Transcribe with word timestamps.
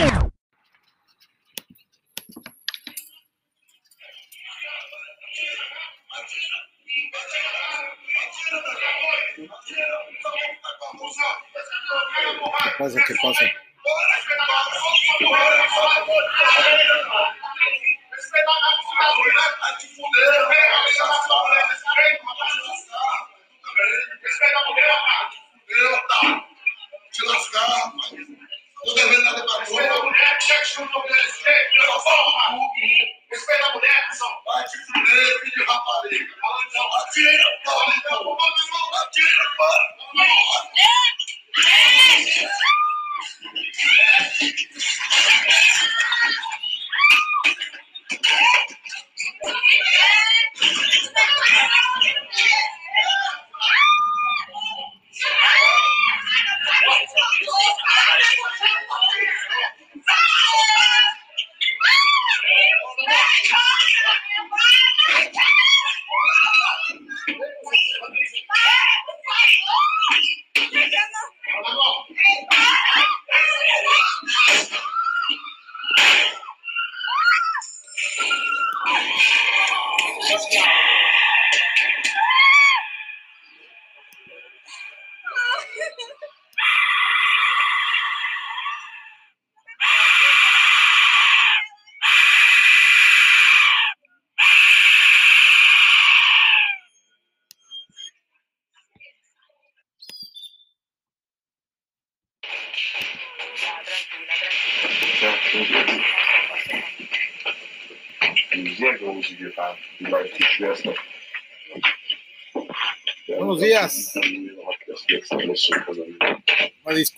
¿Qué 0.00 0.06
pasa? 12.78 12.98
¿Qué 13.06 13.14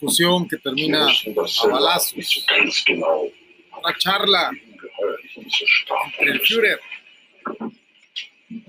discusión 0.02 0.48
que 0.48 0.58
termina 0.58 1.06
a 1.06 1.66
balazos. 1.68 2.44
Genau. 2.86 3.30
Una 3.78 3.96
charla 3.98 4.50
entre 6.18 6.32
el 6.32 6.40
Führer 6.40 6.80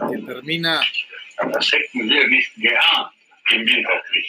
que 0.09 0.17
termina 0.25 0.81
im 3.51 3.65
Winterkrieg. 3.65 4.25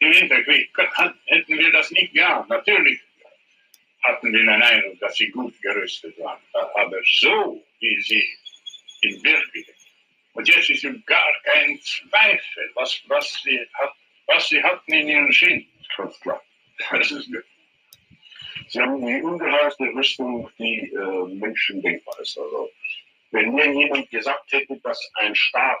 Im 0.00 0.12
Winterkrieg 0.12 0.70
hätten 1.26 1.58
wir 1.58 1.72
das 1.72 1.90
nicht 1.90 2.12
geahnt. 2.12 2.48
Natürlich 2.48 3.00
hatten 4.02 4.32
wir 4.32 4.40
den 4.40 4.48
Eindruck, 4.62 4.98
dass 5.00 5.16
sie 5.16 5.28
gut 5.28 5.54
gerüstet 5.60 6.16
waren. 6.18 6.40
Aber 6.54 6.96
so 7.20 7.62
wie 7.80 8.00
sie 8.00 8.24
in 9.02 9.22
Wirklichkeit. 9.22 9.76
Und 10.32 10.48
jetzt 10.48 10.70
ist 10.70 11.06
gar 11.06 11.32
kein 11.42 11.78
Zweifel, 11.82 12.70
was, 12.74 13.02
was, 13.08 13.42
sie, 13.42 13.58
hat, 13.74 13.92
was 14.26 14.48
sie 14.48 14.62
hatten 14.62 14.92
in 14.92 15.08
ihren 15.08 15.32
Schienen. 15.32 15.69
Die 19.10 19.22
ungeheuerste 19.22 19.84
Rüstung, 19.94 20.48
die 20.58 20.92
äh, 20.92 21.34
Menschen 21.34 21.82
denkbar 21.82 22.18
ist. 22.20 22.38
Also, 22.38 22.70
wenn 23.32 23.54
mir 23.54 23.72
jemand 23.72 24.08
gesagt 24.10 24.52
hätte, 24.52 24.78
dass 24.82 24.98
ein 25.14 25.34
Staat 25.34 25.78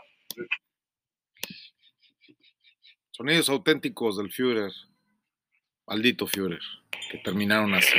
sonidos 3.20 3.50
auténticos 3.50 4.16
del 4.16 4.30
Führer, 4.30 4.72
maldito 5.86 6.26
Führer, 6.26 6.58
que 7.10 7.18
terminaron 7.18 7.74
así. 7.74 7.98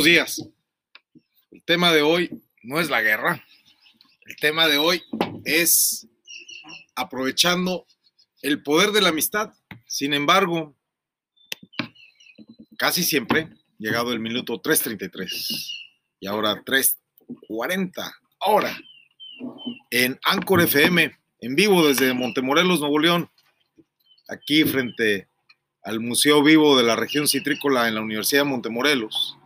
Buenos 0.00 0.14
días. 0.14 0.48
El 1.50 1.62
tema 1.62 1.92
de 1.92 2.00
hoy 2.00 2.42
no 2.62 2.80
es 2.80 2.88
la 2.88 3.02
guerra. 3.02 3.44
El 4.24 4.36
tema 4.36 4.66
de 4.66 4.78
hoy 4.78 5.02
es 5.44 6.08
aprovechando 6.94 7.86
el 8.40 8.62
poder 8.62 8.92
de 8.92 9.02
la 9.02 9.10
amistad. 9.10 9.52
Sin 9.86 10.14
embargo, 10.14 10.74
casi 12.78 13.04
siempre, 13.04 13.50
llegado 13.76 14.14
el 14.14 14.20
minuto 14.20 14.62
3.33 14.62 15.70
y 16.18 16.26
ahora 16.26 16.64
3.40, 16.64 18.10
ahora 18.40 18.74
en 19.90 20.18
Anchor 20.24 20.62
FM, 20.62 21.14
en 21.40 21.54
vivo 21.54 21.86
desde 21.86 22.14
Montemorelos, 22.14 22.80
Nuevo 22.80 23.00
León, 23.00 23.30
aquí 24.28 24.64
frente 24.64 25.28
al 25.82 26.00
Museo 26.00 26.42
Vivo 26.42 26.78
de 26.78 26.84
la 26.84 26.96
Región 26.96 27.28
Citrícola 27.28 27.86
en 27.86 27.96
la 27.96 28.00
Universidad 28.00 28.44
de 28.44 28.48
Montemorelos, 28.48 29.36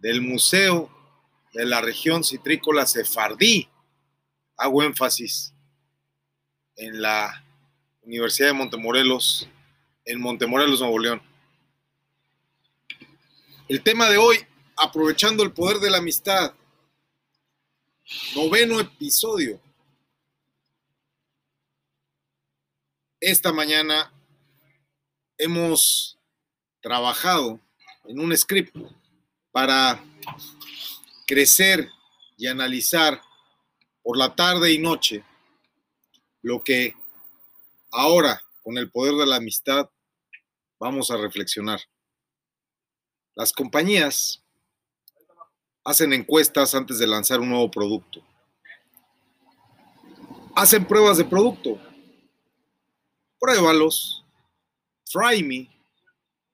del 0.00 0.22
Museo 0.22 0.90
de 1.52 1.64
la 1.64 1.80
Región 1.80 2.24
Citrícola 2.24 2.86
Sefardí. 2.86 3.68
Hago 4.56 4.82
énfasis 4.82 5.54
en 6.76 7.00
la 7.00 7.44
Universidad 8.02 8.48
de 8.48 8.54
Montemorelos, 8.54 9.48
en 10.04 10.20
Montemorelos, 10.20 10.80
Nuevo 10.80 10.98
León. 10.98 11.22
El 13.68 13.82
tema 13.82 14.08
de 14.08 14.16
hoy, 14.16 14.38
aprovechando 14.76 15.42
el 15.42 15.52
poder 15.52 15.78
de 15.78 15.90
la 15.90 15.98
amistad, 15.98 16.54
noveno 18.34 18.80
episodio. 18.80 19.60
Esta 23.20 23.52
mañana 23.52 24.12
hemos 25.36 26.18
trabajado 26.80 27.60
en 28.04 28.18
un 28.18 28.36
script 28.36 28.74
para 29.52 30.02
crecer 31.26 31.88
y 32.36 32.46
analizar 32.46 33.20
por 34.02 34.16
la 34.16 34.34
tarde 34.34 34.72
y 34.72 34.78
noche 34.78 35.24
lo 36.42 36.62
que 36.62 36.94
ahora, 37.90 38.40
con 38.62 38.78
el 38.78 38.90
poder 38.90 39.14
de 39.14 39.26
la 39.26 39.36
amistad, 39.36 39.88
vamos 40.78 41.10
a 41.10 41.16
reflexionar. 41.16 41.80
Las 43.34 43.52
compañías 43.52 44.42
hacen 45.84 46.12
encuestas 46.12 46.74
antes 46.74 46.98
de 46.98 47.06
lanzar 47.06 47.40
un 47.40 47.50
nuevo 47.50 47.70
producto. 47.70 48.22
Hacen 50.54 50.84
pruebas 50.84 51.18
de 51.18 51.24
producto. 51.24 51.78
Pruébalos. 53.38 54.24
Try 55.04 55.42
me. 55.42 55.79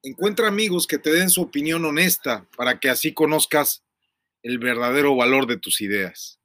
Encuentra 0.07 0.47
amigos 0.47 0.87
que 0.87 0.99
te 0.99 1.11
den 1.11 1.31
su 1.31 1.43
opinión 1.43 1.85
honesta 1.85 2.47
para 2.57 2.79
que 2.79 2.89
así 2.89 3.13
conozcas 3.13 3.83
el 4.41 4.61
verdadero 4.61 5.17
valor 5.17 5.49
de 5.49 5.57
tus 5.57 5.81
ideas. 5.81 6.39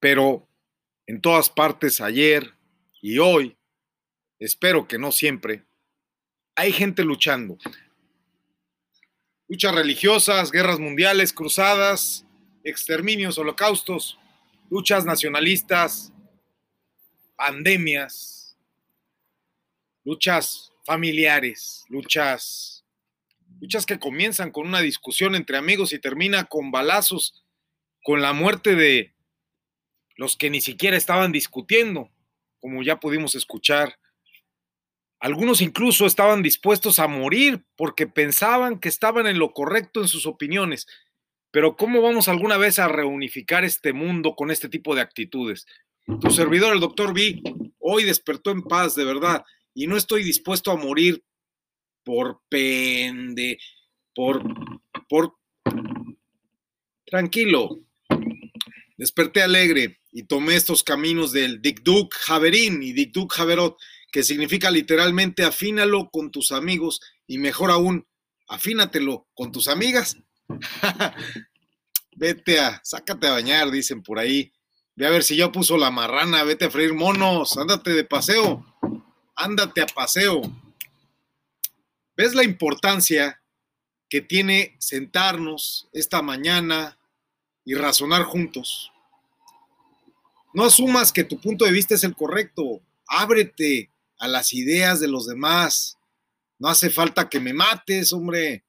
Pero 0.00 0.48
en 1.06 1.20
todas 1.20 1.48
partes 1.48 2.00
ayer 2.00 2.56
y 3.00 3.18
hoy, 3.18 3.56
espero 4.40 4.88
que 4.88 4.98
no 4.98 5.12
siempre, 5.12 5.64
hay 6.56 6.72
gente 6.72 7.04
luchando. 7.04 7.56
Luchas 9.46 9.72
religiosas, 9.72 10.50
guerras 10.50 10.80
mundiales, 10.80 11.32
cruzadas, 11.32 12.26
exterminios, 12.64 13.38
holocaustos, 13.38 14.18
luchas 14.70 15.04
nacionalistas, 15.04 16.12
pandemias, 17.36 18.58
luchas 20.02 20.69
familiares, 20.84 21.84
luchas, 21.88 22.84
luchas 23.60 23.86
que 23.86 23.98
comienzan 23.98 24.50
con 24.50 24.66
una 24.66 24.80
discusión 24.80 25.34
entre 25.34 25.56
amigos 25.56 25.92
y 25.92 25.98
termina 25.98 26.44
con 26.44 26.70
balazos, 26.70 27.44
con 28.02 28.22
la 28.22 28.32
muerte 28.32 28.74
de 28.74 29.14
los 30.16 30.36
que 30.36 30.50
ni 30.50 30.60
siquiera 30.60 30.96
estaban 30.96 31.32
discutiendo, 31.32 32.10
como 32.60 32.82
ya 32.82 33.00
pudimos 33.00 33.34
escuchar. 33.34 33.98
Algunos 35.18 35.60
incluso 35.60 36.06
estaban 36.06 36.42
dispuestos 36.42 36.98
a 36.98 37.06
morir 37.06 37.64
porque 37.76 38.06
pensaban 38.06 38.78
que 38.78 38.88
estaban 38.88 39.26
en 39.26 39.38
lo 39.38 39.52
correcto 39.52 40.00
en 40.00 40.08
sus 40.08 40.26
opiniones. 40.26 40.86
Pero 41.50 41.76
¿cómo 41.76 42.00
vamos 42.00 42.28
alguna 42.28 42.56
vez 42.56 42.78
a 42.78 42.88
reunificar 42.88 43.64
este 43.64 43.92
mundo 43.92 44.34
con 44.34 44.50
este 44.50 44.68
tipo 44.68 44.94
de 44.94 45.02
actitudes? 45.02 45.66
Tu 46.20 46.30
servidor, 46.30 46.72
el 46.72 46.80
doctor 46.80 47.12
B, 47.12 47.42
hoy 47.78 48.04
despertó 48.04 48.50
en 48.50 48.62
paz, 48.62 48.94
de 48.94 49.04
verdad, 49.04 49.44
y 49.74 49.86
no 49.86 49.96
estoy 49.96 50.22
dispuesto 50.22 50.70
a 50.70 50.76
morir 50.76 51.24
por 52.04 52.40
pende, 52.48 53.58
por, 54.14 54.42
por... 55.08 55.34
Tranquilo, 57.06 57.80
desperté 58.96 59.42
alegre 59.42 60.00
y 60.12 60.24
tomé 60.24 60.54
estos 60.54 60.84
caminos 60.84 61.32
del 61.32 61.60
Dikduk 61.60 62.14
Javerín 62.14 62.82
y 62.82 62.92
Dikduk 62.92 63.32
Javerot, 63.32 63.76
que 64.12 64.22
significa 64.22 64.70
literalmente 64.70 65.44
afínalo 65.44 66.10
con 66.10 66.30
tus 66.30 66.52
amigos 66.52 67.00
y 67.26 67.38
mejor 67.38 67.70
aún, 67.70 68.06
afínatelo 68.48 69.28
con 69.34 69.52
tus 69.52 69.68
amigas. 69.68 70.16
vete 72.16 72.60
a, 72.60 72.80
sácate 72.84 73.26
a 73.26 73.32
bañar, 73.32 73.70
dicen 73.70 74.02
por 74.02 74.18
ahí. 74.18 74.52
Ve 74.94 75.06
a 75.06 75.10
ver 75.10 75.22
si 75.22 75.36
ya 75.36 75.50
puso 75.50 75.78
la 75.78 75.90
marrana, 75.90 76.44
vete 76.44 76.66
a 76.66 76.70
freír 76.70 76.92
monos, 76.92 77.56
ándate 77.56 77.90
de 77.90 78.04
paseo, 78.04 78.69
ándate 79.40 79.80
a 79.80 79.86
paseo. 79.86 80.42
¿Ves 82.16 82.34
la 82.34 82.44
importancia 82.44 83.42
que 84.08 84.20
tiene 84.20 84.76
sentarnos 84.78 85.88
esta 85.92 86.20
mañana 86.20 86.98
y 87.64 87.74
razonar 87.74 88.24
juntos? 88.24 88.92
No 90.52 90.64
asumas 90.64 91.12
que 91.12 91.24
tu 91.24 91.40
punto 91.40 91.64
de 91.64 91.72
vista 91.72 91.94
es 91.94 92.04
el 92.04 92.14
correcto. 92.14 92.82
Ábrete 93.06 93.90
a 94.18 94.28
las 94.28 94.52
ideas 94.52 95.00
de 95.00 95.08
los 95.08 95.26
demás. 95.26 95.96
No 96.58 96.68
hace 96.68 96.90
falta 96.90 97.28
que 97.28 97.40
me 97.40 97.54
mates, 97.54 98.12
hombre. 98.12 98.64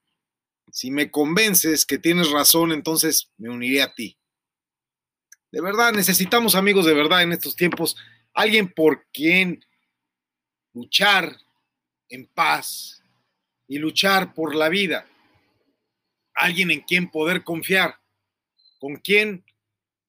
Si 0.70 0.90
me 0.90 1.10
convences 1.10 1.84
que 1.84 1.98
tienes 1.98 2.30
razón, 2.30 2.72
entonces 2.72 3.30
me 3.36 3.50
uniré 3.50 3.82
a 3.82 3.94
ti. 3.94 4.16
De 5.50 5.60
verdad, 5.60 5.92
necesitamos 5.92 6.54
amigos 6.54 6.86
de 6.86 6.94
verdad 6.94 7.22
en 7.22 7.32
estos 7.32 7.56
tiempos. 7.56 7.96
Alguien 8.32 8.72
por 8.72 9.06
quien 9.12 9.62
luchar 10.74 11.36
en 12.08 12.26
paz 12.26 13.02
y 13.68 13.78
luchar 13.78 14.34
por 14.34 14.54
la 14.54 14.68
vida. 14.68 15.06
Alguien 16.34 16.70
en 16.70 16.80
quien 16.80 17.10
poder 17.10 17.44
confiar, 17.44 18.00
con 18.78 18.96
quien 18.96 19.44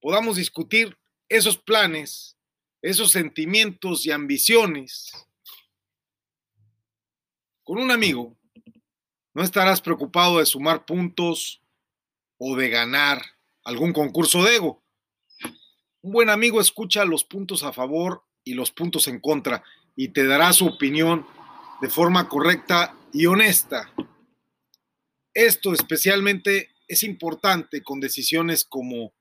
podamos 0.01 0.38
discutir 0.38 0.98
esos 1.30 1.57
planes, 1.57 2.38
esos 2.81 3.12
sentimientos 3.12 4.06
y 4.06 4.12
ambiciones. 4.12 5.12
Con 7.63 7.80
un 7.80 7.92
amigo 7.92 8.38
no 9.33 9.44
estarás 9.44 9.81
preocupado 9.81 10.39
de 10.39 10.45
sumar 10.45 10.86
puntos 10.86 11.62
o 12.38 12.56
de 12.56 12.69
ganar 12.69 13.21
algún 13.63 13.94
concurso 13.94 14.44
de 14.44 14.57
ego. 14.57 14.83
Un 16.01 16.12
buen 16.12 16.30
amigo 16.30 16.60
escucha 16.60 17.06
los 17.06 17.24
puntos 17.24 17.63
a 17.63 17.71
favor 17.71 18.24
y 18.44 18.54
los 18.54 18.71
puntos 18.71 19.07
en 19.07 19.21
contra 19.21 19.63
y 19.95 20.10
te 20.10 20.25
dará 20.25 20.54
su 20.54 20.66
opinión 20.68 21.25
de 21.81 21.90
forma 21.90 22.28
correcta 22.28 22.95
y 23.12 23.25
honesta. 23.25 23.92
Esto 25.34 25.74
especialmente 25.74 26.69
es 26.88 27.04
importante 27.04 27.81
con 27.81 28.00
decisiones 28.00 28.66
como 28.66 29.13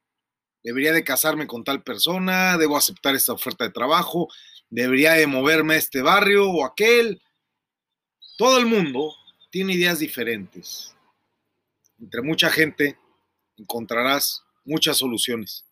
debería 0.63 0.93
de 0.93 1.05
casarme 1.05 1.47
con 1.47 1.65
tal 1.65 1.83
persona, 1.83 2.57
debo 2.59 2.77
aceptar 2.77 3.15
esta 3.15 3.33
oferta 3.33 3.65
de 3.65 3.71
trabajo, 3.71 4.29
debería 4.71 5.13
de 5.13 5.27
moverme 5.27 5.75
a 5.75 5.79
este 5.79 6.03
barrio 6.03 6.51
o 6.51 6.65
aquel. 6.65 7.21
Todo 8.39 8.59
el 8.59 8.67
mundo 8.67 9.15
tiene 9.51 9.75
ideas 9.75 9.99
diferentes. 9.99 10.95
Entre 12.01 12.23
mucha 12.23 12.51
gente 12.51 12.99
encontrarás 13.57 14.43
muchas 14.65 14.97
soluciones. 14.97 15.65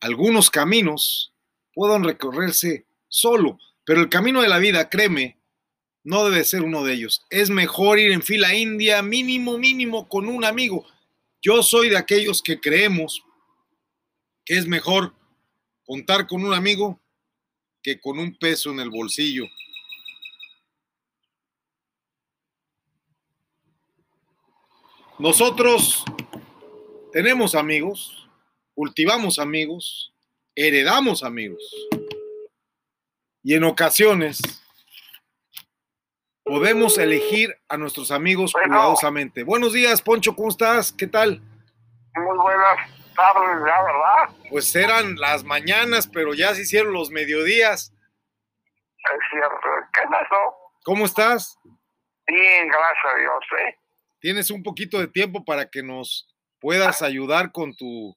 Algunos 0.00 0.50
caminos 0.50 1.32
pueden 1.74 2.04
recorrerse 2.04 2.86
solo, 3.08 3.58
pero 3.84 4.00
el 4.00 4.08
camino 4.08 4.42
de 4.42 4.48
la 4.48 4.58
vida, 4.58 4.88
créeme, 4.88 5.38
no 6.04 6.24
debe 6.24 6.44
ser 6.44 6.62
uno 6.62 6.84
de 6.84 6.94
ellos. 6.94 7.24
Es 7.30 7.50
mejor 7.50 7.98
ir 7.98 8.12
en 8.12 8.22
fila 8.22 8.54
india, 8.54 9.02
mínimo, 9.02 9.58
mínimo, 9.58 10.08
con 10.08 10.28
un 10.28 10.44
amigo. 10.44 10.86
Yo 11.40 11.62
soy 11.62 11.90
de 11.90 11.98
aquellos 11.98 12.42
que 12.42 12.60
creemos 12.60 13.22
que 14.44 14.56
es 14.56 14.66
mejor 14.66 15.14
contar 15.84 16.26
con 16.26 16.44
un 16.44 16.54
amigo 16.54 17.00
que 17.82 18.00
con 18.00 18.18
un 18.18 18.36
peso 18.36 18.70
en 18.70 18.80
el 18.80 18.90
bolsillo. 18.90 19.44
Nosotros 25.18 26.04
tenemos 27.12 27.54
amigos, 27.54 28.28
cultivamos 28.74 29.38
amigos, 29.38 30.12
heredamos 30.54 31.22
amigos. 31.22 31.62
Y 33.42 33.54
en 33.54 33.64
ocasiones 33.64 34.40
podemos 36.44 36.98
elegir 36.98 37.56
a 37.68 37.76
nuestros 37.76 38.10
amigos 38.10 38.52
cuidadosamente. 38.52 39.42
Buenos 39.42 39.72
días, 39.72 40.02
Poncho, 40.02 40.34
¿cómo 40.34 40.48
estás? 40.48 40.92
¿Qué 40.92 41.06
tal? 41.06 41.40
Muy 42.14 42.38
buenas 42.38 42.78
tardes, 43.16 43.58
ya, 43.66 43.82
¿verdad? 43.82 44.48
Pues 44.50 44.74
eran 44.76 45.16
las 45.16 45.44
mañanas, 45.44 46.06
pero 46.06 46.34
ya 46.34 46.54
se 46.54 46.62
hicieron 46.62 46.92
los 46.92 47.10
mediodías. 47.10 47.92
Es 48.98 49.20
cierto. 49.30 49.68
¿Qué 49.92 50.02
pasó? 50.08 50.56
¿Cómo 50.84 51.04
estás? 51.04 51.58
Bien, 52.26 52.68
gracias 52.68 53.14
a 53.14 53.18
Dios, 53.18 53.44
¿eh? 53.60 53.78
tienes 54.22 54.52
un 54.52 54.62
poquito 54.62 55.00
de 55.00 55.08
tiempo 55.08 55.44
para 55.44 55.68
que 55.68 55.82
nos 55.82 56.32
puedas 56.60 57.02
ayudar 57.02 57.50
con 57.50 57.74
tu, 57.74 58.16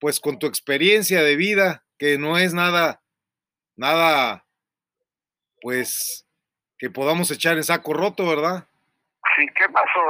pues 0.00 0.18
con 0.18 0.38
tu 0.38 0.48
experiencia 0.48 1.22
de 1.22 1.36
vida, 1.36 1.86
que 1.96 2.18
no 2.18 2.36
es 2.36 2.52
nada, 2.52 3.00
nada, 3.80 4.44
pues, 5.62 6.26
que 6.78 6.90
podamos 6.90 7.30
echar 7.30 7.56
en 7.56 7.64
saco 7.64 7.94
roto, 7.94 8.26
¿verdad? 8.26 8.68
Sí, 9.34 9.46
¿qué 9.56 9.66
pasó? 9.70 10.00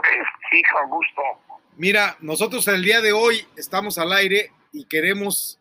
Sí, 0.50 0.60
con 0.72 0.90
gusto. 0.90 1.22
Mira, 1.76 2.16
nosotros 2.20 2.66
el 2.66 2.82
día 2.82 3.00
de 3.00 3.12
hoy 3.12 3.46
estamos 3.56 3.96
al 3.96 4.12
aire 4.12 4.50
y 4.72 4.86
queremos 4.86 5.60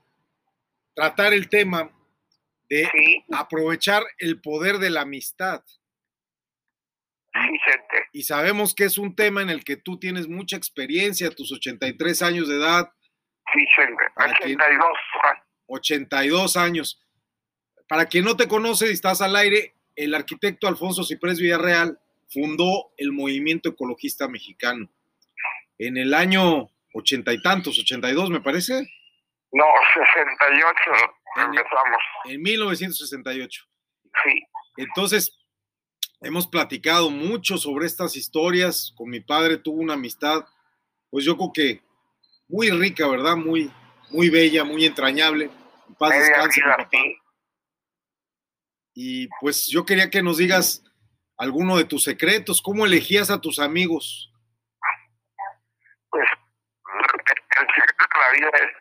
tratar 0.95 1.33
el 1.33 1.49
tema 1.49 1.91
de 2.67 3.23
aprovechar 3.31 4.03
el 4.17 4.41
poder 4.41 4.79
de 4.79 4.89
la 4.89 5.01
amistad. 5.01 5.63
Y 8.11 8.23
sabemos 8.23 8.73
que 8.73 8.85
es 8.85 8.97
un 8.97 9.15
tema 9.15 9.43
en 9.43 9.51
el 9.51 9.63
que 9.63 9.77
tú 9.77 9.99
tienes 9.99 10.27
mucha 10.27 10.57
experiencia, 10.57 11.29
tus 11.29 11.51
83 11.51 12.23
años 12.23 12.47
de 12.47 12.55
edad. 12.55 12.91
Sí, 13.53 13.65
82. 14.17 14.97
82 15.67 16.57
años. 16.57 17.05
Para 17.89 18.05
quien 18.05 18.23
no 18.23 18.37
te 18.37 18.47
conoce 18.47 18.87
y 18.87 18.93
estás 18.93 19.19
al 19.19 19.35
aire, 19.35 19.73
el 19.95 20.13
arquitecto 20.13 20.67
Alfonso 20.67 21.03
Ciprés 21.03 21.39
Villarreal 21.39 21.99
fundó 22.29 22.91
el 22.97 23.11
movimiento 23.11 23.69
ecologista 23.69 24.27
mexicano. 24.27 24.87
En 25.79 25.97
el 25.97 26.13
año 26.13 26.69
ochenta 26.93 27.33
y 27.33 27.41
tantos, 27.41 27.79
82 27.79 28.29
me 28.29 28.41
parece. 28.41 28.87
No, 29.51 29.65
68 29.95 30.75
en, 31.37 31.43
empezamos. 31.45 32.01
En 32.25 32.41
1968. 32.43 33.65
Sí. 34.23 34.43
Entonces, 34.77 35.35
hemos 36.21 36.45
platicado 36.45 37.09
mucho 37.09 37.57
sobre 37.57 37.87
estas 37.87 38.15
historias. 38.15 38.93
Con 38.95 39.09
mi 39.09 39.21
padre 39.21 39.57
tuvo 39.57 39.81
una 39.81 39.95
amistad, 39.95 40.45
pues 41.09 41.25
yo 41.25 41.35
creo 41.37 41.51
que 41.51 41.81
muy 42.47 42.69
rica, 42.69 43.07
¿verdad? 43.07 43.35
Muy, 43.35 43.71
muy 44.11 44.29
bella, 44.29 44.63
muy 44.63 44.85
entrañable. 44.85 45.49
Paz 45.97 46.13
descanse, 46.13 46.61
papá. 46.61 46.87
Y 49.01 49.29
pues 49.39 49.67
yo 49.67 49.85
quería 49.85 50.09
que 50.09 50.21
nos 50.21 50.35
digas 50.35 50.83
alguno 51.37 51.77
de 51.77 51.85
tus 51.85 52.03
secretos, 52.03 52.61
cómo 52.61 52.85
elegías 52.85 53.29
a 53.29 53.39
tus 53.39 53.57
amigos. 53.57 54.29
Pues 56.09 56.27
el 57.61 57.67
secreto 57.75 58.05
de 58.13 58.19
la 58.19 58.31
vida 58.31 58.49
es 58.55 58.71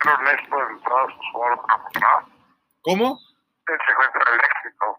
ser 0.00 0.18
honesto 0.18 0.70
en 0.70 0.82
todas 0.82 1.14
sus 1.14 1.32
formas, 1.32 1.80
¿no? 2.00 2.32
¿Cómo? 2.80 3.18
El 3.66 3.78
secreto 3.86 4.30
del 4.30 4.40
éxito 4.40 4.98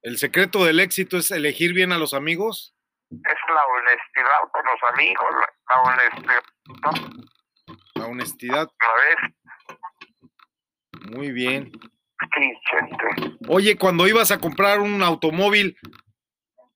¿El 0.00 0.16
secreto 0.16 0.64
del 0.64 0.80
éxito 0.80 1.18
es 1.18 1.30
elegir 1.30 1.74
bien 1.74 1.92
a 1.92 1.98
los 1.98 2.14
amigos? 2.14 2.74
es 3.10 3.38
la 3.54 3.66
honestidad 3.66 4.50
con 4.50 4.64
los 4.64 4.92
amigos, 4.94 5.26
la, 5.68 5.80
honestidad, 5.82 6.44
¿no? 6.82 6.90
La 7.96 8.06
honestidad. 8.06 8.68
Muy 11.08 11.32
bien. 11.32 11.72
Sí, 12.34 12.52
gente. 12.70 13.38
Oye, 13.48 13.76
cuando 13.76 14.06
ibas 14.06 14.30
a 14.30 14.38
comprar 14.38 14.80
un 14.80 15.02
automóvil, 15.02 15.78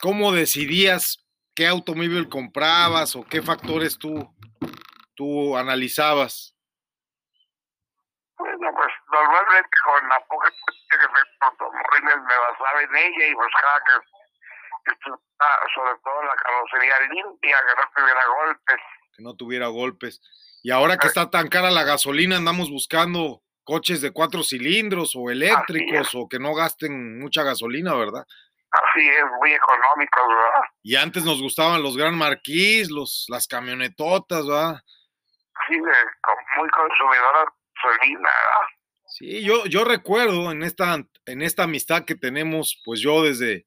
¿cómo 0.00 0.32
decidías 0.32 1.24
qué 1.54 1.66
automóvil 1.66 2.28
comprabas 2.28 3.14
o 3.14 3.24
qué 3.24 3.42
factores 3.42 3.98
tú, 3.98 4.34
tú 5.14 5.56
analizabas? 5.56 6.56
Bueno, 8.38 8.68
pues 8.74 8.92
normalmente 9.12 9.70
con 9.84 10.08
la 10.08 10.20
poca 10.26 10.50
que 10.50 10.96
en 10.96 11.02
automóviles 11.40 12.16
me 12.16 12.36
basaba 12.36 12.82
en 12.82 12.96
ella 12.96 13.26
y 13.28 13.34
buscaba 13.34 13.80
que, 13.86 13.92
que 14.84 14.92
estuviera, 14.92 15.20
sobre 15.74 15.92
todo 16.02 16.22
la 16.24 16.36
carrocería 16.36 16.94
limpia, 17.12 17.58
que 17.58 17.82
no 17.82 17.90
tuviera 17.94 18.26
golpes. 18.26 18.80
Que 19.16 19.22
no 19.22 19.36
tuviera 19.36 19.66
golpes. 19.68 20.20
Y 20.62 20.70
ahora 20.70 20.96
que 20.96 21.06
está 21.06 21.30
tan 21.30 21.48
cara 21.48 21.70
la 21.70 21.84
gasolina, 21.84 22.36
andamos 22.36 22.70
buscando 22.70 23.43
coches 23.64 24.00
de 24.00 24.12
cuatro 24.12 24.42
cilindros 24.42 25.14
o 25.16 25.30
eléctricos 25.30 26.14
o 26.14 26.28
que 26.28 26.38
no 26.38 26.54
gasten 26.54 27.18
mucha 27.18 27.42
gasolina, 27.42 27.94
¿verdad? 27.94 28.24
Así 28.70 29.08
es, 29.08 29.24
muy 29.40 29.52
económicos, 29.52 30.22
¿verdad? 30.28 30.68
Y 30.82 30.96
antes 30.96 31.24
nos 31.24 31.40
gustaban 31.40 31.82
los 31.82 31.96
Gran 31.96 32.16
Marquis, 32.16 32.90
los, 32.90 33.26
las 33.28 33.46
camionetotas, 33.46 34.46
¿verdad? 34.46 34.80
Sí, 35.68 35.76
muy 35.78 36.68
consumidora 36.70 37.44
gasolina, 37.84 38.18
¿verdad? 38.18 38.68
Sí, 39.06 39.44
yo, 39.44 39.64
yo 39.66 39.84
recuerdo 39.84 40.50
en 40.50 40.62
esta, 40.62 41.04
en 41.26 41.42
esta 41.42 41.64
amistad 41.64 42.04
que 42.04 42.16
tenemos, 42.16 42.80
pues 42.84 43.00
yo 43.00 43.22
desde, 43.22 43.66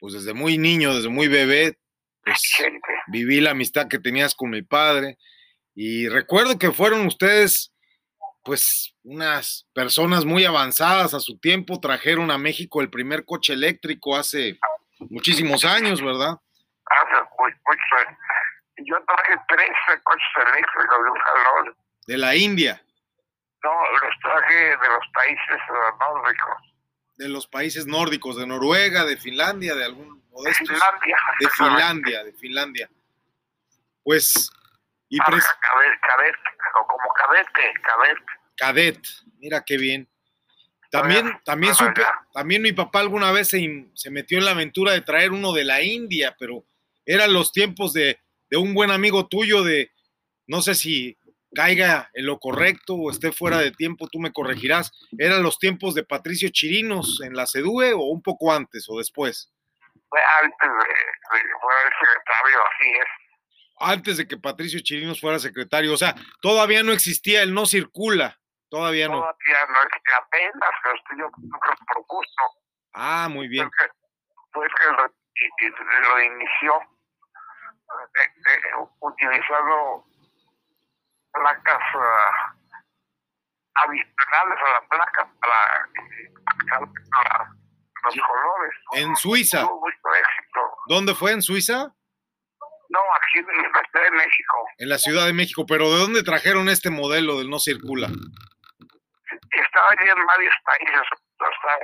pues 0.00 0.14
desde 0.14 0.34
muy 0.34 0.58
niño, 0.58 0.94
desde 0.94 1.08
muy 1.08 1.28
bebé, 1.28 1.78
pues 2.24 2.40
Gente. 2.56 2.88
viví 3.06 3.40
la 3.40 3.52
amistad 3.52 3.88
que 3.88 3.98
tenías 3.98 4.34
con 4.34 4.50
mi 4.50 4.62
padre 4.62 5.16
y 5.74 6.08
recuerdo 6.08 6.58
que 6.58 6.72
fueron 6.72 7.06
ustedes, 7.06 7.72
pues 8.42 8.94
unas 9.04 9.66
personas 9.74 10.24
muy 10.24 10.44
avanzadas 10.44 11.14
a 11.14 11.20
su 11.20 11.38
tiempo, 11.38 11.78
trajeron 11.80 12.30
a 12.30 12.38
México 12.38 12.80
el 12.80 12.90
primer 12.90 13.24
coche 13.24 13.52
eléctrico 13.52 14.16
hace 14.16 14.58
muchísimos 14.98 15.64
años, 15.64 16.02
¿verdad? 16.02 16.38
Hace 16.86 17.22
muy, 17.38 17.52
mucho. 17.52 18.16
Yo 18.78 18.96
traje 19.06 19.34
13 19.48 20.02
coches 20.02 20.26
eléctricos 20.36 21.04
de 21.04 21.10
un 21.10 21.18
jalón. 21.18 21.76
De 22.06 22.16
la 22.18 22.34
India, 22.34 22.82
No, 23.62 23.70
los 23.92 24.14
traje 24.22 24.54
de 24.54 24.88
los 24.88 25.06
países 25.12 25.58
nórdicos. 26.00 26.56
de 27.18 27.28
los 27.28 27.46
países 27.46 27.86
nórdicos, 27.86 28.36
de 28.36 28.46
Noruega, 28.46 29.04
de 29.04 29.18
Finlandia, 29.18 29.74
de 29.74 29.84
algún 29.84 30.24
o 30.32 30.42
de. 30.42 30.54
Finlandia. 30.54 31.16
De 31.38 31.48
Finlandia, 31.50 32.24
de 32.24 32.32
Finlandia. 32.32 32.90
Pues, 34.02 34.50
y 35.10 35.18
Ah, 35.20 35.24
pres- 35.26 35.44
cadete, 36.00 36.38
o 36.74 36.86
como 36.86 37.08
cadete, 37.14 37.74
cadete. 37.82 38.26
cadet, 38.56 38.98
mira 39.38 39.62
qué 39.64 39.76
bien. 39.76 40.08
También, 40.90 41.40
también 41.44 41.74
supe, 41.74 42.02
también 42.32 42.62
mi 42.62 42.72
papá 42.72 42.98
alguna 42.98 43.30
vez 43.30 43.48
se, 43.48 43.86
se 43.94 44.10
metió 44.10 44.38
en 44.38 44.44
la 44.44 44.50
aventura 44.50 44.92
de 44.92 45.02
traer 45.02 45.30
uno 45.30 45.52
de 45.52 45.64
la 45.64 45.82
India, 45.82 46.34
pero 46.36 46.64
eran 47.06 47.32
los 47.32 47.52
tiempos 47.52 47.92
de, 47.92 48.18
de 48.50 48.56
un 48.56 48.74
buen 48.74 48.90
amigo 48.90 49.28
tuyo 49.28 49.62
de, 49.62 49.92
no 50.48 50.60
sé 50.62 50.74
si 50.74 51.16
caiga 51.54 52.10
en 52.14 52.26
lo 52.26 52.38
correcto 52.38 52.94
o 52.94 53.10
esté 53.10 53.32
fuera 53.32 53.58
de 53.58 53.70
tiempo, 53.70 54.08
tú 54.08 54.18
me 54.18 54.32
corregirás, 54.32 54.92
eran 55.18 55.42
los 55.42 55.58
tiempos 55.58 55.94
de 55.94 56.04
Patricio 56.04 56.48
Chirinos 56.50 57.20
en 57.22 57.34
la 57.34 57.46
CEDUE 57.46 57.92
o 57.92 58.02
un 58.02 58.22
poco 58.22 58.52
antes 58.52 58.86
o 58.88 58.98
después, 58.98 59.52
Fue 60.08 60.20
antes 60.42 60.68
de, 60.68 61.38
de 61.38 61.40
el 61.40 61.92
secretario, 62.00 62.58
así 62.66 62.90
es. 62.90 63.19
Antes 63.80 64.16
de 64.18 64.28
que 64.28 64.36
Patricio 64.36 64.80
Chirinos 64.80 65.20
fuera 65.20 65.38
secretario, 65.38 65.92
o 65.94 65.96
sea, 65.96 66.14
todavía 66.42 66.82
no 66.82 66.92
existía 66.92 67.42
el 67.42 67.54
no 67.54 67.66
circula, 67.66 68.38
todavía 68.68 69.08
no. 69.08 69.14
Todavía 69.20 69.66
no 69.68 69.88
que 69.88 70.14
apenas, 70.14 70.70
pero 70.82 70.94
estoy 70.96 71.18
yo 71.18 71.30
por 71.30 72.04
gusto. 72.06 72.42
Ah, 72.92 73.28
muy 73.30 73.48
bien. 73.48 73.70
Fue 73.70 73.86
que, 73.88 73.92
fue 74.52 74.66
que 74.68 74.84
lo, 74.92 75.06
y- 75.06 75.66
y 75.66 75.70
lo 76.08 76.22
inició 76.34 76.74
eh, 76.76 78.22
eh, 78.22 78.86
utilizando 79.00 80.04
placas 81.32 81.82
ah, 81.94 82.54
adicionales 83.74 84.58
a 84.66 84.72
la 84.72 84.88
placa 84.88 85.32
para, 85.40 85.88
para 86.68 87.54
los 88.04 88.14
colores. 88.26 88.74
En 88.92 89.16
Suiza, 89.16 89.62
Tuvo 89.62 89.80
mucho 89.80 90.14
éxito. 90.14 90.60
¿dónde 90.88 91.14
fue? 91.14 91.32
¿En 91.32 91.42
Suiza? 91.42 91.94
No, 92.90 92.98
aquí 93.14 93.38
en 93.38 93.46
la 93.72 93.82
Ciudad 93.90 94.04
de 94.04 94.10
México. 94.10 94.56
En 94.78 94.88
la 94.88 94.98
Ciudad 94.98 95.26
de 95.26 95.32
México, 95.32 95.64
pero 95.66 95.90
¿de 95.90 95.98
dónde 96.00 96.22
trajeron 96.24 96.68
este 96.68 96.90
modelo 96.90 97.38
del 97.38 97.48
no 97.48 97.58
circula? 97.60 98.08
Estaba 98.08 99.88
allí 99.90 100.10
en 100.10 100.26
varios 100.26 100.54
países, 100.64 101.00
hasta 101.38 101.78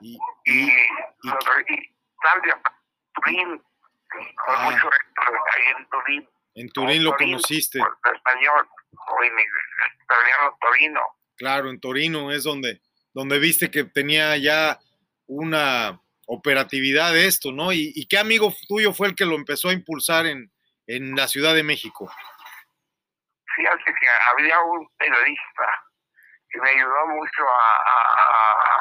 Y, 0.00 0.18
y, 0.44 0.68
y- 0.68 1.96
Italia, 2.18 2.60
Turín, 3.14 3.58
con 4.08 4.54
Ah. 4.56 4.70
mucho 4.70 4.90
ahí 4.90 5.74
en 5.76 5.88
Turín. 5.88 6.28
en 6.54 6.68
Turín 6.70 7.04
lo 7.04 7.10
Torino, 7.12 7.36
conociste, 7.38 7.78
pues, 7.78 8.14
español, 8.14 8.68
o 9.08 9.22
en 9.24 9.32
italiano 10.02 10.58
Torino. 10.60 11.00
claro, 11.36 11.70
en 11.70 11.80
Torino 11.80 12.30
es 12.30 12.44
donde, 12.44 12.80
donde 13.14 13.38
viste 13.38 13.70
que 13.70 13.84
tenía 13.84 14.36
ya 14.36 14.78
una 15.26 16.00
operatividad 16.34 17.12
de 17.12 17.26
esto, 17.26 17.52
¿no? 17.52 17.72
¿Y, 17.72 17.92
y 17.94 18.06
qué 18.06 18.18
amigo 18.18 18.54
tuyo 18.68 18.92
fue 18.94 19.08
el 19.08 19.14
que 19.14 19.26
lo 19.26 19.34
empezó 19.36 19.68
a 19.68 19.72
impulsar 19.74 20.26
en, 20.26 20.50
en 20.86 21.14
la 21.14 21.28
Ciudad 21.28 21.54
de 21.54 21.62
México? 21.62 22.10
Fíjate 23.56 23.84
que 23.84 24.06
había 24.32 24.58
un 24.60 24.88
periodista 24.96 25.66
que 26.48 26.60
me 26.60 26.70
ayudó 26.70 27.06
mucho 27.08 27.42
a, 27.48 27.76
a- 27.76 28.71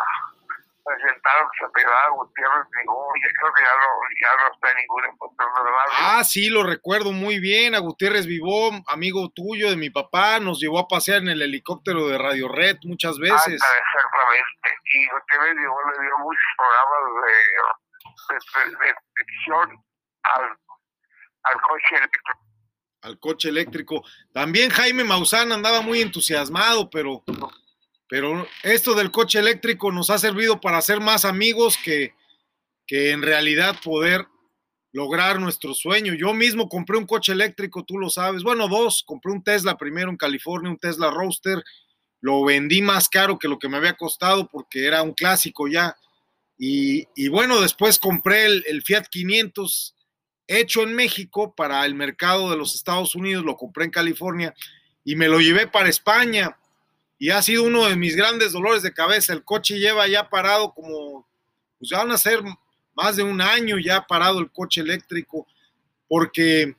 a 0.82 0.90
presentar 0.90 1.46
que 1.52 1.58
se 1.60 1.66
apellidaba 1.66 2.10
Gutiérrez 2.10 2.66
Nigó, 2.80 3.12
y 3.16 3.22
creo 3.22 3.54
que 3.54 3.64
ya 3.64 3.76
no, 3.78 3.88
ya 4.22 4.32
no 4.42 4.54
está 4.54 4.72
en 4.72 4.78
ninguna 4.78 5.08
de 5.08 5.72
radio. 5.72 5.94
Ah, 5.98 6.24
sí, 6.24 6.50
lo 6.50 6.64
recuerdo 6.64 7.12
muy 7.12 7.40
bien, 7.40 7.76
a 7.76 7.80
Gutiérrez 7.80 8.26
Vivó, 8.26 8.72
amigo 8.88 9.30
tuyo, 9.30 9.70
de 9.70 9.78
mi 9.78 9.90
papá, 9.90 10.40
nos 10.40 10.60
llevó 10.60 10.80
a 10.80 10.88
pasear 10.88 11.20
en 11.20 11.30
el 11.30 11.42
helicóptero 11.42 12.08
de 12.08 12.18
Radio 12.18 12.48
Red 12.48 12.78
muchas 12.84 13.18
veces. 13.20 13.62
Ándale, 13.62 13.80
exactamente. 13.80 14.70
Y 14.94 15.10
Gutiérrez 15.10 15.56
Nigó 15.56 15.78
le 15.92 16.02
dio 16.04 16.18
muchos 16.20 16.50
programas 16.58 17.02
de, 17.26 18.34
de, 18.34 18.70
de, 18.72 18.88
de 18.88 18.96
ficción 19.16 19.84
al, 20.24 20.44
al 21.44 21.62
coche 21.62 21.96
eléctrico. 21.96 22.32
al 23.04 23.20
coche 23.20 23.50
eléctrico. 23.50 24.04
También 24.34 24.70
Jaime 24.70 25.04
Maussan 25.04 25.52
andaba 25.52 25.82
muy 25.82 26.02
entusiasmado, 26.02 26.90
pero, 26.90 27.24
pero 28.12 28.46
esto 28.64 28.94
del 28.94 29.10
coche 29.10 29.40
eléctrico 29.40 29.90
nos 29.90 30.10
ha 30.10 30.18
servido 30.18 30.60
para 30.60 30.82
ser 30.82 31.00
más 31.00 31.24
amigos 31.24 31.78
que, 31.82 32.14
que 32.86 33.12
en 33.12 33.22
realidad 33.22 33.78
poder 33.82 34.28
lograr 34.92 35.40
nuestro 35.40 35.74
sueño. 35.74 36.14
Yo 36.14 36.34
mismo 36.34 36.68
compré 36.68 36.98
un 36.98 37.06
coche 37.06 37.32
eléctrico, 37.32 37.86
tú 37.86 37.98
lo 37.98 38.10
sabes. 38.10 38.44
Bueno, 38.44 38.68
dos. 38.68 39.06
Compré 39.08 39.32
un 39.32 39.42
Tesla 39.42 39.78
primero 39.78 40.10
en 40.10 40.18
California, 40.18 40.70
un 40.70 40.78
Tesla 40.78 41.10
Roadster. 41.10 41.64
Lo 42.20 42.44
vendí 42.44 42.82
más 42.82 43.08
caro 43.08 43.40
que 43.40 43.48
lo 43.48 43.58
que 43.58 43.70
me 43.70 43.78
había 43.78 43.96
costado 43.96 44.46
porque 44.50 44.86
era 44.86 45.04
un 45.04 45.14
clásico 45.14 45.70
ya. 45.70 45.96
Y, 46.58 47.30
bueno, 47.30 47.62
después 47.62 47.98
compré 47.98 48.46
el, 48.46 48.66
el 48.68 48.82
Fiat 48.82 49.06
500 49.10 49.96
hecho 50.48 50.84
en 50.84 50.94
México 50.96 51.56
para 51.56 51.86
el 51.86 51.96
mercado 51.96 52.52
de 52.52 52.58
los 52.58 52.76
Estados 52.76 53.16
Unidos, 53.16 53.46
lo 53.46 53.56
compré 53.56 53.86
en 53.86 53.92
California 53.92 54.54
y 55.06 55.16
me 55.16 55.30
lo 55.30 55.40
llevé 55.40 55.68
para 55.68 55.88
España. 55.88 56.58
Y 57.22 57.30
ha 57.30 57.40
sido 57.44 57.66
uno 57.66 57.88
de 57.88 57.96
mis 57.96 58.16
grandes 58.16 58.52
dolores 58.52 58.82
de 58.82 58.96
cabeza. 58.96 59.32
El 59.32 59.44
coche 59.44 59.78
lleva 59.78 60.08
ya 60.08 60.28
parado 60.28 60.74
como, 60.74 61.30
pues 61.78 61.92
ya 61.92 62.00
van 62.00 62.10
a 62.10 62.18
ser 62.18 62.42
más 62.96 63.16
de 63.16 63.22
un 63.22 63.40
año 63.42 63.78
ya 63.78 64.08
parado 64.08 64.40
el 64.40 64.52
coche 64.52 64.82
eléctrico, 64.82 65.46
porque 66.08 66.76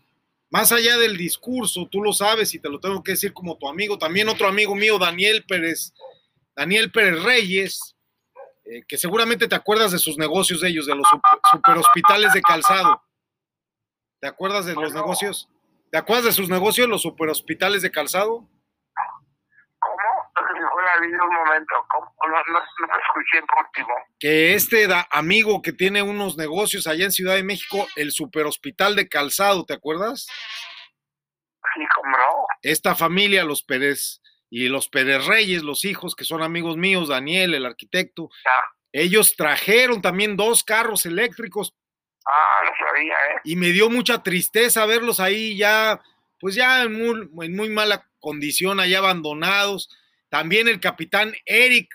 más 0.51 0.73
allá 0.73 0.99
del 0.99 1.17
discurso, 1.17 1.87
tú 1.89 2.03
lo 2.03 2.13
sabes 2.13 2.53
y 2.55 2.59
te 2.59 2.69
lo 2.69 2.81
tengo 2.81 3.05
que 3.05 3.13
decir 3.13 3.33
como 3.33 3.57
tu 3.57 3.69
amigo, 3.69 3.97
también 3.99 4.29
otro 4.29 4.49
amigo 4.49 4.75
mío, 4.75 4.99
Daniel 4.99 5.45
Pérez, 5.47 5.95
Daniel 6.57 6.91
Pérez 6.91 7.23
Reyes, 7.23 7.95
eh, 8.65 8.83
que 8.89 8.99
seguramente 8.99 9.47
te 9.47 9.55
acuerdas 9.55 9.93
de 9.93 10.01
sus 10.01 10.19
negocios 10.19 10.61
de 10.61 10.71
ellos, 10.71 10.87
de 10.87 10.97
los 10.97 11.07
super, 11.09 11.39
super 11.53 11.79
hospitales 11.79 12.33
de 12.33 12.43
calzado. 12.43 13.01
¿Te 14.19 14.27
acuerdas 14.27 14.67
de 14.67 14.75
los 14.75 14.93
negocios? 14.93 15.49
¿Te 15.93 15.99
acuerdas 15.99 16.25
de 16.25 16.33
sus 16.33 16.49
negocios, 16.49 16.89
los 16.89 17.03
super 17.03 17.29
hospitales 17.29 17.83
de 17.83 17.93
calzado? 17.93 18.49
¿Cómo? 20.71 21.25
Un 21.29 21.35
momento. 21.35 21.75
¿Cómo? 21.91 22.15
No, 22.29 22.37
no, 22.53 22.59
no 22.61 22.87
te 22.87 23.01
escuché 23.01 23.39
en 23.39 23.45
último. 23.67 23.95
Que 24.19 24.55
este 24.55 24.87
da- 24.87 25.09
amigo 25.11 25.63
que 25.63 25.73
tiene 25.73 26.03
unos 26.03 26.37
negocios 26.37 26.87
allá 26.87 27.05
en 27.05 27.13
Ciudad 27.13 27.35
de 27.35 27.43
México, 27.43 27.87
el 27.97 28.13
super 28.13 28.47
hospital 28.47 28.97
de 28.97 29.09
calzado, 29.09 29.65
¿te 29.65 29.75
acuerdas? 29.75 30.27
Sí, 31.75 31.81
como 31.95 32.17
no. 32.17 32.47
Esta 32.63 32.95
familia, 32.95 33.45
los 33.45 33.63
Pérez 33.63 34.21
y 34.51 34.69
los 34.69 34.89
Pérez 34.89 35.27
Reyes, 35.27 35.63
los 35.63 35.85
hijos 35.85 36.15
que 36.15 36.25
son 36.25 36.43
amigos 36.43 36.77
míos, 36.77 37.09
Daniel, 37.09 37.55
el 37.55 37.65
arquitecto, 37.67 38.29
ellos 38.93 39.35
trajeron 39.37 40.03
también 40.03 40.37
dos 40.37 40.63
carros 40.65 41.07
eléctricos 41.07 41.75
Ah, 42.27 42.61
lo 42.65 42.87
sabía, 42.87 43.15
¿eh? 43.15 43.41
y 43.45 43.57
me 43.57 43.69
dio 43.69 43.91
mucha 43.91 44.23
tristeza 44.23 44.87
verlos 44.87 45.19
ahí 45.19 45.57
ya, 45.57 46.01
pues 46.39 46.55
ya 46.55 46.83
en 46.83 46.93
muy, 46.93 47.29
en 47.47 47.57
muy 47.57 47.69
mala 47.69 48.09
condición, 48.21 48.79
allá 48.79 48.99
abandonados. 48.99 49.89
También 50.33 50.67
el 50.67 50.81
capitán 50.81 51.35
Eric 51.45 51.95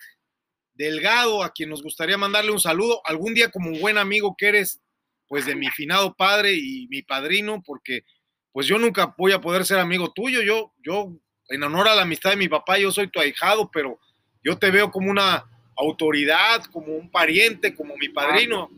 Delgado, 0.76 1.42
a 1.42 1.52
quien 1.54 1.72
nos 1.72 1.82
gustaría 1.82 2.20
mandarle 2.20 2.52
un 2.52 2.60
saludo, 2.60 3.02
algún 3.04 3.34
día 3.34 3.50
como 3.50 3.76
buen 3.80 3.98
amigo 3.98 4.36
que 4.38 4.50
eres, 4.50 4.80
pues 5.28 5.48
de 5.48 5.56
mi 5.56 5.66
finado 5.70 6.16
padre 6.16 6.54
y 6.54 6.86
mi 6.88 7.02
padrino, 7.02 7.64
porque 7.66 8.04
pues 8.52 8.68
yo 8.68 8.78
nunca 8.78 9.16
voy 9.18 9.32
a 9.32 9.42
poder 9.42 9.66
ser 9.66 9.80
amigo 9.80 10.14
tuyo, 10.14 10.44
yo, 10.44 10.72
yo, 10.86 11.18
en 11.50 11.64
honor 11.64 11.88
a 11.88 11.96
la 11.96 12.04
amistad 12.04 12.30
de 12.30 12.36
mi 12.36 12.48
papá, 12.48 12.78
yo 12.78 12.92
soy 12.92 13.08
tu 13.08 13.20
ahijado, 13.20 13.72
pero 13.72 14.00
yo 14.44 14.56
te 14.60 14.70
veo 14.70 14.92
como 14.92 15.10
una 15.10 15.44
autoridad, 15.76 16.64
como 16.66 16.96
un 16.96 17.10
pariente, 17.10 17.74
como 17.74 17.98
mi 17.98 18.10
padrino. 18.10 18.70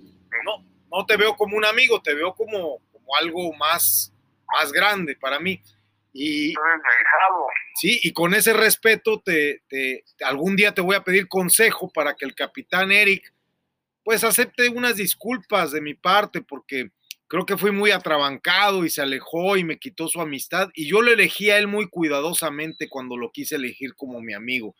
No, 0.45 0.65
no 0.89 1.05
te 1.05 1.17
veo 1.17 1.35
como 1.35 1.57
un 1.57 1.65
amigo, 1.65 2.01
te 2.01 2.13
veo 2.13 2.33
como, 2.33 2.79
como 2.93 3.13
algo 3.19 3.51
más, 3.57 4.13
más 4.57 4.71
grande 4.71 5.17
para 5.17 5.37
mí. 5.37 5.61
Y 6.11 6.53
sí, 7.75 7.99
y 8.03 8.13
con 8.13 8.33
ese 8.33 8.53
respeto, 8.53 9.21
te, 9.23 9.61
te- 9.67 10.03
algún 10.23 10.55
día 10.55 10.73
te 10.73 10.81
voy 10.81 10.95
a 10.95 11.03
pedir 11.03 11.27
consejo 11.27 11.89
para 11.91 12.15
que 12.15 12.25
el 12.25 12.33
capitán 12.35 12.91
Eric, 12.91 13.31
pues 14.03 14.23
acepte 14.23 14.69
unas 14.69 14.95
disculpas 14.95 15.71
de 15.71 15.81
mi 15.81 15.93
parte, 15.93 16.41
porque 16.41 16.89
creo 17.27 17.45
que 17.45 17.57
fui 17.57 17.71
muy 17.71 17.91
atrabancado 17.91 18.83
y 18.85 18.89
se 18.89 19.01
alejó 19.03 19.55
y 19.55 19.63
me 19.63 19.77
quitó 19.77 20.07
su 20.07 20.19
amistad. 20.19 20.69
Y 20.73 20.87
yo 20.89 21.01
lo 21.01 21.11
elegí 21.11 21.51
a 21.51 21.57
él 21.59 21.67
muy 21.67 21.87
cuidadosamente 21.87 22.89
cuando 22.89 23.15
lo 23.15 23.31
quise 23.31 23.55
elegir 23.55 23.93
como 23.95 24.19
mi 24.19 24.33
amigo. 24.33 24.75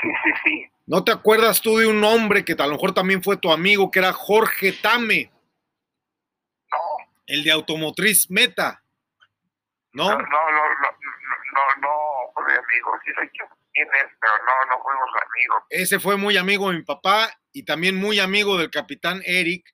Sí, 0.00 0.08
sí, 0.24 0.30
sí. 0.44 0.64
¿No 0.86 1.02
te 1.04 1.10
acuerdas 1.12 1.60
tú 1.60 1.78
de 1.78 1.86
un 1.86 2.02
hombre 2.04 2.44
que 2.44 2.52
a 2.52 2.66
lo 2.66 2.72
mejor 2.74 2.94
también 2.94 3.22
fue 3.22 3.36
tu 3.36 3.50
amigo, 3.52 3.90
que 3.90 3.98
era 3.98 4.12
Jorge 4.12 4.72
Tame, 4.72 5.30
No, 6.70 6.78
el 7.26 7.42
de 7.44 7.50
Automotriz 7.50 8.30
Meta? 8.30 8.81
No, 9.92 10.10
¿No? 10.10 10.16
no, 10.16 10.18
no, 10.18 10.20
no, 10.20 10.90
no, 11.52 11.80
no, 11.80 11.88
fue 12.34 12.44
mi 12.46 12.52
amigo. 12.52 12.98
Sí 13.04 13.10
sé 13.12 13.30
quién 13.30 13.48
quién 13.72 13.88
es, 13.88 14.10
pero 14.20 14.32
no, 14.38 14.76
no 14.76 14.82
fuimos 14.82 15.08
amigos. 15.10 15.62
Ese 15.70 15.98
fue 15.98 16.16
muy 16.16 16.36
amigo 16.36 16.70
de 16.70 16.76
mi 16.76 16.82
papá 16.82 17.30
y 17.52 17.64
también 17.64 17.96
muy 17.96 18.20
amigo 18.20 18.58
del 18.58 18.70
capitán 18.70 19.22
Eric. 19.24 19.64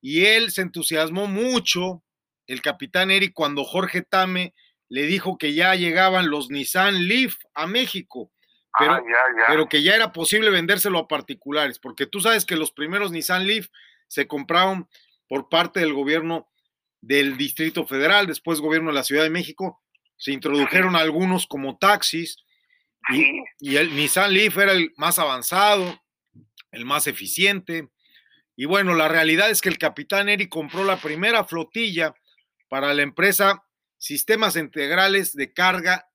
Y 0.00 0.26
él 0.26 0.50
se 0.52 0.62
entusiasmó 0.62 1.26
mucho, 1.26 2.02
el 2.46 2.62
capitán 2.62 3.10
Eric, 3.10 3.32
cuando 3.34 3.64
Jorge 3.64 4.02
Tame 4.02 4.54
le 4.88 5.02
dijo 5.02 5.38
que 5.38 5.54
ya 5.54 5.74
llegaban 5.74 6.30
los 6.30 6.50
Nissan 6.50 7.08
Leaf 7.08 7.36
a 7.54 7.66
México, 7.66 8.30
pero, 8.78 8.92
ah, 8.92 9.02
ya, 9.02 9.40
ya. 9.40 9.44
pero 9.48 9.68
que 9.68 9.82
ya 9.82 9.94
era 9.94 10.12
posible 10.12 10.50
vendérselo 10.50 11.00
a 11.00 11.08
particulares, 11.08 11.78
porque 11.78 12.06
tú 12.06 12.20
sabes 12.20 12.46
que 12.46 12.56
los 12.56 12.70
primeros 12.70 13.10
Nissan 13.10 13.46
Leaf 13.46 13.68
se 14.06 14.28
compraron 14.28 14.88
por 15.28 15.48
parte 15.48 15.80
del 15.80 15.92
gobierno 15.92 16.48
del 17.00 17.36
Distrito 17.36 17.86
Federal, 17.86 18.26
después 18.26 18.60
gobierno 18.60 18.90
de 18.90 18.94
la 18.94 19.04
Ciudad 19.04 19.22
de 19.22 19.30
México, 19.30 19.82
se 20.16 20.32
introdujeron 20.32 20.96
algunos 20.96 21.46
como 21.46 21.78
taxis 21.78 22.44
y, 23.60 23.76
el 23.76 23.94
Nissan 23.94 24.32
Leaf 24.32 24.58
era 24.58 24.72
el 24.72 24.92
más 24.96 25.18
avanzado, 25.18 26.02
el 26.72 26.84
más 26.84 27.06
eficiente. 27.06 27.88
Y 28.56 28.66
bueno, 28.66 28.94
la 28.94 29.08
realidad 29.08 29.50
es 29.50 29.60
que 29.60 29.68
el 29.68 29.78
capitán 29.78 30.28
Eric 30.28 30.48
compró 30.48 30.84
la 30.84 30.98
primera 30.98 31.44
flotilla 31.44 32.14
para 32.68 32.92
la 32.92 33.02
empresa 33.02 33.64
Sistemas 33.96 34.56
Integrales 34.56 35.34
de 35.34 35.52
Carga 35.52 36.10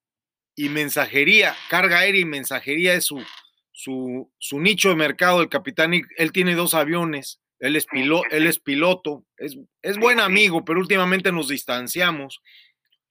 y 0.55 0.69
Mensajería. 0.69 1.55
Carga 1.69 1.99
aérea 1.99 2.21
y 2.21 2.25
mensajería 2.25 2.93
es 2.93 3.05
su, 3.05 3.23
su, 3.71 4.31
su 4.37 4.59
nicho 4.59 4.89
de 4.89 4.95
mercado. 4.95 5.41
El 5.41 5.49
capitán 5.49 5.93
él 5.93 6.31
tiene 6.31 6.53
dos 6.53 6.73
aviones, 6.73 7.41
él 7.63 7.75
es, 7.75 7.87
pilo- 7.87 8.23
él 8.29 8.45
es 8.47 8.59
piloto, 8.59 9.25
es, 9.37 9.57
es 9.81 9.97
buen 9.97 10.19
amigo, 10.19 10.63
pero 10.65 10.79
últimamente 10.79 11.31
nos 11.31 11.47
distanciamos. 11.47 12.41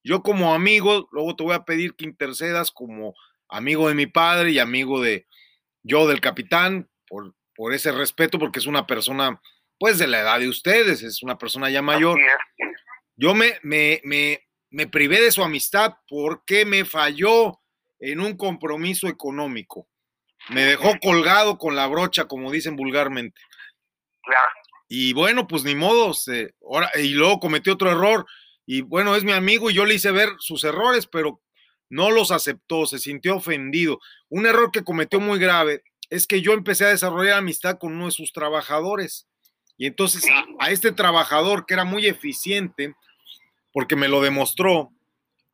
Yo 0.04 0.22
como 0.22 0.52
amigo, 0.54 1.08
luego 1.12 1.34
te 1.36 1.42
voy 1.44 1.54
a 1.54 1.64
pedir 1.64 1.94
que 1.94 2.04
intercedas 2.04 2.70
como 2.70 3.14
amigo 3.48 3.88
de 3.88 3.94
mi 3.94 4.06
padre 4.06 4.50
y 4.50 4.58
amigo 4.58 5.00
de 5.00 5.26
yo 5.82 6.06
del 6.06 6.20
capitán, 6.20 6.88
por, 7.08 7.34
por 7.54 7.72
ese 7.72 7.92
respeto, 7.92 8.38
porque 8.38 8.58
es 8.58 8.66
una 8.66 8.86
persona, 8.86 9.40
pues 9.78 9.98
de 9.98 10.06
la 10.06 10.20
edad 10.20 10.38
de 10.40 10.48
ustedes, 10.48 11.02
es 11.02 11.22
una 11.22 11.38
persona 11.38 11.70
ya 11.70 11.82
mayor. 11.82 12.18
Yo 13.16 13.34
me, 13.34 13.54
me, 13.62 14.00
me, 14.04 14.48
me 14.70 14.86
privé 14.86 15.20
de 15.20 15.30
su 15.32 15.42
amistad 15.42 15.94
porque 16.08 16.64
me 16.64 16.84
falló 16.84 17.60
en 18.00 18.20
un 18.20 18.36
compromiso 18.36 19.06
económico. 19.08 19.88
Me 20.48 20.62
dejó 20.64 20.98
colgado 21.00 21.56
con 21.58 21.76
la 21.76 21.86
brocha, 21.86 22.24
como 22.26 22.50
dicen 22.50 22.74
vulgarmente. 22.74 23.40
Y 24.88 25.12
bueno, 25.14 25.46
pues 25.48 25.64
ni 25.64 25.74
modo, 25.74 26.12
se- 26.14 26.54
ahora, 26.62 26.90
y 27.00 27.11
luego 27.11 27.40
cometió 27.40 27.72
otro 27.74 27.90
error. 27.90 28.26
Y 28.66 28.82
bueno, 28.82 29.16
es 29.16 29.24
mi 29.24 29.32
amigo 29.32 29.70
y 29.70 29.74
yo 29.74 29.85
le 29.85 29.94
hice 29.94 30.11
ver 30.12 30.28
sus 30.38 30.64
errores, 30.64 31.06
pero 31.06 31.40
no 31.88 32.11
los 32.11 32.30
aceptó, 32.30 32.87
se 32.87 32.98
sintió 32.98 33.37
ofendido. 33.37 33.98
Un 34.28 34.46
error 34.46 34.70
que 34.70 34.85
cometió 34.85 35.20
muy 35.20 35.38
grave 35.38 35.82
es 36.11 36.26
que 36.26 36.42
yo 36.42 36.52
empecé 36.52 36.85
a 36.85 36.88
desarrollar 36.90 37.38
amistad 37.38 37.78
con 37.78 37.94
uno 37.94 38.06
de 38.06 38.11
sus 38.12 38.32
trabajadores. 38.32 39.26
Y 39.78 39.87
entonces 39.87 40.24
a, 40.30 40.44
a 40.58 40.70
este 40.70 40.92
trabajador 40.92 41.64
que 41.66 41.74
era 41.74 41.85
muy 41.85 42.06
eficiente, 42.06 42.94
porque 43.72 43.96
me 43.96 44.08
lo 44.08 44.20
demostró, 44.20 44.90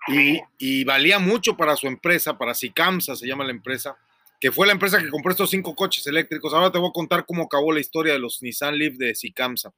y, 0.08 0.40
y 0.58 0.84
valía 0.84 1.18
mucho 1.18 1.56
para 1.56 1.76
su 1.76 1.86
empresa, 1.86 2.38
para 2.38 2.54
Sicamsa 2.54 3.14
se 3.14 3.26
llama 3.26 3.44
la 3.44 3.50
empresa, 3.52 3.96
que 4.40 4.52
fue 4.52 4.66
la 4.66 4.72
empresa 4.72 4.98
que 4.98 5.08
compró 5.08 5.32
estos 5.32 5.50
cinco 5.50 5.74
coches 5.74 6.06
eléctricos. 6.06 6.54
Ahora 6.54 6.70
te 6.70 6.78
voy 6.78 6.88
a 6.88 6.92
contar 6.92 7.26
cómo 7.26 7.44
acabó 7.44 7.72
la 7.72 7.80
historia 7.80 8.12
de 8.12 8.18
los 8.18 8.42
Nissan 8.42 8.78
Leaf 8.78 8.94
de 8.94 9.14
Sicamsa. 9.14 9.72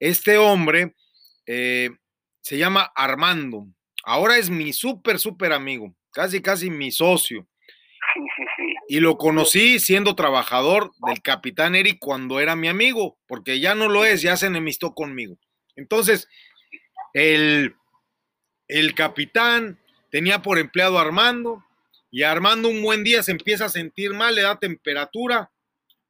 Este 0.00 0.38
hombre 0.38 0.94
eh, 1.46 1.90
se 2.40 2.58
llama 2.58 2.90
Armando. 2.94 3.66
Ahora 4.04 4.38
es 4.38 4.50
mi 4.50 4.72
súper, 4.72 5.18
súper 5.18 5.52
amigo, 5.52 5.94
casi, 6.12 6.40
casi 6.40 6.70
mi 6.70 6.90
socio. 6.90 7.46
sí, 8.14 8.20
sí, 8.36 8.44
sí. 8.56 8.74
Y 8.88 9.00
lo 9.00 9.16
conocí 9.18 9.78
siendo 9.80 10.14
trabajador 10.14 10.92
del 11.08 11.20
capitán 11.22 11.74
Eric 11.74 11.98
cuando 12.00 12.38
era 12.40 12.54
mi 12.54 12.68
amigo, 12.68 13.18
porque 13.26 13.58
ya 13.58 13.74
no 13.74 13.88
lo 13.88 14.04
es, 14.04 14.22
ya 14.22 14.36
se 14.36 14.46
enemistó 14.46 14.94
conmigo. 14.94 15.38
Entonces, 15.74 16.28
el, 17.12 17.74
el 18.68 18.94
capitán 18.94 19.78
tenía 20.10 20.42
por 20.42 20.58
empleado 20.58 20.98
a 20.98 21.02
Armando 21.02 21.65
y 22.16 22.22
Armando 22.22 22.70
un 22.70 22.80
buen 22.80 23.04
día 23.04 23.22
se 23.22 23.32
empieza 23.32 23.66
a 23.66 23.68
sentir 23.68 24.14
mal, 24.14 24.34
le 24.34 24.40
da 24.40 24.58
temperatura, 24.58 25.52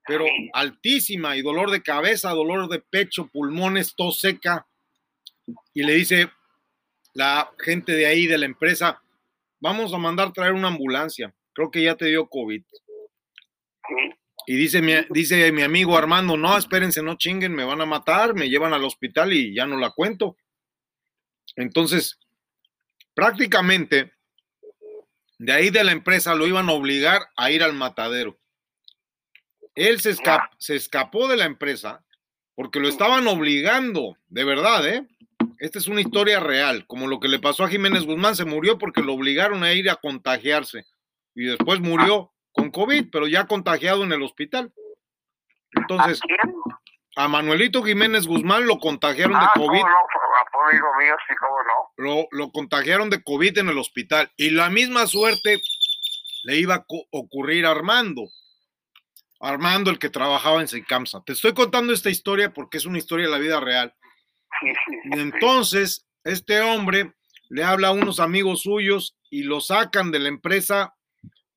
pero 0.07 0.25
altísima 0.53 1.37
y 1.37 1.42
dolor 1.42 1.73
de 1.73 1.83
cabeza, 1.83 2.31
dolor 2.31 2.69
de 2.69 2.79
pecho, 2.79 3.27
pulmones, 3.27 3.97
tos 3.97 4.21
seca. 4.21 4.69
Y 5.75 5.83
le 5.83 5.95
dice 5.95 6.31
la 7.12 7.51
gente 7.59 7.90
de 7.90 8.07
ahí, 8.07 8.29
de 8.29 8.38
la 8.38 8.47
empresa, 8.47 9.03
vamos 9.59 9.92
a 9.92 9.99
mandar 9.99 10.33
traer 10.33 10.53
una 10.53 10.69
ambulancia. 10.69 11.35
Creo 11.53 11.73
que 11.73 11.83
ya 11.83 11.97
te 11.97 12.07
dio 12.07 12.29
COVID. 12.29 12.62
Y 14.47 14.55
dice 14.55 14.81
mi, 14.83 14.92
dice 15.11 15.51
mi 15.51 15.62
amigo 15.62 15.99
Armando, 15.99 16.37
no, 16.37 16.57
espérense, 16.57 17.03
no 17.03 17.16
chinguen, 17.16 17.53
me 17.53 17.64
van 17.64 17.81
a 17.81 17.85
matar, 17.85 18.33
me 18.33 18.49
llevan 18.49 18.73
al 18.73 18.85
hospital 18.85 19.33
y 19.33 19.57
ya 19.57 19.66
no 19.66 19.77
la 19.77 19.90
cuento. 19.90 20.37
Entonces, 21.57 22.21
prácticamente, 23.12 24.12
de 25.38 25.53
ahí 25.53 25.70
de 25.70 25.85
la 25.85 25.92
empresa 25.92 26.35
lo 26.35 26.46
iban 26.46 26.68
a 26.68 26.72
obligar 26.72 27.22
a 27.37 27.51
ir 27.51 27.62
al 27.62 27.72
matadero. 27.75 28.38
Él 29.75 30.01
se, 30.01 30.11
esca- 30.12 30.51
se 30.59 30.75
escapó 30.77 31.29
de 31.29 31.37
la 31.37 31.44
empresa 31.44 32.05
porque 32.55 32.81
lo 32.81 32.88
estaban 32.88 33.27
obligando, 33.29 34.16
de 34.29 34.44
verdad, 34.44 34.88
¿eh? 34.88 35.07
Esta 35.59 35.79
es 35.79 35.88
una 35.88 36.01
historia 36.01 36.40
real, 36.40 36.87
como 36.87 37.07
lo 37.07 37.20
que 37.20 37.29
le 37.29 37.38
pasó 37.38 37.64
a 37.64 37.68
Jiménez 37.68 38.05
Guzmán, 38.05 38.35
se 38.37 38.44
murió 38.44 38.79
porque 38.79 39.03
lo 39.03 39.12
obligaron 39.14 39.62
a 39.64 39.72
ir 39.72 39.90
a 39.90 39.96
contagiarse 39.96 40.85
y 41.35 41.44
después 41.44 41.81
murió 41.81 42.33
con 42.53 42.70
COVID, 42.70 43.09
pero 43.11 43.27
ya 43.27 43.46
contagiado 43.46 44.03
en 44.05 44.12
el 44.12 44.22
hospital. 44.22 44.72
Entonces, 45.72 46.20
¿A 47.16 47.29
Manuelito 47.29 47.83
Jiménez 47.83 48.26
Guzmán 48.26 48.66
lo 48.66 48.79
contagiaron 48.79 49.38
de 49.40 49.46
Ah, 49.46 49.52
COVID, 49.55 49.81
no, 49.81 49.87
fue 50.12 50.70
amigo 50.70 50.87
mío, 50.98 51.14
sí, 51.26 51.35
cómo 51.40 51.57
no. 51.62 52.05
lo, 52.05 52.29
lo 52.31 52.52
contagiaron 52.52 53.09
de 53.11 53.22
COVID 53.22 53.59
en 53.59 53.68
el 53.70 53.79
hospital 53.79 54.31
y 54.37 54.50
la 54.50 54.68
misma 54.68 55.07
suerte 55.07 55.61
le 56.44 56.57
iba 56.57 56.74
a 56.76 56.85
ocurrir 57.11 57.64
a 57.66 57.70
Armando. 57.70 58.22
Armando, 59.40 59.90
el 59.90 59.98
que 59.98 60.09
trabajaba 60.11 60.61
en 60.61 60.68
Secamsa. 60.68 61.22
Te 61.24 61.33
estoy 61.33 61.52
contando 61.55 61.92
esta 61.92 62.11
historia 62.11 62.52
porque 62.52 62.76
es 62.79 62.87
una 62.87 62.98
historia 62.98 63.26
de 63.26 63.33
la 63.33 63.38
vida 63.38 63.61
real. 63.61 63.94
Sí, 64.61 64.68
sí, 64.87 64.94
sí, 65.02 65.11
Y 65.12 65.20
entonces, 65.20 66.07
este 66.24 66.61
hombre 66.61 67.14
le 67.48 67.64
habla 67.64 67.88
a 67.88 67.92
unos 67.92 68.20
amigos 68.20 68.62
suyos 68.62 69.16
y 69.31 69.42
lo 69.42 69.61
sacan 69.61 70.11
de 70.11 70.18
la 70.20 70.29
empresa, 70.29 70.94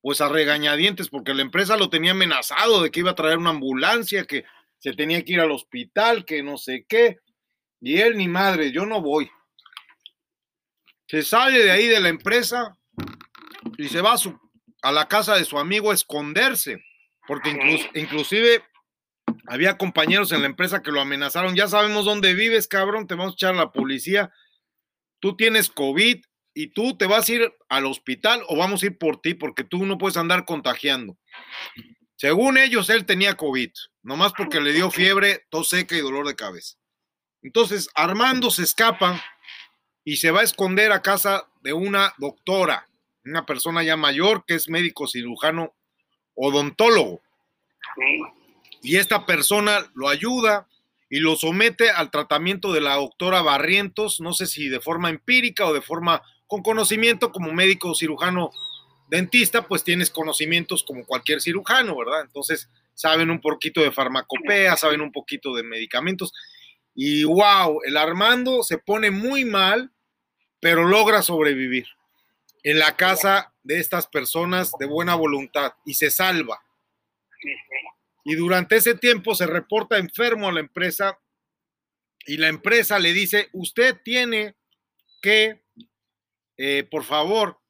pues 0.02 0.20
a 0.20 0.28
regañadientes, 0.28 1.08
porque 1.08 1.34
la 1.34 1.42
empresa 1.42 1.76
lo 1.76 1.88
tenía 1.90 2.12
amenazado 2.12 2.82
de 2.82 2.90
que 2.90 3.00
iba 3.00 3.10
a 3.12 3.14
traer 3.16 3.38
una 3.38 3.50
ambulancia, 3.50 4.24
que 4.24 4.44
se 4.80 4.94
tenía 4.94 5.22
que 5.24 5.34
ir 5.34 5.40
al 5.40 5.52
hospital, 5.52 6.24
que 6.24 6.42
no 6.42 6.56
sé 6.56 6.84
qué. 6.88 7.18
Y 7.80 7.98
él, 7.98 8.16
ni 8.16 8.28
madre, 8.28 8.72
yo 8.72 8.84
no 8.86 9.00
voy. 9.00 9.30
se 11.06 11.22
sale 11.22 11.64
de 11.64 11.70
ahí 11.70 11.86
de 11.86 12.00
la 12.00 12.08
empresa 12.08 12.76
y 13.76 13.88
se 13.88 14.00
va 14.00 14.14
a, 14.82 14.92
la 14.92 15.08
casa 15.08 15.36
de 15.36 15.44
su 15.44 15.58
amigo 15.58 15.90
a 15.90 15.94
esconderse, 15.94 16.82
porque 17.26 17.50
inclus, 17.50 17.88
inclusive 17.94 18.64
había 19.46 19.76
compañeros 19.76 20.32
en 20.32 20.40
la 20.40 20.46
empresa 20.46 20.82
que 20.82 20.92
lo 20.92 21.00
amenazaron, 21.00 21.54
ya 21.54 21.68
sabemos 21.68 22.04
dónde 22.04 22.34
vives, 22.34 22.68
cabrón, 22.68 23.06
te 23.06 23.14
vamos 23.14 23.32
a 23.32 23.34
echar 23.34 23.54
a 23.54 23.58
la 23.58 23.72
policía, 23.72 24.32
tú 25.18 25.36
tienes 25.36 25.68
COVID 25.70 26.22
y 26.54 26.66
tú 26.68 26.96
te 26.96 27.06
vas 27.06 27.28
a 27.28 27.32
ir 27.32 27.54
al 27.68 27.86
hospital 27.86 28.42
o 28.48 28.56
vamos 28.56 28.82
a 28.82 28.86
ir 28.86 28.98
por 28.98 29.20
ti 29.20 29.34
porque 29.34 29.64
tú 29.64 29.84
no 29.84 29.98
puedes 29.98 30.16
andar 30.16 30.44
contagiando. 30.44 31.18
Según 32.20 32.58
ellos, 32.58 32.90
él 32.90 33.06
tenía 33.06 33.34
COVID, 33.34 33.70
nomás 34.02 34.34
porque 34.36 34.60
le 34.60 34.74
dio 34.74 34.90
fiebre, 34.90 35.46
tos 35.48 35.70
seca 35.70 35.96
y 35.96 36.02
dolor 36.02 36.28
de 36.28 36.36
cabeza. 36.36 36.76
Entonces, 37.40 37.88
Armando 37.94 38.50
se 38.50 38.62
escapa 38.62 39.24
y 40.04 40.18
se 40.18 40.30
va 40.30 40.40
a 40.40 40.44
esconder 40.44 40.92
a 40.92 41.00
casa 41.00 41.48
de 41.62 41.72
una 41.72 42.12
doctora, 42.18 42.86
una 43.24 43.46
persona 43.46 43.82
ya 43.82 43.96
mayor 43.96 44.44
que 44.46 44.56
es 44.56 44.68
médico 44.68 45.08
cirujano 45.08 45.72
odontólogo. 46.34 47.22
Y 48.82 48.98
esta 48.98 49.24
persona 49.24 49.90
lo 49.94 50.10
ayuda 50.10 50.68
y 51.08 51.20
lo 51.20 51.36
somete 51.36 51.88
al 51.88 52.10
tratamiento 52.10 52.74
de 52.74 52.82
la 52.82 52.96
doctora 52.96 53.40
Barrientos, 53.40 54.20
no 54.20 54.34
sé 54.34 54.44
si 54.44 54.68
de 54.68 54.80
forma 54.80 55.08
empírica 55.08 55.64
o 55.64 55.72
de 55.72 55.80
forma 55.80 56.20
con 56.46 56.62
conocimiento 56.62 57.32
como 57.32 57.50
médico 57.54 57.94
cirujano 57.94 58.50
dentista, 59.10 59.66
pues 59.66 59.82
tienes 59.82 60.08
conocimientos 60.08 60.84
como 60.84 61.04
cualquier 61.04 61.40
cirujano, 61.40 61.96
¿verdad? 61.96 62.22
Entonces, 62.22 62.70
saben 62.94 63.30
un 63.30 63.40
poquito 63.40 63.82
de 63.82 63.90
farmacopea, 63.90 64.76
saben 64.76 65.00
un 65.00 65.10
poquito 65.10 65.54
de 65.54 65.64
medicamentos. 65.64 66.32
Y 66.94 67.24
wow, 67.24 67.80
el 67.84 67.96
Armando 67.96 68.62
se 68.62 68.78
pone 68.78 69.10
muy 69.10 69.44
mal, 69.44 69.92
pero 70.60 70.84
logra 70.84 71.22
sobrevivir 71.22 71.86
en 72.62 72.78
la 72.78 72.96
casa 72.96 73.52
de 73.62 73.80
estas 73.80 74.06
personas 74.06 74.72
de 74.78 74.86
buena 74.86 75.14
voluntad 75.16 75.72
y 75.84 75.94
se 75.94 76.10
salva. 76.10 76.60
Y 78.24 78.34
durante 78.36 78.76
ese 78.76 78.94
tiempo 78.94 79.34
se 79.34 79.46
reporta 79.46 79.98
enfermo 79.98 80.48
a 80.48 80.52
la 80.52 80.60
empresa 80.60 81.18
y 82.26 82.36
la 82.36 82.48
empresa 82.48 82.98
le 82.98 83.12
dice, 83.12 83.48
usted 83.52 83.96
tiene 84.04 84.54
que, 85.22 85.62
eh, 86.58 86.86
por 86.90 87.02
favor, 87.04 87.60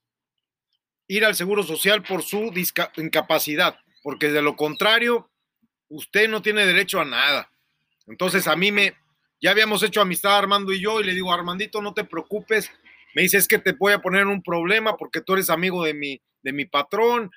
ir 1.10 1.24
al 1.24 1.34
Seguro 1.34 1.64
Social 1.64 2.04
por 2.04 2.22
su 2.22 2.52
incapacidad, 2.96 3.76
porque 4.04 4.30
de 4.30 4.42
lo 4.42 4.54
contrario, 4.54 5.28
usted 5.88 6.28
no 6.28 6.40
tiene 6.40 6.64
derecho 6.64 7.00
a 7.00 7.04
nada. 7.04 7.50
Entonces 8.06 8.46
a 8.46 8.54
mí 8.54 8.70
me, 8.70 8.94
ya 9.40 9.50
habíamos 9.50 9.82
hecho 9.82 10.00
amistad 10.00 10.38
Armando 10.38 10.72
y 10.72 10.80
yo, 10.80 11.00
y 11.00 11.04
le 11.04 11.12
digo, 11.12 11.32
Armandito, 11.32 11.82
no 11.82 11.94
te 11.94 12.04
preocupes. 12.04 12.70
Me 13.16 13.22
dice, 13.22 13.38
es 13.38 13.48
que 13.48 13.58
te 13.58 13.72
voy 13.72 13.92
a 13.92 13.98
poner 13.98 14.22
en 14.22 14.28
un 14.28 14.40
problema 14.40 14.96
porque 14.96 15.20
tú 15.20 15.32
eres 15.32 15.50
amigo 15.50 15.82
de 15.82 15.94
mi, 15.94 16.22
de 16.42 16.52
mi 16.52 16.64
patrón. 16.64 17.32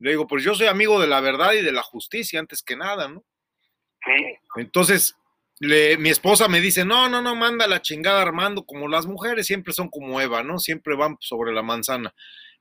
Le 0.00 0.10
digo, 0.10 0.26
pues 0.26 0.44
yo 0.44 0.54
soy 0.54 0.66
amigo 0.66 1.00
de 1.00 1.06
la 1.06 1.22
verdad 1.22 1.54
y 1.54 1.62
de 1.62 1.72
la 1.72 1.82
justicia 1.82 2.40
antes 2.40 2.62
que 2.62 2.76
nada, 2.76 3.08
¿no? 3.08 3.24
Sí. 4.04 4.36
Entonces, 4.56 5.16
le, 5.60 5.96
mi 5.96 6.10
esposa 6.10 6.46
me 6.46 6.60
dice, 6.60 6.84
no, 6.84 7.08
no, 7.08 7.22
no, 7.22 7.34
manda 7.34 7.66
la 7.66 7.80
chingada 7.80 8.20
Armando, 8.20 8.66
como 8.66 8.86
las 8.86 9.06
mujeres 9.06 9.46
siempre 9.46 9.72
son 9.72 9.88
como 9.88 10.20
Eva, 10.20 10.42
¿no? 10.42 10.58
Siempre 10.58 10.94
van 10.94 11.16
sobre 11.20 11.54
la 11.54 11.62
manzana 11.62 12.14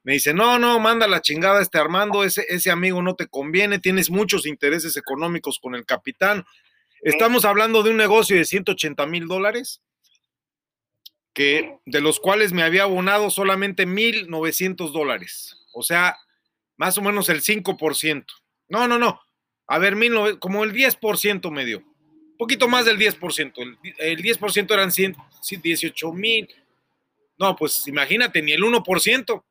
me 0.04 0.14
dice, 0.14 0.34
no, 0.34 0.60
no, 0.60 0.80
manda 0.80 1.08
la 1.08 1.22
chingada 1.22 1.62
este 1.62 1.78
Armando, 1.78 2.24
ese, 2.24 2.46
ese 2.50 2.70
amigo 2.70 3.02
no 3.02 3.16
te 3.16 3.28
conviene, 3.28 3.80
tienes 3.80 4.10
muchos 4.10 4.46
intereses 4.46 4.98
económicos 4.98 5.60
con 5.60 5.76
el 5.76 5.86
capitán. 5.86 6.46
Estamos 7.02 7.46
hablando 7.46 7.84
de 7.84 7.92
un 7.92 7.98
negocio 7.98 8.36
de 8.36 8.46
180 8.46 9.06
mil 9.06 9.28
dólares, 9.28 9.82
que, 11.34 11.78
de 11.86 12.02
los 12.02 12.20
cuales 12.20 12.52
me 12.52 12.64
había 12.64 12.84
abonado 12.84 13.30
solamente 13.30 13.88
1.900 13.88 14.92
dólares, 14.92 15.58
o 15.74 15.84
sea, 15.84 16.18
más 16.78 16.98
o 16.98 17.02
menos 17.02 17.30
el 17.30 17.42
5%. 17.42 18.26
No, 18.70 18.88
no, 18.88 19.00
no, 19.00 19.20
a 19.68 19.78
ver, 19.80 19.96
mil, 19.96 20.38
como 20.40 20.64
el 20.64 20.74
10% 20.74 21.50
me 21.50 21.66
dio, 21.66 21.80
un 21.80 22.38
poquito 22.38 22.68
más 22.68 22.86
del 22.86 23.00
10%, 23.00 23.54
el, 23.58 23.78
el 24.00 24.22
10% 24.22 24.74
eran 24.74 24.92
118 24.92 26.12
mil, 26.12 26.48
no, 27.40 27.56
pues 27.56 27.88
imagínate, 27.88 28.42
ni 28.42 28.52
el 28.52 28.62
1%. 28.62 29.44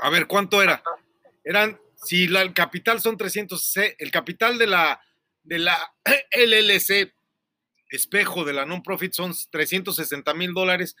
A 0.00 0.10
ver, 0.10 0.26
¿cuánto 0.26 0.62
era? 0.62 0.82
Eran, 1.44 1.78
si 1.94 2.26
la, 2.26 2.42
el 2.42 2.54
capital 2.54 3.00
son 3.00 3.16
300, 3.16 3.76
el 3.98 4.10
capital 4.10 4.58
de 4.58 4.66
la, 4.66 5.00
de 5.42 5.58
la 5.58 5.94
LLC, 6.32 7.12
espejo 7.90 8.44
de 8.44 8.52
la 8.52 8.64
non-profit, 8.64 9.12
son 9.12 9.34
360 9.50 10.32
mil 10.34 10.54
dólares, 10.54 10.96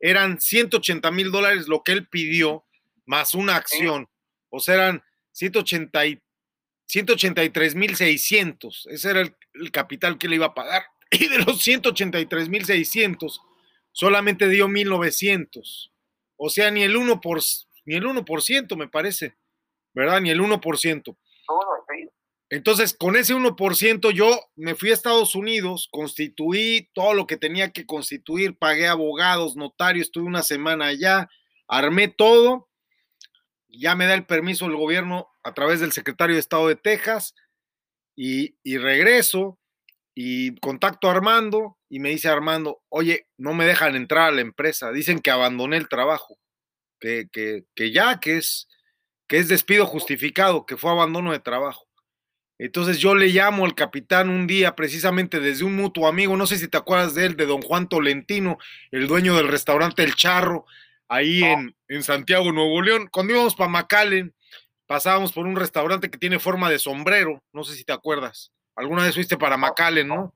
eran 0.00 0.40
180 0.40 1.10
mil 1.12 1.30
dólares 1.30 1.68
lo 1.68 1.82
que 1.82 1.92
él 1.92 2.08
pidió, 2.08 2.64
más 3.06 3.34
una 3.34 3.56
acción, 3.56 4.08
o 4.50 4.60
sea, 4.60 4.74
eran 4.74 5.02
180 5.32 6.06
y, 6.06 6.22
183 6.86 7.74
mil 7.74 7.96
600, 7.96 8.88
ese 8.90 9.10
era 9.10 9.20
el, 9.22 9.34
el 9.54 9.70
capital 9.70 10.18
que 10.18 10.28
le 10.28 10.36
iba 10.36 10.46
a 10.46 10.54
pagar, 10.54 10.84
y 11.10 11.28
de 11.28 11.38
los 11.38 11.62
183 11.62 12.48
mil 12.48 12.64
600, 12.66 13.40
solamente 13.92 14.48
dio 14.48 14.68
1900, 14.68 15.92
o 16.36 16.50
sea, 16.50 16.70
ni 16.70 16.82
el 16.82 16.96
1 16.96 17.20
por 17.20 17.40
ni 17.84 17.96
el 17.96 18.04
1% 18.04 18.76
me 18.76 18.88
parece, 18.88 19.36
¿verdad? 19.94 20.20
Ni 20.20 20.30
el 20.30 20.40
1%. 20.40 21.16
Entonces, 22.50 22.94
con 22.94 23.16
ese 23.16 23.34
1% 23.34 24.10
yo 24.10 24.38
me 24.56 24.74
fui 24.74 24.90
a 24.90 24.92
Estados 24.92 25.34
Unidos, 25.34 25.88
constituí 25.90 26.90
todo 26.92 27.14
lo 27.14 27.26
que 27.26 27.38
tenía 27.38 27.72
que 27.72 27.86
constituir, 27.86 28.58
pagué 28.58 28.88
abogados, 28.88 29.56
notarios, 29.56 30.08
estuve 30.08 30.24
una 30.24 30.42
semana 30.42 30.88
allá, 30.88 31.30
armé 31.66 32.08
todo, 32.08 32.68
ya 33.68 33.94
me 33.96 34.04
da 34.04 34.12
el 34.12 34.26
permiso 34.26 34.66
el 34.66 34.76
gobierno 34.76 35.28
a 35.42 35.54
través 35.54 35.80
del 35.80 35.92
secretario 35.92 36.36
de 36.36 36.40
Estado 36.40 36.68
de 36.68 36.76
Texas 36.76 37.34
y, 38.14 38.58
y 38.62 38.76
regreso 38.76 39.58
y 40.14 40.54
contacto 40.56 41.08
a 41.08 41.12
Armando 41.12 41.78
y 41.88 42.00
me 42.00 42.10
dice 42.10 42.28
Armando, 42.28 42.82
oye, 42.90 43.28
no 43.38 43.54
me 43.54 43.64
dejan 43.64 43.96
entrar 43.96 44.28
a 44.28 44.30
la 44.30 44.42
empresa, 44.42 44.92
dicen 44.92 45.20
que 45.20 45.30
abandoné 45.30 45.78
el 45.78 45.88
trabajo 45.88 46.36
que, 47.02 47.92
ya, 47.92 48.20
que 48.20 48.36
es, 48.36 48.68
que 49.26 49.38
es 49.38 49.48
despido 49.48 49.86
justificado, 49.86 50.66
que 50.66 50.76
fue 50.76 50.90
abandono 50.90 51.32
de 51.32 51.40
trabajo. 51.40 51.88
Entonces 52.58 52.98
yo 52.98 53.14
le 53.14 53.28
llamo 53.28 53.64
al 53.64 53.74
capitán 53.74 54.28
un 54.28 54.46
día, 54.46 54.76
precisamente 54.76 55.40
desde 55.40 55.64
un 55.64 55.74
mutuo 55.74 56.06
amigo, 56.06 56.36
no 56.36 56.46
sé 56.46 56.58
si 56.58 56.68
te 56.68 56.76
acuerdas 56.76 57.14
de 57.14 57.26
él, 57.26 57.36
de 57.36 57.46
don 57.46 57.60
Juan 57.60 57.88
Tolentino, 57.88 58.58
el 58.92 59.08
dueño 59.08 59.34
del 59.34 59.48
restaurante 59.48 60.04
El 60.04 60.14
Charro, 60.14 60.64
ahí 61.08 61.42
en, 61.42 61.74
en, 61.88 62.02
Santiago, 62.04 62.52
Nuevo 62.52 62.80
León. 62.80 63.08
Cuando 63.10 63.32
íbamos 63.32 63.56
para 63.56 63.68
McAllen, 63.68 64.32
pasábamos 64.86 65.32
por 65.32 65.46
un 65.46 65.56
restaurante 65.56 66.10
que 66.10 66.18
tiene 66.18 66.38
forma 66.38 66.70
de 66.70 66.78
sombrero, 66.78 67.42
no 67.52 67.64
sé 67.64 67.74
si 67.74 67.84
te 67.84 67.92
acuerdas. 67.92 68.52
Alguna 68.76 69.04
vez 69.04 69.14
fuiste 69.14 69.36
para 69.36 69.56
McAllen, 69.56 70.06
¿no? 70.06 70.34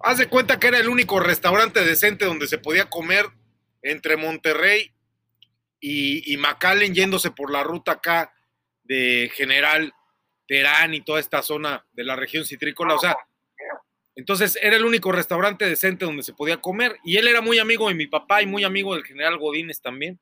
Haz 0.00 0.18
de 0.18 0.28
cuenta 0.28 0.58
que 0.58 0.68
era 0.68 0.78
el 0.78 0.88
único 0.88 1.20
restaurante 1.20 1.84
decente 1.84 2.24
donde 2.24 2.48
se 2.48 2.58
podía 2.58 2.90
comer 2.90 3.26
entre 3.82 4.16
Monterrey 4.16 4.92
y, 5.80 6.32
y 6.32 6.36
McAllen 6.36 6.94
yéndose 6.94 7.30
por 7.30 7.50
la 7.50 7.62
ruta 7.62 7.92
acá 7.92 8.34
de 8.84 9.30
General 9.34 9.92
Terán 10.46 10.94
y 10.94 11.02
toda 11.02 11.20
esta 11.20 11.42
zona 11.42 11.86
de 11.92 12.04
la 12.04 12.16
región 12.16 12.44
citrícola. 12.44 12.94
O 12.94 12.98
sea, 12.98 13.16
entonces 14.16 14.58
era 14.60 14.76
el 14.76 14.84
único 14.84 15.12
restaurante 15.12 15.68
decente 15.68 16.04
donde 16.04 16.24
se 16.24 16.32
podía 16.32 16.56
comer. 16.56 16.96
Y 17.04 17.18
él 17.18 17.28
era 17.28 17.40
muy 17.40 17.58
amigo 17.58 17.88
de 17.88 17.94
mi 17.94 18.06
papá 18.06 18.42
y 18.42 18.46
muy 18.46 18.64
amigo 18.64 18.94
del 18.94 19.04
general 19.04 19.38
Godínez 19.38 19.80
también. 19.80 20.18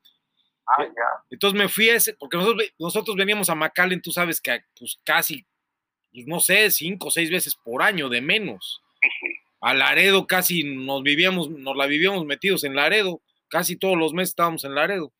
Ah, 0.67 0.85
entonces 1.29 1.57
me 1.57 1.69
fui 1.69 1.89
a 1.89 1.95
ese, 1.95 2.13
porque 2.13 2.37
nosotros, 2.37 2.71
nosotros 2.77 3.15
veníamos 3.15 3.49
a 3.49 3.55
McAllen, 3.55 4.01
tú 4.01 4.11
sabes 4.11 4.41
que 4.41 4.59
pues 4.77 4.99
casi, 5.03 5.45
pues, 6.11 6.27
no 6.27 6.41
sé, 6.41 6.69
cinco 6.71 7.07
o 7.07 7.11
seis 7.11 7.31
veces 7.31 7.55
por 7.55 7.81
año 7.81 8.09
de 8.09 8.21
menos. 8.21 8.83
A 9.61 9.73
Laredo 9.73 10.27
casi 10.27 10.63
nos 10.63 11.01
vivíamos, 11.03 11.49
nos 11.49 11.75
la 11.75 11.87
vivíamos 11.87 12.25
metidos 12.25 12.65
en 12.65 12.75
Laredo 12.75 13.21
casi 13.49 13.75
todos 13.75 13.97
los 13.97 14.13
meses 14.13 14.29
estábamos 14.29 14.63
en 14.63 14.75
Laredo. 14.75 15.11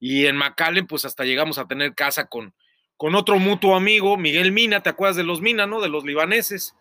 Y 0.00 0.26
en 0.26 0.36
McAllen, 0.36 0.86
pues 0.86 1.04
hasta 1.04 1.24
llegamos 1.24 1.58
a 1.58 1.66
tener 1.66 1.94
casa 1.94 2.26
con, 2.26 2.54
con 2.96 3.14
otro 3.14 3.38
mutuo 3.38 3.76
amigo, 3.76 4.16
Miguel 4.16 4.52
Mina, 4.52 4.82
¿te 4.82 4.90
acuerdas 4.90 5.16
de 5.16 5.24
los 5.24 5.40
Mina, 5.40 5.66
no? 5.66 5.80
De 5.80 5.88
los 5.88 6.04
libaneses. 6.04 6.74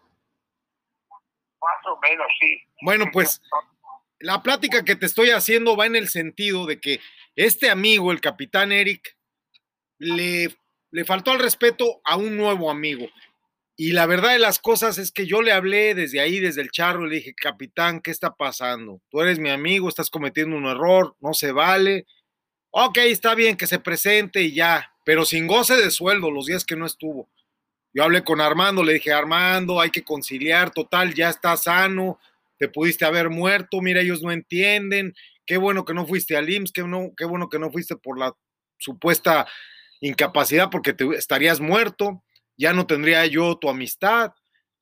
Más 1.09 1.85
o 1.85 1.99
menos, 1.99 2.27
sí. 2.39 2.59
Bueno, 2.81 3.05
pues 3.11 3.41
la 4.19 4.41
plática 4.41 4.83
que 4.83 4.95
te 4.95 5.05
estoy 5.05 5.29
haciendo 5.31 5.75
va 5.75 5.85
en 5.85 5.95
el 5.95 6.09
sentido 6.09 6.65
de 6.65 6.79
que 6.79 6.99
este 7.35 7.69
amigo, 7.69 8.11
el 8.11 8.21
capitán 8.21 8.71
Eric, 8.71 9.15
le, 9.99 10.55
le 10.91 11.05
faltó 11.05 11.31
al 11.31 11.39
respeto 11.39 12.01
a 12.03 12.17
un 12.17 12.35
nuevo 12.37 12.71
amigo. 12.71 13.07
Y 13.79 13.91
la 13.91 14.07
verdad 14.07 14.31
de 14.31 14.39
las 14.39 14.57
cosas 14.57 14.97
es 14.97 15.11
que 15.11 15.27
yo 15.27 15.43
le 15.43 15.51
hablé 15.51 15.93
desde 15.93 16.19
ahí, 16.19 16.39
desde 16.39 16.61
el 16.61 16.71
charro, 16.71 17.05
y 17.05 17.09
le 17.11 17.15
dije, 17.17 17.35
capitán, 17.35 18.01
¿qué 18.01 18.09
está 18.09 18.35
pasando? 18.35 19.01
Tú 19.09 19.21
eres 19.21 19.37
mi 19.37 19.51
amigo, 19.51 19.87
estás 19.87 20.09
cometiendo 20.09 20.57
un 20.57 20.65
error, 20.65 21.15
no 21.19 21.35
se 21.35 21.51
vale. 21.51 22.07
Ok, 22.71 22.97
está 22.97 23.35
bien 23.35 23.55
que 23.55 23.67
se 23.67 23.77
presente 23.77 24.41
y 24.41 24.53
ya, 24.53 24.91
pero 25.05 25.25
sin 25.25 25.45
goce 25.45 25.75
de 25.75 25.91
sueldo 25.91 26.31
los 26.31 26.47
días 26.47 26.65
que 26.65 26.75
no 26.75 26.87
estuvo. 26.87 27.29
Yo 27.93 28.03
hablé 28.03 28.23
con 28.23 28.41
Armando, 28.41 28.83
le 28.83 28.93
dije, 28.93 29.13
Armando, 29.13 29.79
hay 29.79 29.91
que 29.91 30.03
conciliar, 30.03 30.71
total, 30.71 31.13
ya 31.13 31.29
está 31.29 31.55
sano, 31.55 32.19
te 32.57 32.67
pudiste 32.67 33.05
haber 33.05 33.29
muerto, 33.29 33.79
mira, 33.81 34.01
ellos 34.01 34.23
no 34.23 34.31
entienden, 34.31 35.13
qué 35.45 35.57
bueno 35.57 35.85
que 35.85 35.93
no 35.93 36.07
fuiste 36.07 36.35
al 36.35 36.49
IMSS, 36.49 36.71
qué, 36.71 36.83
no, 36.83 37.11
bueno 37.27 37.47
que 37.47 37.59
no 37.59 37.71
fuiste 37.71 37.95
por 37.95 38.17
la 38.17 38.35
supuesta 38.77 39.47
incapacidad 40.01 40.69
porque 40.69 40.95
estarías 41.15 41.59
muerto, 41.59 42.23
ya 42.57 42.73
no 42.73 42.87
tendría 42.87 43.25
yo 43.25 43.57
tu 43.57 43.69
amistad, 43.69 44.33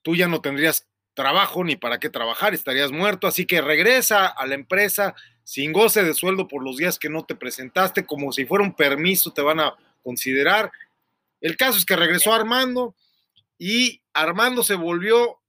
tú 0.01 0.15
ya 0.15 0.27
no 0.27 0.41
tendrías 0.41 0.88
trabajo 1.13 1.63
ni 1.63 1.75
para 1.75 1.99
qué 1.99 2.09
trabajar, 2.09 2.53
estarías 2.53 2.91
muerto, 2.91 3.27
así 3.27 3.45
que 3.45 3.61
regresa 3.61 4.27
a 4.27 4.45
la 4.47 4.55
empresa 4.55 5.15
sin 5.43 5.73
goce 5.73 6.03
de 6.03 6.13
sueldo 6.13 6.47
por 6.47 6.63
los 6.63 6.77
días 6.77 6.97
que 6.97 7.09
no 7.09 7.25
te 7.25 7.35
presentaste, 7.35 8.05
como 8.05 8.31
si 8.31 8.45
fuera 8.45 8.63
un 8.63 8.75
permiso, 8.75 9.31
te 9.31 9.41
van 9.41 9.59
a 9.59 9.75
considerar. 10.03 10.71
El 11.39 11.55
caso 11.57 11.77
es 11.77 11.85
que 11.85 11.95
regresó 11.95 12.33
Armando 12.33 12.95
y 13.57 14.01
Armando 14.13 14.63
se 14.63 14.75
volvió 14.75 15.39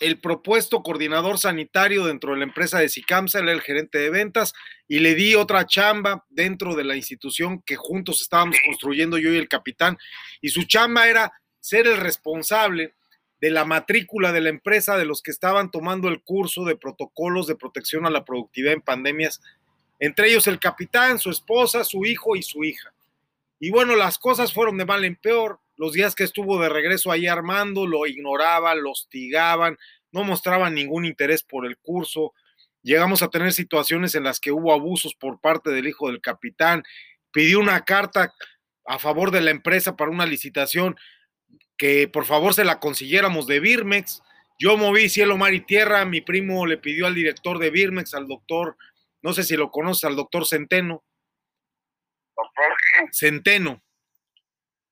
el 0.00 0.20
propuesto 0.20 0.82
coordinador 0.82 1.38
sanitario 1.38 2.04
dentro 2.04 2.32
de 2.32 2.38
la 2.38 2.44
empresa 2.44 2.78
de 2.78 2.88
Sicamsa, 2.88 3.38
era 3.38 3.52
el 3.52 3.62
gerente 3.62 3.98
de 3.98 4.10
ventas, 4.10 4.52
y 4.88 4.98
le 4.98 5.14
di 5.14 5.34
otra 5.34 5.66
chamba 5.66 6.24
dentro 6.28 6.74
de 6.74 6.84
la 6.84 6.96
institución 6.96 7.62
que 7.62 7.76
juntos 7.76 8.20
estábamos 8.20 8.56
construyendo 8.64 9.16
yo 9.18 9.32
y 9.32 9.36
el 9.36 9.48
capitán, 9.48 9.96
y 10.40 10.50
su 10.50 10.64
chamba 10.64 11.08
era 11.08 11.32
ser 11.66 11.88
el 11.88 11.96
responsable 11.96 12.94
de 13.40 13.50
la 13.50 13.64
matrícula 13.64 14.30
de 14.30 14.40
la 14.40 14.50
empresa 14.50 14.96
de 14.96 15.04
los 15.04 15.20
que 15.20 15.32
estaban 15.32 15.72
tomando 15.72 16.08
el 16.08 16.22
curso 16.22 16.64
de 16.64 16.76
protocolos 16.76 17.48
de 17.48 17.56
protección 17.56 18.06
a 18.06 18.10
la 18.10 18.24
productividad 18.24 18.72
en 18.72 18.82
pandemias, 18.82 19.40
entre 19.98 20.28
ellos 20.28 20.46
el 20.46 20.60
capitán, 20.60 21.18
su 21.18 21.28
esposa, 21.28 21.82
su 21.82 22.04
hijo 22.04 22.36
y 22.36 22.44
su 22.44 22.62
hija. 22.62 22.92
Y 23.58 23.70
bueno, 23.70 23.96
las 23.96 24.16
cosas 24.16 24.52
fueron 24.52 24.78
de 24.78 24.84
mal 24.84 25.04
en 25.04 25.16
peor. 25.16 25.58
Los 25.76 25.92
días 25.92 26.14
que 26.14 26.22
estuvo 26.22 26.60
de 26.60 26.68
regreso 26.68 27.10
ahí 27.10 27.26
Armando, 27.26 27.84
lo 27.84 28.06
ignoraban, 28.06 28.80
lo 28.80 28.92
hostigaban, 28.92 29.76
no 30.12 30.22
mostraban 30.22 30.72
ningún 30.72 31.04
interés 31.04 31.42
por 31.42 31.66
el 31.66 31.76
curso. 31.78 32.32
Llegamos 32.82 33.22
a 33.22 33.28
tener 33.28 33.52
situaciones 33.52 34.14
en 34.14 34.22
las 34.22 34.38
que 34.38 34.52
hubo 34.52 34.72
abusos 34.72 35.16
por 35.16 35.40
parte 35.40 35.70
del 35.70 35.88
hijo 35.88 36.06
del 36.06 36.20
capitán. 36.20 36.84
Pidió 37.32 37.58
una 37.58 37.84
carta 37.84 38.32
a 38.84 39.00
favor 39.00 39.32
de 39.32 39.40
la 39.40 39.50
empresa 39.50 39.96
para 39.96 40.12
una 40.12 40.26
licitación 40.26 40.96
que 41.76 42.08
por 42.08 42.24
favor 42.24 42.54
se 42.54 42.64
la 42.64 42.80
consiguiéramos 42.80 43.46
de 43.46 43.60
Birmex. 43.60 44.22
Yo 44.58 44.76
moví 44.76 45.08
cielo, 45.08 45.36
mar 45.36 45.54
y 45.54 45.60
tierra. 45.60 46.04
Mi 46.04 46.20
primo 46.20 46.66
le 46.66 46.78
pidió 46.78 47.06
al 47.06 47.14
director 47.14 47.58
de 47.58 47.70
Birmex, 47.70 48.14
al 48.14 48.26
doctor, 48.26 48.76
no 49.22 49.32
sé 49.32 49.42
si 49.42 49.56
lo 49.56 49.70
conoce, 49.70 50.06
al 50.06 50.16
doctor 50.16 50.46
Centeno. 50.46 51.04
¿Doctor 52.36 52.76
qué? 52.94 53.06
Centeno. 53.12 53.82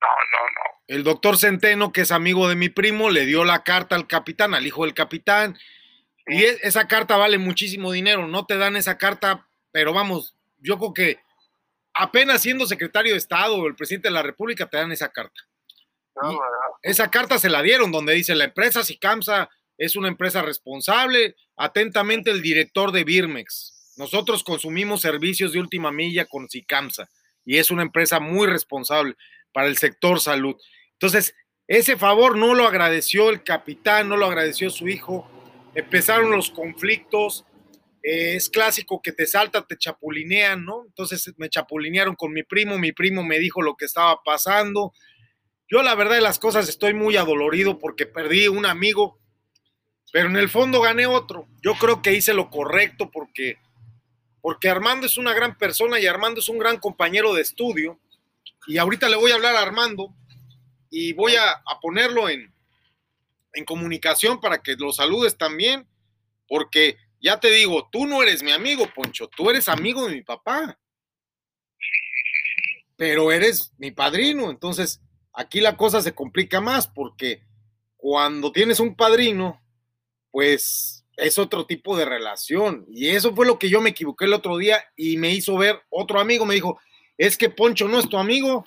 No, 0.01 0.09
no, 0.09 0.39
no. 0.39 0.83
El 0.87 1.03
doctor 1.03 1.39
Centeno, 1.39 1.93
que 1.93 2.03
es 2.03 2.13
amigo 2.13 2.49
de 2.49 2.57
mi 2.57 2.69
primo, 2.69 3.11
le 3.11 3.25
dio 3.25 3.45
la 3.45 3.63
carta 3.63 3.97
al 3.97 4.07
capitán, 4.07 4.55
al 4.55 4.67
hijo 4.67 4.85
del 4.85 4.93
capitán. 4.93 5.57
Y 6.27 6.43
esa 6.43 6.87
carta 6.89 7.17
vale 7.17 7.39
muchísimo 7.39 7.93
dinero. 7.93 8.27
No 8.27 8.45
te 8.45 8.57
dan 8.59 8.77
esa 8.77 8.99
carta, 8.99 9.47
pero 9.73 9.93
vamos, 9.93 10.35
yo 10.59 10.79
creo 10.79 10.95
que 10.95 11.19
apenas 11.95 12.43
siendo 12.43 12.67
secretario 12.67 13.13
de 13.13 13.19
Estado 13.19 13.57
o 13.57 13.67
el 13.67 13.77
presidente 13.77 14.09
de 14.09 14.15
la 14.15 14.23
República 14.23 14.67
te 14.67 14.77
dan 14.77 14.93
esa 14.93 15.11
carta. 15.11 15.41
Esa 16.83 17.11
carta 17.11 17.39
se 17.39 17.51
la 17.51 17.63
dieron 17.63 17.93
donde 17.93 18.15
dice 18.15 18.35
la 18.35 18.45
empresa 18.45 18.85
Sicamsa 18.85 19.51
es 19.79 19.97
una 19.97 20.09
empresa 20.09 20.43
responsable. 20.43 21.37
Atentamente 21.57 22.31
el 22.31 22.43
director 22.43 22.93
de 22.93 23.05
Birmex. 23.05 23.95
Nosotros 23.97 24.43
consumimos 24.43 25.01
servicios 25.01 25.53
de 25.53 25.61
última 25.61 25.93
milla 25.93 26.25
con 26.25 26.49
Sicamsa 26.49 27.09
y 27.45 27.59
es 27.59 27.71
una 27.71 27.83
empresa 27.83 28.19
muy 28.19 28.47
responsable 28.47 29.15
para 29.53 29.69
el 29.69 29.77
sector 29.77 30.21
salud. 30.21 30.57
Entonces, 30.93 31.35
ese 31.67 31.97
favor 31.97 32.37
no 32.37 32.55
lo 32.55 32.67
agradeció 32.67 33.31
el 33.31 33.43
capitán, 33.43 34.09
no 34.09 34.17
lo 34.17 34.27
agradeció 34.27 34.71
su 34.71 34.89
hijo. 34.89 35.31
Empezaron 35.75 36.31
los 36.31 36.51
conflictos. 36.51 37.45
Eh, 38.03 38.37
es 38.37 38.51
clásico 38.51 39.01
que 39.01 39.13
te 39.13 39.27
salta, 39.27 39.67
te 39.67 39.79
chapulinean, 39.79 40.65
¿no? 40.65 40.85
Entonces 40.85 41.33
me 41.39 41.49
chapulinearon 41.49 42.17
con 42.17 42.33
mi 42.33 42.43
primo, 42.43 42.79
mi 42.79 42.93
primo 42.93 43.25
me 43.25 43.39
dijo 43.39 43.63
lo 43.63 43.77
que 43.77 43.87
estaba 43.87 44.21
pasando. 44.23 44.93
Yo 45.75 45.83
la 45.83 45.97
verdad 45.97 46.15
de 46.15 46.21
las 46.21 46.39
cosas 46.39 46.69
estoy 46.69 46.95
muy 46.95 47.17
adolorido 47.17 47.81
porque 47.81 48.07
perdí 48.07 48.47
un 48.47 48.65
amigo, 48.65 49.19
pero 50.13 50.29
en 50.29 50.37
el 50.37 50.49
fondo 50.49 50.81
gané 50.81 51.05
otro. 51.09 51.49
Yo 51.63 51.75
creo 51.75 52.01
que 52.01 52.13
hice 52.13 52.33
lo 52.33 52.49
correcto 52.49 53.11
porque, 53.11 53.59
porque 54.41 54.69
Armando 54.69 55.05
es 55.07 55.17
una 55.17 55.35
gran 55.35 55.59
persona 55.59 55.99
y 55.99 56.07
Armando 56.07 56.39
es 56.39 56.49
un 56.49 56.61
gran 56.61 56.79
compañero 56.79 57.35
de 57.35 57.43
estudio. 57.43 57.99
Y 58.69 58.79
ahorita 58.79 59.09
le 59.09 59.17
voy 59.17 59.33
a 59.33 59.35
hablar 59.35 59.57
a 59.57 59.63
Armando 59.63 60.15
y 60.91 61.13
voy 61.13 61.35
a, 61.35 61.51
a 61.51 61.81
ponerlo 61.83 62.29
en, 62.29 62.55
en 63.53 63.65
comunicación 63.65 64.41
para 64.41 64.63
que 64.63 64.77
lo 64.77 64.93
saludes 64.93 65.37
también, 65.37 65.89
porque 66.47 66.99
ya 67.21 67.41
te 67.41 67.51
digo, 67.51 67.89
tú 67.91 68.07
no 68.07 68.23
eres 68.23 68.45
mi 68.45 68.53
amigo, 68.53 68.89
Poncho, 68.95 69.27
tú 69.27 69.51
eres 69.51 69.69
amigo 69.69 70.07
de 70.07 70.15
mi 70.15 70.23
papá, 70.23 70.79
pero 72.95 73.33
eres 73.33 73.73
mi 73.77 73.91
padrino, 73.91 74.53
entonces 74.53 75.01
aquí 75.35 75.61
la 75.61 75.77
cosa 75.77 76.01
se 76.01 76.15
complica 76.15 76.61
más 76.61 76.87
porque 76.87 77.43
cuando 77.97 78.53
tienes 78.53 78.81
un 78.81 78.95
padrino, 78.95 79.61
pues 80.31 81.05
es 81.17 81.39
otro 81.39 81.67
tipo 81.67 81.97
de 81.97 82.05
relación. 82.05 82.87
Y 82.89 83.09
eso 83.09 83.35
fue 83.35 83.47
lo 83.47 83.59
que 83.59 83.69
yo 83.69 83.81
me 83.81 83.91
equivoqué 83.91 84.25
el 84.25 84.33
otro 84.33 84.57
día 84.57 84.85
y 84.97 85.17
me 85.17 85.31
hizo 85.31 85.57
ver 85.57 85.83
otro 85.91 86.21
amigo, 86.21 86.47
me 86.47 86.55
dijo, 86.55 86.79
es 87.19 87.37
que 87.37 87.51
Poncho 87.51 87.89
no 87.89 87.99
es 87.99 88.09
tu 88.09 88.17
amigo, 88.17 88.67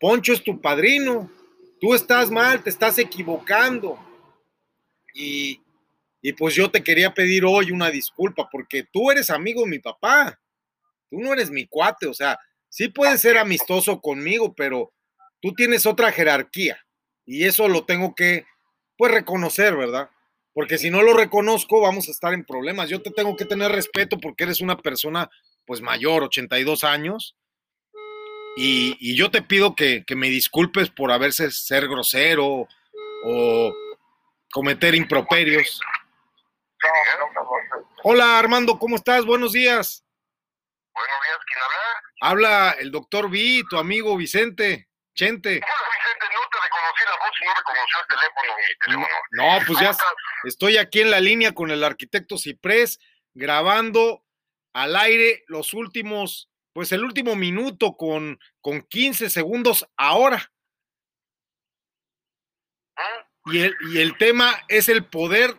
Poncho 0.00 0.32
es 0.32 0.42
tu 0.42 0.60
padrino, 0.60 1.30
tú 1.80 1.94
estás 1.94 2.30
mal, 2.30 2.62
te 2.62 2.70
estás 2.70 2.98
equivocando. 2.98 3.98
Y, 5.14 5.60
y 6.20 6.32
pues 6.32 6.54
yo 6.54 6.70
te 6.70 6.82
quería 6.82 7.14
pedir 7.14 7.44
hoy 7.44 7.70
una 7.70 7.90
disculpa 7.90 8.48
porque 8.50 8.84
tú 8.92 9.10
eres 9.10 9.30
amigo 9.30 9.62
de 9.62 9.70
mi 9.70 9.78
papá, 9.78 10.40
tú 11.10 11.18
no 11.20 11.32
eres 11.32 11.50
mi 11.50 11.66
cuate, 11.66 12.06
o 12.06 12.14
sea, 12.14 12.38
sí 12.68 12.88
puedes 12.88 13.20
ser 13.20 13.38
amistoso 13.38 14.00
conmigo, 14.00 14.52
pero 14.54 14.93
tú 15.44 15.52
tienes 15.52 15.84
otra 15.84 16.10
jerarquía 16.10 16.82
y 17.26 17.44
eso 17.44 17.68
lo 17.68 17.84
tengo 17.84 18.14
que, 18.14 18.46
pues, 18.96 19.12
reconocer, 19.12 19.76
¿verdad? 19.76 20.08
Porque 20.54 20.78
si 20.78 20.88
no 20.88 21.02
lo 21.02 21.12
reconozco, 21.12 21.82
vamos 21.82 22.08
a 22.08 22.12
estar 22.12 22.32
en 22.32 22.46
problemas. 22.46 22.88
Yo 22.88 23.02
te 23.02 23.10
tengo 23.10 23.36
que 23.36 23.44
tener 23.44 23.70
respeto 23.70 24.16
porque 24.18 24.44
eres 24.44 24.62
una 24.62 24.78
persona, 24.78 25.28
pues, 25.66 25.82
mayor, 25.82 26.22
82 26.22 26.82
años. 26.84 27.36
Y, 28.56 28.96
y 28.98 29.16
yo 29.16 29.30
te 29.30 29.42
pido 29.42 29.74
que, 29.74 30.04
que 30.06 30.16
me 30.16 30.30
disculpes 30.30 30.88
por 30.88 31.12
haberse 31.12 31.50
ser 31.50 31.88
grosero 31.88 32.66
o 33.26 33.74
cometer 34.50 34.94
improperios. 34.94 35.78
Hola 38.02 38.38
Armando, 38.38 38.78
¿cómo 38.78 38.96
estás? 38.96 39.26
Buenos 39.26 39.52
días. 39.52 40.06
Buenos 40.94 41.16
días, 41.26 41.38
¿quién 41.46 41.60
habla? 41.62 41.90
Habla 42.20 42.76
el 42.80 42.90
doctor 42.90 43.28
Vi, 43.28 43.62
tu 43.68 43.76
amigo 43.76 44.16
Vicente, 44.16 44.88
Chente. 45.14 45.54
Vicente, 45.54 46.26
no 46.34 46.40
te 46.50 46.58
reconocí 46.60 47.04
la 47.06 47.18
voz 47.24 47.32
y 47.40 47.44
no 47.44 47.54
reconoció 47.54 48.00
el 48.00 48.06
teléfono, 48.08 48.56
mi 48.56 48.76
teléfono. 48.84 49.16
No, 49.30 49.66
pues 49.66 49.80
ya 49.80 49.96
estoy 50.44 50.76
aquí 50.76 51.00
en 51.00 51.10
la 51.10 51.20
línea 51.20 51.52
con 51.52 51.70
el 51.70 51.84
arquitecto 51.84 52.36
Ciprés, 52.36 52.98
grabando 53.32 54.24
al 54.72 54.96
aire 54.96 55.44
los 55.46 55.72
últimos, 55.72 56.50
pues 56.72 56.90
el 56.92 57.04
último 57.04 57.36
minuto 57.36 57.96
con, 57.96 58.40
con 58.60 58.82
15 58.82 59.30
segundos 59.30 59.86
ahora. 59.96 60.52
¿Mm? 62.96 63.52
Y 63.52 63.60
el, 63.60 63.76
y 63.92 64.00
el 64.00 64.16
tema 64.18 64.64
es 64.68 64.88
el 64.88 65.04
poder 65.04 65.56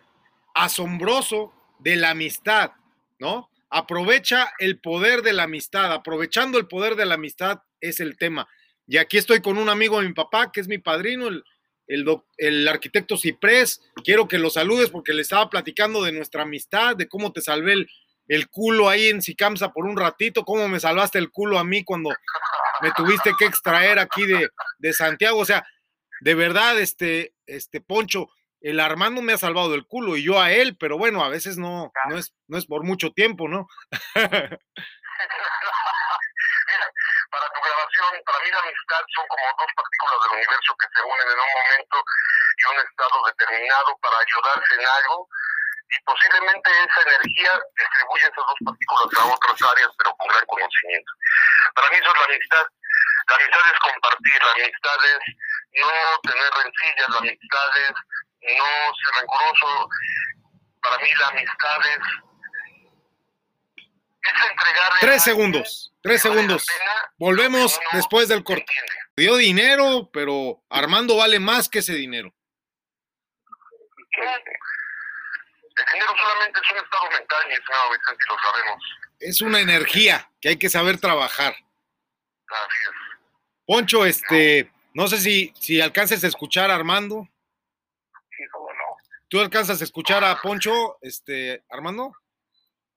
asombroso 0.53 1.53
de 1.79 1.95
la 1.95 2.11
amistad, 2.11 2.71
¿no? 3.19 3.49
Aprovecha 3.69 4.53
el 4.59 4.79
poder 4.79 5.21
de 5.21 5.33
la 5.33 5.43
amistad, 5.43 5.93
aprovechando 5.93 6.57
el 6.57 6.67
poder 6.67 6.95
de 6.95 7.05
la 7.05 7.15
amistad 7.15 7.61
es 7.79 7.99
el 7.99 8.17
tema. 8.17 8.47
Y 8.87 8.97
aquí 8.97 9.17
estoy 9.17 9.41
con 9.41 9.57
un 9.57 9.69
amigo 9.69 9.99
de 9.99 10.07
mi 10.07 10.13
papá, 10.13 10.51
que 10.51 10.61
es 10.61 10.67
mi 10.67 10.77
padrino, 10.77 11.27
el, 11.27 11.43
el, 11.87 12.05
el 12.37 12.67
arquitecto 12.67 13.17
Ciprés. 13.17 13.81
Quiero 14.03 14.27
que 14.27 14.37
lo 14.37 14.49
saludes 14.49 14.89
porque 14.89 15.13
le 15.13 15.21
estaba 15.21 15.49
platicando 15.49 16.03
de 16.03 16.11
nuestra 16.11 16.43
amistad, 16.43 16.95
de 16.95 17.07
cómo 17.07 17.31
te 17.31 17.41
salvé 17.41 17.73
el, 17.73 17.89
el 18.27 18.49
culo 18.49 18.89
ahí 18.89 19.07
en 19.07 19.21
Sicamsa 19.21 19.71
por 19.71 19.85
un 19.85 19.97
ratito, 19.97 20.43
cómo 20.43 20.67
me 20.67 20.79
salvaste 20.79 21.19
el 21.19 21.31
culo 21.31 21.59
a 21.59 21.63
mí 21.63 21.83
cuando 21.83 22.11
me 22.81 22.91
tuviste 22.91 23.31
que 23.37 23.45
extraer 23.45 23.99
aquí 23.99 24.25
de, 24.25 24.49
de 24.79 24.93
Santiago. 24.93 25.39
O 25.39 25.45
sea, 25.45 25.65
de 26.21 26.35
verdad, 26.35 26.79
este, 26.79 27.33
este 27.45 27.81
Poncho, 27.81 28.29
el 28.61 28.79
Armando 28.79 29.21
me 29.21 29.33
ha 29.33 29.37
salvado 29.37 29.71
del 29.71 29.85
culo 29.85 30.17
y 30.17 30.23
yo 30.23 30.41
a 30.41 30.51
él, 30.51 30.75
pero 30.77 30.97
bueno, 30.97 31.23
a 31.23 31.29
veces 31.29 31.57
no, 31.57 31.91
no 32.09 32.17
es, 32.17 32.33
no 32.47 32.57
es 32.57 32.65
por 32.65 32.83
mucho 32.83 33.11
tiempo, 33.11 33.47
¿no? 33.47 33.67
Para 37.35 37.51
tu 37.51 37.59
grabación, 37.59 38.11
para 38.23 38.39
mí 38.39 38.47
la 38.47 38.59
amistad 38.63 39.03
son 39.11 39.27
como 39.27 39.43
dos 39.59 39.71
partículas 39.75 40.19
del 40.23 40.31
universo 40.39 40.71
que 40.79 40.87
se 40.87 41.01
unen 41.03 41.27
en 41.27 41.39
un 41.43 41.51
momento 41.51 41.97
y 41.99 42.63
un 42.71 42.77
estado 42.79 43.17
determinado 43.27 43.91
para 43.99 44.15
ayudarse 44.23 44.71
en 44.79 44.87
algo 44.87 45.27
y 45.91 45.99
posiblemente 46.07 46.71
esa 46.71 47.01
energía 47.11 47.51
distribuye 47.75 48.23
esas 48.23 48.45
dos 48.47 48.59
partículas 48.63 49.19
a 49.19 49.25
otras 49.35 49.59
áreas, 49.67 49.91
pero 49.99 50.15
con 50.15 50.27
gran 50.31 50.45
conocimiento. 50.47 51.11
Para 51.75 51.89
mí 51.91 51.95
eso 51.99 52.07
es 52.07 52.19
la 52.19 52.25
amistad. 52.25 52.65
La 53.27 53.35
amistad 53.35 53.63
es 53.67 53.79
compartir, 53.83 54.39
la 54.39 54.51
amistad 54.55 54.99
es 55.03 55.21
no 55.75 56.19
tener 56.23 56.51
rencillas, 56.55 57.09
la 57.09 57.19
amistad 57.19 57.69
es 57.83 57.95
no 58.55 58.69
ser 58.95 59.11
rencoroso. 59.19 59.89
para 60.81 60.97
mí 61.03 61.09
la 61.19 61.27
amistad 61.35 61.79
es, 61.83 62.03
es 64.27 64.49
entregarle... 64.49 64.99
Tres 65.01 65.23
segundos, 65.23 65.93
tres 66.01 66.21
segundos. 66.21 66.67
Volvemos 67.17 67.79
después 67.91 68.27
del 68.27 68.43
corte. 68.43 68.71
Dio 69.15 69.37
dinero, 69.37 70.09
pero 70.11 70.63
Armando 70.69 71.17
vale 71.17 71.39
más 71.39 71.69
que 71.69 71.79
ese 71.79 71.93
dinero. 71.93 72.33
El 75.77 75.85
dinero 75.93 76.13
solamente 76.17 76.59
es 76.63 76.71
un 76.71 76.77
estado 76.77 77.11
mental, 77.11 77.47
mi 77.47 77.53
estimado 77.53 77.91
Vicente, 77.91 78.25
lo 78.29 78.37
sabemos. 78.39 78.83
Es 79.19 79.41
una 79.41 79.59
energía 79.59 80.31
que 80.41 80.49
hay 80.49 80.57
que 80.57 80.69
saber 80.69 80.99
trabajar. 80.99 81.53
Es. 81.53 82.89
Poncho, 83.65 84.05
este, 84.05 84.71
no 84.93 85.07
sé 85.07 85.17
si, 85.17 85.53
si 85.59 85.81
alcances 85.81 86.23
a 86.23 86.27
escuchar 86.27 86.69
a 86.69 86.75
Armando. 86.75 87.27
Sí, 88.29 88.43
cómo 88.51 88.67
no. 88.71 88.97
¿Tú 89.27 89.39
alcanzas 89.39 89.81
a 89.81 89.83
escuchar 89.83 90.23
a 90.23 90.39
Poncho, 90.41 90.97
este, 91.01 91.63
Armando? 91.69 92.13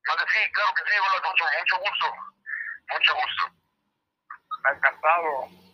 Vale, 0.08 0.22
sí, 0.32 0.52
claro 0.52 0.70
que 0.74 0.82
sí, 0.90 0.96
hola, 0.98 1.22
Poncho, 1.22 1.44
mucho 1.60 1.76
gusto. 1.78 2.06
Mucho 2.92 3.12
gusto. 3.14 3.42
Encantado. 4.74 5.68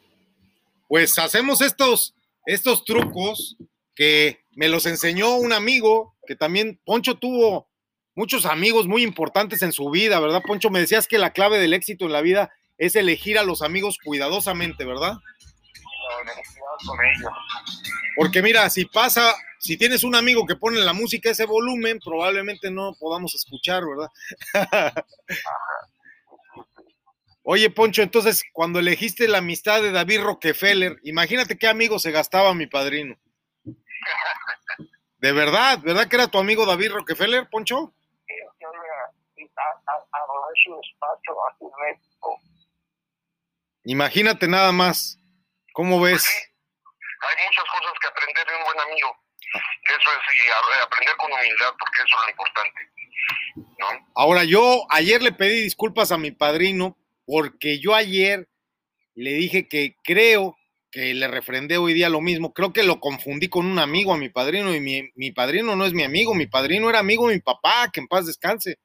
Pues 0.88 1.18
hacemos 1.18 1.61
estos, 1.61 2.14
estos 2.44 2.85
trucos 2.85 3.57
que 3.94 4.44
me 4.53 4.68
los 4.68 4.87
enseñó 4.87 5.37
un 5.37 5.53
amigo 5.53 6.16
que 6.27 6.37
también, 6.37 6.81
Poncho 6.85 7.16
tuvo 7.16 7.68
muchos 8.14 8.47
amigos 8.47 8.87
muy 8.87 9.03
importantes 9.03 9.62
en 9.62 9.73
su 9.73 9.90
vida, 9.90 10.20
¿verdad? 10.20 10.42
Poncho, 10.42 10.70
me 10.70 10.81
decías 10.81 11.07
que 11.07 11.18
la 11.18 11.33
clave 11.33 11.59
del 11.59 11.75
éxito 11.75 12.07
en 12.07 12.12
la 12.12 12.20
vida 12.20 12.53
es 12.79 12.97
elegir 12.97 13.38
a 13.38 13.44
los 13.44 13.62
amigos 13.62 13.99
cuidadosamente, 14.03 14.85
¿verdad? 14.85 15.14
con 16.87 16.99
ellos. 17.05 17.33
Porque 18.16 18.42
mira, 18.42 18.68
si 18.70 18.85
pasa, 18.85 19.35
si 19.64 19.79
tienes 19.79 20.05
un 20.05 20.14
amigo 20.14 20.44
que 20.44 20.57
pone 20.57 20.79
la 20.81 20.92
música 20.92 21.31
a 21.31 21.33
ese 21.33 21.46
volumen, 21.46 21.98
probablemente 21.98 22.70
no 22.70 22.92
podamos 23.00 23.35
escuchar, 23.35 23.83
¿verdad? 23.87 24.11
Oye, 27.42 27.70
Poncho, 27.70 28.03
entonces, 28.03 28.44
cuando 28.53 28.79
elegiste 28.79 29.27
la 29.27 29.38
amistad 29.38 29.81
de 29.81 29.90
David 29.90 30.20
Rockefeller, 30.20 30.98
imagínate 31.03 31.57
qué 31.57 31.66
amigo 31.66 31.98
se 31.98 32.11
gastaba 32.11 32.53
mi 32.53 32.66
padrino. 32.66 33.16
De 35.16 35.33
verdad, 35.33 35.79
¿verdad 35.83 36.09
que 36.09 36.16
era 36.16 36.29
tu 36.29 36.37
amigo 36.37 36.66
David 36.66 36.90
Rockefeller, 36.92 37.48
Poncho? 37.48 37.94
Yo 38.61 38.68
le 38.70 39.44
a 39.46 39.96
su 40.62 40.77
despacho 40.77 41.33
aquí 41.50 41.64
en 41.64 41.70
México. 41.88 42.38
Imagínate 43.85 44.46
nada 44.46 44.72
más. 44.72 45.18
¿Cómo 45.72 46.03
ves? 46.03 46.22
Sí, 46.22 46.35
hay 46.35 47.46
muchas 47.46 47.64
cosas 47.64 47.92
que 48.03 48.09
aprender 48.09 48.46
de 48.46 48.57
un 48.57 48.64
buen 48.64 48.81
amigo. 48.81 49.23
Eso 49.54 50.10
es, 50.10 50.46
y 50.46 50.50
a- 50.50 50.84
aprender 50.84 51.14
con 51.16 51.30
humildad, 51.32 51.72
porque 51.78 52.02
eso 52.06 52.16
es 52.18 52.24
lo 52.24 52.30
importante. 52.30 52.80
Ahora, 54.14 54.44
yo 54.44 54.86
ayer 54.90 55.22
le 55.22 55.32
pedí 55.32 55.60
disculpas 55.60 56.12
a 56.12 56.18
mi 56.18 56.30
padrino 56.30 56.96
porque 57.26 57.78
yo 57.78 57.94
ayer 57.94 58.48
le 59.14 59.32
dije 59.32 59.68
que 59.68 59.96
creo 60.02 60.56
que 60.90 61.14
le 61.14 61.26
refrendé 61.28 61.76
hoy 61.78 61.92
día 61.94 62.08
lo 62.08 62.20
mismo. 62.20 62.52
Creo 62.52 62.72
que 62.72 62.82
lo 62.82 63.00
confundí 63.00 63.48
con 63.48 63.66
un 63.66 63.78
amigo 63.78 64.12
a 64.12 64.16
mi 64.16 64.28
padrino 64.28 64.74
y 64.74 64.80
mi, 64.80 65.10
mi 65.14 65.32
padrino 65.32 65.74
no 65.76 65.86
es 65.86 65.92
mi 65.92 66.02
amigo. 66.04 66.34
Mi 66.34 66.46
padrino 66.46 66.88
era 66.88 66.98
amigo 67.00 67.28
de 67.28 67.34
mi 67.36 67.40
papá, 67.40 67.90
que 67.92 68.00
en 68.00 68.06
paz 68.08 68.26
descanse. 68.26 68.78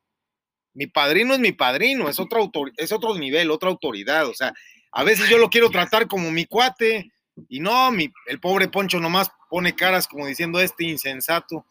Mi 0.73 0.87
padrino 0.87 1.33
es 1.33 1.39
mi 1.39 1.51
padrino, 1.51 2.09
es 2.09 2.19
otro, 2.19 2.39
autor, 2.39 2.71
es 2.77 2.91
otro 2.91 3.15
nivel, 3.15 3.51
otra 3.51 3.69
autoridad. 3.69 4.27
O 4.27 4.33
sea, 4.33 4.53
a 4.91 5.03
veces 5.03 5.29
yo 5.29 5.37
lo 5.37 5.49
quiero 5.49 5.69
tratar 5.69 6.07
como 6.07 6.31
mi 6.31 6.45
cuate 6.45 7.11
y 7.47 7.59
no, 7.59 7.91
mi, 7.91 8.11
el 8.25 8.39
pobre 8.39 8.67
Poncho 8.67 8.99
nomás 8.99 9.31
pone 9.49 9.75
caras 9.75 10.07
como 10.07 10.25
diciendo 10.25 10.59
este 10.59 10.85
insensato. 10.85 11.65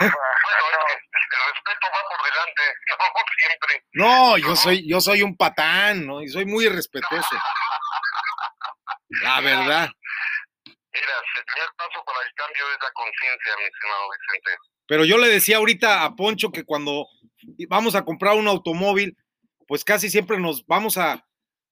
Bueno, 0.00 0.12
es 0.12 1.24
que 1.30 1.36
el 1.36 1.52
respeto 1.52 1.86
va 1.94 2.02
por 2.08 2.24
delante. 2.24 2.62
No, 3.92 4.36
yo 4.36 4.54
soy, 4.56 4.86
yo 4.86 5.00
soy 5.00 5.22
un 5.22 5.36
patán, 5.36 6.06
¿no? 6.06 6.20
Y 6.20 6.28
soy 6.28 6.44
muy 6.44 6.68
respetuoso. 6.68 7.36
La 9.22 9.40
verdad. 9.40 9.88
Mira, 10.64 11.12
el 11.36 11.44
primer 11.44 11.68
paso 11.76 12.04
para 12.04 12.26
el 12.26 12.32
cambio 12.34 12.64
es 12.72 12.78
la 12.82 12.92
conciencia, 12.92 13.56
mi 13.58 13.64
estimado 13.64 14.08
Vicente. 14.10 14.58
Pero 14.86 15.04
yo 15.04 15.18
le 15.18 15.28
decía 15.28 15.56
ahorita 15.56 16.04
a 16.04 16.14
Poncho 16.14 16.50
que 16.50 16.64
cuando 16.64 17.06
vamos 17.68 17.94
a 17.94 18.04
comprar 18.04 18.36
un 18.36 18.48
automóvil, 18.48 19.16
pues 19.66 19.84
casi 19.84 20.10
siempre 20.10 20.38
nos 20.38 20.66
vamos 20.66 20.98
a. 20.98 21.26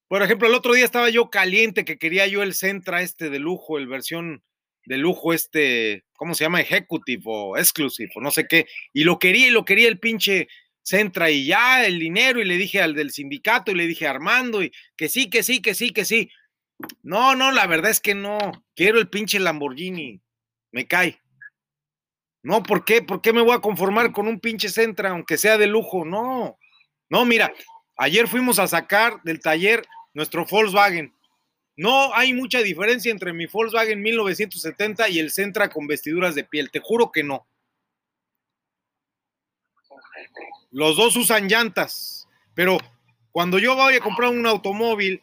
Por 0.09 0.23
ejemplo, 0.23 0.49
el 0.49 0.55
otro 0.55 0.75
día 0.75 0.85
estaba 0.85 1.11
yo 1.11 1.31
caliente 1.31 1.85
que 1.85 1.99
quería 1.99 2.27
yo 2.27 2.43
el 2.43 2.55
Centra 2.55 3.03
este 3.03 3.31
de 3.31 3.38
lujo, 3.38 3.79
el 3.79 3.87
versión 3.87 4.43
de 4.87 4.99
lujo 4.99 5.33
este, 5.33 6.05
¿cómo 6.14 6.35
se 6.35 6.45
llama? 6.45 6.61
Executive 6.61 7.23
o 7.25 7.57
Exclusive 7.57 8.11
o 8.14 8.21
no 8.21 8.31
sé 8.31 8.47
qué. 8.47 8.67
Y 8.93 9.05
lo 9.05 9.19
quería 9.19 9.49
y 9.49 9.51
lo 9.51 9.64
quería 9.64 9.88
el 9.88 9.99
pinche 9.99 10.49
Centra 10.83 11.31
y 11.31 11.47
ya 11.47 11.87
el 11.87 11.99
dinero 11.99 12.40
y 12.40 12.45
le 12.45 12.59
dije 12.59 12.83
al 12.83 12.95
del 12.95 13.11
sindicato 13.11 13.73
y 13.73 13.75
le 13.75 13.87
dije 13.87 14.07
a 14.07 14.11
Armando 14.11 14.62
y 14.62 14.73
que 14.97 15.09
sí, 15.09 15.31
que 15.31 15.43
sí, 15.43 15.62
que 15.62 15.75
sí, 15.75 15.90
que 15.90 16.05
sí. 16.05 16.31
No, 17.03 17.35
no, 17.35 17.53
la 17.53 17.67
verdad 17.67 17.90
es 17.90 18.01
que 18.01 18.14
no. 18.14 18.38
Quiero 18.75 18.99
el 18.99 19.09
pinche 19.09 19.38
Lamborghini. 19.38 20.21
Me 20.73 20.87
cae. 20.87 21.21
No, 22.43 22.62
¿por 22.62 22.85
qué? 22.85 23.01
¿Por 23.01 23.23
qué 23.23 23.33
me 23.33 23.40
voy 23.40 23.55
a 23.55 23.61
conformar 23.61 24.12
con 24.12 24.29
un 24.29 24.38
pinche 24.38 24.69
Centra, 24.69 25.11
aunque 25.11 25.38
sea 25.38 25.57
de 25.57 25.67
lujo? 25.67 26.05
No. 26.05 26.59
No, 27.09 27.25
mira, 27.25 27.53
ayer 27.97 28.29
fuimos 28.29 28.59
a 28.59 28.67
sacar 28.67 29.23
del 29.23 29.41
taller 29.41 29.87
nuestro 30.13 30.45
Volkswagen. 30.45 31.15
No 31.77 32.15
hay 32.15 32.33
mucha 32.33 32.61
diferencia 32.61 33.11
entre 33.11 33.33
mi 33.33 33.47
Volkswagen 33.47 34.01
1970 34.01 35.09
y 35.09 35.19
el 35.19 35.31
Centra 35.31 35.69
con 35.69 35.87
vestiduras 35.87 36.35
de 36.35 36.45
piel. 36.45 36.71
Te 36.71 36.81
juro 36.81 37.11
que 37.11 37.25
no. 37.25 37.47
Los 40.71 40.97
dos 40.97 41.17
usan 41.17 41.49
llantas, 41.49 42.29
pero 42.55 42.79
cuando 43.33 43.59
yo 43.59 43.75
voy 43.75 43.95
a 43.95 44.01
comprar 44.01 44.31
un 44.31 44.47
automóvil, 44.47 45.23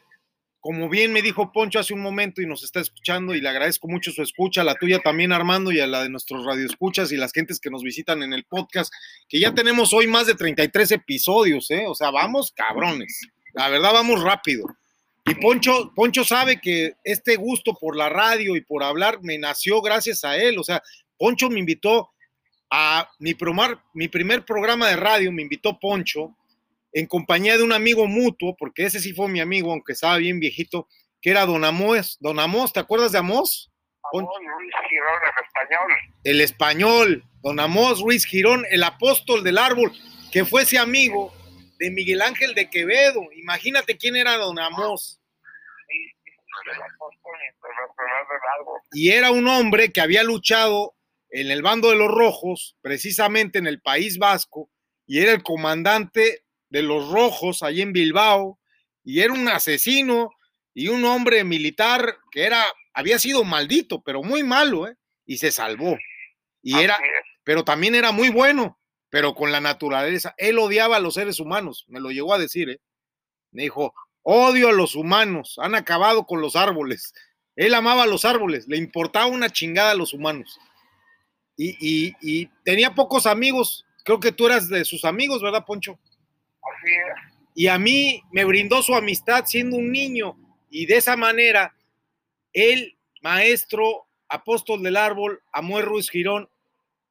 como 0.61 0.89
bien 0.89 1.11
me 1.11 1.23
dijo 1.23 1.51
Poncho 1.51 1.79
hace 1.79 1.93
un 1.93 2.01
momento 2.01 2.39
y 2.39 2.45
nos 2.45 2.63
está 2.63 2.79
escuchando 2.79 3.33
y 3.33 3.41
le 3.41 3.49
agradezco 3.49 3.87
mucho 3.87 4.11
su 4.11 4.21
escucha, 4.21 4.63
la 4.63 4.75
tuya 4.75 4.99
también 4.99 5.33
Armando 5.33 5.71
y 5.71 5.79
a 5.79 5.87
la 5.87 6.03
de 6.03 6.09
nuestros 6.09 6.45
radioescuchas 6.45 7.11
y 7.11 7.17
las 7.17 7.33
gentes 7.33 7.59
que 7.59 7.71
nos 7.71 7.81
visitan 7.81 8.21
en 8.21 8.31
el 8.31 8.43
podcast, 8.45 8.93
que 9.27 9.39
ya 9.39 9.55
tenemos 9.55 9.91
hoy 9.91 10.05
más 10.05 10.27
de 10.27 10.35
33 10.35 10.91
episodios, 10.91 11.71
¿eh? 11.71 11.85
O 11.87 11.95
sea, 11.95 12.11
vamos 12.11 12.53
cabrones. 12.55 13.21
La 13.53 13.69
verdad 13.69 13.91
vamos 13.91 14.21
rápido. 14.21 14.67
Y 15.25 15.33
Poncho, 15.33 15.91
Poncho 15.95 16.23
sabe 16.23 16.61
que 16.61 16.93
este 17.03 17.37
gusto 17.37 17.73
por 17.73 17.97
la 17.97 18.09
radio 18.09 18.55
y 18.55 18.61
por 18.61 18.83
hablar 18.83 19.19
me 19.23 19.39
nació 19.39 19.81
gracias 19.81 20.23
a 20.23 20.37
él. 20.37 20.59
O 20.59 20.63
sea, 20.63 20.83
Poncho 21.17 21.49
me 21.49 21.59
invitó 21.59 22.11
a 22.69 23.09
mi, 23.17 23.35
mi 23.95 24.07
primer 24.09 24.45
programa 24.45 24.89
de 24.89 24.95
radio, 24.95 25.31
me 25.31 25.41
invitó 25.41 25.79
Poncho 25.79 26.37
en 26.93 27.05
compañía 27.07 27.57
de 27.57 27.63
un 27.63 27.73
amigo 27.73 28.07
mutuo, 28.07 28.55
porque 28.57 28.85
ese 28.85 28.99
sí 28.99 29.13
fue 29.13 29.29
mi 29.29 29.39
amigo, 29.39 29.71
aunque 29.71 29.93
estaba 29.93 30.17
bien 30.17 30.39
viejito, 30.39 30.87
que 31.21 31.29
era 31.31 31.45
Don 31.45 31.63
Amós. 31.63 32.17
Don 32.19 32.39
Amós, 32.39 32.73
¿te 32.73 32.79
acuerdas 32.79 33.11
de 33.11 33.19
Amós? 33.19 33.71
Pon- 34.11 34.23
Amor, 34.23 34.41
Luis 34.59 34.73
Girón 34.89 35.21
en 35.23 35.43
español. 35.45 35.91
El 36.23 36.41
español, 36.41 37.23
Don 37.43 37.59
Amós 37.59 38.01
Ruiz 38.01 38.25
Girón, 38.25 38.65
el 38.69 38.83
apóstol 38.83 39.43
del 39.43 39.57
árbol, 39.57 39.91
que 40.31 40.43
fue 40.45 40.63
ese 40.63 40.77
amigo 40.79 41.33
de 41.79 41.91
Miguel 41.91 42.21
Ángel 42.21 42.53
de 42.55 42.69
Quevedo. 42.69 43.21
Imagínate 43.35 43.97
quién 43.97 44.15
era 44.15 44.35
Don 44.37 44.59
Amós. 44.59 45.19
El 46.65 46.71
apóstol 46.81 47.33
internacional 47.53 48.25
del 48.29 48.39
árbol. 48.59 48.79
y 48.93 49.09
era 49.11 49.31
un 49.31 49.47
hombre 49.47 49.91
que 49.91 50.01
había 50.01 50.23
luchado 50.23 50.93
en 51.29 51.49
el 51.49 51.61
bando 51.61 51.89
de 51.89 51.95
los 51.95 52.09
rojos, 52.09 52.77
precisamente 52.81 53.57
en 53.59 53.65
el 53.67 53.81
País 53.81 54.17
Vasco, 54.17 54.69
y 55.07 55.19
era 55.21 55.31
el 55.31 55.41
comandante 55.43 56.43
de 56.71 56.81
los 56.81 57.09
rojos 57.11 57.61
allí 57.61 57.81
en 57.83 57.93
Bilbao, 57.93 58.57
y 59.03 59.19
era 59.21 59.33
un 59.33 59.47
asesino 59.47 60.31
y 60.73 60.87
un 60.87 61.05
hombre 61.05 61.43
militar 61.43 62.17
que 62.31 62.45
era, 62.45 62.65
había 62.93 63.19
sido 63.19 63.43
maldito, 63.43 64.01
pero 64.01 64.23
muy 64.23 64.41
malo, 64.41 64.87
¿eh? 64.87 64.95
y 65.25 65.37
se 65.37 65.51
salvó. 65.51 65.97
Y 66.63 66.79
era, 66.79 66.95
es. 66.95 67.01
pero 67.43 67.63
también 67.63 67.93
era 67.95 68.11
muy 68.11 68.29
bueno, 68.29 68.79
pero 69.09 69.35
con 69.35 69.51
la 69.51 69.59
naturaleza. 69.61 70.33
Él 70.37 70.57
odiaba 70.59 70.97
a 70.97 70.99
los 70.99 71.13
seres 71.15 71.39
humanos, 71.39 71.85
me 71.87 71.99
lo 71.99 72.09
llegó 72.11 72.33
a 72.33 72.39
decir, 72.39 72.69
¿eh? 72.69 72.79
Me 73.51 73.63
dijo, 73.63 73.93
odio 74.23 74.69
a 74.69 74.73
los 74.73 74.95
humanos, 74.95 75.57
han 75.61 75.75
acabado 75.75 76.25
con 76.25 76.39
los 76.41 76.55
árboles. 76.55 77.13
Él 77.57 77.73
amaba 77.73 78.03
a 78.03 78.07
los 78.07 78.23
árboles, 78.23 78.65
le 78.67 78.77
importaba 78.77 79.25
una 79.25 79.49
chingada 79.49 79.91
a 79.91 79.95
los 79.95 80.13
humanos. 80.13 80.57
Y, 81.57 81.75
y- 81.79 82.15
y 82.21 82.45
tenía 82.63 82.95
pocos 82.95 83.25
amigos, 83.25 83.85
creo 84.05 84.19
que 84.19 84.31
tú 84.31 84.45
eras 84.47 84.69
de 84.69 84.85
sus 84.85 85.03
amigos, 85.05 85.41
¿verdad, 85.41 85.65
Poncho? 85.65 85.99
Así 86.61 86.91
es. 86.93 87.41
Y 87.53 87.67
a 87.67 87.77
mí 87.77 88.23
me 88.31 88.45
brindó 88.45 88.81
su 88.81 88.95
amistad 88.95 89.45
siendo 89.45 89.77
un 89.77 89.91
niño 89.91 90.35
y 90.69 90.85
de 90.85 90.97
esa 90.97 91.17
manera 91.17 91.75
el 92.53 92.97
maestro 93.21 94.07
apóstol 94.29 94.81
del 94.81 94.97
árbol, 94.97 95.41
Amuel 95.51 95.85
Ruiz 95.85 96.09
Girón, 96.09 96.49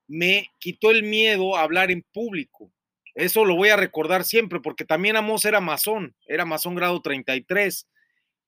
me 0.08 0.50
quitó 0.58 0.90
el 0.90 1.02
miedo 1.02 1.56
a 1.56 1.62
hablar 1.62 1.90
en 1.90 2.02
público. 2.02 2.72
Eso 3.14 3.44
lo 3.44 3.54
voy 3.54 3.68
a 3.68 3.76
recordar 3.76 4.24
siempre 4.24 4.60
porque 4.60 4.84
también 4.84 5.16
Amos 5.16 5.44
era 5.44 5.60
masón, 5.60 6.14
era 6.26 6.44
masón 6.44 6.74
grado 6.74 7.00
33 7.00 7.86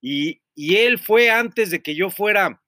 y, 0.01 0.41
y 0.55 0.77
él 0.77 0.99
fue 0.99 1.29
antes 1.29 1.69
de 1.69 1.81
que 1.81 1.95
yo 1.95 2.09
fuera 2.09 2.61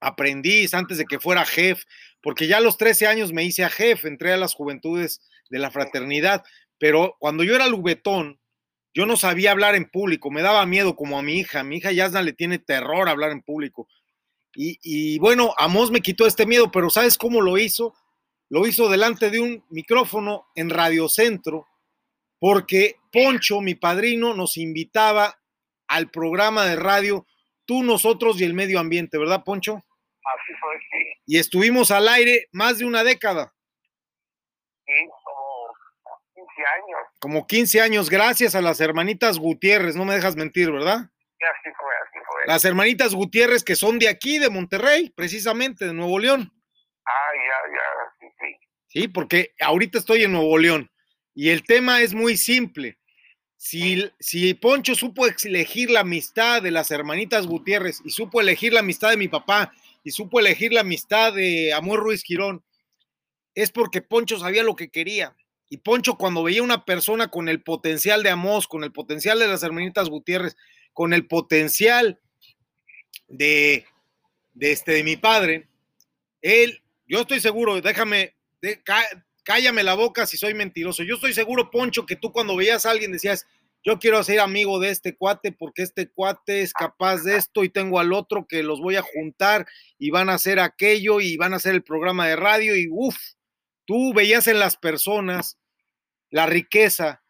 aprendiz, 0.00 0.74
antes 0.74 0.98
de 0.98 1.04
que 1.04 1.20
fuera 1.20 1.44
jefe, 1.44 1.84
porque 2.22 2.46
ya 2.46 2.58
a 2.58 2.60
los 2.60 2.76
13 2.76 3.06
años 3.06 3.32
me 3.32 3.44
hice 3.44 3.64
a 3.64 3.70
jefe, 3.70 4.08
entré 4.08 4.32
a 4.32 4.36
las 4.36 4.54
juventudes 4.54 5.20
de 5.50 5.58
la 5.58 5.70
fraternidad, 5.70 6.44
pero 6.82 7.14
cuando 7.20 7.44
yo 7.44 7.54
era 7.54 7.68
lubetón, 7.68 8.40
yo 8.92 9.06
no 9.06 9.16
sabía 9.16 9.52
hablar 9.52 9.76
en 9.76 9.88
público, 9.88 10.32
me 10.32 10.42
daba 10.42 10.66
miedo 10.66 10.96
como 10.96 11.16
a 11.16 11.22
mi 11.22 11.34
hija, 11.38 11.62
mi 11.62 11.76
hija 11.76 11.92
Yasna 11.92 12.22
le 12.22 12.32
tiene 12.32 12.58
terror 12.58 13.08
hablar 13.08 13.30
en 13.30 13.40
público. 13.40 13.86
Y, 14.56 14.80
y 14.82 15.16
bueno, 15.20 15.54
Amos 15.58 15.92
me 15.92 16.00
quitó 16.00 16.26
este 16.26 16.44
miedo, 16.44 16.72
pero 16.72 16.90
¿sabes 16.90 17.16
cómo 17.16 17.40
lo 17.40 17.56
hizo? 17.56 17.94
Lo 18.48 18.66
hizo 18.66 18.88
delante 18.88 19.30
de 19.30 19.38
un 19.38 19.64
micrófono 19.70 20.48
en 20.56 20.70
Radio 20.70 21.08
Centro, 21.08 21.68
porque 22.40 22.96
Poncho, 23.12 23.60
mi 23.60 23.76
padrino, 23.76 24.34
nos 24.34 24.56
invitaba 24.56 25.38
al 25.86 26.10
programa 26.10 26.64
de 26.64 26.74
radio 26.74 27.28
Tú, 27.64 27.84
nosotros 27.84 28.40
y 28.40 28.44
el 28.44 28.54
medio 28.54 28.80
ambiente, 28.80 29.18
¿verdad, 29.18 29.44
Poncho? 29.44 29.74
Así 29.76 30.52
fue, 30.60 30.76
sí. 30.90 31.20
Y 31.26 31.38
estuvimos 31.38 31.92
al 31.92 32.08
aire 32.08 32.48
más 32.50 32.78
de 32.78 32.86
una 32.86 33.04
década, 33.04 33.54
Sí, 34.86 34.92
como 35.08 35.18
15 35.18 35.21
años. 36.64 37.00
como 37.18 37.46
15 37.46 37.80
años, 37.80 38.10
gracias 38.10 38.54
a 38.54 38.62
las 38.62 38.80
hermanitas 38.80 39.38
Gutiérrez, 39.38 39.96
no 39.96 40.04
me 40.04 40.14
dejas 40.14 40.36
mentir, 40.36 40.70
¿verdad? 40.70 40.96
Así 40.96 41.70
fue, 41.76 41.94
así 42.06 42.18
fue. 42.26 42.42
Las 42.46 42.64
hermanitas 42.64 43.14
Gutiérrez 43.14 43.64
que 43.64 43.76
son 43.76 43.98
de 43.98 44.08
aquí, 44.08 44.38
de 44.38 44.50
Monterrey, 44.50 45.10
precisamente, 45.14 45.86
de 45.86 45.92
Nuevo 45.92 46.18
León. 46.18 46.52
Ah, 47.04 47.30
ya, 47.34 47.74
ya, 47.74 48.12
sí, 48.20 48.26
sí. 48.38 49.00
Sí, 49.00 49.08
porque 49.08 49.54
ahorita 49.60 49.98
estoy 49.98 50.24
en 50.24 50.32
Nuevo 50.32 50.56
León 50.58 50.90
y 51.34 51.48
el 51.50 51.64
tema 51.64 52.02
es 52.02 52.14
muy 52.14 52.36
simple. 52.36 52.98
Si, 53.56 54.10
si 54.18 54.54
Poncho 54.54 54.94
supo 54.94 55.26
elegir 55.44 55.90
la 55.90 56.00
amistad 56.00 56.62
de 56.62 56.72
las 56.72 56.90
hermanitas 56.90 57.46
Gutiérrez 57.46 58.00
y 58.04 58.10
supo 58.10 58.40
elegir 58.40 58.72
la 58.72 58.80
amistad 58.80 59.10
de 59.10 59.16
mi 59.16 59.28
papá 59.28 59.72
y 60.02 60.10
supo 60.10 60.40
elegir 60.40 60.72
la 60.72 60.80
amistad 60.80 61.32
de 61.32 61.72
Amor 61.72 62.00
Ruiz 62.00 62.24
Quirón, 62.24 62.64
es 63.54 63.70
porque 63.70 64.02
Poncho 64.02 64.38
sabía 64.38 64.62
lo 64.62 64.74
que 64.74 64.90
quería. 64.90 65.36
Y 65.72 65.78
Poncho 65.78 66.18
cuando 66.18 66.42
veía 66.42 66.62
una 66.62 66.84
persona 66.84 67.28
con 67.28 67.48
el 67.48 67.62
potencial 67.62 68.22
de 68.22 68.28
Amos, 68.28 68.68
con 68.68 68.84
el 68.84 68.92
potencial 68.92 69.38
de 69.38 69.48
las 69.48 69.62
hermanitas 69.62 70.10
Gutiérrez, 70.10 70.54
con 70.92 71.14
el 71.14 71.26
potencial 71.26 72.20
de, 73.26 73.86
de, 74.52 74.72
este, 74.72 74.92
de 74.92 75.02
mi 75.02 75.16
padre, 75.16 75.70
él, 76.42 76.82
yo 77.06 77.22
estoy 77.22 77.40
seguro, 77.40 77.80
déjame, 77.80 78.36
cállame 79.44 79.82
la 79.82 79.94
boca 79.94 80.26
si 80.26 80.36
soy 80.36 80.52
mentiroso. 80.52 81.04
Yo 81.04 81.14
estoy 81.14 81.32
seguro, 81.32 81.70
Poncho, 81.70 82.04
que 82.04 82.16
tú 82.16 82.32
cuando 82.32 82.54
veías 82.54 82.84
a 82.84 82.90
alguien 82.90 83.10
decías, 83.10 83.46
yo 83.82 83.98
quiero 83.98 84.22
ser 84.24 84.40
amigo 84.40 84.78
de 84.78 84.90
este 84.90 85.16
cuate 85.16 85.52
porque 85.52 85.84
este 85.84 86.06
cuate 86.06 86.60
es 86.60 86.74
capaz 86.74 87.22
de 87.22 87.38
esto 87.38 87.64
y 87.64 87.70
tengo 87.70 87.98
al 87.98 88.12
otro 88.12 88.46
que 88.46 88.62
los 88.62 88.78
voy 88.82 88.96
a 88.96 89.02
juntar 89.02 89.66
y 89.98 90.10
van 90.10 90.28
a 90.28 90.34
hacer 90.34 90.60
aquello 90.60 91.22
y 91.22 91.38
van 91.38 91.54
a 91.54 91.56
hacer 91.56 91.74
el 91.74 91.82
programa 91.82 92.26
de 92.26 92.36
radio 92.36 92.76
y 92.76 92.88
uff, 92.90 93.16
tú 93.86 94.12
veías 94.12 94.46
en 94.48 94.58
las 94.58 94.76
personas 94.76 95.56
la 96.32 96.46
riqueza 96.46 97.22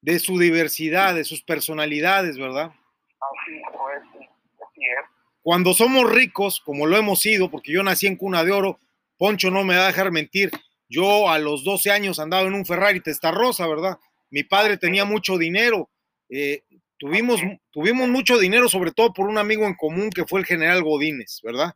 de 0.00 0.18
su 0.18 0.38
diversidad, 0.38 1.14
de 1.14 1.24
sus 1.24 1.42
personalidades, 1.42 2.38
¿verdad? 2.38 2.72
Así 3.20 3.62
fue, 3.76 3.92
sí. 4.12 4.28
Así 4.56 4.80
es. 4.80 5.04
Cuando 5.42 5.74
somos 5.74 6.10
ricos, 6.10 6.60
como 6.60 6.86
lo 6.86 6.96
hemos 6.96 7.20
sido, 7.20 7.50
porque 7.50 7.72
yo 7.72 7.82
nací 7.82 8.06
en 8.06 8.16
cuna 8.16 8.42
de 8.42 8.52
oro, 8.52 8.80
Poncho 9.18 9.50
no 9.50 9.64
me 9.64 9.76
va 9.76 9.84
a 9.84 9.88
dejar 9.88 10.10
mentir, 10.10 10.50
yo 10.88 11.28
a 11.28 11.38
los 11.38 11.62
12 11.62 11.90
años 11.90 12.18
andaba 12.18 12.44
en 12.44 12.54
un 12.54 12.64
Ferrari 12.64 13.00
Testarossa, 13.00 13.66
¿verdad? 13.66 13.98
Mi 14.30 14.44
padre 14.44 14.78
tenía 14.78 15.04
mucho 15.04 15.36
dinero, 15.36 15.90
eh, 16.30 16.62
tuvimos, 16.96 17.42
tuvimos 17.70 18.08
mucho 18.08 18.38
dinero, 18.38 18.68
sobre 18.68 18.92
todo 18.92 19.12
por 19.12 19.26
un 19.26 19.36
amigo 19.36 19.66
en 19.66 19.74
común 19.74 20.10
que 20.10 20.24
fue 20.24 20.40
el 20.40 20.46
general 20.46 20.82
Godínez, 20.82 21.40
¿verdad? 21.42 21.74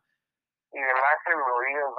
Y 0.71 0.79
del 0.79 0.87
Ángel 0.89 1.35
Bravo. 1.35 1.92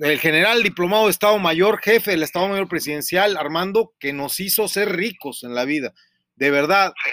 El 0.00 0.18
general 0.18 0.62
diplomado 0.62 1.04
de 1.04 1.10
Estado 1.10 1.38
Mayor, 1.38 1.78
jefe 1.82 2.12
del 2.12 2.22
Estado 2.22 2.48
Mayor 2.48 2.68
Presidencial, 2.68 3.36
Armando, 3.36 3.92
que 3.98 4.14
nos 4.14 4.40
hizo 4.40 4.66
ser 4.66 4.96
ricos 4.96 5.42
en 5.42 5.54
la 5.54 5.66
vida. 5.66 5.92
De 6.36 6.50
verdad, 6.50 6.94
Sí, 7.04 7.10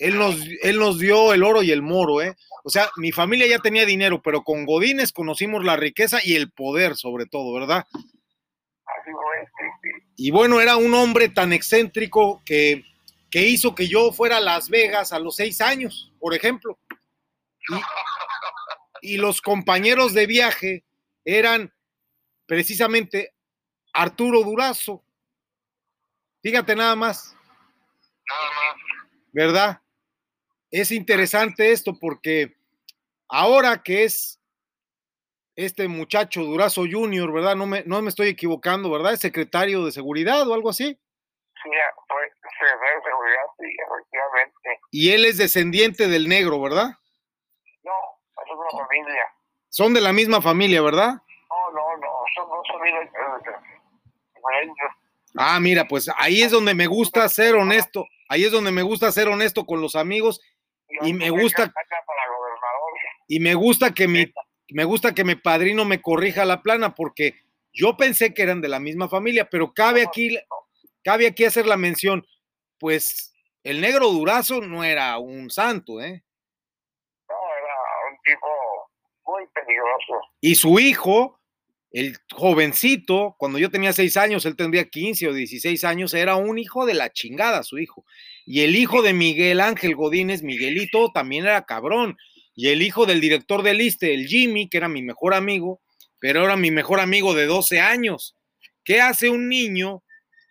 él 0.00 0.18
nos, 0.18 0.36
él 0.62 0.78
nos 0.78 0.98
dio 0.98 1.32
el 1.32 1.44
oro 1.44 1.62
y 1.62 1.70
el 1.70 1.80
moro, 1.80 2.20
¿eh? 2.20 2.34
O 2.64 2.70
sea, 2.70 2.90
mi 2.96 3.12
familia 3.12 3.46
ya 3.46 3.60
tenía 3.60 3.86
dinero, 3.86 4.20
pero 4.20 4.42
con 4.42 4.64
Godínez 4.64 5.12
conocimos 5.12 5.64
la 5.64 5.76
riqueza 5.76 6.18
y 6.22 6.34
el 6.34 6.50
poder, 6.50 6.96
sobre 6.96 7.26
todo, 7.26 7.52
¿verdad? 7.52 7.86
Así 7.92 9.10
fue, 9.12 9.46
sí, 9.46 9.64
sí. 9.82 10.06
Y 10.16 10.30
bueno, 10.32 10.60
era 10.60 10.76
un 10.76 10.94
hombre 10.94 11.28
tan 11.28 11.52
excéntrico 11.52 12.42
que, 12.44 12.84
que 13.30 13.46
hizo 13.46 13.76
que 13.76 13.86
yo 13.86 14.10
fuera 14.10 14.38
a 14.38 14.40
Las 14.40 14.70
Vegas 14.70 15.12
a 15.12 15.20
los 15.20 15.36
seis 15.36 15.60
años, 15.60 16.12
por 16.18 16.34
ejemplo. 16.34 16.78
Y, 19.02 19.14
y 19.14 19.16
los 19.18 19.40
compañeros 19.40 20.14
de 20.14 20.26
viaje 20.26 20.84
eran 21.24 21.72
precisamente 22.48 23.34
Arturo 23.92 24.42
Durazo. 24.42 25.04
Fíjate 26.42 26.74
nada 26.74 26.96
más. 26.96 27.36
Nada 28.28 28.50
más. 28.56 28.88
¿verdad? 29.32 29.80
Es 30.70 30.90
interesante 30.90 31.72
esto 31.72 31.92
porque 32.00 32.56
ahora 33.28 33.82
que 33.82 34.04
es 34.04 34.40
este 35.56 35.88
muchacho 35.88 36.42
Durazo 36.42 36.82
Junior, 36.90 37.32
¿verdad? 37.32 37.56
No 37.56 37.66
me, 37.66 37.82
no 37.84 38.00
me 38.02 38.08
estoy 38.08 38.28
equivocando, 38.28 38.90
¿verdad? 38.90 39.14
Es 39.14 39.20
secretario 39.20 39.84
de 39.84 39.92
seguridad 39.92 40.48
o 40.48 40.54
algo 40.54 40.70
así. 40.70 40.86
Sí, 41.62 41.70
fue 42.06 42.22
secretario 42.40 42.96
de 42.96 43.02
seguridad, 43.02 43.42
sí, 43.58 43.66
efectivamente. 43.86 44.80
Y 44.92 45.10
él 45.12 45.24
es 45.24 45.38
descendiente 45.38 46.06
del 46.06 46.28
negro, 46.28 46.60
¿verdad? 46.60 46.90
No, 47.82 47.92
es 48.44 48.50
una 48.52 48.84
familia. 48.84 49.24
Son 49.68 49.94
de 49.94 50.00
la 50.00 50.12
misma 50.12 50.40
familia, 50.40 50.80
¿verdad? 50.82 51.14
No, 51.50 51.72
no, 51.72 51.96
no, 51.96 52.08
son 52.34 52.48
dos 52.48 52.67
familias 52.67 52.67
eh, 52.67 52.67
diferentes. 52.67 52.67
Ah, 55.36 55.60
mira, 55.60 55.86
pues 55.86 56.08
ahí 56.16 56.42
es 56.42 56.50
donde 56.50 56.74
me 56.74 56.86
gusta 56.86 57.28
ser 57.28 57.54
honesto. 57.54 58.06
Ahí 58.28 58.44
es 58.44 58.52
donde 58.52 58.72
me 58.72 58.82
gusta 58.82 59.10
ser 59.12 59.28
honesto 59.28 59.64
con 59.66 59.80
los 59.80 59.94
amigos 59.96 60.40
Y 61.06 61.12
me 61.12 61.26
gusta- 61.30 61.64
y 63.28 63.40
me 63.40 63.54
gusta 63.54 63.92
que 63.92 64.08
mi 64.08 64.32
me 64.70 64.84
gusta 64.84 65.14
que 65.14 65.24
mi 65.24 65.34
padrino 65.34 65.84
me 65.86 66.00
corrija 66.02 66.44
la 66.44 66.62
plana 66.62 66.94
porque 66.94 67.34
yo 67.72 67.96
pensé 67.96 68.32
que 68.34 68.42
eran 68.42 68.60
de 68.60 68.68
la 68.68 68.78
misma 68.80 69.08
familia, 69.08 69.48
pero 69.50 69.72
cabe 69.72 70.02
aquí 70.02 70.38
cabe 71.02 71.26
aquí 71.26 71.44
hacer 71.44 71.66
la 71.66 71.76
mención, 71.76 72.26
pues 72.78 73.34
el 73.64 73.80
negro 73.80 74.08
Durazo 74.10 74.60
no 74.60 74.84
era 74.84 75.18
un 75.18 75.50
santo, 75.50 76.00
¿eh? 76.02 76.22
No, 77.28 77.34
era 77.34 77.74
un 78.10 78.18
tipo 78.24 78.90
muy 79.26 79.46
peligroso. 79.48 80.20
Y 80.40 80.54
su 80.54 80.78
hijo, 80.78 81.37
el 81.90 82.16
jovencito, 82.32 83.34
cuando 83.38 83.58
yo 83.58 83.70
tenía 83.70 83.92
seis 83.92 84.16
años, 84.16 84.44
él 84.44 84.56
tendría 84.56 84.88
15 84.88 85.28
o 85.28 85.32
16 85.32 85.84
años, 85.84 86.12
era 86.14 86.36
un 86.36 86.58
hijo 86.58 86.84
de 86.84 86.94
la 86.94 87.12
chingada, 87.12 87.62
su 87.62 87.78
hijo. 87.78 88.04
Y 88.44 88.60
el 88.60 88.76
hijo 88.76 89.02
de 89.02 89.14
Miguel 89.14 89.60
Ángel 89.60 89.94
Godínez, 89.94 90.42
Miguelito, 90.42 91.10
también 91.12 91.44
era 91.44 91.64
cabrón. 91.64 92.16
Y 92.54 92.68
el 92.68 92.82
hijo 92.82 93.06
del 93.06 93.20
director 93.20 93.62
del 93.62 93.80
ISTE, 93.80 94.12
el 94.12 94.26
Jimmy, 94.26 94.68
que 94.68 94.78
era 94.78 94.88
mi 94.88 95.02
mejor 95.02 95.32
amigo, 95.32 95.80
pero 96.18 96.44
era 96.44 96.56
mi 96.56 96.70
mejor 96.70 97.00
amigo 97.00 97.34
de 97.34 97.46
12 97.46 97.80
años. 97.80 98.36
¿Qué 98.84 99.00
hace 99.00 99.30
un 99.30 99.48
niño, 99.48 100.02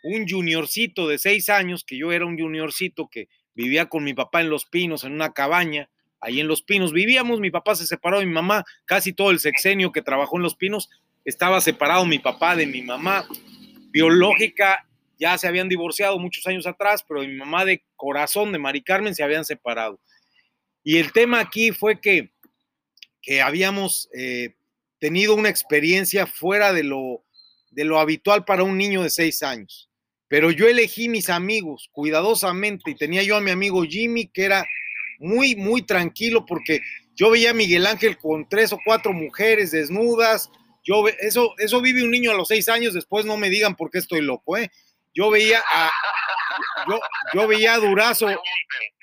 un 0.03 0.27
juniorcito 0.27 1.07
de 1.07 1.17
6 1.17 1.49
años, 1.49 1.83
que 1.83 1.97
yo 1.97 2.11
era 2.11 2.25
un 2.25 2.37
juniorcito 2.37 3.09
que 3.09 3.29
vivía 3.53 3.87
con 3.87 4.03
mi 4.03 4.13
papá 4.13 4.41
en 4.41 4.49
Los 4.49 4.65
Pinos, 4.65 5.03
en 5.03 5.13
una 5.13 5.33
cabaña, 5.33 5.89
ahí 6.21 6.39
en 6.39 6.47
Los 6.47 6.61
Pinos 6.61 6.93
vivíamos, 6.93 7.39
mi 7.39 7.51
papá 7.51 7.75
se 7.75 7.87
separó 7.87 8.19
de 8.19 8.25
mi 8.25 8.33
mamá, 8.33 8.63
casi 8.85 9.13
todo 9.13 9.31
el 9.31 9.39
sexenio 9.39 9.91
que 9.91 10.01
trabajó 10.01 10.37
en 10.37 10.43
Los 10.43 10.55
Pinos, 10.55 10.89
estaba 11.27 11.59
separado 11.59 12.05
mi 12.05 12.19
papá 12.19 12.55
de 12.55 12.65
mi 12.65 12.81
mamá 12.81 13.27
biológica, 13.89 14.87
ya 15.19 15.37
se 15.37 15.45
habían 15.45 15.67
divorciado 15.67 16.17
muchos 16.19 16.47
años 16.47 16.65
atrás, 16.65 17.03
pero 17.05 17.19
mi 17.21 17.33
mamá 17.33 17.65
de 17.65 17.83
corazón, 17.97 18.53
de 18.53 18.59
Mari 18.59 18.81
Carmen, 18.81 19.13
se 19.13 19.23
habían 19.23 19.43
separado. 19.43 19.99
Y 20.85 20.97
el 20.97 21.11
tema 21.11 21.41
aquí 21.41 21.73
fue 21.73 21.99
que, 21.99 22.31
que 23.21 23.41
habíamos 23.41 24.09
eh, 24.17 24.55
tenido 24.99 25.35
una 25.35 25.49
experiencia 25.49 26.27
fuera 26.27 26.71
de 26.71 26.83
lo, 26.83 27.25
de 27.71 27.83
lo 27.83 27.99
habitual 27.99 28.45
para 28.45 28.63
un 28.63 28.77
niño 28.77 29.03
de 29.03 29.09
seis 29.09 29.43
años. 29.43 29.89
Pero 30.29 30.49
yo 30.49 30.65
elegí 30.67 31.09
mis 31.09 31.29
amigos 31.29 31.89
cuidadosamente 31.91 32.91
y 32.91 32.95
tenía 32.95 33.23
yo 33.23 33.35
a 33.35 33.41
mi 33.41 33.51
amigo 33.51 33.83
Jimmy, 33.83 34.27
que 34.27 34.45
era 34.45 34.65
muy, 35.19 35.57
muy 35.57 35.81
tranquilo 35.81 36.45
porque 36.45 36.79
yo 37.15 37.31
veía 37.31 37.51
a 37.51 37.53
Miguel 37.53 37.85
Ángel 37.85 38.17
con 38.17 38.47
tres 38.47 38.71
o 38.71 38.79
cuatro 38.85 39.11
mujeres 39.11 39.71
desnudas. 39.71 40.49
Yo, 40.87 41.03
eso, 41.19 41.53
eso 41.57 41.81
vive 41.81 42.01
un 42.01 42.11
niño 42.11 42.31
a 42.31 42.33
los 42.33 42.47
seis 42.47 42.69
años, 42.69 42.93
después 42.93 43.25
no 43.25 43.35
me 43.35 43.49
digan 43.49 43.75
por 43.75 43.91
qué 43.91 43.97
estoy 43.97 44.21
loco, 44.21 44.55
¿eh? 44.55 44.71
Yo 45.13 45.29
veía 45.29 45.61
a, 45.69 45.91
yo, 46.87 46.99
yo 47.33 47.45
veía 47.45 47.73
a 47.73 47.79
Durazo, 47.79 48.27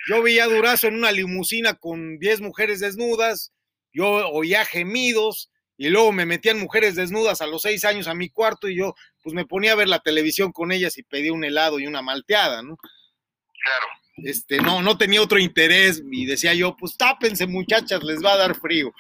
yo 0.09 0.23
veía 0.23 0.45
a 0.45 0.49
Durazo 0.49 0.87
en 0.87 0.95
una 0.95 1.13
limusina 1.13 1.75
con 1.75 2.19
10 2.19 2.41
mujeres 2.41 2.81
desnudas, 2.81 3.53
yo 3.93 4.31
oía 4.31 4.65
gemidos 4.65 5.51
y 5.77 5.91
luego 5.91 6.11
me 6.13 6.25
metían 6.25 6.59
mujeres 6.59 6.95
desnudas 6.95 7.43
a 7.43 7.47
los 7.47 7.63
seis 7.63 7.85
años 7.85 8.09
a 8.09 8.15
mi 8.15 8.31
cuarto 8.31 8.69
y 8.69 8.77
yo 8.77 8.95
pues 9.23 9.35
me 9.35 9.45
ponía 9.45 9.73
a 9.73 9.77
ver 9.77 9.89
la 9.89 9.99
televisión 9.99 10.53
con 10.53 10.73
ellas 10.73 10.97
y 10.97 11.03
pedía 11.03 11.35
un 11.35 11.45
helado 11.45 11.81
y 11.81 11.87
una 11.87 12.01
malteada, 12.01 12.63
¿no? 12.63 12.77
Claro. 12.77 13.87
Este, 14.17 14.59
no, 14.59 14.81
no 14.81 14.97
tenía 14.97 15.21
otro 15.21 15.39
interés 15.39 16.03
y 16.11 16.25
decía 16.25 16.55
yo, 16.55 16.77
pues 16.79 16.97
tápense 16.97 17.47
muchachas, 17.47 18.03
les 18.05 18.25
va 18.25 18.33
a 18.33 18.39
dar 18.39 18.55
frío. 18.55 18.93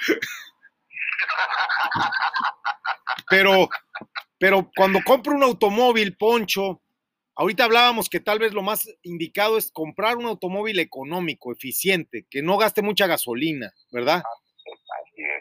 Pero, 3.29 3.69
pero 4.39 4.71
cuando 4.77 5.01
compro 5.05 5.35
un 5.35 5.43
automóvil, 5.43 6.17
Poncho, 6.17 6.83
ahorita 7.37 7.65
hablábamos 7.65 8.09
que 8.09 8.21
tal 8.21 8.39
vez 8.39 8.53
lo 8.53 8.62
más 8.62 8.89
indicado 9.03 9.59
es 9.59 9.71
comprar 9.73 10.17
un 10.17 10.27
automóvil 10.27 10.79
económico, 10.79 11.53
eficiente, 11.53 12.27
que 12.31 12.43
no 12.43 12.57
gaste 12.57 12.83
mucha 12.83 13.07
gasolina, 13.07 13.73
¿verdad? 13.91 14.23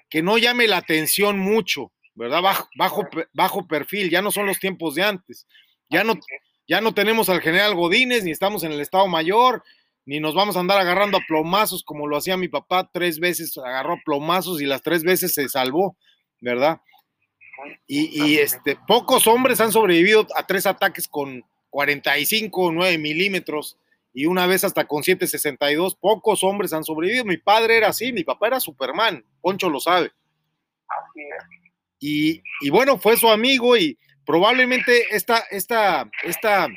Que 0.10 0.22
no 0.22 0.38
llame 0.38 0.68
la 0.68 0.78
atención 0.78 1.40
mucho, 1.40 1.92
¿verdad? 2.16 2.42
Bajo, 2.42 2.70
bajo, 2.78 3.08
bajo 3.34 3.68
perfil, 3.68 4.10
ya 4.10 4.22
no 4.22 4.32
son 4.32 4.46
los 4.46 4.60
tiempos 4.60 4.96
de 4.96 5.04
antes. 5.04 5.48
Ya 5.90 6.04
no, 6.04 6.16
ya 6.68 6.82
no 6.82 6.94
tenemos 6.94 7.30
al 7.30 7.42
general 7.42 7.76
Godínez, 7.76 8.24
ni 8.24 8.32
estamos 8.32 8.64
en 8.64 8.72
el 8.72 8.82
Estado 8.82 9.08
Mayor, 9.08 9.64
ni 10.06 10.20
nos 10.20 10.36
vamos 10.36 10.58
a 10.58 10.60
andar 10.60 10.80
agarrando 10.80 11.18
a 11.18 11.26
plomazos 11.28 11.84
como 11.84 12.08
lo 12.08 12.18
hacía 12.18 12.38
mi 12.38 12.48
papá, 12.48 12.90
tres 12.92 13.20
veces 13.20 13.58
agarró 13.58 13.94
a 13.94 14.02
plomazos 14.04 14.62
y 14.62 14.66
las 14.66 14.82
tres 14.82 15.04
veces 15.04 15.34
se 15.34 15.48
salvó, 15.50 15.98
¿verdad? 16.42 16.82
Y, 17.88 18.24
y, 18.24 18.38
este, 18.40 18.78
pocos 18.88 19.28
hombres 19.28 19.62
han 19.62 19.72
sobrevivido 19.72 20.28
a 20.36 20.46
tres 20.46 20.66
ataques 20.66 21.08
con 21.08 21.44
45 21.70 22.62
o 22.62 22.72
9 22.72 22.98
milímetros 22.98 23.78
y 24.14 24.26
una 24.26 24.46
vez 24.46 24.64
hasta 24.64 24.86
con 24.86 25.04
762. 25.04 25.96
Pocos 25.96 26.44
hombres 26.44 26.74
han 26.74 26.84
sobrevivido. 26.84 27.26
Mi 27.26 27.38
padre 27.38 27.78
era 27.78 27.90
así, 27.90 28.14
mi 28.14 28.24
papá 28.24 28.48
era 28.48 28.60
Superman, 28.60 29.26
Poncho 29.42 29.70
lo 29.70 29.80
sabe. 29.80 30.12
Así 30.88 31.22
es. 31.22 31.46
Y, 32.00 32.44
y 32.62 32.70
bueno, 32.70 33.00
fue 33.00 33.18
su 33.18 33.30
amigo 33.30 33.78
y 33.78 33.98
probablemente 34.26 35.16
esta, 35.16 35.40
esta, 35.50 36.10
esta 36.24 36.68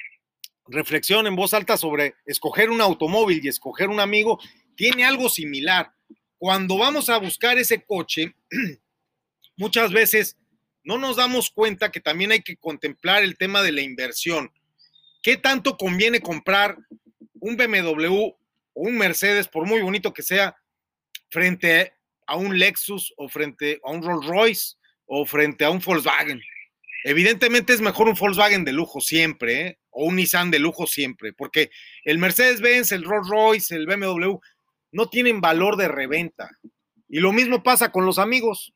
reflexión 0.68 1.26
en 1.26 1.36
voz 1.36 1.54
alta 1.54 1.76
sobre 1.76 2.14
escoger 2.24 2.70
un 2.70 2.80
automóvil 2.80 3.40
y 3.42 3.48
escoger 3.48 3.88
un 3.88 4.00
amigo 4.00 4.38
tiene 4.76 5.04
algo 5.04 5.28
similar. 5.28 5.92
Cuando 6.38 6.76
vamos 6.76 7.08
a 7.08 7.18
buscar 7.18 7.58
ese 7.58 7.82
coche, 7.84 8.34
muchas 9.56 9.92
veces 9.92 10.36
no 10.84 10.98
nos 10.98 11.16
damos 11.16 11.50
cuenta 11.50 11.90
que 11.90 12.00
también 12.00 12.30
hay 12.30 12.42
que 12.42 12.56
contemplar 12.56 13.24
el 13.24 13.36
tema 13.36 13.62
de 13.62 13.72
la 13.72 13.80
inversión. 13.80 14.52
¿Qué 15.22 15.36
tanto 15.36 15.76
conviene 15.76 16.20
comprar 16.20 16.76
un 17.40 17.56
BMW 17.56 18.14
o 18.14 18.36
un 18.74 18.96
Mercedes, 18.96 19.48
por 19.48 19.66
muy 19.66 19.80
bonito 19.80 20.12
que 20.12 20.22
sea, 20.22 20.56
frente 21.28 21.94
a 22.26 22.36
un 22.36 22.58
Lexus 22.58 23.12
o 23.16 23.28
frente 23.28 23.80
a 23.82 23.90
un 23.90 24.02
Rolls 24.02 24.26
Royce 24.26 24.76
o 25.06 25.26
frente 25.26 25.64
a 25.64 25.70
un 25.70 25.80
Volkswagen? 25.80 26.40
Evidentemente 27.02 27.72
es 27.72 27.80
mejor 27.80 28.08
un 28.08 28.14
Volkswagen 28.14 28.64
de 28.64 28.72
lujo 28.72 29.00
siempre, 29.00 29.60
¿eh? 29.60 29.78
O 29.96 30.04
un 30.04 30.16
Nissan 30.16 30.50
de 30.50 30.58
lujo 30.58 30.86
siempre, 30.86 31.32
porque 31.32 31.70
el 32.04 32.18
Mercedes-Benz, 32.18 32.92
el 32.92 33.04
Rolls 33.04 33.28
Royce, 33.28 33.74
el 33.74 33.86
BMW 33.86 34.36
no 34.92 35.08
tienen 35.08 35.40
valor 35.40 35.76
de 35.76 35.88
reventa. 35.88 36.50
Y 37.08 37.20
lo 37.20 37.32
mismo 37.32 37.62
pasa 37.62 37.90
con 37.90 38.04
los 38.04 38.18
amigos. 38.18 38.74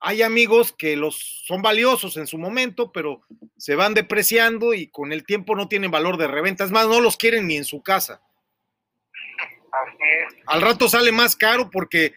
Hay 0.00 0.20
amigos 0.20 0.74
que 0.76 0.94
los 0.96 1.42
son 1.46 1.62
valiosos 1.62 2.18
en 2.18 2.26
su 2.26 2.36
momento, 2.36 2.92
pero 2.92 3.22
se 3.56 3.76
van 3.76 3.94
depreciando 3.94 4.74
y 4.74 4.88
con 4.88 5.10
el 5.10 5.24
tiempo 5.24 5.56
no 5.56 5.68
tienen 5.68 5.90
valor 5.90 6.18
de 6.18 6.26
reventa. 6.26 6.64
Es 6.64 6.70
más, 6.70 6.86
no 6.86 7.00
los 7.00 7.16
quieren 7.16 7.46
ni 7.46 7.56
en 7.56 7.64
su 7.64 7.82
casa. 7.82 8.20
Así 9.72 9.96
es. 10.02 10.42
Al 10.46 10.60
rato 10.60 10.86
sale 10.86 11.12
más 11.12 11.34
caro 11.34 11.70
porque 11.70 12.12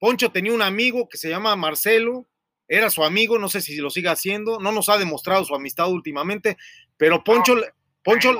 Poncho 0.00 0.32
tenía 0.32 0.52
un 0.52 0.62
amigo 0.62 1.08
que 1.08 1.16
se 1.16 1.28
llama 1.28 1.54
Marcelo, 1.54 2.26
era 2.72 2.88
su 2.88 3.02
amigo, 3.02 3.36
no 3.36 3.48
sé 3.48 3.60
si 3.60 3.76
lo 3.78 3.90
sigue 3.90 4.08
haciendo, 4.10 4.60
no 4.60 4.70
nos 4.70 4.88
ha 4.88 4.96
demostrado 4.96 5.44
su 5.44 5.56
amistad 5.56 5.88
últimamente, 5.90 6.56
pero 6.96 7.24
Poncho, 7.24 7.56
le- 7.56 7.74
Poncho, 8.04 8.32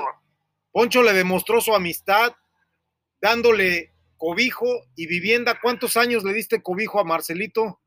Poncho 0.71 1.03
le 1.03 1.11
demostró 1.11 1.59
su 1.59 1.75
amistad 1.75 2.33
dándole 3.19 3.93
cobijo 4.15 4.65
y 4.95 5.05
vivienda. 5.07 5.59
¿Cuántos 5.61 5.97
años 5.97 6.23
le 6.23 6.31
diste 6.33 6.61
cobijo 6.63 6.99
a 6.99 7.03
Marcelito? 7.03 7.81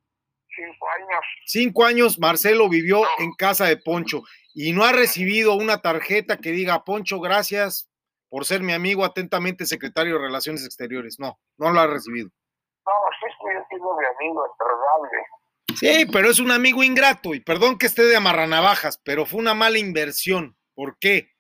Cinco 0.55 0.87
años. 0.91 1.25
Cinco 1.47 1.85
años 1.87 2.19
Marcelo 2.19 2.69
vivió 2.69 3.03
en 3.19 3.33
casa 3.33 3.65
de 3.65 3.79
Poncho 3.79 4.23
y 4.53 4.73
no 4.73 4.85
ha 4.85 4.93
recibido 4.93 5.55
una 5.55 5.81
tarjeta 5.81 6.37
que 6.37 6.51
diga 6.53 6.85
Poncho, 6.85 7.21
gracias 7.21 7.89
por 8.29 8.45
ser 8.45 8.61
mi 8.63 8.73
amigo, 8.75 9.05
atentamente 9.05 9.65
secretario 9.65 10.15
de 10.15 10.21
Relaciones 10.27 10.65
Exteriores. 10.67 11.19
No, 11.19 11.39
no 11.57 11.71
lo 11.71 11.81
ha 11.81 11.87
recibido. 11.87 12.29
No, 12.85 12.93
sí 13.19 13.27
estoy 13.33 13.53
siendo 13.71 13.97
mi 13.97 14.05
amigo, 14.05 14.45
es. 14.45 15.44
Sí, 15.79 16.07
pero 16.13 16.31
es 16.31 16.39
un 16.39 16.51
amigo 16.51 16.83
ingrato 16.83 17.35
y 17.35 17.41
perdón 17.41 17.79
que 17.79 17.87
esté 17.87 18.05
de 18.05 18.17
amarranavajas, 18.17 19.01
pero 19.05 19.27
fue 19.27 19.41
una 19.41 19.55
mala 19.55 19.79
inversión. 19.79 20.57
¿Por 20.75 20.99
qué? 20.99 21.31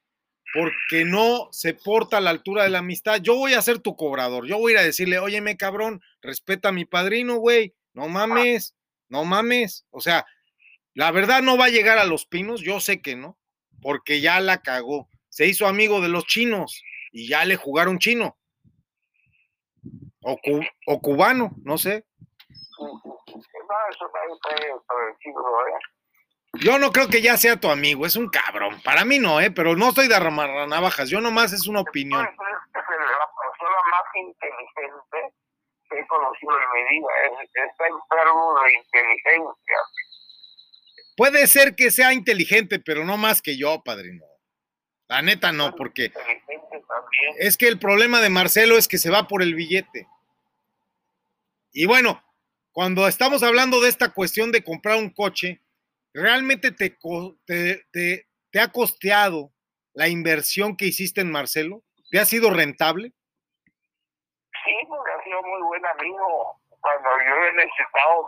Porque 0.52 1.04
no 1.04 1.48
se 1.52 1.74
porta 1.74 2.18
a 2.18 2.20
la 2.20 2.30
altura 2.30 2.64
de 2.64 2.70
la 2.70 2.78
amistad. 2.78 3.20
Yo 3.20 3.34
voy 3.36 3.54
a 3.54 3.62
ser 3.62 3.80
tu 3.80 3.96
cobrador. 3.96 4.46
Yo 4.46 4.58
voy 4.58 4.72
a 4.72 4.74
ir 4.74 4.78
a 4.78 4.84
decirle, 4.84 5.18
óyeme, 5.18 5.56
cabrón, 5.56 6.00
respeta 6.22 6.68
a 6.68 6.72
mi 6.72 6.84
padrino, 6.84 7.36
güey. 7.36 7.74
No 7.92 8.08
mames, 8.08 8.74
no 9.08 9.24
mames. 9.24 9.84
O 9.90 10.00
sea, 10.00 10.24
la 10.94 11.10
verdad 11.10 11.42
no 11.42 11.56
va 11.56 11.66
a 11.66 11.70
llegar 11.70 11.98
a 11.98 12.04
los 12.04 12.26
pinos. 12.26 12.60
Yo 12.60 12.78
sé 12.80 13.02
que 13.02 13.16
no, 13.16 13.38
porque 13.80 14.20
ya 14.20 14.40
la 14.40 14.62
cagó. 14.62 15.08
Se 15.28 15.46
hizo 15.48 15.66
amigo 15.66 16.00
de 16.00 16.08
los 16.08 16.26
chinos 16.26 16.82
y 17.12 17.26
ya 17.28 17.44
le 17.44 17.56
jugaron 17.56 17.98
chino. 17.98 18.36
O, 20.20 20.36
cu- 20.38 20.64
o 20.86 21.00
cubano, 21.00 21.54
no 21.64 21.78
sé. 21.78 22.04
No, 23.74 23.90
eso 23.90 24.06
¿eh? 24.56 25.78
Yo 26.60 26.78
no 26.78 26.92
creo 26.92 27.08
que 27.08 27.20
ya 27.20 27.36
sea 27.36 27.58
tu 27.58 27.68
amigo, 27.68 28.06
es 28.06 28.14
un 28.14 28.28
cabrón. 28.28 28.80
Para 28.82 29.04
mí 29.04 29.18
no, 29.18 29.40
¿eh? 29.40 29.50
Pero 29.50 29.74
no 29.74 29.88
estoy 29.88 30.06
de 30.06 30.20
navajas, 30.20 31.10
yo 31.10 31.20
nomás 31.20 31.52
es 31.52 31.66
una 31.66 31.80
opinión. 31.80 32.24
Es 32.24 32.36
la 32.36 32.86
persona 32.86 33.76
más 33.90 34.04
inteligente 34.14 35.34
que 35.90 35.98
he 35.98 36.06
conocido 36.06 36.52
en 36.52 36.72
mi 36.74 36.90
vida. 36.90 37.08
Es, 37.24 37.50
está 37.68 37.86
enfermo 37.88 38.60
de 38.62 38.74
inteligencia. 38.74 39.76
Puede 41.16 41.46
ser 41.48 41.74
que 41.74 41.90
sea 41.90 42.12
inteligente, 42.12 42.78
pero 42.78 43.04
no 43.04 43.16
más 43.16 43.42
que 43.42 43.56
yo, 43.56 43.82
padrino. 43.84 44.24
La 45.08 45.22
neta 45.22 45.52
no, 45.52 45.74
porque 45.74 46.12
es 47.38 47.56
que 47.56 47.68
el 47.68 47.78
problema 47.78 48.20
de 48.20 48.30
Marcelo 48.30 48.78
es 48.78 48.88
que 48.88 48.98
se 48.98 49.10
va 49.10 49.26
por 49.26 49.42
el 49.42 49.54
billete. 49.54 50.06
Y 51.72 51.86
bueno, 51.86 52.22
cuando 52.74 53.06
estamos 53.06 53.42
hablando 53.44 53.80
de 53.80 53.88
esta 53.88 54.12
cuestión 54.12 54.50
de 54.50 54.64
comprar 54.64 54.98
un 54.98 55.08
coche, 55.10 55.62
¿realmente 56.12 56.72
te, 56.72 56.98
co- 56.98 57.36
te, 57.46 57.84
te- 57.92 58.26
te 58.50 58.60
ha 58.60 58.68
costeado 58.72 59.52
la 59.94 60.08
inversión 60.08 60.76
que 60.76 60.86
hiciste 60.86 61.20
en 61.20 61.30
Marcelo? 61.30 61.84
¿Te 62.10 62.18
ha 62.18 62.24
sido 62.26 62.50
rentable? 62.50 63.12
Sí, 64.64 64.72
porque 64.88 65.10
ha 65.12 65.22
sido 65.24 65.40
muy 65.42 65.62
buen 65.68 65.86
amigo. 65.86 66.60
Cuando 66.80 67.08
yo 67.10 67.44
he 67.46 67.52
necesitado, 67.54 68.26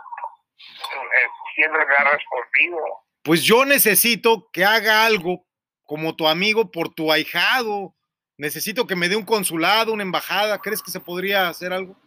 eh, 0.57 1.27
siempre 1.55 1.85
me 1.85 1.93
ha 1.95 2.11
respondido. 2.11 2.77
Pues 3.23 3.43
yo 3.43 3.65
necesito 3.65 4.49
que 4.53 4.63
haga 4.63 5.05
algo 5.05 5.45
como 5.83 6.15
tu 6.15 6.25
amigo 6.27 6.71
por 6.71 6.93
tu 6.93 7.11
ahijado. 7.11 7.93
Necesito 8.37 8.87
que 8.87 8.95
me 8.95 9.09
dé 9.09 9.17
un 9.17 9.25
consulado, 9.25 9.91
una 9.91 10.03
embajada. 10.03 10.59
¿Crees 10.59 10.81
que 10.81 10.91
se 10.91 10.99
podría 11.01 11.49
hacer 11.49 11.73
algo? 11.73 11.97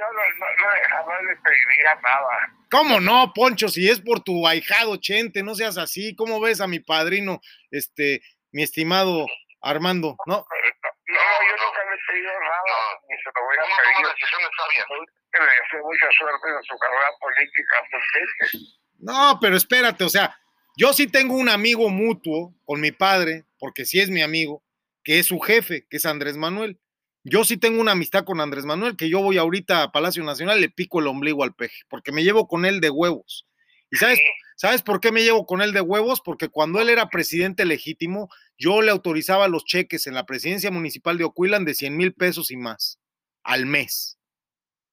Yo 0.00 0.06
no, 0.06 0.22
no, 0.22 0.46
no, 0.56 0.88
jamás 0.88 1.22
le 1.24 1.36
pediría 1.36 1.94
nada. 1.96 2.56
¿Cómo 2.70 3.00
no, 3.00 3.32
Poncho? 3.34 3.68
Si 3.68 3.86
es 3.86 4.00
por 4.00 4.20
tu 4.20 4.46
ahijado, 4.48 4.96
Chente, 4.96 5.42
no 5.42 5.54
seas 5.54 5.76
así. 5.76 6.16
¿Cómo 6.16 6.40
ves 6.40 6.62
a 6.62 6.66
mi 6.66 6.80
padrino, 6.80 7.40
este, 7.70 8.22
mi 8.50 8.62
estimado 8.62 9.26
Armando? 9.60 10.16
No, 10.26 10.36
No, 10.36 10.40
yo 10.40 11.56
nunca 11.66 11.80
le 11.84 11.96
he 11.96 12.12
pedido 12.12 12.32
nada, 12.32 12.98
ni 13.10 13.16
se 13.18 13.24
lo 13.34 13.44
voy 13.44 13.56
a 13.58 13.62
pedir. 13.62 14.06
decisiones 14.08 14.50
sabias. 14.56 14.86
Que 15.32 15.38
le 15.38 15.44
deseo 15.44 15.84
mucha 15.84 16.06
suerte 16.18 16.48
en 16.48 16.64
su 16.64 16.78
carrera 16.78 17.10
política 17.20 17.74
actualmente. 17.82 18.68
no, 19.00 19.38
pero 19.40 19.56
espérate, 19.56 20.04
o 20.04 20.08
sea, 20.08 20.34
yo 20.78 20.94
sí 20.94 21.08
tengo 21.08 21.34
un 21.34 21.50
amigo 21.50 21.90
mutuo 21.90 22.54
con 22.64 22.80
mi 22.80 22.90
padre, 22.90 23.44
porque 23.58 23.84
sí 23.84 24.00
es 24.00 24.08
mi 24.08 24.22
amigo, 24.22 24.64
que 25.04 25.18
es 25.18 25.26
su 25.26 25.38
jefe, 25.40 25.86
que 25.90 25.98
es 25.98 26.06
Andrés 26.06 26.38
Manuel. 26.38 26.80
Yo 27.24 27.44
sí 27.44 27.56
tengo 27.56 27.80
una 27.80 27.92
amistad 27.92 28.24
con 28.24 28.40
Andrés 28.40 28.64
Manuel, 28.64 28.96
que 28.96 29.10
yo 29.10 29.20
voy 29.20 29.36
ahorita 29.36 29.82
a 29.82 29.92
Palacio 29.92 30.24
Nacional, 30.24 30.60
le 30.60 30.70
pico 30.70 31.00
el 31.00 31.06
ombligo 31.06 31.44
al 31.44 31.54
peje, 31.54 31.82
porque 31.88 32.12
me 32.12 32.24
llevo 32.24 32.48
con 32.48 32.64
él 32.64 32.80
de 32.80 32.90
huevos. 32.90 33.46
¿Y 33.90 33.96
sabes, 33.96 34.18
Sí, 34.18 34.24
¿sabes 34.56 34.82
por 34.82 35.00
qué 35.00 35.12
me 35.12 35.22
llevo 35.22 35.44
con 35.44 35.60
él 35.60 35.72
de 35.72 35.80
huevos? 35.80 36.22
Porque 36.24 36.48
cuando 36.48 36.80
él 36.80 36.88
era 36.88 37.10
presidente 37.10 37.64
legítimo, 37.64 38.30
yo 38.56 38.80
le 38.82 38.90
autorizaba 38.90 39.48
los 39.48 39.64
cheques 39.64 40.06
en 40.06 40.14
la 40.14 40.24
presidencia 40.24 40.70
municipal 40.70 41.18
de 41.18 41.24
Ocuilan 41.24 41.64
de 41.64 41.74
100 41.74 41.96
mil 41.96 42.14
pesos 42.14 42.50
y 42.50 42.56
más 42.56 42.98
al 43.42 43.66
mes. 43.66 44.18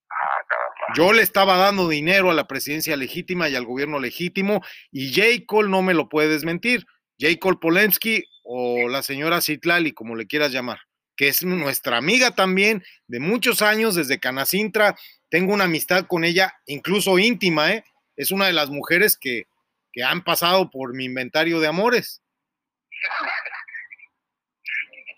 ah. 0.09 0.47
Yo 0.95 1.11
le 1.11 1.21
estaba 1.21 1.57
dando 1.57 1.89
dinero 1.89 2.31
a 2.31 2.33
la 2.33 2.47
presidencia 2.47 2.95
legítima 2.95 3.49
y 3.49 3.55
al 3.55 3.65
gobierno 3.65 3.99
legítimo 3.99 4.63
y 4.91 5.13
J. 5.13 5.45
Cole 5.45 5.69
no 5.69 5.81
me 5.81 5.93
lo 5.93 6.07
puede 6.07 6.29
desmentir. 6.29 6.85
J. 7.19 7.37
Cole 7.39 7.57
Polensky 7.59 8.23
o 8.43 8.87
la 8.87 9.03
señora 9.03 9.41
Citlali, 9.41 9.91
como 9.91 10.15
le 10.15 10.27
quieras 10.27 10.51
llamar, 10.51 10.79
que 11.17 11.27
es 11.27 11.43
nuestra 11.43 11.97
amiga 11.97 12.31
también 12.31 12.83
de 13.07 13.19
muchos 13.19 13.61
años 13.61 13.95
desde 13.95 14.19
Canacintra. 14.19 14.95
Tengo 15.29 15.53
una 15.53 15.65
amistad 15.65 16.05
con 16.05 16.23
ella, 16.23 16.53
incluso 16.67 17.19
íntima, 17.19 17.73
¿eh? 17.73 17.83
Es 18.15 18.31
una 18.31 18.45
de 18.45 18.53
las 18.53 18.69
mujeres 18.69 19.17
que, 19.17 19.47
que 19.91 20.03
han 20.03 20.23
pasado 20.23 20.69
por 20.69 20.93
mi 20.95 21.05
inventario 21.05 21.59
de 21.59 21.67
amores. 21.67 22.21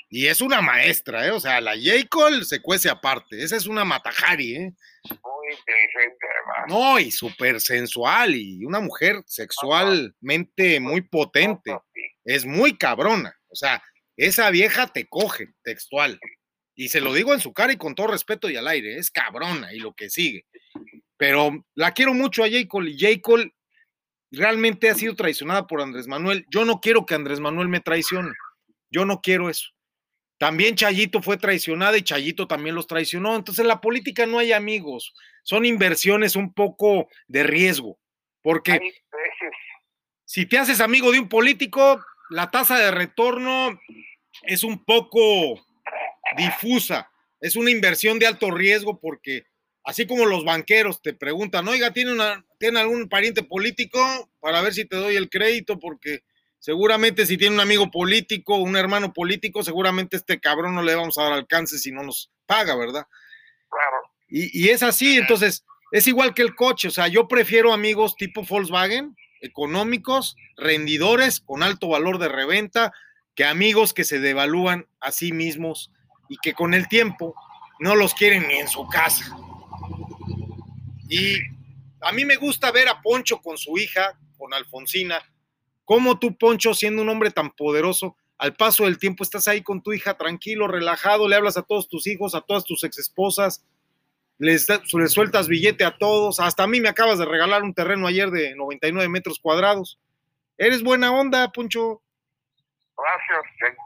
Y 0.09 0.25
es 0.25 0.41
una 0.41 0.61
maestra, 0.61 1.27
¿eh? 1.27 1.31
O 1.31 1.39
sea, 1.39 1.61
la 1.61 1.75
J. 1.75 2.07
Cole 2.09 2.43
se 2.43 2.61
cuece 2.61 2.89
aparte. 2.89 3.43
Esa 3.43 3.55
es 3.57 3.67
una 3.67 3.85
matajari, 3.85 4.55
¿eh? 4.55 4.73
Muy 5.09 5.47
inteligente 5.51 6.25
además. 6.25 6.65
No, 6.67 6.99
y 6.99 7.11
súper 7.11 7.61
sensual 7.61 8.35
y 8.35 8.65
una 8.65 8.79
mujer 8.79 9.21
sexualmente 9.27 10.79
muy 10.79 11.01
potente. 11.01 11.77
Es 12.25 12.45
muy 12.45 12.75
cabrona. 12.75 13.35
O 13.49 13.55
sea, 13.55 13.83
esa 14.19 14.49
vieja 14.49 14.87
te 14.87 15.07
coge, 15.07 15.53
textual. 15.63 16.19
Y 16.75 16.89
se 16.89 17.01
lo 17.01 17.13
digo 17.13 17.33
en 17.33 17.39
su 17.39 17.53
cara 17.53 17.73
y 17.73 17.77
con 17.77 17.95
todo 17.95 18.07
respeto 18.07 18.49
y 18.49 18.57
al 18.57 18.67
aire, 18.67 18.97
es 18.97 19.11
cabrona 19.11 19.73
y 19.73 19.79
lo 19.79 19.93
que 19.93 20.09
sigue. 20.09 20.45
Pero 21.17 21.65
la 21.73 21.93
quiero 21.93 22.13
mucho 22.13 22.43
a 22.43 22.47
J. 22.47 22.67
Cole 22.67 22.91
y 22.91 22.99
J. 22.99 23.21
Cole 23.21 23.53
realmente 24.31 24.89
ha 24.89 24.95
sido 24.95 25.15
traicionada 25.15 25.67
por 25.67 25.81
Andrés 25.81 26.07
Manuel. 26.07 26.45
Yo 26.49 26.65
no 26.65 26.81
quiero 26.81 27.05
que 27.05 27.15
Andrés 27.15 27.39
Manuel 27.39 27.69
me 27.69 27.79
traicione. 27.79 28.31
Yo 28.89 29.05
no 29.05 29.21
quiero 29.21 29.49
eso. 29.49 29.69
También 30.37 30.75
Chayito 30.75 31.21
fue 31.21 31.37
traicionada 31.37 31.97
y 31.97 32.01
Chayito 32.01 32.47
también 32.47 32.75
los 32.75 32.87
traicionó. 32.87 33.35
Entonces 33.35 33.61
en 33.61 33.67
la 33.67 33.81
política 33.81 34.25
no 34.25 34.39
hay 34.39 34.51
amigos. 34.51 35.13
Son 35.43 35.65
inversiones 35.65 36.35
un 36.35 36.53
poco 36.53 37.07
de 37.27 37.43
riesgo. 37.43 37.99
Porque 38.41 38.79
si 40.25 40.45
te 40.45 40.57
haces 40.57 40.79
amigo 40.79 41.11
de 41.11 41.19
un 41.19 41.27
político, 41.27 42.01
la 42.29 42.51
tasa 42.51 42.77
de 42.77 42.91
retorno 42.91 43.79
es 44.43 44.63
un 44.63 44.83
poco 44.85 45.59
difusa. 46.37 47.09
Es 47.41 47.55
una 47.55 47.71
inversión 47.71 48.19
de 48.19 48.27
alto 48.27 48.51
riesgo 48.51 48.99
porque 48.99 49.45
así 49.83 50.05
como 50.05 50.25
los 50.25 50.45
banqueros 50.45 51.01
te 51.01 51.13
preguntan, 51.13 51.67
oiga, 51.67 51.91
¿tiene, 51.91 52.11
una, 52.11 52.45
¿tiene 52.59 52.79
algún 52.79 53.09
pariente 53.09 53.43
político 53.43 54.29
para 54.39 54.61
ver 54.61 54.73
si 54.73 54.85
te 54.85 54.97
doy 54.97 55.15
el 55.15 55.29
crédito? 55.29 55.79
Porque 55.79 56.23
seguramente 56.59 57.25
si 57.25 57.37
tiene 57.37 57.55
un 57.55 57.61
amigo 57.61 57.89
político, 57.89 58.57
un 58.57 58.75
hermano 58.75 59.13
político, 59.13 59.63
seguramente 59.63 60.17
este 60.17 60.39
cabrón 60.39 60.75
no 60.75 60.83
le 60.83 60.95
vamos 60.95 61.17
a 61.17 61.23
dar 61.23 61.33
alcance 61.33 61.79
si 61.79 61.91
no 61.91 62.03
nos 62.03 62.31
paga, 62.45 62.75
¿verdad? 62.75 63.05
claro. 63.69 63.97
Y, 64.27 64.65
y 64.65 64.69
es 64.69 64.83
así, 64.83 65.17
entonces 65.17 65.65
es 65.91 66.07
igual 66.07 66.35
que 66.35 66.43
el 66.43 66.55
coche, 66.55 66.89
o 66.89 66.91
sea, 66.91 67.07
yo 67.07 67.27
prefiero 67.27 67.73
amigos 67.73 68.15
tipo 68.15 68.43
Volkswagen, 68.43 69.15
económicos, 69.41 70.35
rendidores, 70.57 71.39
con 71.39 71.63
alto 71.63 71.89
valor 71.89 72.19
de 72.19 72.29
reventa, 72.29 72.93
que 73.35 73.45
amigos 73.45 73.93
que 73.93 74.03
se 74.03 74.19
devalúan 74.19 74.87
a 74.99 75.11
sí 75.11 75.31
mismos 75.31 75.91
y 76.27 76.37
que 76.37 76.53
con 76.53 76.73
el 76.73 76.87
tiempo 76.87 77.35
no 77.79 77.95
los 77.95 78.13
quieren 78.13 78.47
ni 78.47 78.55
en 78.55 78.67
su 78.67 78.85
casa. 78.87 79.35
Y 81.09 81.37
a 82.01 82.11
mí 82.11 82.25
me 82.25 82.35
gusta 82.35 82.71
ver 82.71 82.87
a 82.87 83.01
Poncho 83.01 83.41
con 83.41 83.57
su 83.57 83.77
hija, 83.77 84.17
con 84.37 84.53
Alfonsina, 84.53 85.21
cómo 85.85 86.19
tú, 86.19 86.37
Poncho, 86.37 86.73
siendo 86.73 87.01
un 87.01 87.09
hombre 87.09 87.31
tan 87.31 87.51
poderoso, 87.51 88.15
al 88.37 88.55
paso 88.55 88.85
del 88.85 88.99
tiempo 88.99 89.23
estás 89.23 89.47
ahí 89.47 89.61
con 89.61 89.81
tu 89.81 89.91
hija 89.91 90.15
tranquilo, 90.15 90.67
relajado, 90.67 91.27
le 91.27 91.35
hablas 91.35 91.57
a 91.57 91.63
todos 91.63 91.89
tus 91.89 92.07
hijos, 92.07 92.35
a 92.35 92.41
todas 92.41 92.63
tus 92.63 92.83
exesposas, 92.83 93.65
les, 94.39 94.65
da- 94.65 94.81
les 94.93 95.11
sueltas 95.11 95.47
billete 95.47 95.83
a 95.85 95.97
todos, 95.97 96.39
hasta 96.39 96.63
a 96.63 96.67
mí 96.67 96.81
me 96.81 96.89
acabas 96.89 97.19
de 97.19 97.25
regalar 97.25 97.61
un 97.61 97.73
terreno 97.73 98.07
ayer 98.07 98.31
de 98.31 98.55
99 98.55 99.07
metros 99.09 99.37
cuadrados. 99.39 99.99
Eres 100.57 100.81
buena 100.81 101.11
onda, 101.11 101.51
Poncho. 101.51 102.01
Gracias, 102.97 103.39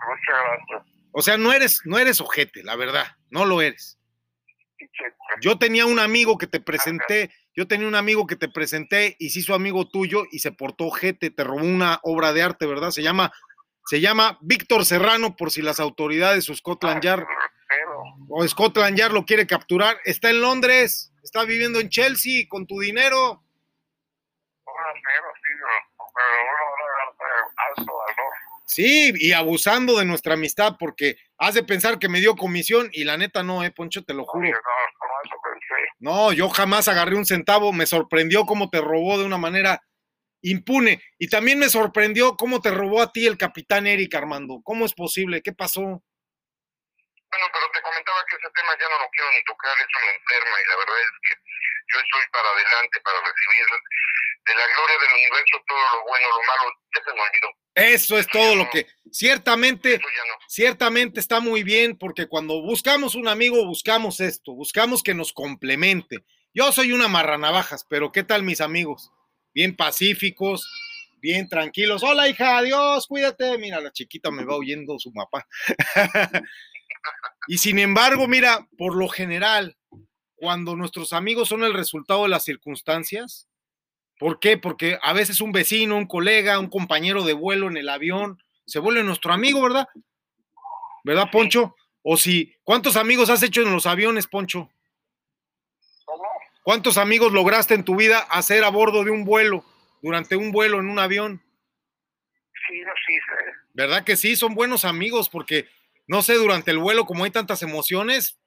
muchas 0.07 0.41
gracias. 0.69 0.93
O 1.11 1.21
sea, 1.21 1.37
no 1.37 1.53
eres, 1.53 1.81
no 1.85 1.99
eres 1.99 2.21
ojete, 2.21 2.63
la 2.63 2.75
verdad, 2.75 3.05
no 3.29 3.45
lo 3.45 3.61
eres. 3.61 3.99
Yo 5.41 5.57
tenía 5.57 5.85
un 5.85 5.99
amigo 5.99 6.37
que 6.37 6.47
te 6.47 6.59
presenté, 6.59 7.31
yo 7.55 7.67
tenía 7.67 7.87
un 7.87 7.95
amigo 7.95 8.27
que 8.27 8.35
te 8.35 8.49
presenté 8.49 9.15
y 9.19 9.29
se 9.29 9.39
hizo 9.39 9.53
amigo 9.53 9.87
tuyo 9.87 10.23
y 10.31 10.39
se 10.39 10.51
portó 10.51 10.85
ojete, 10.85 11.29
te 11.31 11.43
robó 11.43 11.63
una 11.65 11.99
obra 12.03 12.33
de 12.33 12.41
arte, 12.41 12.65
¿verdad? 12.65 12.91
Se 12.91 13.01
llama, 13.01 13.31
se 13.85 14.01
llama 14.01 14.37
Víctor 14.41 14.85
Serrano, 14.85 15.35
por 15.35 15.51
si 15.51 15.61
las 15.61 15.79
autoridades 15.79 16.49
o 16.49 16.55
Scotland 16.55 17.01
Yard 17.01 17.25
o 18.29 18.47
Scotland 18.47 18.97
Yard 18.97 19.13
lo 19.13 19.25
quiere 19.25 19.47
capturar. 19.47 19.97
Está 20.05 20.29
en 20.29 20.41
Londres, 20.41 21.11
está 21.23 21.43
viviendo 21.45 21.79
en 21.79 21.89
Chelsea 21.89 22.45
con 22.47 22.65
tu 22.67 22.79
dinero. 22.79 23.43
sí, 28.65 29.13
y 29.15 29.31
abusando 29.31 29.97
de 29.97 30.05
nuestra 30.05 30.33
amistad 30.33 30.75
porque 30.79 31.17
has 31.37 31.53
de 31.53 31.63
pensar 31.63 31.99
que 31.99 32.09
me 32.09 32.19
dio 32.19 32.35
comisión 32.35 32.89
y 32.91 33.03
la 33.03 33.17
neta 33.17 33.43
no, 33.43 33.63
eh, 33.63 33.71
Poncho, 33.71 34.03
te 34.03 34.13
lo 34.13 34.25
juro. 34.25 34.49
No, 35.99 36.33
yo 36.33 36.49
jamás 36.49 36.87
agarré 36.87 37.15
un 37.15 37.25
centavo, 37.25 37.71
me 37.71 37.85
sorprendió 37.85 38.45
cómo 38.45 38.69
te 38.69 38.81
robó 38.81 39.17
de 39.17 39.25
una 39.25 39.37
manera 39.37 39.81
impune 40.41 41.01
y 41.17 41.29
también 41.29 41.57
me 41.59 41.69
sorprendió 41.69 42.35
cómo 42.35 42.61
te 42.61 42.71
robó 42.71 43.01
a 43.01 43.11
ti 43.11 43.25
el 43.25 43.37
capitán 43.37 43.87
Eric 43.87 44.13
Armando. 44.15 44.61
¿Cómo 44.63 44.85
es 44.85 44.93
posible? 44.93 45.41
¿Qué 45.41 45.53
pasó? 45.53 46.03
Bueno, 47.33 47.49
pero 47.49 47.65
te 47.73 47.81
comentaba 47.81 48.21
que 48.29 48.35
ese 48.37 48.49
tema 48.53 48.77
ya 48.77 48.87
no 48.93 48.97
lo 49.01 49.09
quiero 49.09 49.25
ni 49.33 49.41
tocar, 49.43 49.73
eso 49.73 49.97
me 50.05 50.13
enferma 50.13 50.53
y 50.53 50.69
la 50.69 50.77
verdad 50.77 51.01
es 51.01 51.17
que 51.25 51.33
yo 51.33 51.97
estoy 51.97 52.21
para 52.29 52.45
adelante, 52.45 53.01
para 53.01 53.17
recibir 53.25 53.65
de 54.45 54.53
la 54.53 54.65
gloria 54.69 54.97
del 55.01 55.13
universo 55.17 55.55
todo 55.65 55.81
lo 55.97 56.03
bueno, 56.05 56.27
lo 56.29 56.41
malo, 56.45 56.63
ya 56.93 57.01
se 57.01 57.13
me 57.13 57.21
olvidó. 57.25 57.49
Eso 57.73 58.19
es 58.19 58.27
todo 58.27 58.55
lo 58.55 58.69
que 58.69 58.85
ciertamente 59.09 59.97
no. 59.97 60.35
ciertamente 60.47 61.19
está 61.19 61.39
muy 61.39 61.63
bien 61.63 61.97
porque 61.97 62.27
cuando 62.27 62.61
buscamos 62.61 63.15
un 63.15 63.27
amigo 63.27 63.65
buscamos 63.65 64.19
esto, 64.19 64.53
buscamos 64.53 65.01
que 65.01 65.15
nos 65.15 65.33
complemente. 65.33 66.23
Yo 66.53 66.71
soy 66.71 66.91
una 66.91 67.07
marranavajas, 67.07 67.83
pero 67.89 68.11
¿qué 68.11 68.21
tal 68.21 68.43
mis 68.43 68.61
amigos? 68.61 69.09
Bien 69.55 69.75
pacíficos, 69.75 70.69
bien 71.17 71.49
tranquilos. 71.49 72.03
Hola 72.03 72.27
hija, 72.27 72.59
adiós, 72.59 73.07
cuídate. 73.07 73.57
Mira, 73.57 73.81
la 73.81 73.91
chiquita 73.91 74.29
me 74.29 74.45
va 74.45 74.55
oyendo 74.55 74.99
su 74.99 75.11
papá. 75.11 75.47
y 77.47 77.57
sin 77.57 77.79
embargo, 77.79 78.27
mira, 78.27 78.67
por 78.77 78.95
lo 78.95 79.07
general, 79.07 79.77
cuando 80.35 80.75
nuestros 80.75 81.13
amigos 81.13 81.49
son 81.49 81.63
el 81.63 81.73
resultado 81.73 82.23
de 82.23 82.29
las 82.29 82.43
circunstancias, 82.43 83.47
¿por 84.19 84.39
qué? 84.39 84.57
Porque 84.57 84.97
a 85.01 85.13
veces 85.13 85.41
un 85.41 85.51
vecino, 85.51 85.97
un 85.97 86.07
colega, 86.07 86.59
un 86.59 86.69
compañero 86.69 87.23
de 87.23 87.33
vuelo 87.33 87.67
en 87.67 87.77
el 87.77 87.89
avión, 87.89 88.41
se 88.65 88.79
vuelve 88.79 89.03
nuestro 89.03 89.33
amigo, 89.33 89.61
¿verdad? 89.61 89.87
¿Verdad, 91.03 91.29
Poncho? 91.31 91.75
O 92.01 92.17
si, 92.17 92.55
¿cuántos 92.63 92.95
amigos 92.95 93.29
has 93.29 93.43
hecho 93.43 93.61
en 93.61 93.71
los 93.71 93.85
aviones, 93.85 94.27
Poncho? 94.27 94.69
¿Cómo? 96.05 96.23
¿Cuántos 96.63 96.97
amigos 96.97 97.33
lograste 97.33 97.73
en 97.73 97.83
tu 97.83 97.95
vida 97.95 98.19
hacer 98.19 98.63
a 98.63 98.69
bordo 98.69 99.03
de 99.03 99.11
un 99.11 99.25
vuelo, 99.25 99.65
durante 100.01 100.35
un 100.35 100.51
vuelo 100.51 100.79
en 100.79 100.89
un 100.89 100.99
avión? 100.99 101.41
Sí, 102.67 102.81
no, 102.81 102.91
sí, 103.05 103.13
sé. 103.15 103.53
¿Verdad 103.73 104.03
que 104.03 104.15
sí? 104.15 104.35
Son 104.35 104.53
buenos 104.53 104.85
amigos 104.85 105.29
porque, 105.29 105.67
no 106.07 106.21
sé, 106.21 106.35
durante 106.35 106.71
el 106.71 106.77
vuelo, 106.77 107.05
como 107.05 107.23
hay 107.23 107.31
tantas 107.31 107.61
emociones, 107.61 108.37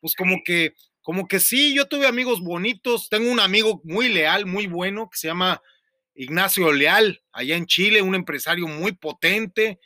pues 0.00 0.14
como 0.14 0.38
que, 0.44 0.74
como 1.02 1.28
que 1.28 1.40
sí, 1.40 1.74
yo 1.74 1.86
tuve 1.86 2.06
amigos 2.06 2.40
bonitos. 2.40 3.08
Tengo 3.08 3.30
un 3.30 3.40
amigo 3.40 3.80
muy 3.84 4.08
leal, 4.08 4.46
muy 4.46 4.66
bueno, 4.66 5.08
que 5.10 5.18
se 5.18 5.28
llama 5.28 5.60
Ignacio 6.14 6.72
Leal, 6.72 7.22
allá 7.32 7.56
en 7.56 7.66
Chile, 7.66 8.02
un 8.02 8.14
empresario 8.14 8.66
muy 8.66 8.92
potente. 8.92 9.80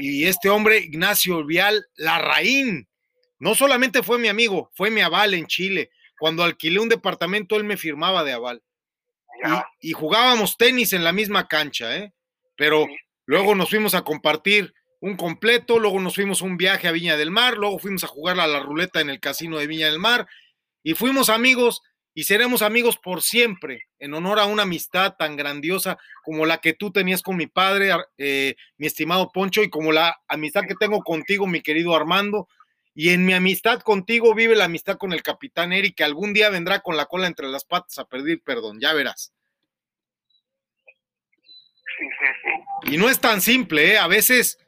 Y 0.00 0.24
este 0.24 0.48
hombre, 0.48 0.78
Ignacio 0.78 1.44
Vial 1.44 1.86
Larraín, 1.94 2.88
no 3.38 3.54
solamente 3.54 4.02
fue 4.02 4.18
mi 4.18 4.28
amigo, 4.28 4.70
fue 4.74 4.90
mi 4.90 5.00
aval 5.00 5.34
en 5.34 5.46
Chile. 5.46 5.90
Cuando 6.18 6.44
alquilé 6.44 6.78
un 6.78 6.88
departamento, 6.88 7.56
él 7.56 7.64
me 7.64 7.76
firmaba 7.76 8.22
de 8.24 8.32
aval. 8.32 8.62
Y, 9.80 9.88
y 9.88 9.92
jugábamos 9.92 10.56
tenis 10.56 10.92
en 10.92 11.02
la 11.02 11.12
misma 11.12 11.48
cancha, 11.48 11.96
¿eh? 11.96 12.12
Pero 12.56 12.86
luego 13.26 13.54
nos 13.54 13.70
fuimos 13.70 13.94
a 13.94 14.02
compartir 14.02 14.72
un 15.02 15.16
completo, 15.16 15.80
luego 15.80 15.98
nos 15.98 16.14
fuimos 16.14 16.42
a 16.42 16.44
un 16.44 16.56
viaje 16.56 16.86
a 16.86 16.92
Viña 16.92 17.16
del 17.16 17.32
Mar, 17.32 17.56
luego 17.56 17.80
fuimos 17.80 18.04
a 18.04 18.06
jugar 18.06 18.38
a 18.38 18.46
la 18.46 18.60
ruleta 18.60 19.00
en 19.00 19.10
el 19.10 19.18
casino 19.18 19.58
de 19.58 19.66
Viña 19.66 19.86
del 19.86 19.98
Mar 19.98 20.28
y 20.84 20.94
fuimos 20.94 21.28
amigos 21.28 21.82
y 22.14 22.22
seremos 22.22 22.62
amigos 22.62 22.98
por 22.98 23.20
siempre, 23.20 23.88
en 23.98 24.14
honor 24.14 24.38
a 24.38 24.46
una 24.46 24.62
amistad 24.62 25.16
tan 25.18 25.34
grandiosa 25.34 25.98
como 26.22 26.46
la 26.46 26.58
que 26.58 26.72
tú 26.72 26.92
tenías 26.92 27.20
con 27.20 27.36
mi 27.36 27.48
padre, 27.48 27.90
eh, 28.16 28.54
mi 28.76 28.86
estimado 28.86 29.32
Poncho, 29.32 29.64
y 29.64 29.70
como 29.70 29.90
la 29.90 30.20
amistad 30.28 30.62
que 30.68 30.76
tengo 30.78 31.00
contigo, 31.00 31.48
mi 31.48 31.62
querido 31.62 31.96
Armando. 31.96 32.46
Y 32.94 33.08
en 33.08 33.24
mi 33.24 33.32
amistad 33.32 33.80
contigo 33.80 34.34
vive 34.34 34.54
la 34.54 34.66
amistad 34.66 34.98
con 34.98 35.12
el 35.12 35.22
capitán 35.22 35.72
Eric, 35.72 35.96
que 35.96 36.04
algún 36.04 36.32
día 36.32 36.50
vendrá 36.50 36.80
con 36.80 36.96
la 36.96 37.06
cola 37.06 37.26
entre 37.26 37.48
las 37.48 37.64
patas 37.64 37.98
a 37.98 38.04
pedir 38.04 38.42
perdón, 38.42 38.78
ya 38.78 38.92
verás. 38.92 39.32
Sí, 41.98 42.04
sí, 42.04 42.26
sí. 42.42 42.94
Y 42.94 42.98
no 42.98 43.08
es 43.08 43.18
tan 43.18 43.40
simple, 43.40 43.94
¿eh? 43.94 43.98
A 43.98 44.06
veces 44.06 44.58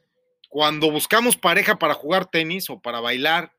cuando 0.55 0.89
buscamos 0.89 1.37
pareja 1.37 1.81
para 1.81 1.95
jugar 1.95 2.27
tenis 2.27 2.71
o 2.71 2.79
para 2.79 3.01
bailar, 3.01 3.53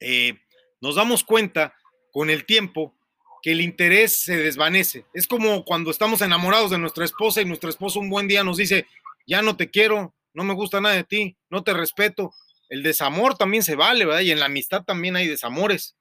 eh, 0.00 0.36
nos 0.80 0.96
damos 0.96 1.22
cuenta 1.22 1.72
con 2.10 2.30
el 2.30 2.44
tiempo 2.46 2.96
que 3.42 3.52
el 3.52 3.60
interés 3.60 4.18
se 4.24 4.36
desvanece. 4.36 5.06
Es 5.14 5.28
como 5.28 5.64
cuando 5.64 5.92
estamos 5.92 6.20
enamorados 6.20 6.72
de 6.72 6.78
nuestra 6.78 7.04
esposa 7.04 7.42
y 7.42 7.44
nuestra 7.44 7.70
esposa 7.70 8.00
un 8.00 8.10
buen 8.10 8.26
día 8.26 8.42
nos 8.42 8.56
dice, 8.56 8.88
ya 9.24 9.40
no 9.40 9.56
te 9.56 9.70
quiero, 9.70 10.12
no 10.34 10.42
me 10.42 10.52
gusta 10.52 10.80
nada 10.80 10.96
de 10.96 11.04
ti, 11.04 11.36
no 11.48 11.62
te 11.62 11.72
respeto. 11.72 12.34
El 12.68 12.82
desamor 12.82 13.38
también 13.38 13.62
se 13.62 13.76
vale, 13.76 14.04
¿verdad? 14.04 14.22
Y 14.22 14.32
en 14.32 14.40
la 14.40 14.46
amistad 14.46 14.82
también 14.82 15.14
hay 15.14 15.28
desamores. 15.28 15.94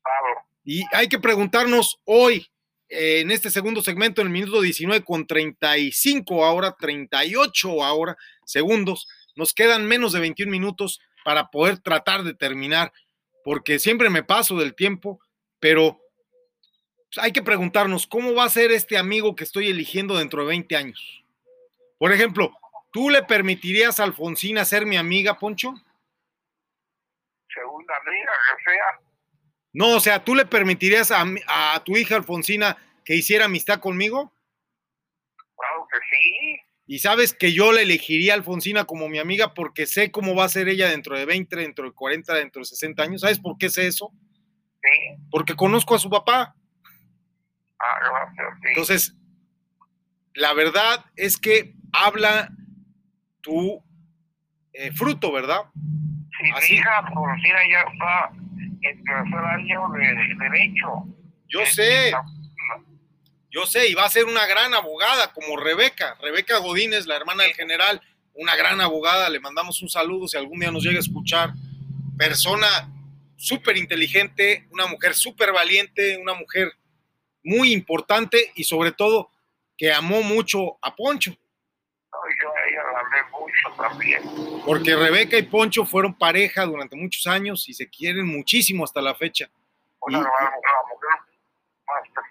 Claro. 0.00 0.46
Y 0.62 0.84
hay 0.92 1.08
que 1.08 1.18
preguntarnos 1.18 1.98
hoy, 2.04 2.46
eh, 2.88 3.18
en 3.18 3.32
este 3.32 3.50
segundo 3.50 3.82
segmento, 3.82 4.20
en 4.20 4.28
el 4.28 4.32
minuto 4.32 4.60
19 4.60 5.04
con 5.04 5.26
35 5.26 6.44
ahora, 6.44 6.76
38 6.78 7.82
ahora 7.82 8.16
segundos, 8.44 9.08
nos 9.36 9.54
quedan 9.54 9.86
menos 9.86 10.12
de 10.12 10.20
21 10.20 10.50
minutos 10.50 11.00
para 11.24 11.50
poder 11.50 11.78
tratar 11.78 12.22
de 12.22 12.34
terminar, 12.34 12.92
porque 13.42 13.78
siempre 13.78 14.10
me 14.10 14.22
paso 14.22 14.56
del 14.56 14.74
tiempo, 14.74 15.20
pero 15.58 16.00
hay 17.16 17.32
que 17.32 17.42
preguntarnos, 17.42 18.06
¿cómo 18.06 18.34
va 18.34 18.44
a 18.44 18.50
ser 18.50 18.72
este 18.72 18.98
amigo 18.98 19.34
que 19.34 19.44
estoy 19.44 19.68
eligiendo 19.68 20.16
dentro 20.18 20.42
de 20.42 20.48
20 20.48 20.76
años? 20.76 21.24
Por 21.98 22.12
ejemplo, 22.12 22.52
¿tú 22.92 23.10
le 23.10 23.22
permitirías 23.22 24.00
a 24.00 24.04
Alfonsina 24.04 24.64
ser 24.64 24.86
mi 24.86 24.96
amiga, 24.96 25.38
Poncho? 25.38 25.74
Segunda 27.52 27.94
amiga, 27.96 28.32
que 28.56 28.70
sea. 28.70 29.00
No, 29.72 29.96
o 29.96 30.00
sea, 30.00 30.22
¿tú 30.24 30.34
le 30.34 30.46
permitirías 30.46 31.10
a, 31.10 31.24
a 31.48 31.82
tu 31.84 31.96
hija 31.96 32.16
Alfonsina 32.16 32.76
que 33.04 33.14
hiciera 33.14 33.46
amistad 33.46 33.80
conmigo? 33.80 34.32
Claro 35.56 35.86
que 35.90 35.98
sí. 36.10 36.63
Y 36.86 36.98
sabes 36.98 37.32
que 37.34 37.52
yo 37.54 37.72
le 37.72 37.82
elegiría 37.82 38.34
a 38.34 38.36
Alfonsina 38.36 38.84
como 38.84 39.08
mi 39.08 39.18
amiga 39.18 39.54
porque 39.54 39.86
sé 39.86 40.10
cómo 40.10 40.34
va 40.34 40.44
a 40.44 40.48
ser 40.50 40.68
ella 40.68 40.90
dentro 40.90 41.16
de 41.18 41.24
20, 41.24 41.56
dentro 41.56 41.86
de 41.86 41.92
40, 41.92 42.34
dentro 42.34 42.60
de 42.60 42.66
60 42.66 43.02
años. 43.02 43.20
¿Sabes 43.22 43.38
por 43.38 43.56
qué 43.56 43.70
sé 43.70 43.86
eso? 43.86 44.12
Sí. 44.82 45.22
Porque 45.30 45.54
conozco 45.54 45.94
a 45.94 45.98
su 45.98 46.10
papá. 46.10 46.54
Ah, 47.78 48.26
sí. 48.60 48.68
Entonces, 48.68 49.14
la 50.34 50.52
verdad 50.52 51.04
es 51.16 51.38
que 51.38 51.74
habla 51.92 52.50
tu 53.40 53.82
eh, 54.74 54.92
fruto, 54.92 55.32
¿verdad? 55.32 55.62
Sí, 56.38 56.50
así- 56.54 56.72
mi 56.72 56.78
hija 56.80 56.98
Alfonsina 56.98 57.58
ya 57.70 57.80
está 57.92 58.30
en 58.82 59.04
tercer 59.04 59.38
año 59.38 59.88
de, 59.90 60.00
de 60.00 60.34
Derecho. 60.50 60.88
Yo 61.48 61.64
sé, 61.66 62.12
yo 63.54 63.66
sé, 63.66 63.88
y 63.88 63.94
va 63.94 64.04
a 64.04 64.10
ser 64.10 64.24
una 64.24 64.46
gran 64.46 64.74
abogada 64.74 65.32
como 65.32 65.56
Rebeca. 65.56 66.16
Rebeca 66.20 66.58
Godínez, 66.58 67.06
la 67.06 67.14
hermana 67.16 67.44
del 67.44 67.54
general, 67.54 68.00
una 68.34 68.56
gran 68.56 68.80
abogada. 68.80 69.30
Le 69.30 69.38
mandamos 69.38 69.80
un 69.80 69.88
saludo 69.88 70.26
si 70.26 70.36
algún 70.36 70.58
día 70.58 70.72
nos 70.72 70.82
llega 70.82 70.96
a 70.96 71.00
escuchar. 71.00 71.50
Persona 72.18 72.90
súper 73.36 73.76
inteligente, 73.76 74.66
una 74.70 74.86
mujer 74.86 75.14
súper 75.14 75.52
valiente, 75.52 76.16
una 76.18 76.34
mujer 76.34 76.72
muy 77.44 77.72
importante 77.72 78.52
y 78.56 78.64
sobre 78.64 78.90
todo 78.92 79.30
que 79.76 79.92
amó 79.92 80.22
mucho 80.22 80.78
a 80.82 80.94
Poncho. 80.94 81.30
No, 81.30 82.18
yo 82.40 82.48
a 82.48 82.68
ella 82.68 82.82
la 82.92 83.00
amé 83.00 83.30
mucho 83.30 83.82
también. 83.82 84.22
Porque 84.64 84.96
Rebeca 84.96 85.36
y 85.36 85.42
Poncho 85.42 85.84
fueron 85.84 86.14
pareja 86.14 86.64
durante 86.64 86.96
muchos 86.96 87.26
años 87.26 87.68
y 87.68 87.74
se 87.74 87.88
quieren 87.88 88.26
muchísimo 88.26 88.82
hasta 88.84 89.00
la 89.00 89.14
fecha. 89.14 89.48
Una, 90.00 90.18
Y- 90.18 90.20
una, 90.20 90.28
una 90.30 90.48
mujer 90.90 91.20
más 91.86 92.24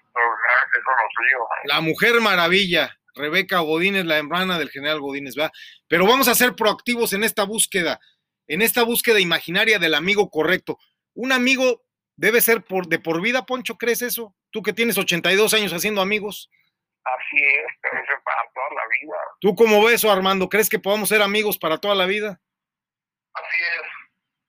La 1.64 1.80
mujer 1.80 2.20
maravilla, 2.20 2.98
Rebeca 3.14 3.60
Godínez, 3.60 4.04
la 4.04 4.18
hermana 4.18 4.58
del 4.58 4.70
general 4.70 5.00
Godínez, 5.00 5.34
¿verdad? 5.34 5.52
Pero 5.88 6.06
vamos 6.06 6.28
a 6.28 6.34
ser 6.34 6.54
proactivos 6.54 7.12
en 7.12 7.24
esta 7.24 7.44
búsqueda, 7.44 8.00
en 8.46 8.62
esta 8.62 8.82
búsqueda 8.82 9.20
imaginaria 9.20 9.78
del 9.78 9.94
amigo 9.94 10.30
correcto. 10.30 10.78
Un 11.14 11.32
amigo 11.32 11.82
debe 12.16 12.40
ser 12.40 12.62
por, 12.64 12.86
de 12.88 12.98
por 12.98 13.20
vida, 13.20 13.46
Poncho, 13.46 13.76
¿crees 13.76 14.02
eso? 14.02 14.36
Tú 14.50 14.62
que 14.62 14.72
tienes 14.72 14.98
82 14.98 15.54
años 15.54 15.72
haciendo 15.72 16.00
amigos. 16.00 16.50
Así 17.04 17.44
es, 17.44 17.66
debe 17.82 18.06
ser 18.06 18.16
para 18.24 18.40
toda 18.54 18.68
la 18.70 18.82
vida. 19.00 19.16
¿Tú 19.40 19.54
cómo 19.54 19.84
ves 19.84 19.96
eso, 19.96 20.10
Armando? 20.10 20.48
¿Crees 20.48 20.68
que 20.68 20.78
podamos 20.78 21.08
ser 21.08 21.22
amigos 21.22 21.58
para 21.58 21.78
toda 21.78 21.94
la 21.94 22.06
vida? 22.06 22.40
Así 23.34 23.62
es, 23.62 23.82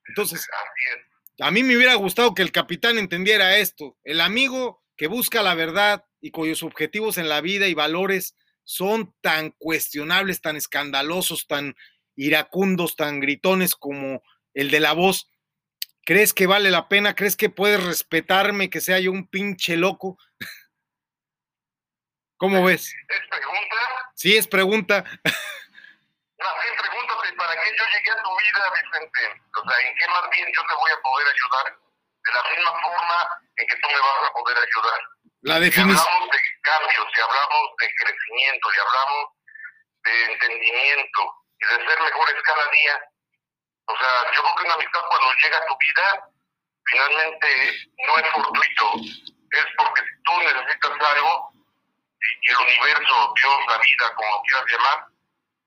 Entonces, 0.09 0.39
así 0.41 0.95
es. 0.95 1.41
a 1.41 1.51
mí 1.51 1.63
me 1.63 1.75
hubiera 1.75 1.95
gustado 1.95 2.33
que 2.33 2.43
el 2.43 2.51
capitán 2.51 2.97
entendiera 2.97 3.57
esto. 3.57 3.97
El 4.03 4.21
amigo 4.21 4.84
que 4.97 5.07
busca 5.07 5.43
la 5.43 5.55
verdad 5.55 6.05
y 6.21 6.31
cuyos 6.31 6.63
objetivos 6.63 7.17
en 7.17 7.29
la 7.29 7.41
vida 7.41 7.67
y 7.67 7.73
valores 7.73 8.35
son 8.63 9.13
tan 9.21 9.51
cuestionables, 9.51 10.41
tan 10.41 10.55
escandalosos, 10.55 11.47
tan 11.47 11.75
iracundos, 12.15 12.95
tan 12.95 13.19
gritones 13.19 13.75
como 13.75 14.23
el 14.53 14.71
de 14.71 14.79
la 14.79 14.93
voz. 14.93 15.29
¿Crees 16.03 16.33
que 16.33 16.47
vale 16.47 16.71
la 16.71 16.87
pena? 16.87 17.15
¿Crees 17.15 17.35
que 17.35 17.49
puedes 17.49 17.83
respetarme 17.83 18.69
que 18.69 18.81
sea 18.81 18.99
yo 18.99 19.11
un 19.11 19.27
pinche 19.27 19.75
loco? 19.75 20.17
¿Cómo 22.37 22.63
ves? 22.63 22.93
¿Es 23.09 23.29
pregunta? 23.29 24.11
Sí, 24.13 24.35
es 24.35 24.47
pregunta. 24.47 25.03
Sí, 25.05 26.71
pregúntate, 26.77 27.33
¿para 27.37 27.53
qué 27.53 27.69
yo 27.77 27.83
llegué 27.85 28.11
a 28.11 28.21
tu 28.21 28.29
vida, 28.29 28.71
Vicente? 28.73 29.41
O 29.55 29.69
sea, 29.69 29.87
¿en 29.87 29.95
qué 29.97 30.07
más 30.07 30.29
bien 30.31 30.47
yo 30.55 30.61
te 30.61 30.75
voy 30.75 30.91
a 30.91 31.01
poder 31.01 31.27
ayudar? 31.27 31.84
De 32.25 32.33
la 32.33 32.43
misma 32.49 32.71
forma 32.81 33.29
en 33.57 33.67
que 33.67 33.75
tú 33.77 33.87
me 33.87 33.99
vas 33.99 34.29
a 34.29 34.33
poder 34.33 34.57
ayudar. 34.57 34.99
La 35.41 35.55
Si 35.55 35.61
definición. 35.61 35.99
hablamos 36.07 36.29
de 36.31 36.39
cambios, 36.61 37.07
si 37.13 37.21
hablamos 37.21 37.63
de 37.79 37.87
crecimiento, 38.01 38.71
si 38.71 38.79
hablamos 38.79 39.25
de 40.05 40.23
entendimiento 40.33 41.21
y 41.59 41.65
de 41.65 41.87
ser 41.87 42.01
mejores 42.01 42.35
cada 42.43 42.65
día, 42.71 43.01
o 43.87 43.97
sea, 43.97 44.31
yo 44.33 44.41
creo 44.41 44.55
que 44.55 44.63
una 44.65 44.73
amistad 44.73 45.01
cuando 45.07 45.33
llega 45.43 45.57
a 45.57 45.65
tu 45.65 45.77
vida, 45.77 46.29
finalmente 46.85 47.47
no 48.07 48.17
es 48.17 48.31
fortuito, 48.31 48.91
es 49.51 49.65
porque 49.77 50.01
si 50.01 50.23
tú 50.25 50.33
necesitas 50.41 50.91
algo 51.11 51.51
y 52.41 52.49
el 52.51 52.57
universo, 52.57 53.33
Dios, 53.37 53.55
la 53.69 53.77
vida, 53.77 54.13
como 54.15 54.41
quieras 54.43 54.65
llamar, 54.71 55.05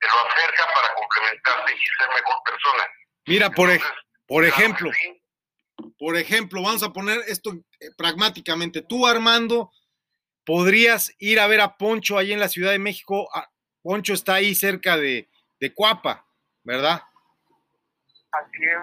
te 0.01 0.07
lo 0.09 0.27
acerca 0.29 0.75
para 0.75 0.95
complementarte 0.95 1.73
y 1.73 1.87
ser 1.87 2.09
mejor 2.09 2.37
persona. 2.45 2.89
Mira, 3.27 3.51
por, 3.51 3.71
Entonces, 3.71 3.99
por 4.27 4.45
ejemplo, 4.45 4.91
sí. 4.93 5.18
Por 5.99 6.17
ejemplo, 6.17 6.63
vamos 6.63 6.83
a 6.83 6.93
poner 6.93 7.21
esto 7.27 7.53
eh, 7.81 7.91
pragmáticamente. 7.97 8.83
Tú, 8.83 9.07
Armando, 9.07 9.73
podrías 10.45 11.13
ir 11.19 11.41
a 11.41 11.47
ver 11.47 11.61
a 11.61 11.77
Poncho 11.77 12.17
ahí 12.17 12.33
en 12.33 12.41
la 12.41 12.49
Ciudad 12.49 12.71
de 12.71 12.79
México. 12.79 13.29
Ah, 13.35 13.51
Poncho 13.83 14.15
está 14.15 14.35
ahí 14.35 14.55
cerca 14.55 14.97
de, 14.97 15.29
de 15.61 15.75
Cuapa, 15.75 16.27
¿verdad? 16.63 17.03
Aquí 18.31 18.63
el 18.63 18.79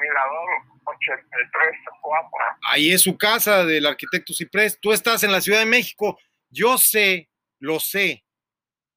Mirador 0.00 0.48
83, 0.84 1.76
Cuapa. 2.00 2.58
Ahí 2.70 2.90
es 2.90 3.02
su 3.02 3.16
casa 3.16 3.64
del 3.64 3.86
arquitecto 3.86 4.34
Ciprés. 4.34 4.78
Tú 4.80 4.92
estás 4.92 5.22
en 5.22 5.32
la 5.32 5.40
Ciudad 5.40 5.60
de 5.60 5.66
México. 5.66 6.18
Yo 6.50 6.78
sé, 6.78 7.28
lo 7.58 7.78
sé, 7.78 8.24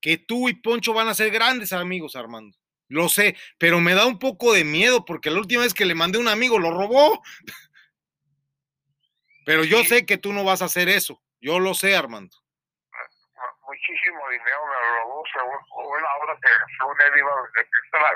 que 0.02 0.18
tú 0.18 0.50
y 0.50 0.56
Poncho 0.56 0.94
van 0.94 1.10
a 1.10 1.14
ser 1.14 1.30
grandes 1.32 1.74
amigos, 1.74 2.16
Armando. 2.16 2.58
Lo 2.92 3.08
sé, 3.08 3.38
pero 3.58 3.80
me 3.80 3.94
da 3.94 4.06
un 4.06 4.20
poco 4.20 4.52
de 4.54 4.66
miedo 4.66 5.06
porque 5.06 5.30
la 5.32 5.40
última 5.40 5.64
vez 5.64 5.74
que 5.74 5.86
le 5.86 5.96
mandé 5.96 6.18
un 6.18 6.28
amigo 6.28 6.60
lo 6.60 6.72
robó. 6.72 7.24
Pero 9.46 9.64
yo 9.64 9.84
sé 9.86 10.06
que 10.06 10.18
tú 10.18 10.34
no 10.34 10.44
vas 10.44 10.62
a 10.62 10.66
hacer 10.66 10.90
eso. 10.90 11.22
Yo 11.40 11.60
lo 11.60 11.74
sé, 11.74 11.96
Armando. 11.96 12.36
muchísimo 13.66 14.20
dinero 14.30 14.60
me 14.68 15.00
robó 15.00 15.24
según 15.32 15.98
una 15.98 16.16
obra 16.22 16.38
que 16.42 16.50
según 16.78 16.96
él 17.02 17.18
iba 17.18 17.32
a 17.32 17.52
que 17.56 17.64
se 17.64 17.98
la, 17.98 18.10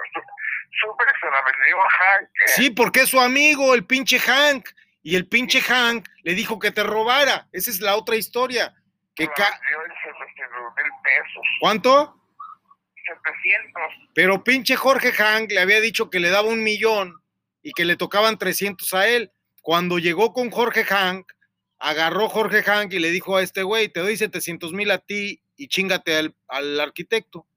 supe 0.82 1.04
que 1.06 1.20
se 1.22 1.32
la 1.32 1.42
vendió 1.42 1.82
a 1.82 1.90
Hank 1.90 2.30
Sí, 2.48 2.70
porque 2.70 3.00
es 3.02 3.10
su 3.10 3.20
amigo, 3.22 3.74
el 3.74 3.86
pinche 3.86 4.20
Hank. 4.20 4.68
Y 5.04 5.16
el 5.16 5.28
pinche 5.30 5.62
Hank 5.62 6.06
le 6.24 6.34
dijo 6.34 6.60
que 6.60 6.72
te 6.72 6.84
robara. 6.84 7.48
Esa 7.54 7.72
es 7.72 7.80
la 7.80 7.96
otra 7.96 8.18
historia. 8.18 8.74
Que 9.16 9.30
ca- 9.30 9.58
vendió 9.62 9.86
en 9.86 9.92
700 10.04 10.76
mil 10.76 10.92
pesos 11.02 11.44
¿Cuánto? 11.62 12.22
700 13.06 13.82
Pero 14.14 14.44
pinche 14.44 14.76
Jorge 14.76 15.12
Hank 15.12 15.52
le 15.52 15.60
había 15.60 15.82
dicho 15.82 16.10
que 16.10 16.20
le 16.20 16.30
daba 16.30 16.50
un 16.50 16.64
millón 16.64 17.16
y 17.62 17.72
que 17.72 17.86
le 17.86 17.96
tocaban 17.96 18.38
300 18.38 18.94
a 18.94 19.08
él. 19.08 19.32
Cuando 19.62 19.98
llegó 19.98 20.34
con 20.34 20.52
Jorge 20.52 20.84
Hank, 20.84 21.32
agarró 21.80 22.30
Jorge 22.30 22.64
Hank 22.64 22.94
y 22.94 23.00
le 23.00 23.10
dijo 23.12 23.38
a 23.38 23.44
este 23.44 23.64
güey, 23.64 23.90
te 23.90 24.00
doy 24.00 24.18
700 24.18 24.74
mil 24.74 24.92
a 24.92 25.00
ti 25.00 25.42
y 25.58 25.68
chingate 25.68 26.16
al, 26.16 26.36
al 26.48 26.80
arquitecto. 26.80 27.48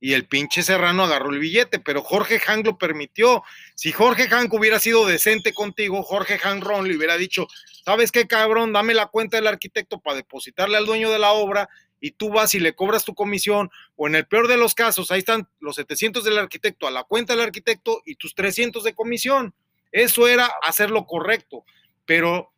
Y 0.00 0.14
el 0.14 0.26
pinche 0.26 0.64
Serrano 0.64 1.04
agarró 1.04 1.30
el 1.30 1.38
billete, 1.38 1.78
pero 1.78 2.02
Jorge 2.02 2.40
Hank 2.40 2.66
lo 2.66 2.76
permitió. 2.76 3.44
Si 3.76 3.92
Jorge 3.92 4.26
Hank 4.26 4.52
hubiera 4.52 4.80
sido 4.80 5.06
decente 5.06 5.52
contigo, 5.52 6.02
Jorge 6.02 6.38
Hank 6.38 6.64
Ron 6.64 6.88
le 6.88 6.96
hubiera 6.96 7.16
dicho, 7.16 7.46
¿sabes 7.84 8.10
qué 8.10 8.26
cabrón? 8.26 8.72
Dame 8.72 8.94
la 8.94 9.06
cuenta 9.06 9.36
del 9.36 9.46
arquitecto 9.46 10.00
para 10.00 10.16
depositarle 10.16 10.76
al 10.76 10.86
dueño 10.86 11.08
de 11.10 11.20
la 11.20 11.30
obra 11.30 11.68
y 12.02 12.10
tú 12.10 12.30
vas 12.30 12.52
y 12.54 12.58
le 12.58 12.74
cobras 12.74 13.04
tu 13.04 13.14
comisión 13.14 13.70
o 13.94 14.08
en 14.08 14.16
el 14.16 14.26
peor 14.26 14.48
de 14.48 14.56
los 14.56 14.74
casos, 14.74 15.12
ahí 15.12 15.20
están 15.20 15.48
los 15.60 15.76
700 15.76 16.24
del 16.24 16.36
arquitecto 16.36 16.88
a 16.88 16.90
la 16.90 17.04
cuenta 17.04 17.32
del 17.32 17.44
arquitecto 17.44 18.02
y 18.04 18.16
tus 18.16 18.34
300 18.34 18.82
de 18.82 18.92
comisión. 18.92 19.54
Eso 19.92 20.26
era 20.26 20.50
hacer 20.62 20.90
lo 20.90 21.06
correcto. 21.06 21.64
Pero 22.04 22.50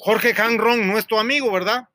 Jorge 0.00 0.34
Han 0.36 0.58
Ron 0.58 0.86
no 0.86 0.98
es 0.98 1.06
tu 1.06 1.18
amigo, 1.18 1.50
¿verdad? 1.50 1.88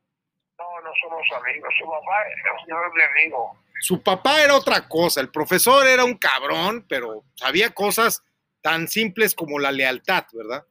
no 0.58 0.82
no 0.82 0.92
somos 1.02 1.22
amigos 1.40 1.72
su 1.80 1.86
papá 1.86 2.14
es 2.30 2.68
no 2.68 2.88
es 2.88 2.94
mi 2.94 3.04
amigo 3.04 3.58
Su 3.80 4.02
papá 4.02 4.44
era 4.44 4.56
otra 4.56 4.88
cosa. 4.88 5.22
El 5.22 5.30
profesor 5.30 5.86
era 5.86 6.04
un 6.04 6.18
cabrón, 6.18 6.84
pero 6.90 7.24
sabía 7.36 7.70
cosas 7.70 8.24
tan 8.62 8.88
simples 8.88 9.36
como 9.36 9.60
la 9.60 9.72
lealtad, 9.72 10.26
¿verdad? 10.34 10.66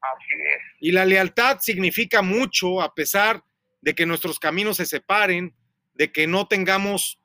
así 0.00 0.34
es 0.34 0.62
Y 0.80 0.90
la 0.90 1.04
lealtad 1.04 1.60
significa 1.60 2.20
mucho 2.20 2.82
a 2.82 2.92
pesar 2.92 3.44
de 3.82 3.94
que 3.94 4.06
nuestros 4.06 4.38
caminos 4.38 4.78
se 4.78 4.86
separen, 4.86 5.54
de 5.94 6.10
que 6.10 6.26
no 6.26 6.48
tengamos 6.48 7.18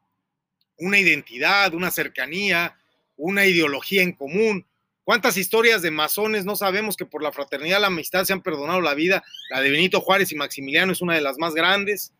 una 0.78 1.00
identidad, 1.00 1.74
una 1.74 1.92
cercanía, 1.92 2.78
una 3.16 3.46
ideología 3.46 4.04
en 4.04 4.12
común. 4.12 4.68
¿Cuántas 5.04 5.38
historias 5.38 5.82
de 5.82 5.92
masones 5.92 6.44
no 6.44 6.56
sabemos 6.56 6.98
que 6.98 7.06
por 7.06 7.24
la 7.24 7.32
fraternidad, 7.32 7.80
la 7.80 7.88
amistad 7.88 8.26
se 8.26 8.34
han 8.34 8.42
perdonado 8.42 8.82
la 8.82 8.94
vida? 8.94 9.24
La 9.50 9.62
de 9.62 9.72
Benito 9.72 10.02
Juárez 10.02 10.32
y 10.32 10.36
Maximiliano 10.36 10.92
es 10.92 11.02
una 11.02 11.16
de 11.16 11.22
las 11.22 11.38
más 11.38 11.54
grandes. 11.54 12.12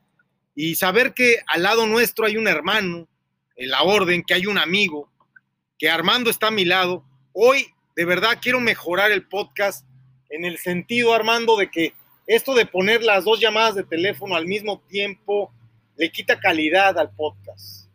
Y 0.56 0.76
saber 0.76 1.14
que 1.14 1.40
al 1.48 1.64
lado 1.64 1.86
nuestro 1.86 2.26
hay 2.26 2.38
un 2.38 2.48
hermano, 2.48 3.08
en 3.58 3.70
la 3.70 3.84
orden, 3.84 4.24
que 4.24 4.36
hay 4.36 4.46
un 4.46 4.58
amigo, 4.58 5.12
que 5.78 5.90
Armando 5.90 6.30
está 6.30 6.48
a 6.48 6.52
mi 6.52 6.64
lado. 6.64 7.04
Hoy, 7.34 7.68
de 7.96 8.06
verdad, 8.06 8.38
quiero 8.42 8.60
mejorar 8.60 9.12
el 9.12 9.28
podcast 9.28 9.86
en 10.30 10.46
el 10.46 10.58
sentido, 10.58 11.14
Armando, 11.14 11.58
de 11.58 11.70
que 11.70 11.94
esto 12.28 12.54
de 12.54 12.66
poner 12.66 13.02
las 13.04 13.24
dos 13.24 13.40
llamadas 13.40 13.74
de 13.76 13.84
teléfono 13.84 14.36
al 14.36 14.46
mismo 14.46 14.82
tiempo 14.90 15.52
le 15.96 16.12
quita 16.12 16.40
calidad 16.40 17.00
al 17.00 17.10
podcast. 17.16 17.88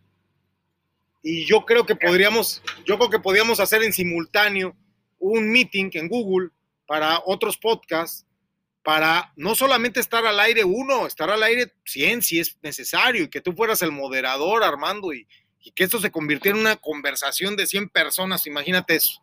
Y 1.22 1.44
yo 1.44 1.64
creo 1.64 1.86
que 1.86 1.94
podríamos, 1.94 2.62
yo 2.84 2.98
creo 2.98 3.10
que 3.10 3.20
podríamos 3.20 3.60
hacer 3.60 3.82
en 3.82 3.92
simultáneo 3.92 4.74
un 5.18 5.50
meeting 5.50 5.90
en 5.92 6.08
Google 6.08 6.48
para 6.86 7.22
otros 7.24 7.56
podcasts, 7.56 8.26
para 8.82 9.32
no 9.36 9.54
solamente 9.54 10.00
estar 10.00 10.26
al 10.26 10.40
aire 10.40 10.64
uno, 10.64 11.06
estar 11.06 11.30
al 11.30 11.42
aire 11.44 11.72
100 11.84 12.22
si 12.22 12.40
es 12.40 12.58
necesario, 12.62 13.22
y 13.22 13.28
que 13.28 13.40
tú 13.40 13.52
fueras 13.52 13.82
el 13.82 13.92
moderador, 13.92 14.64
Armando, 14.64 15.12
y, 15.12 15.28
y 15.60 15.70
que 15.70 15.84
esto 15.84 16.00
se 16.00 16.10
convirtiera 16.10 16.56
en 16.56 16.62
una 16.62 16.76
conversación 16.76 17.54
de 17.54 17.66
100 17.66 17.90
personas, 17.90 18.46
imagínate 18.48 18.96
eso. 18.96 19.22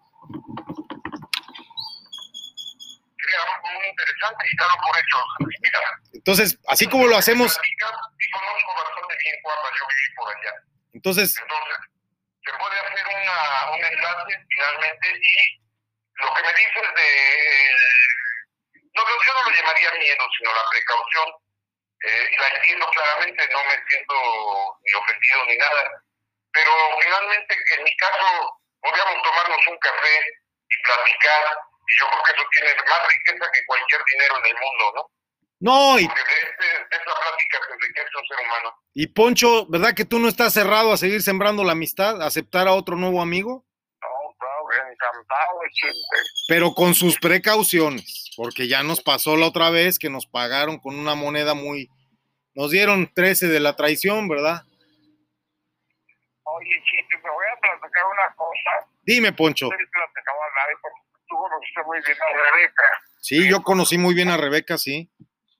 Sería 3.30 3.76
muy 3.76 3.88
interesante 3.88 4.46
y 4.52 4.56
claro 4.58 4.74
por 4.82 4.98
eso. 4.98 5.26
Mira, 5.62 5.80
Entonces, 6.14 6.58
así 6.68 6.88
como 6.88 7.08
lo 7.08 7.18
hacemos, 7.18 7.58
y 7.58 8.32
conozco 8.32 8.74
bastante 8.74 9.16
bien 9.24 9.36
Cuapa, 9.44 9.70
yo 9.78 9.86
viví 9.88 10.16
por 10.16 10.30
allá. 10.36 10.54
entonces, 10.94 11.38
Entonces, 11.38 11.80
se 12.46 12.52
puede 12.58 12.80
hacer 12.80 13.06
una, 13.06 13.72
un 13.72 13.86
enlace 13.86 14.46
finalmente 14.50 15.08
y 15.22 15.62
lo 16.16 16.34
que 16.34 16.42
me 16.42 16.54
dices 16.54 16.88
de... 16.96 17.10
No, 18.94 19.02
yo 19.06 19.34
no 19.34 19.50
lo 19.50 19.56
llamaría 19.56 19.92
miedo, 19.94 20.24
sino 20.38 20.54
la 20.54 20.70
precaución. 20.72 21.30
Eh, 22.02 22.32
la 22.40 22.48
entiendo 22.48 22.90
claramente, 22.90 23.48
no 23.52 23.64
me 23.66 23.78
siento 23.88 24.16
ni 24.84 24.94
ofendido 24.94 25.46
ni 25.46 25.58
nada. 25.58 25.92
Pero 26.54 26.72
finalmente, 27.02 27.58
en 27.78 27.84
mi 27.84 27.96
caso, 27.98 28.58
podríamos 28.82 29.22
tomarnos 29.22 29.68
un 29.68 29.78
café 29.78 30.16
y 30.70 30.82
platicar. 30.84 31.69
Y 31.90 32.00
yo 32.00 32.06
creo 32.08 32.24
que 32.24 32.32
eso 32.34 32.44
tiene 32.54 32.70
más 32.90 33.02
riqueza 33.08 33.52
que 33.52 33.66
cualquier 33.66 34.02
dinero 34.12 34.36
en 34.38 34.46
el 34.46 34.54
mundo, 34.62 34.94
¿no? 34.96 35.12
no, 35.62 36.00
y, 36.00 36.08
Porque 36.08 36.22
de, 36.24 36.50
este- 36.50 36.78
de 36.90 36.96
esa 36.96 37.04
plática 37.22 37.58
se 37.68 37.74
enriquece 37.74 38.10
un 38.16 38.28
ser 38.28 38.46
humano. 38.46 38.74
y 38.94 39.08
Poncho, 39.08 39.66
¿verdad 39.68 39.94
que 39.96 40.06
tú 40.06 40.20
no 40.20 40.28
estás 40.30 40.54
cerrado 40.54 40.94
a 40.94 40.98
seguir 40.98 41.22
sembrando 41.22 41.64
la 41.64 41.72
amistad, 41.74 42.22
a 42.22 42.28
aceptar 42.28 42.68
a 42.68 42.74
otro 42.74 42.96
nuevo 42.96 43.22
amigo? 43.22 43.66
No, 44.02 44.36
claro, 44.38 44.92
encantado, 44.92 45.60
Chente. 45.74 45.98
pero 46.48 46.74
con 46.74 46.94
sus 46.96 47.20
precauciones, 47.20 48.32
porque 48.38 48.68
ya 48.68 48.84
nos 48.84 49.02
pasó 49.02 49.36
la 49.36 49.48
otra 49.48 49.70
vez 49.72 49.98
que 50.00 50.10
nos 50.10 50.28
pagaron 50.28 50.78
con 50.80 50.98
una 50.98 51.16
moneda 51.16 51.56
muy, 51.56 51.90
nos 52.54 52.72
dieron 52.72 53.12
13 53.14 53.48
de 53.48 53.60
la 53.60 53.76
traición, 53.76 54.28
¿verdad? 54.30 54.64
Oye, 56.44 56.84
Chente, 56.90 57.16
te 57.22 57.30
voy 57.30 57.46
a 57.46 57.60
platicar 57.60 58.06
una 58.06 58.36
cosa. 58.36 58.88
Dime, 59.04 59.34
Poncho. 59.34 59.66
No 59.66 59.72
nadie 59.76 60.76
porque 60.82 61.00
tú 61.30 61.36
conociste 61.38 61.84
muy 61.84 62.00
bien 62.02 62.18
a 62.22 62.52
Rebeca. 62.52 62.84
Sí, 63.22 63.50
yo 63.50 63.62
conocí 63.64 63.98
muy 63.98 64.14
bien 64.14 64.30
a 64.30 64.38
Rebeca, 64.38 64.78
sí. 64.78 65.10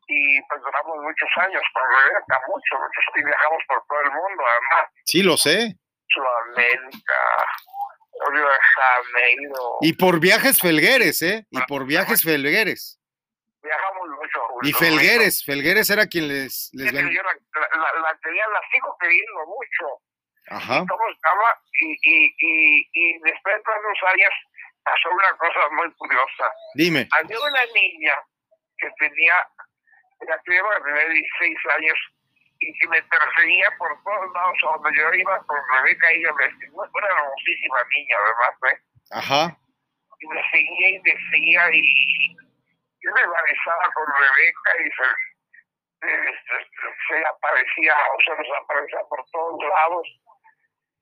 Y 0.08 0.42
pues 0.42 0.62
duramos 0.62 0.98
muchos 0.98 1.30
años 1.38 1.62
con 1.74 1.84
Rebeca, 1.84 2.40
mucho, 2.48 2.76
muchos, 2.80 3.04
y 3.16 3.24
viajamos 3.24 3.64
por 3.68 3.86
todo 3.88 4.02
el 4.02 4.12
mundo, 4.12 4.44
además. 4.44 4.92
Sí, 5.06 5.22
lo 5.22 5.38
sé. 5.38 5.78
Sudamérica, 6.08 7.46
Janeiro. 8.76 9.78
Y 9.82 9.94
por 9.94 10.20
viajes 10.20 10.60
felgueres, 10.60 11.22
¿eh? 11.22 11.46
Y 11.52 11.62
por 11.68 11.86
viajes 11.86 12.24
felgueres. 12.24 13.00
Viajamos 13.62 14.08
mucho. 14.10 14.40
Y 14.64 14.74
Felgueres, 14.74 15.44
Felgueres 15.46 15.90
era 15.90 16.08
quien 16.08 16.28
les, 16.28 16.70
les. 16.74 16.92
Yo 16.92 17.00
la, 17.00 17.04
la, 17.04 18.00
la 18.00 18.20
quería, 18.24 18.48
la 18.48 18.62
sigo 18.74 18.96
queriendo 19.00 19.46
mucho. 19.46 20.02
Ajá. 20.50 20.84
Y, 21.74 21.98
y, 22.02 22.36
y, 22.40 22.90
y 22.94 23.20
después 23.20 23.56
de 23.56 23.62
unos 23.62 24.00
años 24.14 24.34
pasó 24.84 25.10
una 25.10 25.32
cosa 25.38 25.70
muy 25.72 25.92
curiosa. 25.94 26.46
Dime. 26.76 27.08
Había 27.12 27.40
una 27.40 27.66
niña 27.74 28.16
que 28.78 28.90
tenía, 29.00 29.36
la 30.28 30.40
que 30.44 30.56
iba 30.56 30.76
a 30.76 30.84
tener 30.84 31.10
16 31.10 31.58
años 31.78 31.98
y 32.60 32.74
que 32.80 32.88
me 32.90 33.02
perseguía 33.04 33.72
por 33.78 33.90
todos 34.04 34.34
lados 34.34 34.58
donde 34.62 34.98
yo 34.98 35.14
iba 35.14 35.40
con 35.46 35.58
Rebeca 35.74 36.14
y 36.14 36.20
ella 36.20 36.34
me 36.34 36.44
decía, 36.46 36.70
una 36.74 37.08
hermosísima 37.08 37.80
niña 37.96 38.16
además, 38.20 38.74
¿eh? 38.74 38.84
Ajá. 39.12 39.58
Y 40.20 40.28
me 40.28 40.52
seguía 40.52 40.90
y 40.90 41.00
me 41.00 41.16
seguía 41.32 41.70
y 41.72 42.36
yo 43.02 43.12
me 43.14 43.22
besaba 43.22 43.90
con 43.94 44.06
Rebeca 44.08 44.72
y 44.84 44.90
se, 44.92 46.08
eh, 46.08 46.34
se, 46.48 47.14
se 47.16 47.28
aparecía, 47.28 47.96
o 47.96 48.22
sea, 48.26 48.36
nos 48.36 48.58
aparecía 48.62 49.00
por 49.10 49.24
todos 49.32 49.64
lados. 49.64 50.08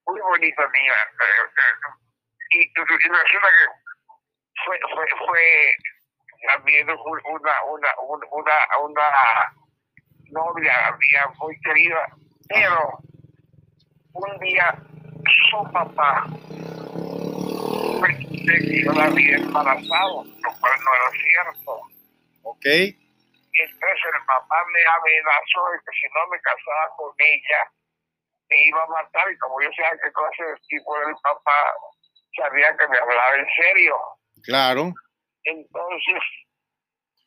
Muy 0.05 0.21
bonita 0.21 0.69
niña. 0.69 0.93
Resulta 2.51 3.49
que 3.49 3.65
fue, 4.65 4.79
fue, 4.93 5.05
fue 5.25 5.75
también 6.53 6.89
un- 6.89 6.97
una, 7.25 7.63
una, 7.65 7.89
un- 8.01 8.27
una, 8.31 8.77
una 8.79 9.53
novia 10.31 10.97
mía 10.99 11.27
muy 11.39 11.59
querida, 11.61 12.07
pero 12.49 12.99
un 14.13 14.39
día 14.39 14.75
su 15.49 15.71
papá 15.71 16.25
fue 17.99 18.17
que 18.17 18.83
yo 18.83 18.91
la 18.93 19.05
había 19.05 19.37
embarazado, 19.37 20.23
lo 20.23 20.51
cual 20.59 20.79
no 20.83 20.93
era 20.95 21.11
cierto. 21.11 21.81
Ok. 22.43 22.65
Y 22.65 23.61
entonces 23.61 24.05
el 24.13 24.25
papá 24.25 24.63
me 24.71 24.79
amenazó 24.85 25.71
de 25.71 25.79
que 25.79 25.91
si 25.99 26.07
no 26.13 26.27
me 26.29 26.39
casaba 26.41 26.95
con 26.95 27.11
ella, 27.17 27.71
me 28.49 28.63
iba 28.67 28.83
a 28.83 28.87
matar. 28.87 29.31
Y 29.31 29.37
como 29.39 29.59
yo 29.61 29.69
sabía 29.75 29.97
qué 30.03 30.11
clase 30.13 30.43
de 30.43 30.55
tipo 30.67 30.95
era 30.97 31.09
el 31.09 31.15
papá, 31.23 31.73
sabía 32.38 32.67
que 32.77 32.88
me 32.88 32.97
hablaba 32.97 33.35
en 33.39 33.45
serio. 33.61 33.95
Claro. 34.43 34.93
Entonces, 35.43 36.21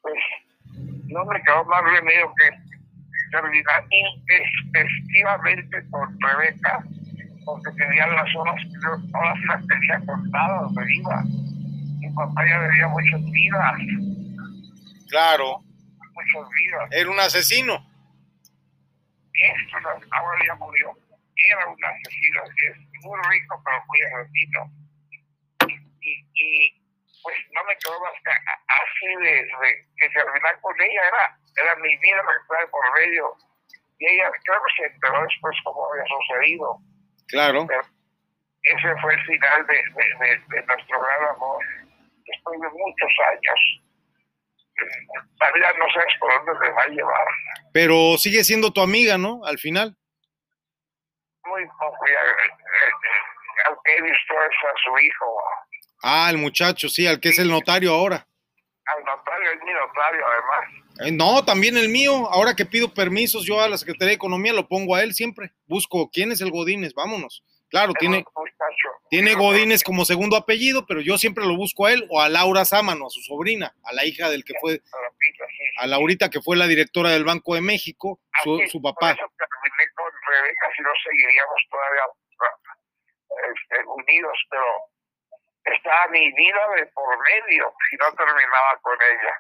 pues, 0.02 0.14
no 1.08 1.24
me 1.24 1.42
quedó 1.42 1.64
más 1.64 1.82
remedio 1.84 2.32
que 2.38 2.50
terminar 3.32 3.84
intempestivamente 3.90 5.76
con 5.90 6.20
Rebeca, 6.20 6.82
porque 7.44 7.70
tenía 7.78 8.06
las 8.08 8.34
horas, 8.36 8.56
sí 8.62 8.68
las 9.48 9.66
tenía 9.66 10.00
contadas 10.06 10.74
de 10.74 10.84
vida. 10.84 11.22
Mi 12.00 12.10
papá 12.14 12.46
ya 12.48 12.60
debía 12.60 12.88
muchas 12.88 13.22
vidas, 13.30 13.74
Claro. 15.08 15.60
muchas 16.12 16.48
vidas. 16.50 16.88
Era 16.92 17.10
un 17.10 17.20
asesino. 17.20 17.74
Esto, 19.34 19.76
ahora 20.10 20.44
ya 20.46 20.54
murió. 20.56 20.92
Era 21.50 21.66
un 21.66 21.84
asesino, 21.84 22.42
es 22.44 23.04
muy 23.04 23.18
rico, 23.30 23.62
pero 23.64 23.76
muy 23.88 24.00
asesino. 24.02 24.70
Y, 26.02 26.24
y 26.34 26.82
pues 27.22 27.36
no 27.52 27.62
me 27.64 27.76
quedó 27.76 28.00
más 28.00 28.12
que 28.24 28.30
a- 28.30 28.82
así 28.82 29.06
de, 29.22 29.32
de 29.44 29.88
que 29.96 30.08
terminar 30.10 30.60
con 30.60 30.74
ella, 30.80 31.02
era, 31.08 31.38
era 31.62 31.76
mi 31.76 31.96
vida 31.98 32.22
estaba 32.40 32.66
por 32.70 32.92
medio. 32.98 33.36
Y 33.98 34.06
ella 34.06 34.30
que 34.32 34.72
se 34.76 34.86
enteró 34.86 35.22
después 35.22 35.56
cómo 35.64 35.86
había 35.92 36.04
sucedido. 36.06 36.78
Claro. 37.28 37.66
Pero 37.66 37.82
ese 38.62 39.00
fue 39.02 39.14
el 39.14 39.24
final 39.26 39.66
de, 39.66 39.74
de, 39.74 40.26
de, 40.26 40.38
de 40.48 40.66
nuestro 40.66 41.00
gran 41.00 41.24
amor. 41.34 41.62
Después 42.26 42.60
de 42.60 42.68
muchos 42.70 43.12
años. 43.28 43.82
La 45.40 45.52
vida 45.52 45.72
no 45.78 45.84
sabes 45.92 46.14
por 46.18 46.32
dónde 46.32 46.52
te 46.66 46.72
va 46.72 46.82
a 46.82 46.88
llevar. 46.88 47.26
Pero 47.74 48.16
sigue 48.16 48.42
siendo 48.44 48.72
tu 48.72 48.80
amiga, 48.80 49.18
¿no? 49.18 49.44
Al 49.44 49.58
final. 49.58 49.94
muy 51.44 51.66
poco 51.78 52.06
ya, 52.06 52.14
eh, 52.14 52.46
eh, 52.46 53.62
aunque 53.66 53.96
he 53.96 54.02
visto 54.02 54.34
a 54.38 54.48
su 54.84 54.98
hijo, 54.98 55.42
Ah, 56.02 56.28
el 56.30 56.38
muchacho, 56.38 56.88
sí, 56.88 57.06
al 57.06 57.20
que 57.20 57.28
es 57.30 57.38
el 57.38 57.48
notario 57.48 57.92
ahora. 57.92 58.26
al 58.86 59.04
notario, 59.04 59.50
es 59.52 59.62
mi 59.62 59.72
notario 59.72 60.22
además. 60.26 60.80
Eh, 61.06 61.12
no, 61.12 61.44
también 61.44 61.76
el 61.76 61.88
mío. 61.88 62.28
Ahora 62.30 62.54
que 62.54 62.66
pido 62.66 62.92
permisos 62.92 63.44
yo 63.46 63.60
a 63.60 63.68
la 63.68 63.78
Secretaría 63.78 64.08
de 64.08 64.14
Economía, 64.14 64.52
lo 64.52 64.68
pongo 64.68 64.94
a 64.94 65.02
él 65.02 65.14
siempre. 65.14 65.52
Busco 65.66 66.10
quién 66.10 66.32
es 66.32 66.40
el 66.40 66.50
Godínez, 66.50 66.92
vámonos. 66.94 67.42
Claro, 67.70 67.92
Es 67.94 68.00
tiene, 68.00 68.24
tiene 69.10 69.34
Godínez 69.34 69.84
como 69.84 70.04
segundo 70.04 70.36
apellido, 70.36 70.86
pero 70.86 71.00
yo 71.00 71.16
siempre 71.18 71.46
lo 71.46 71.56
busco 71.56 71.86
a 71.86 71.92
él 71.92 72.04
o 72.10 72.20
a 72.20 72.28
Laura 72.28 72.64
Sámano, 72.64 73.06
a 73.06 73.10
su 73.10 73.20
sobrina, 73.22 73.72
a 73.84 73.92
la 73.92 74.04
hija 74.04 74.28
del 74.28 74.44
que 74.44 74.54
fue, 74.60 74.82
a 75.78 75.86
Laurita 75.86 76.30
que 76.30 76.40
fue 76.42 76.56
la 76.56 76.66
directora 76.66 77.10
del 77.10 77.22
Banco 77.22 77.54
de 77.54 77.60
México, 77.60 78.18
su, 78.42 78.56
Así, 78.56 78.70
su 78.70 78.82
por 78.82 78.94
papá. 78.94 79.12
eso 79.12 79.22
terminé 79.38 79.92
con 79.94 80.10
Rebeca, 80.26 80.66
si 80.76 80.82
no 80.82 80.90
seguiríamos 81.04 81.60
todavía 81.70 82.02
este, 83.54 83.84
unidos, 83.86 84.36
pero 84.50 84.64
estaba 85.74 86.06
mi 86.08 86.32
vida 86.32 86.68
de 86.76 86.86
por 86.86 87.18
medio 87.18 87.74
si 87.88 87.96
no 87.96 88.12
terminaba 88.12 88.78
con 88.82 88.96
ella. 89.02 89.34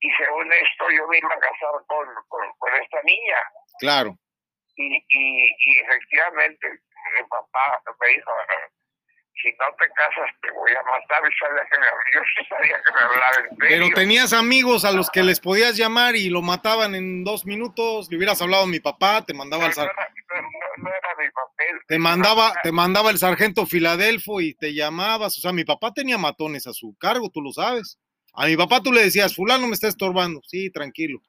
Y 0.00 0.10
según 0.12 0.52
esto, 0.52 0.90
yo 0.90 1.06
me 1.08 1.18
iba 1.18 1.34
a 1.34 1.40
casar 1.40 1.70
con, 1.86 2.06
con, 2.28 2.52
con 2.58 2.74
esta 2.74 3.02
niña. 3.02 3.38
Claro. 3.80 4.14
y, 4.76 4.96
y, 5.08 5.56
y 5.58 5.78
efectivamente 5.80 6.68
mi 6.68 7.24
papá 7.28 7.82
me 8.00 8.08
dijo 8.08 8.30
si 9.42 9.50
no 9.52 9.66
te 9.78 9.86
casas 9.94 10.30
te 10.42 10.50
voy 10.50 10.70
a 10.72 10.82
matar 10.82 11.22
y 11.30 11.34
sabía 11.38 11.62
que 11.70 11.78
me 11.78 11.86
yo 12.14 12.20
sí 12.36 12.46
sabía 12.48 12.76
que 12.84 12.92
me 12.94 13.00
hablaba 13.00 13.36
en 13.36 13.56
serio 13.56 13.56
Pero 13.68 13.88
tenías 13.94 14.32
amigos 14.32 14.84
a 14.84 14.92
los 14.92 15.10
que 15.10 15.22
les 15.22 15.40
podías 15.40 15.76
llamar 15.76 16.16
y 16.16 16.28
lo 16.28 16.42
mataban 16.42 16.94
en 16.94 17.24
dos 17.24 17.46
minutos. 17.46 18.08
Le 18.10 18.16
hubieras 18.16 18.40
hablado 18.42 18.64
a 18.64 18.66
mi 18.68 18.80
papá, 18.80 19.24
te 19.24 19.34
mandaba 19.34 19.64
el 19.64 19.70
no, 19.70 19.74
sar- 19.74 19.90
era, 19.92 20.08
no- 20.42 20.48
no 20.82 20.88
era 20.90 21.08
mi 21.18 21.30
papel 21.30 21.80
te 21.86 21.98
mandaba, 21.98 22.52
te 22.62 22.72
mandaba 22.72 23.10
el 23.10 23.18
sargento 23.18 23.64
Filadelfo 23.66 24.40
y 24.40 24.54
te 24.54 24.74
llamabas. 24.74 25.38
O 25.38 25.40
sea, 25.40 25.52
mi 25.52 25.64
papá 25.64 25.92
tenía 25.92 26.18
matones 26.18 26.66
a 26.66 26.72
su 26.72 26.96
cargo, 26.98 27.30
tú 27.30 27.40
lo 27.40 27.52
sabes. 27.52 27.98
A 28.34 28.46
mi 28.46 28.56
papá 28.56 28.80
tú 28.82 28.92
le 28.92 29.02
decías, 29.02 29.34
fulano 29.34 29.66
me 29.66 29.74
está 29.74 29.88
estorbando. 29.88 30.40
Sí, 30.46 30.70
tranquilo. 30.70 31.20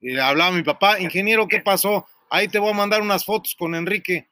Y 0.00 0.10
le 0.12 0.20
hablaba 0.20 0.50
a 0.50 0.56
mi 0.56 0.62
papá, 0.62 0.98
ingeniero, 0.98 1.46
¿qué 1.46 1.60
pasó? 1.60 2.06
Ahí 2.30 2.48
te 2.48 2.58
voy 2.58 2.70
a 2.70 2.76
mandar 2.76 3.02
unas 3.02 3.24
fotos 3.24 3.54
con 3.56 3.74
Enrique. 3.74 4.30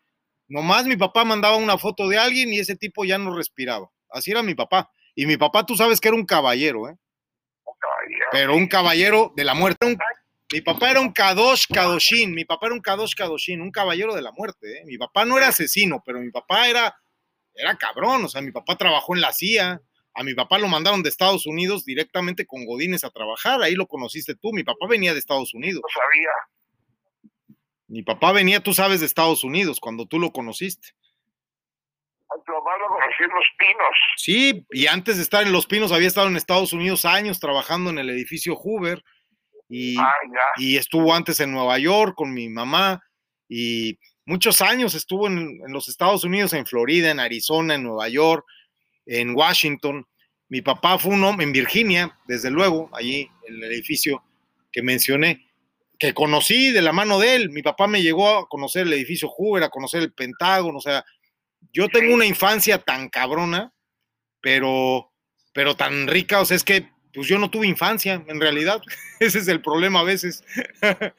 Nomás 0.51 0.85
mi 0.85 0.97
papá 0.97 1.25
mandaba 1.25 1.57
una 1.57 1.79
foto 1.79 2.09
de 2.09 2.19
alguien 2.19 2.53
y 2.53 2.59
ese 2.59 2.77
tipo 2.77 3.05
ya 3.07 3.17
no 3.19 3.35
respiraba. 3.35 3.89
Así 4.11 4.31
era 4.33 4.43
mi 4.43 4.55
papá. 4.55 4.91
Y 5.15 5.25
mi 5.27 5.37
papá, 5.39 5.65
tú 5.65 5.77
sabes 5.77 6.01
que 6.01 6.09
era 6.09 6.17
un 6.17 6.27
caballero, 6.27 6.89
¿eh? 6.89 6.97
Un 7.65 7.75
caballero. 7.79 8.27
Pero 8.33 8.57
un 8.57 8.67
caballero 8.67 9.33
de 9.37 9.45
la 9.45 9.55
muerte. 9.55 9.87
Un- 9.87 9.99
mi 10.53 10.61
papá 10.61 10.91
era 10.91 11.01
un 11.01 11.13
Kadosh 11.13 11.67
Kadoshin. 11.73 12.35
Mi 12.35 12.45
papá 12.45 12.67
era 12.67 12.75
un 12.75 12.81
Kadosh 12.81 13.15
Kadoshin, 13.15 13.61
un 13.63 13.71
caballero 13.71 14.15
de 14.15 14.23
la 14.23 14.33
muerte. 14.33 14.79
¿eh? 14.81 14.83
Mi 14.85 14.99
papá 14.99 15.25
no 15.25 15.39
era 15.39 15.49
asesino, 15.49 16.03
pero 16.05 16.19
mi 16.21 16.31
papá 16.33 16.69
era, 16.69 16.93
era 17.55 17.77
cabrón. 17.77 18.25
O 18.25 18.29
sea, 18.29 18.43
mi 18.43 18.51
papá 18.51 18.77
trabajó 18.77 19.15
en 19.15 19.21
la 19.21 19.33
CIA. 19.33 19.81
A 20.13 20.25
mi 20.25 20.35
papá 20.35 20.59
lo 20.59 20.67
mandaron 20.67 21.05
de 21.05 21.09
Estados 21.09 21.47
Unidos 21.47 21.85
directamente 21.85 22.45
con 22.45 22.67
Godines 22.67 23.05
a 23.05 23.11
trabajar. 23.11 23.63
Ahí 23.63 23.77
lo 23.77 23.87
conociste 23.87 24.35
tú. 24.35 24.53
Mi 24.53 24.65
papá 24.65 24.89
venía 24.89 25.13
de 25.13 25.21
Estados 25.21 25.55
Unidos. 25.55 25.83
No 25.85 26.03
sabía. 26.03 26.31
Mi 27.91 28.03
papá 28.03 28.33
venía, 28.33 28.61
tú 28.61 28.73
sabes, 28.73 29.01
de 29.01 29.07
Estados 29.07 29.45
Unidos 29.45 29.81
cuando 29.81 30.07
tú 30.07 30.19
lo 30.19 30.33
conociste. 30.33 30.89
Tu 32.47 32.53
mamá 32.53 32.71
lo 32.79 32.89
conocí 32.89 33.25
en 33.25 33.31
Los 33.31 33.45
Pinos. 33.59 33.97
Sí, 34.17 34.67
y 34.71 34.87
antes 34.87 35.17
de 35.17 35.23
estar 35.23 35.45
en 35.45 35.53
Los 35.53 35.67
Pinos 35.67 35.93
había 35.93 36.09
estado 36.09 36.29
en 36.29 36.37
Estados 36.37 36.73
Unidos 36.73 37.05
años 37.05 37.41
trabajando 37.41 37.91
en 37.91 37.99
el 37.99 38.09
edificio 38.09 38.55
Hoover 38.55 39.03
Ah, 39.99 40.13
y 40.57 40.77
estuvo 40.77 41.15
antes 41.15 41.39
en 41.39 41.53
Nueva 41.53 41.79
York 41.79 42.15
con 42.17 42.35
mi 42.35 42.49
mamá 42.49 43.01
y 43.49 43.99
muchos 44.25 44.63
años 44.63 44.95
estuvo 44.95 45.29
en, 45.29 45.61
en 45.65 45.73
los 45.73 45.89
Estados 45.89 46.25
Unidos, 46.25 46.53
en 46.55 46.67
Florida, 46.67 47.11
en 47.11 47.21
Arizona, 47.21 47.77
en 47.77 47.85
Nueva 47.85 48.09
York, 48.09 48.45
en 49.07 49.35
Washington. 49.35 50.05
Mi 50.49 50.61
papá 50.61 50.99
fue 50.99 51.13
un 51.15 51.23
hombre 51.23 51.47
en 51.47 51.53
Virginia, 51.53 52.19
desde 52.27 52.51
luego, 52.51 52.91
allí 52.93 53.31
en 53.47 53.55
el 53.55 53.65
edificio 53.65 54.25
que 54.73 54.83
mencioné, 54.83 55.49
que 56.01 56.15
conocí 56.15 56.73
de 56.73 56.81
la 56.81 56.93
mano 56.93 57.19
de 57.21 57.37
él. 57.37 57.51
Mi 57.51 57.63
papá 57.63 57.87
me 57.87 58.03
llegó 58.03 58.27
a 58.27 58.49
conocer 58.49 58.87
el 58.87 58.95
edificio 58.95 59.29
Hoover, 59.29 59.63
a 59.63 59.69
conocer 59.69 60.01
el 60.01 60.15
Pentágono, 60.15 60.79
o 60.79 60.81
sea, 60.81 61.05
yo 61.73 61.89
tengo 61.89 62.15
una 62.15 62.25
infancia 62.25 62.79
tan 62.79 63.11
cabrona, 63.11 63.73
pero, 64.41 65.13
pero 65.53 65.77
tan 65.77 66.09
rica, 66.09 66.41
o 66.41 66.47
sea, 66.47 66.57
es 66.57 66.65
que 66.65 66.89
pues 67.13 67.29
yo 67.29 67.39
no 67.39 67.51
tuve 67.51 67.67
infancia, 67.67 68.25
en 68.27 68.41
realidad. 68.41 68.81
Ese 69.21 69.41
es 69.41 69.49
el 69.49 69.61
problema 69.61 70.01
a 70.01 70.05
veces. 70.05 70.43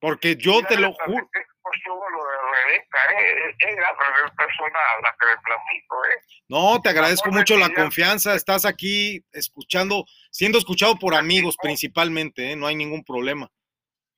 Porque 0.00 0.36
yo 0.36 0.62
te 0.64 0.76
lo 0.76 0.92
juro. 0.92 1.30
Platiqué 1.68 1.88
cómo 1.88 2.00
estuvo 2.00 2.10
lo 2.10 2.24
de 2.24 2.36
Rebeca, 2.52 2.98
¿eh? 3.12 3.54
Es 3.58 3.76
la 3.76 3.96
primera 3.96 4.34
persona 4.36 4.78
a 4.78 5.02
la 5.02 5.16
que 5.18 5.26
le 5.26 5.36
platico, 5.38 6.04
¿eh? 6.04 6.22
No, 6.48 6.80
te 6.80 6.88
agradezco 6.90 7.30
mucho 7.30 7.56
la 7.56 7.70
confianza. 7.70 8.34
Estás 8.34 8.64
aquí 8.64 9.24
escuchando, 9.32 10.04
siendo 10.30 10.58
escuchado 10.58 10.96
por 10.96 11.14
amigos 11.14 11.56
principalmente, 11.60 12.52
¿eh? 12.52 12.56
no 12.56 12.66
hay 12.66 12.76
ningún 12.76 13.04
problema. 13.04 13.50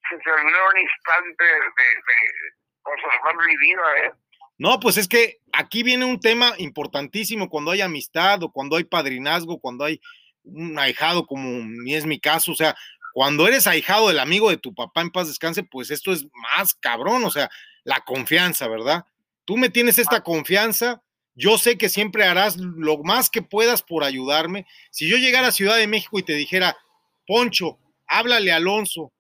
Se 0.09 0.17
terminó 0.19 0.59
un 0.73 0.79
instante 0.79 1.45
de, 1.45 1.59
de 1.59 2.55
conservar 2.83 3.37
mi 3.47 3.57
vida, 3.57 3.83
¿eh? 4.05 4.13
No, 4.59 4.79
pues 4.79 4.99
es 4.99 5.09
que 5.09 5.39
aquí 5.53 5.83
viene 5.83 6.05
un 6.05 6.21
tema 6.21 6.53
importantísimo 6.59 7.49
cuando 7.49 7.71
hay 7.71 7.81
amistad 7.81 8.43
o 8.43 8.53
cuando 8.53 8.77
hay 8.77 8.85
padrinazgo, 8.85 9.59
cuando 9.59 9.87
hay 9.87 10.01
un 10.43 10.79
ahijado, 10.79 11.27
como 11.27 11.65
ni 11.65 11.95
es 11.95 12.05
mi 12.05 12.21
caso, 12.21 12.53
o 12.53 12.55
sea, 12.55 12.77
cuando 13.13 13.47
eres 13.47 13.67
ahijado 13.67 14.09
del 14.09 14.19
amigo 14.19 14.51
de 14.51 14.57
tu 14.57 14.75
papá 14.75 15.01
en 15.01 15.11
paz 15.11 15.29
descanse, 15.29 15.63
pues 15.63 15.91
esto 15.91 16.13
es 16.13 16.27
más 16.57 16.75
cabrón, 16.75 17.25
o 17.25 17.31
sea, 17.31 17.51
la 17.85 18.01
confianza, 18.01 18.69
¿verdad? 18.69 19.05
Tú 19.45 19.57
me 19.57 19.71
tienes 19.71 19.99
esta 19.99 20.23
confianza, 20.23 21.03
yo 21.35 21.59
sé 21.59 21.79
que 21.79 21.89
siempre 21.89 22.25
harás 22.25 22.57
lo 22.57 22.99
más 22.99 23.31
que 23.31 23.43
puedas 23.43 23.83
por 23.83 24.05
ayudarme. 24.05 24.67
Si 24.91 25.09
yo 25.09 25.17
llegara 25.17 25.49
a 25.49 25.53
Ciudad 25.53 25.77
de 25.77 25.87
México 25.87 26.19
y 26.19 26.23
te 26.23 26.35
dijera, 26.35 26.77
Poncho, 27.27 27.79
háblale 28.07 28.53
a 28.53 28.57
Alonso, 28.57 29.13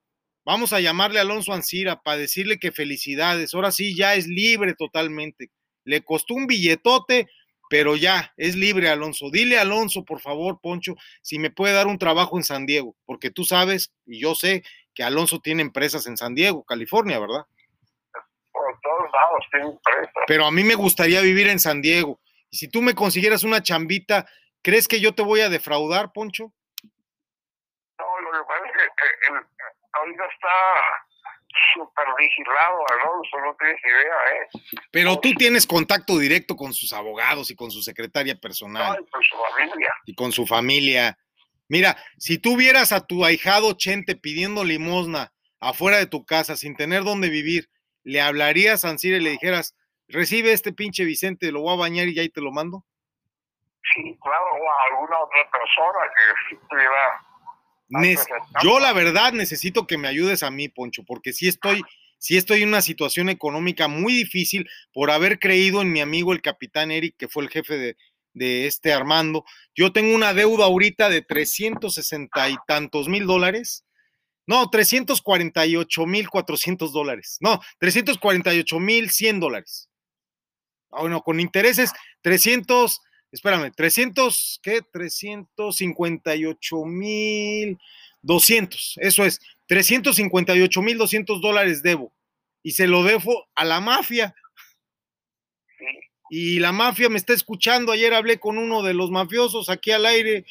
vamos 0.44 0.72
a 0.72 0.80
llamarle 0.80 1.18
a 1.18 1.22
Alonso 1.22 1.52
Ancira 1.52 2.02
para 2.02 2.18
decirle 2.18 2.58
que 2.58 2.72
felicidades, 2.72 3.54
ahora 3.54 3.72
sí 3.72 3.96
ya 3.96 4.14
es 4.14 4.26
libre 4.26 4.74
totalmente. 4.74 5.50
Le 5.84 6.02
costó 6.02 6.34
un 6.34 6.46
billetote, 6.46 7.28
pero 7.70 7.94
ya 7.94 8.34
es 8.36 8.56
libre 8.56 8.90
Alonso. 8.90 9.30
Dile 9.30 9.56
Alonso, 9.56 10.04
por 10.04 10.20
favor, 10.20 10.60
Poncho, 10.60 10.96
si 11.22 11.38
me 11.38 11.50
puede 11.50 11.72
dar 11.72 11.86
un 11.86 11.98
trabajo 11.98 12.36
en 12.36 12.42
San 12.42 12.66
Diego, 12.66 12.96
porque 13.06 13.30
tú 13.30 13.44
sabes 13.44 13.94
y 14.04 14.20
yo 14.20 14.34
sé 14.34 14.64
que 14.92 15.04
Alonso 15.04 15.38
tiene 15.38 15.62
empresas 15.62 16.08
en 16.08 16.16
San 16.16 16.34
Diego, 16.34 16.64
California, 16.64 17.20
¿verdad? 17.20 17.44
Por 18.50 18.80
todos 18.82 19.12
lados 19.12 19.44
tengo 19.52 19.70
empresa. 19.70 20.20
Pero 20.26 20.46
a 20.46 20.50
mí 20.50 20.64
me 20.64 20.74
gustaría 20.74 21.20
vivir 21.20 21.46
en 21.46 21.60
San 21.60 21.80
Diego. 21.80 22.20
Y 22.50 22.56
si 22.56 22.66
tú 22.66 22.82
me 22.82 22.96
consiguieras 22.96 23.44
una 23.44 23.62
chambita, 23.62 24.26
¿crees 24.62 24.88
que 24.88 25.00
yo 25.00 25.14
te 25.14 25.22
voy 25.22 25.40
a 25.40 25.48
defraudar, 25.48 26.12
Poncho? 26.12 26.52
No, 26.82 28.20
lo 28.20 28.32
que 28.32 28.46
pasa 28.48 28.64
es 28.66 28.72
que 28.72 29.32
ahorita 29.92 30.24
está 30.24 30.48
súper 31.74 32.06
vigilado, 32.18 32.84
Alonso, 32.92 33.40
no 33.44 33.56
tienes 33.58 33.80
idea, 33.84 34.14
¿eh? 34.34 34.80
Pero 34.90 35.18
tú 35.18 35.32
tienes 35.34 35.66
contacto 35.66 36.18
directo 36.18 36.56
con 36.56 36.72
sus 36.72 36.92
abogados 36.92 37.50
y 37.50 37.56
con 37.56 37.70
su 37.70 37.82
secretaria 37.82 38.34
personal. 38.36 38.96
Ay, 38.98 39.04
pues 39.10 39.26
su 39.28 39.36
familia. 39.36 39.94
y 40.06 40.14
con 40.14 40.32
su 40.32 40.46
familia. 40.46 41.18
Mira, 41.68 41.96
si 42.18 42.38
tú 42.38 42.56
vieras 42.56 42.92
a 42.92 43.06
tu 43.06 43.24
ahijado 43.24 43.72
Chente 43.74 44.16
pidiendo 44.16 44.64
limosna 44.64 45.32
afuera 45.60 45.98
de 45.98 46.06
tu 46.06 46.24
casa 46.24 46.56
sin 46.56 46.74
tener 46.76 47.04
dónde 47.04 47.28
vivir, 47.28 47.68
¿le 48.02 48.20
hablarías 48.20 48.84
a 48.84 48.90
Ancira 48.90 49.18
y 49.18 49.20
le 49.20 49.30
dijeras, 49.30 49.76
recibe 50.08 50.52
este 50.52 50.72
pinche 50.72 51.04
Vicente, 51.04 51.52
lo 51.52 51.60
voy 51.60 51.74
a 51.74 51.78
bañar 51.78 52.08
y 52.08 52.14
ya 52.14 52.22
ahí 52.22 52.28
te 52.28 52.40
lo 52.40 52.50
mando? 52.50 52.84
Sí, 53.94 54.18
claro, 54.22 54.46
o 54.52 54.70
a 54.70 54.94
alguna 54.94 55.18
otra 55.20 55.50
persona 55.50 55.98
que 56.14 56.54
estuviera. 56.56 57.26
Yo 58.62 58.78
la 58.78 58.92
verdad 58.92 59.32
necesito 59.32 59.86
que 59.86 59.98
me 59.98 60.08
ayudes 60.08 60.42
a 60.42 60.50
mí, 60.50 60.68
Poncho, 60.68 61.02
porque 61.04 61.32
sí 61.32 61.48
estoy, 61.48 61.82
sí 62.18 62.36
estoy 62.36 62.62
en 62.62 62.68
una 62.68 62.82
situación 62.82 63.28
económica 63.28 63.88
muy 63.88 64.12
difícil 64.14 64.68
por 64.92 65.10
haber 65.10 65.38
creído 65.38 65.82
en 65.82 65.92
mi 65.92 66.00
amigo 66.00 66.32
el 66.32 66.42
capitán 66.42 66.90
Eric, 66.90 67.16
que 67.18 67.28
fue 67.28 67.42
el 67.42 67.50
jefe 67.50 67.78
de, 67.78 67.96
de 68.32 68.66
este 68.66 68.92
Armando. 68.92 69.44
Yo 69.74 69.92
tengo 69.92 70.14
una 70.14 70.34
deuda 70.34 70.64
ahorita 70.64 71.08
de 71.08 71.22
360 71.22 72.50
y 72.50 72.56
tantos 72.66 73.08
mil 73.08 73.26
dólares. 73.26 73.84
No, 74.46 74.68
348 74.68 76.06
mil 76.06 76.28
400 76.28 76.92
dólares. 76.92 77.38
No, 77.40 77.60
348 77.78 78.80
mil 78.80 79.10
100 79.10 79.40
dólares. 79.40 79.88
Ah, 80.90 81.02
bueno, 81.02 81.22
con 81.22 81.38
intereses 81.38 81.92
300, 82.22 83.00
espérame, 83.32 83.72
300, 83.74 84.60
¿qué? 84.62 84.82
358 84.82 86.84
mil 86.84 87.78
200. 88.22 88.98
Eso 89.00 89.24
es, 89.24 89.40
358 89.66 90.82
mil 90.82 90.98
200 90.98 91.40
dólares 91.40 91.82
debo. 91.82 92.12
Y 92.62 92.72
se 92.72 92.86
lo 92.86 93.02
debo 93.02 93.48
a 93.54 93.64
la 93.64 93.80
mafia. 93.80 94.34
Y 96.28 96.60
la 96.60 96.72
mafia 96.72 97.08
me 97.08 97.18
está 97.18 97.32
escuchando. 97.32 97.92
Ayer 97.92 98.14
hablé 98.14 98.38
con 98.38 98.58
uno 98.58 98.82
de 98.82 98.94
los 98.94 99.10
mafiosos 99.10 99.68
aquí 99.68 99.90
al 99.90 100.06
aire 100.06 100.44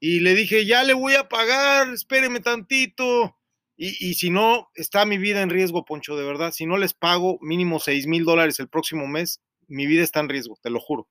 y 0.00 0.20
le 0.20 0.34
dije, 0.34 0.66
ya 0.66 0.82
le 0.82 0.94
voy 0.94 1.14
a 1.14 1.28
pagar, 1.28 1.92
espéreme 1.92 2.40
tantito. 2.40 3.36
Y, 3.76 4.10
y 4.10 4.14
si 4.14 4.30
no, 4.30 4.68
está 4.74 5.06
mi 5.06 5.16
vida 5.16 5.42
en 5.42 5.50
riesgo, 5.50 5.84
Poncho, 5.84 6.16
de 6.16 6.24
verdad. 6.24 6.52
Si 6.52 6.66
no 6.66 6.76
les 6.76 6.92
pago 6.92 7.38
mínimo 7.40 7.78
6 7.78 8.06
mil 8.06 8.24
dólares 8.24 8.60
el 8.60 8.68
próximo 8.68 9.06
mes, 9.06 9.40
mi 9.68 9.86
vida 9.86 10.02
está 10.02 10.20
en 10.20 10.28
riesgo, 10.28 10.58
te 10.60 10.70
lo 10.70 10.80
juro. 10.80 11.08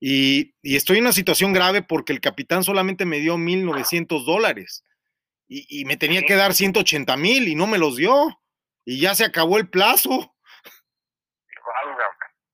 Y, 0.00 0.54
y 0.62 0.76
estoy 0.76 0.98
en 0.98 1.04
una 1.04 1.12
situación 1.12 1.52
grave 1.52 1.82
porque 1.82 2.12
el 2.12 2.20
capitán 2.20 2.64
solamente 2.64 3.04
me 3.04 3.20
dio 3.20 3.36
1.900 3.36 4.24
dólares 4.24 4.84
y, 5.48 5.66
y 5.80 5.84
me 5.84 5.96
tenía 5.96 6.22
que 6.22 6.34
dar 6.34 6.54
180 6.54 7.16
mil 7.16 7.48
y 7.48 7.54
no 7.54 7.66
me 7.66 7.78
los 7.78 7.96
dio. 7.96 8.40
Y 8.84 9.00
ya 9.00 9.14
se 9.14 9.24
acabó 9.24 9.56
el 9.56 9.68
plazo. 9.68 10.34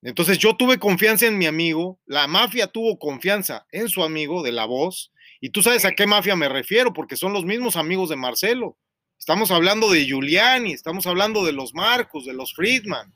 Entonces 0.03 0.39
yo 0.39 0.57
tuve 0.57 0.79
confianza 0.79 1.27
en 1.27 1.37
mi 1.37 1.47
amigo, 1.47 2.01
la 2.07 2.27
mafia 2.27 2.67
tuvo 2.67 2.99
confianza 2.99 3.67
en 3.71 3.89
su 3.89 4.03
amigo 4.03 4.43
de 4.43 4.53
la 4.53 4.65
voz, 4.65 5.13
y 5.41 5.51
tú 5.51 5.63
sabes 5.63 5.85
a 5.85 5.93
qué 5.93 6.07
mafia 6.07 6.37
me 6.37 6.49
refiero, 6.49 6.93
porque 6.93 7.17
son 7.17 7.33
los 7.33 7.45
mismos 7.45 7.77
amigos 7.77 8.09
de 8.09 8.17
Marcelo. 8.17 8.79
Estamos 9.19 9.51
hablando 9.51 9.91
de 9.91 10.05
Giuliani, 10.05 10.73
estamos 10.73 11.07
hablando 11.07 11.45
de 11.45 11.53
los 11.53 11.75
Marcos, 11.75 12.25
de 12.25 12.33
los 12.33 12.55
Friedman, 12.55 13.13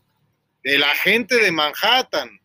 de 0.63 0.79
la 0.79 0.95
gente 0.97 1.37
de 1.37 1.53
Manhattan. 1.53 2.41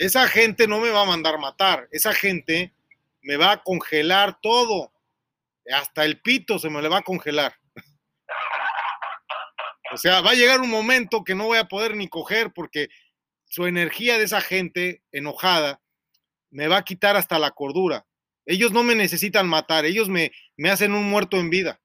Esa 0.00 0.26
gente 0.28 0.66
no 0.66 0.80
me 0.80 0.88
va 0.88 1.02
a 1.02 1.04
mandar 1.04 1.38
matar, 1.38 1.86
esa 1.92 2.14
gente 2.14 2.72
me 3.20 3.36
va 3.36 3.52
a 3.52 3.62
congelar 3.62 4.40
todo, 4.40 4.94
hasta 5.70 6.06
el 6.06 6.22
pito 6.22 6.58
se 6.58 6.70
me 6.70 6.80
le 6.80 6.88
va 6.88 7.00
a 7.00 7.02
congelar. 7.02 7.54
O 9.92 9.98
sea, 9.98 10.22
va 10.22 10.30
a 10.30 10.34
llegar 10.34 10.62
un 10.62 10.70
momento 10.70 11.22
que 11.22 11.34
no 11.34 11.44
voy 11.44 11.58
a 11.58 11.68
poder 11.68 11.96
ni 11.96 12.08
coger 12.08 12.50
porque 12.54 12.88
su 13.44 13.66
energía 13.66 14.16
de 14.16 14.24
esa 14.24 14.40
gente 14.40 15.02
enojada 15.12 15.82
me 16.48 16.66
va 16.66 16.78
a 16.78 16.84
quitar 16.84 17.16
hasta 17.16 17.38
la 17.38 17.50
cordura. 17.50 18.06
Ellos 18.46 18.72
no 18.72 18.82
me 18.82 18.94
necesitan 18.94 19.46
matar, 19.46 19.84
ellos 19.84 20.08
me, 20.08 20.32
me 20.56 20.70
hacen 20.70 20.94
un 20.94 21.10
muerto 21.10 21.36
en 21.36 21.50
vida. 21.50 21.78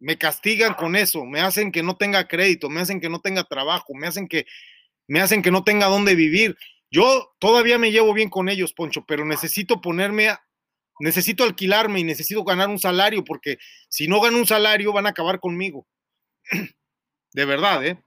Me 0.00 0.18
castigan 0.18 0.74
con 0.74 0.96
eso, 0.96 1.24
me 1.24 1.40
hacen 1.40 1.70
que 1.70 1.84
no 1.84 1.96
tenga 1.96 2.26
crédito, 2.26 2.68
me 2.68 2.80
hacen 2.80 3.00
que 3.00 3.08
no 3.08 3.20
tenga 3.20 3.44
trabajo, 3.44 3.94
me 3.94 4.08
hacen 4.08 4.26
que 4.26 4.44
me 5.06 5.20
hacen 5.20 5.40
que 5.40 5.52
no 5.52 5.62
tenga 5.62 5.86
dónde 5.86 6.16
vivir. 6.16 6.56
Yo 6.90 7.34
todavía 7.38 7.78
me 7.78 7.90
llevo 7.90 8.12
bien 8.14 8.30
con 8.30 8.48
ellos, 8.48 8.72
Poncho, 8.72 9.04
pero 9.06 9.24
necesito 9.24 9.80
ponerme, 9.80 10.28
a, 10.28 10.44
necesito 11.00 11.44
alquilarme 11.44 12.00
y 12.00 12.04
necesito 12.04 12.44
ganar 12.44 12.68
un 12.68 12.78
salario, 12.78 13.24
porque 13.24 13.58
si 13.88 14.06
no 14.06 14.20
gano 14.20 14.38
un 14.38 14.46
salario 14.46 14.92
van 14.92 15.06
a 15.06 15.10
acabar 15.10 15.40
conmigo. 15.40 15.86
De 17.32 17.44
verdad, 17.44 17.84
¿eh? 17.84 17.98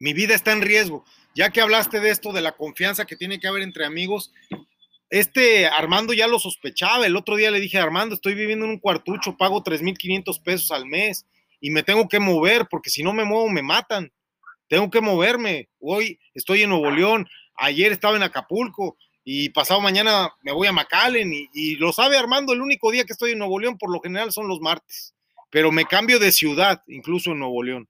Mi 0.00 0.12
vida 0.12 0.34
está 0.34 0.52
en 0.52 0.62
riesgo. 0.62 1.04
Ya 1.34 1.50
que 1.50 1.60
hablaste 1.60 2.00
de 2.00 2.10
esto, 2.10 2.32
de 2.32 2.42
la 2.42 2.52
confianza 2.52 3.06
que 3.06 3.16
tiene 3.16 3.40
que 3.40 3.48
haber 3.48 3.62
entre 3.62 3.84
amigos, 3.84 4.32
este 5.10 5.66
Armando 5.66 6.12
ya 6.12 6.26
lo 6.26 6.38
sospechaba. 6.38 7.06
El 7.06 7.16
otro 7.16 7.36
día 7.36 7.50
le 7.50 7.60
dije, 7.60 7.78
Armando, 7.78 8.14
estoy 8.14 8.34
viviendo 8.34 8.64
en 8.64 8.72
un 8.72 8.78
cuartucho, 8.78 9.36
pago 9.36 9.62
3.500 9.62 10.42
pesos 10.42 10.70
al 10.72 10.86
mes 10.86 11.26
y 11.60 11.70
me 11.70 11.82
tengo 11.82 12.08
que 12.08 12.18
mover 12.18 12.66
porque 12.68 12.90
si 12.90 13.02
no 13.02 13.12
me 13.12 13.24
muevo 13.24 13.48
me 13.48 13.62
matan. 13.62 14.12
Tengo 14.68 14.90
que 14.90 15.00
moverme. 15.00 15.68
Hoy 15.78 16.18
estoy 16.34 16.62
en 16.62 16.70
Nuevo 16.70 16.90
León, 16.90 17.28
ayer 17.56 17.92
estaba 17.92 18.16
en 18.16 18.22
Acapulco 18.22 18.96
y 19.24 19.48
pasado 19.50 19.80
mañana 19.80 20.32
me 20.42 20.52
voy 20.52 20.68
a 20.68 20.72
McAllen 20.72 21.32
y, 21.32 21.76
lo 21.76 21.92
sabe 21.92 22.16
Armando, 22.16 22.52
el 22.52 22.60
único 22.60 22.90
día 22.90 23.04
que 23.04 23.12
estoy 23.12 23.32
en 23.32 23.38
Nuevo 23.38 23.58
León 23.58 23.78
por 23.78 23.90
lo 23.90 24.00
general 24.00 24.32
son 24.32 24.48
los 24.48 24.60
martes, 24.60 25.14
pero 25.50 25.72
me 25.72 25.86
cambio 25.86 26.18
de 26.18 26.30
ciudad, 26.30 26.82
incluso 26.86 27.32
en 27.32 27.38
Nuevo 27.38 27.62
León, 27.62 27.88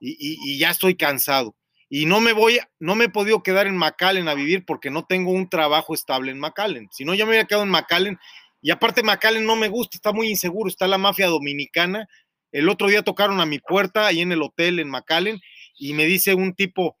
y, 0.00 0.16
y, 0.18 0.58
ya 0.58 0.70
estoy 0.70 0.96
cansado. 0.96 1.54
Y 1.88 2.06
no 2.06 2.20
me 2.20 2.32
voy, 2.32 2.58
no 2.78 2.94
me 2.94 3.06
he 3.06 3.08
podido 3.08 3.42
quedar 3.42 3.66
en 3.66 3.76
McAllen 3.76 4.28
a 4.28 4.34
vivir 4.34 4.64
porque 4.64 4.90
no 4.90 5.04
tengo 5.04 5.30
un 5.30 5.48
trabajo 5.48 5.94
estable 5.94 6.30
en 6.30 6.40
McAllen. 6.40 6.88
Si 6.90 7.04
no, 7.04 7.14
ya 7.14 7.24
me 7.24 7.32
había 7.32 7.44
quedado 7.44 7.64
en 7.64 7.70
McAllen. 7.70 8.18
Y 8.60 8.70
aparte 8.70 9.02
McAllen 9.02 9.44
no 9.44 9.56
me 9.56 9.68
gusta, 9.68 9.96
está 9.96 10.12
muy 10.12 10.28
inseguro, 10.28 10.68
está 10.68 10.88
la 10.88 10.98
mafia 10.98 11.26
dominicana. 11.28 12.08
El 12.50 12.68
otro 12.68 12.88
día 12.88 13.02
tocaron 13.02 13.40
a 13.40 13.46
mi 13.46 13.58
puerta 13.58 14.06
ahí 14.06 14.20
en 14.20 14.32
el 14.32 14.42
hotel 14.42 14.78
en 14.78 14.88
McAllen 14.88 15.40
y 15.76 15.92
me 15.92 16.06
dice 16.06 16.34
un 16.34 16.54
tipo, 16.54 16.96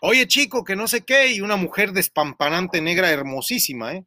oye 0.00 0.26
chico, 0.26 0.64
que 0.64 0.76
no 0.76 0.86
sé 0.88 1.04
qué, 1.04 1.32
y 1.32 1.40
una 1.40 1.56
mujer 1.56 1.92
despampanante 1.92 2.80
negra 2.80 3.10
hermosísima, 3.10 3.94
¿eh? 3.94 4.04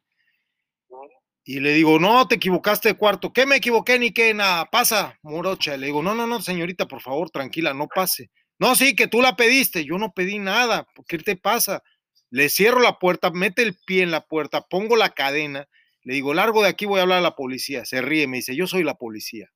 Y 1.44 1.58
le 1.58 1.72
digo, 1.72 1.98
no, 1.98 2.28
te 2.28 2.36
equivocaste 2.36 2.90
de 2.90 2.94
cuarto. 2.96 3.32
¿Qué 3.32 3.46
me 3.46 3.56
equivoqué 3.56 3.98
ni 3.98 4.12
qué? 4.12 4.32
Nada, 4.32 4.66
pasa, 4.66 5.18
morocha. 5.22 5.76
Le 5.76 5.86
digo, 5.86 6.02
no, 6.02 6.14
no, 6.14 6.26
no, 6.26 6.40
señorita, 6.40 6.86
por 6.86 7.00
favor, 7.00 7.30
tranquila, 7.30 7.74
no 7.74 7.88
pase. 7.88 8.30
No, 8.60 8.76
sí, 8.76 8.94
que 8.94 9.08
tú 9.08 9.20
la 9.20 9.34
pediste. 9.34 9.84
Yo 9.84 9.98
no 9.98 10.12
pedí 10.12 10.38
nada. 10.38 10.86
¿Qué 11.08 11.18
te 11.18 11.36
pasa? 11.36 11.82
Le 12.30 12.48
cierro 12.48 12.78
la 12.78 12.98
puerta, 13.00 13.30
mete 13.30 13.62
el 13.62 13.76
pie 13.86 14.04
en 14.04 14.12
la 14.12 14.24
puerta, 14.24 14.62
pongo 14.62 14.94
la 14.94 15.10
cadena. 15.10 15.66
Le 16.04 16.14
digo, 16.14 16.32
largo 16.32 16.62
de 16.62 16.68
aquí, 16.68 16.86
voy 16.86 17.00
a 17.00 17.02
hablar 17.02 17.18
a 17.18 17.22
la 17.22 17.34
policía. 17.34 17.84
Se 17.84 18.00
ríe, 18.00 18.28
me 18.28 18.36
dice, 18.36 18.54
yo 18.54 18.68
soy 18.68 18.84
la 18.84 18.94
policía, 18.94 19.50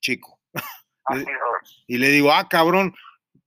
chico. 0.00 0.40
y 1.86 1.98
le 1.98 2.08
digo, 2.08 2.32
ah, 2.32 2.48
cabrón, 2.48 2.92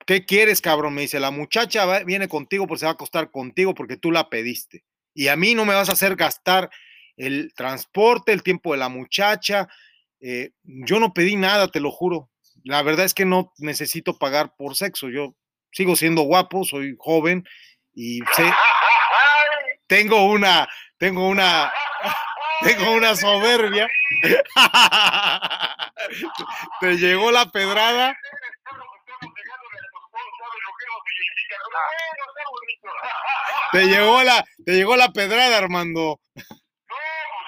¿qué 0.07 0.25
quieres, 0.25 0.61
cabrón? 0.61 0.95
Me 0.95 1.01
dice, 1.01 1.19
la 1.19 1.29
muchacha 1.29 1.85
va, 1.85 1.99
viene 1.99 2.27
contigo 2.27 2.65
porque 2.65 2.79
se 2.79 2.85
va 2.85 2.91
a 2.91 2.93
acostar 2.93 3.29
contigo 3.29 3.75
porque 3.75 3.97
tú 3.97 4.11
la 4.11 4.29
pediste. 4.29 4.83
Y 5.13 5.27
a 5.27 5.35
mí 5.35 5.53
no 5.53 5.65
me 5.65 5.75
vas 5.75 5.89
a 5.89 5.93
hacer 5.93 6.15
gastar 6.15 6.71
el 7.17 7.53
transporte, 7.55 8.31
el 8.31 8.41
tiempo 8.41 8.71
de 8.71 8.79
la 8.79 8.89
muchacha. 8.89 9.67
Eh, 10.19 10.51
yo 10.63 10.99
no 10.99 11.13
pedí 11.13 11.35
nada, 11.35 11.67
te 11.67 11.79
lo 11.79 11.91
juro. 11.91 12.29
La 12.63 12.81
verdad 12.81 13.05
es 13.05 13.13
que 13.13 13.25
no 13.25 13.53
necesito 13.57 14.17
pagar 14.17 14.55
por 14.57 14.75
sexo. 14.75 15.09
Yo 15.09 15.35
sigo 15.71 15.95
siendo 15.95 16.23
guapo, 16.23 16.63
soy 16.63 16.95
joven 16.97 17.45
y 17.93 18.19
sé, 18.35 18.51
tengo 19.87 20.25
una, 20.25 20.67
tengo 20.97 21.27
una, 21.27 21.71
tengo 22.61 22.91
una 22.91 23.15
soberbia. 23.15 23.87
Te 26.79 26.97
llegó 26.97 27.31
la 27.31 27.49
pedrada. 27.51 28.17
Te 33.71 33.85
llegó 33.85 34.23
la, 34.23 34.45
te 34.65 34.73
llegó 34.73 34.95
la 34.95 35.11
pedrada, 35.11 35.57
Armando. 35.57 36.19
No, 36.35 36.43
pues 36.43 36.47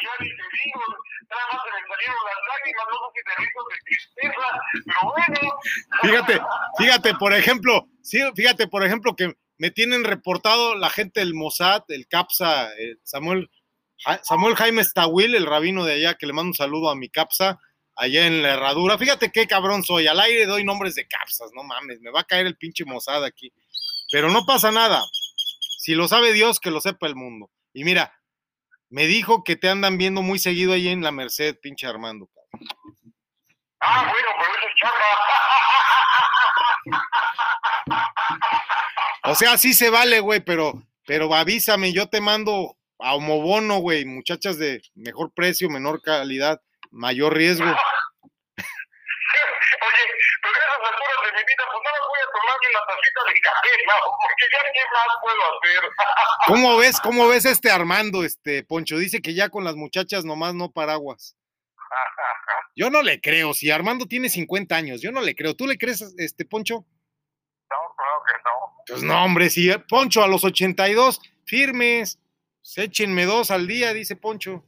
ya 0.04 0.24
ni 0.24 0.30
te 0.30 0.44
digo, 0.64 0.82
nada 1.30 1.44
más 1.52 1.62
se 1.64 1.70
me 1.72 1.88
salieron 1.88 2.18
las 2.26 2.40
lágrimas, 2.50 2.86
no 2.90 2.96
sé 3.00 3.06
si 3.16 3.22
te 3.24 3.34
digo 3.42 3.60
de 3.70 3.78
tristeza, 3.86 4.48
pero 4.86 5.02
bueno. 5.12 5.60
Fíjate, 6.02 6.42
fíjate, 6.78 7.14
por 7.16 7.34
ejemplo, 7.34 7.88
sí, 8.02 8.20
fíjate, 8.36 8.68
por 8.68 8.86
ejemplo, 8.86 9.16
que 9.16 9.34
me 9.58 9.72
tienen 9.72 10.04
reportado 10.04 10.76
la 10.76 10.90
gente 10.90 11.20
del 11.20 11.36
Mossad, 11.36 11.84
el 11.90 12.08
CAPSA, 12.08 12.74
eh, 12.74 12.96
Samuel, 13.04 13.50
Samuel 14.24 14.56
Jaime 14.56 14.84
Stawil, 14.84 15.36
el 15.36 15.46
rabino 15.46 15.84
de 15.84 15.94
allá, 15.94 16.16
que 16.16 16.26
le 16.26 16.34
mando 16.34 16.50
un 16.50 16.54
saludo 16.56 16.90
a 16.90 16.96
mi 16.96 17.10
CAPSA, 17.10 17.60
allá 18.00 18.26
en 18.26 18.42
la 18.42 18.54
herradura. 18.54 18.98
Fíjate 18.98 19.32
qué 19.32 19.46
cabrón 19.46 19.84
soy, 19.84 20.08
al 20.08 20.20
aire 20.20 20.46
doy 20.46 20.64
nombres 20.64 20.96
de 20.96 21.08
CAPSAs, 21.08 21.52
no 21.54 21.64
mames, 21.64 22.00
me 22.00 22.12
va 22.12 22.22
a 22.22 22.24
caer 22.24 22.48
el 22.48 22.56
pinche 22.58 22.86
Mossad 22.86 23.24
aquí. 23.26 23.54
Pero 24.12 24.30
no 24.32 24.46
pasa 24.46 24.72
nada. 24.72 25.04
Si 25.80 25.94
lo 25.94 26.08
sabe 26.08 26.34
Dios, 26.34 26.60
que 26.60 26.72
lo 26.72 26.82
sepa 26.82 27.08
el 27.08 27.16
mundo. 27.16 27.52
Y 27.74 27.84
mira, 27.84 28.20
me 28.90 29.06
dijo 29.06 29.44
que 29.44 29.56
te 29.56 29.70
andan 29.70 29.98
viendo 29.98 30.22
muy 30.22 30.40
seguido 30.40 30.74
ahí 30.74 30.88
en 30.88 31.04
la 31.04 31.12
Merced, 31.12 31.58
pinche 31.62 31.86
Armando. 31.86 32.30
Ah, 33.82 34.10
bueno, 34.10 34.28
pero 34.40 34.52
eso 34.52 34.68
es 34.68 34.76
chapa. 34.76 35.06
O 39.26 39.36
sea, 39.36 39.58
sí 39.58 39.74
se 39.74 39.90
vale, 39.90 40.22
güey, 40.22 40.40
pero, 40.40 40.82
pero 41.06 41.34
avísame, 41.36 41.94
yo 41.94 42.08
te 42.08 42.20
mando 42.20 42.78
a 42.98 43.14
homobono, 43.14 43.78
güey, 43.78 44.06
muchachas 44.06 44.58
de 44.58 44.82
mejor 44.96 45.32
precio, 45.34 45.70
menor 45.70 46.02
calidad, 46.02 46.62
mayor 46.92 47.36
riesgo. 47.36 47.66
Oye, 49.82 50.06
pero 50.42 50.56
a 50.56 50.60
esas 50.60 50.82
alturas 50.92 51.20
de 51.26 51.32
mi 51.32 51.44
vida, 51.46 51.64
pues 51.72 51.82
no 51.84 51.92
voy 52.10 52.20
a 52.20 52.30
tomar 52.34 52.58
ni 52.60 52.68
una 52.70 52.84
tacita 52.88 53.22
de 53.28 53.34
café, 53.42 53.70
no, 53.88 53.98
porque 54.22 54.46
ya 54.52 54.62
qué 54.74 54.84
más 54.94 55.12
puedo 55.22 55.42
hacer. 55.60 55.84
¿Cómo 56.48 56.78
ves, 56.78 57.00
cómo 57.02 57.28
ves 57.28 57.46
este 57.46 57.72
Armando, 57.72 58.24
este 58.24 58.64
Poncho? 58.64 58.98
Dice 58.98 59.22
que 59.22 59.34
ya 59.34 59.50
con 59.50 59.64
las 59.64 59.76
muchachas 59.76 60.26
nomás 60.26 60.54
no 60.54 60.72
paraguas. 60.72 61.36
Yo 62.76 62.90
no 62.90 63.02
le 63.02 63.20
creo, 63.20 63.54
si 63.54 63.72
Armando 63.72 64.06
tiene 64.06 64.30
50 64.30 64.76
años, 64.76 65.02
yo 65.02 65.12
no 65.12 65.22
le 65.22 65.36
creo. 65.36 65.56
¿Tú 65.56 65.68
le 65.68 65.78
crees, 65.78 66.02
este 66.18 66.46
Poncho? 66.46 66.86
No, 67.70 67.78
claro 67.96 68.22
que 68.26 68.34
no. 68.44 68.84
Pues 68.88 69.04
no, 69.04 69.24
hombre, 69.24 69.50
si 69.50 69.70
Poncho 69.90 70.24
a 70.24 70.28
los 70.28 70.44
82, 70.44 71.20
firmes, 71.46 72.20
pues 72.62 72.78
échenme 72.78 73.26
dos 73.26 73.52
al 73.52 73.68
día, 73.68 73.94
dice 73.94 74.16
Poncho. 74.16 74.64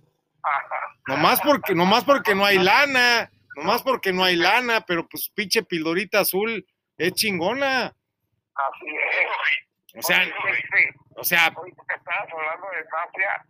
Nomás 1.08 1.42
porque, 1.42 1.76
nomás 1.76 2.04
porque 2.04 2.36
no 2.36 2.46
hay 2.46 2.58
lana, 2.58 3.30
nomás 3.56 3.82
porque 3.84 4.14
no 4.14 4.24
hay 4.24 4.36
lana, 4.36 4.82
pero 4.82 5.08
pues 5.08 5.30
pinche 5.34 5.64
pildorita 5.64 6.20
azul 6.20 6.66
es 6.98 7.14
chingona. 7.14 7.86
Así 7.86 8.88
es. 8.88 9.98
O 9.98 10.02
sea, 10.02 10.22
Oye, 10.22 10.34
Luis, 10.44 10.96
o 11.16 11.24
sea, 11.24 11.48
ahorita 11.48 11.84
que 11.88 11.96
estabas 11.96 12.32
hablando 12.32 12.68
de 12.68 12.84
mafia, 12.86 13.46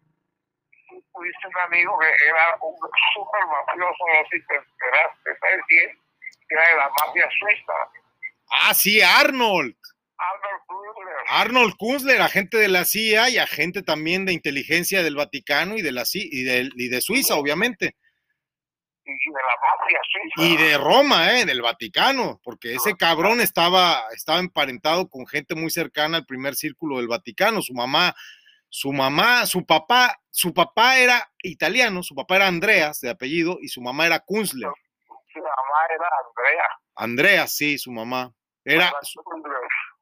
tú 0.89 1.03
tuviste 1.13 1.47
un 1.47 1.57
amigo 1.57 1.97
que 1.99 2.07
era 2.27 2.57
un 2.61 2.75
súper 3.13 3.45
mafioso, 3.45 4.03
no 4.07 4.29
sé 4.29 4.37
si 4.37 4.47
te 4.47 4.55
enteraste, 4.55 5.39
¿sabes 5.39 5.61
quién? 5.67 5.99
Que 6.49 6.55
era 6.55 6.67
de 6.69 6.75
la 6.77 6.89
mafia 6.89 7.29
suiza, 7.39 7.73
ah, 8.51 8.73
sí, 8.73 9.01
Arnold. 9.01 9.75
Arnold 11.27 11.75
Kunzler, 11.77 12.21
agente 12.21 12.57
de 12.57 12.67
la 12.67 12.85
CIA 12.85 13.29
y 13.29 13.37
agente 13.37 13.83
también 13.83 14.25
de 14.25 14.33
inteligencia 14.33 15.03
del 15.03 15.15
Vaticano 15.15 15.77
y 15.77 15.81
de 15.81 15.91
la 15.91 16.05
CIA, 16.05 16.25
y 16.29 16.43
de, 16.43 16.69
y 16.75 16.89
de 16.89 17.01
Suiza, 17.01 17.35
obviamente. 17.35 17.95
y 19.05 19.11
de 19.11 19.41
la 19.41 19.55
mafia 19.61 19.99
suiza. 20.11 20.49
Y 20.49 20.57
de 20.57 20.77
Roma, 20.77 21.39
¿eh? 21.39 21.45
Del 21.45 21.61
Vaticano, 21.61 22.39
porque 22.43 22.75
ese 22.75 22.95
cabrón 22.95 23.41
estaba, 23.41 24.03
estaba 24.13 24.39
emparentado 24.39 25.09
con 25.09 25.25
gente 25.25 25.55
muy 25.55 25.69
cercana 25.69 26.17
al 26.17 26.25
primer 26.25 26.55
círculo 26.55 26.97
del 26.97 27.07
Vaticano. 27.07 27.61
Su 27.61 27.73
mamá, 27.73 28.13
su 28.69 28.91
mamá, 28.91 29.45
su 29.45 29.65
papá, 29.65 30.19
su 30.29 30.53
papá 30.53 30.97
era 30.97 31.31
italiano, 31.43 32.03
su 32.03 32.15
papá 32.15 32.37
era 32.37 32.47
Andreas 32.47 32.99
de 32.99 33.09
apellido 33.09 33.57
y 33.61 33.69
su 33.69 33.81
mamá 33.81 34.05
era 34.05 34.19
Kunzler. 34.19 34.69
Su 35.33 35.39
mamá 35.39 35.79
era 35.95 36.09
Andrea. 36.27 36.65
Andrea, 36.95 37.47
sí, 37.47 37.77
su 37.77 37.91
mamá. 37.91 38.33
Era. 38.63 38.91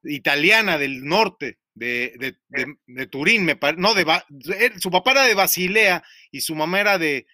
Italiana 0.04 0.78
del 0.78 1.04
norte, 1.06 1.60
de, 1.74 2.14
de, 2.18 2.36
de- 2.48 2.76
de 2.86 3.08
Turín, 3.08 3.46
me 3.46 3.56
parece. 3.56 3.82
No, 3.82 3.94
de, 3.94 4.06
su 4.80 4.92
papá 4.92 5.12
era 5.12 5.24
de 5.24 5.36
Basilea 5.36 6.04
y 6.32 6.42
su 6.42 6.56
mamá 6.56 6.80
era 6.82 6.98
de, 6.98 7.26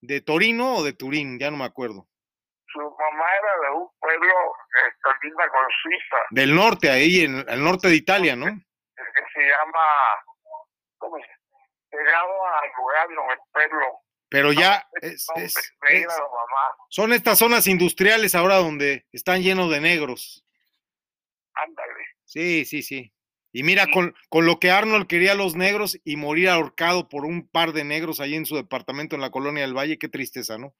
de 0.00 0.20
Torino 0.20 0.76
o 0.76 0.84
de 0.84 0.92
Turín, 0.92 1.38
ya 1.38 1.50
no 1.50 1.56
me 1.56 1.64
acuerdo. 1.64 2.06
Su 2.72 2.80
mamá 2.80 3.24
era 3.38 3.68
de 3.70 3.76
un 3.76 3.88
pueblo 4.00 4.34
linda 5.22 5.48
con 5.48 5.64
Suiza, 5.82 6.16
Del 6.30 6.54
norte, 6.54 6.90
ahí, 6.90 7.20
en 7.24 7.44
el 7.48 7.62
norte 7.62 7.88
de 7.88 7.96
Italia, 7.96 8.34
¿no? 8.36 8.46
que 8.46 9.22
se 9.32 9.40
llama, 9.48 9.80
¿cómo 10.98 11.16
se 11.18 11.24
Pegado 11.90 12.46
a 12.46 12.60
Lugano, 12.76 13.32
el 13.32 13.38
pueblo. 13.52 14.00
Pero 14.28 14.52
ya 14.52 14.84
es- 15.00 15.28
es- 15.36 15.72
son 16.88 17.12
estas 17.12 17.38
zonas 17.38 17.68
industriales 17.68 18.34
ahora 18.34 18.56
donde 18.56 19.06
están 19.12 19.42
llenos 19.42 19.70
de 19.70 19.80
negros. 19.80 20.44
Ándale. 21.54 22.04
Sí, 22.34 22.64
sí, 22.64 22.82
sí. 22.82 23.12
Y 23.52 23.62
mira, 23.62 23.86
con, 23.92 24.12
con 24.28 24.44
lo 24.44 24.58
que 24.58 24.72
Arnold 24.72 25.06
quería 25.06 25.32
a 25.32 25.36
los 25.36 25.54
negros 25.54 26.00
y 26.02 26.16
morir 26.16 26.48
ahorcado 26.48 27.08
por 27.08 27.24
un 27.24 27.46
par 27.46 27.72
de 27.72 27.84
negros 27.84 28.18
ahí 28.18 28.34
en 28.34 28.44
su 28.44 28.56
departamento 28.56 29.14
en 29.14 29.22
la 29.22 29.30
colonia 29.30 29.62
del 29.62 29.72
Valle, 29.72 30.00
qué 30.00 30.08
tristeza, 30.08 30.58
¿no? 30.58 30.74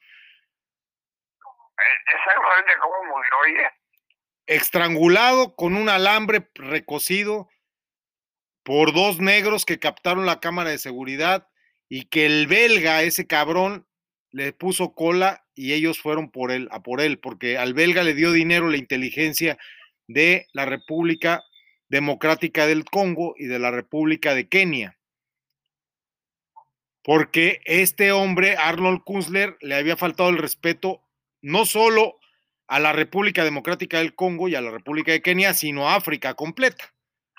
¿Sabes 2.25 2.39
realmente 2.43 2.73
cómo 2.83 2.97
murió, 3.05 3.31
oye? 3.45 3.71
Estrangulado 4.47 5.55
con 5.55 5.77
un 5.77 5.89
alambre 5.89 6.51
recocido 6.55 7.49
por 8.65 8.93
dos 8.93 9.21
negros 9.21 9.65
que 9.65 9.79
captaron 9.79 10.27
la 10.27 10.41
cámara 10.41 10.71
de 10.71 10.79
seguridad 10.79 11.47
y 11.89 12.07
que 12.07 12.27
el 12.27 12.49
belga, 12.49 13.03
ese 13.03 13.29
cabrón, 13.29 13.87
le 14.33 14.53
puso 14.53 14.93
cola 14.93 15.47
y 15.55 15.75
ellos 15.75 16.01
fueron 16.01 16.33
por 16.33 16.51
él, 16.51 16.67
a 16.73 16.83
por 16.83 17.01
él, 17.01 17.21
porque 17.21 17.59
al 17.59 17.75
belga 17.75 18.03
le 18.03 18.15
dio 18.15 18.33
dinero 18.33 18.69
la 18.69 18.77
inteligencia 18.77 19.57
de 20.07 20.47
la 20.53 20.65
República 20.65 21.43
Democrática 21.89 22.67
del 22.67 22.85
Congo 22.85 23.35
y 23.37 23.47
de 23.47 23.59
la 23.59 23.71
República 23.71 24.35
de 24.35 24.49
Kenia. 24.49 24.99
Porque 27.03 27.61
este 27.67 28.13
hombre, 28.13 28.57
Arnold 28.57 29.03
Kunzler, 29.05 29.57
le 29.61 29.77
había 29.77 29.97
faltado 29.97 30.31
el 30.31 30.39
respeto 30.39 31.03
no 31.43 31.67
solo 31.67 32.19
a 32.67 32.81
la 32.81 32.93
República 32.93 33.45
Democrática 33.45 33.99
del 33.99 34.15
Congo 34.15 34.49
y 34.49 34.55
a 34.55 34.63
la 34.63 34.71
República 34.71 35.13
de 35.13 35.21
Kenia, 35.21 35.53
sino 35.53 35.89
a 35.89 35.97
África 35.97 36.35
completa. 36.35 36.85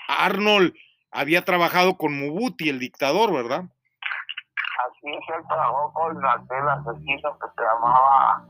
Arnold 0.07 0.73
había 1.11 1.43
trabajado 1.43 1.97
con 1.97 2.17
Mubuti, 2.17 2.69
el 2.69 2.79
dictador, 2.79 3.33
¿verdad? 3.33 3.63
Así 3.63 5.07
es, 5.07 5.35
él 5.35 5.43
trabajó 5.47 5.91
con 5.93 6.17
aquel 6.25 6.69
asesino 6.69 7.39
que 7.39 7.47
se 7.55 7.61
llamaba 7.63 8.47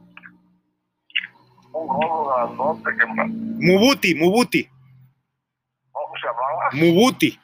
Mubuti, 3.60 4.16
Mubuti, 4.16 4.70
¿cómo 5.92 6.14
se? 6.72 6.78
Mubuti. 6.78 7.40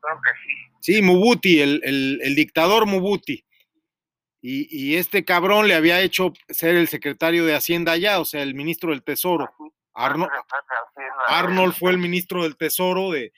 Creo 0.00 0.20
que 0.22 0.30
sí. 0.44 0.92
Sí, 0.94 1.02
Mubuti, 1.02 1.60
el, 1.60 1.80
el- 1.84 2.20
el 2.22 2.34
dictador 2.34 2.86
Mubuti. 2.86 3.44
Y, 4.42 4.68
y 4.74 4.96
este 4.96 5.24
cabrón 5.24 5.68
le 5.68 5.74
había 5.74 6.00
hecho 6.00 6.32
ser 6.48 6.76
el 6.76 6.88
secretario 6.88 7.44
de 7.44 7.54
Hacienda 7.54 7.92
allá, 7.92 8.20
o 8.20 8.24
sea, 8.24 8.42
el 8.42 8.54
ministro 8.54 8.90
del 8.90 9.02
Tesoro. 9.02 9.50
Arno- 9.92 10.28
Arnold 11.26 11.74
fue 11.74 11.90
el 11.90 11.98
ministro 11.98 12.44
del 12.44 12.56
Tesoro 12.56 13.10
de, 13.10 13.32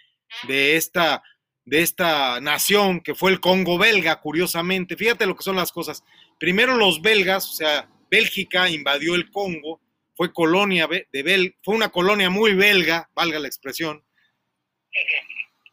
de 0.46 0.76
esta, 0.76 1.22
de 1.64 1.80
esta 1.82 2.40
nación 2.40 3.00
que 3.00 3.14
fue 3.16 3.32
el 3.32 3.40
Congo 3.40 3.78
belga, 3.78 4.20
curiosamente. 4.20 4.96
Fíjate 4.96 5.26
lo 5.26 5.34
que 5.34 5.42
son 5.42 5.56
las 5.56 5.72
cosas. 5.72 6.04
Primero 6.38 6.76
los 6.76 7.02
belgas, 7.02 7.48
o 7.50 7.52
sea, 7.52 7.88
Bélgica 8.12 8.68
invadió 8.68 9.14
el 9.14 9.30
Congo, 9.30 9.80
fue 10.14 10.34
colonia 10.34 10.86
de 10.86 11.22
Bel, 11.22 11.56
fue 11.62 11.74
una 11.74 11.88
colonia 11.88 12.28
muy 12.28 12.52
belga, 12.52 13.08
valga 13.14 13.38
la 13.38 13.48
expresión. 13.48 14.04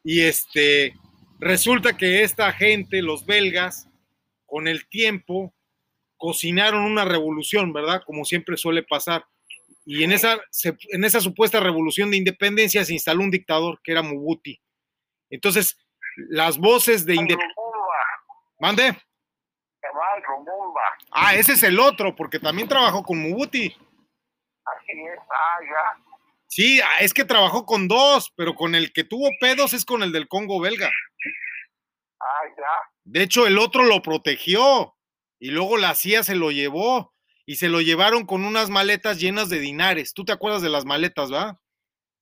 Y 0.06 0.22
este 0.22 0.94
resulta 1.38 1.98
que 1.98 2.24
esta 2.24 2.53
gente, 2.53 3.02
los 3.02 3.26
belgas, 3.26 3.90
con 4.45 4.70
el 4.70 4.88
tiempo 4.88 5.53
cocinaron 6.16 6.84
una 6.86 7.03
revolución, 7.03 7.74
¿verdad? 7.74 8.03
Como 8.06 8.24
siempre 8.24 8.56
suele 8.56 8.84
pasar. 8.84 9.26
Y 9.86 10.06
en 10.06 10.14
esa, 10.14 10.40
en 10.64 11.03
esa 11.03 11.20
supuesta 11.20 11.60
revolución 11.60 12.10
de 12.10 12.18
independencia 12.18 12.86
se 12.86 12.94
instaló 12.94 13.22
un 13.22 13.32
dictador 13.32 13.82
que 13.84 13.91
era 13.91 14.02
Mubuti. 14.02 14.61
Entonces, 15.30 15.78
las 16.30 16.57
voces 16.57 17.06
de 17.06 17.16
independencia... 17.16 17.53
Lumumba, 17.57 17.95
Mande. 18.60 18.98
Ah, 21.11 21.35
ese 21.35 21.53
es 21.53 21.64
el 21.64 21.80
otro, 21.80 22.15
porque 22.15 22.39
también 22.39 22.68
trabajó 22.68 23.03
con 23.03 23.19
Mubuti. 23.19 23.68
Así 23.68 24.91
es, 24.91 25.19
ah, 25.19 25.60
ya. 25.61 26.03
Sí, 26.47 26.81
ah, 26.81 26.99
es 27.01 27.14
que 27.14 27.26
trabajó 27.26 27.65
con 27.65 27.88
dos, 27.88 28.31
pero 28.35 28.56
con 28.56 28.76
el 28.76 28.91
que 28.91 29.03
tuvo 29.03 29.30
pedos 29.39 29.73
es 29.73 29.85
con 29.85 30.03
el 30.03 30.11
del 30.11 30.27
Congo 30.27 30.60
belga. 30.60 30.89
Ah, 32.19 32.47
ya. 32.57 32.91
De 33.03 33.23
hecho, 33.23 33.47
el 33.47 33.57
otro 33.57 33.84
lo 33.84 34.01
protegió 34.01 34.95
y 35.39 35.51
luego 35.51 35.77
la 35.77 35.95
CIA 35.95 36.23
se 36.23 36.35
lo 36.35 36.51
llevó 36.51 37.14
y 37.45 37.56
se 37.56 37.69
lo 37.69 37.81
llevaron 37.81 38.26
con 38.26 38.45
unas 38.45 38.69
maletas 38.69 39.19
llenas 39.19 39.49
de 39.49 39.60
dinares. 39.60 40.14
¿Tú 40.14 40.26
te 40.26 40.31
acuerdas 40.31 40.61
de 40.61 40.69
las 40.69 40.85
maletas, 40.85 41.34
va? 41.34 41.60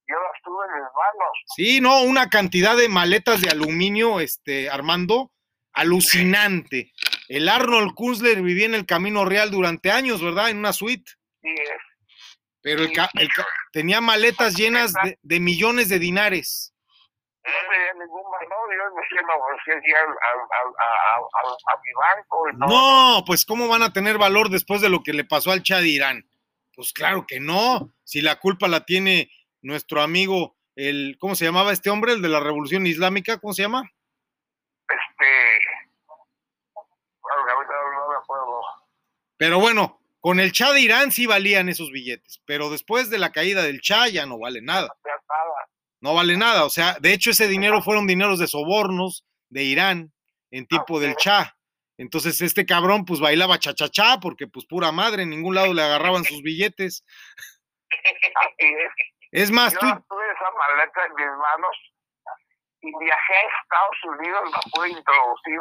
Yo 0.07 0.15
las 0.15 0.41
tuve 0.43 0.65
en 0.65 0.73
mis 0.75 0.83
manos. 0.83 1.31
Sí, 1.55 1.81
no, 1.81 2.01
una 2.03 2.29
cantidad 2.29 2.77
de 2.77 2.87
maletas 2.87 3.41
de 3.41 3.49
aluminio, 3.49 4.21
este, 4.21 4.69
Armando, 4.69 5.31
alucinante. 5.73 6.93
El 7.27 7.49
Arnold 7.49 7.93
Kunzler 7.93 8.41
vivía 8.41 8.65
en 8.65 8.75
el 8.75 8.85
Camino 8.85 9.25
Real 9.25 9.51
durante 9.51 9.91
años, 9.91 10.23
¿verdad? 10.23 10.49
En 10.49 10.57
una 10.57 10.73
suite. 10.73 11.11
Sí. 11.41 11.55
Pero 12.61 12.83
el 12.83 12.91
tenía 13.71 14.01
maletas 14.01 14.55
llenas 14.55 14.91
de, 15.03 15.17
de 15.21 15.39
millones 15.39 15.89
de 15.89 15.99
dinares. 15.99 16.73
No 17.45 17.53
tenía 17.71 17.93
ningún 17.93 18.23
valor. 18.29 18.67
Yo 18.75 18.83
me 18.93 19.33
a 21.71 21.77
mi 21.81 21.93
banco. 21.93 22.49
Y 22.49 22.57
No, 22.57 23.23
pues 23.25 23.45
¿cómo 23.45 23.67
van 23.69 23.83
a 23.83 23.93
tener 23.93 24.17
valor 24.17 24.49
después 24.49 24.81
de 24.81 24.89
lo 24.89 25.01
que 25.01 25.13
le 25.13 25.23
pasó 25.23 25.51
al 25.51 25.63
Chad 25.63 25.83
Irán? 25.83 26.29
Pues 26.75 26.91
claro 26.91 27.25
que 27.25 27.39
no. 27.39 27.93
Si 28.03 28.21
la 28.21 28.35
culpa 28.35 28.67
la 28.67 28.85
tiene 28.85 29.31
nuestro 29.61 30.01
amigo, 30.01 30.57
el, 30.75 31.17
¿cómo 31.19 31.35
se 31.35 31.45
llamaba 31.45 31.71
este 31.71 31.89
hombre? 31.89 32.13
El 32.13 32.21
de 32.21 32.29
la 32.29 32.39
Revolución 32.39 32.85
Islámica, 32.85 33.39
¿cómo 33.39 33.53
se 33.53 33.61
llama? 33.63 33.83
Este. 34.89 35.25
bueno, 37.21 37.51
ahorita 37.51 37.73
no 37.73 38.09
me 38.09 38.15
acuerdo. 38.15 38.61
Pero 39.37 39.59
bueno, 39.59 39.99
con 40.19 40.39
el 40.39 40.51
Chad 40.51 40.75
Irán 40.75 41.11
sí 41.11 41.25
valían 41.25 41.69
esos 41.69 41.91
billetes, 41.91 42.41
pero 42.45 42.69
después 42.69 43.09
de 43.09 43.19
la 43.19 43.31
caída 43.31 43.63
del 43.63 43.81
Chad 43.81 44.07
ya 44.07 44.25
no 44.25 44.39
vale 44.39 44.61
nada. 44.61 44.89
No 46.01 46.13
vale 46.13 46.37
nada. 46.37 46.65
O 46.65 46.69
sea, 46.69 46.97
de 46.99 47.13
hecho 47.13 47.31
ese 47.31 47.47
dinero 47.47 47.81
fueron 47.81 48.07
dineros 48.07 48.39
de 48.39 48.47
sobornos 48.47 49.25
de 49.49 49.63
Irán 49.63 50.13
en 50.51 50.67
tiempo 50.67 50.99
del 50.99 51.15
Chá. 51.15 51.55
Entonces 51.97 52.41
este 52.41 52.65
cabrón 52.65 53.05
pues 53.05 53.19
bailaba 53.19 53.57
cha-cha-cha 53.57 54.19
porque 54.19 54.47
pues 54.47 54.65
pura 54.65 54.91
madre, 54.91 55.23
en 55.23 55.31
ningún 55.31 55.55
lado 55.55 55.73
le 55.73 55.81
agarraban 55.81 56.23
sus 56.23 56.41
billetes. 56.41 57.03
Es. 58.57 58.91
Es 59.31 59.51
más, 59.51 59.73
Yo 59.73 59.79
tú, 59.79 59.85
tuve 60.09 60.25
esa 60.31 60.51
maleta 60.51 61.05
en 61.05 61.13
mis 61.15 61.25
manos 61.25 61.77
y 62.81 62.91
viajé 62.99 63.33
a 63.33 63.61
Estados 63.63 64.19
Unidos, 64.19 64.51
la 64.51 64.59
pude 64.71 64.89
introducir 64.89 65.59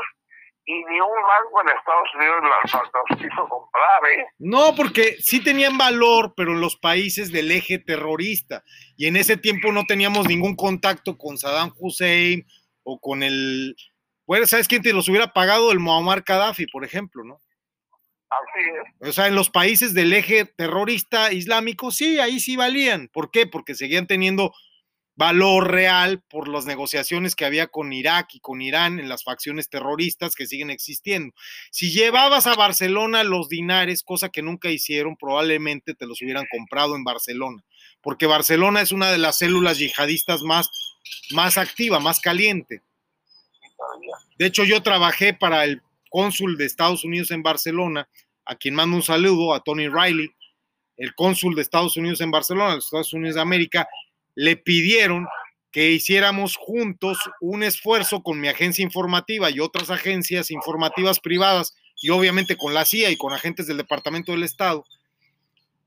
y 0.69 0.73
ni 0.75 1.01
un 1.01 1.23
banco 1.23 1.63
en 1.63 1.69
Estados 1.79 2.09
Unidos 2.17 2.37
la, 2.43 2.49
la- 2.49 2.91
los 3.09 3.19
quiso 3.19 3.49
comprar, 3.49 4.05
¿eh? 4.19 4.27
No, 4.39 4.75
porque 4.75 5.17
sí 5.21 5.43
tenían 5.43 5.79
valor, 5.79 6.35
pero 6.37 6.53
en 6.53 6.61
los 6.61 6.77
países 6.77 7.31
del 7.31 7.51
eje 7.53 7.79
terrorista. 7.79 8.65
Y 8.97 9.07
en 9.07 9.17
ese 9.17 9.37
tiempo 9.37 9.71
no 9.73 9.85
teníamos 9.85 10.27
ningún 10.27 10.57
contacto 10.57 11.17
con 11.17 11.39
Saddam 11.39 11.73
Hussein 11.79 12.45
o 12.83 12.99
con 13.01 13.23
el... 13.23 13.77
Bueno, 14.27 14.45
¿sabes 14.47 14.67
quién 14.67 14.83
te 14.83 14.93
los 14.93 15.09
hubiera 15.09 15.33
pagado? 15.33 15.71
El 15.71 15.79
Muammar 15.79 16.23
Gaddafi, 16.27 16.67
por 16.67 16.85
ejemplo, 16.85 17.23
¿no? 17.23 17.39
Así 18.29 18.61
es. 19.01 19.09
O 19.09 19.13
sea, 19.13 19.29
en 19.29 19.37
los 19.37 19.51
países 19.51 19.95
del 19.95 20.13
eje 20.13 20.45
terrorista 20.47 21.33
islámico, 21.33 21.93
sí, 21.93 22.19
ahí 22.19 22.41
sí 22.41 22.57
valían. 22.57 23.09
¿Por 23.13 23.31
qué? 23.31 23.47
Porque 23.47 23.77
seguían 23.77 24.09
teniendo 24.09 24.53
valor 25.17 25.71
real 25.71 26.23
por 26.29 26.47
las 26.47 26.67
negociaciones 26.67 27.35
que 27.35 27.47
había 27.47 27.67
con 27.69 27.93
Irak 27.93 28.35
y 28.35 28.41
con 28.41 28.61
Irán 28.61 29.01
en 29.01 29.09
las 29.09 29.25
facciones 29.25 29.71
terroristas 29.71 30.35
que 30.35 30.47
siguen 30.47 30.71
existiendo. 30.71 31.35
Si 31.71 31.91
llevabas 31.91 32.47
a 32.47 32.55
Barcelona 32.55 33.25
los 33.25 33.49
dinares, 33.49 34.03
cosa 34.03 34.29
que 34.29 34.43
nunca 34.43 34.71
hicieron, 34.71 35.17
probablemente 35.17 35.95
te 35.95 36.07
los 36.07 36.21
hubieran 36.21 36.47
comprado 36.51 36.97
en 36.97 37.05
Barcelona, 37.05 37.65
porque 38.03 38.27
Barcelona 38.27 38.83
es 38.83 38.93
una 38.93 39.11
de 39.11 39.19
las 39.19 39.39
células 39.39 39.79
yihadistas 39.79 40.43
más, 40.43 40.71
más 41.31 41.57
activa, 41.57 41.99
más 41.99 42.21
caliente. 42.21 42.83
De 44.39 44.47
hecho, 44.47 44.65
yo 44.65 44.83
trabajé 44.83 45.33
para 45.33 45.65
el 45.65 45.83
cónsul 46.11 46.59
de 46.59 46.67
Estados 46.67 47.05
Unidos 47.05 47.31
en 47.31 47.43
Barcelona, 47.43 48.09
a 48.45 48.55
quien 48.55 48.75
mando 48.75 48.97
un 48.97 49.03
saludo, 49.03 49.55
a 49.55 49.61
Tony 49.61 49.89
Riley, 49.89 50.31
el 50.99 51.15
cónsul 51.15 51.55
de 51.55 51.63
Estados 51.63 51.97
Unidos 51.97 52.21
en 52.21 52.31
Barcelona, 52.31 52.75
los 52.75 52.85
Estados 52.85 53.13
Unidos 53.13 53.37
de 53.37 53.43
América, 53.43 53.89
le 54.37 54.57
pidieron 54.57 55.27
que 55.73 55.91
hiciéramos 55.91 56.57
juntos 56.57 57.19
un 57.41 57.63
esfuerzo 57.63 58.23
con 58.23 58.41
mi 58.41 58.49
agencia 58.49 58.83
informativa 58.83 59.51
y 59.51 59.61
otras 59.61 59.91
agencias 59.91 60.51
informativas 60.51 61.19
privadas, 61.19 61.75
y 62.01 62.11
obviamente 62.11 62.57
con 62.57 62.73
la 62.73 62.85
CIA 62.85 63.11
y 63.11 63.17
con 63.17 63.33
agentes 63.33 63.67
del 63.67 63.79
Departamento 63.79 64.33
del 64.33 64.45
Estado, 64.45 64.85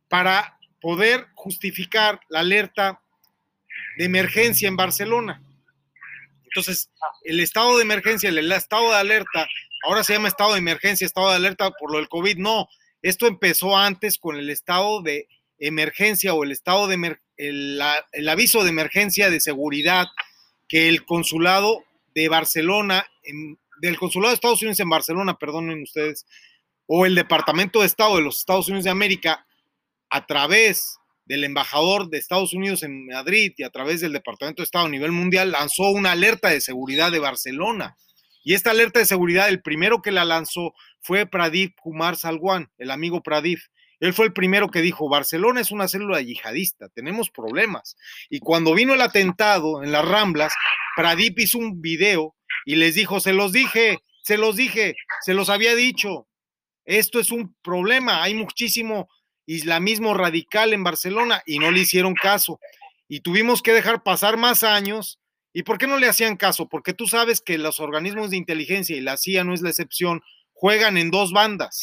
para 0.10 0.60
poder 0.82 1.28
justificar 1.36 2.20
la 2.30 2.42
alerta 2.42 3.02
de 3.98 4.06
emergencia 4.06 4.68
en 4.68 4.76
Barcelona. 4.76 5.42
Entonces, 6.44 6.92
el 7.24 7.40
estado 7.40 7.78
de 7.78 7.84
emergencia, 7.84 8.30
el, 8.30 8.52
estado 8.52 8.90
de 8.90 8.96
alerta, 8.96 9.48
ahora 9.86 10.04
se 10.04 10.14
llama 10.14 10.28
estado 10.28 10.54
de 10.54 10.60
emergencia, 10.60 11.06
estado 11.06 11.30
de 11.30 11.36
alerta 11.36 11.70
por 11.72 11.92
lo 11.92 11.98
del 11.98 12.10
COVID. 12.10 12.38
No, 12.38 12.68
esto 13.02 13.28
empezó 13.28 13.78
antes 13.78 14.18
con 14.18 14.36
el 14.36 14.50
estado 14.50 15.02
de 15.02 15.28
emergencia 15.60 16.34
o 16.34 16.44
el 16.44 16.52
estado 16.52 16.88
de 16.88 16.96
el, 17.40 17.82
el 18.12 18.30
aviso 18.30 18.64
de 18.64 18.70
emergencia 18.70 19.30
de 19.30 19.40
seguridad 19.40 20.08
que 20.68 20.90
el 20.90 21.06
consulado 21.06 21.84
de 22.14 22.30
Barcelona, 22.30 23.06
del 23.82 23.98
consulado 23.98 24.30
de 24.30 24.36
Estados 24.36 24.62
Unidos 24.62 24.80
en 24.80 24.90
Barcelona, 24.90 25.38
perdonen 25.40 25.82
ustedes, 25.82 26.26
o 26.86 27.06
el 27.06 27.16
Departamento 27.16 27.80
de 27.80 27.88
Estado 27.88 28.18
de 28.18 28.24
los 28.24 28.40
Estados 28.40 28.68
Unidos 28.68 28.84
de 28.84 28.92
América, 28.92 29.48
a 30.10 30.26
través 30.26 30.98
del 31.26 31.44
embajador 31.44 32.10
de 32.10 32.18
Estados 32.18 32.54
Unidos 32.54 32.84
en 32.84 33.06
Madrid 33.08 33.54
y 33.56 33.64
a 33.64 33.70
través 33.70 34.02
del 34.02 34.14
Departamento 34.14 34.62
de 34.62 34.66
Estado 34.66 34.88
a 34.88 34.90
nivel 34.90 35.12
mundial, 35.12 35.52
lanzó 35.52 35.90
una 35.92 36.12
alerta 36.12 36.50
de 36.50 36.60
seguridad 36.60 37.12
de 37.12 37.20
Barcelona. 37.20 37.96
Y 38.44 38.54
esta 38.54 38.72
alerta 38.72 39.00
de 39.00 39.06
seguridad, 39.06 39.48
el 39.48 39.62
primero 39.62 40.02
que 40.02 40.12
la 40.12 40.26
lanzó 40.26 40.74
fue 41.02 41.26
Pradip 41.26 41.76
Kumar 41.80 42.16
Salwan, 42.16 42.72
el 42.78 42.92
amigo 42.92 43.22
Pradip. 43.22 43.60
Él 44.00 44.14
fue 44.14 44.28
el 44.28 44.34
primero 44.34 44.70
que 44.70 44.82
dijo, 44.82 45.10
Barcelona 45.10 45.62
es 45.62 45.72
una 45.72 45.88
célula 45.88 46.22
yihadista, 46.22 46.90
tenemos 46.90 47.30
problemas. 47.30 47.98
Y 48.30 48.40
cuando 48.40 48.74
vino 48.74 48.94
el 48.94 49.02
atentado 49.02 49.84
en 49.84 49.92
las 49.92 50.06
Ramblas, 50.06 50.54
Pradip 50.96 51.40
hizo 51.40 51.58
un 51.58 51.82
video 51.82 52.36
y 52.66 52.76
les 52.76 52.96
dijo, 52.96 53.20
se 53.20 53.34
los 53.34 53.52
dije, 53.52 54.00
se 54.24 54.38
los 54.38 54.56
dije, 54.56 54.96
se 55.22 55.34
los 55.34 55.50
había 55.50 55.76
dicho, 55.76 56.28
esto 56.86 57.20
es 57.20 57.32
un 57.32 57.56
problema, 57.62 58.24
hay 58.24 58.34
muchísimo 58.34 59.10
islamismo 59.46 60.14
radical 60.14 60.74
en 60.74 60.84
Barcelona 60.84 61.42
y 61.46 61.60
no 61.60 61.72
le 61.72 61.82
hicieron 61.82 62.14
caso. 62.14 62.60
Y 63.08 63.22
tuvimos 63.22 63.62
que 63.62 63.74
dejar 63.74 64.04
pasar 64.04 64.38
más 64.38 64.64
años. 64.64 65.20
¿Y 65.52 65.64
por 65.64 65.80
qué 65.80 65.88
no 65.88 65.98
le 65.98 66.08
hacían 66.08 66.38
caso? 66.38 66.70
Porque 66.70 66.94
tú 66.94 67.08
sabes 67.08 67.42
que 67.42 67.58
los 67.58 67.80
organismos 67.80 68.30
de 68.30 68.38
inteligencia, 68.38 68.96
y 68.96 69.02
la 69.02 69.18
CIA 69.18 69.44
no 69.44 69.56
es 69.56 69.62
la 69.62 69.70
excepción, 69.70 70.22
juegan 70.54 70.98
en 70.98 71.10
dos 71.10 71.32
bandas. 71.32 71.82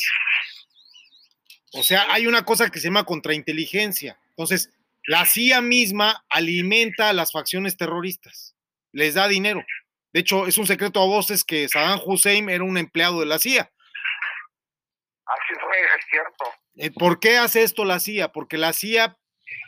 O 1.73 1.83
sea, 1.83 2.13
hay 2.13 2.27
una 2.27 2.45
cosa 2.45 2.71
que 2.71 2.81
se 2.81 2.89
llama 2.89 3.05
contrainteligencia. 3.05 4.19
Entonces, 4.31 4.71
la 5.07 5.25
CIA 5.25 5.61
misma 5.61 6.25
alimenta 6.29 7.09
a 7.09 7.13
las 7.13 7.33
facciones 7.33 7.77
terroristas, 7.77 8.57
les 8.93 9.15
da 9.15 9.29
dinero. 9.29 9.65
De 10.13 10.21
hecho, 10.21 10.47
es 10.47 10.59
un 10.59 10.67
secreto 10.67 11.03
a 11.03 11.07
voces 11.07 11.45
que 11.45 11.69
Saddam 11.69 12.01
Hussein 12.05 12.49
era 12.49 12.65
un 12.65 12.79
empleado 12.79 13.21
de 13.21 13.27
la 13.27 13.39
CIA. 13.39 13.71
Así 15.27 15.55
fue, 15.61 15.81
es 15.81 16.05
cierto. 16.11 16.45
Eh, 16.77 16.91
¿Por 16.91 17.21
qué 17.21 17.37
hace 17.37 17.63
esto 17.63 17.85
la 17.85 18.01
CIA? 18.01 18.33
Porque 18.33 18.59
la 18.59 18.73
CIA, 18.73 19.19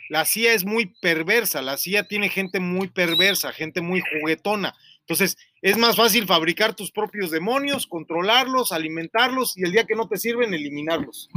la 0.09 0.25
CIA 0.25 0.53
es 0.53 0.65
muy 0.65 0.87
perversa, 1.01 1.61
la 1.61 1.77
CIA 1.77 2.07
tiene 2.07 2.29
gente 2.29 2.59
muy 2.59 2.87
perversa, 2.87 3.51
gente 3.51 3.81
muy 3.81 4.01
juguetona. 4.01 4.75
Entonces, 5.01 5.37
es 5.61 5.77
más 5.77 5.95
fácil 5.95 6.25
fabricar 6.27 6.75
tus 6.75 6.91
propios 6.91 7.31
demonios, 7.31 7.87
controlarlos, 7.87 8.71
alimentarlos 8.71 9.57
y 9.57 9.63
el 9.63 9.71
día 9.71 9.85
que 9.85 9.95
no 9.95 10.07
te 10.07 10.17
sirven, 10.17 10.53
eliminarlos. 10.53 11.29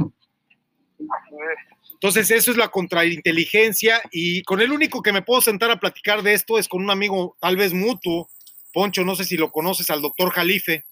Así 1.09 1.35
es. 1.35 1.91
Entonces, 1.93 2.31
eso 2.31 2.51
es 2.51 2.57
la 2.57 2.69
contrainteligencia 2.69 4.01
y 4.11 4.43
con 4.43 4.61
el 4.61 4.71
único 4.71 5.01
que 5.01 5.13
me 5.13 5.21
puedo 5.21 5.41
sentar 5.41 5.71
a 5.71 5.79
platicar 5.79 6.21
de 6.21 6.33
esto 6.33 6.57
es 6.59 6.67
con 6.67 6.83
un 6.83 6.91
amigo 6.91 7.37
tal 7.39 7.55
vez 7.57 7.73
mutuo, 7.73 8.29
Poncho, 8.73 9.03
no 9.03 9.15
sé 9.15 9.23
si 9.23 9.37
lo 9.37 9.51
conoces, 9.51 9.89
al 9.89 10.01
doctor 10.01 10.31
Jalife. 10.31 10.85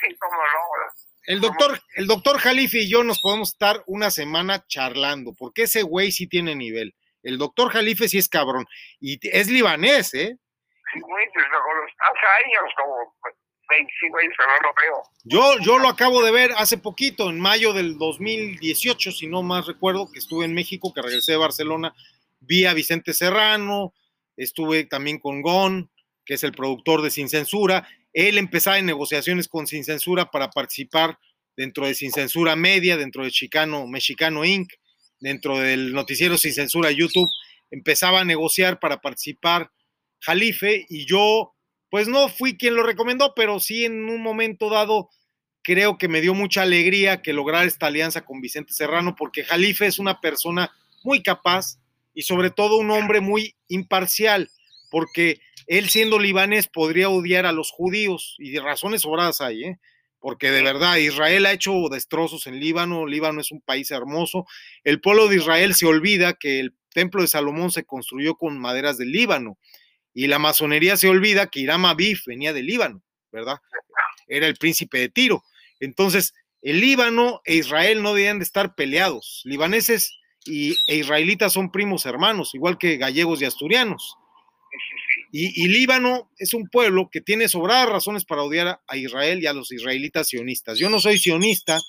Sí, 0.00 0.16
cómo 0.18 0.36
no. 0.36 0.42
El 1.24 1.40
doctor, 1.40 1.80
el 1.94 2.06
doctor 2.06 2.38
Jalife 2.38 2.78
y 2.80 2.88
yo 2.88 3.04
nos 3.04 3.20
podemos 3.20 3.50
estar 3.50 3.82
una 3.86 4.10
semana 4.10 4.64
charlando, 4.66 5.32
porque 5.38 5.62
ese 5.62 5.82
güey 5.82 6.10
sí 6.10 6.26
tiene 6.26 6.54
nivel. 6.56 6.94
El 7.22 7.38
doctor 7.38 7.70
Jalife 7.70 8.08
sí 8.08 8.18
es 8.18 8.28
cabrón. 8.28 8.66
Y 9.00 9.18
es 9.30 9.48
libanés, 9.48 10.14
¿eh? 10.14 10.36
Sí, 10.92 11.00
güey, 11.00 11.26
desde 11.34 11.48
los- 11.48 11.92
hace 11.98 12.26
años, 12.44 12.72
como 12.76 13.14
25 13.72 14.18
años 14.18 14.34
que 14.36 14.44
no 14.44 14.68
lo 14.68 14.74
veo. 14.82 15.02
Yo, 15.24 15.64
yo 15.64 15.78
lo 15.78 15.88
acabo 15.88 16.22
de 16.22 16.30
ver 16.30 16.52
hace 16.56 16.78
poquito, 16.78 17.30
en 17.30 17.40
mayo 17.40 17.72
del 17.72 17.96
2018, 17.98 19.12
si 19.12 19.26
no 19.26 19.42
más 19.42 19.66
recuerdo, 19.66 20.10
que 20.10 20.18
estuve 20.18 20.44
en 20.44 20.54
México, 20.54 20.92
que 20.94 21.02
regresé 21.02 21.32
de 21.32 21.38
Barcelona, 21.38 21.94
vi 22.40 22.66
a 22.66 22.74
Vicente 22.74 23.14
Serrano, 23.14 23.94
estuve 24.36 24.84
también 24.84 25.18
con 25.18 25.42
Gon, 25.42 25.90
que 26.24 26.34
es 26.34 26.44
el 26.44 26.52
productor 26.52 27.02
de 27.02 27.10
Sin 27.10 27.28
Censura. 27.28 27.88
Él 28.12 28.38
empezaba 28.38 28.78
en 28.78 28.86
negociaciones 28.86 29.48
con 29.48 29.66
Sin 29.66 29.84
Censura 29.84 30.30
para 30.30 30.50
participar 30.50 31.18
dentro 31.56 31.86
de 31.86 31.94
Sin 31.94 32.12
Censura 32.12 32.56
Media, 32.56 32.96
dentro 32.96 33.24
de 33.24 33.30
Chicano, 33.30 33.86
Mexicano 33.86 34.44
Inc., 34.44 34.72
dentro 35.20 35.58
del 35.58 35.92
noticiero 35.92 36.36
Sin 36.36 36.52
Censura 36.52 36.90
YouTube. 36.90 37.30
Empezaba 37.70 38.20
a 38.20 38.24
negociar 38.24 38.80
para 38.80 39.00
participar 39.00 39.70
Jalife 40.20 40.86
y 40.88 41.06
yo, 41.06 41.54
pues 41.92 42.08
no 42.08 42.30
fui 42.30 42.56
quien 42.56 42.74
lo 42.74 42.84
recomendó, 42.84 43.34
pero 43.34 43.60
sí 43.60 43.84
en 43.84 44.08
un 44.08 44.22
momento 44.22 44.70
dado 44.70 45.10
creo 45.62 45.98
que 45.98 46.08
me 46.08 46.22
dio 46.22 46.32
mucha 46.32 46.62
alegría 46.62 47.20
que 47.20 47.34
lograr 47.34 47.66
esta 47.66 47.88
alianza 47.88 48.24
con 48.24 48.40
Vicente 48.40 48.72
Serrano, 48.72 49.14
porque 49.14 49.44
Jalife 49.44 49.84
es 49.84 49.98
una 49.98 50.18
persona 50.18 50.72
muy 51.04 51.22
capaz 51.22 51.78
y 52.14 52.22
sobre 52.22 52.48
todo 52.48 52.78
un 52.78 52.90
hombre 52.90 53.20
muy 53.20 53.56
imparcial, 53.68 54.50
porque 54.90 55.40
él 55.66 55.90
siendo 55.90 56.18
libanés 56.18 56.66
podría 56.66 57.10
odiar 57.10 57.44
a 57.44 57.52
los 57.52 57.70
judíos 57.70 58.36
y 58.38 58.52
de 58.52 58.60
razones 58.60 59.02
sobradas 59.02 59.42
hay, 59.42 59.62
¿eh? 59.62 59.78
porque 60.18 60.50
de 60.50 60.62
verdad 60.62 60.96
Israel 60.96 61.44
ha 61.44 61.52
hecho 61.52 61.90
destrozos 61.90 62.46
en 62.46 62.58
Líbano, 62.58 63.04
Líbano 63.04 63.42
es 63.42 63.52
un 63.52 63.60
país 63.60 63.90
hermoso, 63.90 64.46
el 64.82 65.02
pueblo 65.02 65.28
de 65.28 65.36
Israel 65.36 65.74
se 65.74 65.84
olvida 65.84 66.32
que 66.32 66.58
el 66.58 66.74
templo 66.88 67.20
de 67.20 67.28
Salomón 67.28 67.70
se 67.70 67.84
construyó 67.84 68.36
con 68.36 68.58
maderas 68.58 68.96
del 68.96 69.12
Líbano 69.12 69.58
y 70.14 70.26
la 70.26 70.38
masonería 70.38 70.96
se 70.96 71.08
olvida 71.08 71.46
que 71.46 71.60
Hiram 71.60 71.84
Abif 71.86 72.26
venía 72.26 72.52
del 72.52 72.66
Líbano, 72.66 73.02
¿verdad? 73.30 73.58
Era 74.26 74.46
el 74.46 74.56
príncipe 74.56 74.98
de 74.98 75.08
Tiro. 75.08 75.42
Entonces, 75.80 76.34
el 76.60 76.80
Líbano 76.80 77.40
e 77.44 77.56
Israel 77.56 78.02
no 78.02 78.14
debían 78.14 78.38
de 78.38 78.44
estar 78.44 78.74
peleados. 78.74 79.42
Libaneses 79.44 80.16
y, 80.44 80.76
e 80.86 80.96
israelitas 80.96 81.52
son 81.52 81.70
primos 81.70 82.06
hermanos, 82.06 82.54
igual 82.54 82.78
que 82.78 82.96
gallegos 82.96 83.40
y 83.42 83.46
asturianos. 83.46 84.16
Y, 85.34 85.66
Líbano 85.68 86.30
es 86.36 86.52
un 86.52 86.68
pueblo 86.68 87.08
que 87.10 87.22
tiene 87.22 87.48
sobradas 87.48 87.88
razones 87.88 88.26
para 88.26 88.42
odiar 88.42 88.68
a, 88.68 88.82
a 88.86 88.98
Israel 88.98 89.42
y 89.42 89.46
a 89.46 89.54
los 89.54 89.72
israelitas 89.72 90.28
sionistas. 90.28 90.78
Yo 90.78 90.90
no 90.90 91.00
soy 91.00 91.18
sionista 91.18 91.80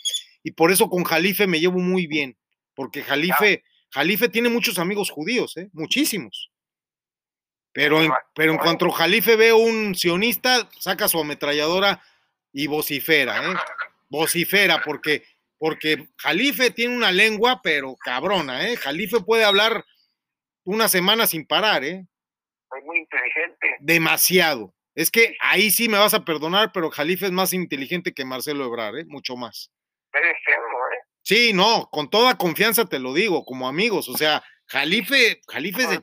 y 0.44 0.52
por 0.52 0.72
eso 0.72 0.90
con 0.90 1.04
Jalife 1.04 1.46
me 1.46 1.60
llevo 1.60 1.80
muy 1.80 2.08
bien, 2.08 2.38
porque 2.74 3.04
Jalife, 3.04 3.66
Jalife 3.92 4.30
tiene 4.30 4.48
muchos 4.48 4.80
amigos 4.80 5.10
judíos, 5.10 5.58
¿eh? 5.58 5.70
muchísimos. 5.74 6.53
Pero 7.74 8.02
en, 8.02 8.12
pero 8.36 8.52
en 8.52 8.60
cuanto 8.60 8.90
Jalife 8.92 9.36
ve 9.36 9.52
un 9.52 9.96
sionista, 9.96 10.70
saca 10.80 11.08
su 11.08 11.20
ametralladora 11.20 12.02
y 12.52 12.68
vocifera, 12.68 13.52
¿eh? 13.52 13.56
vocifera, 14.10 14.82
porque, 14.84 15.24
porque 15.58 16.08
Jalife 16.18 16.70
tiene 16.70 16.96
una 16.96 17.12
lengua, 17.12 17.62
pero 17.64 17.96
cabrona, 17.96 18.70
¿eh? 18.70 18.78
Jalife 18.78 19.22
puede 19.22 19.44
hablar 19.44 19.84
una 20.64 20.88
semana 20.88 21.26
sin 21.26 21.48
parar, 21.48 21.84
¿eh? 21.84 22.06
Es 22.78 22.84
muy 22.86 23.00
inteligente. 23.00 23.78
demasiado. 23.80 24.74
Es 24.96 25.10
que 25.10 25.36
ahí 25.40 25.72
sí 25.72 25.90
me 25.90 25.98
vas 25.98 26.14
a 26.14 26.24
perdonar, 26.24 26.72
pero 26.72 26.92
Jalife 26.92 27.26
es 27.26 27.32
más 27.32 27.54
inteligente 27.54 28.14
que 28.14 28.26
Marcelo 28.26 28.66
Ebrard, 28.66 29.00
¿eh? 29.00 29.06
mucho 29.08 29.36
más. 29.36 29.72
Debe 30.14 30.34
serlo, 30.46 30.68
¿eh? 30.68 31.00
Sí, 31.24 31.54
no, 31.54 31.90
con 31.92 32.10
toda 32.10 32.38
confianza 32.38 32.86
te 32.86 33.00
lo 33.00 33.14
digo, 33.14 33.46
como 33.46 33.68
amigos. 33.68 34.10
O 34.10 34.18
sea, 34.18 34.44
Jalife, 34.74 35.40
Jalife 35.48 35.82
se, 35.84 36.00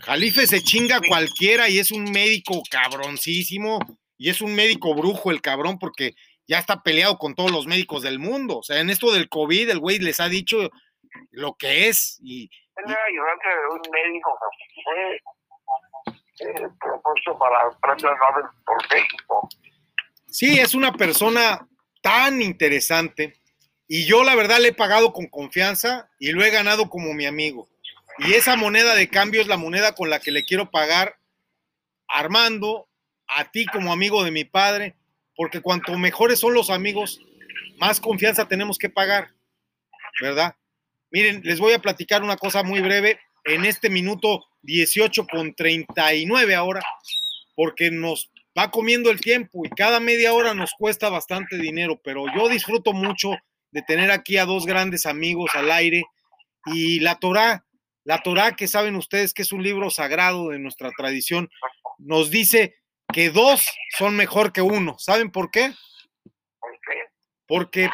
Jalife. 0.00 0.46
Se 0.46 0.62
chinga 0.62 0.96
a 0.96 1.00
cualquiera 1.06 1.68
y 1.68 1.78
es 1.78 1.92
un 1.92 2.04
médico 2.04 2.62
cabroncísimo 2.70 3.78
y 4.16 4.30
es 4.30 4.40
un 4.40 4.54
médico 4.54 4.94
brujo 4.94 5.30
el 5.30 5.42
cabrón 5.42 5.78
porque 5.78 6.14
ya 6.48 6.58
está 6.58 6.82
peleado 6.82 7.18
con 7.18 7.34
todos 7.34 7.50
los 7.50 7.66
médicos 7.66 8.02
del 8.02 8.18
mundo. 8.18 8.60
O 8.60 8.62
sea, 8.62 8.80
en 8.80 8.88
esto 8.88 9.12
del 9.12 9.28
COVID, 9.28 9.68
el 9.68 9.78
güey 9.78 9.98
les 9.98 10.20
ha 10.20 10.30
dicho 10.30 10.70
lo 11.32 11.54
que 11.56 11.88
es 11.88 12.18
y 12.22 12.50
Él 12.76 12.84
era 12.86 13.04
ayudante 13.04 13.48
de 13.48 13.68
un 13.68 13.80
médico 13.92 14.38
que 14.56 14.82
fue 14.82 15.16
eh, 16.48 16.68
propuesto 16.80 17.38
para 17.38 17.68
el 17.68 17.76
premio 17.82 18.16
Nobel 18.16 18.44
por 18.64 18.78
México. 18.90 19.48
Sí, 20.28 20.58
es 20.58 20.74
una 20.74 20.92
persona 20.92 21.68
tan 22.00 22.40
interesante 22.40 23.34
y 23.92 24.04
yo 24.04 24.22
la 24.22 24.36
verdad 24.36 24.60
le 24.60 24.68
he 24.68 24.72
pagado 24.72 25.12
con 25.12 25.26
confianza 25.26 26.08
y 26.20 26.30
lo 26.30 26.44
he 26.44 26.50
ganado 26.50 26.88
como 26.88 27.12
mi 27.12 27.26
amigo. 27.26 27.68
Y 28.18 28.34
esa 28.34 28.54
moneda 28.54 28.94
de 28.94 29.08
cambio 29.08 29.40
es 29.40 29.48
la 29.48 29.56
moneda 29.56 29.96
con 29.96 30.08
la 30.08 30.20
que 30.20 30.30
le 30.30 30.44
quiero 30.44 30.70
pagar 30.70 31.16
Armando, 32.06 32.86
a 33.26 33.50
ti 33.50 33.66
como 33.66 33.92
amigo 33.92 34.22
de 34.22 34.30
mi 34.30 34.44
padre, 34.44 34.94
porque 35.34 35.60
cuanto 35.60 35.98
mejores 35.98 36.38
son 36.38 36.54
los 36.54 36.70
amigos, 36.70 37.20
más 37.78 38.00
confianza 38.00 38.46
tenemos 38.46 38.78
que 38.78 38.90
pagar, 38.90 39.32
¿verdad? 40.20 40.54
Miren, 41.10 41.40
les 41.42 41.58
voy 41.58 41.72
a 41.72 41.80
platicar 41.80 42.22
una 42.22 42.36
cosa 42.36 42.62
muy 42.62 42.78
breve 42.78 43.18
en 43.44 43.64
este 43.64 43.90
minuto 43.90 44.46
18 44.62 45.26
con 45.26 45.52
39 45.52 46.54
ahora, 46.54 46.80
porque 47.56 47.90
nos 47.90 48.30
va 48.56 48.70
comiendo 48.70 49.10
el 49.10 49.20
tiempo 49.20 49.64
y 49.64 49.70
cada 49.70 49.98
media 49.98 50.32
hora 50.32 50.54
nos 50.54 50.70
cuesta 50.78 51.08
bastante 51.08 51.58
dinero, 51.58 52.00
pero 52.04 52.26
yo 52.36 52.48
disfruto 52.48 52.92
mucho 52.92 53.36
de 53.72 53.82
tener 53.82 54.10
aquí 54.10 54.38
a 54.38 54.44
dos 54.44 54.66
grandes 54.66 55.06
amigos 55.06 55.50
al 55.54 55.70
aire 55.70 56.04
y 56.66 57.00
la 57.00 57.18
Torá, 57.18 57.64
la 58.04 58.22
Torá 58.22 58.52
que 58.52 58.68
saben 58.68 58.96
ustedes 58.96 59.34
que 59.34 59.42
es 59.42 59.52
un 59.52 59.62
libro 59.62 59.90
sagrado 59.90 60.50
de 60.50 60.58
nuestra 60.58 60.90
tradición, 60.96 61.48
nos 61.98 62.30
dice 62.30 62.76
que 63.12 63.30
dos 63.30 63.66
son 63.98 64.16
mejor 64.16 64.52
que 64.52 64.62
uno. 64.62 64.98
¿Saben 64.98 65.30
por 65.30 65.50
qué? 65.50 65.72
¿Por 66.60 66.70
qué? 66.82 67.04
Porque 67.48 67.90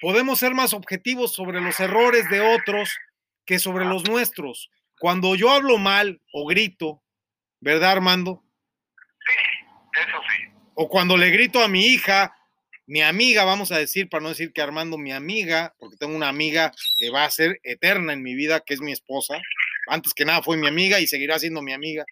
podemos 0.00 0.38
ser 0.38 0.54
más 0.54 0.72
objetivos 0.72 1.34
sobre 1.34 1.60
los 1.60 1.78
errores 1.80 2.28
de 2.30 2.40
otros 2.40 2.96
que 3.44 3.58
sobre 3.58 3.84
los 3.84 4.08
nuestros. 4.08 4.70
Cuando 4.98 5.34
yo 5.34 5.50
hablo 5.50 5.78
mal 5.78 6.20
o 6.32 6.46
grito, 6.46 7.02
¿verdad, 7.60 7.92
Armando? 7.92 8.44
Eso 9.92 10.18
sí. 10.28 10.44
O 10.74 10.88
cuando 10.88 11.16
le 11.16 11.30
grito 11.30 11.62
a 11.62 11.68
mi 11.68 11.86
hija, 11.86 12.34
mi 12.90 13.02
amiga, 13.02 13.44
vamos 13.44 13.70
a 13.70 13.78
decir, 13.78 14.08
para 14.08 14.20
no 14.20 14.30
decir 14.30 14.52
que 14.52 14.60
Armando, 14.60 14.98
mi 14.98 15.12
amiga, 15.12 15.76
porque 15.78 15.96
tengo 15.96 16.16
una 16.16 16.28
amiga 16.28 16.72
que 16.96 17.08
va 17.08 17.24
a 17.24 17.30
ser 17.30 17.60
eterna 17.62 18.12
en 18.12 18.20
mi 18.20 18.34
vida, 18.34 18.64
que 18.66 18.74
es 18.74 18.80
mi 18.80 18.90
esposa. 18.90 19.40
Antes 19.86 20.12
que 20.12 20.24
nada 20.24 20.42
fue 20.42 20.56
mi 20.56 20.66
amiga 20.66 20.98
y 20.98 21.06
seguirá 21.06 21.38
siendo 21.38 21.62
mi 21.62 21.72
amiga. 21.72 22.04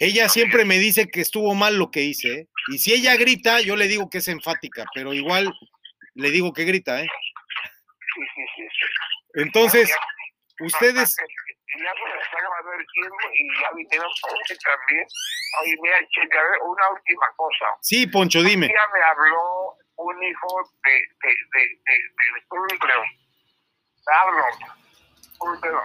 Ella 0.00 0.28
siempre 0.28 0.64
me 0.64 0.80
dice 0.80 1.06
que 1.06 1.20
estuvo 1.20 1.54
mal 1.54 1.76
lo 1.76 1.92
que 1.92 2.02
hice. 2.02 2.32
¿eh? 2.32 2.48
Y 2.72 2.78
si 2.78 2.92
ella 2.92 3.14
grita, 3.14 3.60
yo 3.60 3.76
le 3.76 3.86
digo 3.86 4.10
que 4.10 4.18
es 4.18 4.26
enfática, 4.26 4.86
pero 4.92 5.14
igual 5.14 5.48
le 6.14 6.30
digo 6.32 6.52
que 6.52 6.64
grita, 6.64 7.04
¿eh? 7.04 7.08
Entonces, 9.34 9.88
ustedes... 10.58 11.14
Ya 11.80 11.92
se 11.94 12.22
está 12.22 12.36
acabando 12.38 12.72
el 12.74 12.86
tiempo 12.92 13.16
y 13.32 13.60
ya 13.60 13.70
vinieron 13.74 14.10
todos 14.20 14.58
también. 14.62 15.06
Oye, 15.62 15.76
mira, 15.80 15.96
checa, 16.10 16.38
a 16.38 16.42
ver, 16.42 16.60
una 16.62 16.90
última 16.90 17.26
cosa. 17.36 17.66
Sí, 17.80 18.06
Poncho, 18.06 18.42
dime. 18.42 18.66
Un 18.66 18.72
día 18.72 18.86
me 18.92 19.02
habló 19.02 19.76
un 19.96 20.22
hijo 20.22 20.48
de, 20.84 20.92
de, 20.92 21.28
de, 21.52 21.60
de, 21.86 21.94
de. 22.20 22.40
Pablo. 24.04 24.44
Tulio. 25.38 25.82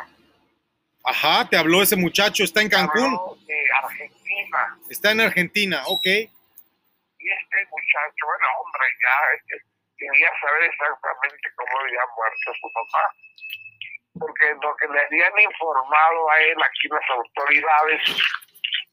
Ajá, 1.06 1.48
te 1.48 1.58
habló 1.58 1.82
ese 1.82 1.96
muchacho, 1.96 2.44
está 2.44 2.62
en 2.62 2.70
Cancún. 2.70 3.06
Habló 3.06 3.38
de 3.46 3.66
Argentina. 3.84 4.78
Está 4.90 5.12
en 5.12 5.22
Argentina, 5.22 5.84
ok. 5.88 6.06
Y 6.06 7.30
este 7.30 7.58
muchacho, 7.72 8.26
bueno, 8.26 8.46
hombre, 8.60 8.86
ya 9.02 9.16
este, 9.38 9.66
quería 9.98 10.30
saber 10.42 10.64
exactamente 10.64 11.50
cómo 11.56 11.80
había 11.80 12.02
muerto 12.16 12.54
su 12.60 12.72
papá. 12.74 13.14
Porque 14.20 14.46
lo 14.62 14.76
que 14.80 14.88
le 14.88 15.00
habían 15.00 15.34
informado 15.52 16.32
a 16.32 16.40
él 16.42 16.58
aquí 16.64 16.88
las 16.90 17.10
autoridades 17.18 18.02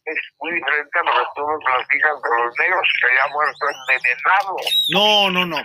es 0.04 0.18
muy 0.40 0.54
diferente 0.54 0.98
a 0.98 1.02
lo 1.04 1.12
que 1.12 1.26
tú 1.36 1.46
me 1.46 1.64
platicas 1.64 2.22
de 2.22 2.44
los 2.44 2.58
negros 2.58 2.88
que 3.00 3.06
había 3.06 3.26
muerto 3.32 3.66
envenenado. 3.70 4.56
No, 4.92 5.30
no, 5.30 5.46
no. 5.46 5.62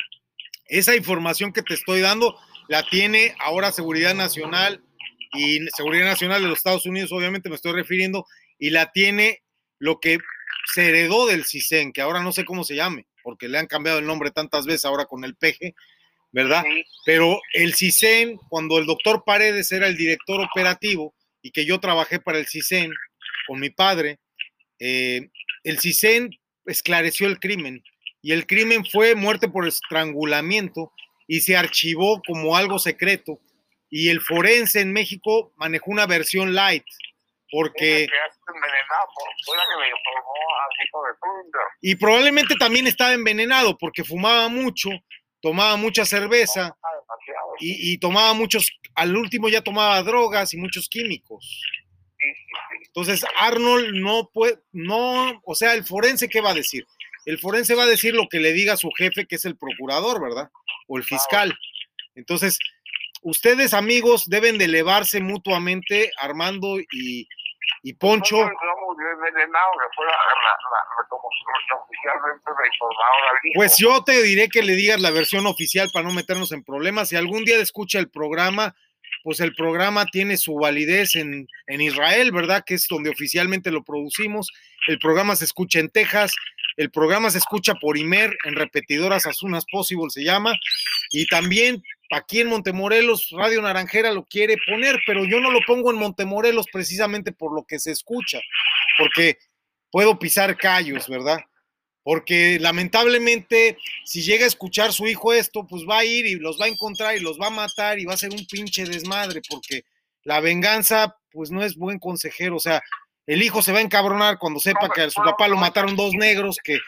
Esa 0.67 0.95
información 0.95 1.53
que 1.53 1.63
te 1.63 1.73
estoy 1.73 2.01
dando 2.01 2.39
la 2.67 2.83
tiene 2.83 3.35
ahora 3.39 3.71
Seguridad 3.71 4.13
Nacional 4.13 4.83
y 5.33 5.65
Seguridad 5.69 6.05
Nacional 6.05 6.41
de 6.41 6.49
los 6.49 6.59
Estados 6.59 6.85
Unidos, 6.85 7.11
obviamente 7.11 7.49
me 7.49 7.55
estoy 7.55 7.73
refiriendo, 7.73 8.25
y 8.59 8.69
la 8.69 8.91
tiene 8.91 9.43
lo 9.79 9.99
que 9.99 10.19
se 10.73 10.89
heredó 10.89 11.25
del 11.27 11.45
CISEN, 11.45 11.93
que 11.93 12.01
ahora 12.01 12.21
no 12.21 12.31
sé 12.31 12.45
cómo 12.45 12.63
se 12.63 12.75
llame, 12.75 13.07
porque 13.23 13.47
le 13.47 13.57
han 13.57 13.67
cambiado 13.67 13.99
el 13.99 14.05
nombre 14.05 14.31
tantas 14.31 14.65
veces 14.65 14.85
ahora 14.85 15.05
con 15.05 15.23
el 15.23 15.35
peje, 15.35 15.75
¿verdad? 16.31 16.63
Sí. 16.63 16.83
Pero 17.05 17.39
el 17.53 17.73
CISEN, 17.73 18.37
cuando 18.49 18.77
el 18.77 18.85
doctor 18.85 19.23
Paredes 19.25 19.71
era 19.71 19.87
el 19.87 19.97
director 19.97 20.41
operativo 20.41 21.13
y 21.41 21.51
que 21.51 21.65
yo 21.65 21.79
trabajé 21.79 22.19
para 22.19 22.37
el 22.37 22.47
CISEN 22.47 22.91
con 23.47 23.59
mi 23.59 23.69
padre, 23.69 24.19
eh, 24.79 25.29
el 25.63 25.79
CISEN 25.79 26.29
esclareció 26.65 27.27
el 27.27 27.39
crimen 27.39 27.83
y 28.21 28.33
el 28.33 28.45
crimen 28.45 28.85
fue 28.85 29.15
muerte 29.15 29.47
por 29.47 29.67
estrangulamiento 29.67 30.91
y 31.27 31.41
se 31.41 31.55
archivó 31.55 32.21
como 32.25 32.55
algo 32.55 32.79
secreto 32.79 33.39
y 33.89 34.09
el 34.09 34.21
forense 34.21 34.81
en 34.81 34.91
México 34.91 35.53
manejó 35.55 35.91
una 35.91 36.05
versión 36.05 36.53
light 36.53 36.83
porque 37.49 38.07
y 41.81 41.95
probablemente 41.95 42.55
también 42.55 42.87
estaba 42.87 43.13
envenenado 43.13 43.77
porque 43.77 44.03
fumaba 44.03 44.49
mucho, 44.49 44.89
tomaba 45.47 45.77
mucha 45.77 46.03
cerveza 46.03 46.75
y, 47.61 47.93
y 47.93 47.97
tomaba 47.99 48.33
muchos, 48.33 48.69
al 48.95 49.15
último 49.15 49.47
ya 49.47 49.61
tomaba 49.61 50.03
drogas 50.03 50.53
y 50.53 50.57
muchos 50.57 50.89
químicos. 50.89 51.61
Entonces 52.87 53.25
Arnold 53.39 53.95
no 53.95 54.29
puede, 54.33 54.59
no, 54.73 55.41
o 55.45 55.55
sea, 55.55 55.73
el 55.73 55.85
forense 55.85 56.27
qué 56.27 56.41
va 56.41 56.49
a 56.49 56.53
decir? 56.53 56.85
El 57.25 57.39
forense 57.39 57.75
va 57.75 57.83
a 57.83 57.87
decir 57.87 58.13
lo 58.13 58.27
que 58.27 58.41
le 58.41 58.51
diga 58.51 58.75
su 58.75 58.89
jefe, 58.91 59.25
que 59.25 59.37
es 59.37 59.45
el 59.45 59.55
procurador, 59.55 60.21
¿verdad? 60.21 60.49
O 60.87 60.97
el 60.97 61.05
fiscal. 61.05 61.57
Entonces, 62.15 62.59
ustedes 63.21 63.73
amigos 63.73 64.25
deben 64.27 64.57
de 64.57 64.65
elevarse 64.65 65.21
mutuamente, 65.21 66.11
Armando 66.19 66.77
y, 66.79 67.25
y 67.87 67.93
Poncho. 67.93 68.35
Pues 73.55 73.77
yo 73.77 74.03
te 74.03 74.21
diré 74.23 74.49
que 74.49 74.61
le 74.61 74.73
digas 74.73 74.99
la 74.99 75.09
versión 75.09 75.47
oficial 75.47 75.89
para 75.93 76.05
no 76.05 76.13
meternos 76.13 76.51
en 76.51 76.65
problemas. 76.65 77.07
Si 77.07 77.15
algún 77.15 77.45
día 77.45 77.61
escucha 77.61 77.99
el 77.99 78.09
programa, 78.09 78.75
pues 79.23 79.39
el 79.39 79.55
programa 79.55 80.05
tiene 80.05 80.35
su 80.35 80.55
validez 80.55 81.15
en, 81.15 81.47
en 81.67 81.81
Israel, 81.81 82.33
¿verdad? 82.33 82.65
Que 82.65 82.73
es 82.73 82.87
donde 82.89 83.09
oficialmente 83.09 83.71
lo 83.71 83.85
producimos. 83.85 84.51
El 84.87 84.99
programa 84.99 85.37
se 85.37 85.45
escucha 85.45 85.79
en 85.79 85.89
Texas, 85.89 86.35
el 86.77 86.91
programa 86.91 87.29
se 87.31 87.39
escucha 87.39 87.73
por 87.75 87.97
Imer, 87.97 88.37
en 88.45 88.55
repetidoras 88.55 89.25
as 89.25 89.37
soon 89.37 89.55
as 89.55 89.65
possible 89.69 90.09
se 90.09 90.23
llama. 90.23 90.53
Y 91.11 91.25
también 91.25 91.83
aquí 92.11 92.39
en 92.39 92.47
Montemorelos, 92.47 93.29
Radio 93.31 93.61
Naranjera 93.61 94.11
lo 94.11 94.23
quiere 94.23 94.55
poner, 94.65 94.99
pero 95.05 95.25
yo 95.25 95.39
no 95.39 95.51
lo 95.51 95.59
pongo 95.65 95.91
en 95.91 95.97
Montemorelos 95.97 96.67
precisamente 96.71 97.31
por 97.31 97.53
lo 97.53 97.65
que 97.65 97.79
se 97.79 97.91
escucha, 97.91 98.39
porque 98.97 99.37
puedo 99.91 100.17
pisar 100.19 100.55
callos, 100.55 101.09
¿verdad? 101.09 101.39
Porque 102.03 102.57
lamentablemente, 102.61 103.77
si 104.05 104.21
llega 104.21 104.45
a 104.45 104.47
escuchar 104.47 104.93
su 104.93 105.07
hijo 105.07 105.33
esto, 105.33 105.67
pues 105.67 105.83
va 105.89 105.99
a 105.99 106.05
ir 106.05 106.25
y 106.25 106.35
los 106.35 106.61
va 106.61 106.65
a 106.65 106.69
encontrar 106.69 107.17
y 107.17 107.19
los 107.19 107.37
va 107.39 107.47
a 107.47 107.49
matar 107.49 107.99
y 107.99 108.05
va 108.05 108.13
a 108.13 108.17
ser 108.17 108.29
un 108.31 108.45
pinche 108.45 108.85
desmadre, 108.85 109.41
porque 109.49 109.83
la 110.23 110.39
venganza, 110.39 111.17
pues 111.31 111.51
no 111.51 111.63
es 111.63 111.75
buen 111.75 111.99
consejero. 111.99 112.55
O 112.55 112.59
sea, 112.59 112.81
el 113.27 113.43
hijo 113.43 113.61
se 113.61 113.71
va 113.71 113.79
a 113.79 113.81
encabronar 113.81 114.37
cuando 114.39 114.59
sepa 114.59 114.89
que 114.89 115.01
a 115.01 115.09
su 115.09 115.21
papá 115.21 115.47
lo 115.47 115.57
mataron 115.57 115.95
dos 115.95 116.13
negros 116.13 116.57
que, 116.63 116.79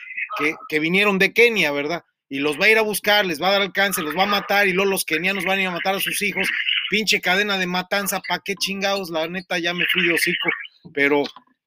que, 0.67 0.79
vinieron 0.79 1.19
de 1.19 1.33
Kenia, 1.33 1.71
¿verdad? 1.71 2.03
Y 2.29 2.39
los 2.39 2.59
va 2.59 2.65
a 2.65 2.69
ir 2.69 2.77
a 2.77 2.83
buscar, 2.83 3.25
les 3.25 3.41
va 3.41 3.49
a 3.49 3.51
dar 3.51 3.61
alcance, 3.61 4.01
los 4.01 4.15
va 4.15 4.23
a 4.23 4.27
matar 4.27 4.67
y 4.67 4.73
luego 4.73 4.89
los 4.89 5.03
kenianos 5.03 5.45
van 5.45 5.59
a 5.59 5.61
ir 5.61 5.67
a 5.67 5.71
matar 5.71 5.95
a 5.95 5.99
sus 5.99 6.21
hijos. 6.21 6.47
Pinche 6.89 7.21
cadena 7.21 7.57
de 7.57 7.67
matanza, 7.67 8.21
¿pa' 8.27 8.39
qué 8.43 8.55
chingados? 8.55 9.09
La 9.09 9.27
neta 9.27 9.59
ya 9.59 9.73
me 9.73 9.85
fui 9.91 10.07
de 10.07 10.13
hocico, 10.13 10.49
pero 10.93 11.23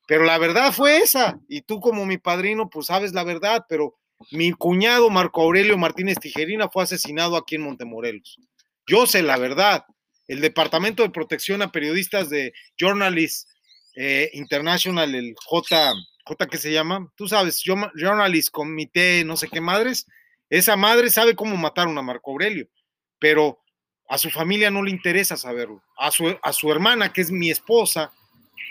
pero 0.07 0.25
la 0.25 0.37
verdad 0.39 0.73
fue 0.73 0.99
esa, 0.99 1.39
y 1.49 1.63
tú 1.63 1.81
como 1.81 2.05
mi 2.05 2.19
padrino, 2.19 2.69
pues 2.69 2.87
sabes 2.87 3.15
la 3.15 3.25
verdad, 3.25 3.65
pero 3.69 3.99
mi 4.31 4.53
cuñado 4.53 5.11
Marco 5.11 5.43
Aurelio 5.43 5.79
Martínez 5.79 6.19
Tijerina 6.19 6.69
fue 6.69 6.83
asesinado 6.83 7.37
aquí 7.37 7.55
en 7.55 7.63
Montemorelos. 7.63 8.39
Yo 8.87 9.07
sé 9.07 9.23
la 9.23 9.37
verdad. 9.37 9.85
El 10.29 10.41
Departamento 10.41 11.03
de 11.03 11.11
Protección 11.11 11.63
a 11.63 11.73
Periodistas 11.73 12.31
de 12.31 12.53
Journalist 12.79 13.49
eh, 13.95 14.31
International, 14.35 15.15
el 15.15 15.35
J, 15.37 15.93
J, 16.25 16.47
¿qué 16.47 16.59
se 16.59 16.73
llama? 16.73 17.11
Tú 17.17 17.29
sabes, 17.29 17.63
Journalist 17.63 18.51
Comité, 18.51 19.25
no 19.25 19.37
sé 19.37 19.49
qué 19.49 19.61
madres, 19.61 20.07
esa 20.49 20.77
madre 20.77 21.11
sabe 21.11 21.35
cómo 21.35 21.57
mataron 21.57 21.97
a 21.99 22.03
Marco 22.03 22.31
Aurelio, 22.31 22.69
pero 23.19 23.59
a 24.09 24.19
su 24.19 24.31
familia 24.31 24.71
no 24.71 24.83
le 24.83 24.91
interesa 24.91 25.37
saberlo. 25.37 25.83
A 25.97 26.11
su, 26.11 26.37
a 26.43 26.53
su 26.53 26.71
hermana, 26.71 27.13
que 27.13 27.23
es 27.23 27.31
mi 27.31 27.51
esposa, 27.51 28.13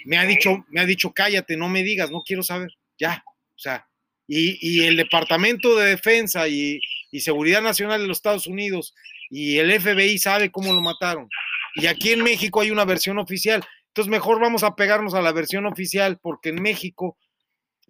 me 0.05 0.17
ha 0.17 0.25
dicho, 0.25 0.65
me 0.69 0.81
ha 0.81 0.85
dicho, 0.85 1.11
cállate, 1.13 1.57
no 1.57 1.69
me 1.69 1.83
digas, 1.83 2.11
no 2.11 2.21
quiero 2.21 2.43
saber, 2.43 2.71
ya, 2.99 3.23
o 3.55 3.59
sea, 3.59 3.87
y, 4.27 4.83
el 4.85 4.95
Departamento 4.95 5.75
de 5.75 5.89
Defensa 5.89 6.47
y, 6.47 6.79
Seguridad 7.19 7.61
Nacional 7.61 8.01
de 8.01 8.07
los 8.07 8.19
Estados 8.19 8.47
Unidos 8.47 8.95
y 9.29 9.57
el 9.57 9.79
FBI 9.81 10.17
sabe 10.17 10.49
cómo 10.49 10.71
lo 10.71 10.81
mataron. 10.81 11.27
Y 11.75 11.87
aquí 11.87 12.11
en 12.11 12.23
México 12.23 12.61
hay 12.61 12.71
una 12.71 12.85
versión 12.85 13.19
oficial, 13.19 13.63
entonces 13.91 14.09
mejor 14.09 14.39
vamos 14.39 14.63
a 14.63 14.75
pegarnos 14.75 15.13
a 15.13 15.21
la 15.21 15.33
versión 15.33 15.65
oficial 15.65 16.17
porque 16.21 16.49
en 16.49 16.61
México, 16.61 17.17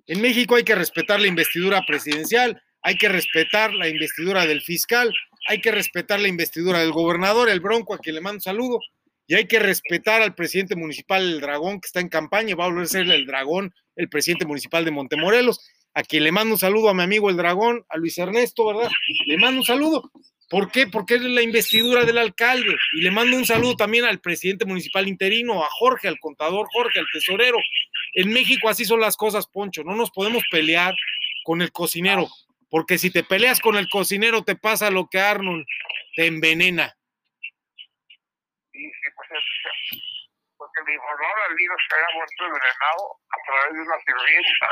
en 0.07 0.19
México 0.19 0.55
hay 0.55 0.63
que 0.63 0.73
respetar 0.73 1.19
la 1.19 1.27
investidura 1.27 1.83
presidencial, 1.85 2.59
hay 2.81 2.95
que 2.97 3.07
respetar 3.07 3.75
la 3.75 3.87
investidura 3.87 4.47
del 4.47 4.61
fiscal, 4.61 5.13
hay 5.47 5.61
que 5.61 5.71
respetar 5.71 6.19
la 6.19 6.27
investidura 6.27 6.79
del 6.79 6.91
gobernador, 6.91 7.49
el 7.49 7.59
Bronco, 7.59 7.93
a 7.93 7.99
quien 7.99 8.15
le 8.15 8.21
mando 8.21 8.37
un 8.37 8.41
saludo, 8.41 8.79
y 9.27 9.35
hay 9.35 9.45
que 9.45 9.59
respetar 9.59 10.23
al 10.23 10.33
presidente 10.33 10.75
municipal 10.75 11.21
El 11.21 11.39
Dragón, 11.39 11.79
que 11.79 11.85
está 11.85 11.99
en 11.99 12.09
campaña, 12.09 12.55
va 12.55 12.65
a 12.65 12.69
volver 12.69 12.85
a 12.85 12.87
ser 12.87 13.09
el 13.09 13.27
Dragón, 13.27 13.71
el 13.95 14.09
presidente 14.09 14.47
municipal 14.47 14.83
de 14.83 14.91
Montemorelos, 14.91 15.59
a 15.93 16.01
quien 16.01 16.23
le 16.23 16.31
mando 16.31 16.55
un 16.55 16.59
saludo 16.59 16.89
a 16.89 16.95
mi 16.95 17.03
amigo 17.03 17.29
El 17.29 17.37
Dragón, 17.37 17.85
a 17.89 17.97
Luis 17.97 18.17
Ernesto, 18.17 18.65
¿verdad? 18.65 18.89
Le 19.27 19.37
mando 19.37 19.59
un 19.59 19.65
saludo. 19.65 20.11
¿Por 20.51 20.69
qué? 20.69 20.85
Porque 20.85 21.15
es 21.15 21.21
la 21.21 21.41
investidura 21.41 22.03
del 22.03 22.17
alcalde. 22.17 22.75
Y 22.91 23.01
le 23.01 23.09
mando 23.09 23.37
un 23.37 23.45
saludo 23.45 23.77
también 23.77 24.03
al 24.03 24.19
presidente 24.19 24.65
municipal 24.65 25.07
interino, 25.07 25.63
a 25.63 25.69
Jorge, 25.69 26.09
al 26.09 26.19
contador 26.19 26.67
Jorge, 26.73 26.99
al 26.99 27.07
tesorero. 27.13 27.57
En 28.15 28.33
México 28.33 28.67
así 28.67 28.83
son 28.83 28.99
las 28.99 29.15
cosas, 29.15 29.47
Poncho. 29.47 29.85
No 29.85 29.95
nos 29.95 30.11
podemos 30.11 30.43
pelear 30.51 30.93
con 31.45 31.61
el 31.61 31.71
cocinero, 31.71 32.27
porque 32.69 32.97
si 32.97 33.11
te 33.11 33.23
peleas 33.23 33.61
con 33.61 33.77
el 33.77 33.87
cocinero 33.89 34.43
te 34.43 34.57
pasa 34.57 34.91
lo 34.91 35.07
que 35.09 35.21
Arnold 35.21 35.65
te 36.17 36.25
envenena. 36.27 36.93
Sí, 38.73 38.83
sí, 38.83 39.09
pues 39.15 39.29
es, 39.31 40.01
porque 40.57 40.81
le 40.85 40.93
informaron 40.95 41.49
al 41.49 41.55
niño 41.55 41.71
que 41.89 41.95
había 41.95 42.15
muerto 42.17 42.45
envenenado 42.45 43.01
a 43.31 43.37
través 43.47 43.73
de 43.73 43.81
una 43.81 43.97
sirvienta. 44.03 44.67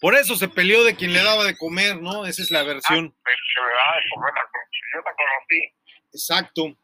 Por 0.00 0.14
eso 0.14 0.36
se 0.36 0.48
peleó 0.48 0.84
de 0.84 0.94
quien 0.94 1.12
le 1.12 1.22
daba 1.22 1.44
de 1.44 1.56
comer, 1.56 2.00
¿no? 2.00 2.24
Esa 2.26 2.42
es 2.42 2.50
la 2.50 2.62
versión. 2.62 3.14
Ah, 3.24 3.30
daba 3.74 3.96
de 3.96 4.10
comer, 4.10 4.32
yo 4.94 4.98
la 4.98 5.12
conocí. 5.14 5.74
Exacto. 6.12 6.76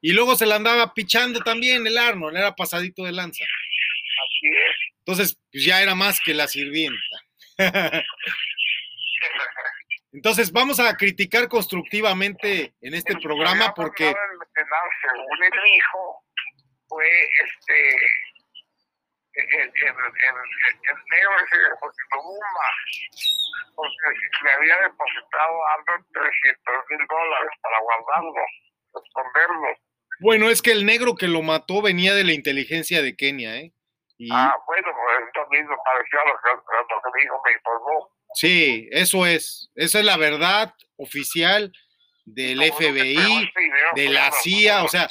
Y 0.00 0.12
luego 0.12 0.36
se 0.36 0.46
la 0.46 0.56
andaba 0.56 0.94
pichando 0.94 1.40
también 1.40 1.86
el 1.86 1.98
Arnold, 1.98 2.36
era 2.36 2.54
pasadito 2.54 3.04
de 3.04 3.12
lanza. 3.12 3.44
Así 3.44 4.46
es. 4.48 4.76
Entonces, 4.98 5.38
pues 5.50 5.64
ya 5.64 5.82
era 5.82 5.94
más 5.94 6.20
que 6.24 6.34
la 6.34 6.46
sirvienta. 6.48 6.98
Entonces, 10.12 10.52
vamos 10.52 10.78
a 10.78 10.94
criticar 10.96 11.48
constructivamente 11.48 12.74
en 12.80 12.94
este 12.94 13.16
programa 13.16 13.72
porque... 13.74 14.04
Según 14.04 15.44
él 15.44 15.50
dijo, 15.74 16.24
fue 16.86 17.08
este... 17.44 17.96
El, 19.34 19.46
el, 19.48 19.60
el, 19.60 19.88
el 19.88 20.98
negro 21.10 21.30
ese 21.40 21.56
de 21.56 21.70
José 21.80 22.02
porque 23.74 23.96
le 24.44 24.52
había 24.52 24.76
depositado 24.82 25.66
a 25.66 25.74
Arnold 25.74 26.04
300 26.12 26.74
mil 26.90 27.06
dólares 27.08 27.50
para 27.62 27.78
guardarlo, 27.80 28.44
esconderlo. 29.02 29.78
Bueno, 30.20 30.50
es 30.50 30.62
que 30.62 30.72
el 30.72 30.84
negro 30.86 31.14
que 31.16 31.28
lo 31.28 31.42
mató 31.42 31.82
venía 31.82 32.14
de 32.14 32.24
la 32.24 32.32
inteligencia 32.32 33.02
de 33.02 33.16
Kenia, 33.16 33.56
¿eh? 33.56 33.72
Y, 34.18 34.28
Ah, 34.30 34.54
bueno, 34.66 34.88
pues 34.92 35.26
esto 35.26 35.48
mismo 35.50 35.74
pareció 35.84 36.20
a 36.20 36.24
lo 36.26 36.34
que, 36.38 36.50
a 36.50 36.80
lo 36.80 37.02
que 37.02 37.18
mi 37.18 37.24
hijo 37.24 37.42
me 37.44 37.52
informó. 37.52 38.10
Sí, 38.34 38.88
eso 38.92 39.26
es. 39.26 39.70
Esa 39.74 39.98
es 39.98 40.04
la 40.04 40.16
verdad 40.16 40.74
oficial 40.96 41.72
del 42.24 42.58
no 42.58 42.64
FBI, 42.64 43.14
de 43.14 43.50
pues, 43.92 44.10
la 44.10 44.30
CIA. 44.30 44.84
O 44.84 44.88
sea, 44.88 45.08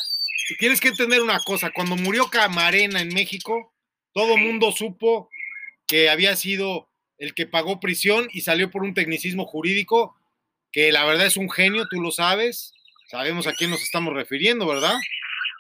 tienes 0.60 0.80
que 0.80 0.90
entender 0.90 1.22
una 1.22 1.40
cosa. 1.40 1.72
Cuando 1.72 1.96
murió 1.98 2.30
Camarena 2.30 3.02
en 3.02 3.10
México, 3.10 3.74
todo 4.14 4.38
mundo 4.38 4.72
supo 4.72 5.30
que 5.88 6.10
había 6.10 6.36
sido 6.36 6.90
el 7.18 7.34
que 7.34 7.46
pagó 7.46 7.80
prisión 7.80 8.28
y 8.32 8.42
salió 8.42 8.72
por 8.72 8.84
un 8.84 8.94
tecnicismo 8.94 9.46
jurídico, 9.46 10.18
que 10.72 10.92
la 10.92 11.06
verdad 11.06 11.28
es 11.28 11.38
un 11.38 11.50
genio, 11.50 11.88
tú 11.90 12.02
lo 12.02 12.12
sabes. 12.12 12.74
Sabemos 13.08 13.46
a 13.46 13.54
quién 13.54 13.70
nos 13.70 13.82
estamos 13.82 14.14
refiriendo, 14.14 14.66
¿verdad? 14.66 14.94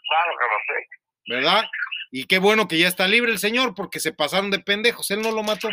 Claro 0.10 0.32
que 0.40 0.46
lo 0.48 0.60
sé. 0.68 0.88
¿Verdad? 1.28 1.70
Y 2.12 2.26
qué 2.26 2.40
bueno 2.40 2.68
que 2.68 2.78
ya 2.78 2.88
está 2.88 3.08
libre 3.08 3.32
el 3.32 3.40
señor, 3.40 3.76
porque 3.76 4.00
se 4.00 4.12
pasaron 4.12 4.52
de 4.52 4.60
pendejos. 4.60 5.12
Él 5.12 5.22
no 5.22 5.32
lo 5.32 5.44
mató. 5.44 5.70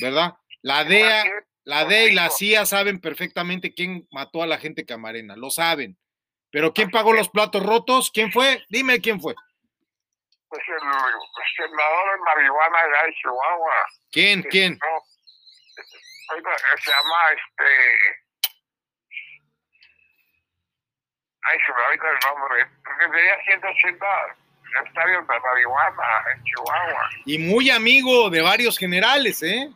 ¿Verdad? 0.00 0.34
La 0.62 0.84
DEA, 0.84 1.24
la 1.64 1.84
DEA 1.84 2.06
y 2.08 2.12
la 2.12 2.30
CIA 2.30 2.66
saben 2.66 3.00
perfectamente 3.00 3.74
quién 3.74 4.06
mató 4.10 4.42
a 4.42 4.46
la 4.46 4.58
gente 4.58 4.84
camarena, 4.84 5.36
lo 5.36 5.50
saben. 5.50 5.96
Pero 6.50 6.72
¿quién 6.74 6.90
pagó 6.90 7.12
los 7.12 7.28
platos 7.28 7.62
rotos? 7.62 8.10
¿Quién 8.12 8.30
fue? 8.30 8.64
Dime 8.68 9.00
quién 9.00 9.20
fue. 9.20 9.34
Pues 10.48 10.62
el, 10.68 10.78
sembrador 11.56 12.12
de 12.12 12.24
marihuana 12.24 12.78
allá 12.78 13.06
en 13.06 13.14
Chihuahua. 13.14 13.74
¿Quién? 14.12 14.42
que 14.44 14.48
¿Quién? 14.48 14.78
no, 14.80 16.34
oiga, 16.34 16.56
se 16.82 16.90
llama 16.90 17.16
este. 17.32 18.24
Ay, 21.42 21.58
se 21.64 21.72
me 21.72 21.82
olvida 21.82 22.10
el 22.10 22.18
nombre. 22.26 22.66
Porque 22.84 23.08
tenía 23.08 23.38
180 23.44 24.06
hectáreas 24.84 25.26
de 25.26 25.40
marihuana 25.40 26.24
en 26.32 26.44
Chihuahua. 26.44 27.10
Y 27.24 27.38
muy 27.38 27.70
amigo 27.70 28.30
de 28.30 28.42
varios 28.42 28.78
generales, 28.78 29.42
¿eh? 29.42 29.68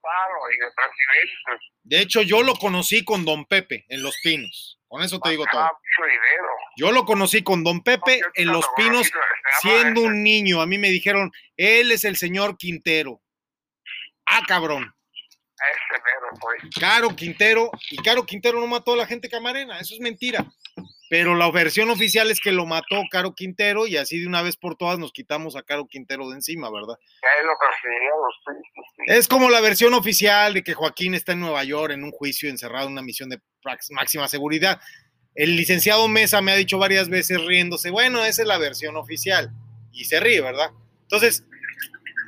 Claro, 0.00 0.50
y 0.52 0.58
de 0.58 0.70
presidentes. 0.72 1.70
De 1.82 2.00
hecho, 2.00 2.22
yo 2.22 2.42
lo 2.42 2.54
conocí 2.54 3.04
con 3.04 3.24
Don 3.24 3.44
Pepe 3.44 3.84
en 3.88 4.02
Los 4.02 4.16
Pinos. 4.22 4.78
Con 4.88 5.02
eso 5.02 5.18
te 5.18 5.30
digo 5.30 5.44
todo. 5.50 5.62
mucho 5.62 6.08
dinero. 6.08 6.48
Yo 6.76 6.92
lo 6.92 7.04
conocí 7.04 7.42
con 7.42 7.62
Don 7.64 7.82
Pepe 7.82 8.20
en 8.34 8.48
Los 8.52 8.64
lo 8.64 8.74
Pinos 8.76 9.10
llama 9.10 9.24
siendo 9.60 10.00
ese- 10.00 10.08
un 10.08 10.22
niño. 10.22 10.60
A 10.60 10.66
mí 10.66 10.78
me 10.78 10.88
dijeron, 10.90 11.30
él 11.56 11.92
es 11.92 12.04
el 12.04 12.16
señor 12.16 12.56
Quintero. 12.56 13.20
Ah, 14.26 14.42
cabrón. 14.46 14.92
Ese 15.54 16.02
mero, 16.02 16.26
pues. 16.40 16.74
Caro 16.78 17.14
Quintero, 17.16 17.70
y 17.90 17.96
Caro 18.02 18.26
Quintero 18.26 18.60
no 18.60 18.66
mató 18.66 18.94
a 18.94 18.96
la 18.96 19.06
gente 19.06 19.28
camarena, 19.28 19.78
eso 19.78 19.94
es 19.94 20.00
mentira. 20.00 20.44
Pero 21.08 21.34
la 21.36 21.48
versión 21.50 21.90
oficial 21.90 22.30
es 22.30 22.40
que 22.40 22.50
lo 22.50 22.66
mató 22.66 23.00
Caro 23.10 23.34
Quintero 23.34 23.86
y 23.86 23.96
así 23.96 24.18
de 24.18 24.26
una 24.26 24.42
vez 24.42 24.56
por 24.56 24.74
todas 24.76 24.98
nos 24.98 25.12
quitamos 25.12 25.54
a 25.54 25.62
Caro 25.62 25.86
Quintero 25.86 26.28
de 26.28 26.36
encima, 26.36 26.70
¿verdad? 26.70 26.96
Que 27.20 27.28
ahí 27.28 27.46
lo 27.46 27.52
persiguieron, 27.58 28.30
sí, 28.44 28.70
sí, 28.74 28.80
sí. 28.96 29.02
Es 29.18 29.28
como 29.28 29.48
la 29.48 29.60
versión 29.60 29.94
oficial 29.94 30.54
de 30.54 30.64
que 30.64 30.74
Joaquín 30.74 31.14
está 31.14 31.32
en 31.32 31.40
Nueva 31.40 31.62
York 31.62 31.92
en 31.92 32.02
un 32.04 32.10
juicio 32.10 32.48
encerrado 32.50 32.86
en 32.86 32.92
una 32.92 33.02
misión 33.02 33.28
de 33.28 33.38
máxima 33.90 34.26
seguridad. 34.28 34.80
El 35.34 35.56
licenciado 35.56 36.06
Mesa 36.08 36.40
me 36.40 36.52
ha 36.52 36.56
dicho 36.56 36.78
varias 36.78 37.08
veces 37.08 37.44
riéndose, 37.44 37.90
bueno, 37.90 38.24
esa 38.24 38.42
es 38.42 38.48
la 38.48 38.58
versión 38.58 38.96
oficial. 38.96 39.50
Y 39.92 40.04
se 40.04 40.20
ríe, 40.20 40.40
¿verdad? 40.40 40.70
Entonces, 41.02 41.44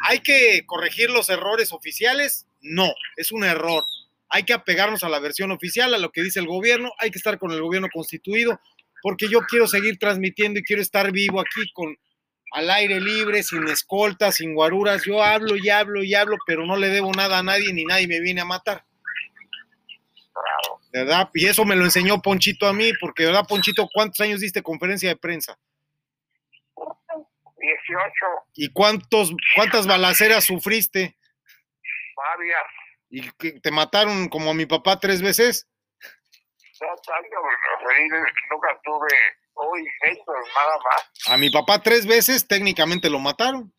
¿hay 0.08 0.20
que 0.20 0.64
corregir 0.66 1.10
los 1.10 1.30
errores 1.30 1.72
oficiales? 1.72 2.46
No, 2.60 2.92
es 3.16 3.32
un 3.32 3.44
error. 3.44 3.84
Hay 4.28 4.42
que 4.42 4.52
apegarnos 4.52 5.04
a 5.04 5.08
la 5.08 5.20
versión 5.20 5.52
oficial, 5.52 5.94
a 5.94 5.98
lo 5.98 6.10
que 6.10 6.22
dice 6.22 6.40
el 6.40 6.46
gobierno, 6.46 6.92
hay 6.98 7.10
que 7.10 7.18
estar 7.18 7.38
con 7.38 7.52
el 7.52 7.60
gobierno 7.60 7.88
constituido, 7.92 8.60
porque 9.02 9.28
yo 9.28 9.40
quiero 9.42 9.68
seguir 9.68 9.98
transmitiendo 9.98 10.58
y 10.58 10.64
quiero 10.64 10.82
estar 10.82 11.12
vivo 11.12 11.40
aquí 11.40 11.70
con 11.72 11.96
al 12.52 12.70
aire 12.70 13.00
libre, 13.00 13.42
sin 13.42 13.68
escoltas, 13.68 14.36
sin 14.36 14.54
guaruras. 14.54 15.04
Yo 15.04 15.22
hablo 15.22 15.56
y 15.56 15.68
hablo 15.68 16.02
y 16.02 16.14
hablo, 16.14 16.36
pero 16.46 16.64
no 16.64 16.76
le 16.76 16.88
debo 16.88 17.12
nada 17.12 17.38
a 17.38 17.42
nadie 17.42 17.72
ni 17.72 17.84
nadie 17.84 18.08
me 18.08 18.20
viene 18.20 18.40
a 18.40 18.44
matar. 18.44 18.84
¿Verdad? 20.96 21.28
Y 21.34 21.46
eso 21.46 21.66
me 21.66 21.76
lo 21.76 21.84
enseñó 21.84 22.22
Ponchito 22.22 22.66
a 22.66 22.72
mí, 22.72 22.90
porque, 22.98 23.26
¿verdad, 23.26 23.44
Ponchito? 23.46 23.86
¿Cuántos 23.92 24.18
años 24.20 24.40
diste 24.40 24.62
conferencia 24.62 25.10
de 25.10 25.16
prensa? 25.16 25.58
18, 27.58 28.10
¿Y 28.54 28.72
cuántos, 28.72 29.30
cuántas 29.54 29.86
balaceras 29.86 30.44
sufriste? 30.44 31.18
varias. 32.16 32.64
¿Y 33.10 33.30
que 33.32 33.60
te 33.60 33.70
mataron 33.70 34.30
como 34.30 34.50
a 34.50 34.54
mi 34.54 34.64
papá 34.64 34.98
tres 34.98 35.20
veces? 35.20 35.68
No 36.80 36.88
tanto, 37.06 37.36
nunca 38.50 38.80
tuve 38.82 39.08
hoy 39.52 39.86
gestos, 40.02 40.34
nada 40.54 40.78
más. 40.78 41.28
A 41.28 41.36
mi 41.36 41.50
papá 41.50 41.82
tres 41.82 42.06
veces 42.06 42.48
técnicamente 42.48 43.10
lo 43.10 43.18
mataron. 43.18 43.70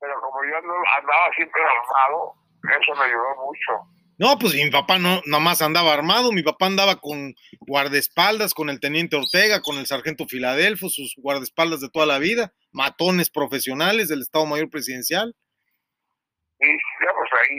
Pero 0.00 0.20
como 0.20 0.44
yo 0.44 0.56
andaba 0.58 1.30
siempre 1.34 1.62
armado, 1.62 2.34
eso 2.78 2.94
me 2.94 3.04
ayudó 3.06 3.36
mucho. 3.46 3.95
No, 4.18 4.38
pues 4.38 4.54
mi 4.54 4.70
papá 4.70 4.98
no 4.98 5.20
nomás 5.26 5.60
andaba 5.60 5.92
armado, 5.92 6.32
mi 6.32 6.42
papá 6.42 6.66
andaba 6.66 6.96
con 6.96 7.34
guardaespaldas, 7.60 8.54
con 8.54 8.70
el 8.70 8.80
teniente 8.80 9.16
Ortega, 9.16 9.60
con 9.60 9.76
el 9.76 9.86
sargento 9.86 10.26
Filadelfo, 10.26 10.88
sus 10.88 11.14
guardaespaldas 11.18 11.80
de 11.80 11.90
toda 11.90 12.06
la 12.06 12.18
vida, 12.18 12.54
matones 12.72 13.28
profesionales 13.28 14.08
del 14.08 14.22
Estado 14.22 14.46
Mayor 14.46 14.70
Presidencial, 14.70 15.34
Y 16.60 16.66
pues 16.66 17.30
ahí, 17.42 17.58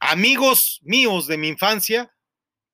amigos 0.00 0.80
míos 0.82 1.28
de 1.28 1.36
mi 1.36 1.48
infancia 1.48 2.12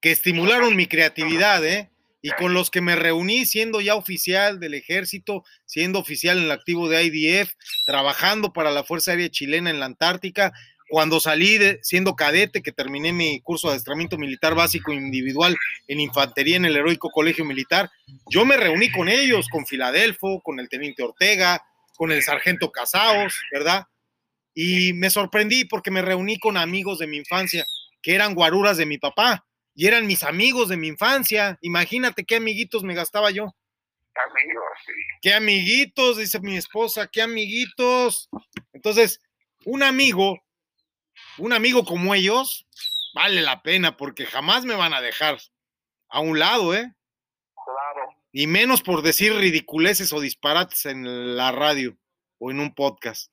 que 0.01 0.11
estimularon 0.11 0.77
mi 0.77 0.87
creatividad, 0.87 1.65
¿eh? 1.67 1.91
Y 2.21 2.31
con 2.31 2.53
los 2.53 2.71
que 2.71 2.81
me 2.81 2.97
reuní 2.97 3.47
siendo 3.47 3.81
ya 3.81 3.95
oficial 3.95 4.59
del 4.59 4.75
ejército, 4.75 5.45
siendo 5.67 5.99
oficial 5.99 6.39
en 6.39 6.45
el 6.45 6.51
activo 6.51 6.89
de 6.89 7.05
IDF, 7.05 7.53
trabajando 7.85 8.53
para 8.53 8.71
la 8.71 8.83
Fuerza 8.83 9.13
Aérea 9.13 9.29
Chilena 9.29 9.71
en 9.71 9.79
la 9.79 9.87
Antártica, 9.87 10.53
cuando 10.89 11.21
salí 11.21 11.59
de, 11.59 11.79
siendo 11.83 12.17
cadete, 12.17 12.63
que 12.63 12.73
terminé 12.73 13.13
mi 13.13 13.41
curso 13.41 13.69
de 13.69 13.75
adiestramiento 13.75 14.17
militar 14.17 14.55
básico 14.55 14.93
individual 14.93 15.57
en 15.87 16.01
infantería 16.01 16.57
en 16.57 16.65
el 16.65 16.77
heroico 16.77 17.11
colegio 17.11 17.45
militar, 17.45 17.91
yo 18.31 18.45
me 18.45 18.57
reuní 18.57 18.91
con 18.91 19.09
ellos, 19.09 19.49
con 19.49 19.67
Filadelfo, 19.67 20.41
con 20.41 20.59
el 20.61 20.69
teniente 20.69 21.03
Ortega, 21.03 21.63
con 21.97 22.13
el 22.13 22.23
sargento 22.23 22.71
Casaos, 22.71 23.35
¿verdad? 23.53 23.85
Y 24.55 24.93
me 24.95 25.11
sorprendí 25.11 25.65
porque 25.65 25.91
me 25.91 26.03
reuní 26.03 26.39
con 26.39 26.57
amigos 26.57 26.99
de 26.99 27.07
mi 27.07 27.19
infancia, 27.19 27.67
que 28.03 28.15
eran 28.15 28.35
guaruras 28.35 28.77
de 28.77 28.87
mi 28.87 28.99
papá, 28.99 29.45
y 29.75 29.87
eran 29.87 30.07
mis 30.07 30.25
amigos 30.25 30.69
de 30.69 30.77
mi 30.77 30.89
infancia. 30.89 31.57
Imagínate 31.61 32.25
qué 32.25 32.37
amiguitos 32.37 32.83
me 32.83 32.95
gastaba 32.95 33.31
yo. 33.31 33.45
amigos, 33.45 34.65
sí. 34.85 34.93
Qué 35.23 35.35
amiguitos, 35.35 36.17
dice 36.17 36.41
mi 36.41 36.57
esposa, 36.57 37.09
qué 37.13 37.23
amiguitos. 37.23 38.29
Entonces, 38.73 39.21
un 39.65 39.85
amigo, 39.85 40.41
un 41.39 41.53
amigo 41.53 41.85
como 41.85 42.15
ellos, 42.15 42.67
vale 43.15 43.43
la 43.43 43.63
pena 43.63 43.97
porque 43.97 44.27
jamás 44.27 44.65
me 44.65 44.75
van 44.75 44.95
a 44.95 45.01
dejar 45.01 45.39
a 46.09 46.21
un 46.21 46.39
lado, 46.39 46.75
¿eh? 46.75 46.93
Claro. 47.55 48.09
Y 48.33 48.47
menos 48.47 48.83
por 48.83 49.03
decir 49.03 49.35
ridiculeces 49.35 50.13
o 50.13 50.21
disparates 50.21 50.87
en 50.87 51.37
la 51.37 51.53
radio 51.53 51.97
o 52.39 52.51
en 52.51 52.61
un 52.61 52.75
podcast. 52.75 53.33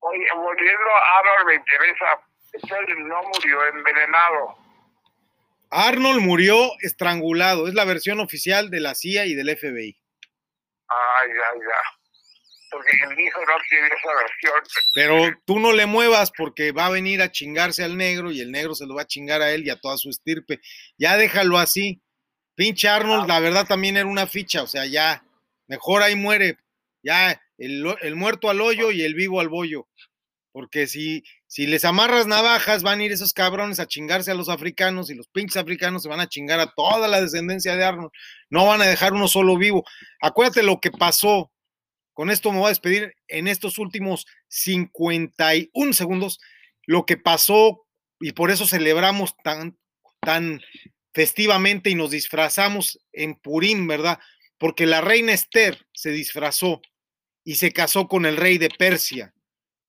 Oye, 0.00 0.26
volviendo 0.34 0.88
a 0.96 1.18
Arnold, 1.18 1.46
me 1.46 1.54
interesa. 1.54 2.06
Entonces 2.52 2.96
no 2.98 3.22
murió 3.22 3.66
envenenado. 3.68 4.56
Arnold 5.70 6.20
murió 6.20 6.70
estrangulado, 6.80 7.66
es 7.66 7.74
la 7.74 7.84
versión 7.84 8.20
oficial 8.20 8.68
de 8.68 8.80
la 8.80 8.94
CIA 8.94 9.24
y 9.24 9.34
del 9.34 9.56
FBI. 9.56 9.96
Ay, 10.88 11.28
ya, 11.28 11.34
ya. 11.34 12.01
Porque 12.72 12.92
mi 13.14 13.24
hijo 13.24 13.40
no 13.40 13.54
quiere 13.68 13.86
esa 13.86 14.14
versión. 14.14 14.84
Pero 14.94 15.40
tú 15.44 15.60
no 15.60 15.72
le 15.72 15.86
muevas 15.86 16.32
porque 16.36 16.72
va 16.72 16.86
a 16.86 16.90
venir 16.90 17.20
a 17.22 17.30
chingarse 17.30 17.84
al 17.84 17.96
negro 17.96 18.32
y 18.32 18.40
el 18.40 18.50
negro 18.50 18.74
se 18.74 18.86
lo 18.86 18.94
va 18.94 19.02
a 19.02 19.06
chingar 19.06 19.42
a 19.42 19.52
él 19.52 19.66
y 19.66 19.70
a 19.70 19.78
toda 19.78 19.98
su 19.98 20.08
estirpe. 20.10 20.60
Ya 20.98 21.16
déjalo 21.16 21.58
así. 21.58 22.00
Pinche 22.54 22.88
Arnold, 22.88 23.28
la 23.28 23.40
verdad 23.40 23.66
también 23.66 23.96
era 23.96 24.06
una 24.06 24.26
ficha, 24.26 24.62
o 24.62 24.66
sea, 24.66 24.84
ya, 24.86 25.24
mejor 25.68 26.02
ahí 26.02 26.16
muere. 26.16 26.58
Ya, 27.02 27.40
el, 27.58 27.84
el 28.02 28.16
muerto 28.16 28.50
al 28.50 28.60
hoyo 28.60 28.90
y 28.90 29.02
el 29.02 29.14
vivo 29.14 29.40
al 29.40 29.48
bollo. 29.48 29.88
Porque 30.52 30.86
si, 30.86 31.24
si 31.46 31.66
les 31.66 31.84
amarras 31.84 32.26
navajas, 32.26 32.82
van 32.82 33.00
a 33.00 33.04
ir 33.04 33.12
esos 33.12 33.32
cabrones 33.32 33.80
a 33.80 33.86
chingarse 33.86 34.30
a 34.30 34.34
los 34.34 34.50
africanos 34.50 35.10
y 35.10 35.14
los 35.14 35.26
pinches 35.28 35.56
africanos 35.56 36.02
se 36.02 36.10
van 36.10 36.20
a 36.20 36.28
chingar 36.28 36.60
a 36.60 36.72
toda 36.72 37.08
la 37.08 37.20
descendencia 37.20 37.74
de 37.74 37.84
Arnold. 37.84 38.10
No 38.50 38.66
van 38.66 38.82
a 38.82 38.86
dejar 38.86 39.14
uno 39.14 39.28
solo 39.28 39.56
vivo. 39.56 39.84
Acuérdate 40.20 40.62
lo 40.62 40.78
que 40.78 40.90
pasó. 40.90 41.50
Con 42.12 42.30
esto 42.30 42.52
me 42.52 42.58
voy 42.58 42.66
a 42.66 42.70
despedir 42.70 43.14
en 43.28 43.48
estos 43.48 43.78
últimos 43.78 44.26
51 44.48 45.92
segundos. 45.92 46.40
Lo 46.86 47.06
que 47.06 47.16
pasó 47.16 47.86
y 48.20 48.32
por 48.32 48.50
eso 48.50 48.66
celebramos 48.66 49.34
tan, 49.42 49.78
tan 50.20 50.60
festivamente 51.12 51.90
y 51.90 51.94
nos 51.94 52.10
disfrazamos 52.10 53.00
en 53.12 53.34
Purim, 53.34 53.86
¿verdad? 53.86 54.18
Porque 54.58 54.86
la 54.86 55.00
reina 55.00 55.32
Esther 55.32 55.86
se 55.92 56.10
disfrazó 56.10 56.80
y 57.44 57.56
se 57.56 57.72
casó 57.72 58.08
con 58.08 58.26
el 58.26 58.36
rey 58.36 58.58
de 58.58 58.68
Persia 58.68 59.34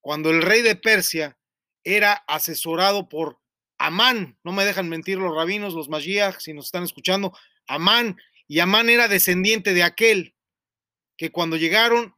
cuando 0.04 0.32
el 0.32 0.42
rey 0.42 0.62
de 0.62 0.76
Persia 0.76 1.38
era 1.86 2.12
asesorado 2.28 3.08
por 3.08 3.40
Amán, 3.78 4.38
no 4.44 4.52
me 4.52 4.66
dejan 4.66 4.90
mentir 4.90 5.18
los 5.18 5.34
rabinos, 5.34 5.74
los 5.74 5.88
Mashiach, 5.88 6.40
si 6.40 6.54
nos 6.54 6.66
están 6.66 6.84
escuchando, 6.84 7.34
Amán 7.68 8.18
y 8.46 8.60
Amán 8.60 8.90
era 8.90 9.08
descendiente 9.08 9.74
de 9.74 9.84
aquel 9.84 10.36
que 11.18 11.32
cuando 11.32 11.58
llegaron 11.58 12.16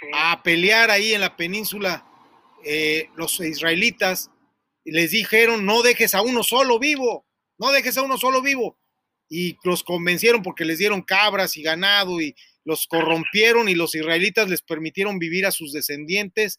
sí. 0.00 0.06
a 0.14 0.42
pelear 0.42 0.90
ahí 0.90 1.14
en 1.14 1.20
la 1.20 1.36
península, 1.36 2.06
eh, 2.64 3.08
los 3.16 3.38
israelitas 3.40 4.30
les 4.84 5.10
dijeron, 5.10 5.66
no 5.66 5.82
dejes 5.82 6.14
a 6.14 6.22
uno 6.22 6.42
solo 6.42 6.78
vivo, 6.78 7.26
no 7.58 7.72
dejes 7.72 7.96
a 7.98 8.02
uno 8.02 8.18
solo 8.18 8.42
vivo. 8.42 8.78
Y 9.28 9.58
los 9.62 9.82
convencieron 9.82 10.42
porque 10.42 10.64
les 10.64 10.78
dieron 10.78 11.02
cabras 11.02 11.56
y 11.56 11.62
ganado 11.62 12.20
y 12.20 12.34
los 12.64 12.86
corrompieron 12.86 13.68
y 13.68 13.74
los 13.74 13.94
israelitas 13.94 14.48
les 14.48 14.62
permitieron 14.62 15.18
vivir 15.18 15.46
a 15.46 15.50
sus 15.50 15.72
descendientes 15.72 16.58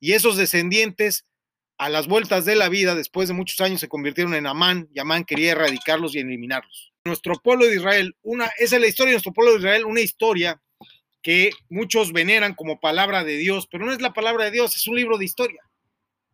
y 0.00 0.12
esos 0.12 0.36
descendientes 0.36 1.26
a 1.78 1.88
las 1.88 2.06
vueltas 2.06 2.44
de 2.44 2.56
la 2.56 2.68
vida, 2.68 2.94
después 2.94 3.28
de 3.28 3.34
muchos 3.34 3.60
años, 3.62 3.80
se 3.80 3.88
convirtieron 3.88 4.34
en 4.34 4.46
Amán 4.46 4.88
y 4.94 5.00
Amán 5.00 5.24
quería 5.24 5.52
erradicarlos 5.52 6.14
y 6.14 6.18
eliminarlos. 6.18 6.92
Nuestro 7.04 7.34
pueblo 7.42 7.64
de 7.64 7.76
Israel, 7.76 8.16
una, 8.22 8.50
esa 8.58 8.76
es 8.76 8.82
la 8.82 8.88
historia 8.88 9.10
de 9.10 9.14
nuestro 9.14 9.32
pueblo 9.32 9.52
de 9.52 9.58
Israel, 9.60 9.86
una 9.86 10.00
historia 10.02 10.60
que 11.22 11.50
muchos 11.68 12.12
veneran 12.12 12.54
como 12.54 12.80
palabra 12.80 13.24
de 13.24 13.36
Dios, 13.36 13.66
pero 13.70 13.84
no 13.84 13.92
es 13.92 14.00
la 14.00 14.12
palabra 14.12 14.44
de 14.44 14.50
Dios, 14.50 14.74
es 14.76 14.86
un 14.86 14.96
libro 14.96 15.18
de 15.18 15.24
historia. 15.24 15.62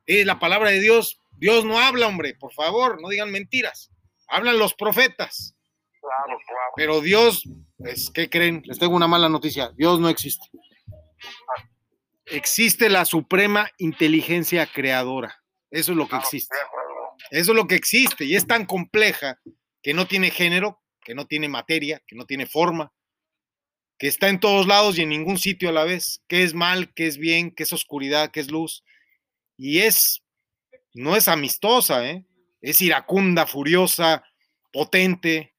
Es 0.07 0.25
la 0.25 0.39
palabra 0.39 0.71
de 0.71 0.81
Dios. 0.81 1.21
Dios 1.33 1.65
no 1.65 1.79
habla, 1.79 2.07
hombre, 2.07 2.35
por 2.35 2.53
favor, 2.53 3.01
no 3.01 3.09
digan 3.09 3.31
mentiras. 3.31 3.91
Hablan 4.29 4.59
los 4.59 4.75
profetas. 4.75 5.55
Claro, 6.01 6.39
claro. 6.47 6.73
Pero 6.77 7.01
Dios, 7.01 7.49
pues, 7.79 8.11
¿qué 8.11 8.31
creen? 8.31 8.63
Les 8.65 8.79
tengo 8.79 8.95
una 8.95 9.09
mala 9.09 9.29
noticia. 9.29 9.73
Dios 9.77 9.99
no 9.99 10.09
existe. 10.09 10.47
Existe 12.27 12.89
la 12.89 13.05
suprema 13.05 13.71
inteligencia 13.79 14.67
creadora. 14.67 15.43
Eso 15.71 15.93
es 15.93 15.99
lo 15.99 16.09
que 16.09 16.17
existe. 16.17 16.57
Eso 17.31 17.53
es 17.53 17.57
lo 17.57 17.67
que 17.67 17.75
existe 17.75 18.25
y 18.25 18.37
es 18.37 18.47
tan 18.47 18.67
compleja 18.67 19.41
que 19.83 19.95
no 19.95 20.07
tiene 20.07 20.31
género, 20.31 20.81
que 21.03 21.15
no 21.15 21.27
tiene 21.27 21.49
materia, 21.49 22.03
que 22.07 22.17
no 22.17 22.27
tiene 22.27 22.47
forma, 22.47 22.93
que 23.99 24.09
está 24.09 24.29
en 24.29 24.41
todos 24.41 24.67
lados 24.67 24.99
y 24.99 25.03
en 25.03 25.09
ningún 25.09 25.39
sitio 25.39 25.69
a 25.69 25.73
la 25.73 25.85
vez, 25.85 26.23
que 26.29 26.43
es 26.43 26.55
mal, 26.55 26.93
que 26.93 27.07
es 27.07 27.19
bien, 27.19 27.51
que 27.51 27.63
es 27.63 27.73
oscuridad, 27.73 28.31
que 28.31 28.41
es 28.41 28.51
luz. 28.51 28.85
Y 29.57 29.79
es, 29.79 30.23
no 30.93 31.17
es 31.17 31.29
amistosa, 31.29 32.07
¿eh? 32.07 32.25
es 32.61 32.81
iracunda, 32.81 33.47
furiosa, 33.47 34.25
potente. 34.73 35.55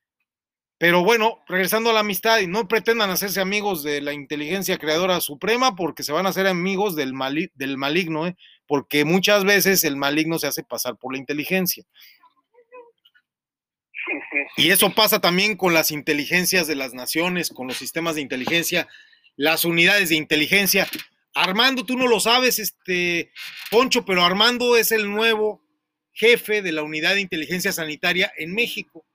Pero 0.77 1.03
bueno, 1.03 1.43
regresando 1.47 1.89
a 1.89 1.93
la 1.93 2.01
amistad, 2.01 2.39
y 2.39 2.47
no 2.47 2.68
pretendan 2.68 3.09
hacerse 3.09 3.41
amigos 3.41 3.81
de 3.81 4.01
la 4.01 4.14
inteligencia 4.14 4.77
creadora 4.77 5.19
suprema 5.22 5.76
porque 5.76 6.03
se 6.03 6.11
van 6.11 6.27
a 6.27 6.30
hacer 6.30 6.45
amigos 6.45 6.95
del, 6.95 7.14
del 7.55 7.77
maligno, 7.77 8.27
¿eh? 8.27 8.38
porque 8.68 9.03
muchas 9.03 9.43
veces 9.43 9.84
el 9.84 9.95
maligno 9.95 10.38
se 10.38 10.45
hace 10.45 10.64
pasar 10.64 10.97
por 10.97 11.14
la 11.14 11.19
inteligencia. 11.19 11.84
Y 14.55 14.71
eso 14.71 14.93
pasa 14.93 15.19
también 15.19 15.55
con 15.55 15.73
las 15.73 15.91
inteligencias 15.91 16.67
de 16.67 16.75
las 16.75 16.93
naciones, 16.93 17.49
con 17.49 17.67
los 17.67 17.77
sistemas 17.77 18.15
de 18.15 18.21
inteligencia, 18.21 18.88
las 19.35 19.65
unidades 19.65 20.09
de 20.09 20.15
inteligencia. 20.15 20.88
Armando, 21.34 21.85
tú 21.85 21.97
no 21.97 22.07
lo 22.07 22.19
sabes, 22.19 22.59
este 22.59 23.31
Poncho, 23.69 24.05
pero 24.05 24.23
Armando 24.23 24.75
es 24.75 24.91
el 24.91 25.09
nuevo 25.09 25.61
jefe 26.13 26.61
de 26.61 26.71
la 26.71 26.81
unidad 26.81 27.13
de 27.13 27.21
inteligencia 27.21 27.71
sanitaria 27.71 28.31
en 28.38 28.53
México, 28.53 29.05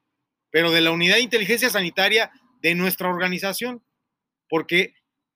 pero 0.50 0.70
de 0.70 0.80
la 0.80 0.92
unidad 0.92 1.16
de 1.16 1.22
inteligencia 1.22 1.68
sanitaria 1.68 2.30
de 2.60 2.76
nuestra 2.76 3.08
organización, 3.08 3.84
porque 4.48 4.94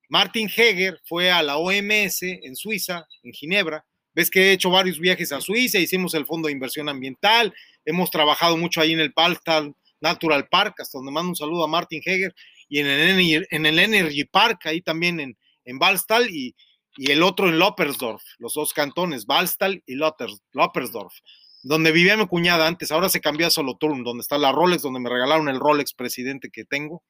Martin 0.08 0.48
Heger 0.48 1.00
fue 1.04 1.30
a 1.30 1.42
la 1.42 1.56
OMS 1.56 2.22
en 2.22 2.54
Suiza, 2.54 3.06
en 3.24 3.32
Ginebra. 3.32 3.84
Ves 4.14 4.30
que 4.30 4.44
he 4.44 4.52
hecho 4.52 4.70
varios 4.70 5.00
viajes 5.00 5.32
a 5.32 5.40
Suiza, 5.40 5.78
hicimos 5.78 6.14
el 6.14 6.24
Fondo 6.24 6.46
de 6.46 6.52
Inversión 6.52 6.88
Ambiental, 6.88 7.52
hemos 7.86 8.10
trabajado 8.10 8.58
mucho 8.58 8.82
ahí 8.82 8.92
en 8.92 9.00
el 9.00 9.14
Baltal 9.16 9.74
Natural 10.00 10.46
Park, 10.48 10.80
hasta 10.80 10.98
donde 10.98 11.12
mando 11.12 11.30
un 11.30 11.36
saludo 11.36 11.64
a 11.64 11.68
Martin 11.68 12.02
Heger, 12.04 12.34
y 12.68 12.80
en 12.80 12.86
el, 12.86 13.16
Energy- 13.16 13.46
en 13.50 13.64
el 13.64 13.78
Energy 13.78 14.24
Park, 14.24 14.66
ahí 14.66 14.82
también 14.82 15.20
en, 15.20 15.38
en 15.64 15.78
Balstal, 15.78 16.28
y, 16.28 16.54
y 16.96 17.12
el 17.12 17.22
otro 17.22 17.48
en 17.48 17.58
Loppersdorf, 17.58 18.22
los 18.38 18.52
dos 18.52 18.74
cantones, 18.74 19.24
Balstal 19.24 19.82
y 19.86 19.94
Loppersdorf, 19.94 21.14
donde 21.62 21.92
vivía 21.92 22.16
mi 22.16 22.26
cuñada 22.26 22.66
antes, 22.66 22.92
ahora 22.92 23.08
se 23.08 23.20
cambió 23.20 23.46
a 23.46 23.50
Solothurn, 23.50 24.04
donde 24.04 24.20
está 24.22 24.36
la 24.38 24.52
Rolex, 24.52 24.82
donde 24.82 25.00
me 25.00 25.10
regalaron 25.10 25.48
el 25.48 25.58
Rolex 25.58 25.94
presidente 25.94 26.50
que 26.50 26.64
tengo. 26.64 27.02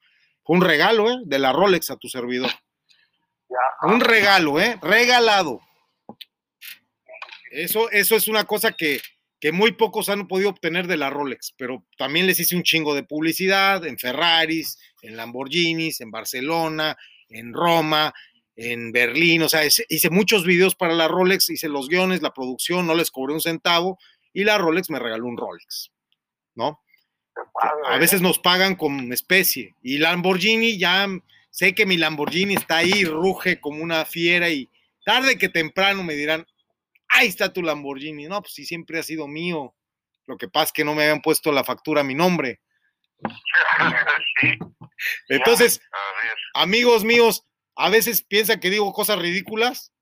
Fue 0.43 0.55
un 0.55 0.63
regalo, 0.63 1.11
¿eh? 1.11 1.17
De 1.25 1.37
la 1.39 1.53
Rolex 1.53 1.91
a 1.91 1.97
tu 1.97 2.07
servidor. 2.07 2.49
Un 3.83 3.99
regalo, 3.99 4.59
¿eh? 4.59 4.79
Regalado. 4.81 5.59
Eso, 7.51 7.89
eso 7.91 8.15
es 8.15 8.27
una 8.27 8.45
cosa 8.45 8.71
que, 8.71 8.99
que 9.39 9.51
muy 9.51 9.73
pocos 9.73 10.09
han 10.09 10.27
podido 10.27 10.49
obtener 10.49 10.87
de 10.87 10.97
la 10.97 11.09
Rolex, 11.09 11.53
pero 11.57 11.85
también 11.97 12.25
les 12.25 12.39
hice 12.39 12.55
un 12.55 12.63
chingo 12.63 12.95
de 12.95 13.03
publicidad 13.03 13.85
en 13.85 13.97
Ferraris, 13.97 14.77
en 15.01 15.15
Lamborghinis, 15.15 16.01
en 16.01 16.09
Barcelona, 16.09 16.97
en 17.29 17.53
Roma, 17.53 18.13
en 18.55 18.91
Berlín, 18.91 19.43
o 19.43 19.49
sea, 19.49 19.63
hice, 19.65 20.09
muchos 20.09 20.43
videos 20.43 20.73
para 20.73 20.95
la 20.95 21.07
Rolex, 21.07 21.49
hice 21.51 21.69
los 21.69 21.87
guiones, 21.87 22.23
la 22.23 22.33
producción, 22.33 22.87
no 22.87 22.95
les 22.95 23.11
cobré 23.11 23.33
un 23.33 23.41
centavo 23.41 23.99
y 24.33 24.43
la 24.43 24.57
Rolex 24.57 24.89
me 24.89 24.97
regaló 24.97 25.27
un 25.27 25.37
Rolex, 25.37 25.91
¿no? 26.55 26.81
A 27.85 27.97
veces 27.99 28.19
nos 28.21 28.39
pagan 28.39 28.75
con 28.75 29.13
especie. 29.13 29.75
Y 29.83 29.99
Lamborghini, 29.99 30.79
ya 30.79 31.07
sé 31.51 31.75
que 31.75 31.85
mi 31.85 31.97
Lamborghini 31.97 32.55
está 32.55 32.77
ahí, 32.77 33.05
ruge 33.05 33.59
como 33.59 33.83
una 33.83 34.05
fiera 34.05 34.49
y 34.49 34.71
tarde 35.05 35.37
que 35.37 35.49
temprano 35.49 36.03
me 36.03 36.15
dirán, 36.15 36.47
ahí 37.09 37.27
está 37.27 37.51
tu 37.51 37.61
Lamborghini. 37.61 38.27
No, 38.27 38.41
pues 38.41 38.53
sí, 38.53 38.65
siempre 38.65 38.99
ha 38.99 39.03
sido 39.03 39.27
mío. 39.27 39.75
Lo 40.25 40.37
que 40.37 40.47
pasa 40.47 40.65
es 40.65 40.71
que 40.73 40.83
no 40.83 40.93
me 40.93 41.03
habían 41.03 41.21
puesto 41.21 41.51
la 41.51 41.63
factura 41.63 42.01
a 42.01 42.03
mi 42.03 42.15
nombre. 42.15 42.61
sí, 44.41 44.57
Entonces, 45.29 45.81
amigos 46.53 47.03
míos, 47.03 47.45
a 47.75 47.89
veces 47.89 48.21
piensan 48.21 48.59
que 48.59 48.69
digo 48.69 48.91
cosas 48.93 49.19
ridículas. 49.19 49.93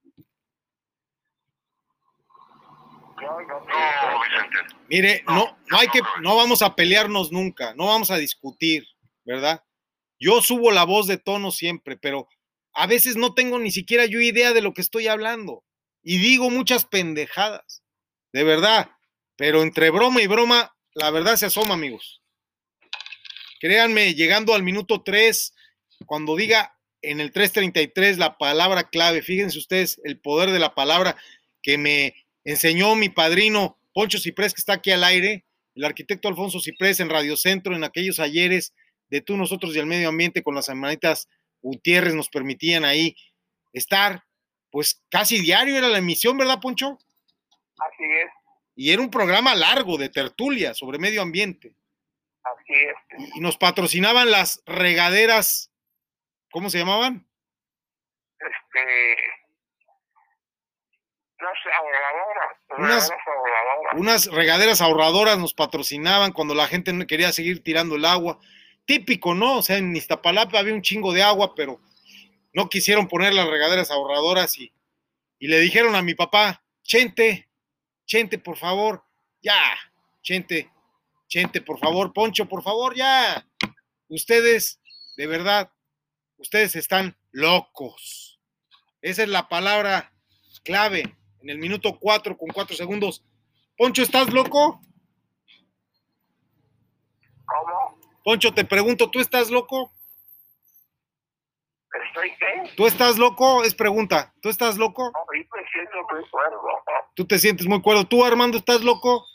No, 3.22 3.38
Vicente. 3.38 4.58
Mire, 4.88 5.24
no, 5.28 5.58
no 5.70 5.78
hay 5.78 5.88
que, 5.88 6.02
no 6.22 6.36
vamos 6.36 6.62
a 6.62 6.76
pelearnos 6.76 7.32
nunca, 7.32 7.74
no 7.76 7.88
vamos 7.88 8.12
a 8.12 8.18
discutir, 8.18 8.86
¿verdad? 9.24 9.64
Yo 10.20 10.42
subo 10.42 10.72
la 10.72 10.84
voz 10.84 11.08
de 11.08 11.18
tono 11.18 11.52
siempre, 11.52 11.98
pero 11.98 12.28
a 12.74 12.88
veces 12.88 13.16
no 13.16 13.34
tengo 13.34 13.58
ni 13.58 13.72
siquiera 13.72 14.06
yo 14.06 14.20
idea 14.20 14.54
de 14.54 14.62
lo 14.62 14.74
que 14.74 14.82
estoy 14.82 15.08
hablando 15.08 15.65
y 16.06 16.20
digo 16.20 16.52
muchas 16.52 16.86
pendejadas, 16.86 17.84
de 18.32 18.44
verdad, 18.44 18.92
pero 19.36 19.64
entre 19.64 19.90
broma 19.90 20.22
y 20.22 20.28
broma, 20.28 20.78
la 20.94 21.10
verdad 21.10 21.36
se 21.36 21.48
asoma, 21.48 21.74
amigos. 21.74 22.22
Créanme, 23.60 24.14
llegando 24.14 24.54
al 24.54 24.62
minuto 24.62 25.02
3, 25.02 25.54
cuando 26.06 26.36
diga 26.36 26.78
en 27.02 27.20
el 27.20 27.32
333 27.32 28.20
la 28.20 28.38
palabra 28.38 28.88
clave, 28.90 29.24
fíjense 29.24 29.58
ustedes 29.58 30.00
el 30.04 30.20
poder 30.20 30.52
de 30.52 30.60
la 30.60 30.76
palabra 30.76 31.18
que 31.64 31.80
me 31.80 32.14
enseñó 32.44 32.96
mi 32.96 33.10
padrino 33.10 33.80
Poncho 33.92 34.20
Ciprés, 34.20 34.54
que 34.54 34.62
está 34.62 34.74
aquí 34.74 34.92
al 34.92 35.04
aire, 35.04 35.44
el 35.74 35.86
arquitecto 35.86 36.28
Alfonso 36.28 36.60
Ciprés 36.60 37.00
en 37.00 37.10
Radio 37.10 37.36
Centro, 37.36 37.76
en 37.76 37.84
aquellos 37.84 38.20
ayeres 38.20 38.76
de 39.10 39.22
tú, 39.22 39.38
nosotros 39.38 39.76
y 39.76 39.80
el 39.80 39.88
medio 39.88 40.10
ambiente 40.10 40.44
con 40.44 40.54
las 40.54 40.70
hermanitas 40.70 41.28
Gutiérrez 41.64 42.14
nos 42.14 42.30
permitían 42.30 42.86
ahí 42.86 43.16
estar, 43.74 44.24
pues 44.76 45.02
casi 45.10 45.40
diario 45.40 45.78
era 45.78 45.88
la 45.88 46.00
emisión, 46.00 46.38
¿verdad, 46.38 46.60
Poncho? 46.60 46.98
Así 47.80 48.04
es, 48.04 48.30
Y 48.76 48.92
era 48.92 49.02
un 49.02 49.10
programa 49.10 49.56
largo 49.56 49.98
de 49.98 50.10
tertulia 50.10 50.74
sobre 50.74 51.00
medio 51.00 51.22
ambiente. 51.22 51.74
así 52.44 52.74
es. 52.74 53.30
Y 53.36 53.40
nos 53.40 53.56
patrocinaban 53.58 54.30
las 54.32 54.62
regaderas, 54.66 55.72
¿cómo 56.52 56.70
se 56.70 56.80
llamaban? 56.80 57.26
Este. 58.38 59.16
Ahorradoras. 61.78 62.58
Unas- 62.78 63.10
Unas 63.10 63.28
ahorradoras. 63.28 63.94
Unas 63.98 64.26
regaderas 64.28 64.82
ahorradoras 64.82 65.38
nos 65.38 65.54
patrocinaban 65.54 66.34
cuando 66.34 66.54
la 66.54 66.68
gente 66.68 66.92
no 66.92 67.08
quería 67.08 67.32
seguir 67.32 67.64
tirando 67.64 67.96
el 67.96 68.04
agua. 68.04 68.40
Típico, 68.86 69.36
¿no? 69.36 69.60
O 69.60 69.62
sea, 69.62 69.78
en 69.78 69.96
Iztapalapa 69.96 70.60
había 70.60 70.74
un 70.74 70.82
chingo 70.82 71.14
de 71.14 71.24
agua, 71.24 71.56
pero 71.56 71.80
no 72.56 72.70
quisieron 72.70 73.10
poner 73.10 73.34
las 73.34 73.50
regaderas 73.50 73.92
ahorradoras 73.92 74.58
y, 74.58 74.72
y 75.40 75.48
le 75.48 75.60
dijeron 75.60 75.94
a 75.94 76.02
mi 76.02 76.16
papá, 76.16 76.64
Chente, 76.84 77.50
Chente, 78.06 78.40
por 78.40 78.56
favor, 78.56 79.04
ya, 79.42 79.60
Chente, 80.22 80.72
Chente, 81.28 81.60
por 81.60 81.78
favor, 81.80 82.14
Poncho, 82.14 82.46
por 82.46 82.64
favor, 82.64 82.96
ya. 82.96 83.46
Ustedes, 84.08 84.80
de 85.18 85.28
verdad, 85.28 85.70
ustedes 86.38 86.78
están 86.78 87.18
locos. 87.34 88.40
Esa 89.02 89.24
es 89.24 89.30
la 89.30 89.50
palabra 89.50 90.14
clave 90.64 91.14
en 91.42 91.50
el 91.50 91.58
minuto 91.58 92.00
4 92.00 92.38
con 92.38 92.48
4 92.48 92.74
segundos. 92.78 93.22
Poncho, 93.78 94.02
¿estás 94.02 94.32
loco? 94.32 94.80
¿Cómo? 97.46 98.00
Poncho, 98.24 98.54
te 98.54 98.64
pregunto, 98.64 99.12
¿tú 99.12 99.20
estás 99.20 99.52
loco? 99.52 99.92
¿Tú 102.76 102.88
estás 102.88 103.18
loco? 103.18 103.64
Es 103.64 103.76
pregunta. 103.76 104.34
¿Tú 104.42 104.50
estás 104.50 104.78
loco? 104.78 105.12
No, 105.14 105.20
yo 105.34 105.44
me 105.56 105.68
siento 105.72 105.98
muy 106.12 106.30
cuerdo. 106.30 106.62
Tú 107.16 107.26
te 107.26 107.40
sientes 107.40 107.68
muy 107.68 107.82
cuerdo. 107.82 108.06
¿Tú, 108.06 108.24
Armando, 108.26 108.58
estás 108.58 108.82
loco? 108.82 109.26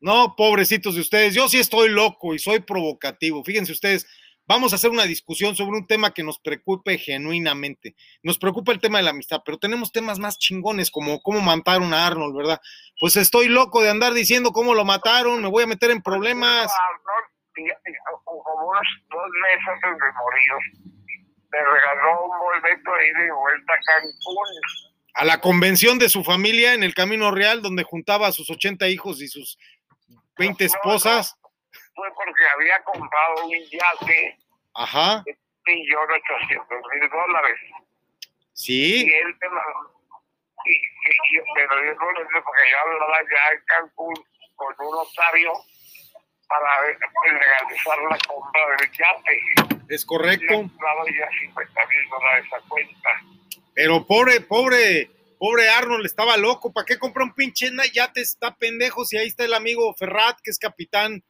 No, 0.00 0.22
No, 0.24 0.36
pobrecitos 0.36 0.94
de 0.94 1.00
ustedes. 1.00 1.34
Yo 1.34 1.48
sí 1.48 1.58
estoy 1.58 1.88
loco 1.88 2.34
y 2.34 2.38
soy 2.38 2.60
provocativo. 2.60 3.44
Fíjense 3.44 3.72
ustedes, 3.72 4.06
vamos 4.46 4.72
a 4.72 4.76
hacer 4.76 4.90
una 4.90 5.04
discusión 5.04 5.54
sobre 5.54 5.78
un 5.78 5.86
tema 5.86 6.12
que 6.12 6.24
nos 6.24 6.38
preocupe 6.40 6.98
genuinamente. 6.98 7.94
Nos 8.22 8.38
preocupa 8.38 8.72
el 8.72 8.80
tema 8.80 8.98
de 8.98 9.04
la 9.04 9.10
amistad, 9.10 9.42
pero 9.44 9.58
tenemos 9.58 9.92
temas 9.92 10.18
más 10.18 10.38
chingones 10.38 10.90
como 10.90 11.20
cómo 11.20 11.40
mataron 11.40 11.94
a 11.94 12.06
Arnold, 12.06 12.36
¿verdad? 12.36 12.60
Pues 13.00 13.16
estoy 13.16 13.48
loco 13.48 13.80
de 13.82 13.90
andar 13.90 14.12
diciendo 14.12 14.50
cómo 14.50 14.74
lo 14.74 14.84
mataron, 14.84 15.40
me 15.40 15.48
voy 15.48 15.64
a 15.64 15.68
meter 15.68 15.90
en 15.90 16.02
problemas. 16.02 16.72
Como 18.24 18.42
unos 18.68 18.82
dos 19.10 19.30
meses 19.42 19.84
antes 19.84 19.98
de 19.98 20.12
morir, 20.18 21.01
me 21.52 21.58
regaló 21.58 22.24
un 22.24 22.38
boleto 22.38 22.94
ahí 22.94 23.12
de 23.12 23.32
vuelta 23.32 23.72
a 23.74 23.78
Cancún. 23.84 24.46
A 25.14 25.24
la 25.26 25.40
convención 25.40 25.98
de 25.98 26.08
su 26.08 26.24
familia 26.24 26.72
en 26.72 26.82
el 26.82 26.94
Camino 26.94 27.30
Real, 27.30 27.60
donde 27.60 27.82
juntaba 27.82 28.28
a 28.28 28.32
sus 28.32 28.48
80 28.48 28.88
hijos 28.88 29.20
y 29.20 29.28
sus 29.28 29.58
20 30.38 30.64
esposas. 30.64 31.36
Fue 31.94 32.08
porque 32.14 32.44
había 32.54 32.82
comprado 32.84 33.44
un 33.44 33.52
yate 33.70 34.38
Ajá, 34.74 35.22
de 35.26 35.36
millón 35.66 36.08
ochocientos 36.10 36.78
mil 36.94 37.10
dólares. 37.10 37.58
sí. 38.54 39.04
Y 39.06 39.12
él 39.12 39.36
me 39.38 39.48
lo- 39.48 40.02
y, 40.64 40.70
y, 40.72 41.38
y- 41.38 41.42
pero 41.54 41.74
yo 41.84 41.94
no 41.94 42.12
lo 42.12 42.20
sé 42.20 42.40
porque 42.42 42.62
yo 42.70 42.78
hablaba 42.78 43.18
ya 43.22 43.52
en 43.54 43.64
Cancún 43.66 44.14
con 44.56 44.74
un 44.78 44.90
notario 44.94 45.52
para 46.48 46.86
legalizar 46.86 47.98
la 48.10 48.18
compra 48.26 48.60
del 48.78 48.90
yate. 48.92 49.71
Es 49.92 50.06
correcto. 50.06 50.54
han 50.54 50.70
ya 50.70 51.28
50 51.38 51.80
mil 51.86 52.08
dólares 52.08 52.46
a 52.50 52.66
cuenta. 52.66 53.10
Pero 53.74 54.06
pobre, 54.06 54.40
pobre, 54.40 55.10
pobre 55.38 55.68
Arnold 55.68 56.06
estaba 56.06 56.38
loco. 56.38 56.72
¿Para 56.72 56.86
qué 56.86 56.98
compra 56.98 57.24
un 57.24 57.34
pinche 57.34 57.68
yate? 57.92 58.22
Está 58.22 58.56
pendejo. 58.56 59.04
Si 59.04 59.18
ahí 59.18 59.28
está 59.28 59.44
el 59.44 59.52
amigo 59.52 59.92
Ferrat, 59.92 60.38
que 60.42 60.50
es 60.50 60.58
capitán, 60.58 61.22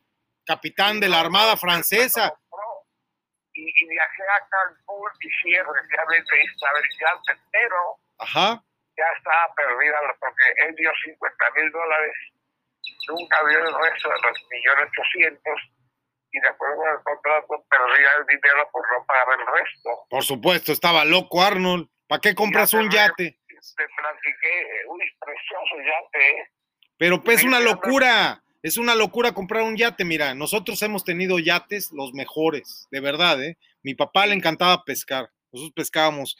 capitán 0.46 1.00
de 1.00 1.08
la 1.08 1.18
Armada 1.18 1.56
Francesa. 1.56 2.38
Y, 3.52 3.62
y 3.66 3.88
viajé 3.88 4.22
a 4.22 4.48
Cancún 4.48 5.10
y 5.20 5.28
sí, 5.42 5.54
efectivamente 5.54 6.30
ahí 6.32 6.46
estaba 6.46 6.78
el 6.78 6.88
yate, 7.00 7.42
pero 7.50 7.76
Ajá. 8.18 8.64
ya 8.96 9.04
estaba 9.18 9.54
perdida 9.56 9.98
porque 10.20 10.44
él 10.68 10.74
dio 10.76 10.90
50 11.04 11.50
mil 11.56 11.72
dólares, 11.72 12.14
nunca 13.08 13.44
dio 13.48 13.58
el 13.58 13.74
resto 13.74 14.08
de 14.08 14.14
los 14.22 14.46
millones 14.50 14.88
ochocientos 14.96 15.81
y 16.32 16.40
de 16.40 16.48
acuerdo 16.48 16.76
con 16.76 16.88
el 16.88 17.02
contrato 17.04 17.66
perdía 17.70 18.08
el 18.20 18.26
dinero 18.26 18.68
por 18.72 18.82
no 18.90 19.04
pagar 19.06 19.26
el 19.38 19.46
resto. 19.46 19.90
Por 20.08 20.24
supuesto, 20.24 20.72
estaba 20.72 21.04
loco 21.04 21.42
Arnold. 21.42 21.88
¿Para 22.06 22.20
qué 22.20 22.34
compras 22.34 22.74
un 22.74 22.90
yate? 22.90 23.38
Te 23.46 23.84
platiqué, 23.96 24.66
uy, 24.88 25.00
precioso 25.20 25.76
yate, 25.78 26.30
¿eh? 26.30 26.48
Pero 26.98 27.22
pues, 27.22 27.38
es 27.38 27.44
una 27.44 27.60
locura. 27.60 28.42
Es 28.62 28.76
una 28.76 28.94
locura 28.94 29.32
comprar 29.32 29.62
un 29.62 29.76
yate. 29.76 30.04
Mira, 30.04 30.34
nosotros 30.34 30.80
hemos 30.82 31.04
tenido 31.04 31.38
yates 31.38 31.90
los 31.92 32.12
mejores, 32.14 32.86
de 32.90 33.00
verdad, 33.00 33.42
¿eh? 33.42 33.58
Mi 33.82 33.94
papá 33.94 34.26
le 34.26 34.34
encantaba 34.34 34.84
pescar. 34.84 35.30
Nosotros 35.52 35.72
pescábamos. 35.74 36.36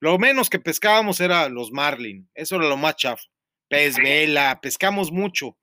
Lo 0.00 0.18
menos 0.18 0.50
que 0.50 0.58
pescábamos 0.60 1.20
era 1.20 1.48
los 1.48 1.72
marlin. 1.72 2.28
Eso 2.34 2.56
era 2.56 2.66
lo 2.66 2.76
más 2.76 2.96
chafo. 2.96 3.24
Pez 3.68 3.94
Sí. 3.96 4.02
vela, 4.02 4.60
pescamos 4.60 5.10
mucho. 5.10 5.56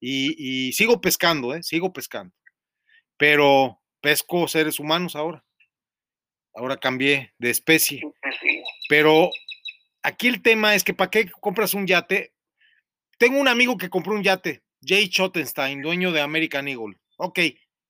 Y, 0.00 0.34
y 0.68 0.72
sigo 0.72 1.00
pescando, 1.00 1.54
¿eh? 1.54 1.62
Sigo 1.62 1.92
pescando. 1.92 2.34
Pero 3.16 3.80
pesco 4.00 4.48
seres 4.48 4.78
humanos 4.78 5.16
ahora. 5.16 5.44
Ahora 6.54 6.76
cambié 6.76 7.34
de 7.38 7.50
especie. 7.50 8.02
Pero 8.88 9.30
aquí 10.02 10.28
el 10.28 10.42
tema 10.42 10.74
es 10.74 10.84
que 10.84 10.94
¿para 10.94 11.10
qué 11.10 11.30
compras 11.30 11.74
un 11.74 11.86
yate? 11.86 12.32
Tengo 13.18 13.40
un 13.40 13.48
amigo 13.48 13.76
que 13.76 13.90
compró 13.90 14.14
un 14.14 14.22
yate, 14.22 14.62
Jay 14.82 15.06
Schottenstein, 15.06 15.82
dueño 15.82 16.12
de 16.12 16.20
American 16.20 16.68
Eagle. 16.68 16.98
Ok, 17.16 17.40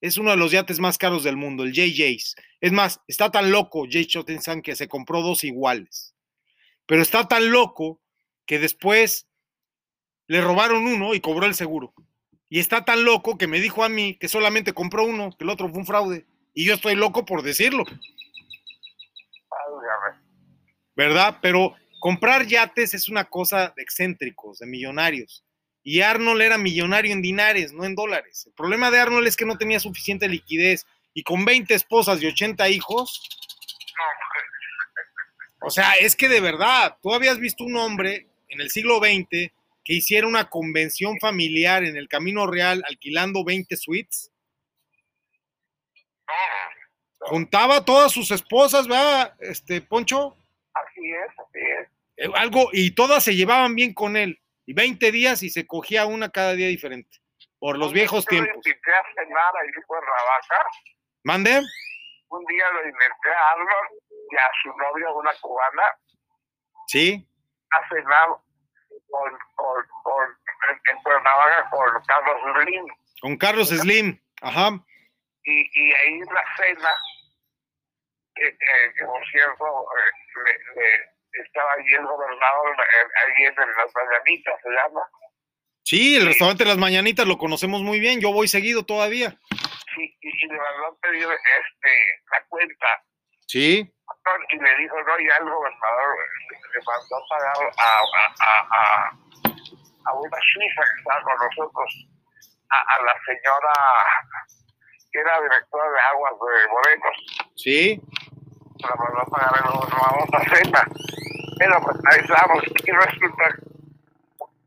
es 0.00 0.18
uno 0.18 0.30
de 0.30 0.36
los 0.36 0.52
yates 0.52 0.80
más 0.80 0.98
caros 0.98 1.24
del 1.24 1.36
mundo, 1.36 1.64
el 1.64 1.72
JJ's. 1.72 2.36
Es 2.60 2.72
más, 2.72 3.00
está 3.08 3.30
tan 3.30 3.50
loco 3.50 3.86
Jay 3.90 4.04
Schottenstein 4.04 4.62
que 4.62 4.76
se 4.76 4.88
compró 4.88 5.22
dos 5.22 5.44
iguales. 5.44 6.14
Pero 6.86 7.02
está 7.02 7.26
tan 7.26 7.50
loco 7.50 8.00
que 8.46 8.58
después 8.58 9.26
le 10.26 10.40
robaron 10.40 10.86
uno 10.86 11.14
y 11.14 11.20
cobró 11.20 11.46
el 11.46 11.54
seguro. 11.54 11.94
Y 12.48 12.60
está 12.60 12.84
tan 12.84 13.04
loco 13.04 13.38
que 13.38 13.46
me 13.46 13.60
dijo 13.60 13.84
a 13.84 13.88
mí 13.88 14.16
que 14.16 14.28
solamente 14.28 14.72
compró 14.72 15.04
uno, 15.04 15.30
que 15.36 15.44
el 15.44 15.50
otro 15.50 15.68
fue 15.68 15.78
un 15.78 15.86
fraude. 15.86 16.24
Y 16.52 16.64
yo 16.64 16.74
estoy 16.74 16.94
loco 16.94 17.24
por 17.24 17.42
decirlo. 17.42 17.84
¿verdad? 20.96 21.38
Pero 21.42 21.74
comprar 21.98 22.46
yates 22.46 22.94
es 22.94 23.08
una 23.08 23.24
cosa 23.24 23.72
de 23.76 23.82
excéntricos, 23.82 24.58
de 24.58 24.66
millonarios. 24.66 25.44
Y 25.82 26.00
Arnold 26.00 26.40
era 26.40 26.56
millonario 26.56 27.12
en 27.12 27.22
dinares, 27.22 27.72
no 27.72 27.84
en 27.84 27.94
dólares. 27.94 28.44
El 28.46 28.52
problema 28.54 28.90
de 28.90 29.00
Arnold 29.00 29.26
es 29.26 29.36
que 29.36 29.44
no 29.44 29.58
tenía 29.58 29.80
suficiente 29.80 30.28
liquidez 30.28 30.86
y 31.12 31.22
con 31.22 31.44
20 31.44 31.74
esposas 31.74 32.22
y 32.22 32.26
80 32.26 32.68
hijos, 32.70 33.20
o 35.60 35.70
sea, 35.70 35.92
es 35.92 36.16
que 36.16 36.28
de 36.28 36.40
verdad, 36.40 36.96
tú 37.02 37.14
habías 37.14 37.38
visto 37.38 37.64
un 37.64 37.76
hombre 37.76 38.26
en 38.48 38.60
el 38.60 38.70
siglo 38.70 38.98
XX 38.98 39.50
que 39.84 39.92
hiciera 39.94 40.26
una 40.26 40.48
convención 40.48 41.18
familiar 41.20 41.84
en 41.84 41.96
el 41.96 42.08
Camino 42.08 42.46
Real 42.46 42.82
alquilando 42.88 43.44
20 43.44 43.76
suites, 43.76 44.32
No, 46.26 47.26
juntaba 47.28 47.76
a 47.76 47.84
todas 47.84 48.12
sus 48.12 48.30
esposas, 48.30 48.86
¿verdad? 48.88 49.34
Este, 49.40 49.80
Poncho, 49.80 50.36
así 50.74 51.10
es, 51.10 51.38
así 51.38 51.58
es. 51.80 51.88
Eh, 52.16 52.30
algo, 52.34 52.68
y 52.72 52.92
todas 52.92 53.24
se 53.24 53.34
llevaban 53.34 53.74
bien 53.74 53.92
con 53.94 54.16
él. 54.16 54.40
Y 54.66 54.72
20 54.72 55.10
días 55.12 55.42
y 55.42 55.50
se 55.50 55.66
cogía 55.66 56.06
una 56.06 56.30
cada 56.30 56.54
día 56.54 56.68
diferente. 56.68 57.18
Por 57.58 57.78
los 57.78 57.92
viejos 57.92 58.24
tiempos. 58.26 58.48
lo 58.52 58.56
invité 58.56 58.92
a 58.92 59.02
cenar 59.14 59.52
ahí 59.62 59.70
por 59.86 59.98
Ravaca. 60.02 60.68
¿Mande? 61.24 61.60
Un 62.28 62.44
día 62.46 62.64
lo 62.72 62.80
invité 62.84 63.30
a 63.30 63.50
Arnold 63.52 64.00
y 64.30 64.36
a 64.36 64.50
su 64.62 64.68
novia, 64.76 65.10
una 65.12 65.32
cubana, 65.40 65.82
Sí. 66.88 67.26
a 67.70 67.88
cenar 67.88 68.28
con, 69.14 69.30
con, 69.54 69.86
con, 70.02 70.26
en, 70.90 71.02
Cuernavaca 71.02 71.70
con 71.70 72.02
Carlos 72.06 72.36
Slim. 72.64 72.84
Con 73.20 73.36
Carlos 73.36 73.68
Slim. 73.68 74.18
Ajá. 74.42 74.70
Y, 75.44 75.70
y 75.80 75.92
ahí 75.92 76.14
en 76.14 76.34
la 76.34 76.44
cena, 76.56 76.90
eh, 78.36 78.48
eh, 78.48 78.92
que 78.98 79.04
por 79.04 79.24
cierto, 79.30 79.64
eh, 79.64 80.10
le- 80.44 80.82
le- 80.82 81.42
estaba 81.44 81.72
allí 81.72 81.94
el 81.94 82.04
gobernador, 82.06 82.76
ahí 82.80 83.44
en 83.44 83.54
las 83.56 83.92
mañanitas 83.94 84.54
se 84.62 84.70
llama. 84.70 85.00
Sí, 85.82 86.16
el 86.16 86.26
restaurante 86.26 86.64
Las 86.64 86.78
Mañanitas 86.78 87.26
lo 87.26 87.36
conocemos 87.36 87.82
muy 87.82 88.00
bien. 88.00 88.18
Yo 88.20 88.32
voy 88.32 88.48
seguido 88.48 88.84
todavía. 88.86 89.38
Sí, 89.94 90.16
y, 90.22 90.28
y 90.28 90.48
le 90.48 90.56
mandó 90.56 90.86
a 90.86 90.98
pedir 91.00 91.24
este, 91.28 91.90
la 92.32 92.44
cuenta. 92.48 92.86
Sí. 93.46 93.93
Y 94.50 94.56
le 94.58 94.76
dijo, 94.76 94.96
no, 95.02 95.18
ya 95.18 95.36
el 95.36 95.44
gobernador 95.50 96.16
le, 96.50 96.80
mandó 96.86 97.16
a 97.16 97.28
pagar 97.28 97.72
a, 97.78 98.02
a, 98.40 99.10
a, 100.06 100.12
una 100.12 100.38
suiza 100.52 100.82
que 100.82 100.98
estaba 101.00 101.22
con 101.22 101.36
nosotros, 101.46 102.08
a, 102.70 103.02
la 103.02 103.14
señora 103.26 103.72
que 105.12 105.20
era 105.20 105.40
directora 105.42 105.90
de 105.90 106.00
aguas 106.00 106.32
de 106.32 106.68
Morelos, 106.68 107.16
Sí. 107.56 108.00
la 108.78 108.94
mandó 108.96 109.20
a 109.20 109.26
pagar 109.26 109.52
el 109.64 109.70
gobernador 109.70 110.48
cena. 110.58 110.82
Pero 111.58 111.80
pues 111.82 111.96
ahí 112.10 112.20
estamos, 112.20 112.64
y 112.64 112.90
resulta 112.90 113.44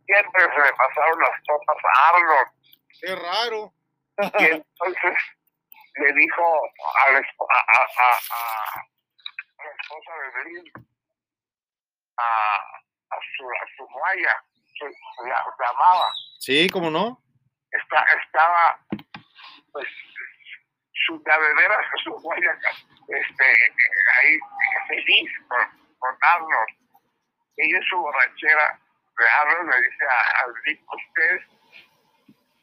siempre 0.05 0.41
se 0.41 0.61
le 0.61 0.73
pasaron 0.73 1.19
las 1.19 1.41
copas 1.47 1.77
a 1.83 2.09
Arnold, 2.15 2.49
Qué 3.01 3.15
raro. 3.15 3.73
y 4.39 4.45
entonces 4.45 5.13
le 5.95 6.13
dijo 6.13 6.43
a 7.07 7.11
la, 7.11 7.19
esp- 7.19 7.47
a, 7.49 7.59
a, 7.59 7.81
a, 8.79 8.83
esposa 9.81 10.11
de 10.21 10.29
Belín, 10.43 10.71
a, 12.17 12.55
a 13.11 13.17
su, 13.35 13.45
a 13.49 13.65
su 13.77 13.85
guaya, 13.87 14.43
que 14.79 14.85
la, 15.29 15.45
la 15.59 15.69
amaba, 15.69 16.11
Sí, 16.39 16.69
¿cómo 16.69 16.89
no? 16.89 17.21
está, 17.71 18.05
estaba, 18.23 18.79
pues, 19.71 19.87
su 21.05 21.21
cadenera, 21.23 21.77
su 22.03 22.11
guaya, 22.11 22.57
este, 23.07 23.45
ahí 24.19 24.39
feliz 24.87 25.31
con, 25.47 25.59
con 25.99 26.17
Arnold. 26.21 26.69
Ella 27.57 27.77
en 27.77 27.83
su 27.83 27.97
borrachera 27.97 28.79
de 29.17 29.25
Arnold 29.27 29.73
le 29.73 29.81
dice 29.89 30.05
a- 30.05 30.45
Rick, 30.63 30.81
usted 30.93 31.39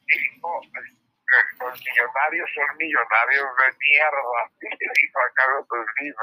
dijo 0.07 0.61
que 0.61 1.63
los 1.63 1.81
millonarios 1.81 2.49
son 2.55 2.77
millonarios 2.77 3.45
de 3.57 3.77
mierda. 3.79 4.51
Y 4.61 4.69
le 4.69 4.91
dijo 5.01 5.19
a 5.19 5.33
Carlos 5.33 5.65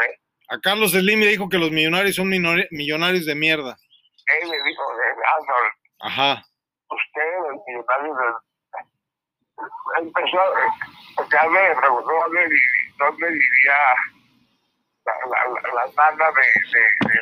¿eh? 0.08 0.20
A 0.48 0.60
Carlos 0.60 0.92
Slim 0.92 1.20
le 1.20 1.26
dijo 1.28 1.48
que 1.48 1.58
los 1.58 1.70
millonarios 1.70 2.16
son 2.16 2.28
millonarios 2.28 3.24
de 3.26 3.34
mierda. 3.34 3.78
Él 4.40 4.48
le 4.50 4.56
dijo, 4.62 4.82
eh, 4.92 5.22
Arnold, 5.38 5.72
Ajá. 6.00 6.44
usted, 6.88 7.32
los 7.50 7.60
millonarios 7.66 8.16
del... 8.18 8.34
Empezó, 10.04 10.38
eh, 10.38 11.74
preguntó 11.80 12.10
dónde, 12.10 12.48
vi- 12.48 12.96
dónde 12.98 13.26
vivía 13.28 13.78
la, 15.04 15.12
la, 15.74 15.86
de, 16.32 16.42
de, 16.72 16.80
de, 16.80 17.20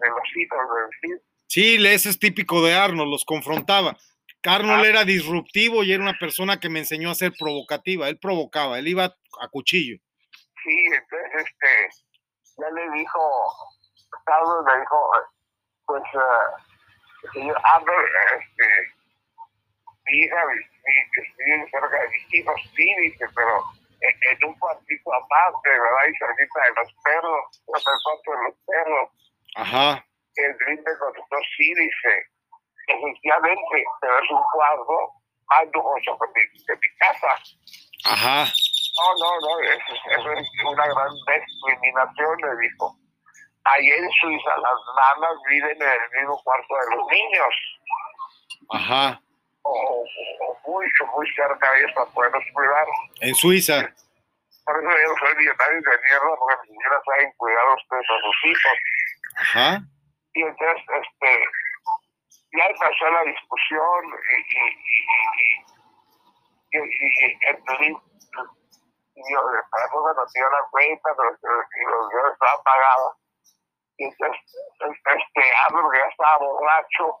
de 0.00 0.08
los 0.08 0.36
hijos 0.36 0.58
del. 1.02 1.20
Sí, 1.46 1.86
ese 1.86 2.10
es 2.10 2.18
típico 2.18 2.62
de 2.64 2.74
Arnold, 2.74 3.10
los 3.10 3.24
confrontaba. 3.24 3.96
Arnold 4.44 4.84
era 4.84 5.04
disruptivo 5.04 5.82
y 5.82 5.92
era 5.92 6.02
una 6.02 6.18
persona 6.18 6.60
que 6.60 6.68
me 6.68 6.78
enseñó 6.80 7.10
a 7.10 7.14
ser 7.14 7.32
provocativa. 7.38 8.08
Él 8.08 8.18
provocaba, 8.18 8.78
él 8.78 8.88
iba 8.88 9.04
a 9.04 9.48
cuchillo. 9.48 9.98
Sí, 10.64 10.76
entonces, 10.84 11.46
este, 11.46 12.02
ya 12.58 12.70
le 12.70 12.90
dijo, 12.90 13.20
Carlos 14.24 14.64
le 14.66 14.80
dijo, 14.80 15.10
pues, 15.86 16.02
uh, 16.14 17.30
señor 17.32 17.58
Arnold, 17.64 18.08
este, 18.38 18.66
mi 20.06 20.18
hija, 20.18 20.36
mi, 20.46 20.54
mi, 20.54 21.70
cerca 21.70 22.00
de 22.00 22.08
mis 22.08 22.34
hijos, 22.34 22.60
sí, 22.74 22.94
dice, 23.00 23.26
pero 23.34 23.62
en, 24.00 24.14
en 24.30 24.44
un 24.48 24.58
cuartito 24.58 25.14
aparte, 25.14 25.68
¿verdad? 25.68 26.06
Y 26.08 26.18
cerquita 26.18 26.60
de 26.60 26.82
los 26.82 26.94
perros, 27.02 27.62
el 27.66 27.82
cuarto 28.04 28.30
de 28.30 28.42
los 28.44 28.54
perros. 28.66 29.10
Ajá. 29.56 30.04
El 30.36 30.54
Green 30.58 30.82
me 30.84 30.98
contestó, 30.98 31.36
sí, 31.56 31.74
dice, 31.74 32.26
efectivamente, 32.86 33.84
pero 34.00 34.18
es 34.22 34.30
un 34.30 34.42
cuadro 34.52 35.12
más 35.48 35.64
lujoso 35.72 36.18
que 36.18 36.40
mi, 36.40 36.64
que 36.64 36.72
mi 36.74 36.96
casa. 36.98 37.34
Ajá. 38.04 38.52
No, 38.98 39.14
no, 39.14 39.40
no, 39.40 39.60
eso, 39.60 39.94
eso 40.10 40.32
es 40.32 40.48
una 40.64 40.86
gran 40.86 41.08
discriminación, 41.14 42.36
le 42.42 42.68
dijo. 42.68 42.96
Allá 43.64 43.96
en 43.96 44.10
Suiza 44.20 44.56
las 44.56 44.78
nanas 44.96 45.36
viven 45.48 45.76
en 45.82 45.88
el 45.88 46.20
mismo 46.20 46.40
cuarto 46.42 46.74
de 46.74 46.96
los 46.96 47.06
niños. 47.06 47.54
Ajá. 48.70 49.20
O, 49.62 50.04
o 50.40 50.58
mucho, 50.66 51.06
muy 51.14 51.30
cerca 51.34 51.70
de 51.72 51.78
ellos 51.80 51.92
para 51.94 52.10
poderlos 52.10 52.44
cuidar. 52.54 52.86
En 53.20 53.34
Suiza. 53.34 53.94
Por 54.64 54.76
eso 54.76 54.90
yo 54.90 55.14
soy 55.20 55.34
millonario 55.36 55.80
de 55.80 55.98
mierda, 56.08 56.36
porque 56.38 56.68
ni 56.68 56.74
siquiera 56.74 57.00
saben 57.06 57.32
cuidar 57.36 57.66
ustedes 57.76 58.06
a 58.10 58.18
sus 58.20 58.38
hijos. 58.50 58.76
Ajá. 59.38 59.80
Y 60.34 60.42
entonces, 60.42 60.84
este, 61.02 61.30
ya 62.52 62.64
empezó 62.64 63.10
la 63.10 63.22
discusión 63.24 64.00
y, 64.28 64.38
y, 64.54 64.64
y, 66.72 66.78
y, 66.78 67.90
y, 67.90 67.96
y, 69.18 69.34
yo, 69.34 69.40
para 69.70 69.84
eso 69.86 70.26
dio 70.34 70.50
la 70.50 70.62
cuenta, 70.70 71.10
pero 71.16 71.30
y 71.30 71.84
los 71.90 72.08
días 72.10 72.32
estaban 72.32 72.62
pagados. 72.62 73.14
Y 73.98 74.04
entonces, 74.04 74.40
este, 74.78 75.42
Arnold, 75.66 75.90
que 75.92 75.98
ya 75.98 76.06
estaba 76.06 76.38
borracho, 76.38 77.20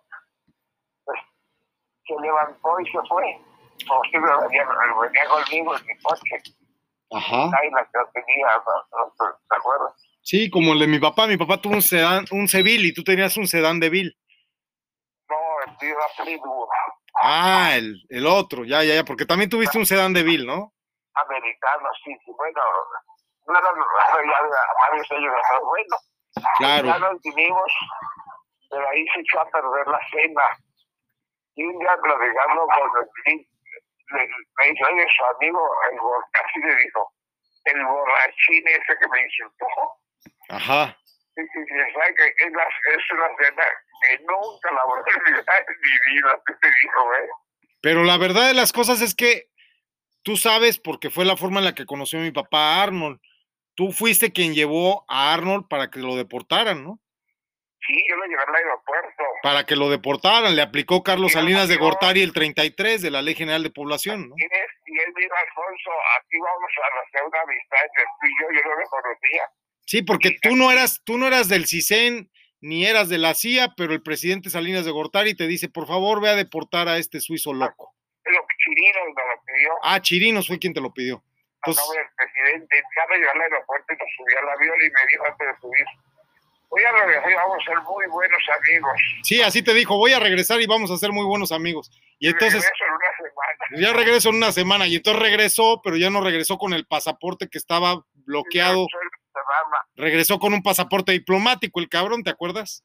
pues, 1.04 1.20
se 2.06 2.14
levantó 2.22 2.80
y 2.80 2.84
se 2.86 2.98
fue. 3.08 3.38
Como 3.88 4.02
si 4.04 4.18
me 4.18 4.26
venía, 4.26 4.66
venía 5.00 5.28
conmigo 5.28 5.76
en 5.76 5.86
mi 5.86 5.98
coche. 6.02 6.36
Ajá. 7.10 7.50
Ahí 7.58 7.70
la 7.70 7.84
que. 7.84 8.22
¿te 8.22 9.56
acuerdas? 9.56 9.94
Sí, 10.22 10.50
como 10.50 10.72
el 10.72 10.78
de 10.78 10.86
mi 10.86 10.98
papá. 10.98 11.26
Mi 11.26 11.36
papá 11.36 11.60
tuvo 11.60 11.74
un 11.74 11.82
sedán, 11.82 12.26
un 12.30 12.48
Seville 12.48 12.88
y 12.88 12.94
tú 12.94 13.02
tenías 13.02 13.36
un 13.36 13.48
sedán 13.48 13.80
de 13.80 13.90
Bill. 13.90 14.16
No, 15.28 15.36
el 15.66 15.76
Fleetwood, 16.16 16.68
Ah, 17.20 17.72
el, 17.74 18.04
el 18.08 18.26
otro, 18.26 18.64
ya, 18.64 18.84
ya, 18.84 18.94
ya, 18.94 19.04
porque 19.04 19.26
también 19.26 19.50
tuviste 19.50 19.76
un 19.76 19.86
sedán 19.86 20.12
de 20.12 20.22
Bill, 20.22 20.46
¿no? 20.46 20.72
Americano, 21.26 21.88
sí, 22.04 22.14
sí, 22.24 22.32
bueno, 22.36 22.60
no 23.46 23.58
era 23.58 23.70
ya 23.70 24.42
de 24.42 24.50
varios 24.90 25.10
años, 25.12 25.34
pero 25.50 25.64
bueno, 25.66 25.96
ya 26.60 26.82
Claro. 26.82 26.98
nos 27.12 27.22
vinimos, 27.22 27.72
pero 28.70 28.88
ahí 28.90 29.06
se 29.14 29.20
echó 29.20 29.40
a 29.40 29.50
perder 29.50 29.86
la 29.88 30.00
cena. 30.10 30.42
Y 31.54 31.64
un 31.64 31.78
día 31.78 31.96
platicando 32.02 32.66
con 32.66 33.02
el 33.26 33.46
me 34.10 34.66
dice, 34.70 34.84
oye, 34.84 35.06
su 35.16 35.24
amigo, 35.36 35.68
el 35.90 35.98
casi 36.32 36.58
le 36.60 36.74
dijo, 36.76 37.12
el 37.64 37.84
borrachín 37.84 38.68
ese 38.68 38.96
que 38.98 39.08
me 39.08 39.22
insultó. 39.22 39.66
Ajá. 40.48 40.96
Y 41.36 41.40
y- 41.42 41.44
y 41.44 41.92
sabe 41.92 42.14
que 42.14 42.26
es, 42.46 42.52
la, 42.52 42.64
es 42.64 43.10
una 43.12 43.28
cena 43.36 43.64
que 44.02 44.18
nunca 44.20 44.72
la 44.72 44.84
voy 44.84 44.98
a 44.98 45.02
olvidar 45.02 45.64
en 45.68 45.80
mi 45.80 46.14
vida, 46.14 46.40
te 46.46 46.68
dijo, 46.82 47.14
¿eh? 47.14 47.28
Pero 47.82 48.02
la 48.04 48.16
verdad 48.16 48.46
de 48.48 48.54
las 48.54 48.72
cosas 48.72 49.00
es 49.02 49.14
que 49.14 49.47
tú 50.28 50.36
sabes, 50.36 50.78
porque 50.78 51.08
fue 51.08 51.24
la 51.24 51.38
forma 51.38 51.60
en 51.60 51.64
la 51.64 51.74
que 51.74 51.86
conoció 51.86 52.18
mi 52.18 52.30
papá 52.30 52.58
a 52.58 52.82
Arnold. 52.82 53.18
Tú 53.74 53.92
fuiste 53.92 54.30
quien 54.30 54.52
llevó 54.52 55.06
a 55.08 55.32
Arnold 55.32 55.68
para 55.70 55.90
que 55.90 56.00
lo 56.00 56.16
deportaran, 56.16 56.84
¿no? 56.84 57.00
Sí, 57.86 57.94
yo 58.10 58.16
lo 58.16 58.26
llevé 58.26 58.42
al 58.46 58.54
aeropuerto. 58.54 59.24
Para 59.42 59.64
que 59.64 59.74
lo 59.74 59.88
deportaran. 59.88 60.54
Le 60.54 60.60
aplicó 60.60 61.02
Carlos 61.02 61.32
Sí, 61.32 61.38
Salinas 61.38 61.66
de. 61.70 61.78
Gortari 61.78 62.20
el 62.20 62.34
33 62.34 63.00
de 63.00 63.10
la 63.10 63.22
Ley 63.22 63.36
General 63.36 63.62
de 63.62 63.70
Población, 63.70 64.28
¿no? 64.28 64.34
Y 64.36 64.42
él, 64.42 64.50
y 64.84 64.98
él 64.98 65.14
dijo, 65.16 65.34
Alfonso, 65.34 65.90
aquí 66.20 66.36
vamos 66.36 66.70
a 66.76 67.08
hacer 67.08 67.26
una 67.26 67.40
amistad 67.40 67.78
entre 67.86 68.04
tú 68.20 68.26
y 68.26 68.42
yo, 68.42 68.60
yo 68.60 68.68
no 68.68 68.80
lo 68.80 68.86
conocía. 68.90 69.42
Sí, 69.86 70.02
porque 70.02 70.36
tú 70.42 70.56
no 70.56 70.70
eras, 70.70 71.00
tú 71.06 71.16
no 71.16 71.26
eras 71.26 71.48
del 71.48 71.66
CISEN 71.66 72.30
ni 72.60 72.84
eras 72.84 73.08
de 73.08 73.16
la 73.16 73.32
CIA, 73.32 73.72
pero 73.78 73.94
el 73.94 74.02
presidente 74.02 74.50
Salinas 74.50 74.84
de 74.84 74.90
Gortari 74.90 75.34
te 75.34 75.46
dice, 75.46 75.70
por 75.70 75.86
favor, 75.86 76.20
ve 76.20 76.28
a 76.28 76.36
deportar 76.36 76.86
a 76.88 76.98
este 76.98 77.18
suizo 77.22 77.54
loco. 77.54 77.94
Lo 78.26 78.46
que 78.46 78.57
Chirinos 78.74 79.02
me 79.14 79.22
lo 79.34 79.42
pidió, 79.44 79.70
Ah, 79.82 80.00
Chirinos 80.00 80.46
fue 80.46 80.58
quien 80.58 80.74
te 80.74 80.80
lo 80.80 80.92
pidió. 80.92 81.16
a 81.16 81.22
Entonces, 81.70 81.84
nombre 81.84 82.02
del 82.02 82.10
presidente. 82.16 82.82
Ya 82.96 83.06
me 83.08 83.18
llevó 83.18 83.30
al 83.32 83.40
aeropuerto 83.40 83.92
y 83.92 83.96
nos 83.96 84.08
subió 84.16 84.38
al 84.38 84.48
avión 84.50 84.76
y 84.76 84.84
me 84.84 85.06
dijo 85.10 85.24
antes 85.26 85.46
de 85.48 85.60
subir, 85.60 85.84
voy 86.70 86.82
a 86.84 86.92
regresar 86.92 87.30
y 87.30 87.34
vamos 87.34 87.58
a 87.58 87.64
ser 87.70 87.80
muy 87.82 88.06
buenos 88.08 88.42
amigos. 88.58 88.92
sí, 89.22 89.42
así 89.42 89.62
te 89.62 89.74
dijo, 89.74 89.96
voy 89.96 90.12
a 90.12 90.20
regresar 90.20 90.60
y 90.60 90.66
vamos 90.66 90.90
a 90.90 90.96
ser 90.98 91.10
muy 91.12 91.24
buenos 91.24 91.50
amigos. 91.52 91.90
Y 92.18 92.28
entonces, 92.28 92.62
Regreso 92.62 92.84
en 92.84 92.92
una 92.92 93.16
semana. 93.16 93.80
ya 93.80 93.92
regreso 93.92 94.28
en 94.30 94.34
una 94.36 94.52
semana. 94.52 94.86
Y 94.86 94.96
entonces 94.96 95.22
regresó, 95.22 95.80
pero 95.82 95.96
ya 95.96 96.10
no 96.10 96.20
regresó 96.20 96.58
con 96.58 96.74
el 96.74 96.86
pasaporte 96.86 97.48
que 97.48 97.58
estaba 97.58 98.04
bloqueado. 98.26 98.86
Regresó 99.96 100.38
con 100.38 100.52
un 100.52 100.62
pasaporte 100.62 101.12
diplomático, 101.12 101.80
el 101.80 101.88
cabrón, 101.88 102.22
¿te 102.22 102.30
acuerdas? 102.30 102.84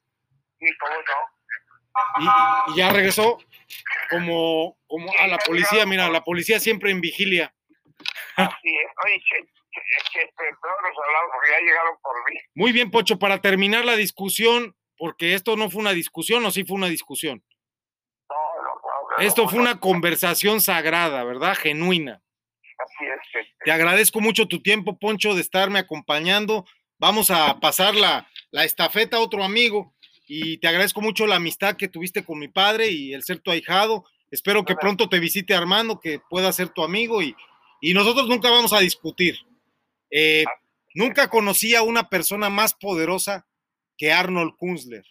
Y 0.60 0.66
cómo 0.78 0.94
no. 0.94 2.70
Y, 2.70 2.72
y 2.72 2.76
ya 2.76 2.90
regresó 2.90 3.38
como, 4.10 4.78
como 4.86 5.10
a 5.18 5.26
la 5.26 5.38
policía. 5.38 5.86
Mira, 5.86 6.08
la 6.08 6.22
policía 6.22 6.60
siempre 6.60 6.90
en 6.90 7.00
vigilia. 7.00 7.54
Así 8.36 8.68
es. 8.68 8.90
Oye, 9.04 9.22
che, 9.28 9.46
che, 9.72 9.80
che, 10.12 10.32
perdón, 10.36 10.76
nos 10.82 11.04
hablamos 11.04 11.30
porque 11.32 11.50
ya 11.50 11.60
llegaron 11.60 11.96
por 12.02 12.14
mí. 12.30 12.38
Muy 12.54 12.72
bien, 12.72 12.90
Pocho, 12.90 13.18
para 13.18 13.40
terminar 13.40 13.84
la 13.84 13.96
discusión, 13.96 14.76
porque 14.96 15.34
esto 15.34 15.56
no 15.56 15.70
fue 15.70 15.80
una 15.80 15.92
discusión 15.92 16.44
o 16.44 16.50
sí 16.50 16.64
fue 16.64 16.76
una 16.76 16.88
discusión. 16.88 17.44
No, 18.28 18.62
no, 18.62 18.68
no. 18.68 19.18
no, 19.18 19.24
Esto 19.24 19.48
fue 19.48 19.60
una 19.60 19.80
conversación 19.80 20.60
sagrada, 20.60 21.24
¿verdad? 21.24 21.54
Genuina. 21.56 22.22
Así 22.78 23.06
es. 23.06 23.30
che. 23.30 23.54
Te 23.64 23.72
agradezco 23.72 24.20
mucho 24.20 24.46
tu 24.46 24.62
tiempo, 24.62 24.98
Poncho, 24.98 25.34
de 25.34 25.40
estarme 25.40 25.78
acompañando. 25.78 26.64
Vamos 26.98 27.30
a 27.30 27.60
pasar 27.60 27.94
la, 27.94 28.28
la 28.50 28.64
estafeta 28.64 29.16
a 29.16 29.20
otro 29.20 29.44
amigo 29.44 29.93
y 30.26 30.58
te 30.58 30.68
agradezco 30.68 31.00
mucho 31.00 31.26
la 31.26 31.36
amistad 31.36 31.76
que 31.76 31.88
tuviste 31.88 32.24
con 32.24 32.38
mi 32.38 32.48
padre 32.48 32.90
y 32.90 33.12
el 33.12 33.22
ser 33.22 33.40
tu 33.40 33.50
ahijado. 33.50 34.04
Espero 34.30 34.64
que 34.64 34.74
pronto 34.74 35.08
te 35.08 35.20
visite 35.20 35.54
Armando, 35.54 36.00
que 36.00 36.20
pueda 36.30 36.52
ser 36.52 36.70
tu 36.70 36.82
amigo 36.82 37.22
y, 37.22 37.36
y 37.80 37.94
nosotros 37.94 38.28
nunca 38.28 38.50
vamos 38.50 38.72
a 38.72 38.80
discutir. 38.80 39.36
Eh, 40.10 40.44
nunca 40.94 41.28
conocí 41.28 41.74
a 41.74 41.82
una 41.82 42.08
persona 42.08 42.48
más 42.48 42.74
poderosa 42.74 43.46
que 43.96 44.12
Arnold 44.12 44.56
Kunzler. 44.56 45.04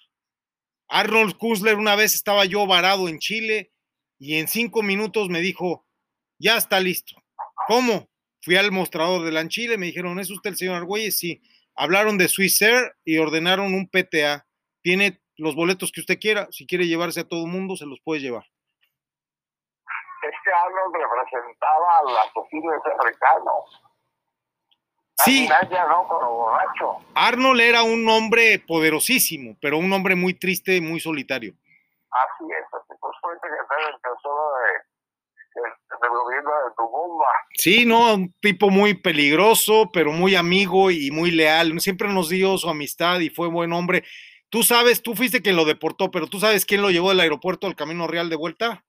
Arnold 0.88 1.38
Kunzler, 1.38 1.76
una 1.76 1.95
vez 1.95 2.15
estaba 2.15 2.45
yo 2.45 2.65
varado 2.68 3.07
en 3.10 3.19
Chile 3.19 3.72
y 4.19 4.35
en 4.35 4.48
cinco 4.48 4.84
minutos 4.84 5.30
me 5.30 5.41
dijo, 5.41 5.85
ya 6.40 6.57
está 6.57 6.80
listo. 6.80 7.15
¿Cómo? 7.68 8.10
Fui 8.41 8.56
al 8.56 8.72
mostrador 8.72 9.23
de 9.23 9.31
la 9.31 9.48
Chile, 9.48 9.77
me 9.77 9.88
dijeron, 9.88 10.19
¿es 10.19 10.30
usted 10.30 10.52
el 10.52 10.57
señor 10.57 10.76
Argüelles? 10.76 11.18
Sí. 11.18 11.41
Hablaron 11.76 12.18
de 12.18 12.27
Swiss 12.27 12.61
Air 12.61 12.94
y 13.06 13.18
ordenaron 13.18 13.73
un 13.73 13.88
PTA. 13.88 14.45
Tiene 14.84 15.19
los 15.38 15.55
boletos 15.55 15.91
que 15.91 16.01
usted 16.01 16.19
quiera. 16.19 16.47
Si 16.51 16.68
quiere 16.68 16.85
llevarse 16.88 17.22
a 17.22 17.27
todo 17.27 17.47
mundo, 17.47 17.76
se 17.76 17.85
los 17.85 17.99
puede 18.01 18.22
llevar. 18.22 18.45
Este 20.22 20.51
Arnold 20.53 20.95
representaba 20.95 21.97
al 21.99 22.18
asesino 22.18 22.72
africano. 22.99 23.51
Sí. 25.26 25.47
Arnold 27.15 27.61
era 27.61 27.84
un 27.84 28.07
hombre 28.10 28.60
poderosísimo, 28.60 29.55
pero 29.61 29.77
un 29.77 29.91
hombre 29.93 30.15
muy 30.15 30.34
triste, 30.34 30.81
muy 30.81 30.99
solitario. 30.99 31.53
Así 32.11 32.43
es, 32.51 32.65
así 32.73 32.93
pues 32.99 33.14
fue 33.22 33.34
secretario 33.35 33.88
del 33.88 33.95
Tesoro 34.01 34.43
de, 34.60 35.61
de- 35.61 35.99
del 36.01 36.10
gobierno 36.10 36.49
de. 36.49 36.73
Sí, 37.55 37.85
no, 37.85 38.14
un 38.15 38.34
tipo 38.41 38.69
muy 38.69 38.93
peligroso, 38.95 39.89
pero 39.93 40.11
muy 40.11 40.35
amigo 40.35 40.91
y 40.91 41.11
muy 41.11 41.31
leal. 41.31 41.80
Siempre 41.80 42.10
nos 42.10 42.30
dio 42.30 42.57
su 42.57 42.69
amistad 42.69 43.19
y 43.19 43.30
fue 43.30 43.47
buen 43.47 43.72
hombre. 43.72 44.03
Tú 44.53 44.61
sabes, 44.61 45.01
tú 45.01 45.15
fuiste 45.15 45.41
quien 45.41 45.55
lo 45.55 45.65
deportó, 45.65 46.11
pero 46.11 46.27
tú 46.27 46.39
sabes 46.39 46.63
quién 46.63 46.84
lo 46.84 46.91
llevó 46.91 47.09
del 47.09 47.21
aeropuerto 47.21 47.65
al 47.65 47.75
Camino 47.75 48.05
Real 48.05 48.30
de 48.30 48.35
vuelta. 48.35 48.85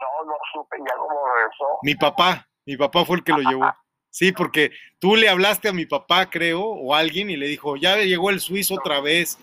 No, 0.00 0.24
no 0.24 0.32
supe 0.54 0.78
ya 0.78 0.96
cómo 0.96 1.20
regresó. 1.36 1.64
Mi 1.82 1.94
papá, 1.96 2.48
mi 2.64 2.78
papá 2.78 3.04
fue 3.04 3.16
el 3.18 3.24
que 3.24 3.32
lo 3.32 3.40
llevó. 3.50 3.70
Sí, 4.08 4.32
porque 4.32 4.70
tú 4.98 5.16
le 5.16 5.28
hablaste 5.28 5.68
a 5.68 5.74
mi 5.74 5.84
papá, 5.84 6.30
creo, 6.30 6.62
o 6.62 6.94
a 6.94 7.00
alguien, 7.00 7.28
y 7.28 7.36
le 7.36 7.46
dijo, 7.46 7.76
ya 7.76 7.96
llegó 7.98 8.30
el 8.30 8.40
suizo 8.40 8.76
otra 8.76 9.02
vez. 9.02 9.38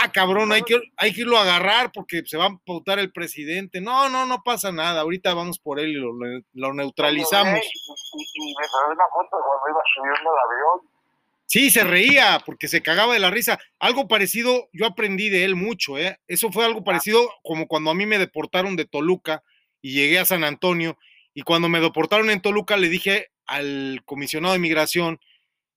Ah, 0.00 0.12
cabrón, 0.12 0.52
hay 0.52 0.62
que, 0.62 0.80
hay 0.96 1.12
que 1.12 1.22
irlo 1.22 1.36
a 1.36 1.42
agarrar 1.42 1.90
porque 1.92 2.22
se 2.24 2.36
va 2.36 2.46
a 2.46 2.56
pautar 2.64 3.00
el 3.00 3.10
presidente. 3.10 3.80
No, 3.80 4.08
no, 4.10 4.26
no 4.26 4.42
pasa 4.44 4.70
nada. 4.70 5.00
Ahorita 5.00 5.34
vamos 5.34 5.58
por 5.58 5.80
él 5.80 5.88
y 5.88 5.94
lo, 5.94 6.12
lo 6.52 6.72
neutralizamos. 6.72 7.58
Y, 7.58 7.58
y- 7.58 8.50
y 8.52 8.54
me 8.54 8.68
tomé 8.68 8.94
una 8.94 9.04
foto 9.12 9.42
cuando 9.44 9.70
iba 9.70 9.80
subiendo 9.96 10.30
al 10.30 10.38
avión. 10.52 10.99
Sí, 11.50 11.70
se 11.70 11.82
reía 11.82 12.40
porque 12.46 12.68
se 12.68 12.80
cagaba 12.80 13.14
de 13.14 13.18
la 13.18 13.28
risa. 13.28 13.58
Algo 13.80 14.06
parecido, 14.06 14.68
yo 14.72 14.86
aprendí 14.86 15.30
de 15.30 15.42
él 15.42 15.56
mucho, 15.56 15.98
¿eh? 15.98 16.16
Eso 16.28 16.52
fue 16.52 16.64
algo 16.64 16.84
parecido 16.84 17.28
como 17.42 17.66
cuando 17.66 17.90
a 17.90 17.94
mí 17.94 18.06
me 18.06 18.18
deportaron 18.18 18.76
de 18.76 18.84
Toluca 18.84 19.42
y 19.82 19.94
llegué 19.94 20.20
a 20.20 20.24
San 20.24 20.44
Antonio. 20.44 20.96
Y 21.34 21.42
cuando 21.42 21.68
me 21.68 21.80
deportaron 21.80 22.30
en 22.30 22.40
Toluca, 22.40 22.76
le 22.76 22.88
dije 22.88 23.32
al 23.46 24.00
comisionado 24.04 24.52
de 24.52 24.60
migración, 24.60 25.18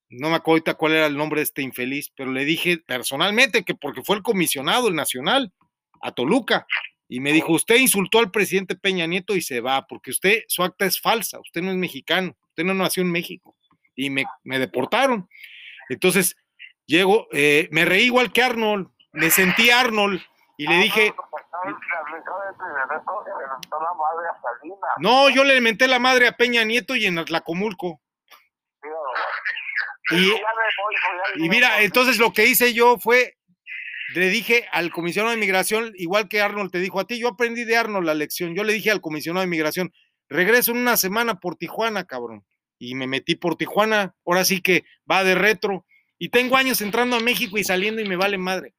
no 0.09 0.29
me 0.29 0.35
acuerdo 0.35 0.57
ahorita 0.57 0.73
cuál 0.75 0.91
era 0.91 1.07
el 1.07 1.17
nombre 1.17 1.39
de 1.39 1.45
este 1.45 1.63
infeliz, 1.63 2.11
pero 2.15 2.31
le 2.31 2.45
dije 2.45 2.77
personalmente 2.77 3.63
que 3.63 3.73
porque 3.73 4.03
fue 4.03 4.17
el 4.17 4.21
comisionado, 4.21 4.89
el 4.89 4.95
nacional, 4.95 5.53
a 6.01 6.11
Toluca. 6.11 6.67
Y 7.09 7.19
me 7.19 7.31
dijo, 7.33 7.51
usted 7.51 7.77
insultó 7.77 8.19
al 8.19 8.29
presidente 8.29 8.75
Peña 8.75 9.07
Nieto 9.07 9.35
y 9.35 9.41
se 9.41 9.59
va, 9.59 9.87
porque 9.87 10.11
usted, 10.11 10.43
su 10.47 10.61
acta 10.61 10.85
es 10.85 11.01
falsa, 11.01 11.39
usted 11.39 11.63
no 11.63 11.71
es 11.71 11.77
mexicano, 11.77 12.37
usted 12.49 12.63
no 12.63 12.75
nació 12.75 13.01
en 13.01 13.11
México. 13.11 13.55
Y 13.95 14.11
me, 14.11 14.25
me 14.43 14.59
deportaron. 14.59 15.27
Entonces, 15.89 16.35
llego, 16.85 17.27
eh, 17.31 17.67
me 17.71 17.85
reí 17.85 18.05
igual 18.05 18.31
que 18.31 18.43
Arnold, 18.43 18.87
me 19.11 19.29
sentí 19.29 19.69
Arnold 19.69 20.21
y 20.57 20.67
le 20.67 20.77
dije, 20.77 21.13
no, 24.99 25.29
yo 25.29 25.43
le 25.43 25.59
menté 25.61 25.87
la 25.87 25.99
madre 25.99 26.27
a 26.27 26.37
Peña 26.37 26.63
Nieto 26.63 26.95
y 26.95 27.05
en 27.05 27.17
Atlacomulco. 27.17 28.01
Y, 30.11 30.33
y 31.37 31.49
mira, 31.49 31.81
entonces 31.81 32.17
lo 32.17 32.33
que 32.33 32.45
hice 32.45 32.73
yo 32.73 32.97
fue, 32.99 33.37
le 34.13 34.29
dije 34.29 34.67
al 34.71 34.91
comisionado 34.91 35.31
de 35.31 35.39
migración, 35.39 35.93
igual 35.95 36.27
que 36.27 36.41
Arnold 36.41 36.71
te 36.71 36.79
dijo 36.79 36.99
a 36.99 37.07
ti, 37.07 37.19
yo 37.19 37.29
aprendí 37.29 37.63
de 37.63 37.77
Arnold 37.77 38.05
la 38.05 38.13
lección, 38.13 38.53
yo 38.53 38.63
le 38.63 38.73
dije 38.73 38.91
al 38.91 39.01
comisionado 39.01 39.41
de 39.41 39.49
migración, 39.49 39.93
regreso 40.27 40.71
en 40.71 40.77
una 40.77 40.97
semana 40.97 41.39
por 41.39 41.55
Tijuana, 41.55 42.05
cabrón. 42.05 42.45
Y 42.79 42.95
me 42.95 43.07
metí 43.07 43.35
por 43.35 43.55
Tijuana, 43.55 44.15
ahora 44.25 44.43
sí 44.43 44.61
que 44.61 44.83
va 45.09 45.23
de 45.23 45.35
retro. 45.35 45.85
Y 46.17 46.29
tengo 46.29 46.57
años 46.57 46.81
entrando 46.81 47.15
a 47.15 47.19
México 47.19 47.57
y 47.57 47.63
saliendo 47.63 48.01
y 48.01 48.07
me 48.07 48.15
vale 48.15 48.37
madre. 48.37 48.73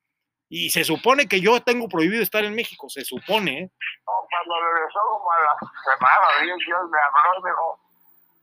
Y 0.48 0.70
se 0.70 0.84
supone 0.84 1.26
que 1.26 1.40
yo 1.40 1.60
tengo 1.62 1.88
prohibido 1.88 2.22
estar 2.22 2.44
en 2.44 2.54
México, 2.54 2.88
se 2.88 3.04
supone, 3.04 3.58
¿eh? 3.58 3.70
No, 4.06 4.12
cuando 4.30 4.54
regresó 4.72 5.00
como 5.10 5.32
a 5.32 5.40
la 5.42 5.56
semana, 5.82 6.44
Dios, 6.44 6.58
Dios 6.66 6.80
me 6.90 6.98
habló 6.98 7.40
y 7.40 7.42
me 7.42 7.50
dijo, 7.50 7.80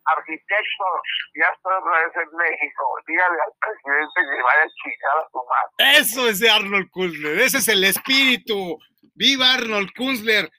arquitecto, 0.05 0.85
ya 1.35 1.45
estoy 1.55 1.73
otra 1.79 2.03
vez 2.03 2.13
en 2.15 2.37
México, 2.37 2.83
dígale 3.07 3.37
al 3.39 3.53
presidente 3.59 4.19
que 4.35 4.43
vaya 4.43 4.63
a 4.63 4.73
chingar 4.81 5.17
a 5.17 5.29
su 5.31 5.37
madre. 5.37 5.99
Eso 5.99 6.27
es 6.27 6.39
de 6.39 6.49
Arnold 6.49 6.89
Kunzler, 6.89 7.39
ese 7.39 7.57
es 7.59 7.67
el 7.67 7.83
espíritu. 7.83 8.77
¡Viva 9.13 9.53
Arnold 9.53 9.91
Kunzler! 9.95 10.49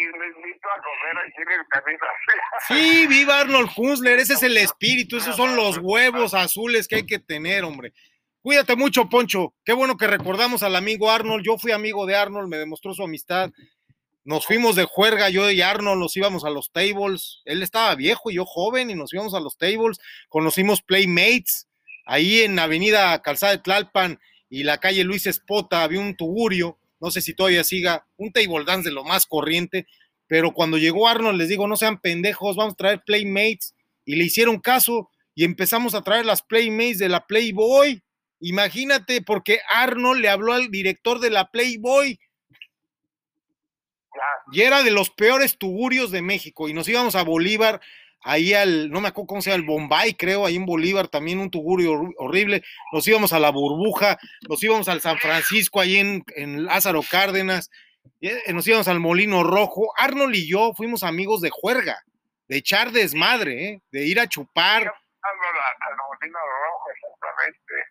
Y 0.00 0.04
invito 0.04 0.68
a 0.68 0.80
comer. 0.82 1.90
Sí, 2.68 3.06
viva 3.06 3.40
Arnold 3.40 3.70
Kunzler, 3.74 4.18
ese 4.18 4.32
es 4.32 4.42
el 4.42 4.56
espíritu, 4.56 5.18
esos 5.18 5.36
son 5.36 5.56
los 5.56 5.76
huevos 5.78 6.32
azules 6.32 6.88
que 6.88 6.96
hay 6.96 7.06
que 7.06 7.18
tener, 7.18 7.64
hombre. 7.64 7.92
Cuídate 8.40 8.76
mucho, 8.76 9.10
Poncho. 9.10 9.52
Qué 9.62 9.74
bueno 9.74 9.98
que 9.98 10.06
recordamos 10.06 10.62
al 10.62 10.74
amigo 10.74 11.10
Arnold. 11.10 11.44
Yo 11.44 11.58
fui 11.58 11.72
amigo 11.72 12.06
de 12.06 12.16
Arnold, 12.16 12.48
me 12.48 12.56
demostró 12.56 12.94
su 12.94 13.02
amistad. 13.02 13.50
Nos 14.24 14.46
fuimos 14.46 14.76
de 14.76 14.84
juerga, 14.84 15.28
yo 15.28 15.50
y 15.50 15.60
Arnold 15.60 16.00
nos 16.00 16.16
íbamos 16.16 16.44
a 16.44 16.50
los 16.50 16.72
tables. 16.72 17.42
Él 17.44 17.62
estaba 17.62 17.94
viejo 17.94 18.30
y 18.30 18.36
yo 18.36 18.46
joven 18.46 18.88
y 18.88 18.94
nos 18.94 19.12
íbamos 19.12 19.34
a 19.34 19.40
los 19.40 19.58
tables. 19.58 19.98
Conocimos 20.30 20.80
Playmates. 20.80 21.68
Ahí 22.06 22.40
en 22.40 22.58
Avenida 22.58 23.20
Calzada 23.20 23.52
de 23.52 23.58
Tlalpan 23.58 24.18
y 24.48 24.62
la 24.64 24.78
calle 24.78 25.04
Luis 25.04 25.26
Espota 25.26 25.82
había 25.82 26.00
un 26.00 26.16
tugurio. 26.16 26.78
No 27.00 27.10
sé 27.10 27.20
si 27.20 27.34
todavía 27.34 27.64
siga, 27.64 28.06
un 28.16 28.32
table 28.32 28.64
dance 28.64 28.88
de 28.88 28.94
lo 28.94 29.04
más 29.04 29.26
corriente. 29.26 29.86
Pero 30.26 30.52
cuando 30.52 30.78
llegó 30.78 31.08
Arnold, 31.08 31.38
les 31.38 31.48
digo, 31.48 31.66
no 31.66 31.76
sean 31.76 32.00
pendejos, 32.00 32.56
vamos 32.56 32.74
a 32.74 32.76
traer 32.76 33.02
Playmates. 33.04 33.74
Y 34.04 34.16
le 34.16 34.24
hicieron 34.24 34.60
caso 34.60 35.10
y 35.34 35.44
empezamos 35.44 35.94
a 35.94 36.02
traer 36.02 36.26
las 36.26 36.42
Playmates 36.42 36.98
de 36.98 37.08
la 37.08 37.26
Playboy 37.26 38.02
Imagínate, 38.40 39.20
porque 39.20 39.60
Arnold 39.68 40.22
le 40.22 40.30
habló 40.30 40.54
al 40.54 40.70
director 40.70 41.20
de 41.20 41.30
la 41.30 41.50
Playboy. 41.50 42.18
Y 44.52 44.60
era 44.62 44.82
de 44.82 44.90
los 44.90 45.10
peores 45.10 45.58
tugurios 45.58 46.10
de 46.10 46.22
México. 46.22 46.68
Y 46.68 46.72
nos 46.72 46.88
íbamos 46.88 47.14
a 47.14 47.22
Bolívar, 47.22 47.80
ahí 48.22 48.54
al, 48.54 48.90
no 48.90 49.00
me 49.00 49.08
acuerdo 49.08 49.28
cómo 49.28 49.42
se 49.42 49.50
llama, 49.50 49.62
el 49.62 49.66
Bombay, 49.66 50.14
creo, 50.14 50.46
ahí 50.46 50.56
en 50.56 50.66
Bolívar, 50.66 51.08
también 51.08 51.38
un 51.38 51.50
tugurio 51.50 51.92
horrible. 52.18 52.62
Nos 52.92 53.06
íbamos 53.06 53.32
a 53.32 53.40
la 53.40 53.50
burbuja, 53.50 54.18
nos 54.48 54.62
íbamos 54.62 54.88
al 54.88 55.00
San 55.00 55.18
Francisco, 55.18 55.80
ahí 55.80 55.96
en, 55.96 56.24
en 56.36 56.64
Lázaro 56.64 57.02
Cárdenas, 57.08 57.70
eh, 58.20 58.52
nos 58.52 58.66
íbamos 58.66 58.88
al 58.88 59.00
Molino 59.00 59.42
Rojo. 59.42 59.92
Arnold 59.96 60.34
y 60.34 60.48
yo 60.48 60.72
fuimos 60.76 61.02
amigos 61.02 61.40
de 61.40 61.50
juerga, 61.50 62.02
de 62.48 62.58
echar 62.58 62.92
desmadre, 62.92 63.68
¿eh? 63.68 63.82
de 63.90 64.06
ir 64.06 64.20
a 64.20 64.28
chupar. 64.28 64.92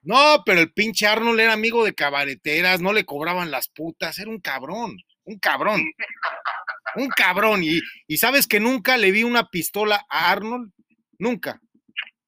No, 0.03 0.43
pero 0.45 0.61
el 0.61 0.71
pinche 0.71 1.07
Arnold 1.07 1.39
era 1.39 1.53
amigo 1.53 1.83
de 1.83 1.93
cabareteras, 1.93 2.81
no 2.81 2.93
le 2.93 3.05
cobraban 3.05 3.51
las 3.51 3.69
putas, 3.69 4.17
era 4.19 4.29
un 4.29 4.39
cabrón, 4.39 4.97
un 5.25 5.39
cabrón, 5.39 5.81
un 6.95 7.09
cabrón. 7.09 7.63
Y, 7.63 7.79
y 8.07 8.17
sabes 8.17 8.47
que 8.47 8.59
nunca 8.59 8.97
le 8.97 9.11
vi 9.11 9.23
una 9.23 9.49
pistola 9.49 10.05
a 10.09 10.31
Arnold, 10.31 10.71
nunca. 11.17 11.61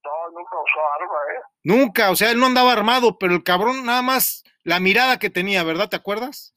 No, 0.03 0.11
nunca 0.31 0.55
usó 0.63 0.79
arma, 0.99 1.15
¿eh? 1.35 1.41
Nunca, 1.63 2.11
o 2.11 2.15
sea, 2.15 2.31
él 2.31 2.39
no 2.39 2.47
andaba 2.47 2.73
armado, 2.73 3.17
pero 3.19 3.33
el 3.33 3.43
cabrón 3.43 3.85
nada 3.85 4.01
más 4.01 4.43
la 4.63 4.79
mirada 4.79 5.19
que 5.19 5.29
tenía, 5.29 5.63
¿verdad? 5.63 5.89
¿Te 5.89 5.95
acuerdas? 5.95 6.53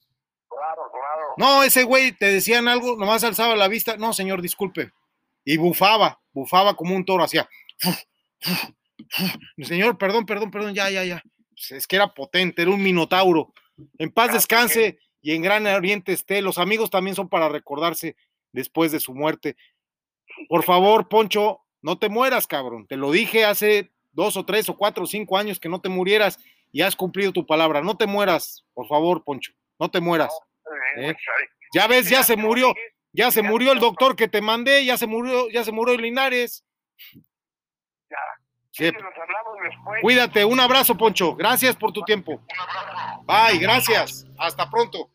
Claro, 0.49 0.91
claro. 0.91 1.33
No, 1.37 1.63
ese 1.63 1.83
güey 1.83 2.11
te 2.11 2.25
decían 2.25 2.67
algo, 2.67 2.95
nomás 2.97 3.23
alzaba 3.23 3.55
la 3.55 3.67
vista, 3.67 3.97
no, 3.97 4.13
señor, 4.13 4.41
disculpe. 4.41 4.91
Y 5.43 5.57
bufaba, 5.57 6.19
bufaba 6.33 6.75
como 6.75 6.95
un 6.95 7.05
toro, 7.05 7.23
hacía. 7.23 7.47
Señor, 9.61 9.97
perdón, 9.97 10.25
perdón, 10.25 10.49
perdón, 10.49 10.73
ya, 10.73 10.89
ya, 10.89 11.03
ya. 11.03 11.21
Pues 11.49 11.71
es 11.71 11.87
que 11.87 11.95
era 11.97 12.13
potente, 12.13 12.63
era 12.63 12.71
un 12.71 12.81
minotauro. 12.81 13.53
En 13.97 14.11
paz 14.11 14.33
descanse 14.33 14.99
y 15.25 15.33
en 15.33 15.41
gran 15.41 15.65
oriente 15.65 16.13
esté. 16.13 16.39
Los 16.43 16.59
amigos 16.59 16.91
también 16.91 17.15
son 17.15 17.27
para 17.29 17.49
recordarse 17.49 18.15
después 18.51 18.91
de 18.91 18.99
su 18.99 19.15
muerte. 19.15 19.57
Por 20.47 20.63
favor, 20.63 21.09
Poncho, 21.09 21.61
no 21.81 21.97
te 21.97 22.09
mueras, 22.09 22.45
cabrón. 22.45 22.85
Te 22.85 22.95
lo 22.95 23.09
dije 23.09 23.43
hace 23.43 23.91
dos 24.11 24.37
o 24.37 24.45
tres 24.45 24.69
o 24.69 24.77
cuatro 24.77 25.05
o 25.05 25.07
cinco 25.07 25.39
años 25.39 25.59
que 25.59 25.67
no 25.67 25.81
te 25.81 25.89
murieras 25.89 26.37
y 26.71 26.83
has 26.83 26.95
cumplido 26.95 27.31
tu 27.31 27.43
palabra. 27.43 27.81
No 27.81 27.97
te 27.97 28.05
mueras, 28.05 28.65
por 28.75 28.87
favor, 28.87 29.23
Poncho. 29.23 29.51
No 29.79 29.89
te 29.89 29.99
mueras. 29.99 30.31
¿eh? 30.97 31.15
Ya 31.73 31.87
ves, 31.87 32.07
ya 32.07 32.21
se 32.21 32.37
murió, 32.37 32.75
ya 33.11 33.31
se 33.31 33.41
murió 33.41 33.71
el 33.71 33.79
doctor 33.79 34.15
que 34.15 34.27
te 34.27 34.41
mandé, 34.41 34.85
ya 34.85 34.95
se 34.95 35.07
murió, 35.07 35.49
ya 35.49 35.63
se 35.63 35.71
murió 35.71 35.97
Linares. 35.97 36.63
Ya. 38.11 38.17
Sí, 38.69 38.83
después. 38.83 40.01
Cuídate, 40.03 40.45
un 40.45 40.59
abrazo, 40.59 40.95
Poncho. 40.95 41.35
Gracias 41.35 41.75
por 41.75 41.91
tu 41.91 42.03
tiempo. 42.03 42.39
Bye, 43.25 43.57
gracias. 43.57 44.27
Hasta 44.37 44.69
pronto. 44.69 45.09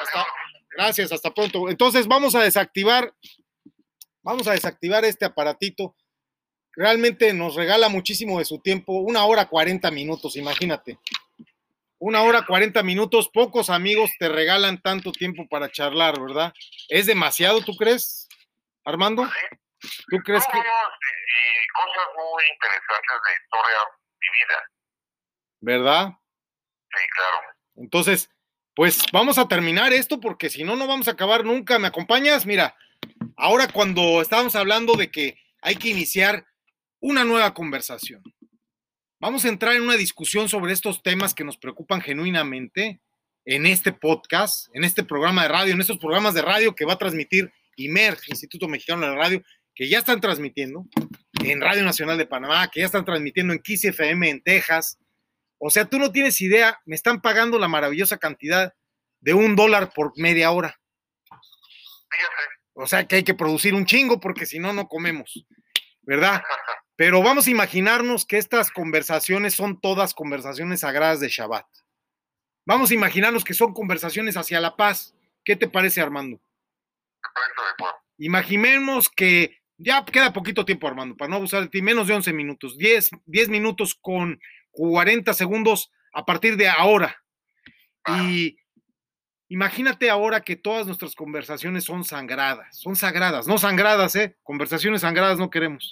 Hasta, 0.00 0.26
gracias, 0.70 1.12
hasta 1.12 1.32
pronto. 1.32 1.68
Entonces 1.68 2.06
vamos 2.06 2.34
a 2.34 2.42
desactivar, 2.42 3.14
vamos 4.22 4.46
a 4.46 4.52
desactivar 4.52 5.04
este 5.04 5.24
aparatito. 5.24 5.96
Realmente 6.72 7.32
nos 7.32 7.56
regala 7.56 7.88
muchísimo 7.88 8.38
de 8.38 8.44
su 8.44 8.60
tiempo, 8.60 8.92
una 8.92 9.24
hora 9.24 9.46
cuarenta 9.46 9.90
minutos, 9.90 10.36
imagínate. 10.36 10.98
Una 11.98 12.22
hora 12.22 12.46
cuarenta 12.46 12.84
minutos, 12.84 13.28
pocos 13.28 13.70
amigos 13.70 14.12
te 14.20 14.28
regalan 14.28 14.80
tanto 14.80 15.10
tiempo 15.10 15.48
para 15.48 15.72
charlar, 15.72 16.20
¿verdad? 16.20 16.52
¿Es 16.88 17.06
demasiado, 17.06 17.64
tú 17.64 17.74
crees, 17.74 18.28
Armando? 18.84 19.24
¿Tú 20.08 20.18
crees 20.24 20.44
que...? 20.46 20.58
Eh, 20.58 21.66
cosas 21.74 22.08
muy 22.16 22.44
interesantes 22.52 23.16
de 23.26 23.32
historia 23.42 23.78
vivida. 24.20 24.70
¿Verdad? 25.60 26.12
Sí, 26.90 27.06
claro. 27.14 27.38
Entonces, 27.76 28.30
pues 28.78 29.02
vamos 29.12 29.38
a 29.38 29.48
terminar 29.48 29.92
esto 29.92 30.20
porque 30.20 30.48
si 30.48 30.62
no, 30.62 30.76
no 30.76 30.86
vamos 30.86 31.08
a 31.08 31.10
acabar 31.10 31.44
nunca. 31.44 31.80
¿Me 31.80 31.88
acompañas? 31.88 32.46
Mira, 32.46 32.76
ahora 33.36 33.66
cuando 33.66 34.22
estábamos 34.22 34.54
hablando 34.54 34.94
de 34.94 35.10
que 35.10 35.36
hay 35.60 35.74
que 35.74 35.88
iniciar 35.88 36.46
una 37.00 37.24
nueva 37.24 37.54
conversación, 37.54 38.22
vamos 39.18 39.44
a 39.44 39.48
entrar 39.48 39.74
en 39.74 39.82
una 39.82 39.96
discusión 39.96 40.48
sobre 40.48 40.72
estos 40.72 41.02
temas 41.02 41.34
que 41.34 41.42
nos 41.42 41.56
preocupan 41.56 42.00
genuinamente 42.00 43.00
en 43.44 43.66
este 43.66 43.90
podcast, 43.92 44.68
en 44.72 44.84
este 44.84 45.02
programa 45.02 45.42
de 45.42 45.48
radio, 45.48 45.74
en 45.74 45.80
estos 45.80 45.98
programas 45.98 46.34
de 46.34 46.42
radio 46.42 46.76
que 46.76 46.84
va 46.84 46.92
a 46.92 46.98
transmitir 46.98 47.52
IMER, 47.74 48.16
Instituto 48.28 48.68
Mexicano 48.68 49.00
de 49.00 49.08
la 49.08 49.16
Radio, 49.16 49.42
que 49.74 49.88
ya 49.88 49.98
están 49.98 50.20
transmitiendo 50.20 50.86
en 51.42 51.60
Radio 51.60 51.82
Nacional 51.82 52.16
de 52.16 52.26
Panamá, 52.26 52.70
que 52.70 52.78
ya 52.78 52.86
están 52.86 53.04
transmitiendo 53.04 53.52
en 53.52 53.58
Kiss 53.58 53.86
FM 53.86 54.30
en 54.30 54.40
Texas. 54.40 55.00
O 55.58 55.70
sea, 55.70 55.84
tú 55.84 55.98
no 55.98 56.12
tienes 56.12 56.40
idea, 56.40 56.80
me 56.84 56.94
están 56.94 57.20
pagando 57.20 57.58
la 57.58 57.68
maravillosa 57.68 58.18
cantidad 58.18 58.74
de 59.20 59.34
un 59.34 59.56
dólar 59.56 59.92
por 59.92 60.12
media 60.16 60.50
hora. 60.52 60.80
O 62.74 62.86
sea 62.86 63.06
que 63.06 63.16
hay 63.16 63.24
que 63.24 63.34
producir 63.34 63.74
un 63.74 63.86
chingo 63.86 64.20
porque 64.20 64.46
si 64.46 64.60
no, 64.60 64.72
no 64.72 64.86
comemos, 64.86 65.44
¿verdad? 66.02 66.42
Pero 66.94 67.22
vamos 67.22 67.46
a 67.46 67.50
imaginarnos 67.50 68.24
que 68.24 68.38
estas 68.38 68.70
conversaciones 68.70 69.54
son 69.54 69.80
todas 69.80 70.14
conversaciones 70.14 70.80
sagradas 70.80 71.20
de 71.20 71.28
Shabbat. 71.28 71.66
Vamos 72.64 72.90
a 72.90 72.94
imaginarnos 72.94 73.44
que 73.44 73.54
son 73.54 73.72
conversaciones 73.72 74.36
hacia 74.36 74.60
la 74.60 74.76
paz. 74.76 75.14
¿Qué 75.44 75.56
te 75.56 75.68
parece, 75.68 76.00
Armando? 76.00 76.40
Imaginemos 78.18 79.08
que 79.08 79.58
ya 79.76 80.04
queda 80.04 80.32
poquito 80.32 80.64
tiempo, 80.64 80.86
Armando, 80.86 81.16
para 81.16 81.30
no 81.30 81.36
abusar 81.36 81.62
de 81.62 81.68
ti, 81.68 81.82
menos 81.82 82.08
de 82.08 82.14
11 82.14 82.32
minutos, 82.32 82.76
10, 82.76 83.10
10 83.26 83.48
minutos 83.48 83.94
con 83.94 84.40
40 84.78 85.34
segundos 85.34 85.90
a 86.12 86.24
partir 86.24 86.56
de 86.56 86.68
ahora. 86.68 87.20
Y 88.06 88.56
imagínate 89.48 90.08
ahora 90.08 90.40
que 90.40 90.54
todas 90.54 90.86
nuestras 90.86 91.16
conversaciones 91.16 91.84
son 91.84 92.04
sangradas, 92.04 92.78
son 92.78 92.94
sagradas, 92.94 93.48
no 93.48 93.58
sangradas, 93.58 94.14
¿eh? 94.14 94.36
Conversaciones 94.44 95.00
sangradas 95.00 95.38
no 95.38 95.50
queremos. 95.50 95.90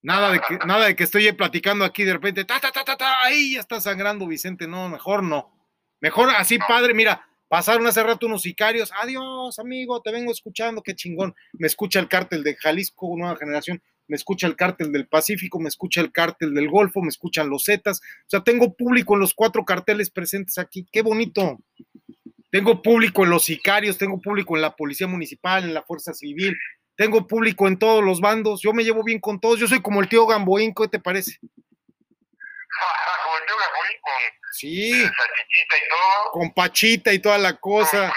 Nada 0.00 0.32
de 0.32 0.40
que, 0.40 0.58
nada 0.66 0.86
de 0.86 0.96
que 0.96 1.04
estoy 1.04 1.30
platicando 1.32 1.84
aquí 1.84 2.04
de 2.04 2.14
repente, 2.14 2.44
ta, 2.44 2.58
ta, 2.58 2.72
ta, 2.72 2.82
ta, 2.82 2.96
ta, 2.96 3.22
ahí 3.22 3.54
ya 3.54 3.60
está 3.60 3.80
sangrando 3.80 4.26
Vicente, 4.26 4.66
no, 4.66 4.88
mejor 4.88 5.22
no. 5.22 5.52
Mejor 6.00 6.30
así, 6.30 6.58
padre, 6.58 6.94
mira, 6.94 7.28
pasaron 7.48 7.86
hace 7.86 8.02
rato 8.02 8.26
unos 8.26 8.42
sicarios, 8.42 8.90
adiós, 9.02 9.58
amigo, 9.58 10.00
te 10.00 10.12
vengo 10.12 10.32
escuchando, 10.32 10.82
qué 10.82 10.94
chingón. 10.94 11.34
Me 11.52 11.66
escucha 11.66 12.00
el 12.00 12.08
cártel 12.08 12.42
de 12.42 12.56
Jalisco, 12.56 13.14
nueva 13.18 13.36
generación, 13.36 13.82
me 14.08 14.16
escucha 14.16 14.46
el 14.46 14.56
cártel 14.56 14.90
del 14.90 15.06
Pacífico, 15.06 15.60
me 15.60 15.68
escucha 15.68 16.00
el 16.00 16.10
cártel 16.10 16.54
del 16.54 16.68
Golfo, 16.68 17.02
me 17.02 17.08
escuchan 17.08 17.48
los 17.48 17.64
Zetas. 17.64 18.00
O 18.00 18.30
sea, 18.30 18.40
tengo 18.42 18.74
público 18.74 19.14
en 19.14 19.20
los 19.20 19.34
cuatro 19.34 19.64
carteles 19.64 20.10
presentes 20.10 20.58
aquí, 20.58 20.86
qué 20.90 21.02
bonito. 21.02 21.58
Tengo 22.50 22.82
público 22.82 23.24
en 23.24 23.30
los 23.30 23.44
sicarios, 23.44 23.98
tengo 23.98 24.20
público 24.20 24.56
en 24.56 24.62
la 24.62 24.74
Policía 24.74 25.06
Municipal, 25.06 25.64
en 25.64 25.74
la 25.74 25.82
Fuerza 25.82 26.14
Civil, 26.14 26.56
tengo 26.96 27.26
público 27.26 27.68
en 27.68 27.78
todos 27.78 28.02
los 28.02 28.20
bandos, 28.20 28.62
yo 28.62 28.72
me 28.72 28.84
llevo 28.84 29.04
bien 29.04 29.20
con 29.20 29.38
todos, 29.38 29.60
yo 29.60 29.68
soy 29.68 29.80
como 29.80 30.00
el 30.00 30.08
tío 30.08 30.26
Gamboín, 30.26 30.72
¿qué 30.74 30.88
te 30.88 30.98
parece? 30.98 31.38
Con 34.02 34.38
Sí, 34.52 34.90
salchichita 34.90 35.76
y 35.76 35.88
todo. 35.88 36.32
con 36.32 36.54
Pachita 36.54 37.12
y 37.12 37.18
toda 37.18 37.38
la 37.38 37.54
cosa. 37.56 38.12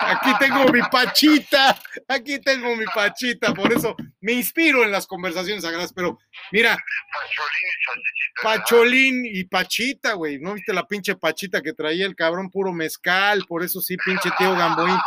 Aquí 0.00 0.32
tengo 0.38 0.64
mi 0.66 0.80
Pachita, 0.82 1.76
aquí 2.06 2.38
tengo 2.40 2.76
mi 2.76 2.84
Pachita, 2.84 3.54
por 3.54 3.72
eso 3.72 3.96
me 4.20 4.32
inspiro 4.32 4.84
en 4.84 4.92
las 4.92 5.06
conversaciones 5.06 5.64
sagradas, 5.64 5.92
pero 5.92 6.18
mira, 6.52 6.76
Pacholín 7.12 7.66
y. 7.66 8.42
Pacholín 8.42 9.26
y 9.26 9.44
Pachita, 9.44 10.12
güey, 10.12 10.38
¿no 10.38 10.54
viste 10.54 10.72
la 10.72 10.86
pinche 10.86 11.16
Pachita 11.16 11.62
que 11.62 11.72
traía 11.72 12.06
el 12.06 12.14
cabrón 12.14 12.50
puro 12.50 12.72
mezcal? 12.72 13.44
Por 13.48 13.62
eso 13.64 13.80
sí, 13.80 13.96
pinche 13.96 14.30
tío 14.38 14.54
Gamboín. 14.54 14.98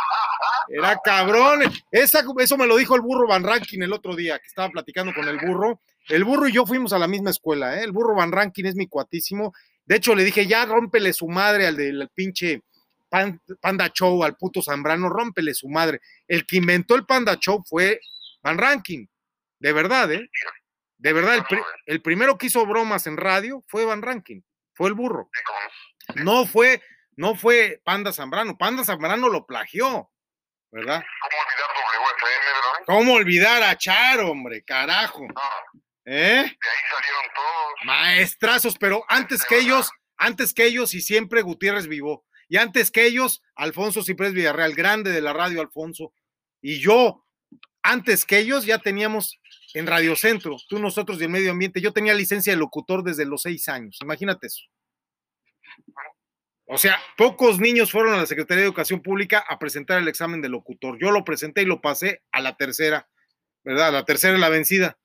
Era 0.68 0.98
cabrón. 1.02 1.62
Esa, 1.90 2.22
eso 2.38 2.56
me 2.58 2.66
lo 2.66 2.76
dijo 2.76 2.94
el 2.94 3.00
burro 3.00 3.26
Van 3.26 3.42
Rankin 3.42 3.82
el 3.82 3.92
otro 3.92 4.14
día, 4.14 4.38
que 4.38 4.46
estaba 4.46 4.68
platicando 4.68 5.14
con 5.14 5.26
el 5.26 5.38
burro. 5.38 5.80
El 6.08 6.24
burro 6.24 6.48
y 6.48 6.52
yo 6.52 6.64
fuimos 6.66 6.92
a 6.92 6.98
la 6.98 7.06
misma 7.08 7.30
escuela, 7.30 7.78
¿eh? 7.78 7.84
El 7.84 7.92
burro 7.92 8.14
Van 8.14 8.32
Rankin 8.32 8.66
es 8.66 8.74
mi 8.74 8.86
cuatísimo. 8.86 9.54
De 9.84 9.96
hecho, 9.96 10.14
le 10.14 10.24
dije, 10.24 10.46
ya 10.46 10.64
rómpele 10.66 11.12
su 11.12 11.28
madre 11.28 11.66
al 11.66 11.76
del 11.76 12.08
pinche 12.14 12.62
Pan- 13.08 13.40
Panda 13.60 13.88
Show, 13.92 14.22
al 14.24 14.36
puto 14.36 14.60
Zambrano, 14.62 15.08
rómpele 15.08 15.54
su 15.54 15.68
madre. 15.68 16.00
El 16.26 16.46
que 16.46 16.56
inventó 16.56 16.94
el 16.94 17.06
Panda 17.06 17.36
Show 17.38 17.62
fue 17.66 18.00
Van 18.42 18.58
Rankin. 18.58 19.08
De 19.58 19.72
verdad, 19.72 20.12
¿eh? 20.12 20.28
De 20.98 21.12
verdad, 21.12 21.34
el, 21.36 21.44
pri- 21.44 21.62
el 21.86 22.02
primero 22.02 22.36
que 22.38 22.46
hizo 22.46 22.64
bromas 22.66 23.06
en 23.06 23.16
radio 23.16 23.62
fue 23.66 23.84
Van 23.84 24.02
Rankin, 24.02 24.44
fue 24.74 24.88
el 24.88 24.94
burro. 24.94 25.30
No. 26.16 26.44
Fue, 26.46 26.82
no 27.16 27.34
fue 27.34 27.80
Panda 27.84 28.12
Zambrano. 28.12 28.56
Panda 28.58 28.84
Zambrano 28.84 29.28
lo 29.28 29.46
plagió, 29.46 30.10
¿verdad? 30.70 31.02
¿Cómo 31.22 31.42
olvidar 31.42 31.68
WFM, 32.00 32.44
verdad? 32.46 32.84
¿Cómo 32.86 33.12
olvidar 33.14 33.62
a 33.62 33.76
Charo, 33.78 34.30
hombre? 34.30 34.62
Carajo. 34.64 35.22
No, 35.28 35.40
¿Eh? 36.10 36.14
de 36.14 36.40
ahí 36.40 36.48
salieron 36.48 37.34
todos. 37.34 37.84
Maestrazos, 37.84 38.78
pero 38.78 39.04
antes 39.08 39.44
que 39.44 39.58
ellos, 39.58 39.90
antes 40.16 40.54
que 40.54 40.64
ellos 40.64 40.94
y 40.94 41.02
siempre 41.02 41.42
Gutiérrez 41.42 41.86
Vivó. 41.86 42.24
Y 42.48 42.56
antes 42.56 42.90
que 42.90 43.04
ellos, 43.04 43.42
Alfonso 43.54 44.02
Ciprés 44.02 44.32
Villarreal, 44.32 44.74
grande 44.74 45.12
de 45.12 45.20
la 45.20 45.34
radio 45.34 45.60
Alfonso. 45.60 46.14
Y 46.62 46.80
yo, 46.80 47.26
antes 47.82 48.24
que 48.24 48.38
ellos, 48.38 48.64
ya 48.64 48.78
teníamos 48.78 49.38
en 49.74 49.86
Radio 49.86 50.16
Centro, 50.16 50.56
tú, 50.66 50.78
nosotros 50.78 51.20
y 51.20 51.24
el 51.24 51.30
medio 51.30 51.50
ambiente. 51.50 51.82
Yo 51.82 51.92
tenía 51.92 52.14
licencia 52.14 52.54
de 52.54 52.58
locutor 52.58 53.04
desde 53.04 53.26
los 53.26 53.42
seis 53.42 53.68
años. 53.68 53.98
Imagínate 54.02 54.46
eso. 54.46 54.62
O 56.64 56.78
sea, 56.78 56.98
pocos 57.18 57.60
niños 57.60 57.92
fueron 57.92 58.14
a 58.14 58.18
la 58.18 58.26
Secretaría 58.26 58.62
de 58.62 58.66
Educación 58.66 59.02
Pública 59.02 59.44
a 59.46 59.58
presentar 59.58 59.98
el 59.98 60.08
examen 60.08 60.40
de 60.40 60.48
locutor. 60.48 60.98
Yo 60.98 61.10
lo 61.10 61.22
presenté 61.22 61.62
y 61.62 61.66
lo 61.66 61.82
pasé 61.82 62.22
a 62.32 62.40
la 62.40 62.56
tercera, 62.56 63.10
¿verdad? 63.62 63.92
La 63.92 64.06
tercera 64.06 64.34
es 64.34 64.40
la 64.40 64.48
vencida. 64.48 64.98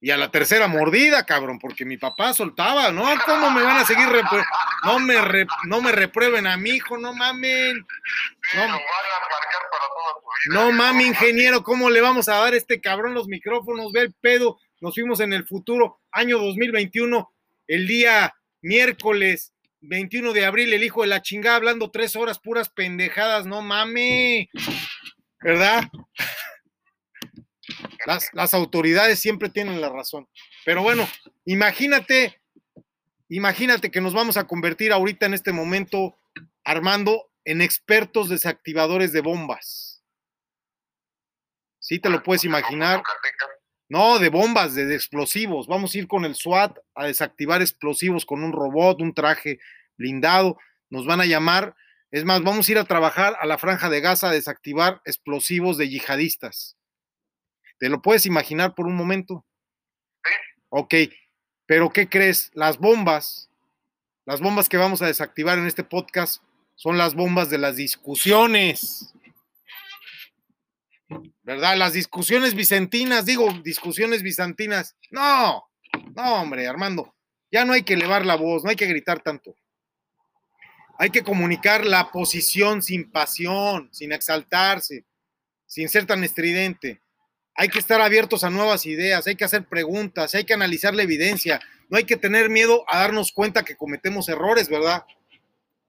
Y 0.00 0.10
a 0.10 0.16
la 0.16 0.30
tercera 0.30 0.68
mordida, 0.68 1.26
cabrón, 1.26 1.58
porque 1.58 1.84
mi 1.84 1.96
papá 1.96 2.32
soltaba, 2.32 2.92
¿no? 2.92 3.04
¿Cómo 3.26 3.50
me 3.50 3.62
van 3.62 3.78
a 3.78 3.84
seguir? 3.84 4.06
no, 4.84 4.98
me 5.00 5.20
re- 5.20 5.46
no 5.64 5.80
me 5.82 5.90
reprueben 5.92 6.46
a 6.46 6.56
mi 6.56 6.70
hijo, 6.70 6.96
no 6.98 7.12
mamen. 7.12 7.84
Sí, 8.52 8.56
No. 8.58 8.66
vida. 8.66 8.78
No 10.50 10.72
mami, 10.72 11.04
ingeniero, 11.06 11.64
¿cómo 11.64 11.90
le 11.90 12.00
vamos 12.00 12.28
a 12.28 12.36
dar 12.36 12.52
a 12.54 12.56
este 12.56 12.80
cabrón 12.80 13.12
los 13.12 13.26
micrófonos? 13.26 13.90
Ve 13.92 14.02
el 14.02 14.14
pedo. 14.14 14.58
Nos 14.80 14.94
fuimos 14.94 15.18
en 15.18 15.32
el 15.32 15.44
futuro, 15.46 16.00
año 16.12 16.38
2021, 16.38 17.32
el 17.66 17.88
día 17.88 18.34
miércoles 18.62 19.52
21 19.80 20.32
de 20.32 20.46
abril, 20.46 20.72
el 20.72 20.84
hijo 20.84 21.02
de 21.02 21.08
la 21.08 21.22
chingada 21.22 21.56
hablando 21.56 21.90
tres 21.90 22.14
horas 22.14 22.38
puras 22.38 22.68
pendejadas, 22.68 23.46
no 23.46 23.62
mami. 23.62 24.48
¿Verdad? 25.40 25.84
Las, 28.06 28.28
las 28.32 28.54
autoridades 28.54 29.18
siempre 29.18 29.48
tienen 29.48 29.80
la 29.80 29.88
razón. 29.88 30.28
Pero 30.64 30.82
bueno, 30.82 31.08
imagínate, 31.44 32.40
imagínate 33.28 33.90
que 33.90 34.00
nos 34.00 34.14
vamos 34.14 34.36
a 34.36 34.46
convertir 34.46 34.92
ahorita 34.92 35.26
en 35.26 35.34
este 35.34 35.52
momento, 35.52 36.16
Armando, 36.64 37.30
en 37.44 37.62
expertos 37.62 38.28
desactivadores 38.28 39.12
de 39.12 39.20
bombas. 39.20 40.02
Sí, 41.78 41.98
te 41.98 42.10
lo 42.10 42.22
puedes 42.22 42.44
imaginar. 42.44 43.02
No, 43.88 44.18
de 44.18 44.28
bombas, 44.28 44.74
de, 44.74 44.84
de 44.84 44.94
explosivos. 44.94 45.66
Vamos 45.66 45.94
a 45.94 45.98
ir 45.98 46.06
con 46.06 46.26
el 46.26 46.34
SWAT 46.34 46.76
a 46.94 47.06
desactivar 47.06 47.62
explosivos 47.62 48.26
con 48.26 48.44
un 48.44 48.52
robot, 48.52 49.00
un 49.00 49.14
traje 49.14 49.58
blindado. 49.96 50.58
Nos 50.90 51.06
van 51.06 51.22
a 51.22 51.26
llamar. 51.26 51.74
Es 52.10 52.24
más, 52.24 52.42
vamos 52.42 52.68
a 52.68 52.72
ir 52.72 52.78
a 52.78 52.84
trabajar 52.84 53.36
a 53.40 53.46
la 53.46 53.58
franja 53.58 53.88
de 53.88 54.00
Gaza 54.00 54.28
a 54.28 54.32
desactivar 54.32 55.00
explosivos 55.04 55.78
de 55.78 55.88
yihadistas. 55.88 56.77
¿Te 57.78 57.88
lo 57.88 58.02
puedes 58.02 58.26
imaginar 58.26 58.74
por 58.74 58.86
un 58.86 58.96
momento? 58.96 59.44
Sí. 60.24 60.32
Ok, 60.70 60.94
pero 61.66 61.90
¿qué 61.90 62.08
crees? 62.08 62.50
Las 62.54 62.78
bombas, 62.78 63.50
las 64.24 64.40
bombas 64.40 64.68
que 64.68 64.76
vamos 64.76 65.02
a 65.02 65.06
desactivar 65.06 65.58
en 65.58 65.66
este 65.66 65.84
podcast 65.84 66.42
son 66.74 66.98
las 66.98 67.14
bombas 67.14 67.50
de 67.50 67.58
las 67.58 67.76
discusiones. 67.76 69.12
¿Verdad? 71.42 71.76
Las 71.76 71.94
discusiones 71.94 72.54
vicentinas, 72.54 73.24
digo, 73.24 73.50
discusiones 73.64 74.22
bizantinas. 74.22 74.96
No, 75.10 75.68
no, 76.14 76.42
hombre, 76.42 76.68
Armando, 76.68 77.14
ya 77.50 77.64
no 77.64 77.72
hay 77.72 77.82
que 77.82 77.94
elevar 77.94 78.26
la 78.26 78.36
voz, 78.36 78.64
no 78.64 78.70
hay 78.70 78.76
que 78.76 78.86
gritar 78.86 79.20
tanto. 79.20 79.56
Hay 80.98 81.10
que 81.10 81.22
comunicar 81.22 81.86
la 81.86 82.10
posición 82.10 82.82
sin 82.82 83.10
pasión, 83.10 83.88
sin 83.92 84.12
exaltarse, 84.12 85.06
sin 85.64 85.88
ser 85.88 86.06
tan 86.06 86.24
estridente. 86.24 87.00
Hay 87.60 87.68
que 87.68 87.78
estar 87.80 88.00
abiertos 88.00 88.44
a 88.44 88.50
nuevas 88.50 88.86
ideas, 88.86 89.26
hay 89.26 89.34
que 89.34 89.44
hacer 89.44 89.64
preguntas, 89.64 90.32
hay 90.34 90.44
que 90.44 90.54
analizar 90.54 90.94
la 90.94 91.02
evidencia. 91.02 91.60
No 91.88 91.98
hay 91.98 92.04
que 92.04 92.16
tener 92.16 92.48
miedo 92.50 92.84
a 92.86 93.00
darnos 93.00 93.32
cuenta 93.32 93.64
que 93.64 93.76
cometemos 93.76 94.28
errores, 94.28 94.68
¿verdad? 94.68 95.04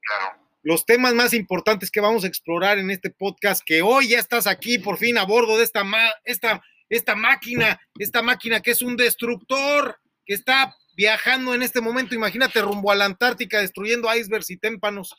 Claro. 0.01 0.39
los 0.63 0.85
temas 0.85 1.13
más 1.13 1.33
importantes 1.33 1.91
que 1.91 2.01
vamos 2.01 2.23
a 2.23 2.27
explorar 2.27 2.79
en 2.79 2.89
este 2.89 3.09
podcast, 3.11 3.61
que 3.65 3.81
hoy 3.81 4.09
ya 4.09 4.19
estás 4.19 4.47
aquí 4.47 4.77
por 4.79 4.97
fin 4.97 5.17
a 5.17 5.23
bordo 5.23 5.57
de 5.57 5.63
esta, 5.63 5.83
ma- 5.83 6.13
esta, 6.25 6.61
esta 6.89 7.15
máquina, 7.15 7.79
esta 7.97 8.21
máquina 8.21 8.59
que 8.59 8.71
es 8.71 8.81
un 8.81 8.97
destructor, 8.97 9.99
que 10.25 10.33
está 10.33 10.75
viajando 10.95 11.53
en 11.53 11.61
este 11.61 11.79
momento, 11.79 12.15
imagínate, 12.15 12.61
rumbo 12.61 12.91
a 12.91 12.95
la 12.95 13.05
Antártica, 13.05 13.61
destruyendo 13.61 14.13
icebergs 14.13 14.49
y 14.49 14.57
témpanos. 14.57 15.15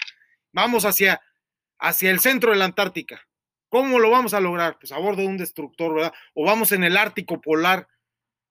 Vamos 0.52 0.84
hacia, 0.84 1.20
hacia 1.78 2.10
el 2.10 2.20
centro 2.20 2.50
de 2.50 2.58
la 2.58 2.66
Antártica. 2.66 3.26
¿Cómo 3.70 4.00
lo 4.00 4.10
vamos 4.10 4.34
a 4.34 4.40
lograr? 4.40 4.78
Pues 4.78 4.90
a 4.92 4.98
bordo 4.98 5.22
de 5.22 5.28
un 5.28 5.38
destructor, 5.38 5.94
¿verdad? 5.94 6.12
O 6.34 6.44
vamos 6.44 6.72
en 6.72 6.82
el 6.82 6.96
Ártico 6.96 7.40
Polar, 7.40 7.86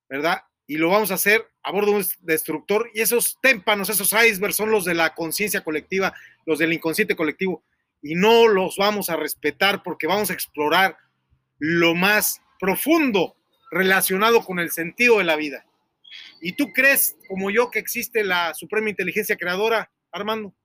¿verdad? 0.09 0.43
Y 0.65 0.77
lo 0.77 0.89
vamos 0.89 1.11
a 1.11 1.15
hacer 1.15 1.45
a 1.61 1.71
bordo 1.71 1.91
de 1.91 1.97
un 1.97 2.05
destructor. 2.21 2.89
Y 2.93 3.01
esos 3.01 3.37
témpanos, 3.41 3.89
esos 3.89 4.13
icebergs 4.13 4.55
son 4.55 4.71
los 4.71 4.85
de 4.85 4.93
la 4.93 5.13
conciencia 5.13 5.61
colectiva, 5.61 6.13
los 6.45 6.57
del 6.57 6.71
inconsciente 6.71 7.17
colectivo. 7.17 7.65
Y 8.01 8.15
no 8.15 8.47
los 8.47 8.77
vamos 8.77 9.09
a 9.09 9.17
respetar 9.17 9.83
porque 9.83 10.07
vamos 10.07 10.29
a 10.29 10.33
explorar 10.33 10.97
lo 11.57 11.95
más 11.95 12.41
profundo 12.57 13.35
relacionado 13.71 14.41
con 14.41 14.59
el 14.59 14.71
sentido 14.71 15.17
de 15.17 15.25
la 15.25 15.35
vida. 15.35 15.65
¿Y 16.41 16.53
tú 16.53 16.71
crees, 16.71 17.17
como 17.27 17.51
yo, 17.51 17.69
que 17.71 17.79
existe 17.79 18.23
la 18.23 18.53
suprema 18.53 18.89
inteligencia 18.89 19.35
creadora, 19.35 19.91
Armando? 20.13 20.55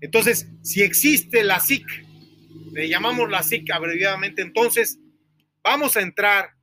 Entonces, 0.00 0.46
si 0.62 0.82
existe 0.82 1.42
la 1.42 1.58
SIC, 1.58 1.84
le 2.72 2.88
llamamos 2.88 3.30
la 3.30 3.44
abreviadamente, 3.74 4.42
entonces 4.42 4.98
vamos 5.62 5.96
a 5.96 6.00
entrar 6.00 6.54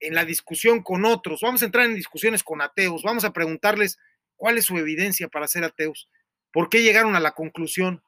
en 0.00 0.14
la 0.14 0.24
discusión 0.24 0.82
con 0.82 1.04
otros, 1.04 1.40
vamos 1.40 1.62
a 1.62 1.66
entrar 1.66 1.86
en 1.86 1.94
discusiones 1.94 2.42
con 2.42 2.60
ateos, 2.60 3.02
vamos 3.02 3.24
a 3.24 3.32
preguntarles 3.32 3.98
cuál 4.36 4.58
es 4.58 4.64
su 4.64 4.78
evidencia 4.78 5.28
para 5.28 5.48
ser 5.48 5.64
ateos, 5.64 6.08
por 6.52 6.68
qué 6.68 6.82
llegaron 6.82 7.16
a 7.16 7.20
la 7.20 7.32
conclusión, 7.32 8.02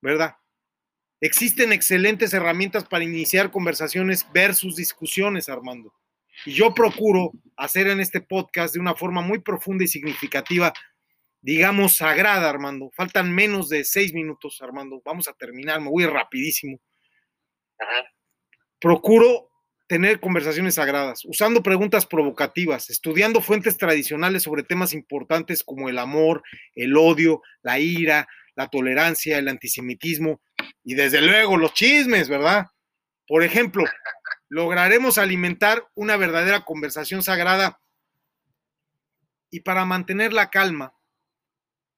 ¿verdad? 0.00 0.36
Existen 1.20 1.72
excelentes 1.72 2.34
herramientas 2.34 2.84
para 2.84 3.04
iniciar 3.04 3.50
conversaciones 3.50 4.26
versus 4.32 4.76
discusiones, 4.76 5.48
Armando. 5.48 5.94
Y 6.44 6.52
yo 6.52 6.74
procuro 6.74 7.32
hacer 7.56 7.86
en 7.88 8.00
este 8.00 8.20
podcast 8.20 8.74
de 8.74 8.80
una 8.80 8.94
forma 8.94 9.22
muy 9.22 9.38
profunda 9.38 9.84
y 9.84 9.88
significativa, 9.88 10.72
digamos, 11.40 11.96
sagrada, 11.96 12.48
Armando. 12.48 12.90
Faltan 12.94 13.34
menos 13.34 13.68
de 13.68 13.84
seis 13.84 14.12
minutos, 14.12 14.60
Armando. 14.60 15.00
Vamos 15.04 15.28
a 15.28 15.32
terminar, 15.32 15.80
me 15.80 15.90
voy 15.90 16.06
rapidísimo. 16.06 16.78
Procuro 18.80 19.50
tener 19.86 20.18
conversaciones 20.18 20.74
sagradas, 20.74 21.24
usando 21.24 21.62
preguntas 21.62 22.06
provocativas, 22.06 22.90
estudiando 22.90 23.40
fuentes 23.40 23.76
tradicionales 23.76 24.42
sobre 24.42 24.64
temas 24.64 24.92
importantes 24.92 25.62
como 25.62 25.88
el 25.88 25.98
amor, 25.98 26.42
el 26.74 26.96
odio, 26.96 27.42
la 27.62 27.78
ira, 27.78 28.26
la 28.56 28.68
tolerancia, 28.68 29.38
el 29.38 29.48
antisemitismo 29.48 30.40
y 30.82 30.94
desde 30.94 31.20
luego 31.20 31.56
los 31.56 31.72
chismes, 31.72 32.28
¿verdad? 32.28 32.66
Por 33.28 33.44
ejemplo, 33.44 33.84
lograremos 34.48 35.18
alimentar 35.18 35.86
una 35.94 36.16
verdadera 36.16 36.64
conversación 36.64 37.22
sagrada 37.22 37.80
y 39.50 39.60
para 39.60 39.84
mantener 39.84 40.32
la 40.32 40.50
calma 40.50 40.95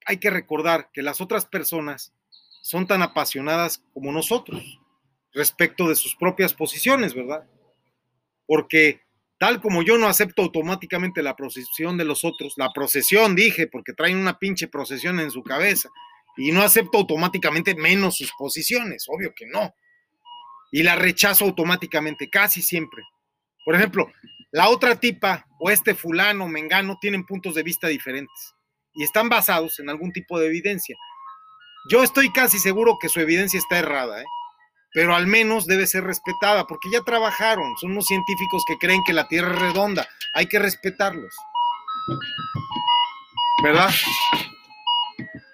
hay 0.09 0.17
que 0.17 0.31
recordar 0.31 0.89
que 0.91 1.03
las 1.03 1.21
otras 1.21 1.45
personas 1.45 2.15
son 2.63 2.87
tan 2.87 3.03
apasionadas 3.03 3.83
como 3.93 4.11
nosotros 4.11 4.79
respecto 5.33 5.87
de 5.87 5.95
sus 5.95 6.15
propias 6.15 6.55
posiciones, 6.55 7.13
¿verdad? 7.13 7.47
Porque 8.47 9.01
tal 9.37 9.61
como 9.61 9.83
yo 9.83 9.99
no 9.99 10.07
acepto 10.07 10.41
automáticamente 10.41 11.21
la 11.21 11.35
procesión 11.35 11.95
de 11.95 12.05
los 12.05 12.25
otros, 12.25 12.55
la 12.57 12.71
procesión 12.73 13.35
dije, 13.35 13.67
porque 13.67 13.93
traen 13.93 14.17
una 14.17 14.39
pinche 14.39 14.67
procesión 14.67 15.19
en 15.19 15.29
su 15.29 15.43
cabeza, 15.43 15.89
y 16.37 16.51
no 16.51 16.63
acepto 16.63 16.97
automáticamente 16.97 17.75
menos 17.75 18.17
sus 18.17 18.31
posiciones, 18.35 19.05
obvio 19.09 19.31
que 19.35 19.45
no. 19.45 19.75
Y 20.71 20.81
la 20.81 20.95
rechazo 20.95 21.45
automáticamente, 21.45 22.31
casi 22.31 22.63
siempre. 22.63 23.03
Por 23.63 23.75
ejemplo, 23.75 24.11
la 24.49 24.69
otra 24.69 24.95
tipa 24.95 25.45
o 25.59 25.69
este 25.69 25.93
fulano, 25.93 26.47
mengano, 26.47 26.97
tienen 26.99 27.27
puntos 27.27 27.53
de 27.53 27.61
vista 27.61 27.87
diferentes 27.87 28.55
y 28.99 29.03
están 29.03 29.29
basados 29.29 29.79
en 29.79 29.89
algún 29.89 30.11
tipo 30.11 30.37
de 30.37 30.47
evidencia. 30.47 30.97
Yo 31.89 32.03
estoy 32.03 32.33
casi 32.33 32.59
seguro 32.59 32.97
que 32.99 33.07
su 33.07 33.21
evidencia 33.21 33.57
está 33.57 33.79
errada, 33.79 34.21
¿eh? 34.21 34.25
pero 34.93 35.15
al 35.15 35.25
menos 35.25 35.65
debe 35.65 35.87
ser 35.87 36.03
respetada, 36.03 36.67
porque 36.67 36.89
ya 36.91 37.01
trabajaron, 37.03 37.77
son 37.77 37.91
unos 37.91 38.07
científicos 38.07 38.65
que 38.67 38.77
creen 38.77 39.01
que 39.05 39.13
la 39.13 39.29
Tierra 39.29 39.53
es 39.53 39.59
redonda, 39.59 40.05
hay 40.33 40.47
que 40.47 40.59
respetarlos. 40.59 41.33
¿Verdad? 43.63 43.89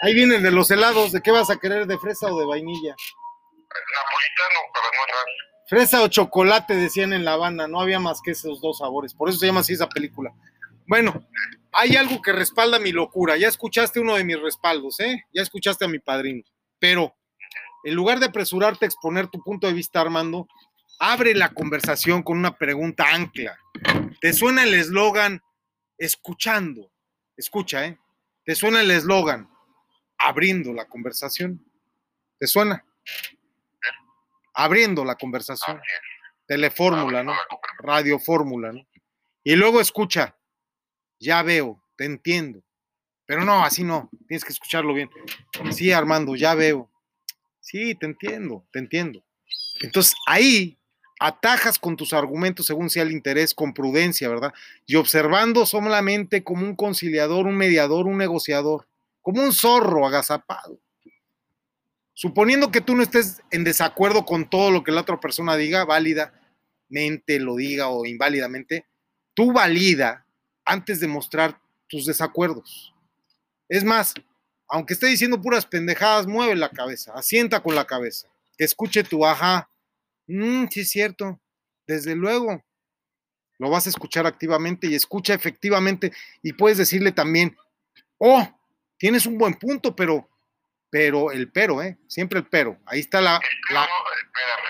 Ahí 0.01 0.15
vienen 0.15 0.41
de 0.41 0.49
los 0.49 0.71
helados, 0.71 1.11
¿de 1.11 1.21
qué 1.21 1.29
vas 1.29 1.51
a 1.51 1.57
querer? 1.57 1.85
¿De 1.85 1.99
fresa 1.99 2.33
o 2.33 2.39
de 2.39 2.47
vainilla? 2.47 2.95
Napolitano 2.95 4.59
para 4.73 4.87
almorzar. 4.87 5.25
Fresa 5.67 6.01
o 6.01 6.07
chocolate, 6.07 6.75
decían 6.75 7.13
en 7.13 7.25
La 7.25 7.35
banda, 7.35 7.67
no 7.67 7.79
había 7.79 7.99
más 7.99 8.21
que 8.23 8.31
esos 8.31 8.59
dos 8.59 8.79
sabores, 8.79 9.13
por 9.13 9.29
eso 9.29 9.37
se 9.37 9.45
llama 9.45 9.59
así 9.59 9.73
esa 9.73 9.87
película. 9.87 10.33
Bueno, 10.87 11.27
hay 11.75 11.97
algo 11.97 12.21
que 12.21 12.31
respalda 12.31 12.79
mi 12.79 12.91
locura, 12.91 13.37
ya 13.37 13.49
escuchaste 13.49 13.99
uno 13.99 14.15
de 14.15 14.23
mis 14.23 14.39
respaldos, 14.39 14.99
¿eh? 15.01 15.25
Ya 15.33 15.41
escuchaste 15.41 15.83
a 15.83 15.89
mi 15.89 15.99
padrino, 15.99 16.43
pero 16.79 17.13
en 17.83 17.93
lugar 17.93 18.19
de 18.19 18.27
apresurarte 18.27 18.85
a 18.85 18.87
exponer 18.87 19.27
tu 19.27 19.39
punto 19.43 19.67
de 19.67 19.73
vista, 19.73 19.99
Armando, 19.99 20.47
abre 20.99 21.35
la 21.35 21.53
conversación 21.53 22.23
con 22.23 22.37
una 22.37 22.57
pregunta 22.57 23.13
ancla. 23.13 23.57
¿Te 24.21 24.33
suena 24.33 24.63
el 24.63 24.73
eslogan 24.73 25.41
escuchando? 25.97 26.91
Escucha, 27.35 27.85
¿eh? 27.85 27.99
¿Te 28.45 28.55
suena 28.55 28.79
el 28.79 28.89
eslogan 28.91 29.49
abriendo 30.17 30.73
la 30.73 30.85
conversación? 30.85 31.63
¿Te 32.39 32.47
suena? 32.47 32.85
Abriendo 34.53 35.03
la 35.03 35.15
conversación. 35.15 35.81
Telefórmula, 36.47 37.23
¿no? 37.23 37.33
Radiofórmula, 37.79 38.71
¿no? 38.71 38.87
Y 39.43 39.55
luego 39.55 39.81
escucha, 39.81 40.37
ya 41.19 41.41
veo, 41.43 41.81
te 41.97 42.05
entiendo. 42.05 42.61
Pero 43.25 43.43
no, 43.43 43.63
así 43.63 43.83
no, 43.83 44.09
tienes 44.27 44.45
que 44.45 44.53
escucharlo 44.53 44.93
bien. 44.93 45.09
Sí, 45.71 45.91
Armando, 45.91 46.35
ya 46.35 46.53
veo. 46.53 46.89
Sí, 47.59 47.95
te 47.95 48.05
entiendo, 48.05 48.65
te 48.71 48.79
entiendo. 48.79 49.23
Entonces 49.81 50.13
ahí 50.27 50.77
atajas 51.19 51.79
con 51.79 51.95
tus 51.95 52.13
argumentos 52.13 52.65
según 52.65 52.89
sea 52.89 53.03
el 53.03 53.11
interés, 53.11 53.53
con 53.53 53.73
prudencia, 53.73 54.29
¿verdad? 54.29 54.53
Y 54.85 54.95
observando 54.95 55.65
solamente 55.65 56.43
como 56.43 56.65
un 56.65 56.75
conciliador, 56.75 57.47
un 57.47 57.57
mediador, 57.57 58.05
un 58.05 58.17
negociador, 58.17 58.87
como 59.21 59.41
un 59.41 59.53
zorro 59.53 60.05
agazapado. 60.05 60.79
Suponiendo 62.13 62.71
que 62.71 62.81
tú 62.81 62.95
no 62.95 63.03
estés 63.03 63.41
en 63.51 63.63
desacuerdo 63.63 64.25
con 64.25 64.49
todo 64.49 64.71
lo 64.71 64.83
que 64.83 64.91
la 64.91 65.01
otra 65.01 65.19
persona 65.19 65.57
diga, 65.57 65.83
válidamente 65.83 67.39
lo 67.39 67.55
diga 67.55 67.89
o 67.89 68.05
inválidamente, 68.05 68.85
tú 69.33 69.51
valida 69.51 70.24
antes 70.65 70.99
de 70.99 71.07
mostrar 71.07 71.59
tus 71.87 72.05
desacuerdos. 72.05 72.93
Es 73.69 73.83
más, 73.83 74.13
aunque 74.67 74.93
esté 74.93 75.07
diciendo 75.07 75.41
puras 75.41 75.65
pendejadas, 75.65 76.27
mueve 76.27 76.55
la 76.55 76.69
cabeza, 76.69 77.13
asienta 77.13 77.61
con 77.61 77.75
la 77.75 77.85
cabeza, 77.85 78.27
que 78.57 78.63
escuche 78.65 79.03
tu 79.03 79.25
ajá. 79.25 79.69
Mm, 80.27 80.65
sí 80.69 80.81
es 80.81 80.89
cierto, 80.89 81.39
desde 81.87 82.15
luego. 82.15 82.63
Lo 83.57 83.69
vas 83.69 83.85
a 83.87 83.89
escuchar 83.89 84.25
activamente 84.27 84.87
y 84.87 84.95
escucha 84.95 85.33
efectivamente 85.33 86.11
y 86.41 86.51
puedes 86.53 86.77
decirle 86.77 87.11
también, 87.13 87.55
oh, 88.17 88.45
tienes 88.97 89.25
un 89.25 89.37
buen 89.37 89.53
punto, 89.53 89.95
pero, 89.95 90.27
pero, 90.89 91.31
el 91.31 91.49
pero, 91.51 91.81
¿eh? 91.81 91.97
Siempre 92.07 92.39
el 92.39 92.45
pero. 92.47 92.77
Ahí 92.85 92.99
está 92.99 93.21
la, 93.21 93.39
la 93.71 93.87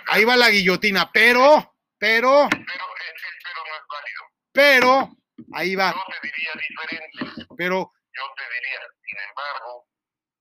ahí 0.08 0.24
va 0.24 0.36
la 0.36 0.50
guillotina, 0.52 1.10
pero, 1.12 1.74
pero, 1.98 2.48
Pero 2.50 2.62
el, 2.62 2.68
el 2.68 3.36
pero 3.44 3.62
no 3.66 3.76
es 3.76 3.84
válido. 3.90 4.22
pero, 4.52 5.18
ahí 5.54 5.76
va, 5.76 5.94
Yo 5.94 6.00
te 6.22 6.28
diría 6.28 6.50
diferente. 6.56 7.48
pero 7.58 7.92
Yo 8.14 8.24
te 8.36 8.44
diría, 8.56 8.80
sin 9.06 9.18
embargo, 9.30 9.86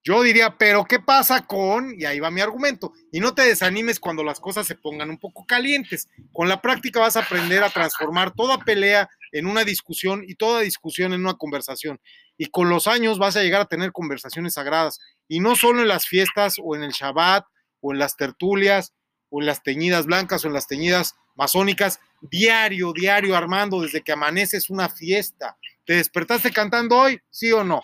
Yo 0.06 0.22
diría, 0.22 0.58
pero 0.58 0.84
¿qué 0.84 1.00
pasa 1.00 1.46
con? 1.46 1.94
Y 1.98 2.04
ahí 2.04 2.20
va 2.20 2.30
mi 2.30 2.42
argumento. 2.42 2.92
Y 3.10 3.20
no 3.20 3.34
te 3.34 3.42
desanimes 3.42 3.98
cuando 3.98 4.22
las 4.22 4.38
cosas 4.38 4.66
se 4.66 4.74
pongan 4.74 5.08
un 5.08 5.18
poco 5.18 5.46
calientes. 5.46 6.08
Con 6.32 6.48
la 6.48 6.60
práctica 6.60 7.00
vas 7.00 7.16
a 7.16 7.20
aprender 7.20 7.64
a 7.64 7.70
transformar 7.70 8.32
toda 8.34 8.58
pelea 8.58 9.08
en 9.32 9.46
una 9.46 9.64
discusión 9.64 10.22
y 10.26 10.34
toda 10.34 10.60
discusión 10.60 11.14
en 11.14 11.20
una 11.22 11.34
conversación. 11.34 11.98
Y 12.36 12.46
con 12.46 12.68
los 12.68 12.86
años 12.86 13.18
vas 13.18 13.36
a 13.36 13.42
llegar 13.42 13.62
a 13.62 13.66
tener 13.66 13.92
conversaciones 13.92 14.54
sagradas. 14.54 14.98
Y 15.26 15.40
no 15.40 15.56
solo 15.56 15.80
en 15.80 15.88
las 15.88 16.06
fiestas 16.06 16.56
o 16.62 16.76
en 16.76 16.82
el 16.82 16.92
Shabbat 16.92 17.46
o 17.80 17.92
en 17.92 17.98
las 17.98 18.16
tertulias 18.16 18.92
o 19.30 19.40
en 19.40 19.46
las 19.46 19.62
teñidas 19.62 20.04
blancas 20.04 20.44
o 20.44 20.48
en 20.48 20.54
las 20.54 20.66
teñidas 20.66 21.14
masónicas. 21.34 22.00
Diario, 22.20 22.92
diario, 22.92 23.36
Armando, 23.36 23.82
desde 23.82 24.02
que 24.02 24.12
amaneces 24.12 24.70
una 24.70 24.88
fiesta. 24.88 25.56
¿Te 25.84 25.94
despertaste 25.94 26.50
cantando 26.50 26.96
hoy? 26.96 27.20
¿Sí 27.30 27.52
o 27.52 27.64
no? 27.64 27.82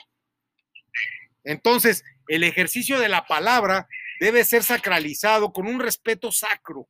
Entonces, 1.44 2.05
el 2.28 2.44
ejercicio 2.44 2.98
de 2.98 3.09
la 3.09 3.27
palabra 3.27 3.89
debe 4.20 4.44
ser 4.44 4.62
sacralizado 4.62 5.52
con 5.52 5.66
un 5.66 5.81
respeto 5.81 6.31
sacro. 6.31 6.89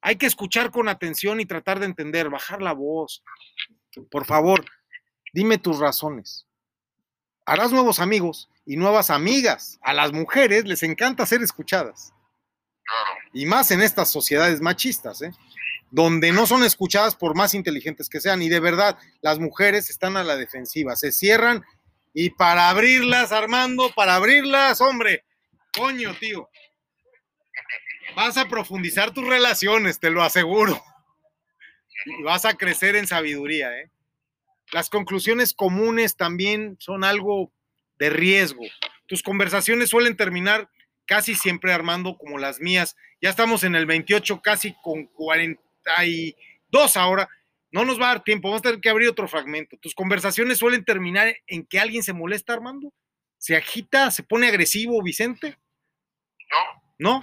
Hay 0.00 0.16
que 0.16 0.26
escuchar 0.26 0.70
con 0.70 0.88
atención 0.88 1.40
y 1.40 1.46
tratar 1.46 1.80
de 1.80 1.86
entender, 1.86 2.28
bajar 2.28 2.60
la 2.60 2.72
voz. 2.72 3.22
Por 4.10 4.26
favor, 4.26 4.64
dime 5.32 5.56
tus 5.56 5.78
razones. 5.78 6.46
Harás 7.46 7.72
nuevos 7.72 8.00
amigos 8.00 8.50
y 8.66 8.76
nuevas 8.76 9.10
amigas. 9.10 9.78
A 9.82 9.92
las 9.92 10.12
mujeres 10.12 10.64
les 10.66 10.82
encanta 10.82 11.26
ser 11.26 11.42
escuchadas. 11.42 12.12
Y 13.32 13.46
más 13.46 13.70
en 13.70 13.80
estas 13.80 14.10
sociedades 14.10 14.60
machistas, 14.60 15.22
¿eh? 15.22 15.32
Donde 15.94 16.32
no 16.32 16.44
son 16.44 16.64
escuchadas 16.64 17.14
por 17.14 17.36
más 17.36 17.54
inteligentes 17.54 18.08
que 18.08 18.20
sean. 18.20 18.42
Y 18.42 18.48
de 18.48 18.58
verdad, 18.58 18.98
las 19.20 19.38
mujeres 19.38 19.90
están 19.90 20.16
a 20.16 20.24
la 20.24 20.34
defensiva, 20.34 20.96
se 20.96 21.12
cierran 21.12 21.64
y 22.12 22.30
para 22.30 22.68
abrirlas, 22.68 23.30
Armando, 23.30 23.92
para 23.94 24.16
abrirlas, 24.16 24.80
hombre, 24.80 25.24
coño, 25.72 26.12
tío, 26.18 26.48
vas 28.16 28.36
a 28.36 28.48
profundizar 28.48 29.12
tus 29.12 29.24
relaciones, 29.24 30.00
te 30.00 30.10
lo 30.10 30.24
aseguro. 30.24 30.82
Y 32.06 32.24
vas 32.24 32.44
a 32.44 32.54
crecer 32.54 32.96
en 32.96 33.06
sabiduría, 33.06 33.78
¿eh? 33.78 33.88
Las 34.72 34.90
conclusiones 34.90 35.54
comunes 35.54 36.16
también 36.16 36.76
son 36.80 37.04
algo 37.04 37.52
de 38.00 38.10
riesgo. 38.10 38.64
Tus 39.06 39.22
conversaciones 39.22 39.90
suelen 39.90 40.16
terminar 40.16 40.68
casi 41.06 41.36
siempre, 41.36 41.72
Armando, 41.72 42.18
como 42.18 42.38
las 42.38 42.58
mías. 42.58 42.96
Ya 43.20 43.30
estamos 43.30 43.62
en 43.62 43.76
el 43.76 43.86
28, 43.86 44.42
casi 44.42 44.74
con 44.82 45.06
42 45.84 46.96
ahora. 46.96 47.28
No 47.70 47.84
nos 47.84 48.00
va 48.00 48.06
a 48.06 48.14
dar 48.14 48.24
tiempo, 48.24 48.48
vamos 48.48 48.60
a 48.60 48.62
tener 48.62 48.80
que 48.80 48.88
abrir 48.88 49.08
otro 49.08 49.26
fragmento. 49.26 49.76
Tus 49.78 49.94
conversaciones 49.94 50.58
suelen 50.58 50.84
terminar 50.84 51.34
en 51.46 51.66
que 51.66 51.80
alguien 51.80 52.02
se 52.02 52.12
molesta, 52.12 52.52
Armando. 52.52 52.92
¿Se 53.38 53.56
agita? 53.56 54.10
¿Se 54.10 54.22
pone 54.22 54.46
agresivo, 54.46 55.02
Vicente? 55.02 55.58
no, 56.98 57.18
¿No? 57.18 57.20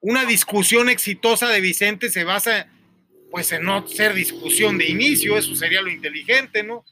Una 0.00 0.24
discusión 0.24 0.88
exitosa 0.88 1.48
de 1.48 1.60
Vicente 1.60 2.08
se 2.10 2.24
basa, 2.24 2.68
pues, 3.30 3.52
en 3.52 3.64
no 3.64 3.86
ser 3.86 4.14
discusión 4.14 4.78
de 4.78 4.88
inicio, 4.88 5.36
eso 5.36 5.54
sería 5.54 5.82
lo 5.82 5.90
inteligente, 5.90 6.62
¿no? 6.62 6.84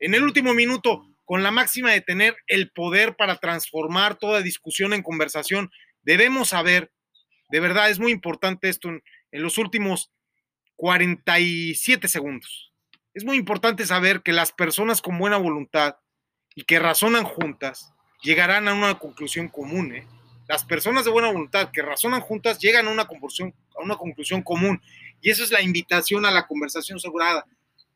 En 0.00 0.14
el 0.14 0.22
último 0.22 0.54
minuto, 0.54 1.06
con 1.24 1.42
la 1.42 1.50
máxima 1.50 1.92
de 1.92 2.00
tener 2.00 2.36
el 2.46 2.70
poder 2.70 3.16
para 3.16 3.36
transformar 3.36 4.16
toda 4.16 4.40
discusión 4.40 4.92
en 4.92 5.02
conversación, 5.02 5.70
debemos 6.02 6.48
saber, 6.48 6.90
de 7.50 7.60
verdad 7.60 7.90
es 7.90 7.98
muy 7.98 8.12
importante 8.12 8.68
esto, 8.68 8.88
en, 8.88 9.02
en 9.30 9.42
los 9.42 9.58
últimos 9.58 10.10
47 10.78 12.06
segundos, 12.06 12.72
es 13.12 13.24
muy 13.24 13.36
importante 13.36 13.84
saber 13.84 14.22
que 14.22 14.32
las 14.32 14.52
personas 14.52 15.02
con 15.02 15.18
buena 15.18 15.36
voluntad 15.36 15.96
y 16.54 16.62
que 16.62 16.78
razonan 16.78 17.24
juntas 17.24 17.92
llegarán 18.22 18.68
a 18.68 18.74
una 18.74 18.96
conclusión 18.96 19.48
común. 19.48 19.92
¿eh? 19.92 20.06
Las 20.46 20.64
personas 20.64 21.04
de 21.04 21.10
buena 21.10 21.32
voluntad 21.32 21.72
que 21.72 21.82
razonan 21.82 22.20
juntas 22.20 22.60
llegan 22.60 22.86
a 22.86 22.92
una, 22.92 23.06
conclusión, 23.08 23.52
a 23.76 23.82
una 23.82 23.96
conclusión 23.96 24.40
común. 24.42 24.80
Y 25.20 25.30
eso 25.30 25.42
es 25.42 25.50
la 25.50 25.62
invitación 25.62 26.24
a 26.24 26.30
la 26.30 26.46
conversación 26.46 26.98
asegurada, 26.98 27.44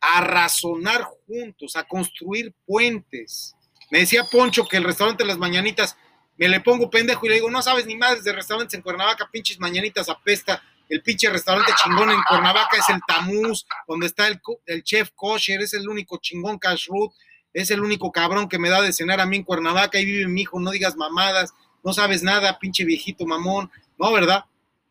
a 0.00 0.20
razonar 0.22 1.02
juntos, 1.02 1.76
a 1.76 1.84
construir 1.84 2.52
puentes. 2.66 3.54
Me 3.92 4.00
decía 4.00 4.24
Poncho 4.24 4.66
que 4.66 4.78
el 4.78 4.84
restaurante 4.84 5.24
Las 5.24 5.38
Mañanitas, 5.38 5.96
me 6.36 6.48
le 6.48 6.58
pongo 6.58 6.90
pendejo 6.90 7.26
y 7.26 7.28
le 7.28 7.34
digo, 7.36 7.48
no 7.48 7.62
sabes 7.62 7.86
ni 7.86 7.94
más 7.94 8.24
de 8.24 8.32
restaurantes 8.32 8.74
en 8.74 8.82
Cuernavaca, 8.82 9.28
pinches 9.30 9.60
Mañanitas 9.60 10.08
apesta. 10.08 10.60
El 10.88 11.02
pinche 11.02 11.30
restaurante 11.30 11.72
chingón 11.82 12.10
en 12.10 12.22
Cuernavaca 12.22 12.76
es 12.76 12.88
el 12.88 13.00
Tamuz, 13.06 13.66
donde 13.88 14.06
está 14.06 14.28
el, 14.28 14.40
el 14.66 14.82
chef 14.82 15.10
kosher, 15.14 15.62
es 15.62 15.72
el 15.74 15.88
único 15.88 16.18
chingón 16.18 16.58
kashrut, 16.58 17.12
es 17.52 17.70
el 17.70 17.80
único 17.80 18.12
cabrón 18.12 18.48
que 18.48 18.58
me 18.58 18.68
da 18.68 18.82
de 18.82 18.92
cenar 18.92 19.20
a 19.20 19.26
mí 19.26 19.38
en 19.38 19.44
Cuernavaca, 19.44 19.98
y 19.98 20.04
vive 20.04 20.28
mi 20.28 20.42
hijo, 20.42 20.60
no 20.60 20.70
digas 20.70 20.96
mamadas, 20.96 21.54
no 21.82 21.92
sabes 21.92 22.22
nada, 22.22 22.58
pinche 22.58 22.84
viejito 22.84 23.26
mamón. 23.26 23.70
No, 23.98 24.12
¿verdad? 24.12 24.44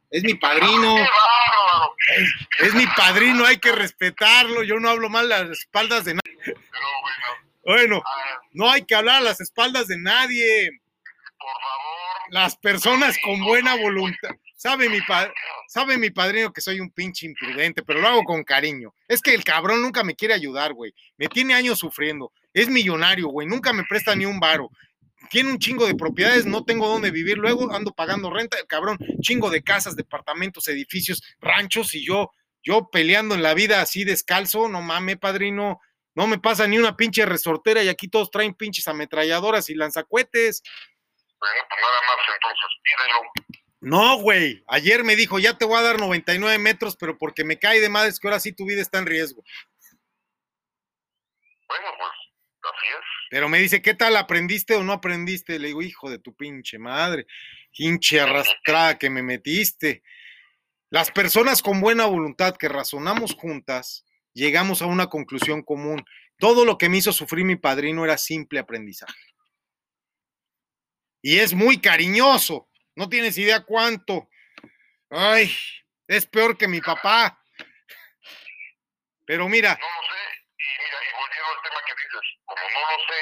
Es 0.09 0.23
mi 0.23 0.33
padrino. 0.33 0.97
Es, 0.97 2.67
es, 2.67 2.73
mi 2.73 2.85
padrino, 2.87 3.45
hay 3.45 3.57
que 3.57 3.71
respetarlo. 3.71 4.63
Yo 4.63 4.79
no 4.79 4.89
hablo 4.89 5.09
mal 5.09 5.31
a 5.31 5.45
las 5.45 5.59
espaldas 5.59 6.03
de 6.03 6.15
nadie. 6.15 6.55
Bueno, 7.63 8.03
no 8.51 8.69
hay 8.69 8.83
que 8.83 8.95
hablar 8.95 9.17
a 9.17 9.21
las 9.21 9.39
espaldas 9.39 9.87
de 9.87 9.97
nadie. 9.97 10.81
Por 11.37 11.47
favor. 11.47 12.31
Las 12.31 12.57
personas 12.57 13.17
con 13.23 13.41
buena 13.43 13.75
voluntad. 13.75 14.31
Sabe 14.61 14.89
mi, 14.89 14.99
sabe 15.67 15.97
mi 15.97 16.11
padrino 16.11 16.53
que 16.53 16.61
soy 16.61 16.79
un 16.79 16.91
pinche 16.91 17.25
imprudente, 17.25 17.81
pero 17.81 17.99
lo 17.99 18.07
hago 18.07 18.23
con 18.23 18.43
cariño. 18.43 18.93
Es 19.07 19.19
que 19.19 19.33
el 19.33 19.43
cabrón 19.43 19.81
nunca 19.81 20.03
me 20.03 20.13
quiere 20.13 20.35
ayudar, 20.35 20.73
güey. 20.73 20.93
Me 21.17 21.27
tiene 21.27 21.55
años 21.55 21.79
sufriendo. 21.79 22.31
Es 22.53 22.69
millonario, 22.69 23.29
güey. 23.29 23.47
Nunca 23.47 23.73
me 23.73 23.83
presta 23.89 24.15
ni 24.15 24.27
un 24.27 24.39
varo 24.39 24.69
tiene 25.29 25.49
un 25.51 25.59
chingo 25.59 25.87
de 25.87 25.95
propiedades, 25.95 26.45
no 26.45 26.65
tengo 26.65 26.87
dónde 26.87 27.09
vivir, 27.09 27.37
luego 27.37 27.71
ando 27.73 27.91
pagando 27.91 28.31
renta, 28.31 28.57
el 28.57 28.67
cabrón, 28.67 28.97
chingo 29.21 29.49
de 29.49 29.63
casas, 29.63 29.95
departamentos, 29.95 30.67
edificios, 30.67 31.21
ranchos 31.39 31.93
y 31.95 32.03
yo, 32.03 32.31
yo 32.63 32.89
peleando 32.91 33.35
en 33.35 33.43
la 33.43 33.53
vida 33.53 33.81
así 33.81 34.03
descalzo, 34.03 34.67
no 34.67 34.81
mames, 34.81 35.17
padrino, 35.17 35.79
no 36.15 36.27
me 36.27 36.39
pasa 36.39 36.67
ni 36.67 36.79
una 36.79 36.97
pinche 36.97 37.25
resortera 37.25 37.81
y 37.83 37.87
aquí 37.87 38.07
todos 38.07 38.29
traen 38.29 38.55
pinches 38.55 38.87
ametralladoras 38.87 39.69
y 39.69 39.75
lanzacuetes. 39.75 40.63
Bueno, 41.39 41.63
pues 41.69 41.81
nada 41.81 42.01
más 42.07 42.17
entonces 42.35 42.67
pídelo. 42.83 43.60
No, 43.81 44.17
güey, 44.21 44.63
ayer 44.67 45.03
me 45.03 45.15
dijo, 45.15 45.39
ya 45.39 45.57
te 45.57 45.65
voy 45.65 45.79
a 45.79 45.81
dar 45.81 45.99
99 45.99 46.59
metros, 46.59 46.95
pero 46.95 47.17
porque 47.17 47.43
me 47.43 47.57
cae 47.57 47.79
de 47.81 47.89
madres 47.89 48.19
que 48.19 48.27
ahora 48.27 48.39
sí 48.39 48.53
tu 48.53 48.65
vida 48.65 48.79
está 48.79 48.99
en 48.99 49.07
riesgo. 49.07 49.43
Bueno, 51.67 51.87
pues 51.97 52.11
así 52.75 52.87
es. 52.87 53.05
Pero 53.31 53.49
me 53.49 53.59
dice, 53.59 53.81
¿qué 53.81 53.95
tal? 53.95 54.17
¿Aprendiste 54.17 54.75
o 54.75 54.83
no 54.83 54.93
aprendiste? 54.93 55.57
Le 55.57 55.69
digo, 55.69 55.81
hijo 55.81 56.11
de 56.11 56.19
tu 56.19 56.35
pinche 56.35 56.77
madre, 56.77 57.25
pinche 57.75 58.19
arrastrada 58.19 58.99
que 58.99 59.09
me 59.09 59.23
metiste. 59.23 60.03
Las 60.91 61.09
personas 61.09 61.63
con 61.63 61.81
buena 61.81 62.05
voluntad 62.05 62.57
que 62.57 62.69
razonamos 62.69 63.33
juntas, 63.33 64.05
llegamos 64.33 64.83
a 64.83 64.85
una 64.85 65.07
conclusión 65.07 65.63
común. 65.63 66.03
Todo 66.37 66.65
lo 66.65 66.77
que 66.77 66.87
me 66.87 66.97
hizo 66.97 67.13
sufrir 67.13 67.45
mi 67.45 67.55
padrino 67.55 68.05
era 68.05 68.19
simple 68.19 68.59
aprendizaje. 68.59 69.33
Y 71.23 71.39
es 71.39 71.53
muy 71.55 71.79
cariñoso. 71.79 72.67
No 72.95 73.09
tienes 73.09 73.37
idea 73.37 73.63
cuánto. 73.63 74.29
Ay, 75.09 75.55
es 76.07 76.25
peor 76.25 76.57
que 76.57 76.67
mi 76.67 76.81
papá. 76.81 77.37
Pero 79.25 79.47
mira, 79.47 79.77
como 82.45 82.61
no 82.61 82.81
lo 82.91 82.97
sé, 83.07 83.21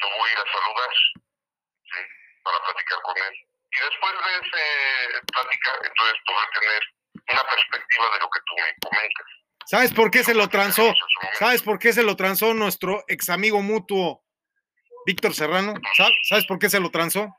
lo 0.00 0.08
voy 0.16 0.28
a 0.28 0.32
ir 0.32 0.38
a 0.38 0.44
saludar, 0.52 0.90
¿sí? 1.82 2.00
Para 2.44 2.58
platicar 2.64 2.98
con 3.02 3.16
él. 3.16 3.34
Y 3.70 3.78
después 3.90 4.12
de 4.12 4.32
ese 4.36 4.62
plática, 5.32 5.70
entonces 5.82 6.16
podré 6.26 6.46
tener 6.60 6.82
una 7.32 7.44
perspectiva 7.44 8.04
de 8.12 8.18
lo 8.20 8.30
que 8.30 8.40
tú 8.46 8.54
me 8.56 8.74
comentas. 8.88 9.26
¿Sabes 9.66 9.92
por 9.92 10.10
qué 10.10 10.24
se 10.24 10.34
lo 10.34 10.48
transó? 10.48 10.94
¿Sabes 11.38 11.62
por 11.62 11.78
qué 11.78 11.92
se 11.92 12.02
lo 12.02 12.16
transó 12.16 12.54
nuestro 12.54 13.04
ex 13.08 13.28
amigo 13.28 13.60
mutuo 13.60 14.24
Víctor 15.04 15.34
Serrano? 15.34 15.74
¿Sabes 16.28 16.46
por 16.46 16.58
qué 16.58 16.70
se 16.70 16.80
lo 16.80 16.90
transó? 16.90 17.34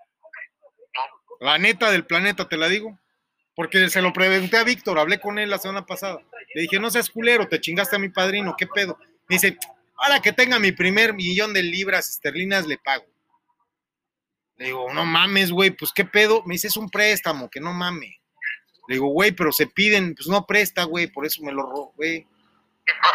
La 1.39 1.57
neta 1.57 1.91
del 1.91 2.05
planeta, 2.05 2.47
te 2.47 2.57
la 2.57 2.67
digo. 2.67 2.99
Porque 3.55 3.89
se 3.89 4.01
lo 4.01 4.13
pregunté 4.13 4.57
a 4.57 4.63
Víctor, 4.63 4.99
hablé 4.99 5.19
con 5.19 5.37
él 5.37 5.49
la 5.49 5.57
semana 5.57 5.85
pasada. 5.85 6.21
Le 6.53 6.61
dije, 6.61 6.79
no 6.79 6.89
seas 6.89 7.09
culero, 7.09 7.47
te 7.47 7.59
chingaste 7.59 7.97
a 7.97 7.99
mi 7.99 8.09
padrino, 8.09 8.55
¿qué 8.57 8.67
pedo? 8.67 8.97
Me 9.27 9.35
dice, 9.35 9.57
Ahora 9.99 10.21
que 10.21 10.31
tenga 10.31 10.59
mi 10.59 10.71
primer 10.71 11.13
millón 11.13 11.53
de 11.53 11.61
libras 11.61 12.09
esterlinas, 12.09 12.65
le 12.65 12.77
pago. 12.77 13.05
Le 14.55 14.67
digo, 14.67 14.93
no 14.93 15.05
mames, 15.05 15.51
güey, 15.51 15.71
pues 15.71 15.91
qué 15.93 16.05
pedo. 16.05 16.41
Me 16.45 16.55
dice, 16.55 16.67
es 16.67 16.77
un 16.77 16.89
préstamo, 16.89 17.49
que 17.49 17.59
no 17.59 17.73
mames. 17.73 18.15
Le 18.87 18.95
digo, 18.95 19.07
güey, 19.07 19.33
pero 19.33 19.51
se 19.51 19.67
piden, 19.67 20.15
pues 20.15 20.27
no 20.27 20.45
presta, 20.45 20.83
güey, 20.85 21.07
por 21.07 21.25
eso 21.25 21.43
me 21.43 21.51
lo 21.51 21.63
robo, 21.63 21.93
güey. 21.97 22.21
No, 22.21 23.09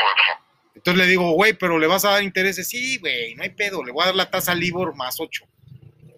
pues. 0.00 0.38
Entonces 0.76 0.98
le 1.04 1.10
digo, 1.10 1.32
güey, 1.32 1.54
pero 1.54 1.78
le 1.78 1.88
vas 1.88 2.04
a 2.04 2.12
dar 2.12 2.22
intereses. 2.22 2.68
Sí, 2.68 2.98
güey, 2.98 3.34
no 3.34 3.42
hay 3.42 3.50
pedo, 3.50 3.82
le 3.82 3.90
voy 3.90 4.02
a 4.04 4.06
dar 4.06 4.14
la 4.14 4.30
tasa 4.30 4.54
Libor 4.54 4.94
más 4.94 5.18
ocho. 5.18 5.44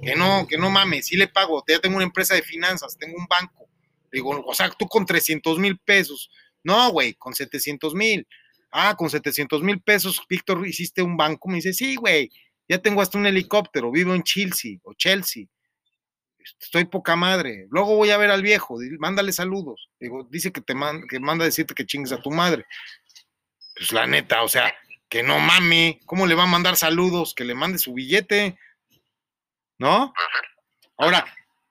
Que 0.05 0.15
no, 0.17 0.47
que 0.47 0.59
no 0.59 0.71
mames, 0.71 1.07
sí 1.07 1.17
le 1.17 1.29
pago. 1.29 1.65
Ya 1.67 1.79
tengo 1.79 1.97
una 1.97 2.05
empresa 2.05 2.35
de 2.35 2.43
finanzas, 2.43 2.97
tengo 2.99 3.17
un 3.17 3.27
banco. 3.27 3.69
Digo, 4.13 4.45
o 4.47 4.55
sea, 4.55 4.71
tú 4.71 4.87
con 4.87 5.07
300 5.07 5.59
mil 5.59 5.79
pesos. 5.79 6.31
No, 6.63 6.91
güey, 6.91 7.15
con 7.15 7.35
700 7.35 7.95
mil 7.95 8.27
ah, 8.75 8.95
con 8.97 9.09
700 9.09 9.63
mil 9.63 9.81
pesos, 9.81 10.21
Víctor, 10.29 10.67
hiciste 10.67 11.01
un 11.01 11.17
banco. 11.17 11.49
Me 11.49 11.57
dice, 11.57 11.73
sí, 11.73 11.95
güey, 11.95 12.31
ya 12.69 12.79
tengo 12.79 13.01
hasta 13.01 13.17
un 13.17 13.27
helicóptero, 13.27 13.91
vivo 13.91 14.15
en 14.15 14.23
Chelsea 14.23 14.79
o 14.83 14.93
Chelsea. 14.95 15.45
Estoy 16.61 16.85
poca 16.85 17.17
madre. 17.17 17.67
Luego 17.71 17.97
voy 17.97 18.11
a 18.11 18.19
ver 18.19 18.31
al 18.31 18.43
viejo, 18.43 18.77
mándale 18.99 19.33
saludos. 19.33 19.89
Digo, 19.99 20.27
dice 20.31 20.53
que 20.53 20.61
te 20.61 20.75
manda, 20.75 21.07
que 21.09 21.21
manda 21.21 21.45
a 21.45 21.47
decirte 21.47 21.75
que 21.75 21.87
chingues 21.87 22.13
a 22.13 22.21
tu 22.21 22.31
madre. 22.31 22.67
Pues 23.77 23.93
la 23.93 24.07
neta, 24.07 24.43
o 24.43 24.49
sea, 24.49 24.75
que 25.09 25.23
no 25.23 25.39
mame, 25.39 26.01
¿cómo 26.05 26.27
le 26.27 26.35
va 26.35 26.43
a 26.43 26.49
mandar 26.49 26.77
saludos? 26.77 27.33
Que 27.35 27.45
le 27.45 27.55
mande 27.55 27.79
su 27.79 27.95
billete, 27.95 28.59
¿no? 29.85 30.15
Ahora, 30.97 31.27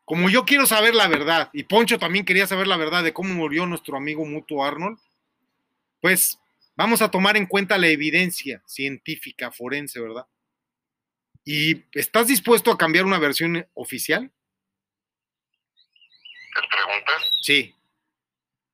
como 0.06 0.30
yo 0.30 0.46
quiero 0.46 0.68
saber 0.68 0.94
la 0.94 1.08
verdad, 1.08 1.50
y 1.52 1.64
Poncho 1.64 1.98
también 1.98 2.26
quería 2.26 2.46
saber 2.46 2.68
la 2.68 2.78
verdad 2.78 3.04
de 3.04 3.12
cómo 3.12 3.34
murió 3.34 3.66
nuestro 3.66 3.98
amigo 3.98 4.24
mutuo 4.24 4.64
Arnold, 4.64 5.00
pues 6.00 6.38
vamos 6.76 7.02
a 7.02 7.10
tomar 7.10 7.38
en 7.38 7.48
cuenta 7.48 7.80
la 7.80 7.88
evidencia 7.88 8.62
científica 8.68 9.52
forense, 9.52 10.00
¿verdad? 10.00 10.28
¿Y 11.44 11.86
estás 11.94 12.28
dispuesto 12.28 12.72
a 12.72 12.78
cambiar 12.78 13.06
una 13.06 13.18
versión 13.18 13.68
oficial? 13.74 14.32
¿Te 16.54 16.62
preguntas? 16.70 17.32
Sí. 17.42 17.74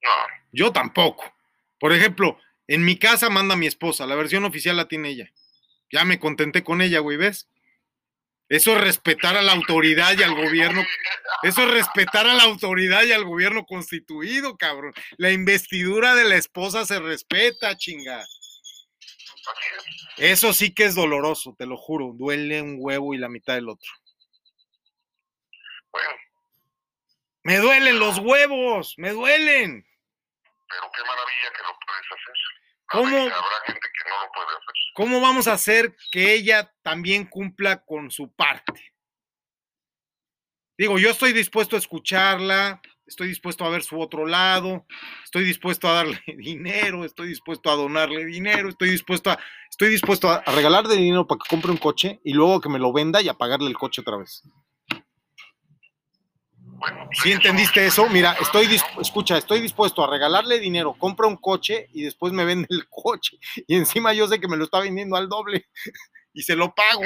No. 0.03 0.09
Yo 0.51 0.73
tampoco. 0.73 1.33
Por 1.79 1.93
ejemplo, 1.93 2.37
en 2.67 2.83
mi 2.83 2.97
casa 2.97 3.29
manda 3.29 3.55
mi 3.55 3.67
esposa, 3.67 4.05
la 4.05 4.15
versión 4.15 4.43
oficial 4.43 4.75
la 4.75 4.89
tiene 4.89 5.09
ella. 5.09 5.31
Ya 5.93 6.03
me 6.03 6.19
contenté 6.19 6.61
con 6.61 6.81
ella, 6.81 6.99
güey, 6.99 7.15
¿ves? 7.15 7.47
Eso 8.49 8.75
es 8.75 8.81
respetar 8.81 9.37
a 9.37 9.43
la 9.43 9.51
autoridad 9.51 10.17
y 10.17 10.23
al 10.23 10.33
gobierno. 10.33 10.83
Eso 11.43 11.63
es 11.63 11.71
respetar 11.71 12.25
a 12.27 12.33
la 12.33 12.43
autoridad 12.43 13.03
y 13.03 13.11
al 13.11 13.23
gobierno 13.23 13.63
constituido, 13.65 14.57
cabrón. 14.57 14.93
La 15.17 15.31
investidura 15.31 16.15
de 16.15 16.23
la 16.23 16.35
esposa 16.35 16.83
se 16.85 16.99
respeta, 16.99 17.77
chinga. 17.77 18.25
Eso 20.17 20.51
sí 20.51 20.73
que 20.73 20.85
es 20.85 20.95
doloroso, 20.95 21.55
te 21.57 21.67
lo 21.67 21.77
juro. 21.77 22.11
Duele 22.15 22.61
un 22.61 22.77
huevo 22.79 23.13
y 23.13 23.19
la 23.19 23.29
mitad 23.29 23.53
del 23.53 23.69
otro. 23.69 23.91
Bueno. 25.91 26.09
Me 27.43 27.57
duelen 27.57 27.99
los 27.99 28.17
huevos, 28.17 28.95
me 28.97 29.11
duelen. 29.11 29.85
Pero 30.67 30.91
qué 30.93 31.01
maravilla 31.03 31.51
que 31.55 31.63
lo 31.63 31.77
puedes 31.85 32.05
hacer. 32.05 32.58
¿Cómo? 32.91 33.05
Habrá 33.05 33.31
gente 33.65 33.81
que 33.81 34.09
no 34.09 34.25
lo 34.25 34.31
puede 34.31 34.47
hacer. 34.47 34.69
¿Cómo 34.95 35.21
vamos 35.21 35.47
a 35.47 35.53
hacer 35.53 35.95
que 36.11 36.33
ella 36.33 36.73
también 36.81 37.25
cumpla 37.25 37.83
con 37.85 38.11
su 38.11 38.31
parte? 38.31 38.93
Digo, 40.77 40.97
yo 40.97 41.09
estoy 41.09 41.33
dispuesto 41.33 41.75
a 41.75 41.79
escucharla, 41.79 42.81
estoy 43.05 43.27
dispuesto 43.27 43.65
a 43.65 43.69
ver 43.69 43.83
su 43.83 43.99
otro 43.99 44.25
lado, 44.25 44.85
estoy 45.25 45.43
dispuesto 45.43 45.89
a 45.89 45.93
darle 45.93 46.21
dinero, 46.37 47.03
estoy 47.03 47.27
dispuesto 47.27 47.69
a 47.69 47.75
donarle 47.75 48.25
dinero, 48.25 48.69
estoy 48.69 48.91
dispuesto 48.91 49.31
a, 49.31 49.39
estoy 49.69 49.89
dispuesto 49.89 50.29
a 50.29 50.41
regalarle 50.41 50.95
dinero 50.95 51.27
para 51.27 51.39
que 51.39 51.49
compre 51.49 51.71
un 51.71 51.77
coche 51.77 52.21
y 52.23 52.33
luego 52.33 52.61
que 52.61 52.69
me 52.69 52.79
lo 52.79 52.93
venda 52.93 53.21
y 53.21 53.29
a 53.29 53.33
pagarle 53.33 53.67
el 53.67 53.77
coche 53.77 54.01
otra 54.01 54.17
vez. 54.17 54.43
Si 57.11 57.31
entendiste 57.31 57.85
eso? 57.85 58.07
Mira, 58.09 58.33
estoy 58.39 58.67
escucha, 58.99 59.37
estoy 59.37 59.61
dispuesto 59.61 60.03
a 60.03 60.09
regalarle 60.09 60.59
dinero, 60.59 60.95
compra 60.97 61.27
un 61.27 61.37
coche 61.37 61.89
y 61.93 62.03
después 62.03 62.33
me 62.33 62.45
vende 62.45 62.67
el 62.69 62.87
coche. 62.89 63.37
Y 63.67 63.75
encima 63.75 64.13
yo 64.13 64.27
sé 64.27 64.39
que 64.39 64.47
me 64.47 64.57
lo 64.57 64.65
está 64.65 64.79
vendiendo 64.79 65.15
al 65.15 65.29
doble 65.29 65.67
y 66.33 66.43
se 66.43 66.55
lo 66.55 66.73
pago. 66.73 67.03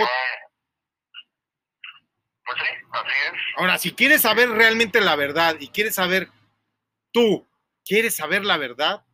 Pues 2.45 2.57
sí, 2.59 2.75
así 2.91 3.09
es. 3.27 3.33
Ahora, 3.57 3.77
si 3.77 3.91
quieres 3.93 4.21
saber 4.21 4.49
realmente 4.49 4.99
la 5.01 5.15
verdad 5.15 5.55
y 5.59 5.69
quieres 5.69 5.95
saber 5.95 6.29
tú, 7.11 7.47
quieres 7.85 8.15
saber 8.15 8.43
la 8.43 8.57
verdad, 8.57 9.05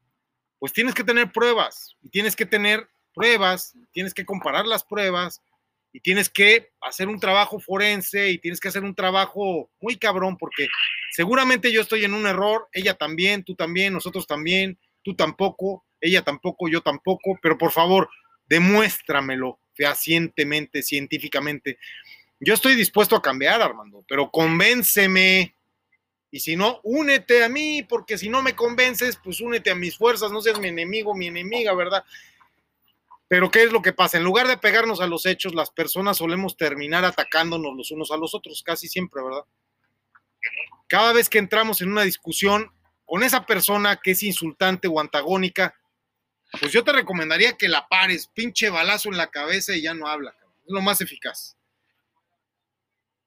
pues 0.57 0.73
tienes 0.73 0.94
que 0.94 1.03
tener 1.03 1.31
pruebas, 1.31 1.95
y 2.02 2.10
tienes 2.10 2.36
que 2.36 2.45
tener 2.45 2.90
pruebas, 3.14 3.76
tienes 3.91 4.14
que 4.14 4.26
comparar 4.26 4.65
las 4.65 4.84
pruebas, 4.84 5.41
y 5.91 6.02
tienes 6.02 6.30
que 6.30 6.72
hacer 6.82 7.07
un 7.07 7.20
trabajo 7.20 7.60
forense, 7.60 8.30
y 8.30 8.38
tienes 8.38 8.60
que 8.60 8.68
hacer 8.68 8.84
un 8.84 8.95
trabajo 8.95 9.70
muy 9.80 9.98
cabrón, 9.98 10.38
porque 10.38 10.68
seguramente 11.11 11.72
yo 11.72 11.82
estoy 11.82 12.06
en 12.06 12.14
un 12.14 12.28
error, 12.28 12.68
ella 12.74 12.94
también, 12.94 13.44
tú 13.44 13.56
también, 13.56 13.94
nosotros 13.94 14.28
también, 14.28 14.78
tú 15.03 15.16
tampoco, 15.16 15.86
ella 16.02 16.22
tampoco, 16.22 16.70
yo 16.70 16.82
tampoco, 16.82 17.40
pero 17.41 17.57
por 17.57 17.72
favor, 17.72 18.10
demuéstramelo 18.48 19.60
fehacientemente, 19.74 20.84
científicamente. 20.84 21.78
Yo 22.40 22.53
estoy 22.53 22.76
dispuesto 22.76 23.16
a 23.16 23.22
cambiar, 23.22 23.61
Armando, 23.61 24.03
pero 24.07 24.30
convénceme. 24.30 25.56
Y 26.32 26.40
si 26.40 26.56
no, 26.56 26.80
únete 26.84 27.44
a 27.44 27.49
mí, 27.49 27.84
porque 27.84 28.18
si 28.18 28.30
no 28.30 28.41
me 28.41 28.56
convences, 28.56 29.20
pues 29.24 29.41
únete 29.41 29.72
a 29.72 29.76
mis 29.76 29.98
fuerzas, 29.98 30.32
no 30.32 30.41
seas 30.41 30.60
mi 30.60 30.68
enemigo, 30.68 31.16
mi 31.16 31.28
enemiga, 31.28 31.74
¿verdad? 31.74 32.03
Pero 33.30 33.51
¿qué 33.51 33.64
es 33.64 33.72
lo 33.72 33.84
que 33.84 33.93
pasa? 33.93 34.18
En 34.18 34.23
lugar 34.23 34.47
de 34.47 34.57
pegarnos 34.57 34.99
a 34.99 35.07
los 35.07 35.27
hechos, 35.27 35.53
las 35.53 35.69
personas 35.69 36.18
solemos 36.18 36.57
terminar 36.57 37.06
atacándonos 37.06 37.77
los 37.77 37.91
unos 37.91 38.11
a 38.11 38.18
los 38.18 38.34
otros, 38.34 38.64
casi 38.64 38.89
siempre, 38.89 39.23
¿verdad? 39.23 39.43
Cada 40.88 41.14
vez 41.14 41.30
que 41.30 41.38
entramos 41.38 41.80
en 41.81 41.91
una 41.91 42.01
discusión 42.01 42.72
con 43.06 43.22
esa 43.22 43.45
persona 43.45 43.97
que 43.97 44.11
es 44.11 44.23
insultante 44.23 44.88
o 44.88 44.99
antagónica, 44.99 45.76
pues 46.60 46.72
yo 46.72 46.84
te 46.84 46.91
recomendaría 46.91 47.56
que 47.56 47.68
la 47.68 47.88
pares, 47.88 48.27
pinche 48.34 48.72
balazo 48.72 49.10
en 49.10 49.18
la 49.18 49.30
cabeza 49.30 49.76
y 49.76 49.84
ya 49.84 49.93
no 49.93 50.07
habla, 50.07 50.35
es 50.65 50.73
lo 50.73 50.81
más 50.81 50.99
eficaz. 50.99 51.56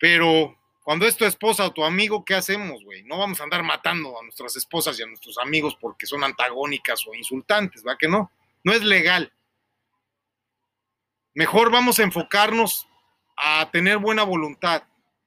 Pero 0.01 0.59
cuando 0.83 1.07
es 1.07 1.17
tu 1.17 1.25
esposa 1.25 1.65
o 1.65 1.73
tu 1.73 1.85
amigo, 1.85 2.25
¿qué 2.25 2.35
hacemos, 2.35 2.83
güey? 2.83 3.05
No 3.05 3.19
vamos 3.19 3.41
a 3.41 3.45
andar 3.45 3.63
matando 3.63 4.19
a 4.19 4.25
nuestras 4.25 4.57
esposas 4.57 4.99
y 4.99 5.05
a 5.05 5.07
nuestros 5.07 5.39
amigos 5.39 5.77
porque 5.81 6.07
son 6.07 6.25
antagónicas 6.25 7.07
o 7.07 7.15
insultantes, 7.15 7.85
¿va 7.87 7.97
que 7.97 8.09
no? 8.09 8.33
No 8.65 8.73
es 8.73 8.83
legal. 8.83 9.33
Mejor 11.35 11.71
vamos 11.71 11.99
a 11.99 12.03
enfocarnos 12.03 12.89
a 13.37 13.71
tener 13.71 13.99
buena 13.99 14.23
voluntad, 14.23 14.83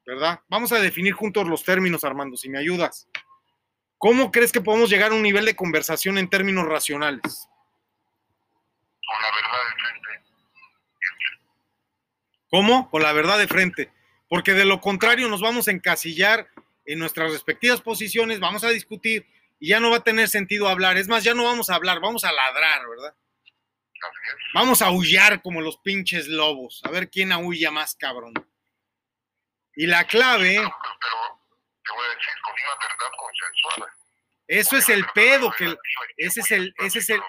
¿verdad? 0.06 0.41
Vamos 0.48 0.72
a 0.72 0.80
definir 0.80 1.14
juntos 1.14 1.48
los 1.48 1.64
términos, 1.64 2.03
Armando, 2.03 2.38
si 2.38 2.49
me 2.49 2.60
ayudas. 2.60 3.07
¿Cómo 3.98 4.32
crees 4.32 4.52
que 4.52 4.61
podemos 4.61 4.90
llegar 4.90 5.11
a 5.11 5.15
un 5.15 5.23
nivel 5.23 5.45
de 5.45 5.56
conversación 5.56 6.18
en 6.18 6.30
términos 6.30 6.65
racionales? 6.68 7.48
Con 9.07 9.22
la 9.22 9.32
verdad 9.36 9.60
de 9.68 10.02
frente. 10.02 10.36
¿Cómo? 12.52 12.90
Con 12.90 13.02
la 13.02 13.14
verdad 13.14 13.38
de 13.40 13.48
frente. 13.48 13.91
Porque 14.30 14.53
de 14.53 14.65
lo 14.65 14.82
contrario 14.82 15.27
nos 15.27 15.41
vamos 15.41 15.68
a 15.68 15.72
encasillar 15.72 16.49
en 16.86 16.99
nuestras 16.99 17.32
respectivas 17.32 17.82
posiciones, 17.82 18.40
vamos 18.40 18.64
a 18.64 18.69
discutir 18.69 19.26
y 19.60 19.69
ya 19.69 19.80
no 19.80 19.90
va 19.90 19.98
a 19.98 20.03
tener 20.03 20.30
sentido 20.30 20.68
hablar. 20.68 20.98
Es 20.98 21.07
más, 21.07 21.23
ya 21.23 21.34
no 21.34 21.45
vamos 21.45 21.69
a 21.69 21.76
hablar, 21.76 21.99
vamos 21.99 22.23
a 22.23 22.32
ladrar, 22.32 22.88
¿verdad? 22.88 23.15
Vamos 24.53 24.82
a 24.82 24.88
aullar 24.88 25.41
como 25.41 25.61
los 25.61 25.77
pinches 25.77 26.27
lobos, 26.27 26.82
a 26.84 26.90
ver 26.90 27.10
quién 27.10 27.32
aúlla 27.32 27.72
más 27.72 27.95
cabrón. 27.95 28.34
Y 29.76 29.88
la 29.88 30.06
clave, 30.06 30.56
Pero, 30.56 30.73
pero 31.02 31.41
te 31.84 31.91
voy 31.94 32.06
a 32.06 32.10
decir, 32.10 32.34
con 32.44 32.53
una 32.53 32.88
verdad 32.88 33.18
consensuada. 33.18 33.94
eso 34.48 34.77
es 34.77 34.90
el 34.90 35.06
pedo, 35.14 35.52
que 35.57 35.65
el- 35.65 35.80
ese 36.18 36.40
es 36.41 36.52
el- 36.52 36.73
ese 36.77 36.99
es 36.99 37.10
el- 37.10 37.22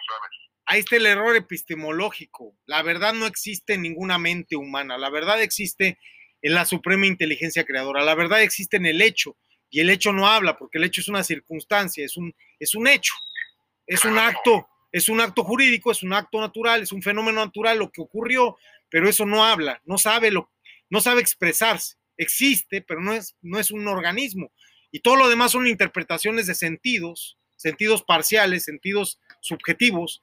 ahí 0.66 0.80
está 0.80 0.96
el 0.96 1.06
error 1.06 1.34
epistemológico. 1.34 2.56
La 2.66 2.82
verdad 2.82 3.14
no 3.14 3.26
existe 3.26 3.74
en 3.74 3.82
ninguna 3.82 4.18
mente 4.18 4.54
humana. 4.56 4.96
La 4.98 5.10
verdad 5.10 5.42
existe 5.42 5.98
en 6.42 6.54
la 6.54 6.64
suprema 6.64 7.06
inteligencia 7.06 7.64
creadora. 7.64 8.04
La 8.04 8.14
verdad 8.14 8.42
existe 8.42 8.76
en 8.76 8.86
el 8.86 9.02
hecho. 9.02 9.36
Y 9.68 9.80
el 9.80 9.90
hecho 9.90 10.12
no 10.12 10.28
habla, 10.28 10.56
porque 10.56 10.78
el 10.78 10.84
hecho 10.84 11.00
es 11.00 11.08
una 11.08 11.24
circunstancia, 11.24 12.04
es 12.04 12.16
un, 12.16 12.32
es 12.60 12.74
un 12.76 12.86
hecho. 12.86 13.14
Es 13.86 14.04
un 14.04 14.16
acto, 14.18 14.68
es 14.96 15.10
un 15.10 15.20
acto 15.20 15.44
jurídico, 15.44 15.90
es 15.90 16.02
un 16.02 16.14
acto 16.14 16.40
natural, 16.40 16.80
es 16.80 16.90
un 16.90 17.02
fenómeno 17.02 17.44
natural 17.44 17.78
lo 17.78 17.92
que 17.92 18.00
ocurrió, 18.00 18.56
pero 18.88 19.10
eso 19.10 19.26
no 19.26 19.44
habla, 19.44 19.82
no 19.84 19.98
sabe 19.98 20.30
lo, 20.30 20.50
no 20.88 21.02
sabe 21.02 21.20
expresarse. 21.20 21.96
Existe, 22.16 22.80
pero 22.80 23.02
no 23.02 23.12
es, 23.12 23.36
no 23.42 23.58
es 23.58 23.70
un 23.70 23.86
organismo. 23.88 24.50
Y 24.90 25.00
todo 25.00 25.16
lo 25.16 25.28
demás 25.28 25.52
son 25.52 25.66
interpretaciones 25.66 26.46
de 26.46 26.54
sentidos, 26.54 27.36
sentidos 27.56 28.04
parciales, 28.04 28.64
sentidos 28.64 29.20
subjetivos, 29.42 30.22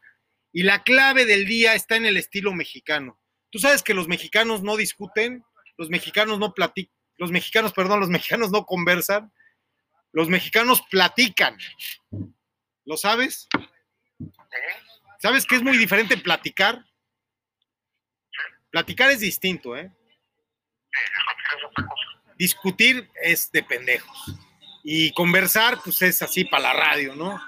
y 0.51 0.63
la 0.63 0.81
clave 0.81 1.27
del 1.27 1.45
día 1.45 1.75
está 1.75 1.95
en 1.95 2.07
el 2.07 2.17
estilo 2.17 2.51
mexicano. 2.51 3.19
Tú 3.51 3.59
sabes 3.59 3.83
que 3.83 3.93
los 3.93 4.07
mexicanos 4.07 4.63
no 4.63 4.75
discuten, 4.75 5.43
los 5.77 5.91
mexicanos 5.91 6.39
no 6.39 6.55
platican, 6.55 6.95
los 7.17 7.29
mexicanos, 7.29 7.73
perdón, 7.73 7.99
los 7.99 8.09
mexicanos 8.09 8.49
no 8.49 8.65
conversan, 8.65 9.31
los 10.13 10.29
mexicanos 10.29 10.81
platican. 10.89 11.59
¿Lo 12.85 12.97
sabes? 12.97 13.47
¿Sabes 15.19 15.45
que 15.45 15.55
es 15.55 15.61
muy 15.61 15.77
diferente 15.77 16.17
platicar? 16.17 16.85
Platicar 18.69 19.11
es 19.11 19.19
distinto, 19.19 19.77
¿eh? 19.77 19.91
Discutir 22.37 23.09
es 23.21 23.51
de 23.51 23.63
pendejos. 23.63 24.35
Y 24.83 25.13
conversar, 25.13 25.79
pues 25.83 26.01
es 26.01 26.21
así 26.21 26.43
para 26.43 26.63
la 26.63 26.73
radio, 26.73 27.15
¿no? 27.15 27.39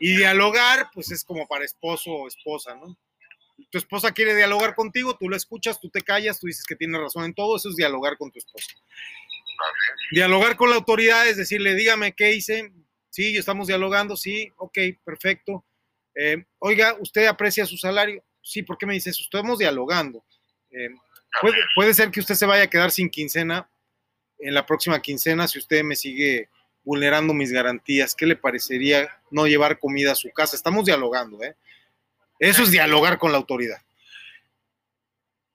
Y 0.00 0.16
dialogar, 0.16 0.90
pues 0.94 1.10
es 1.10 1.24
como 1.24 1.46
para 1.46 1.64
esposo 1.64 2.10
o 2.10 2.28
esposa, 2.28 2.74
¿no? 2.74 2.96
Tu 3.70 3.78
esposa 3.78 4.12
quiere 4.12 4.34
dialogar 4.34 4.74
contigo, 4.74 5.16
tú 5.16 5.28
la 5.28 5.36
escuchas, 5.36 5.80
tú 5.80 5.90
te 5.90 6.00
callas, 6.00 6.40
tú 6.40 6.46
dices 6.46 6.64
que 6.64 6.76
tiene 6.76 6.98
razón 6.98 7.24
en 7.24 7.34
todo, 7.34 7.56
eso 7.56 7.68
es 7.68 7.76
dialogar 7.76 8.16
con 8.16 8.30
tu 8.30 8.38
esposa. 8.38 8.68
Dialogar 10.10 10.56
con 10.56 10.70
la 10.70 10.76
autoridad 10.76 11.28
es 11.28 11.36
decirle, 11.36 11.74
dígame 11.74 12.14
qué 12.14 12.32
hice, 12.32 12.72
sí, 13.10 13.36
estamos 13.36 13.66
dialogando, 13.66 14.16
sí, 14.16 14.52
ok, 14.56 14.78
perfecto. 15.04 15.64
Eh, 16.14 16.44
oiga, 16.58 16.96
¿usted 17.00 17.26
aprecia 17.26 17.66
su 17.66 17.76
salario? 17.76 18.22
Sí, 18.40 18.62
¿por 18.62 18.78
qué 18.78 18.86
me 18.86 18.94
dice 18.94 19.10
eso? 19.10 19.22
Estamos 19.22 19.58
dialogando. 19.58 20.24
Eh, 20.70 20.90
puede, 21.40 21.56
puede 21.74 21.94
ser 21.94 22.10
que 22.10 22.20
usted 22.20 22.34
se 22.34 22.46
vaya 22.46 22.64
a 22.64 22.70
quedar 22.70 22.90
sin 22.90 23.10
quincena 23.10 23.68
en 24.38 24.54
la 24.54 24.66
próxima 24.66 25.00
quincena 25.00 25.48
si 25.48 25.58
usted 25.58 25.82
me 25.82 25.96
sigue 25.96 26.48
vulnerando 26.84 27.32
mis 27.32 27.50
garantías. 27.50 28.14
¿Qué 28.14 28.26
le 28.26 28.36
parecería 28.36 29.08
no 29.30 29.46
llevar 29.46 29.78
comida 29.78 30.12
a 30.12 30.16
su 30.16 30.30
casa? 30.30 30.56
Estamos 30.56 30.84
dialogando, 30.84 31.42
¿eh? 31.42 31.56
Eso 32.38 32.62
es 32.62 32.70
dialogar 32.70 33.18
con 33.18 33.32
la 33.32 33.38
autoridad. 33.38 33.80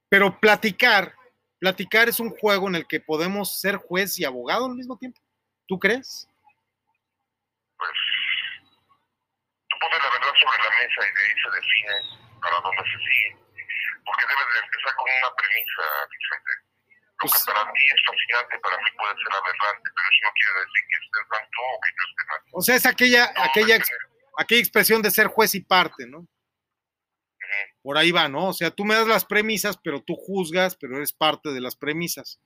Pero 0.09 0.39
platicar, 0.39 1.13
platicar 1.59 2.09
es 2.09 2.19
un 2.19 2.31
juego 2.31 2.67
en 2.67 2.75
el 2.75 2.87
que 2.87 2.99
podemos 2.99 3.59
ser 3.59 3.75
juez 3.75 4.17
y 4.17 4.25
abogado 4.25 4.65
al 4.65 4.75
mismo 4.75 4.97
tiempo. 4.97 5.21
¿Tú 5.67 5.77
crees? 5.77 6.27
Pues, 7.77 7.91
tú 9.79 9.87
pones 9.87 9.99
la 10.03 10.09
verdad 10.11 10.33
sobre 10.39 10.57
la 10.63 10.71
mesa 10.75 10.99
y 11.07 11.11
de 11.15 11.21
ahí 11.23 11.33
se 11.39 11.49
define 11.55 11.95
para 12.41 12.57
dónde 12.61 12.83
se 12.83 12.97
sigue. 12.99 13.31
Porque 14.05 14.23
debes 14.27 14.47
de 14.53 14.59
empezar 14.65 14.93
con 14.95 15.07
una 15.07 15.31
premisa, 15.35 15.83
Vicente. 16.09 16.53
Lo 17.19 17.27
Pues- 17.27 17.33
que 17.35 17.51
para 17.51 17.63
ti 17.73 17.83
es 17.83 18.01
fascinante, 18.07 18.53
para 18.59 18.77
mí 18.79 18.89
puede 18.95 19.13
ser 19.19 19.31
aberrante, 19.35 19.87
pero 19.95 20.05
eso 20.07 20.21
no 20.23 20.31
quiere 20.39 20.53
decir 20.59 20.83
que 20.89 20.97
estés 21.03 21.25
mal 21.29 21.43
tú 21.51 21.61
o 21.63 21.77
que 21.83 21.89
yo 21.95 22.03
esté 22.09 22.23
mal. 22.29 22.39
O 22.53 22.61
sea, 22.61 22.75
es 22.75 22.85
aquella, 22.85 23.23
No, 23.35 23.43
aquella, 23.43 23.75
ex- 23.75 23.91
aquella 24.37 24.61
expresión 24.61 25.01
de 25.01 25.11
ser 25.11 25.27
juez 25.27 25.53
y 25.55 25.61
parte, 25.61 26.07
¿no? 26.07 26.27
Por 27.81 27.97
ahí 27.97 28.11
va, 28.11 28.27
¿no? 28.29 28.47
O 28.49 28.53
sea, 28.53 28.69
tú 28.71 28.85
me 28.85 28.93
das 28.95 29.07
las 29.07 29.25
premisas, 29.25 29.77
pero 29.83 30.01
tú 30.01 30.15
juzgas, 30.15 30.75
pero 30.75 30.95
eres 30.97 31.11
parte 31.13 31.49
de 31.49 31.59
las 31.61 31.75
premisas. 31.75 32.39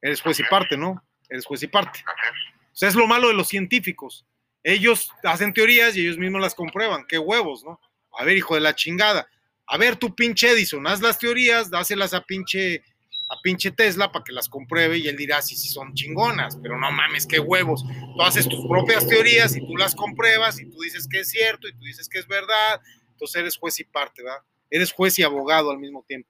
Eres 0.00 0.20
juez 0.20 0.40
y 0.40 0.44
parte, 0.44 0.76
¿no? 0.76 1.02
Eres 1.28 1.46
juez 1.46 1.62
y 1.62 1.68
parte. 1.68 2.04
O 2.04 2.74
sea, 2.74 2.88
es 2.88 2.94
lo 2.96 3.06
malo 3.06 3.28
de 3.28 3.34
los 3.34 3.48
científicos. 3.48 4.26
Ellos 4.62 5.10
hacen 5.24 5.52
teorías 5.52 5.96
y 5.96 6.02
ellos 6.02 6.18
mismos 6.18 6.40
las 6.40 6.54
comprueban. 6.54 7.04
Qué 7.06 7.18
huevos, 7.18 7.64
¿no? 7.64 7.80
A 8.18 8.24
ver, 8.24 8.36
hijo 8.36 8.54
de 8.54 8.60
la 8.60 8.74
chingada. 8.74 9.28
A 9.66 9.76
ver, 9.76 9.96
tú 9.96 10.14
pinche 10.14 10.50
Edison, 10.50 10.86
haz 10.86 11.00
las 11.00 11.18
teorías, 11.18 11.70
dáselas 11.70 12.14
a 12.14 12.22
pinche, 12.22 12.82
a 13.28 13.40
pinche 13.42 13.70
Tesla 13.70 14.12
para 14.12 14.24
que 14.24 14.32
las 14.32 14.48
compruebe 14.48 14.98
y 14.98 15.08
él 15.08 15.16
dirá 15.16 15.40
si 15.40 15.56
sí, 15.56 15.68
son 15.68 15.94
chingonas. 15.94 16.56
Pero 16.62 16.78
no 16.78 16.92
mames, 16.92 17.26
qué 17.26 17.38
huevos. 17.40 17.84
Tú 17.84 18.22
haces 18.22 18.48
tus 18.48 18.66
propias 18.66 19.06
teorías 19.06 19.56
y 19.56 19.60
tú 19.60 19.76
las 19.76 19.94
compruebas 19.94 20.60
y 20.60 20.66
tú 20.66 20.80
dices 20.80 21.08
que 21.08 21.20
es 21.20 21.30
cierto 21.30 21.68
y 21.68 21.72
tú 21.72 21.84
dices 21.84 22.08
que 22.08 22.18
es 22.18 22.26
verdad. 22.26 22.80
Entonces 23.10 23.40
eres 23.40 23.56
juez 23.56 23.80
y 23.80 23.84
parte, 23.84 24.22
¿verdad? 24.22 24.40
Eres 24.70 24.92
juez 24.92 25.18
y 25.18 25.22
abogado 25.22 25.70
al 25.70 25.78
mismo 25.78 26.04
tiempo. 26.06 26.28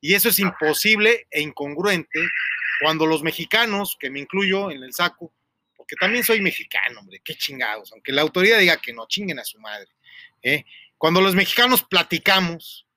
Y 0.00 0.14
eso 0.14 0.28
es 0.28 0.38
imposible 0.38 1.26
e 1.30 1.40
incongruente 1.40 2.20
cuando 2.80 3.06
los 3.06 3.22
mexicanos, 3.22 3.96
que 3.98 4.10
me 4.10 4.20
incluyo 4.20 4.70
en 4.70 4.82
el 4.82 4.92
saco, 4.92 5.32
porque 5.86 6.00
también 6.00 6.24
soy 6.24 6.40
mexicano, 6.40 6.98
hombre, 6.98 7.20
qué 7.24 7.36
chingados, 7.36 7.92
aunque 7.92 8.10
la 8.10 8.22
autoridad 8.22 8.58
diga 8.58 8.76
que 8.76 8.92
no, 8.92 9.06
chinguen 9.06 9.38
a 9.38 9.44
su 9.44 9.60
madre. 9.60 9.86
¿eh? 10.42 10.64
Cuando 10.98 11.20
los 11.20 11.36
mexicanos 11.36 11.84
platicamos, 11.84 12.88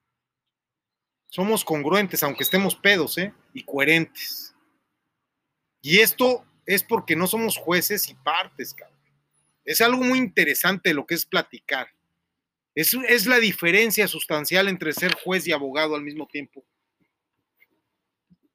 somos 1.27 1.63
congruentes, 1.63 2.23
aunque 2.23 2.41
estemos 2.41 2.75
pedos, 2.75 3.19
¿eh? 3.19 3.31
y 3.53 3.63
coherentes. 3.63 4.55
Y 5.83 5.99
esto 5.99 6.43
es 6.65 6.83
porque 6.83 7.15
no 7.15 7.27
somos 7.27 7.57
jueces 7.57 8.09
y 8.09 8.15
partes, 8.15 8.73
cabrón. 8.73 8.97
Es 9.63 9.81
algo 9.81 10.01
muy 10.01 10.17
interesante 10.17 10.95
lo 10.95 11.05
que 11.05 11.13
es 11.13 11.27
platicar. 11.27 11.89
Es, 12.73 12.95
es 13.07 13.27
la 13.27 13.37
diferencia 13.37 14.07
sustancial 14.07 14.67
entre 14.67 14.93
ser 14.93 15.13
juez 15.13 15.47
y 15.47 15.51
abogado 15.51 15.93
al 15.93 16.01
mismo 16.01 16.25
tiempo. 16.25 16.65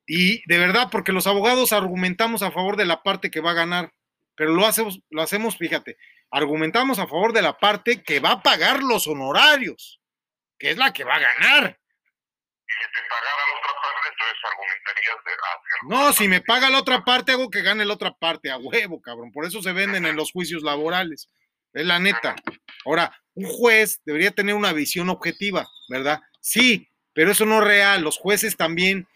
Y 0.08 0.42
de 0.48 0.58
verdad, 0.58 0.88
porque 0.90 1.12
los 1.12 1.28
abogados 1.28 1.72
argumentamos 1.72 2.42
a 2.42 2.50
favor 2.50 2.76
de 2.76 2.84
la 2.84 3.04
parte 3.04 3.30
que 3.30 3.40
va 3.40 3.52
a 3.52 3.54
ganar, 3.54 3.92
pero 4.36 4.52
lo 4.52 4.66
hacemos, 4.66 5.00
lo 5.10 5.22
hacemos, 5.22 5.56
fíjate, 5.56 5.96
argumentamos 6.30 6.98
a 6.98 7.06
favor 7.06 7.32
de 7.32 7.42
la 7.42 7.56
parte 7.58 8.02
que 8.02 8.20
va 8.20 8.32
a 8.32 8.42
pagar 8.42 8.82
los 8.82 9.06
honorarios, 9.06 10.00
que 10.58 10.70
es 10.70 10.76
la 10.76 10.92
que 10.92 11.04
va 11.04 11.16
a 11.16 11.20
ganar. 11.20 11.78
Si 12.66 12.90
te 12.92 13.08
pagara 13.08 13.36
la 13.36 13.58
otra 13.58 13.74
parte, 13.82 14.08
entonces 14.10 14.38
argumentarías 14.50 15.24
de 15.24 15.32
el- 15.32 15.88
No, 15.88 16.12
si 16.12 16.28
me 16.28 16.40
paga 16.40 16.70
la 16.70 16.78
otra 16.78 17.04
parte, 17.04 17.32
hago 17.32 17.50
que 17.50 17.62
gane 17.62 17.84
la 17.84 17.94
otra 17.94 18.12
parte, 18.14 18.50
a 18.50 18.56
huevo, 18.56 19.00
cabrón. 19.00 19.30
Por 19.32 19.44
eso 19.44 19.62
se 19.62 19.72
venden 19.72 20.06
en 20.06 20.16
los 20.16 20.32
juicios 20.32 20.62
laborales. 20.62 21.28
Es 21.72 21.84
la 21.86 21.98
neta. 21.98 22.34
Ahora, 22.84 23.20
un 23.34 23.46
juez 23.46 24.00
debería 24.04 24.30
tener 24.30 24.54
una 24.54 24.72
visión 24.72 25.08
objetiva, 25.10 25.66
¿verdad? 25.88 26.20
Sí, 26.40 26.88
pero 27.12 27.32
eso 27.32 27.44
no 27.46 27.58
es 27.58 27.64
real. 27.64 28.02
Los 28.02 28.16
jueces 28.18 28.56
también. 28.56 29.06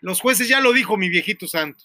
Los 0.00 0.20
jueces 0.20 0.48
ya 0.48 0.60
lo 0.60 0.72
dijo 0.72 0.96
mi 0.96 1.08
viejito 1.08 1.46
santo. 1.46 1.84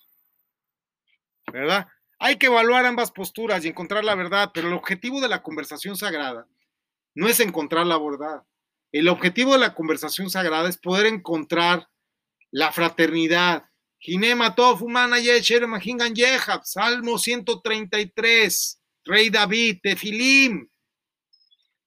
¿Verdad? 1.51 1.87
Hay 2.19 2.37
que 2.37 2.47
evaluar 2.47 2.85
ambas 2.85 3.11
posturas 3.11 3.63
y 3.63 3.69
encontrar 3.69 4.03
la 4.03 4.15
verdad, 4.15 4.51
pero 4.53 4.67
el 4.67 4.73
objetivo 4.73 5.21
de 5.21 5.29
la 5.29 5.41
conversación 5.41 5.95
sagrada 5.95 6.47
no 7.15 7.27
es 7.27 7.39
encontrar 7.39 7.85
la 7.85 7.97
verdad. 7.97 8.43
El 8.91 9.07
objetivo 9.07 9.53
de 9.53 9.59
la 9.59 9.73
conversación 9.73 10.29
sagrada 10.29 10.67
es 10.67 10.77
poder 10.77 11.05
encontrar 11.05 11.87
la 12.51 12.71
fraternidad. 12.71 13.65
Ginema 13.99 14.55
Yesher 15.21 15.67
Mahingan 15.67 16.15
Yehab, 16.15 16.63
Salmo 16.63 17.17
133, 17.17 18.81
Rey 19.05 19.29
David, 19.29 19.79
Tefilim. 19.83 20.67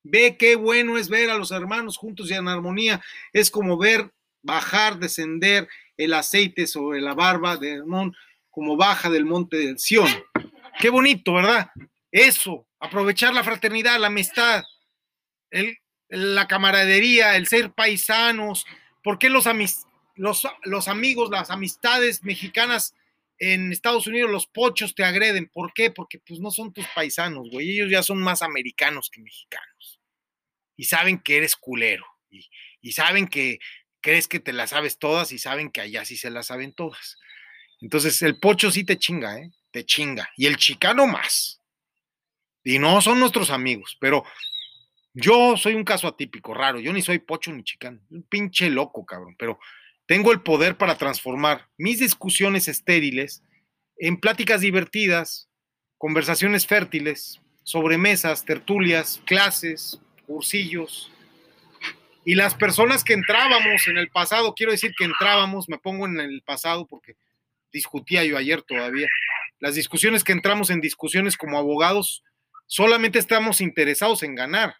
Ve 0.05 0.37
qué 0.37 0.57
bueno 0.57 0.99
es 0.99 1.09
ver 1.09 1.31
a 1.31 1.39
los 1.39 1.51
hermanos 1.51 1.97
juntos 1.97 2.31
y 2.31 2.35
en 2.35 2.49
armonía. 2.49 3.03
Es 3.33 3.51
como 3.51 3.79
ver 3.79 4.13
bajar, 4.43 4.99
descender 4.99 5.69
el 5.97 6.15
aceite 6.15 6.67
sobre 6.67 7.01
la 7.01 7.15
barba 7.15 7.57
de 7.57 7.75
Hermón, 7.75 8.15
como 8.53 8.77
baja 8.77 9.11
del 9.11 9.25
monte 9.25 9.57
del 9.57 9.79
Sión. 9.81 10.09
Qué 10.79 10.91
bonito, 10.91 11.33
¿verdad? 11.33 11.71
Eso, 12.13 12.69
aprovechar 12.79 13.35
la 13.35 13.43
fraternidad, 13.43 13.99
la 13.99 14.09
amistad, 14.09 14.63
la 16.09 16.47
camaradería, 16.47 17.35
el 17.37 17.47
ser 17.49 17.73
paisanos. 17.73 18.67
¿Por 19.03 19.19
qué 19.19 19.31
los 19.31 19.47
amigos, 19.47 19.87
las 21.31 21.51
amistades 21.51 22.23
mexicanas 22.23 22.95
en 23.39 23.73
Estados 23.73 24.07
Unidos, 24.07 24.31
los 24.31 24.47
pochos 24.47 24.95
te 24.95 25.03
agreden? 25.03 25.49
¿Por 25.49 25.73
qué? 25.73 25.91
Porque 25.91 26.19
pues 26.19 26.39
no 26.39 26.51
son 26.51 26.73
tus 26.75 26.87
paisanos, 26.95 27.49
güey. 27.51 27.71
Ellos 27.71 27.91
ya 27.91 28.03
son 28.03 28.23
más 28.23 28.43
americanos 28.43 29.11
que 29.11 29.23
mexicanos. 29.23 29.99
Y 30.77 30.85
saben 30.85 31.19
que 31.19 31.39
eres 31.39 31.57
culero. 31.57 32.05
Y, 32.29 32.51
y 32.83 32.93
saben 32.93 33.29
que 33.29 33.59
crees 34.03 34.29
que 34.29 34.41
te 34.41 34.53
las 34.53 34.71
sabes 34.71 34.99
todas 34.99 35.33
y 35.33 35.39
saben 35.39 35.71
que 35.71 35.81
allá 35.81 36.05
sí 36.05 36.19
se 36.19 36.29
las 36.29 36.49
saben 36.49 36.75
todas. 36.75 37.19
Entonces 37.83 38.23
el 38.23 38.39
pocho 38.39 38.71
sí 38.71 38.85
te 38.85 38.97
chinga, 38.97 39.39
¿eh? 39.39 39.51
Te 39.73 39.85
chinga. 39.85 40.31
Y 40.37 40.47
el 40.47 40.57
chicano 40.57 41.07
más. 41.07 41.61
Y 42.63 42.79
no 42.79 43.01
son 43.01 43.19
nuestros 43.19 43.51
amigos, 43.51 43.97
pero 44.01 44.25
yo 45.13 45.57
soy 45.57 45.75
un 45.75 45.85
caso 45.85 46.07
atípico, 46.07 46.55
raro. 46.55 46.79
Yo 46.79 46.93
ni 46.93 47.03
soy 47.03 47.19
pocho 47.19 47.53
ni 47.53 47.65
chicano. 47.65 48.01
Un 48.11 48.23
pinche 48.23 48.71
loco, 48.71 49.05
cabrón. 49.05 49.35
Pero 49.37 49.59
tengo 50.07 50.31
el 50.31 50.43
poder 50.43 50.77
para 50.77 50.97
transformar 50.97 51.69
mis 51.77 51.99
discusiones 51.99 52.69
estériles 52.69 53.43
en 53.99 54.19
pláticas 54.19 54.61
divertidas, 54.61 55.49
conversaciones 55.99 56.67
fértiles, 56.67 57.41
sobremesas, 57.65 58.45
tertulias, 58.45 59.21
clases, 59.27 60.01
cursillos. 60.27 61.11
Y 62.25 62.37
las 62.37 62.55
personas 62.55 63.03
que 63.03 63.15
entrábamos 63.15 63.89
en 63.89 63.99
el 63.99 64.09
pasado, 64.09 64.55
quiero 64.55 64.71
decir 64.71 64.93
que 64.97 65.05
entrábamos, 65.05 65.69
me 65.69 65.79
pongo 65.79 66.07
en 66.07 66.21
el 66.21 66.43
pasado 66.43 66.87
porque 66.87 67.17
discutía 67.73 68.25
yo 68.25 68.37
ayer 68.37 68.63
todavía. 68.63 69.09
Las 69.59 69.75
discusiones 69.75 70.25
que 70.25 70.33
entramos 70.33 70.71
en 70.71 70.81
discusiones 70.81 71.37
como 71.37 71.59
abogados, 71.59 72.23
solamente 72.67 73.19
estamos 73.19 73.61
interesados 73.61 74.23
en 74.23 74.35
ganar, 74.35 74.77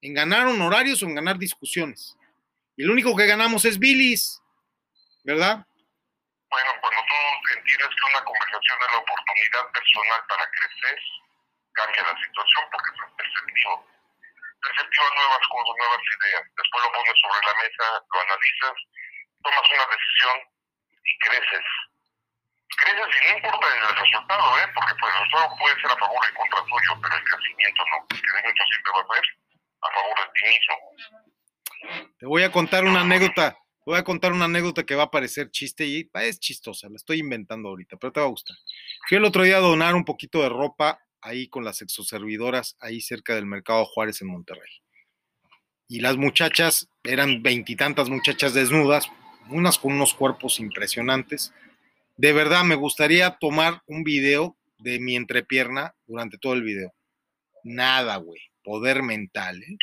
en 0.00 0.14
ganar 0.14 0.46
honorarios 0.46 1.02
o 1.02 1.06
en 1.06 1.14
ganar 1.14 1.38
discusiones. 1.38 2.16
Y 2.76 2.84
el 2.84 2.90
único 2.90 3.14
que 3.16 3.26
ganamos 3.26 3.64
es 3.64 3.78
Billis, 3.78 4.40
¿verdad? 5.24 5.66
Bueno, 6.50 6.70
cuando 6.80 7.00
tú 7.02 7.18
entiendes 7.58 7.88
que 7.88 8.10
una 8.14 8.24
conversación 8.24 8.78
es 8.78 8.92
la 8.92 8.98
oportunidad 8.98 9.64
personal 9.74 10.20
para 10.28 10.46
crecer, 10.50 10.98
cambia 11.74 12.02
la 12.02 12.16
situación 12.22 12.62
porque 12.70 12.90
es 12.94 12.98
perceptivo. 13.18 13.74
Perceptivas 14.62 15.12
nuevas 15.18 15.44
cosas, 15.50 15.74
nuevas 15.76 16.02
ideas. 16.14 16.44
Después 16.56 16.80
lo 16.84 16.90
pones 16.94 17.16
sobre 17.20 17.40
la 17.44 17.54
mesa, 17.60 17.86
lo 18.00 18.18
analizas, 18.22 18.76
tomas 19.42 19.66
una 19.74 19.86
decisión 19.90 20.36
y 21.04 21.12
creces. 21.18 21.66
Creces 22.76 23.14
y 23.14 23.30
no 23.30 23.36
importa 23.36 23.66
el 23.68 23.96
resultado, 23.96 24.58
¿eh? 24.58 24.68
Porque 24.74 24.94
pues, 25.00 25.14
el 25.14 25.20
resultado 25.20 25.56
puede 25.58 25.74
ser 25.80 25.90
a 25.90 25.96
favor 25.96 26.20
y 26.24 26.34
contra 26.34 26.60
tuyo, 26.64 27.00
pero 27.02 27.14
el 27.16 27.24
crecimiento 27.24 27.82
no. 27.90 27.96
El 28.10 28.20
crecimiento 28.20 28.62
siempre 28.70 28.90
va 28.94 29.00
a 29.00 29.06
ser 29.14 29.24
a 29.80 29.88
favor 29.94 30.16
de 30.18 30.26
ti 30.34 30.42
mismo. 30.52 30.74
Te 32.18 32.26
voy 32.26 32.42
a 32.42 32.52
contar 32.52 32.84
una 32.84 33.00
anécdota. 33.00 33.52
Te 33.52 33.90
voy 33.90 33.98
a 33.98 34.04
contar 34.04 34.32
una 34.32 34.46
anécdota 34.46 34.84
que 34.84 34.94
va 34.94 35.04
a 35.04 35.10
parecer 35.10 35.50
chiste 35.50 35.84
y 35.84 36.10
es 36.14 36.40
chistosa, 36.40 36.88
la 36.88 36.96
estoy 36.96 37.18
inventando 37.18 37.68
ahorita, 37.68 37.98
pero 37.98 38.12
te 38.14 38.20
va 38.20 38.26
a 38.26 38.30
gustar. 38.30 38.56
Fui 39.06 39.18
el 39.18 39.24
otro 39.26 39.42
día 39.42 39.58
a 39.58 39.60
donar 39.60 39.94
un 39.94 40.06
poquito 40.06 40.40
de 40.40 40.48
ropa 40.48 41.00
ahí 41.20 41.48
con 41.48 41.64
las 41.64 41.82
exoservidoras, 41.82 42.76
ahí 42.80 43.02
cerca 43.02 43.34
del 43.34 43.44
Mercado 43.44 43.84
Juárez 43.84 44.22
en 44.22 44.28
Monterrey. 44.28 44.70
Y 45.86 46.00
las 46.00 46.16
muchachas, 46.16 46.88
eran 47.02 47.42
veintitantas 47.42 48.08
muchachas 48.08 48.54
desnudas, 48.54 49.10
unas 49.50 49.78
con 49.78 49.92
unos 49.92 50.14
cuerpos 50.14 50.60
impresionantes. 50.60 51.52
De 52.16 52.32
verdad, 52.32 52.62
me 52.62 52.76
gustaría 52.76 53.36
tomar 53.40 53.82
un 53.86 54.04
video 54.04 54.56
de 54.78 55.00
mi 55.00 55.16
entrepierna 55.16 55.94
durante 56.06 56.38
todo 56.38 56.52
el 56.54 56.62
video. 56.62 56.92
Nada, 57.64 58.16
güey. 58.16 58.40
Poder 58.62 59.02
mental, 59.02 59.56
¿eh? 59.62 59.76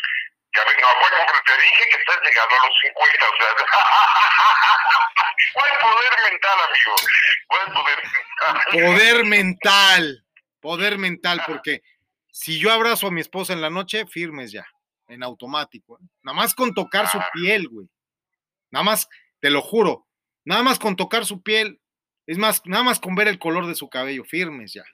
Ya 0.56 0.64
ves, 0.66 0.76
no, 0.82 0.88
bueno, 1.00 1.18
pero 1.28 1.40
te 1.46 1.54
dije 1.62 1.84
que 1.92 1.98
estás 1.98 2.18
llegando 2.24 2.56
a 2.56 2.68
los 2.68 2.76
50, 2.82 3.26
o 3.26 3.38
sea, 3.38 3.50
¿cuál 5.54 5.72
poder 5.82 6.14
mental, 6.32 6.60
amigo? 6.68 6.96
¿Cuál 7.48 7.74
poder 7.74 8.00
mental? 8.04 8.62
Poder 8.72 9.26
mental, 9.26 10.26
poder 10.60 10.98
mental, 10.98 11.44
porque 11.46 11.82
si 12.32 12.60
yo 12.60 12.72
abrazo 12.72 13.08
a 13.08 13.12
mi 13.12 13.22
esposa 13.22 13.54
en 13.54 13.62
la 13.62 13.70
noche, 13.70 14.06
firmes 14.08 14.52
ya, 14.52 14.66
en 15.08 15.24
automático. 15.24 15.98
¿eh? 16.00 16.06
Nada 16.24 16.36
más 16.36 16.56
con 16.56 16.74
tocar 16.74 17.08
su 17.10 17.20
piel, 17.34 17.68
güey. 17.68 17.88
Nada 18.72 18.84
más, 18.84 19.10
te 19.42 19.50
lo 19.50 19.62
juro, 19.62 20.08
nada 20.46 20.64
más 20.64 20.80
con 20.80 20.96
tocar 20.96 21.26
su 21.26 21.42
piel, 21.42 21.81
es 22.32 22.38
más, 22.38 22.66
nada 22.66 22.84
más 22.84 22.98
con 22.98 23.14
ver 23.14 23.28
el 23.28 23.38
color 23.38 23.68
de 23.68 23.76
su 23.76 23.90
cabello, 23.90 24.24
firmes 24.24 24.72
ya, 24.72 24.86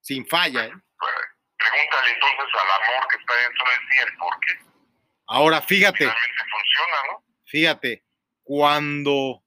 sin 0.00 0.26
falla, 0.26 0.64
¿eh? 0.64 0.72
Pregúntale 0.72 2.10
entonces 2.14 2.48
al 2.52 2.82
amor 2.82 3.08
que 3.08 3.16
está 3.16 3.34
dentro 3.36 3.64
de 3.64 3.78
ti 3.78 3.96
el 4.08 4.16
por 4.16 4.40
qué. 4.40 4.52
Ahora, 5.28 5.62
fíjate, 5.62 5.98
Finalmente 5.98 6.42
funciona, 6.50 7.12
¿no? 7.12 7.24
fíjate, 7.44 8.04
cuando 8.42 9.44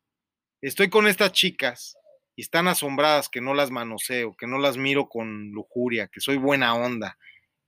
estoy 0.61 0.89
con 0.89 1.05
estas 1.05 1.33
chicas 1.33 1.97
y 2.37 2.43
están 2.43 2.69
asombradas 2.69 3.27
que 3.27 3.41
no 3.41 3.53
las 3.53 3.71
manoseo, 3.71 4.37
que 4.37 4.47
no 4.47 4.57
las 4.57 4.77
miro 4.77 5.09
con 5.09 5.51
lujuria, 5.51 6.07
que 6.07 6.21
soy 6.21 6.37
buena 6.37 6.73
onda. 6.75 7.17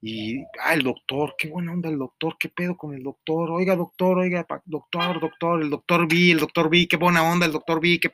Y, 0.02 0.44
ah, 0.62 0.74
el 0.74 0.84
doctor, 0.84 1.36
qué 1.38 1.48
buena 1.48 1.72
onda 1.72 1.90
el 1.90 1.98
doctor, 1.98 2.38
qué 2.40 2.50
pedo 2.50 2.78
con 2.78 2.94
el 2.94 3.02
doctor, 3.02 3.50
oiga 3.50 3.76
doctor, 3.76 4.20
oiga 4.20 4.46
doctor, 4.66 5.20
doctor, 5.20 5.62
el 5.62 5.70
doctor 5.70 6.08
B, 6.08 6.32
el 6.32 6.40
doctor 6.40 6.70
B, 6.70 6.88
qué 6.88 6.98
buena 6.98 7.24
onda 7.24 7.46
el 7.46 7.52
doctor 7.52 7.82
B, 7.82 8.00
qué, 8.00 8.12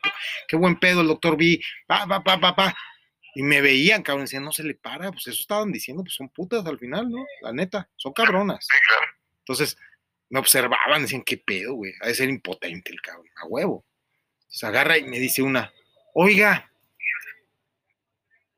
qué 0.48 0.56
buen 0.56 0.80
pedo 0.80 1.02
el 1.02 1.08
doctor 1.08 1.36
B, 1.38 1.60
pa, 1.88 2.08
pa, 2.08 2.24
pa, 2.24 2.40
pa, 2.40 2.56
pa. 2.56 2.76
Y 3.36 3.44
me 3.44 3.62
veían, 3.62 4.03
cabrón, 4.03 4.26
decían, 4.26 4.44
no 4.44 4.52
se 4.52 4.64
le 4.64 4.76
para, 4.76 5.12
pues 5.12 5.28
eso 5.28 5.41
estaban 5.41 5.72
diciendo, 5.72 6.03
pues 6.03 6.16
son 6.16 6.30
putas 6.30 6.66
al 6.66 6.78
final, 6.78 7.10
¿no? 7.10 7.26
La 7.41 7.52
neta, 7.52 7.90
son 7.95 8.14
cabronas. 8.14 8.66
Sí, 8.70 8.78
claro. 8.88 9.14
Entonces, 9.40 9.78
me 10.30 10.40
observaban, 10.40 11.02
decían, 11.02 11.24
qué 11.26 11.38
pedo, 11.38 11.74
güey, 11.74 11.94
ha 12.02 12.08
de 12.08 12.16
ser 12.16 12.30
impotente 12.30 12.91
el 12.91 13.02
cabrón, 13.02 13.28
a 13.36 13.48
huevo. 13.48 13.86
Se 14.48 14.66
agarra 14.66 14.98
y 14.98 15.03
me 15.03 15.20
dice 15.20 15.41
una, 15.41 15.74
oiga, 16.14 16.72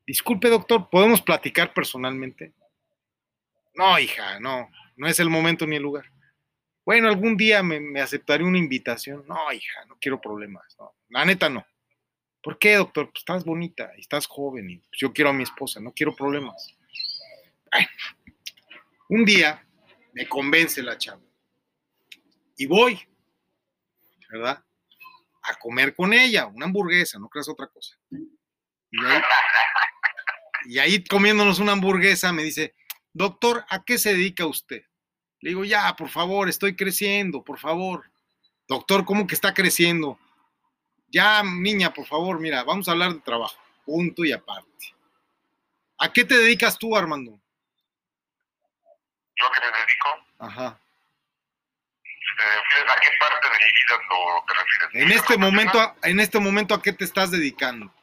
disculpe 0.06 0.50
doctor, 0.50 0.90
¿podemos 0.90 1.22
platicar 1.22 1.74
personalmente? 1.74 2.54
No, 3.76 3.98
hija, 4.00 4.40
no, 4.40 4.70
no 4.95 5.08
es 5.08 5.20
el 5.20 5.30
momento 5.30 5.66
ni 5.66 5.76
el 5.76 5.84
lugar. 5.84 6.06
Bueno, 6.86 7.08
algún 7.08 7.38
día 7.38 7.64
me, 7.64 7.80
me 7.80 8.02
aceptaré 8.02 8.44
una 8.44 8.58
invitación. 8.58 9.26
No, 9.28 9.52
hija, 9.52 9.86
no 9.88 9.98
quiero 10.00 10.20
problemas. 10.20 10.78
La 11.10 11.26
neta 11.26 11.50
no. 11.50 11.66
¿Por 12.44 12.60
qué, 12.60 12.76
doctor? 12.76 13.06
Pues 13.06 13.22
estás 13.22 13.45
bonita 13.45 13.91
y 13.95 14.02
estás 14.02 14.28
joven 14.28 14.70
y 14.70 14.82
yo 14.91 15.14
quiero 15.14 15.30
a 15.30 15.34
mi 15.34 15.44
esposa, 15.44 15.80
no 15.80 15.94
quiero 15.94 16.14
problemas. 16.14 16.76
Bueno, 17.72 17.88
un 19.10 19.26
día 19.26 19.66
me 20.12 20.28
convence 20.28 20.84
la 20.84 20.98
chava 20.98 21.22
y 22.58 22.66
voy, 22.66 23.00
¿verdad? 24.30 24.64
A 25.44 25.56
comer 25.56 25.95
con 25.95 26.14
ella, 26.14 26.48
una 26.48 26.66
hamburguesa, 26.66 27.18
no 27.18 27.30
creas 27.30 27.48
otra 27.48 27.68
cosa. 27.68 27.98
Y 30.66 30.80
ahí 30.80 31.04
comiéndonos 31.04 31.60
una 31.60 31.72
hamburguesa 31.72 32.32
me 32.34 32.44
dice, 32.44 32.76
doctor, 33.14 33.65
¿a 33.69 33.84
qué 33.84 33.98
se 33.98 34.14
dedica 34.14 34.45
usted? 34.45 34.84
Le 35.40 35.49
digo, 35.49 35.64
ya, 35.65 35.95
por 35.95 36.10
favor, 36.10 36.49
estoy 36.49 36.76
creciendo, 36.76 37.44
por 37.44 37.60
favor. 37.60 38.10
Doctor, 38.68 39.06
¿cómo 39.06 39.27
que 39.27 39.35
está 39.35 39.53
creciendo? 39.53 40.18
Ya, 41.10 41.44
niña, 41.44 41.94
por 41.94 42.06
favor, 42.07 42.40
mira, 42.40 42.64
vamos 42.64 42.88
a 42.88 42.91
hablar 42.91 43.14
de 43.14 43.19
trabajo, 43.19 43.56
punto 43.85 44.23
y 44.26 44.31
aparte. 44.31 44.95
¿A 45.99 46.11
qué 46.11 46.23
te 46.23 46.38
dedicas 46.38 46.77
tú, 46.77 46.95
Armando? 46.98 47.40
yo 49.35 49.48
a 49.48 49.52
qué 49.52 49.60
me 49.61 49.65
dedico, 49.77 50.10
Ajá. 50.40 50.80
te 52.38 52.44
refieres 52.44 52.91
a 52.91 52.99
qué 52.99 53.10
parte 53.19 53.48
de 53.49 53.56
mi 53.56 53.65
vida 53.65 53.99
te 54.48 54.53
refieres. 54.53 54.90
En 54.94 55.07
¿Mi 55.07 55.14
este 55.15 55.38
momento, 55.38 55.72
profesional? 55.73 56.11
en 56.11 56.19
este 56.19 56.40
momento, 56.40 56.73
¿a 56.76 56.81
qué 56.81 56.94
te 56.94 57.03
estás 57.03 57.31
dedicando? 57.31 57.94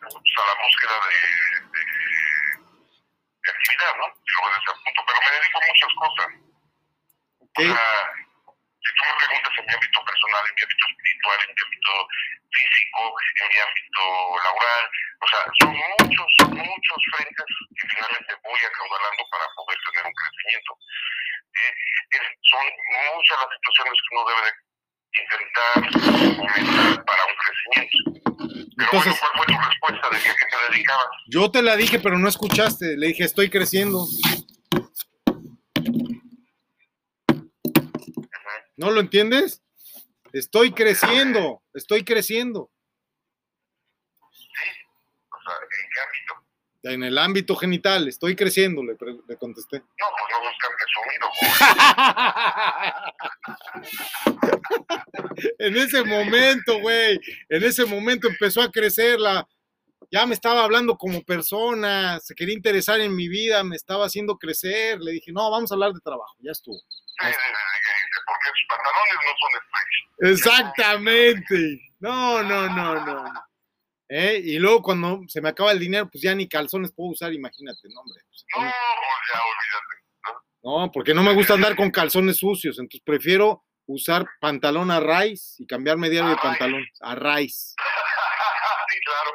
Pues, 0.00 0.14
a 0.14 0.46
la 0.46 0.54
búsqueda 0.62 0.94
de 1.08 1.67
actividad, 3.58 3.92
¿no? 3.98 4.06
Desde 4.08 4.58
ese 4.62 4.72
punto, 4.84 5.00
pero 5.06 5.18
me 5.18 5.30
dedico 5.34 5.58
a 5.58 5.66
muchas 5.66 5.92
cosas. 5.98 6.28
O 7.48 7.62
sea, 7.62 7.88
si 8.78 8.90
tú 8.94 9.02
me 9.02 9.18
preguntas 9.18 9.52
en 9.58 9.66
mi 9.66 9.72
ámbito 9.74 9.98
personal, 10.06 10.42
en 10.46 10.54
mi 10.54 10.62
ámbito 10.62 10.84
espiritual, 10.88 11.38
en 11.42 11.50
mi 11.50 11.62
ámbito 11.66 11.92
físico, 12.48 13.02
en 13.18 13.48
mi 13.48 13.58
ámbito 13.58 14.02
laboral, 14.44 14.84
o 15.20 15.26
sea, 15.26 15.42
son 15.58 15.72
muchos, 15.74 16.30
muchos 16.54 16.98
frentes 17.12 17.50
que 17.74 17.84
finalmente 17.90 18.32
voy 18.46 18.60
acaudalando 18.62 19.22
para 19.30 19.46
poder 19.58 19.78
tener 19.90 20.06
un 20.06 20.14
crecimiento. 20.14 20.72
Eh, 21.58 21.74
son 22.50 22.64
muchas 23.10 23.36
las 23.42 23.50
situaciones 23.58 23.96
que 23.98 24.10
uno 24.14 24.24
debe 24.30 24.42
de 24.46 24.52
intentar 25.18 25.74
para 27.04 27.22
un 27.26 27.36
crecimiento. 27.42 27.98
Pero 28.78 28.90
Entonces- 28.92 29.20
bueno, 29.20 29.32
¿cuál 29.34 29.44
fue 29.44 29.46
tu 29.46 29.60
respuesta 29.68 30.08
de 30.10 30.22
que 30.22 30.28
a 30.28 30.34
qué 30.34 30.44
te 30.50 30.72
dedicabas? 30.72 31.06
Yo 31.28 31.50
te 31.50 31.62
la 31.62 31.76
dije, 31.76 31.98
pero 31.98 32.16
no 32.18 32.28
escuchaste. 32.28 32.96
Le 32.96 33.08
dije, 33.08 33.24
estoy 33.24 33.50
creciendo. 33.50 34.06
¿No 38.76 38.90
lo 38.92 39.00
entiendes? 39.00 39.62
Estoy 40.32 40.72
creciendo, 40.72 41.62
estoy 41.74 42.04
creciendo. 42.04 42.70
O 44.20 44.30
sea, 45.42 45.54
¿en 45.54 45.88
qué 45.92 46.00
ámbito? 46.00 46.46
En 46.88 47.02
el 47.02 47.18
ámbito 47.18 47.54
genital, 47.54 48.08
estoy 48.08 48.34
creciendo, 48.34 48.82
le, 48.82 48.96
contesté. 49.36 49.78
No, 49.78 50.06
pues 50.10 50.24
no 50.32 50.40
buscan 50.40 50.70
presumido, 50.78 51.28
en 55.58 55.76
ese 55.76 56.02
momento, 56.02 56.80
güey, 56.80 57.20
en 57.48 57.62
ese 57.62 57.84
momento 57.84 58.28
empezó 58.28 58.62
a 58.62 58.70
crecer 58.70 59.20
la... 59.20 59.46
Ya 60.10 60.24
me 60.24 60.32
estaba 60.32 60.64
hablando 60.64 60.96
como 60.96 61.22
persona, 61.22 62.18
se 62.20 62.34
quería 62.34 62.54
interesar 62.54 62.98
en 63.00 63.14
mi 63.14 63.28
vida, 63.28 63.62
me 63.62 63.76
estaba 63.76 64.06
haciendo 64.06 64.38
crecer. 64.38 64.98
Le 65.00 65.12
dije, 65.12 65.30
no, 65.32 65.50
vamos 65.50 65.70
a 65.70 65.74
hablar 65.74 65.92
de 65.92 66.00
trabajo, 66.00 66.34
ya 66.40 66.52
estuvo. 66.52 66.78
Sí, 66.78 67.26
sí, 67.26 67.34
porque 68.26 68.48
sus 68.48 68.66
pantalones 68.70 69.14
no 69.26 69.32
son 69.38 69.52
stretch. 69.66 69.94
Exactamente. 70.32 71.92
No, 72.00 72.42
no, 72.42 72.68
no, 72.70 73.04
no. 73.04 73.47
¿Eh? 74.08 74.40
Y 74.42 74.58
luego 74.58 74.82
cuando 74.82 75.20
se 75.28 75.40
me 75.40 75.50
acaba 75.50 75.72
el 75.72 75.78
dinero, 75.78 76.08
pues 76.10 76.22
ya 76.22 76.34
ni 76.34 76.48
calzones 76.48 76.92
puedo 76.92 77.10
usar, 77.10 77.32
imagínate, 77.32 77.88
no, 77.92 78.00
hombre. 78.00 78.22
Pues, 78.30 78.44
No, 78.56 78.62
ya 78.62 79.40
olvídate. 79.50 79.98
No, 80.62 80.90
porque 80.92 81.14
no 81.14 81.22
me 81.22 81.34
gusta 81.34 81.54
andar 81.54 81.76
con 81.76 81.90
calzones 81.90 82.38
sucios, 82.38 82.78
entonces 82.78 83.02
prefiero 83.04 83.64
usar 83.86 84.26
pantalón 84.40 84.90
a 84.90 85.00
raíz 85.00 85.56
y 85.58 85.66
cambiarme 85.66 86.10
diario 86.10 86.30
de 86.30 86.36
pantalón 86.36 86.84
a 87.00 87.14
raíz. 87.14 87.74
sí, 88.88 88.98
claro. 89.04 89.30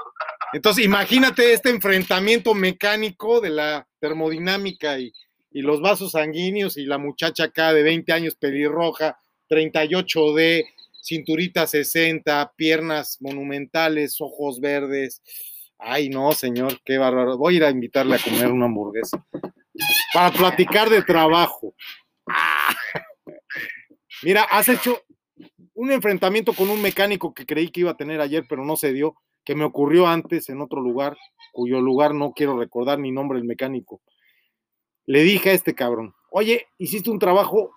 Entonces, 0.54 0.86
imagínate 0.86 1.54
este 1.54 1.70
enfrentamiento 1.70 2.54
mecánico 2.54 3.42
de 3.42 3.50
la 3.50 3.88
termodinámica 4.00 5.00
y, 5.00 5.12
y 5.52 5.62
los 5.62 5.82
vasos 5.82 6.12
sanguíneos 6.12 6.78
y 6.78 6.86
la 6.86 6.98
muchacha 6.98 7.46
acá 7.46 7.74
de 7.74 7.84
20 7.84 8.12
años 8.12 8.36
pelirroja, 8.36 9.20
38D, 9.50 10.66
cinturita 11.04 11.68
60, 11.68 12.54
piernas 12.56 13.18
monumentales, 13.20 14.22
ojos 14.22 14.60
verdes. 14.62 15.22
Ay, 15.78 16.10
no, 16.10 16.32
señor, 16.32 16.80
qué 16.86 16.98
bárbaro. 16.98 17.38
Voy 17.38 17.56
a 17.56 17.58
ir 17.58 17.64
a 17.66 17.70
invitarle 17.70 18.16
a 18.16 18.20
comer 18.20 18.52
una 18.52 18.66
hamburguesa 18.66 19.24
para 20.14 20.32
platicar 20.32 20.90
de 20.90 21.02
trabajo. 21.02 21.76
Mira, 24.24 24.44
has 24.44 24.70
hecho 24.70 25.02
un 25.74 25.92
enfrentamiento 25.92 26.54
con 26.54 26.70
un 26.70 26.82
mecánico 26.82 27.34
que 27.34 27.46
creí 27.46 27.70
que 27.70 27.82
iba 27.82 27.92
a 27.92 27.98
tener 27.98 28.22
ayer, 28.22 28.46
pero 28.48 28.64
no 28.64 28.78
se 28.78 28.94
dio 28.94 29.16
que 29.44 29.56
me 29.56 29.66
ocurrió 29.66 30.08
antes 30.08 30.48
en 30.48 30.62
otro 30.62 30.80
lugar, 30.80 31.18
cuyo 31.52 31.82
lugar 31.82 32.14
no 32.14 32.32
quiero 32.32 32.58
recordar 32.58 33.00
ni 33.00 33.12
nombre 33.12 33.40
del 33.40 33.48
mecánico. 33.48 34.02
Le 35.06 35.24
dije 35.24 35.50
a 35.50 35.54
este 35.54 35.76
cabrón, 35.76 36.16
oye, 36.30 36.68
hiciste 36.78 37.10
un 37.10 37.20
trabajo 37.20 37.72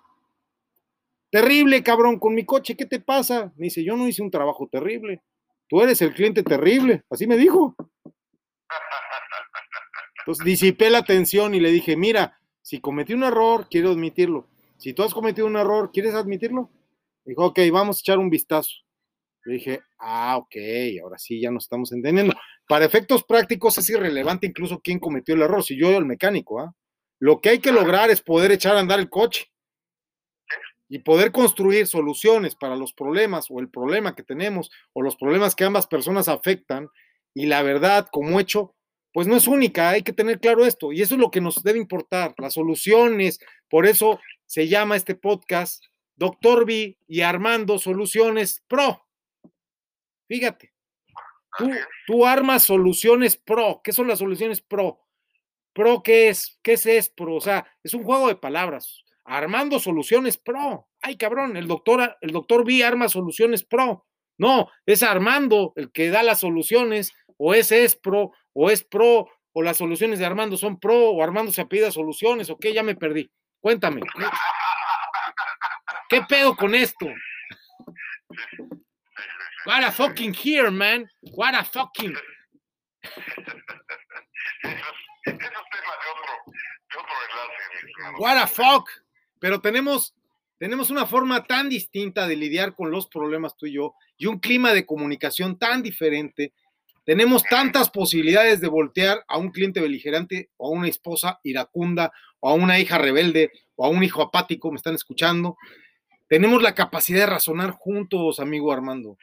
terrible, 1.37 1.83
cabrón, 1.83 2.17
con 2.17 2.33
mi 2.33 2.45
coche, 2.45 2.75
¿qué 2.75 2.87
te 2.87 2.99
pasa? 2.99 3.53
Me 3.57 3.65
dice, 3.65 3.83
yo 3.83 3.95
no 3.95 4.07
hice 4.07 4.23
un 4.23 4.31
trabajo 4.31 4.67
terrible, 4.71 5.21
tú 5.67 5.83
eres 5.83 6.01
el 6.01 6.11
cliente 6.15 6.41
terrible, 6.41 7.03
así 7.11 7.27
me 7.27 7.37
dijo. 7.37 7.75
Entonces 10.19 10.43
disipé 10.43 10.89
la 10.89 11.03
tensión 11.03 11.53
y 11.53 11.59
le 11.59 11.69
dije, 11.69 11.95
mira, 11.95 12.39
si 12.63 12.81
cometí 12.81 13.13
un 13.13 13.23
error, 13.23 13.67
quiero 13.69 13.91
admitirlo. 13.91 14.47
Si 14.77 14.93
tú 14.93 15.03
has 15.03 15.13
cometido 15.13 15.45
un 15.45 15.57
error, 15.57 15.91
¿quieres 15.93 16.15
admitirlo? 16.15 16.71
Dijo, 17.23 17.45
ok, 17.45 17.59
vamos 17.71 17.97
a 17.97 17.99
echar 17.99 18.17
un 18.17 18.31
vistazo. 18.31 18.71
Le 19.45 19.53
dije, 19.53 19.81
ah, 19.99 20.37
ok, 20.37 20.55
ahora 21.03 21.19
sí 21.19 21.39
ya 21.39 21.51
nos 21.51 21.65
estamos 21.65 21.91
entendiendo. 21.91 22.33
Para 22.67 22.85
efectos 22.85 23.23
prácticos 23.23 23.77
es 23.77 23.87
irrelevante 23.91 24.47
incluso 24.47 24.79
quién 24.79 24.97
cometió 24.99 25.35
el 25.35 25.43
error, 25.43 25.63
si 25.63 25.77
yo 25.77 25.89
o 25.89 25.99
el 25.99 26.05
mecánico, 26.05 26.61
¿ah? 26.61 26.73
Lo 27.19 27.41
que 27.41 27.49
hay 27.49 27.59
que 27.59 27.71
lograr 27.71 28.09
es 28.09 28.21
poder 28.21 28.51
echar 28.51 28.75
a 28.75 28.79
andar 28.79 28.99
el 28.99 29.09
coche 29.09 29.51
y 30.89 30.99
poder 30.99 31.31
construir 31.31 31.87
soluciones 31.87 32.55
para 32.55 32.75
los 32.75 32.93
problemas 32.93 33.47
o 33.49 33.59
el 33.59 33.69
problema 33.69 34.15
que 34.15 34.23
tenemos 34.23 34.71
o 34.93 35.01
los 35.01 35.15
problemas 35.15 35.55
que 35.55 35.65
ambas 35.65 35.87
personas 35.87 36.27
afectan. 36.27 36.89
Y 37.33 37.45
la 37.45 37.61
verdad, 37.61 38.07
como 38.11 38.39
hecho, 38.39 38.75
pues 39.13 39.27
no 39.27 39.35
es 39.35 39.47
única, 39.47 39.89
hay 39.89 40.03
que 40.03 40.13
tener 40.13 40.39
claro 40.39 40.65
esto. 40.65 40.93
Y 40.93 41.01
eso 41.01 41.15
es 41.15 41.21
lo 41.21 41.31
que 41.31 41.41
nos 41.41 41.63
debe 41.63 41.79
importar, 41.79 42.33
las 42.37 42.53
soluciones. 42.53 43.39
Por 43.69 43.85
eso 43.85 44.19
se 44.45 44.67
llama 44.67 44.95
este 44.95 45.15
podcast 45.15 45.83
Doctor 46.15 46.65
B 46.65 46.97
y 47.07 47.21
Armando 47.21 47.79
Soluciones 47.79 48.63
Pro. 48.67 49.03
Fíjate, 50.27 50.73
tú, 51.57 51.71
tú 52.05 52.25
armas 52.25 52.63
soluciones 52.63 53.37
pro. 53.37 53.81
¿Qué 53.83 53.93
son 53.93 54.07
las 54.07 54.19
soluciones 54.19 54.61
pro? 54.61 54.99
Pro, 55.73 56.01
¿qué 56.03 56.29
es? 56.29 56.59
¿Qué 56.61 56.73
es, 56.73 56.85
es 56.85 57.09
pro? 57.09 57.35
O 57.35 57.41
sea, 57.41 57.65
es 57.83 57.93
un 57.93 58.03
juego 58.03 58.27
de 58.27 58.35
palabras. 58.35 59.03
Armando 59.27 59.79
soluciones 59.79 60.37
pro. 60.37 60.87
Ay, 61.01 61.17
cabrón, 61.17 61.57
el 61.57 61.67
doctor, 61.67 62.17
el 62.21 62.31
doctor 62.31 62.65
B 62.65 62.83
arma 62.83 63.09
soluciones 63.09 63.63
pro. 63.63 64.05
No, 64.37 64.71
es 64.85 65.03
Armando 65.03 65.73
el 65.75 65.91
que 65.91 66.09
da 66.09 66.23
las 66.23 66.39
soluciones, 66.39 67.13
o 67.37 67.53
ese 67.53 67.83
es 67.83 67.95
pro, 67.95 68.31
o 68.53 68.69
es 68.69 68.83
pro, 68.83 69.27
o 69.51 69.61
las 69.61 69.77
soluciones 69.77 70.19
de 70.19 70.25
Armando 70.25 70.55
son 70.55 70.79
pro, 70.79 71.09
o 71.09 71.23
Armando 71.23 71.51
se 71.51 71.61
apida 71.61 71.91
soluciones, 71.91 72.49
o 72.49 72.57
qué, 72.57 72.73
ya 72.73 72.83
me 72.83 72.95
perdí. 72.95 73.29
Cuéntame. 73.59 74.01
¿Qué 76.07 76.21
pedo 76.21 76.55
con 76.55 76.73
esto? 76.73 77.07
What 79.65 79.83
a 79.83 79.91
fucking 79.91 80.33
here, 80.33 80.71
man. 80.71 81.09
What 81.33 81.53
a 81.53 81.65
fucking. 81.65 82.15
What 88.19 88.37
a 88.37 88.47
fuck. 88.47 88.89
Pero 89.39 89.61
tenemos, 89.61 90.15
tenemos 90.57 90.89
una 90.89 91.05
forma 91.05 91.43
tan 91.45 91.69
distinta 91.69 92.27
de 92.27 92.35
lidiar 92.35 92.75
con 92.75 92.91
los 92.91 93.07
problemas 93.07 93.55
tú 93.55 93.65
y 93.65 93.73
yo 93.73 93.93
y 94.17 94.25
un 94.25 94.39
clima 94.39 94.73
de 94.73 94.85
comunicación 94.85 95.57
tan 95.57 95.83
diferente. 95.83 96.53
Tenemos 97.05 97.43
tantas 97.43 97.89
posibilidades 97.89 98.59
de 98.59 98.67
voltear 98.67 99.23
a 99.27 99.37
un 99.37 99.51
cliente 99.51 99.79
beligerante 99.79 100.49
o 100.57 100.67
a 100.67 100.71
una 100.71 100.89
esposa 100.89 101.39
iracunda 101.43 102.11
o 102.39 102.49
a 102.49 102.53
una 102.53 102.79
hija 102.79 102.97
rebelde 102.97 103.51
o 103.75 103.85
a 103.85 103.89
un 103.89 104.03
hijo 104.03 104.21
apático, 104.21 104.71
me 104.71 104.77
están 104.77 104.95
escuchando. 104.95 105.57
Tenemos 106.27 106.61
la 106.61 106.75
capacidad 106.75 107.21
de 107.21 107.25
razonar 107.27 107.71
juntos, 107.71 108.39
amigo 108.39 108.73
Armando. 108.73 109.17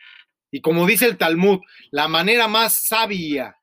Y 0.51 0.61
como 0.61 0.87
dice 0.87 1.07
el 1.07 1.19
Talmud, 1.19 1.61
la 1.91 2.09
manera 2.09 2.49
más 2.49 2.87
sabia 2.87 3.59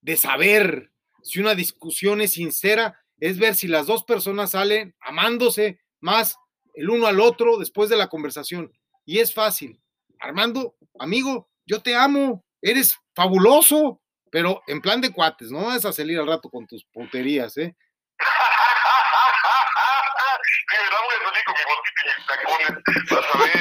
de 0.00 0.16
saber 0.16 0.90
si 1.22 1.40
una 1.40 1.54
discusión 1.54 2.20
es 2.20 2.32
sincera 2.32 2.98
es 3.20 3.38
ver 3.38 3.54
si 3.54 3.68
las 3.68 3.86
dos 3.86 4.02
personas 4.02 4.50
salen 4.50 4.96
amándose 5.00 5.78
más 6.02 6.36
el 6.74 6.90
uno 6.90 7.06
al 7.06 7.20
otro 7.20 7.56
después 7.56 7.88
de 7.88 7.96
la 7.96 8.08
conversación. 8.08 8.70
Y 9.06 9.20
es 9.20 9.32
fácil. 9.32 9.80
Armando, 10.20 10.76
amigo, 10.98 11.48
yo 11.64 11.80
te 11.80 11.94
amo, 11.94 12.44
eres 12.60 12.98
fabuloso, 13.14 14.02
pero 14.30 14.62
en 14.66 14.80
plan 14.80 15.00
de 15.00 15.12
cuates, 15.12 15.50
no 15.50 15.64
vas 15.64 15.84
a 15.84 15.92
salir 15.92 16.18
al 16.18 16.26
rato 16.26 16.50
con 16.50 16.66
tus 16.66 16.84
puterías, 16.92 17.56
¿eh? 17.56 17.74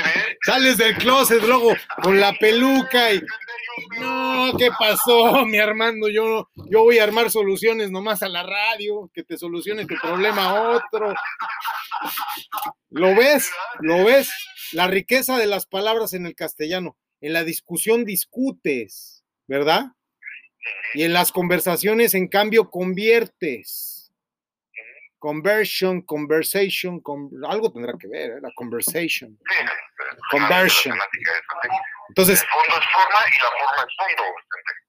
¿eh? 0.06 0.38
Sales 0.44 0.78
del 0.78 0.96
closet 0.98 1.44
luego 1.44 1.76
con 2.02 2.20
la 2.20 2.34
peluca 2.34 3.14
y 3.14 3.22
no, 4.00 4.58
¿qué 4.58 4.70
pasó, 4.78 5.46
mi 5.46 5.58
Armando? 5.58 6.10
Yo, 6.10 6.50
yo 6.70 6.84
voy 6.84 7.00
a 7.00 7.04
armar 7.04 7.30
soluciones 7.30 7.92
nomás 7.92 8.24
a 8.24 8.30
la 8.30 8.44
radio, 8.44 9.10
que 9.14 9.24
te 9.24 9.38
solucione 9.38 9.86
tu 9.86 9.96
problema 10.02 10.46
a 10.46 10.70
otro. 10.72 11.14
¿Lo 12.90 13.16
ves? 13.16 13.50
¿Lo 13.80 14.04
ves? 14.06 14.30
La 14.72 14.88
riqueza 14.88 15.38
de 15.38 15.48
las 15.48 15.66
palabras 15.66 16.14
en 16.14 16.26
el 16.26 16.36
castellano. 16.36 16.98
En 17.20 17.34
la 17.34 17.44
discusión 17.44 18.06
discutes, 18.06 19.24
¿verdad? 19.48 19.92
Y 20.94 21.04
en 21.04 21.14
las 21.14 21.32
conversaciones, 21.32 22.14
en 22.14 22.28
cambio, 22.28 22.70
conviertes. 22.70 24.12
conversion, 25.20 26.02
conversation, 26.02 27.00
con, 27.00 27.30
algo 27.48 27.72
tendrá 27.72 27.94
que 28.00 28.08
ver, 28.08 28.32
¿eh? 28.32 28.42
la 28.42 28.50
conversation. 28.56 29.38
Conversion. 30.32 30.98
Sí. 32.16 32.22
Entonces, 32.32 32.42
El 32.42 32.48
fondo 32.48 32.82
es 32.82 32.92
forma 32.94 33.20
y 33.28 33.32
la 33.42 33.66
forma 33.66 33.88
es 33.88 34.16
fondo. 34.16 34.24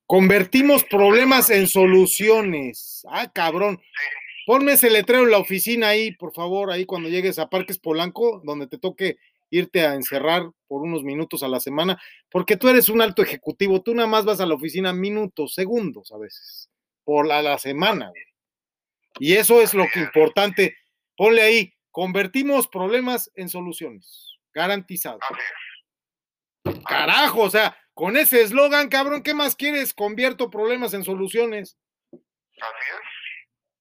Convertimos 0.07 0.85
problemas 0.85 1.51
en 1.51 1.67
soluciones. 1.67 3.03
Ah, 3.09 3.31
cabrón. 3.33 3.81
Ponme 4.47 4.73
ese 4.73 4.91
letrero 4.91 5.25
en 5.25 5.31
la 5.31 5.39
oficina 5.39 5.89
ahí, 5.89 6.13
por 6.13 6.35
favor, 6.35 6.71
ahí 6.71 6.85
cuando 6.85 7.09
llegues 7.09 7.39
a 7.39 7.49
Parques 7.49 7.79
Polanco, 7.79 8.43
donde 8.45 8.67
te 8.67 8.77
toque 8.77 9.17
irte 9.51 9.87
a 9.87 9.95
encerrar 9.95 10.51
por 10.67 10.83
unos 10.83 11.05
minutos 11.05 11.43
a 11.43 11.49
la 11.49 11.61
semana, 11.61 12.01
porque 12.31 12.57
tú 12.57 12.69
eres 12.69 12.89
un 12.89 13.03
alto 13.03 13.23
ejecutivo, 13.23 13.83
tú 13.83 13.95
nada 13.95 14.09
más 14.09 14.25
vas 14.25 14.41
a 14.41 14.47
la 14.47 14.55
oficina 14.55 14.93
minutos, 14.93 15.55
segundos 15.55 16.11
a 16.11 16.19
veces, 16.19 16.71
por 17.05 17.27
la, 17.27 17.41
la 17.41 17.59
semana, 17.59 18.09
güey. 18.09 18.23
Y 19.19 19.35
eso 19.35 19.61
es 19.61 19.75
lo 19.75 19.87
que 19.93 20.01
importante. 20.01 20.77
Ponle 21.17 21.43
ahí, 21.43 21.75
convertimos 21.91 22.67
problemas 22.67 23.31
en 23.35 23.49
soluciones, 23.49 24.39
garantizado. 24.53 25.19
Así 25.23 25.35
es. 25.35 25.62
Carajo, 26.89 27.41
o 27.43 27.51
sea, 27.51 27.77
con 27.95 28.17
ese 28.17 28.43
eslogan, 28.43 28.89
cabrón, 28.89 29.23
¿qué 29.23 29.35
más 29.35 29.55
quieres? 29.57 29.93
Convierto 29.95 30.51
problemas 30.51 30.95
en 30.95 31.05
soluciones. 31.05 31.77
Así 32.13 32.21
es. 32.91 33.01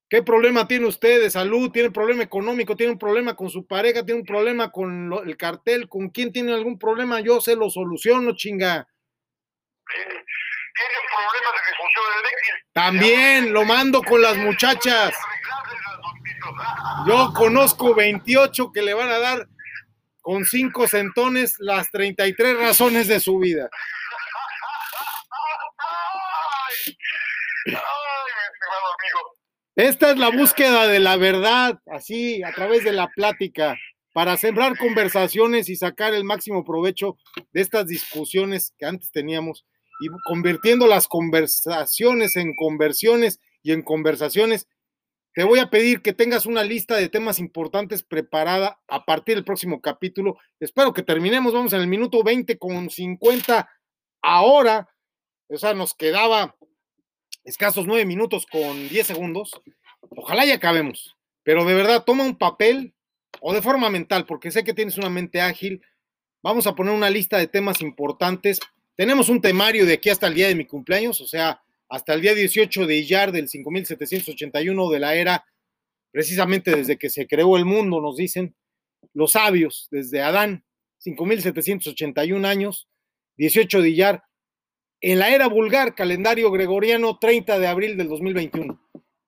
¿Qué 0.09 0.21
problema 0.21 0.67
tiene 0.67 0.87
usted 0.87 1.21
de 1.21 1.29
salud? 1.29 1.71
¿Tiene 1.71 1.89
problema 1.89 2.21
económico? 2.23 2.75
¿Tiene 2.75 2.91
un 2.91 2.99
problema 2.99 3.33
con 3.35 3.49
su 3.49 3.65
pareja? 3.65 4.03
¿Tiene 4.05 4.19
un 4.19 4.25
problema 4.25 4.69
con 4.69 5.07
lo- 5.07 5.23
el 5.23 5.37
cartel? 5.37 5.87
¿Con 5.87 6.09
quién 6.09 6.33
tiene 6.33 6.53
algún 6.53 6.77
problema? 6.77 7.21
Yo 7.21 7.39
se 7.39 7.55
lo 7.55 7.69
soluciono, 7.69 8.35
chinga. 8.35 8.85
Tienen 9.87 10.23
problemas 11.07 11.53
de 11.53 11.71
disfunción 11.71 12.05
eréctil. 12.19 12.55
También 12.73 13.53
lo 13.53 13.63
mando 13.63 14.01
con 14.03 14.21
las 14.21 14.35
muchachas. 14.35 15.13
Yo 17.07 17.31
conozco 17.33 17.95
28 17.95 18.71
que 18.73 18.81
le 18.81 18.93
van 18.93 19.09
a 19.09 19.19
dar 19.19 19.47
con 20.21 20.45
cinco 20.45 20.87
centones 20.87 21.55
las 21.59 21.89
33 21.91 22.57
razones 22.57 23.07
de 23.07 23.19
su 23.19 23.39
vida. 23.39 23.69
Esta 29.75 30.11
es 30.11 30.17
la 30.17 30.29
búsqueda 30.29 30.87
de 30.87 30.99
la 30.99 31.15
verdad, 31.15 31.79
así, 31.91 32.43
a 32.43 32.51
través 32.51 32.83
de 32.83 32.91
la 32.91 33.07
plática, 33.07 33.77
para 34.13 34.35
sembrar 34.37 34.77
conversaciones 34.77 35.69
y 35.69 35.75
sacar 35.75 36.13
el 36.13 36.23
máximo 36.23 36.65
provecho 36.65 37.15
de 37.53 37.61
estas 37.61 37.87
discusiones 37.87 38.73
que 38.77 38.85
antes 38.85 39.11
teníamos 39.11 39.65
y 40.01 40.07
convirtiendo 40.25 40.87
las 40.87 41.07
conversaciones 41.07 42.35
en 42.35 42.55
conversiones 42.55 43.39
y 43.63 43.71
en 43.71 43.81
conversaciones. 43.81 44.67
Te 45.33 45.45
voy 45.45 45.59
a 45.59 45.69
pedir 45.69 46.01
que 46.01 46.11
tengas 46.11 46.45
una 46.45 46.63
lista 46.63 46.97
de 46.97 47.07
temas 47.07 47.39
importantes 47.39 48.03
preparada 48.03 48.81
a 48.87 49.05
partir 49.05 49.35
del 49.35 49.45
próximo 49.45 49.79
capítulo. 49.79 50.37
Espero 50.59 50.93
que 50.93 51.03
terminemos. 51.03 51.53
Vamos 51.53 51.71
en 51.71 51.79
el 51.79 51.87
minuto 51.87 52.21
20 52.21 52.57
con 52.57 52.89
50 52.89 53.69
ahora. 54.21 54.89
O 55.47 55.57
sea, 55.57 55.73
nos 55.73 55.93
quedaba 55.93 56.57
escasos 57.45 57.87
nueve 57.87 58.05
minutos 58.05 58.45
con 58.45 58.89
10 58.89 59.07
segundos. 59.07 59.61
Ojalá 60.09 60.45
ya 60.45 60.55
acabemos. 60.55 61.15
Pero 61.43 61.63
de 61.63 61.75
verdad, 61.75 62.03
toma 62.03 62.25
un 62.25 62.37
papel 62.37 62.93
o 63.39 63.53
de 63.53 63.61
forma 63.61 63.89
mental, 63.89 64.25
porque 64.25 64.51
sé 64.51 64.65
que 64.65 64.73
tienes 64.73 64.97
una 64.97 65.09
mente 65.09 65.39
ágil. 65.39 65.81
Vamos 66.43 66.67
a 66.67 66.75
poner 66.75 66.93
una 66.93 67.09
lista 67.09 67.37
de 67.37 67.47
temas 67.47 67.79
importantes. 67.79 68.59
Tenemos 68.97 69.29
un 69.29 69.39
temario 69.39 69.85
de 69.85 69.93
aquí 69.93 70.09
hasta 70.09 70.27
el 70.27 70.33
día 70.33 70.49
de 70.49 70.55
mi 70.55 70.65
cumpleaños, 70.65 71.21
o 71.21 71.27
sea, 71.27 71.61
hasta 71.91 72.13
el 72.13 72.21
día 72.21 72.33
18 72.33 72.87
de 72.87 72.99
Iyar 72.99 73.33
del 73.33 73.49
5781 73.49 74.89
de 74.89 74.99
la 74.99 75.13
era, 75.15 75.45
precisamente 76.09 76.73
desde 76.73 76.97
que 76.97 77.09
se 77.09 77.27
creó 77.27 77.57
el 77.57 77.65
mundo, 77.65 77.99
nos 77.99 78.15
dicen 78.15 78.55
los 79.13 79.33
sabios, 79.33 79.89
desde 79.91 80.21
Adán, 80.21 80.63
5781 80.99 82.47
años, 82.47 82.87
18 83.35 83.81
de 83.81 83.89
Iyar, 83.89 84.23
en 85.01 85.19
la 85.19 85.35
era 85.35 85.47
vulgar, 85.47 85.93
calendario 85.93 86.49
gregoriano, 86.49 87.19
30 87.19 87.59
de 87.59 87.67
abril 87.67 87.97
del 87.97 88.07
2021. 88.07 88.81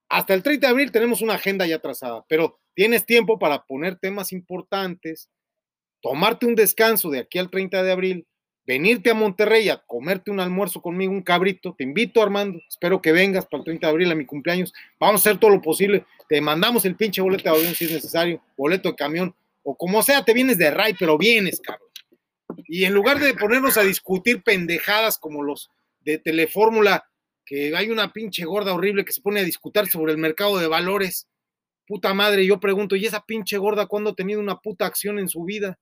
Hasta 0.08 0.34
el 0.34 0.42
30 0.42 0.66
de 0.66 0.72
abril 0.72 0.92
tenemos 0.94 1.22
una 1.22 1.34
agenda 1.34 1.68
ya 1.68 1.80
trazada, 1.80 2.24
pero 2.30 2.62
tienes 2.76 3.06
tiempo 3.06 3.40
para 3.40 3.66
poner 3.66 4.00
temas 4.00 4.32
importantes, 4.32 5.30
tomarte 6.02 6.46
un 6.46 6.56
descanso 6.56 7.10
de 7.10 7.20
aquí 7.20 7.40
al 7.40 7.50
30 7.50 7.84
de 7.84 7.92
abril, 7.92 8.28
venirte 8.66 9.10
a 9.10 9.14
Monterrey 9.14 9.70
a 9.70 9.78
comerte 9.78 10.32
un 10.32 10.40
almuerzo 10.40 10.82
conmigo, 10.82 11.12
un 11.12 11.22
cabrito. 11.22 11.76
Te 11.78 11.84
invito, 11.84 12.22
Armando. 12.22 12.60
Espero 12.68 13.02
que 13.02 13.12
vengas 13.12 13.46
para 13.46 13.60
el 13.60 13.66
30 13.66 13.88
de 13.88 13.92
abril 13.92 14.12
a 14.12 14.16
mi 14.16 14.26
cumpleaños. 14.26 14.74
Vamos 15.00 15.22
a 15.26 15.30
hacer 15.30 15.40
todo 15.40 15.52
lo 15.52 15.62
posible. 15.62 16.06
Te 16.30 16.42
mandamos 16.42 16.86
el 16.86 16.96
pinche 16.96 17.22
boleto 17.22 17.44
de 17.44 17.58
avión 17.58 17.76
si 17.76 17.86
es 17.86 17.92
necesario, 17.92 18.42
boleto 18.58 18.90
de 18.90 18.96
camión, 18.96 19.36
o 19.64 19.76
como 19.76 20.04
sea, 20.04 20.24
te 20.24 20.34
vienes 20.34 20.58
de 20.58 20.70
Ray, 20.72 20.94
pero 21.00 21.18
vienes, 21.18 21.60
cabrón. 21.62 21.90
Y 22.68 22.84
en 22.84 22.94
lugar 22.94 23.20
de 23.20 23.34
ponernos 23.34 23.78
a 23.78 23.84
discutir 23.84 24.44
pendejadas 24.44 25.18
como 25.18 25.42
los 25.42 25.72
de 26.02 26.18
Telefórmula, 26.18 27.06
que 27.46 27.76
hay 27.76 27.90
una 27.90 28.12
pinche 28.12 28.46
gorda 28.46 28.74
horrible 28.74 29.06
que 29.06 29.14
se 29.14 29.22
pone 29.22 29.40
a 29.40 29.44
discutir 29.44 29.88
sobre 29.88 30.12
el 30.12 30.18
mercado 30.18 30.58
de 30.58 30.68
valores. 30.68 31.28
Puta 31.88 32.14
madre, 32.14 32.46
yo 32.46 32.60
pregunto, 32.60 32.96
¿y 32.96 33.06
esa 33.06 33.26
pinche 33.26 33.58
gorda 33.58 33.88
cuándo 33.88 34.12
ha 34.12 34.16
tenido 34.16 34.40
una 34.40 34.60
puta 34.60 34.86
acción 34.86 35.18
en 35.20 35.30
su 35.30 35.44
vida? 35.44 35.80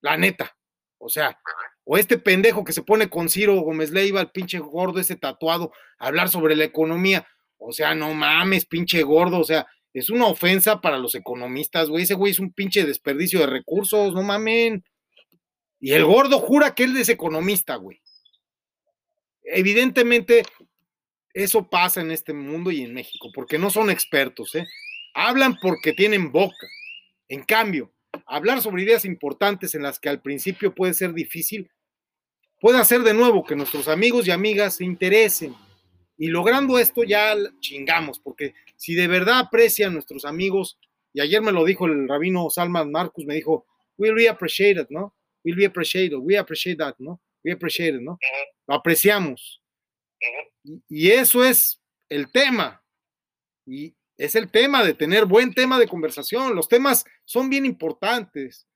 La 0.00 0.16
neta. 0.16 0.56
O 1.00 1.08
sea, 1.08 1.40
o 1.84 1.96
este 1.96 2.18
pendejo 2.18 2.62
que 2.62 2.74
se 2.74 2.82
pone 2.82 3.08
con 3.08 3.30
Ciro 3.30 3.58
Gómez 3.60 3.90
Leiva, 3.90 4.20
el 4.20 4.30
pinche 4.30 4.58
gordo 4.58 5.00
ese 5.00 5.16
tatuado, 5.16 5.72
a 5.98 6.08
hablar 6.08 6.28
sobre 6.28 6.54
la 6.54 6.64
economía. 6.64 7.26
O 7.56 7.72
sea, 7.72 7.94
no 7.94 8.12
mames, 8.14 8.66
pinche 8.66 9.02
gordo. 9.02 9.40
O 9.40 9.44
sea, 9.44 9.66
es 9.94 10.10
una 10.10 10.26
ofensa 10.26 10.80
para 10.80 10.98
los 10.98 11.14
economistas, 11.14 11.88
güey. 11.88 12.04
Ese 12.04 12.14
güey 12.14 12.32
es 12.32 12.38
un 12.38 12.52
pinche 12.52 12.84
desperdicio 12.84 13.40
de 13.40 13.46
recursos, 13.46 14.14
no 14.14 14.22
mamen. 14.22 14.84
Y 15.80 15.92
el 15.92 16.04
gordo 16.04 16.38
jura 16.38 16.74
que 16.74 16.84
él 16.84 16.96
es 16.98 17.08
economista, 17.08 17.76
güey. 17.76 18.00
Evidentemente, 19.42 20.42
eso 21.32 21.68
pasa 21.70 22.02
en 22.02 22.10
este 22.10 22.34
mundo 22.34 22.70
y 22.70 22.82
en 22.82 22.92
México, 22.92 23.30
porque 23.34 23.58
no 23.58 23.70
son 23.70 23.90
expertos, 23.90 24.54
¿eh? 24.54 24.66
Hablan 25.14 25.56
porque 25.60 25.94
tienen 25.94 26.30
boca. 26.30 26.68
En 27.28 27.42
cambio, 27.42 27.90
hablar 28.26 28.62
sobre 28.62 28.82
ideas 28.82 29.04
importantes 29.04 29.74
en 29.74 29.82
las 29.82 29.98
que 29.98 30.08
al 30.08 30.20
principio 30.20 30.74
puede 30.74 30.94
ser 30.94 31.12
difícil, 31.12 31.70
puede 32.60 32.78
hacer 32.78 33.02
de 33.02 33.14
nuevo 33.14 33.44
que 33.44 33.56
nuestros 33.56 33.88
amigos 33.88 34.26
y 34.26 34.30
amigas 34.30 34.76
se 34.76 34.84
interesen. 34.84 35.54
Y 36.16 36.28
logrando 36.28 36.78
esto 36.78 37.02
ya 37.02 37.34
chingamos, 37.60 38.20
porque 38.20 38.54
si 38.76 38.94
de 38.94 39.08
verdad 39.08 39.38
aprecian 39.38 39.94
nuestros 39.94 40.24
amigos, 40.24 40.78
y 41.12 41.20
ayer 41.20 41.40
me 41.40 41.52
lo 41.52 41.64
dijo 41.64 41.86
el 41.86 42.06
rabino 42.08 42.50
Salman 42.50 42.90
Marcus, 42.90 43.24
me 43.24 43.34
dijo, 43.34 43.66
we 43.96 44.10
really 44.10 44.26
appreciate 44.26 44.80
it, 44.80 44.88
¿no? 44.90 45.14
We 45.44 45.52
really 45.52 45.64
appreciate 45.64 46.14
it, 46.14 46.20
we 46.20 46.36
appreciate 46.36 46.76
that, 46.76 46.94
¿no? 46.98 47.20
We 47.42 47.52
appreciate 47.52 47.96
it, 47.96 48.02
¿no? 48.02 48.18
Lo 48.66 48.74
apreciamos. 48.74 49.62
Y 50.88 51.10
eso 51.10 51.42
es 51.42 51.80
el 52.08 52.30
tema. 52.30 52.82
Y 53.66 53.94
es 54.20 54.34
el 54.34 54.50
tema 54.50 54.84
de 54.84 54.92
tener 54.92 55.24
buen 55.24 55.54
tema 55.54 55.78
de 55.78 55.88
conversación. 55.88 56.54
Los 56.54 56.68
temas 56.68 57.06
son 57.24 57.48
bien 57.48 57.64
importantes. 57.64 58.66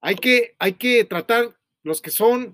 Hay 0.00 0.16
que, 0.16 0.54
hay 0.58 0.72
que 0.74 1.04
tratar 1.04 1.54
los 1.82 2.00
que 2.00 2.10
son 2.10 2.52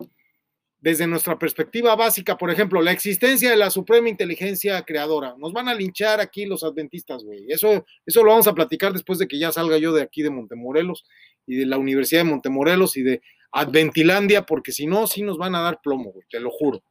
desde 0.80 1.06
nuestra 1.06 1.38
perspectiva 1.38 1.94
básica, 1.94 2.36
por 2.36 2.50
ejemplo, 2.50 2.82
la 2.82 2.90
existencia 2.90 3.50
de 3.50 3.56
la 3.56 3.70
suprema 3.70 4.08
inteligencia 4.08 4.82
creadora. 4.82 5.36
Nos 5.38 5.52
van 5.52 5.68
a 5.68 5.74
linchar 5.74 6.20
aquí 6.20 6.44
los 6.44 6.64
adventistas, 6.64 7.22
güey. 7.22 7.46
Eso, 7.48 7.86
eso 8.04 8.24
lo 8.24 8.32
vamos 8.32 8.48
a 8.48 8.54
platicar 8.54 8.92
después 8.92 9.20
de 9.20 9.28
que 9.28 9.38
ya 9.38 9.52
salga 9.52 9.78
yo 9.78 9.92
de 9.92 10.02
aquí 10.02 10.22
de 10.22 10.30
Montemorelos 10.30 11.04
y 11.46 11.54
de 11.54 11.66
la 11.66 11.78
Universidad 11.78 12.22
de 12.22 12.30
Montemorelos 12.30 12.96
y 12.96 13.02
de 13.02 13.22
Adventilandia, 13.52 14.42
porque 14.42 14.72
si 14.72 14.88
no, 14.88 15.06
sí 15.06 15.22
nos 15.22 15.38
van 15.38 15.54
a 15.54 15.60
dar 15.60 15.80
plomo, 15.80 16.10
güey, 16.10 16.26
te 16.28 16.40
lo 16.40 16.50
juro. 16.50 16.82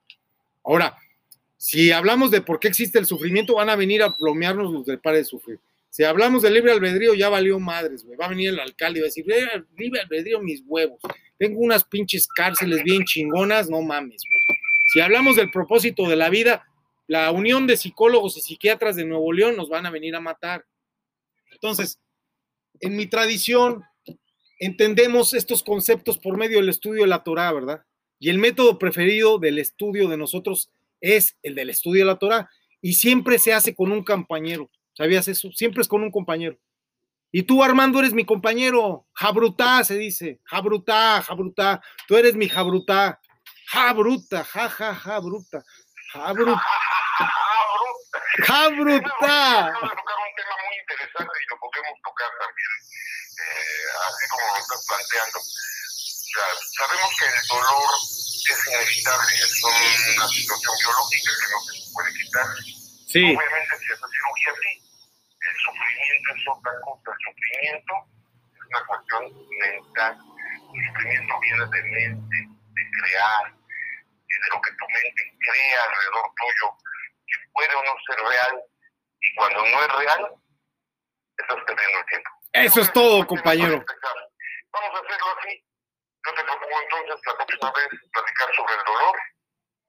Ahora, 0.64 0.96
si 1.66 1.94
hablamos 1.94 2.30
de 2.30 2.42
por 2.42 2.60
qué 2.60 2.68
existe 2.68 3.00
el 3.00 3.06
sufrimiento, 3.06 3.56
van 3.56 3.70
a 3.70 3.78
venir 3.78 4.04
a 4.04 4.18
plomearnos 4.18 4.74
los 4.74 4.86
del 4.86 5.00
par 5.00 5.16
de 5.16 5.24
sufrir. 5.24 5.62
Si 5.90 6.04
hablamos 6.04 6.42
de 6.42 6.52
libre 6.52 6.74
albedrío, 6.74 7.14
ya 7.14 7.30
valió 7.30 7.58
madres, 7.58 8.04
güey. 8.04 8.18
Va 8.18 8.26
a 8.26 8.30
venir 8.30 8.50
el 8.50 8.60
alcalde 8.60 9.00
y 9.00 9.02
va 9.02 9.06
a 9.06 9.08
decir, 9.08 9.24
"Eh, 9.32 9.64
libre 9.78 10.02
albedrío, 10.02 10.42
mis 10.42 10.62
huevos. 10.68 11.00
Tengo 11.38 11.62
unas 11.62 11.86
pinches 11.86 12.28
cárceles 12.28 12.84
bien 12.84 13.06
chingonas, 13.06 13.70
no 13.70 13.82
mames, 13.82 14.22
güey. 14.28 14.60
Si 14.92 15.00
hablamos 15.00 15.38
del 15.38 15.52
propósito 15.52 16.06
de 16.10 16.18
la 16.18 16.30
vida, 16.30 16.68
la 17.08 17.32
unión 17.32 17.66
de 17.66 17.78
psicólogos 17.78 18.36
y 18.36 18.42
psiquiatras 18.42 18.98
de 18.98 19.06
Nuevo 19.06 19.32
León 19.32 19.56
nos 19.56 19.70
van 19.70 19.86
a 19.86 19.90
venir 19.90 20.18
a 20.18 20.20
matar. 20.20 20.66
Entonces, 21.50 21.98
en 22.82 22.98
mi 22.98 23.08
tradición, 23.08 23.84
entendemos 24.60 25.34
estos 25.34 25.64
conceptos 25.64 26.20
por 26.20 26.36
medio 26.36 26.58
del 26.58 26.68
estudio 26.68 27.04
de 27.04 27.08
la 27.08 27.24
Torah, 27.24 27.54
¿verdad? 27.54 27.86
Y 28.20 28.30
el 28.30 28.38
método 28.38 28.78
preferido 28.78 29.40
del 29.40 29.60
estudio 29.60 30.10
de 30.10 30.18
nosotros 30.18 30.70
es 31.04 31.38
el 31.44 31.54
del 31.54 31.70
estudio 31.70 32.06
de 32.06 32.12
la 32.12 32.18
Torah. 32.18 32.50
Y 32.82 32.94
siempre 32.94 33.38
se 33.38 33.54
hace 33.54 33.76
con 33.76 33.92
un 33.92 34.04
compañero. 34.04 34.70
¿Sabías 34.94 35.28
eso? 35.28 35.52
Siempre 35.52 35.82
es 35.82 35.88
con 35.88 36.02
un 36.02 36.12
compañero. 36.12 36.58
Y 37.32 37.44
tú, 37.44 37.64
Armando, 37.64 38.00
eres 38.00 38.14
mi 38.14 38.26
compañero. 38.26 39.06
Jabrutá 39.14 39.84
se 39.84 39.98
dice. 39.98 40.40
Jabrutá, 40.44 41.22
Jabrutá. 41.22 41.82
Tú 42.08 42.16
eres 42.16 42.36
mi 42.36 42.48
Jabrutá. 42.48 43.20
Jabruta, 43.68 44.44
ja, 44.44 44.70
ja, 44.70 44.94
ja, 44.94 45.20
bruta. 45.20 45.64
Jabruta. 46.14 46.62
Ah, 46.62 47.30
Jabruta. 48.46 49.66
Acabo 49.66 49.90
de 49.90 49.96
tocar 49.98 50.18
un 50.22 50.34
tema 50.38 50.56
muy 50.62 50.76
interesante 50.78 51.34
y 51.42 51.46
lo 51.50 51.58
podemos 51.58 51.96
tocar 52.04 52.30
también, 52.38 52.72
eh, 53.42 53.86
así 54.08 54.24
como 54.30 54.46
lo 54.46 54.62
estás 54.62 54.86
planteando. 54.88 55.40
O 55.40 56.46
sabemos 56.78 57.12
que 57.18 57.26
el 57.26 57.48
dolor 57.50 57.92
es 58.52 58.68
inevitable, 58.68 59.34
es 59.36 59.64
una 59.64 60.28
situación 60.28 60.74
biológica 60.80 61.32
que 61.40 61.48
no 61.54 61.60
se 61.62 61.94
puede 61.94 62.10
quitar. 62.14 62.48
Sí, 63.08 63.24
Obviamente, 63.30 63.74
si 63.78 63.94
esa 63.94 64.08
cirugía 64.10 64.52
sí, 64.60 64.72
el 65.44 65.56
sufrimiento 65.64 66.28
es 66.34 66.44
otra 66.50 66.74
cosa. 66.82 67.08
El 67.14 67.20
sufrimiento 67.24 67.94
es 68.54 68.64
una 68.68 68.82
cuestión 68.88 69.24
mental. 69.60 70.14
El 70.74 70.82
sufrimiento 70.88 71.34
viene 71.40 71.66
de 71.70 71.82
mente, 71.84 72.38
de 72.42 72.84
crear, 72.98 73.46
de 73.54 74.48
lo 74.50 74.62
que 74.62 74.72
tu 74.72 74.86
mente 74.90 75.22
crea 75.40 75.80
alrededor 75.84 76.26
tuyo, 76.36 76.68
que 77.28 77.38
puede 77.54 77.76
o 77.76 77.84
no 77.84 77.94
ser 78.08 78.18
real. 78.18 78.56
Y 79.22 79.36
cuando 79.36 79.60
no 79.62 79.78
es 79.84 79.92
real, 79.94 80.22
estás 81.38 81.58
perdiendo 81.66 82.00
el 82.00 82.06
tiempo. 82.06 82.30
eso 82.54 82.82
es 82.82 82.94
todo, 82.94 83.28
compañero. 83.28 83.86
Vamos 84.72 84.92
a 84.96 85.06
hacerlo 85.06 85.28
así. 85.38 85.64
Yo 86.26 86.34
te 86.34 86.44
propongo 86.44 86.76
entonces 86.84 87.20
la 87.26 87.46
próxima 87.46 87.72
vez 87.72 87.88
platicar 88.12 88.56
sobre 88.56 88.74
el 88.74 88.84
dolor 88.86 89.16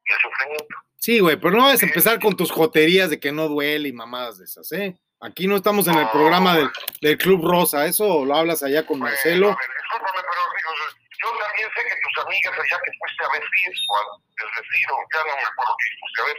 y 0.04 0.12
el 0.12 0.20
sufrimiento. 0.20 0.76
Sí, 0.98 1.18
güey, 1.20 1.36
pero 1.36 1.52
no 1.52 1.64
vas 1.64 1.82
a 1.82 1.86
empezar 1.86 2.18
con 2.18 2.36
tus 2.36 2.50
joterías 2.50 3.10
de 3.10 3.20
que 3.20 3.30
no 3.30 3.48
duele 3.48 3.88
y 3.88 3.92
mamadas 3.92 4.38
de 4.38 4.44
esas, 4.44 4.70
¿eh? 4.72 4.98
Aquí 5.20 5.46
no 5.46 5.56
estamos 5.56 5.86
en 5.86 5.94
el 5.94 6.08
programa 6.10 6.56
del, 6.56 6.68
del 7.00 7.16
Club 7.16 7.46
Rosa, 7.46 7.86
eso 7.86 8.24
lo 8.24 8.34
hablas 8.34 8.62
allá 8.62 8.84
con 8.84 8.98
Marcelo. 8.98 9.46
Bueno, 9.46 9.56
a 9.56 9.60
ver, 9.60 9.76
discúlpame, 9.80 10.20
pero 10.20 10.42
digo, 10.52 10.70
yo 11.22 11.28
también 11.38 11.68
sé 11.72 11.80
que 11.88 11.96
tus 11.96 12.24
amigas 12.24 12.52
allá 12.52 12.80
que 12.84 12.92
fuiste 12.98 13.24
a 13.24 13.28
decir, 13.40 13.72
o 13.88 13.96
a 13.96 14.02
desdecir, 14.36 14.86
o 14.92 14.96
ya 15.14 15.20
no 15.24 15.32
me 15.36 15.46
acuerdo 15.48 15.72
qué 15.78 15.86
fuiste 16.00 16.20
a 16.20 16.24
ver, 16.24 16.36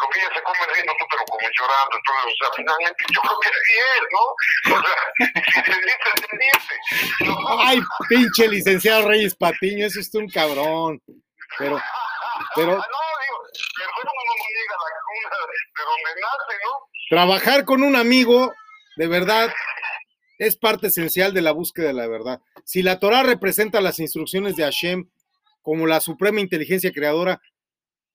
lo 0.00 0.08
que 0.08 0.18
ella 0.20 0.30
se 0.34 0.42
come 0.42 0.58
riendo, 0.74 0.92
tú 0.98 1.04
te 1.10 1.16
lo 1.16 1.24
comes 1.24 1.50
llorando, 1.58 1.96
entonces, 1.96 2.24
o 2.24 2.44
sea, 2.44 2.50
finalmente 2.56 3.04
yo 3.12 3.20
creo 3.20 3.38
que 3.40 3.48
es 3.48 3.58
fiel, 3.68 4.04
¿no? 4.10 4.24
O 4.76 4.82
sea, 4.82 4.96
si 5.52 5.58
entendiste, 5.58 6.08
entendiste. 6.16 6.74
No, 7.24 7.60
Ay, 7.60 7.80
pinche 8.08 8.48
licenciado 8.48 9.08
Reyes 9.08 9.34
Patiño, 9.34 9.86
eso 9.86 10.00
es 10.00 10.14
un 10.14 10.28
cabrón. 10.28 11.00
Pero, 11.58 11.80
pero 12.54 12.72
Ah, 12.72 12.86
no, 12.90 13.00
digo, 13.22 13.38
perdón, 13.76 14.14
uno 14.14 14.32
no 14.38 14.46
llega 14.54 14.74
a 14.74 14.82
la 14.86 15.00
cuna 15.06 15.36
de 15.76 15.82
donde 15.84 16.20
nace, 16.20 16.54
¿no? 16.64 16.90
trabajar 17.10 17.64
con 17.64 17.82
un 17.82 17.96
amigo, 17.96 18.54
de 18.96 19.08
verdad, 19.08 19.52
es 20.38 20.56
parte 20.56 20.86
esencial 20.86 21.34
de 21.34 21.42
la 21.42 21.50
búsqueda 21.50 21.88
de 21.88 21.92
la 21.94 22.06
verdad. 22.06 22.40
Si 22.64 22.82
la 22.82 23.00
Torah 23.00 23.24
representa 23.24 23.80
las 23.80 23.98
instrucciones 23.98 24.54
de 24.56 24.62
Hashem 24.62 25.10
como 25.60 25.86
la 25.88 26.00
suprema 26.00 26.40
inteligencia 26.40 26.92
creadora, 26.92 27.40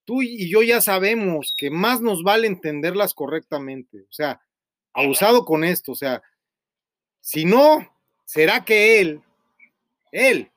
tú 0.06 0.22
y 0.22 0.50
yo 0.50 0.62
ya 0.64 0.82
sabemos 0.82 1.54
que 1.58 1.70
más 1.70 2.02
nos 2.02 2.24
vale 2.24 2.48
entenderlas 2.48 3.14
correctamente. 3.14 4.02
O 4.02 4.12
sea, 4.12 4.42
abusado 4.94 5.44
con 5.46 5.64
esto, 5.64 5.92
o 5.92 5.96
sea, 5.96 6.22
si 7.22 7.44
no, 7.46 7.92
será 8.24 8.64
que 8.64 9.02
él, 9.02 9.22
él, 10.12 10.52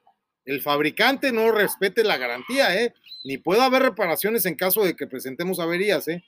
el 0.45 0.63
fabricante 0.63 1.33
no 1.33 1.51
respete 1.51 2.05
la 2.05 2.17
garantía, 2.17 2.75
¿eh? 2.81 2.95
Ni 3.25 3.39
puede 3.39 3.63
haber 3.63 3.83
reparaciones 3.83 4.47
en 4.47 4.55
caso 4.55 4.85
de 4.85 4.95
que 4.95 5.07
presentemos 5.07 5.59
averías, 5.59 6.07
¿eh? 6.09 6.25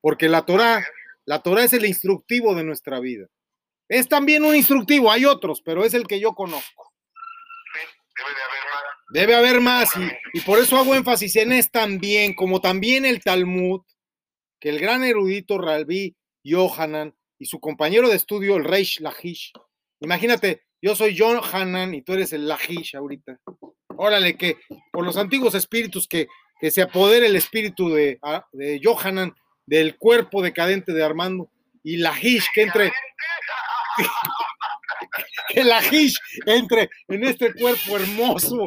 Porque 0.00 0.28
la 0.28 0.44
Torah, 0.44 0.84
la 1.24 1.42
Torah 1.42 1.64
es 1.64 1.72
el 1.72 1.86
instructivo 1.86 2.54
de 2.54 2.64
nuestra 2.64 2.98
vida. 3.00 3.26
Es 3.88 4.08
también 4.08 4.44
un 4.44 4.56
instructivo, 4.56 5.10
hay 5.10 5.24
otros, 5.24 5.62
pero 5.62 5.84
es 5.84 5.94
el 5.94 6.06
que 6.06 6.18
yo 6.18 6.34
conozco. 6.34 6.92
Sí, 7.72 7.80
debe 8.16 8.34
de 8.34 8.42
haber. 8.42 8.63
Debe 9.14 9.36
haber 9.36 9.60
más 9.60 9.92
y, 10.32 10.40
por 10.40 10.58
eso 10.58 10.76
hago 10.76 10.92
énfasis 10.92 11.36
en 11.36 11.52
es 11.52 11.70
también, 11.70 12.34
como 12.34 12.60
también 12.60 13.04
el 13.04 13.22
Talmud, 13.22 13.82
que 14.58 14.70
el 14.70 14.80
gran 14.80 15.04
erudito 15.04 15.56
Rabbi 15.56 16.16
Yohanan 16.42 17.14
y 17.38 17.46
su 17.46 17.60
compañero 17.60 18.08
de 18.08 18.16
estudio, 18.16 18.56
el 18.56 18.64
Reish 18.64 18.98
Lahish. 18.98 19.52
Imagínate, 20.00 20.64
yo 20.82 20.96
soy 20.96 21.14
Yohanan 21.14 21.94
y 21.94 22.02
tú 22.02 22.14
eres 22.14 22.32
el 22.32 22.48
Lahish 22.48 22.96
ahorita. 22.96 23.38
Órale, 23.96 24.36
que 24.36 24.56
por 24.90 25.04
los 25.04 25.16
antiguos 25.16 25.54
espíritus 25.54 26.08
que, 26.08 26.26
que 26.60 26.72
se 26.72 26.82
apodere 26.82 27.26
el 27.26 27.36
espíritu 27.36 27.90
de, 27.90 28.18
ah, 28.20 28.44
de 28.50 28.80
Yohanan 28.80 29.32
del 29.64 29.96
cuerpo 29.96 30.42
decadente 30.42 30.92
de 30.92 31.04
Armando 31.04 31.52
y 31.84 31.98
Lahish 31.98 32.48
que 32.52 32.62
entre 32.62 32.92
que 35.48 35.64
Lahish 35.64 36.16
entre 36.46 36.90
en 37.08 37.24
este 37.24 37.52
cuerpo 37.54 37.96
hermoso, 37.96 38.66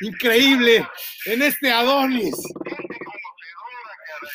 increíble, 0.00 0.86
en 1.26 1.42
este 1.42 1.70
Adonis, 1.70 2.34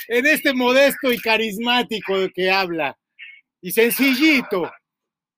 en 0.07 0.25
este 0.25 0.53
modesto 0.53 1.11
y 1.11 1.19
carismático 1.19 2.13
que 2.33 2.51
habla, 2.51 2.97
y 3.61 3.71
sencillito, 3.71 4.71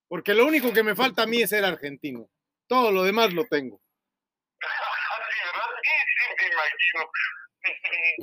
porque 0.07 0.33
lo 0.33 0.45
único 0.45 0.73
que 0.73 0.83
me 0.83 0.95
falta 0.95 1.23
a 1.23 1.27
mí 1.27 1.41
es 1.41 1.49
ser 1.49 1.63
argentino. 1.63 2.29
Todo 2.67 2.91
lo 2.91 3.03
demás 3.03 3.33
lo 3.33 3.45
tengo. 3.45 3.81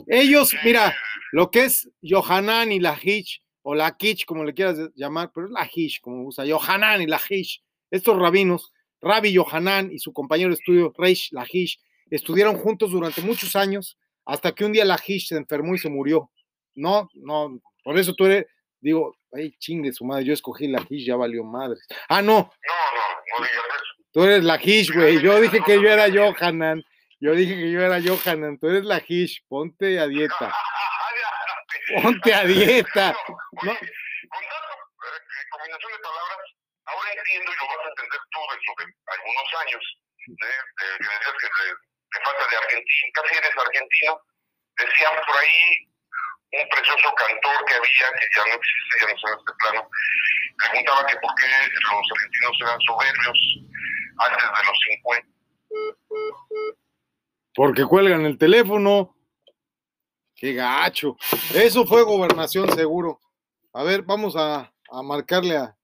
Ellos, 0.07 0.55
mira, 0.63 0.95
lo 1.33 1.51
que 1.51 1.65
es 1.65 1.89
Yohanan 2.01 2.71
y 2.71 2.81
Lahish, 2.81 3.43
o 3.63 3.75
Lakish, 3.75 4.25
como 4.25 4.45
le 4.45 4.55
quieras 4.55 4.79
llamar, 4.95 5.33
pero 5.35 5.47
es 5.47 5.53
Lahish, 5.53 6.01
como 6.01 6.25
usa, 6.25 6.45
Yohanan 6.45 7.03
y 7.03 7.07
Lahish, 7.07 7.63
estos 7.91 8.19
rabinos, 8.19 8.73
Rabbi 9.01 9.33
Yohanan 9.33 9.93
y 9.93 9.99
su 9.99 10.13
compañero 10.13 10.51
de 10.51 10.55
estudio, 10.55 10.93
Reish 10.97 11.31
Lahish, 11.33 11.79
estudiaron 12.11 12.57
juntos 12.57 12.91
durante 12.91 13.21
muchos 13.23 13.55
años, 13.57 13.99
hasta 14.25 14.53
que 14.53 14.65
un 14.65 14.73
día 14.73 14.85
Lahish 14.85 15.29
se 15.29 15.37
enfermó 15.37 15.75
y 15.75 15.79
se 15.79 15.89
murió. 15.89 16.31
No, 16.75 17.09
no, 17.15 17.61
por 17.85 17.99
eso 17.99 18.15
tú 18.15 18.27
eres, 18.27 18.47
digo, 18.81 19.17
ay, 19.33 19.53
chingue 19.59 19.93
su 19.93 20.05
madre, 20.05 20.25
yo 20.25 20.33
escogí 20.33 20.67
Lahish, 20.69 21.07
ya 21.07 21.17
valió 21.17 21.45
madre. 21.45 21.79
Ah, 22.09 22.23
no, 22.23 22.33
No, 22.33 22.41
no, 22.41 23.39
no 23.39 23.45
digas 23.45 23.65
eso. 23.77 24.05
tú 24.13 24.25
eres 24.25 24.45
Lahish, 24.45 24.93
güey, 24.93 25.21
yo 25.23 25.41
dije 25.41 25.61
que 25.65 25.75
yo 25.81 25.89
era 25.89 26.09
Yohanan, 26.09 26.83
yo 27.21 27.33
dije 27.35 27.55
que 27.55 27.71
yo 27.71 27.81
era 27.81 27.99
Yohanan, 27.99 28.59
tú 28.59 28.69
eres 28.69 28.85
Lahish, 28.85 29.43
ponte 29.49 29.99
a 30.01 30.07
dieta, 30.07 30.53
ponte 32.03 32.35
a 32.35 32.45
dieta. 32.45 33.17
No. 33.63 33.73
con 33.73 33.73
tanta 33.73 33.79
eh, 33.79 35.49
combinación 35.51 35.93
de 35.93 35.99
palabras, 36.03 36.46
ahora 37.27 37.43
entiendo 37.43 37.53
y 37.53 37.57
lo 37.57 37.67
vas 37.67 37.87
a 37.87 37.89
entender 37.89 38.21
tú 38.31 38.41
dentro 38.51 38.73
de 38.79 38.85
algunos 39.13 39.49
años, 39.61 39.83
¿eh? 40.27 40.61
Eh, 40.83 40.97
que 40.99 41.09
decías 41.11 41.37
que 41.41 41.49
te, 41.49 42.19
falta 42.25 42.45
de 42.51 42.57
argentino, 42.57 43.13
casi 43.15 43.35
eres 43.37 43.57
argentino, 43.57 44.13
decían 44.79 45.15
por 45.27 45.37
ahí 45.37 45.61
un 46.53 46.69
precioso 46.71 47.15
cantor 47.15 47.65
que 47.67 47.75
había, 47.75 48.07
que 48.19 48.29
ya 48.35 48.45
no 48.47 48.55
existe, 48.55 48.95
ya 49.01 49.07
no 49.07 49.15
está 49.15 49.29
en 49.29 49.39
este 49.39 49.53
plano, 49.59 49.91
preguntaba 50.57 51.07
que 51.07 51.17
por 51.17 51.35
qué 51.35 51.47
los 51.47 52.07
argentinos 52.15 52.57
eran 52.63 52.81
soberbios 52.87 53.39
antes 54.19 54.47
de 54.47 54.63
los 54.65 54.79
50. 55.03 55.29
Porque 57.55 57.85
cuelgan 57.85 58.25
el 58.27 58.39
teléfono. 58.39 59.15
Qué 60.35 60.53
gacho. 60.53 61.17
Eso 61.55 61.87
fue 61.87 62.03
gobernación 62.03 62.71
seguro. 62.75 63.21
A 63.73 63.83
ver, 63.83 64.03
vamos 64.03 64.37
a, 64.37 64.71
a 64.91 65.03
marcarle 65.03 65.57
a 65.57 65.77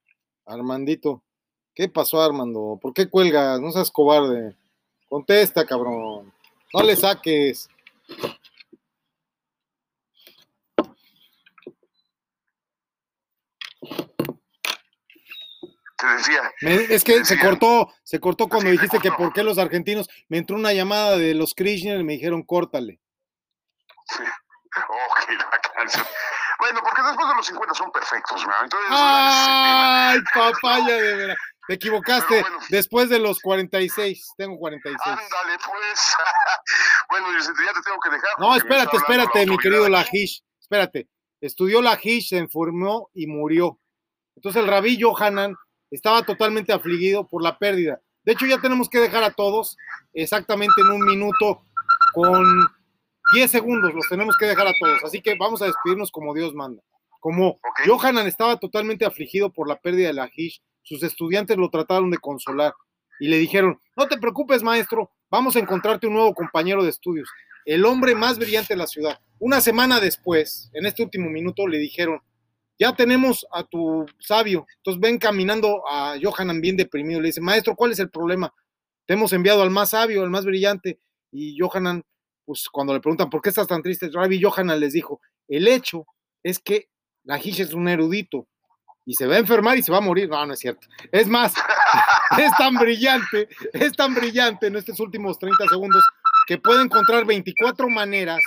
Armandito. 0.47 1.25
¿Qué 1.75 1.89
pasó, 1.89 2.21
Armando? 2.23 2.79
¿Por 2.81 2.93
qué 2.93 3.09
cuelgas? 3.09 3.61
No 3.61 3.71
seas 3.73 3.91
cobarde. 3.91 4.55
Contesta, 5.09 5.65
cabrón. 5.65 6.33
No 6.75 6.83
le 6.83 6.97
saques. 6.97 7.69
Te 15.97 16.07
decía, 16.17 16.53
Me- 16.63 16.75
es 16.95 17.05
que 17.05 17.25
se 17.25 17.39
cortó, 17.39 17.93
se 18.03 18.19
cortó 18.19 18.49
cuando 18.49 18.71
dijiste 18.71 18.99
que 18.99 19.13
por 19.13 19.33
qué 19.33 19.43
los 19.45 19.59
argentinos. 19.59 20.09
Me 20.29 20.39
entró 20.39 20.57
una 20.57 20.73
llamada 20.73 21.17
de 21.17 21.35
los 21.35 21.55
Krishner 21.55 22.01
y 22.01 22.05
me 22.05 22.15
dijeron, 22.15 22.43
córtale. 22.43 23.01
ok, 24.19 25.31
la 25.39 25.61
canción. 25.75 26.05
Bueno, 26.59 26.81
porque 26.83 27.03
después 27.03 27.29
de 27.29 27.35
los 27.35 27.47
50 27.47 27.75
son 27.75 27.93
perfectos, 27.93 28.47
¿no? 28.47 28.53
Entonces, 28.63 28.89
¡Ay, 28.91 30.19
papaya 30.35 30.97
de 30.97 31.17
veras! 31.17 31.37
Te 31.69 31.75
equivocaste. 31.75 32.41
Bueno. 32.41 32.59
Después 32.71 33.09
de 33.09 33.19
los 33.19 33.41
46. 33.41 34.33
Tengo 34.37 34.59
46. 34.59 35.01
Ándale, 35.07 35.59
pues. 35.65 36.01
bueno, 37.11 37.27
Vicente, 37.37 37.63
ya 37.65 37.73
te 37.73 37.83
tengo 37.83 37.99
que 38.03 38.11
dejar. 38.11 38.31
No, 38.39 38.57
espérate, 38.57 38.97
espérate, 38.97 39.47
mi 39.47 39.59
querido 39.59 39.85
aquí. 39.85 39.93
Lahish. 39.93 40.43
Espérate. 40.61 41.09
Estudió 41.41 41.83
Lahish, 41.83 42.29
se 42.29 42.39
enfermó 42.39 43.11
y 43.15 43.27
murió. 43.27 43.79
Entonces 44.37 44.63
el 44.63 44.69
rabí 44.69 44.97
Yohanan 44.97 45.57
estaba 45.91 46.23
totalmente 46.23 46.73
afligido 46.73 47.27
por 47.29 47.43
la 47.43 47.59
pérdida. 47.59 48.01
De 48.25 48.33
hecho, 48.33 48.47
ya 48.47 48.61
tenemos 48.61 48.89
que 48.89 48.99
dejar 48.99 49.25
a 49.25 49.33
todos 49.33 49.77
exactamente 50.13 50.81
en 50.81 50.89
un 50.89 51.05
minuto 51.05 51.65
con 52.15 52.45
10 53.35 53.51
segundos. 53.51 53.93
Los 53.93 54.09
tenemos 54.09 54.37
que 54.37 54.47
dejar 54.47 54.69
a 54.69 54.73
todos. 54.81 55.05
Así 55.05 55.21
que 55.21 55.35
vamos 55.37 55.61
a 55.63 55.67
despedirnos 55.67 56.11
como 56.11 56.35
Dios 56.35 56.55
manda. 56.55 56.83
Como 57.21 57.49
Ok. 57.51 57.87
Yohanan 57.87 58.27
estaba 58.27 58.57
totalmente 58.57 59.05
afligido 59.05 59.53
por 59.53 59.69
la 59.69 59.81
pérdida 59.81 60.09
de 60.09 60.15
Lahish, 60.15 60.63
sus 60.83 61.03
estudiantes 61.03 61.57
lo 61.57 61.71
trataron 61.71 62.11
de 62.11 62.19
consolar 62.19 62.75
y 63.21 63.29
le 63.29 63.39
dijeron, 63.39 63.79
no 63.97 64.09
te 64.09 64.19
preocupes 64.19 64.63
maestro, 64.63 65.11
vamos 65.31 65.57
a 65.57 65.61
encontrarte 65.61 66.07
un 66.07 66.15
nuevo 66.15 66.35
compañero 66.35 66.83
de 66.83 66.91
estudios, 66.91 67.29
el 67.65 67.85
hombre 67.85 68.15
más 68.15 68.39
brillante 68.39 68.75
de 68.75 68.79
la 68.79 68.87
ciudad. 68.87 69.21
Una 69.39 69.61
semana 69.61 70.01
después, 70.01 70.71
en 70.73 70.87
este 70.87 71.03
último 71.03 71.29
minuto, 71.31 71.67
le 71.67 71.79
dijeron, 71.79 72.21
ya 72.79 72.95
tenemos 72.95 73.47
a 73.53 73.65
tu 73.65 74.07
sabio. 74.19 74.67
Entonces 74.79 75.01
ven 75.01 75.19
caminando 75.19 75.83
a 75.89 76.17
Johanan 76.21 76.61
bien 76.61 76.77
deprimido. 76.77 77.21
Le 77.21 77.29
dice, 77.29 77.41
maestro, 77.41 77.77
¿cuál 77.77 77.93
es 77.93 77.99
el 78.01 78.11
problema? 78.11 78.53
Te 79.07 79.15
hemos 79.15 79.33
enviado 79.33 79.63
al 79.63 79.71
más 79.71 79.91
sabio, 79.91 80.23
al 80.23 80.31
más 80.31 80.45
brillante. 80.45 80.99
Y 81.31 81.57
Johanan, 81.59 82.03
pues 82.45 82.69
cuando 82.69 82.93
le 82.93 83.01
preguntan, 83.01 83.31
¿por 83.31 83.41
qué 83.41 83.51
estás 83.51 83.69
tan 83.69 83.83
triste? 83.83 84.11
Rabbi 84.13 84.43
Johanan 84.43 84.81
les 84.81 84.93
dijo, 84.93 85.21
el 85.49 85.69
hecho 85.69 86.07
es 86.43 86.59
que 86.59 86.89
Lajish 87.25 87.61
es 87.61 87.73
un 87.73 87.89
erudito 87.89 88.49
y 89.05 89.15
se 89.15 89.27
va 89.27 89.35
a 89.35 89.39
enfermar 89.39 89.77
y 89.79 89.83
se 89.83 89.93
va 89.93 89.99
a 89.99 90.03
morir. 90.03 90.29
No, 90.29 90.45
no 90.47 90.55
es 90.55 90.61
cierto. 90.61 90.87
Es 91.11 91.29
más, 91.29 91.55
es 92.39 92.53
tan 92.59 92.75
brillante, 92.75 93.49
es 93.73 93.93
tan 93.93 94.15
brillante 94.15 94.67
en 94.67 94.77
estos 94.77 95.01
últimos 95.01 95.39
30 95.39 95.69
segundos 95.69 96.05
que 96.47 96.59
puede 96.59 96.83
encontrar 96.83 97.25
24 97.25 97.89
maneras 97.89 98.41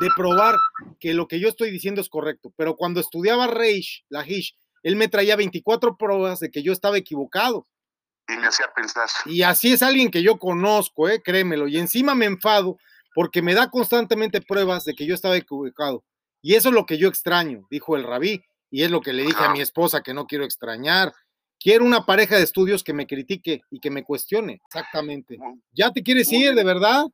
de 0.00 0.08
probar 0.16 0.56
que 1.00 1.14
lo 1.14 1.26
que 1.26 1.40
yo 1.40 1.48
estoy 1.48 1.70
diciendo 1.70 2.00
es 2.00 2.08
correcto. 2.08 2.52
Pero 2.56 2.76
cuando 2.76 3.00
estudiaba 3.00 3.46
Reish, 3.46 4.04
Lajish, 4.08 4.56
él 4.82 4.96
me 4.96 5.08
traía 5.08 5.36
24 5.36 5.96
pruebas 5.96 6.40
de 6.40 6.50
que 6.50 6.62
yo 6.62 6.72
estaba 6.72 6.98
equivocado. 6.98 7.66
Y 8.28 8.36
me 8.36 8.46
hacía 8.46 8.66
pensar. 8.74 9.08
Y 9.24 9.42
así 9.42 9.72
es 9.72 9.82
alguien 9.82 10.10
que 10.10 10.22
yo 10.22 10.38
conozco, 10.38 11.08
¿eh? 11.08 11.22
créemelo. 11.22 11.68
Y 11.68 11.78
encima 11.78 12.14
me 12.14 12.26
enfado 12.26 12.78
porque 13.14 13.40
me 13.40 13.54
da 13.54 13.70
constantemente 13.70 14.42
pruebas 14.42 14.84
de 14.84 14.94
que 14.94 15.06
yo 15.06 15.14
estaba 15.14 15.36
equivocado. 15.36 16.04
Y 16.42 16.54
eso 16.54 16.68
es 16.68 16.74
lo 16.74 16.86
que 16.86 16.98
yo 16.98 17.08
extraño, 17.08 17.66
dijo 17.70 17.96
el 17.96 18.04
rabí. 18.04 18.44
Y 18.70 18.82
es 18.82 18.90
lo 18.90 19.00
que 19.00 19.12
le 19.12 19.22
dije 19.22 19.42
a 19.42 19.50
mi 19.50 19.60
esposa 19.60 20.02
que 20.02 20.14
no 20.14 20.26
quiero 20.26 20.44
extrañar. 20.44 21.12
Quiero 21.58 21.84
una 21.84 22.04
pareja 22.04 22.36
de 22.36 22.42
estudios 22.42 22.84
que 22.84 22.92
me 22.92 23.06
critique 23.06 23.62
y 23.70 23.80
que 23.80 23.90
me 23.90 24.04
cuestione. 24.04 24.60
Exactamente. 24.66 25.38
¿Ya 25.72 25.90
te 25.90 26.02
quieres 26.02 26.30
ir, 26.32 26.54
de 26.54 26.64
verdad? 26.64 27.06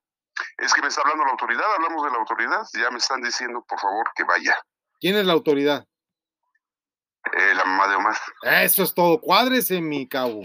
Es 0.59 0.73
que 0.73 0.83
me 0.83 0.89
está 0.89 1.03
hablando 1.03 1.25
la 1.25 1.31
autoridad, 1.33 1.75
hablamos 1.75 2.05
de 2.05 2.11
la 2.11 2.17
autoridad, 2.17 2.63
ya 2.75 2.91
me 2.91 2.99
están 2.99 3.23
diciendo, 3.23 3.65
por 3.69 3.79
favor, 3.79 4.11
que 4.15 4.25
vaya. 4.25 4.57
¿Quién 4.99 5.17
es 5.17 5.27
la 5.27 5.35
autoridad? 5.35 5.87
Eh, 7.33 7.55
la 7.55 7.65
mamá 7.65 7.89
de 7.89 7.97
Omar. 7.97 8.17
Eso 8.43 8.83
es 8.83 8.95
todo. 8.95 9.21
Cuádrese, 9.21 9.81
mi 9.81 10.09
cabo. 10.09 10.43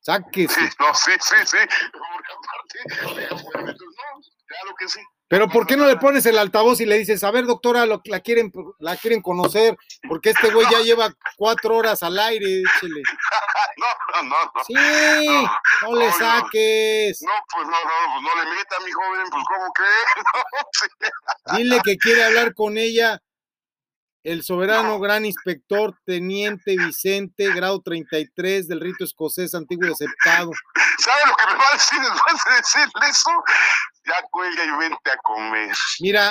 Sáquese. 0.00 0.54
Sí, 0.54 0.76
no, 0.78 0.94
sí, 0.94 1.12
sí, 1.20 1.36
sí. 1.44 1.58
Porque 1.92 2.32
aparte, 2.32 3.34
no, 3.34 3.36
claro 4.46 4.74
que 4.78 4.88
sí. 4.88 5.00
Pero 5.30 5.48
¿por 5.48 5.64
qué 5.64 5.76
no 5.76 5.86
le 5.86 5.94
pones 5.94 6.26
el 6.26 6.36
altavoz 6.36 6.80
y 6.80 6.86
le 6.86 6.98
dices, 6.98 7.22
a 7.22 7.30
ver, 7.30 7.46
doctora, 7.46 7.86
lo, 7.86 8.02
la 8.06 8.18
quieren, 8.18 8.52
la 8.80 8.96
quieren 8.96 9.22
conocer, 9.22 9.78
porque 10.08 10.30
este 10.30 10.50
güey 10.50 10.66
ya 10.68 10.80
lleva 10.80 11.14
cuatro 11.36 11.76
horas 11.76 12.02
al 12.02 12.18
aire, 12.18 12.62
échele. 12.62 13.02
No, 13.80 14.22
no, 14.22 14.28
no, 14.28 14.52
no. 14.54 14.64
Sí, 14.64 14.74
no, 15.82 15.96
le 15.96 16.12
saques. 16.12 17.22
No, 17.22 17.30
pues 17.54 17.66
no, 17.66 17.70
no, 17.70 18.12
pues 18.12 18.22
no 18.22 18.44
le 18.44 18.50
meta, 18.50 18.76
mi 18.84 18.90
joven, 18.90 19.26
pues 19.30 19.44
¿cómo 19.48 19.72
crees? 19.72 20.06
No, 21.46 21.56
sí. 21.56 21.62
Dile 21.62 21.80
que 21.82 21.96
quiere 21.96 22.24
hablar 22.24 22.52
con 22.52 22.76
ella 22.76 23.22
el 24.22 24.42
soberano 24.42 24.98
gran 24.98 25.24
inspector 25.24 25.96
teniente 26.04 26.76
Vicente, 26.76 27.54
grado 27.54 27.80
33 27.80 28.68
del 28.68 28.80
rito 28.80 29.04
escocés 29.04 29.54
antiguo 29.54 29.88
y 29.88 29.92
aceptado. 29.92 30.50
¿Sabe 30.98 31.20
lo 31.26 31.36
que 31.36 31.46
me 31.46 31.58
va 31.58 31.64
a 31.70 31.72
decir 31.72 32.00
después 32.02 32.36
de 32.44 32.56
decirle 32.56 33.08
eso? 33.08 33.30
Ya 34.10 34.26
cuelga 34.30 34.64
y 34.64 34.70
vente 34.78 35.10
a 35.10 35.16
comer. 35.22 35.70
Mira, 36.00 36.30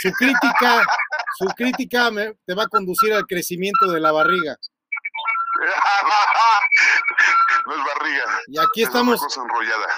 su 0.00 0.10
crítica, 0.12 0.86
su 1.38 1.46
crítica 1.48 2.10
me, 2.10 2.32
te 2.46 2.54
va 2.54 2.62
a 2.62 2.68
conducir 2.68 3.12
al 3.12 3.26
crecimiento 3.26 3.90
de 3.92 4.00
la 4.00 4.12
barriga. 4.12 4.56
No 7.66 7.74
es 7.74 7.84
barriga. 7.84 8.24
Y 8.46 8.58
aquí 8.58 8.82
es 8.82 8.88
estamos, 8.88 9.20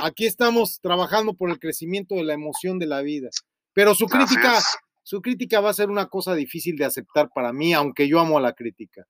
aquí 0.01 0.27
estamos 0.27 0.81
trabajando 0.83 1.33
por 1.33 1.49
el 1.49 1.61
crecimiento 1.61 2.17
de 2.17 2.25
la 2.25 2.33
emoción 2.33 2.81
de 2.81 2.87
la 2.87 3.03
vida. 3.03 3.29
Pero 3.73 3.95
su 3.95 4.07
crítica, 4.07 4.61
su 5.05 5.23
crítica 5.23 5.61
va 5.61 5.71
a 5.71 5.75
ser 5.75 5.89
una 5.89 6.07
cosa 6.07 6.35
difícil 6.35 6.77
de 6.77 6.87
aceptar 6.87 7.29
para 7.33 7.53
mí, 7.53 7.73
aunque 7.73 8.09
yo 8.09 8.19
amo 8.19 8.37
a 8.37 8.41
la 8.41 8.53
crítica. 8.53 9.07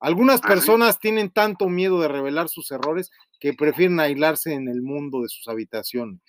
Algunas 0.00 0.40
personas 0.40 0.98
tienen 0.98 1.30
tanto 1.30 1.68
miedo 1.68 2.00
de 2.00 2.08
revelar 2.08 2.48
sus 2.48 2.72
errores 2.72 3.10
que 3.38 3.52
prefieren 3.52 4.00
aislarse 4.00 4.52
en 4.52 4.68
el 4.68 4.82
mundo 4.82 5.20
de 5.20 5.28
sus 5.28 5.46
habitaciones. 5.46 6.20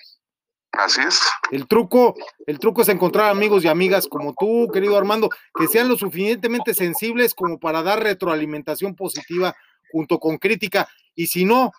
Así 0.74 1.02
es. 1.02 1.22
El 1.52 1.68
truco, 1.68 2.16
el 2.48 2.58
truco 2.58 2.82
es 2.82 2.90
encontrar 2.90 3.30
amigos 3.30 3.64
y 3.64 3.68
amigas 3.68 4.08
como 4.08 4.34
tú, 4.34 4.70
querido 4.74 4.98
Armando, 4.98 5.30
que 5.54 5.68
sean 5.68 5.88
lo 5.88 5.98
suficientemente 5.98 6.74
sensibles 6.74 7.36
como 7.36 7.60
para 7.60 7.84
dar 7.84 8.02
retroalimentación 8.02 8.96
positiva 8.96 9.56
junto 9.92 10.20
con 10.20 10.38
crítica. 10.38 10.90
Y 11.14 11.28
si 11.28 11.46
no, 11.46 11.72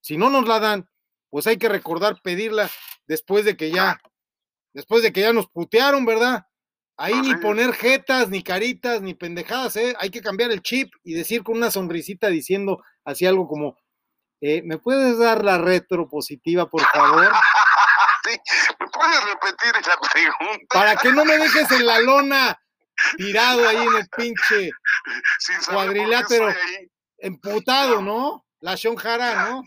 si 0.00 0.16
no 0.16 0.30
nos 0.30 0.48
la 0.48 0.60
dan, 0.60 0.88
pues 1.28 1.46
hay 1.46 1.58
que 1.58 1.68
recordar 1.68 2.22
pedirla 2.22 2.70
después 3.06 3.44
de 3.44 3.54
que 3.54 3.70
ya, 3.70 4.00
después 4.72 5.02
de 5.02 5.12
que 5.12 5.20
ya 5.20 5.34
nos 5.34 5.48
putearon, 5.48 6.06
¿verdad? 6.06 6.46
Ahí 6.96 7.20
ni 7.20 7.36
poner 7.36 7.74
jetas, 7.74 8.30
ni 8.30 8.42
caritas, 8.42 9.02
ni 9.02 9.14
pendejadas, 9.14 9.76
¿eh? 9.76 9.94
Hay 10.00 10.10
que 10.10 10.22
cambiar 10.22 10.50
el 10.50 10.62
chip 10.62 10.92
y 11.04 11.12
decir 11.12 11.44
con 11.44 11.58
una 11.58 11.70
sonrisita 11.70 12.28
diciendo 12.28 12.82
así 13.04 13.26
algo 13.26 13.46
como, 13.46 13.76
eh, 14.40 14.62
¿me 14.62 14.78
puedes 14.78 15.18
dar 15.18 15.44
la 15.44 15.58
retro 15.58 16.08
positiva, 16.08 16.68
por 16.68 16.82
favor? 16.82 17.28
¿Me 18.80 18.86
puedes 18.88 19.24
repetir 19.24 19.86
la 19.86 19.96
pregunta? 20.12 20.66
Para 20.70 20.96
que 20.96 21.12
no 21.12 21.24
me 21.24 21.38
dejes 21.38 21.70
en 21.72 21.86
la 21.86 21.98
lona 22.00 22.60
tirado 23.16 23.68
ahí 23.68 23.76
en 23.76 23.96
el 23.96 24.08
pinche 24.16 24.70
Sin 25.38 25.56
qué 25.60 25.72
cuadrilátero. 25.72 26.54
emputado, 27.18 28.02
¿no? 28.02 28.44
La 28.60 28.74
Shonjara, 28.74 29.48
¿no? 29.50 29.62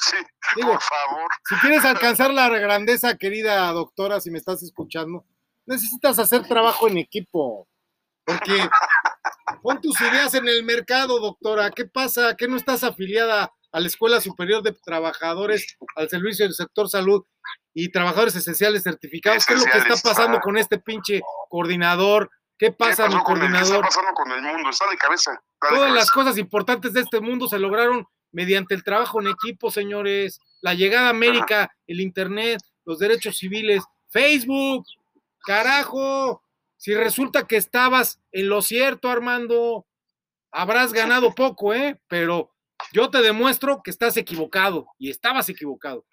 Sí, 0.00 0.16
Digo, 0.54 0.72
por 0.72 0.82
favor. 0.82 1.30
si 1.48 1.54
quieres 1.56 1.84
alcanzar 1.84 2.32
la 2.32 2.48
grandeza, 2.50 3.16
querida 3.16 3.66
doctora, 3.72 4.20
si 4.20 4.30
me 4.30 4.38
estás 4.38 4.62
escuchando, 4.62 5.24
necesitas 5.64 6.18
hacer 6.18 6.46
trabajo 6.46 6.88
en 6.88 6.98
equipo. 6.98 7.66
Porque 8.24 8.68
pon 9.62 9.80
tus 9.80 9.98
ideas 10.00 10.34
en 10.34 10.46
el 10.48 10.62
mercado, 10.64 11.18
doctora. 11.20 11.70
¿Qué 11.70 11.86
pasa? 11.86 12.36
¿Que 12.36 12.48
no 12.48 12.56
estás 12.56 12.84
afiliada 12.84 13.50
a 13.72 13.80
la 13.80 13.86
Escuela 13.86 14.20
Superior 14.20 14.62
de 14.62 14.72
Trabajadores 14.72 15.76
al 15.96 16.08
Servicio 16.10 16.44
del 16.44 16.54
Sector 16.54 16.88
Salud 16.90 17.24
y 17.78 17.90
Trabajadores 17.90 18.34
Esenciales 18.34 18.82
Certificados? 18.84 19.44
¿Qué 19.44 19.52
es 19.52 19.60
lo 19.60 19.70
que 19.70 19.76
está 19.78 19.94
pasando 20.08 20.38
ajá. 20.38 20.40
con 20.40 20.56
este 20.56 20.78
pinche 20.78 21.20
coordinador? 21.50 22.30
¿Qué 22.58 22.68
¿Qué 22.68 22.72
pasa, 22.72 23.06
mi 23.06 23.08
el- 23.08 23.10
¿Qué 23.10 23.16
está 23.18 23.24
coordinador? 23.24 23.80
pasando 23.82 24.12
con 24.14 24.32
el 24.32 24.40
mundo? 24.40 24.70
Está 24.70 24.88
de 24.88 24.96
cabeza. 24.96 25.32
está 25.32 25.68
de 25.68 25.76
Todas 25.76 25.92
las 25.92 26.10
cosas 26.10 26.38
importantes 26.38 26.94
de 26.94 27.00
este 27.02 27.20
mundo 27.20 27.46
se 27.48 27.58
lograron 27.58 28.06
mediante 28.32 28.74
el 28.74 28.82
trabajo 28.82 29.20
en 29.20 29.26
equipo, 29.28 29.70
señores. 29.70 30.40
La 30.62 30.72
llegada 30.72 31.08
a 31.08 31.10
América, 31.10 31.70
el 31.86 32.00
Internet, 32.00 32.60
los 32.86 32.98
derechos 32.98 33.36
civiles, 33.36 33.84
Facebook. 34.08 34.86
Carajo, 35.44 36.42
si 36.76 36.94
resulta 36.94 37.46
que 37.46 37.56
estabas 37.56 38.20
en 38.32 38.48
lo 38.48 38.62
cierto, 38.62 39.10
Armando, 39.10 39.86
habrás 40.50 40.92
ganado 40.92 41.34
poco, 41.36 41.74
¿eh? 41.74 42.00
Pero 42.08 42.50
yo 42.92 43.10
te 43.10 43.22
demuestro 43.22 43.82
que 43.82 43.90
estás 43.90 44.16
equivocado 44.16 44.86
y 44.98 45.10
estabas 45.10 45.48
equivocado. 45.48 46.04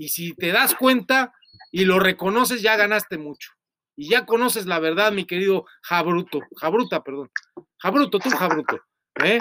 Y 0.00 0.08
si 0.08 0.32
te 0.34 0.50
das 0.50 0.74
cuenta 0.74 1.34
y 1.70 1.84
lo 1.84 1.98
reconoces, 2.00 2.62
ya 2.62 2.74
ganaste 2.76 3.18
mucho. 3.18 3.50
Y 3.96 4.08
ya 4.08 4.24
conoces 4.24 4.64
la 4.64 4.78
verdad, 4.78 5.12
mi 5.12 5.26
querido 5.26 5.66
Jabruto. 5.82 6.40
Jabruta, 6.56 7.04
perdón. 7.04 7.30
Jabruto, 7.76 8.18
tú, 8.18 8.30
Jabruto. 8.30 8.80
¿Eh? 9.22 9.38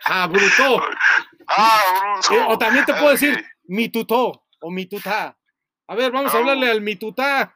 Jabruto. 0.00 0.82
Ah. 1.46 2.20
Eh, 2.30 2.44
o 2.48 2.58
también 2.58 2.84
te 2.86 2.94
puedo 2.94 3.10
decir 3.10 3.34
Ok. 3.38 3.44
mi 3.66 3.88
tutó 3.88 4.46
o 4.60 4.70
mi 4.72 4.86
tutá. 4.86 5.38
A 5.86 5.94
ver, 5.94 6.10
vamos 6.10 6.34
a 6.34 6.38
hablarle 6.38 6.68
al 6.68 6.80
mi 6.80 6.96
tutá. 6.96 7.54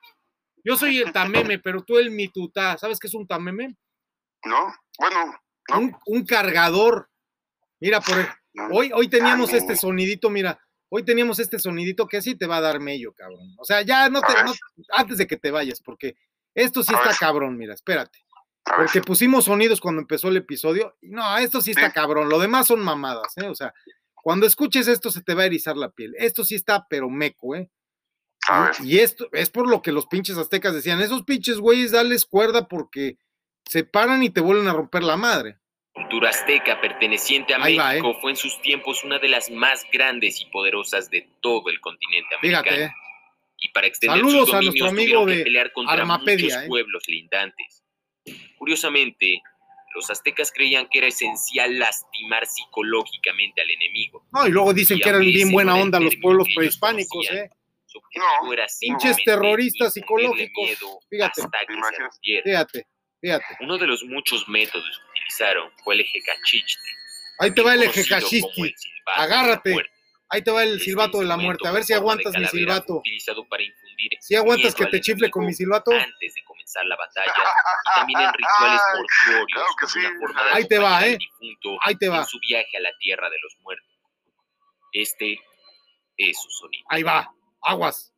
Yo 0.63 0.77
soy 0.77 0.99
el 1.01 1.13
tameme, 1.13 1.59
pero 1.59 1.83
tú 1.83 1.99
el 1.99 2.13
mi 2.13 2.29
tutá. 2.29 2.79
¿Sabes 2.79 3.01
qué 3.01 3.09
es 3.09 3.15
un 3.15 3.27
tameme? 3.27 3.77
¿No? 4.45 4.73
Bueno, 4.97 5.41
no. 5.71 5.79
Un, 5.79 5.97
un 6.07 6.25
cargador. 6.25 7.11
Mira, 7.81 8.01
por 8.01 8.17
el- 8.19 8.29
no. 8.53 8.69
hoy, 8.69 8.93
hoy 8.95 9.09
teníamos 9.09 9.53
este 9.53 9.75
sonidito, 9.77 10.31
mira. 10.31 10.57
Hoy 10.91 11.05
teníamos 11.05 11.39
este 11.39 11.59
sonidito 11.59 12.07
que 12.07 12.21
sí 12.21 12.35
te 12.35 12.47
va 12.47 12.59
a 12.59 12.61
dar 12.61 12.81
mello, 12.81 13.13
cabrón. 13.15 13.55
O 13.59 13.65
sea, 13.65 13.81
ya 13.83 14.09
no 14.11 14.21
te, 14.21 14.33
no- 14.45 14.53
antes 14.97 15.17
de 15.19 15.27
que 15.27 15.37
te 15.37 15.51
vayas, 15.51 15.81
porque 15.81 16.17
esto 16.55 16.83
sí 16.83 16.93
está 16.93 17.11
cabrón, 17.19 17.57
mira, 17.57 17.75
espérate. 17.75 18.19
Porque 18.77 19.01
pusimos 19.01 19.45
sonidos 19.47 19.81
cuando 19.81 20.01
empezó 20.03 20.29
el 20.29 20.37
episodio. 20.37 20.97
y 21.01 21.09
No, 21.11 21.39
esto 21.39 21.61
sí 21.61 21.71
está 21.71 21.93
cabrón. 21.93 22.29
Lo 22.29 22.39
demás 22.39 22.67
son 22.67 22.81
mamadas, 22.81 23.33
¿eh? 23.39 23.49
O 23.49 23.55
sea, 23.55 23.73
cuando 24.15 24.47
escuches 24.47 24.87
esto 24.89 25.11
se 25.11 25.23
te 25.23 25.35
va 25.35 25.43
a 25.43 25.47
erizar 25.47 25.77
la 25.77 25.91
piel. 25.91 26.15
Esto 26.19 26.45
sí 26.45 26.55
está, 26.57 26.87
pero 26.89 27.09
meco, 27.09 27.55
¿eh? 27.57 27.71
Y 28.85 28.99
esto 28.99 29.29
es 29.33 29.49
por 29.51 29.69
lo 29.69 29.81
que 29.83 29.93
los 29.93 30.07
pinches 30.07 30.37
aztecas 30.37 30.75
decían, 30.75 31.01
esos 31.01 31.23
pinches 31.25 31.59
güeyes, 31.59 31.93
dales 31.93 32.25
cuerda 32.27 32.67
porque 32.69 33.17
se 33.65 33.85
paran 33.85 34.23
y 34.23 34.31
te 34.31 34.41
vuelven 34.41 34.67
a 34.69 34.73
romper 34.73 35.05
la 35.05 35.17
madre. 35.17 35.59
Cultura 35.93 36.31
azteca 36.31 36.81
perteneciente 36.81 37.55
a 37.55 37.63
Ahí 37.63 37.77
va, 37.77 37.91
México 37.91 38.17
fue 38.21 38.31
en 38.31 38.37
sus 38.37 38.61
tiempos 38.63 39.05
una 39.05 39.19
de 39.19 39.29
las 39.29 39.51
más 39.51 39.85
grandes 39.93 40.41
y 40.41 40.47
poderosas 40.47 41.11
de 41.11 41.29
todo 41.41 41.69
el 41.69 41.81
continente 41.81 42.35
americano. 42.37 42.65
Fíjate, 42.65 42.85
¿eh? 42.85 42.93
Y 43.63 43.69
para 43.71 43.87
extender 43.87 44.19
Saludos 44.19 44.47
sus 44.47 44.55
a 44.55 44.57
dominios 44.57 44.75
nuestro 44.75 44.89
amigo 44.89 45.21
tuvieron 45.21 45.29
que 45.29 45.37
de 45.37 45.45
pelear 45.45 45.73
contra 45.73 45.95
Armapedia, 45.95 46.45
muchos 46.45 46.63
¿eh? 46.63 46.69
pueblos 46.69 47.03
lindantes. 47.09 47.85
Curiosamente, 48.57 49.43
los 49.95 50.11
aztecas 50.11 50.53
creían 50.53 50.89
que 50.89 50.99
era 50.99 51.09
esencial 51.09 51.79
lastimar 51.79 52.47
psicológicamente 52.47 53.61
al 53.61 53.71
enemigo. 53.71 54.25
No, 54.33 54.47
y 54.47 54.51
luego 54.51 54.73
dicen 54.73 54.99
Y 54.99 55.01
que 55.01 55.09
eran 55.09 55.23
bien 55.23 55.51
buena 55.51 55.75
onda 55.75 56.01
los 56.01 56.17
pueblos 56.17 56.49
prehispánicos, 56.55 57.27
conocían, 57.27 57.47
¿eh? 57.47 57.51
No, 58.15 58.53
era 58.53 58.67
pinches 58.79 59.17
terroristas 59.25 59.93
psicológicos. 59.95 60.65
miedo 60.65 61.01
Fíjate. 61.11 61.43
hasta 61.43 61.59
que 61.67 61.75
se. 62.23 62.43
Fíjate. 62.43 62.87
Fíjate. 63.21 63.57
Uno 63.61 63.77
de 63.77 63.87
los 63.87 64.03
muchos 64.05 64.49
métodos 64.49 65.03
utilizaron 65.31 65.71
fue 65.85 65.95
el 65.95 66.01
ejecachichte. 66.01 66.91
Ahí 67.39 67.53
te 67.53 67.63
va 67.63 67.75
el 67.75 67.81
la 67.81 68.21
Agárrate. 69.17 69.77
Ahí 70.29 70.43
te 70.43 70.51
va 70.51 70.63
el 70.63 70.81
silbato 70.81 71.19
de 71.19 71.27
la 71.27 71.37
muerte. 71.37 71.67
A 71.67 71.73
ver 71.73 71.85
si 71.85 71.93
aguantas 71.93 72.37
mi 72.37 72.47
silbato. 72.47 72.99
Utilizado 72.99 73.49
para 73.49 73.63
infundir 73.63 74.11
Si 74.21 74.37
aguantas 74.37 74.75
que 74.75 74.87
te 74.87 75.01
chifle 75.01 75.31
con 75.31 75.45
mi 75.47 75.53
silbato. 75.53 75.91
Antes 75.91 76.35
de 76.35 76.45
comenzar 76.45 76.85
la 76.87 76.97
batalla 76.97 77.33
y 77.35 77.99
también 77.99 78.21
en 78.21 78.33
rituales 78.33 78.81
mortuorios 78.95 79.69
Claro 79.79 79.89
sí. 79.89 80.01
forma 80.21 80.45
de 80.45 80.51
Ahí 80.53 80.69
te 80.69 80.79
va, 80.79 81.07
¿eh? 81.07 81.19
Ahí 81.83 81.97
te 81.97 82.09
va. 82.09 82.19
en 82.19 82.27
su 82.27 82.39
viaje 82.39 82.77
a 82.77 82.81
la 82.81 82.91
tierra 82.99 83.29
de 83.29 83.39
los 83.43 83.57
muertos. 83.61 83.89
Este 84.93 85.41
es 86.17 86.41
su 86.41 86.51
sonido. 86.51 86.85
Ahí 86.91 87.03
va. 87.03 87.33
Aguas. 87.63 88.13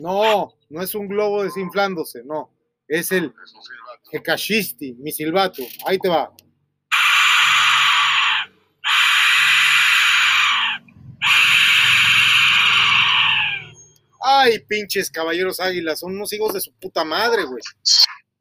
No, 0.00 0.54
no 0.70 0.82
es 0.82 0.94
un 0.94 1.06
globo 1.06 1.42
desinflándose, 1.42 2.22
no. 2.24 2.50
Es 2.88 3.12
el 3.12 3.32
Hekashisti, 4.10 4.94
mi 4.94 5.12
silbato. 5.12 5.62
Ahí 5.86 5.98
te 5.98 6.08
va. 6.08 6.32
Ay, 14.24 14.60
pinches 14.60 15.10
caballeros 15.10 15.58
águilas, 15.58 15.98
son 15.98 16.14
unos 16.14 16.32
hijos 16.32 16.52
de 16.52 16.60
su 16.60 16.72
puta 16.74 17.04
madre, 17.04 17.44
güey. 17.44 17.62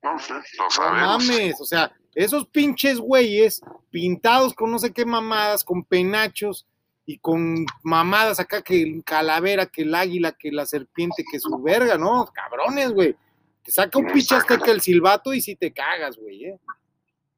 No 0.03 0.11
No 0.13 0.91
mames, 0.91 1.59
o 1.59 1.65
sea, 1.65 1.91
esos 2.13 2.47
pinches 2.47 2.99
güeyes 2.99 3.61
pintados 3.89 4.53
con 4.53 4.71
no 4.71 4.80
sé 4.80 4.93
qué 4.93 5.05
mamadas, 5.05 5.63
con 5.63 5.83
penachos 5.83 6.67
y 7.05 7.17
con 7.17 7.65
mamadas 7.83 8.39
acá 8.39 8.61
que 8.61 8.81
el 8.81 9.03
calavera, 9.03 9.65
que 9.65 9.83
el 9.83 9.95
águila, 9.95 10.31
que 10.33 10.51
la 10.51 10.65
serpiente, 10.65 11.23
que 11.30 11.39
su 11.39 11.61
verga, 11.61 11.97
¿no? 11.97 12.25
Cabrones, 12.33 12.91
güey. 12.91 13.15
Te 13.63 13.71
saca 13.71 13.99
un 13.99 14.07
pinche 14.07 14.35
azteca 14.35 14.71
el 14.71 14.81
silbato 14.81 15.33
y 15.33 15.41
si 15.41 15.55
te 15.55 15.71
cagas, 15.71 16.17
güey, 16.17 16.45
¿eh? 16.45 16.59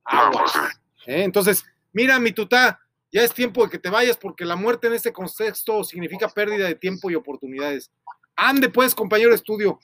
Aguas. 0.05 0.53
¿eh? 1.05 1.23
Entonces, 1.23 1.65
mira, 1.91 2.19
mi 2.19 2.31
tutá, 2.31 2.79
ya 3.11 3.23
es 3.23 3.33
tiempo 3.33 3.63
de 3.63 3.71
que 3.71 3.79
te 3.79 3.89
vayas 3.89 4.17
porque 4.17 4.45
la 4.45 4.55
muerte 4.55 4.87
en 4.87 4.93
este 4.93 5.11
contexto 5.11 5.83
significa 5.83 6.27
pérdida 6.27 6.67
de 6.67 6.75
tiempo 6.75 7.09
y 7.09 7.15
oportunidades. 7.15 7.91
Ande 8.35 8.69
pues, 8.69 8.95
compañero 8.95 9.33
estudio, 9.33 9.79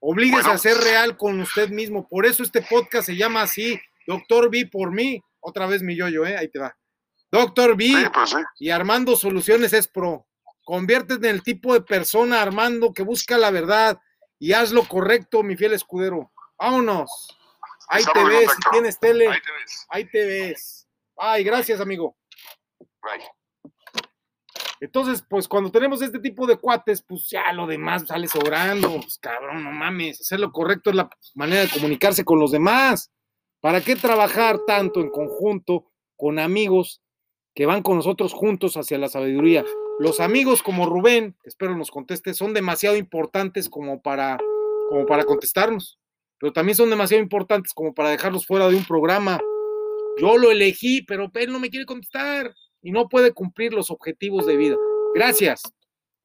oblíguese 0.00 0.50
a 0.50 0.58
ser 0.58 0.76
real 0.78 1.16
con 1.16 1.40
usted 1.40 1.68
mismo. 1.68 2.08
Por 2.08 2.26
eso 2.26 2.42
este 2.42 2.62
podcast 2.62 3.06
se 3.06 3.16
llama 3.16 3.42
así, 3.42 3.78
Doctor 4.06 4.50
B 4.50 4.68
por 4.70 4.92
mí. 4.92 5.22
Otra 5.40 5.66
vez 5.66 5.82
mi 5.82 5.96
yoyo, 5.96 6.24
¿eh? 6.24 6.36
Ahí 6.36 6.48
te 6.48 6.58
va. 6.58 6.76
Doctor 7.32 7.76
B 7.76 7.84
Sí, 7.86 7.94
pues 8.12 8.30
sí. 8.30 8.36
y 8.60 8.70
Armando 8.70 9.16
Soluciones 9.16 9.72
es 9.72 9.88
pro. 9.88 10.26
Conviértete 10.64 11.28
en 11.28 11.36
el 11.36 11.42
tipo 11.42 11.72
de 11.74 11.80
persona, 11.80 12.40
Armando, 12.42 12.92
que 12.92 13.02
busca 13.02 13.36
la 13.38 13.50
verdad 13.50 13.98
y 14.38 14.52
haz 14.52 14.70
lo 14.70 14.84
correcto, 14.86 15.42
mi 15.42 15.56
fiel 15.56 15.72
escudero. 15.72 16.30
Vámonos. 16.58 17.10
Ahí 17.88 18.04
te 18.04 18.10
Estamos 18.10 18.28
ves, 18.30 18.50
si 18.50 18.70
tienes 18.70 19.00
tele, 19.00 19.28
Ahí 19.28 19.40
te 19.40 19.52
ves. 19.52 19.86
ahí 19.88 20.04
te 20.10 20.24
ves. 20.24 20.88
Ay, 21.16 21.42
gracias, 21.44 21.80
amigo. 21.80 22.16
Bye. 23.02 23.24
Entonces, 24.80 25.24
pues 25.28 25.46
cuando 25.46 25.70
tenemos 25.70 26.02
este 26.02 26.18
tipo 26.18 26.46
de 26.46 26.56
cuates, 26.56 27.02
pues 27.02 27.28
ya 27.30 27.52
lo 27.52 27.66
demás 27.66 28.04
sale 28.06 28.26
sobrando. 28.28 29.00
Pues 29.00 29.18
cabrón, 29.18 29.62
no 29.64 29.70
mames. 29.70 30.20
Hacer 30.20 30.40
lo 30.40 30.50
correcto 30.52 30.90
es 30.90 30.96
la 30.96 31.08
manera 31.34 31.62
de 31.62 31.70
comunicarse 31.70 32.24
con 32.24 32.38
los 32.40 32.50
demás. 32.50 33.10
¿Para 33.60 33.80
qué 33.80 33.94
trabajar 33.94 34.58
tanto 34.66 35.00
en 35.00 35.10
conjunto 35.10 35.92
con 36.16 36.38
amigos 36.40 37.00
que 37.54 37.66
van 37.66 37.82
con 37.82 37.96
nosotros 37.96 38.32
juntos 38.32 38.76
hacia 38.76 38.98
la 38.98 39.08
sabiduría? 39.08 39.64
Los 39.98 40.20
amigos 40.20 40.62
como 40.62 40.86
Rubén, 40.86 41.36
espero 41.44 41.76
nos 41.76 41.90
conteste, 41.90 42.34
son 42.34 42.54
demasiado 42.54 42.96
importantes 42.96 43.68
como 43.68 44.00
para, 44.00 44.38
como 44.88 45.06
para 45.06 45.24
contestarnos, 45.24 45.98
pero 46.38 46.52
también 46.52 46.76
son 46.76 46.90
demasiado 46.90 47.22
importantes 47.22 47.72
como 47.74 47.94
para 47.94 48.10
dejarlos 48.10 48.46
fuera 48.46 48.68
de 48.68 48.76
un 48.76 48.84
programa. 48.84 49.40
Yo 50.18 50.36
lo 50.38 50.50
elegí, 50.50 51.02
pero 51.02 51.30
él 51.34 51.52
no 51.52 51.60
me 51.60 51.70
quiere 51.70 51.86
contestar 51.86 52.54
y 52.82 52.90
no 52.90 53.08
puede 53.08 53.32
cumplir 53.32 53.72
los 53.72 53.90
objetivos 53.90 54.46
de 54.46 54.56
vida. 54.56 54.76
Gracias. 55.14 55.62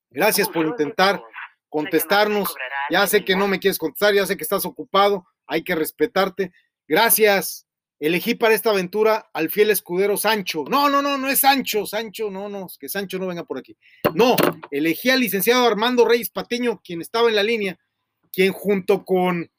Gracias 0.09 0.49
por 0.49 0.65
intentar 0.65 1.22
contestarnos. 1.69 2.56
Ya 2.89 3.06
sé 3.06 3.23
que 3.23 3.35
no 3.35 3.47
me 3.47 3.59
quieres 3.59 3.77
contestar, 3.77 4.14
ya 4.14 4.25
sé 4.25 4.38
que 4.38 4.43
estás 4.43 4.65
ocupado, 4.65 5.25
hay 5.45 5.64
que 5.64 5.75
respetarte. 5.75 6.51
Gracias. 6.88 7.67
Elegí 8.00 8.35
para 8.35 8.53
esta 8.53 8.69
aventura 8.69 9.30
al 9.34 9.50
fiel 9.50 9.72
escudero 9.72 10.17
Sancho. 10.17 10.66
No, 10.69 10.90
no, 10.90 11.01
no, 11.01 11.17
no 11.17 11.30
es 11.30 11.40
Sancho, 11.40 11.85
Sancho, 11.88 12.30
no, 12.30 12.48
no, 12.48 12.67
que 12.80 12.90
Sancho 12.90 13.17
no 13.17 13.26
venga 13.26 13.43
por 13.43 13.58
aquí. 13.58 13.76
No, 14.14 14.35
elegí 14.69 15.09
al 15.09 15.19
licenciado 15.19 15.66
Armando 15.66 16.06
Reyes 16.06 16.30
Pateño, 16.30 16.80
quien 16.84 17.01
estaba 17.01 17.30
en 17.30 17.35
la 17.35 17.43
línea, 17.43 17.80
quien 18.32 18.53
junto 18.53 19.03
con 19.03 19.50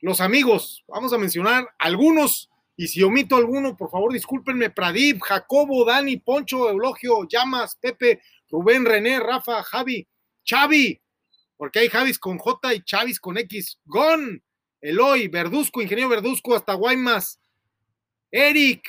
los 0.00 0.20
amigos, 0.20 0.84
vamos 0.86 1.12
a 1.12 1.18
mencionar 1.18 1.68
algunos, 1.78 2.48
y 2.76 2.86
si 2.86 3.02
omito 3.02 3.34
alguno, 3.34 3.76
por 3.76 3.90
favor, 3.90 4.12
discúlpenme, 4.12 4.70
Pradip, 4.70 5.20
Jacobo, 5.20 5.84
Dani, 5.84 6.18
Poncho, 6.18 6.70
Eulogio, 6.70 7.26
Llamas, 7.26 7.76
Pepe, 7.80 8.20
Rubén, 8.48 8.84
René, 8.84 9.18
Rafa, 9.18 9.64
Javi, 9.64 10.06
Chavi, 10.44 11.00
porque 11.56 11.80
hay 11.80 11.88
Javis 11.88 12.20
con 12.20 12.38
J 12.38 12.74
y 12.74 12.84
Chavis 12.84 13.18
con 13.18 13.36
X, 13.38 13.80
Gon, 13.84 14.40
Eloy, 14.80 15.26
Verduzco, 15.26 15.82
Ingeniero 15.82 16.08
Verduzco, 16.08 16.54
hasta 16.54 16.74
Guaymas, 16.74 17.40
Eric, 18.30 18.88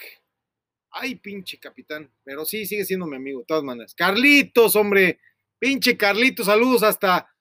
ay, 0.92 1.16
pinche 1.16 1.58
capitán, 1.60 2.12
pero 2.24 2.46
sí, 2.46 2.66
sigue 2.66 2.86
siendo 2.86 3.06
mi 3.06 3.16
amigo, 3.16 3.40
de 3.40 3.46
todas 3.46 3.64
maneras. 3.64 3.94
Carlitos, 3.96 4.76
hombre, 4.76 5.20
pinche 5.58 5.98
Carlitos, 5.98 6.48
saludos 6.48 6.84
hasta, 6.84 7.34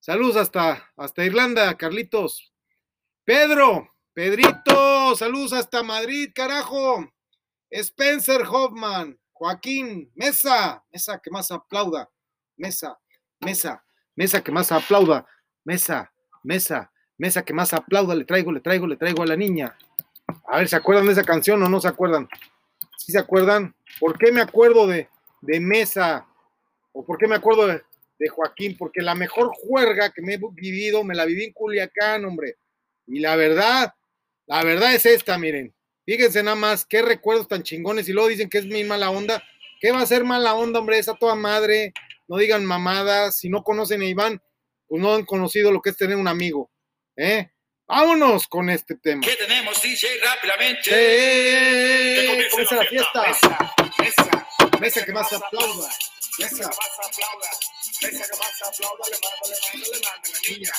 saludos 0.00 0.36
hasta, 0.36 0.90
hasta 0.96 1.24
Irlanda, 1.24 1.76
Carlitos. 1.76 2.52
Pedro, 3.24 3.94
Pedrito, 4.12 5.14
saludos 5.14 5.52
hasta 5.52 5.82
Madrid, 5.82 6.30
carajo. 6.34 7.12
Spencer 7.70 8.42
Hoffman, 8.42 9.18
Joaquín, 9.32 10.10
Mesa, 10.14 10.84
Mesa 10.90 11.20
que 11.22 11.30
más 11.30 11.50
aplauda, 11.50 12.10
Mesa, 12.56 12.98
Mesa, 13.40 13.84
Mesa 14.16 14.42
que 14.42 14.50
más 14.50 14.72
aplauda, 14.72 15.26
Mesa, 15.64 16.12
Mesa, 16.42 16.90
Mesa 17.18 17.44
que 17.44 17.52
más 17.52 17.72
aplauda, 17.72 18.14
le 18.14 18.24
traigo, 18.24 18.50
le 18.50 18.60
traigo, 18.60 18.86
le 18.86 18.96
traigo 18.96 19.22
a 19.22 19.26
la 19.26 19.36
niña. 19.36 19.76
A 20.46 20.58
ver, 20.58 20.68
¿se 20.68 20.76
acuerdan 20.76 21.06
de 21.06 21.12
esa 21.12 21.24
canción 21.24 21.62
o 21.62 21.68
no 21.68 21.80
se 21.80 21.88
acuerdan? 21.88 22.28
¿Sí 22.96 23.12
se 23.12 23.18
acuerdan? 23.18 23.74
¿Por 24.00 24.18
qué 24.18 24.32
me 24.32 24.40
acuerdo 24.40 24.86
de, 24.86 25.08
de 25.40 25.60
Mesa? 25.60 26.26
¿O 26.92 27.04
por 27.04 27.18
qué 27.18 27.26
me 27.26 27.36
acuerdo 27.36 27.66
de, 27.66 27.82
de 28.18 28.28
Joaquín? 28.28 28.76
Porque 28.76 29.02
la 29.02 29.14
mejor 29.14 29.50
juerga 29.54 30.10
que 30.10 30.22
me 30.22 30.34
he 30.34 30.40
vivido, 30.52 31.04
me 31.04 31.14
la 31.14 31.24
viví 31.24 31.44
en 31.44 31.52
Culiacán, 31.52 32.24
hombre. 32.24 32.56
Y 33.06 33.20
la 33.20 33.36
verdad, 33.36 33.94
la 34.46 34.64
verdad 34.64 34.94
es 34.94 35.06
esta, 35.06 35.38
miren. 35.38 35.74
Fíjense 36.04 36.42
nada 36.42 36.56
más, 36.56 36.86
qué 36.86 37.02
recuerdos 37.02 37.48
tan 37.48 37.62
chingones. 37.62 38.08
Y 38.08 38.12
luego 38.12 38.28
dicen 38.28 38.48
que 38.48 38.58
es 38.58 38.66
mi 38.66 38.84
mala 38.84 39.10
onda. 39.10 39.42
¿Qué 39.80 39.92
va 39.92 40.00
a 40.00 40.06
ser 40.06 40.24
mala 40.24 40.54
onda, 40.54 40.80
hombre? 40.80 40.98
Esa 40.98 41.14
toda 41.14 41.34
madre. 41.34 41.92
No 42.26 42.38
digan 42.38 42.64
mamadas. 42.64 43.38
Si 43.38 43.48
no 43.50 43.62
conocen 43.62 44.00
a 44.00 44.06
Iván, 44.06 44.42
pues 44.86 45.02
no 45.02 45.14
han 45.14 45.24
conocido 45.24 45.70
lo 45.70 45.82
que 45.82 45.90
es 45.90 45.96
tener 45.96 46.16
un 46.16 46.28
amigo. 46.28 46.70
¿Eh? 47.16 47.50
Vámonos 47.86 48.48
con 48.48 48.68
este 48.70 48.96
tema. 48.96 49.22
¿Qué 49.22 49.36
tenemos, 49.78 49.82
DJ? 49.82 50.20
Rápidamente. 50.22 50.90
Que 50.90 52.26
comience 52.26 52.50
Comienza 52.50 52.74
la 52.76 52.84
fiesta. 52.84 53.22
Mesa, 53.26 53.74
mesa, 53.98 54.78
Mesa 54.80 55.04
que 55.04 55.12
más 55.12 55.32
aplauda. 55.32 55.88
mesa 56.38 56.56
que 56.56 56.64
más 56.64 56.78
aplauda. 57.02 57.50
Mesa 58.02 58.24
que 58.26 58.38
más 58.38 58.62
aplauda, 58.62 59.04
le 59.10 59.16
le. 59.16 59.78
Mesa 59.78 59.92
que 59.92 59.98
más 59.98 60.02
aplauda, 60.02 60.40
la 60.42 60.56
niña. 60.56 60.72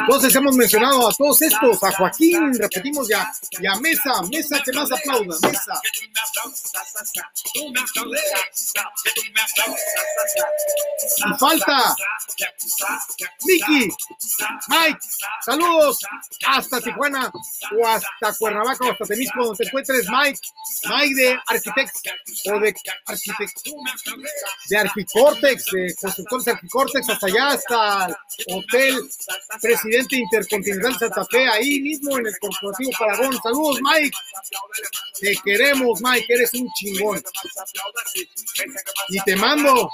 Entonces 0.00 0.34
hemos 0.34 0.56
mencionado 0.56 1.08
a 1.08 1.12
todos 1.12 1.42
estos, 1.42 1.82
a 1.82 1.92
Joaquín, 1.92 2.54
repetimos 2.58 3.08
ya, 3.08 3.30
y 3.50 3.66
a 3.66 3.74
Mesa, 3.76 4.22
Mesa 4.30 4.60
que 4.64 4.72
más 4.72 4.90
aplauda, 4.92 5.36
Mesa. 5.42 5.80
Y 11.16 11.38
falta 11.38 11.96
Miki, 13.44 13.88
Mike, 14.68 14.98
saludos 15.44 15.98
hasta 16.46 16.80
Tijuana 16.80 17.30
o 17.78 17.86
hasta 17.86 18.34
Cuernavaca 18.38 18.86
o 18.86 18.92
hasta 18.92 19.04
Temisco, 19.04 19.44
donde 19.44 19.58
te 19.58 19.68
encuentres, 19.68 20.06
Mike, 20.08 20.38
Mike 20.88 21.14
de 21.14 21.38
Architect 21.46 21.96
o 22.52 22.60
de 22.60 22.74
Architect, 23.06 23.58
de 24.68 24.76
Arquicórtex, 24.76 25.64
de 25.72 25.94
Constructores 26.00 26.48
Arquicórtex, 26.48 27.10
hasta 27.10 27.26
allá, 27.26 27.48
hasta 27.48 28.06
el 28.06 28.14
Hotel 28.54 29.00
Presidente 29.60 30.16
Intercontinental 30.16 30.98
Santa 30.98 31.24
Fe, 31.26 31.48
ahí 31.48 31.80
mismo 31.80 32.18
en 32.18 32.26
el 32.26 32.38
Corporativo 32.38 32.90
Paragón. 32.98 33.38
Saludos, 33.42 33.78
Mike. 33.82 34.16
Te 35.20 35.36
queremos, 35.44 36.00
Mike, 36.00 36.26
eres 36.28 36.54
un 36.54 36.68
chingón. 36.74 37.22
Y 39.08 39.20
te 39.20 39.36
mando, 39.36 39.90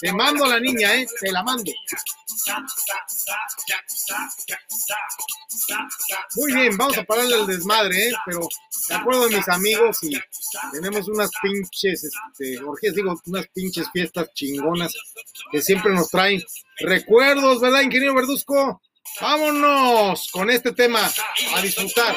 te 0.00 0.12
mando 0.12 0.44
a 0.44 0.48
la 0.48 0.60
niña, 0.60 0.94
¿eh? 0.94 1.06
Te 1.20 1.32
la 1.32 1.42
mando. 1.42 1.70
Muy 6.36 6.52
bien, 6.54 6.76
vamos 6.76 6.98
a 6.98 7.04
pararle 7.04 7.40
el 7.40 7.46
desmadre, 7.46 8.08
¿eh? 8.08 8.12
Pero 8.26 8.40
de 8.88 8.94
acuerdo 8.94 9.24
a 9.24 9.28
mis 9.28 9.48
amigos 9.48 9.98
y 10.02 10.18
tenemos 10.72 11.08
unas 11.08 11.30
pinches, 11.42 12.04
este, 12.04 12.58
orgías, 12.62 12.94
digo, 12.94 13.20
unas 13.26 13.46
pinches 13.48 13.86
fiestas 13.92 14.32
chingonas 14.34 14.92
que 15.50 15.60
siempre 15.60 15.92
nos 15.94 16.08
traen 16.08 16.42
recuerdos, 16.78 17.60
¿verdad, 17.60 17.82
ingeniero 17.82 18.14
Verduzco? 18.14 18.80
Vámonos 19.20 20.28
con 20.30 20.50
este 20.50 20.72
tema 20.72 21.10
a 21.54 21.60
disfrutar. 21.60 22.16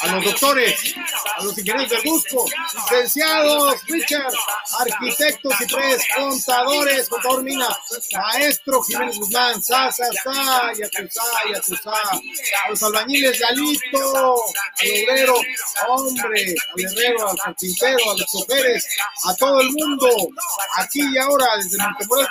A 0.00 0.06
los 0.14 0.24
doctores, 0.24 0.94
a 1.36 1.44
los 1.44 1.58
ingenieros 1.58 1.90
del 1.90 2.00
Busco, 2.02 2.46
licenciados, 2.74 3.76
Richard, 3.86 4.32
arquitectos 4.78 5.60
y 5.60 5.66
tres, 5.66 6.02
contadores, 6.16 7.08
contador 7.08 7.42
Mina, 7.42 7.68
maestro 8.12 8.82
Jiménez 8.82 9.18
Guzmán, 9.18 9.62
sa, 9.62 9.92
sa, 9.92 10.04
sa, 10.24 10.72
ya 10.72 10.88
tu 10.88 11.06
sa, 11.10 11.22
ya 11.52 11.60
tu 11.60 11.76
sa. 11.76 11.92
A 11.92 12.70
los 12.70 12.82
albañiles 12.82 13.38
de 13.38 13.44
Alito, 13.44 14.34
al 14.78 14.88
obrero, 15.04 15.34
hombre, 15.88 16.54
al 16.74 16.84
herrero, 16.84 17.28
al 17.28 17.36
carpintero, 17.36 18.10
a 18.10 18.16
los 18.16 18.26
choferes, 18.26 18.86
a 19.26 19.34
todo 19.34 19.60
el 19.60 19.70
mundo, 19.72 20.08
aquí 20.76 21.00
y 21.12 21.18
ahora, 21.18 21.46
desde 21.58 21.76
Montemorelos, 21.76 22.30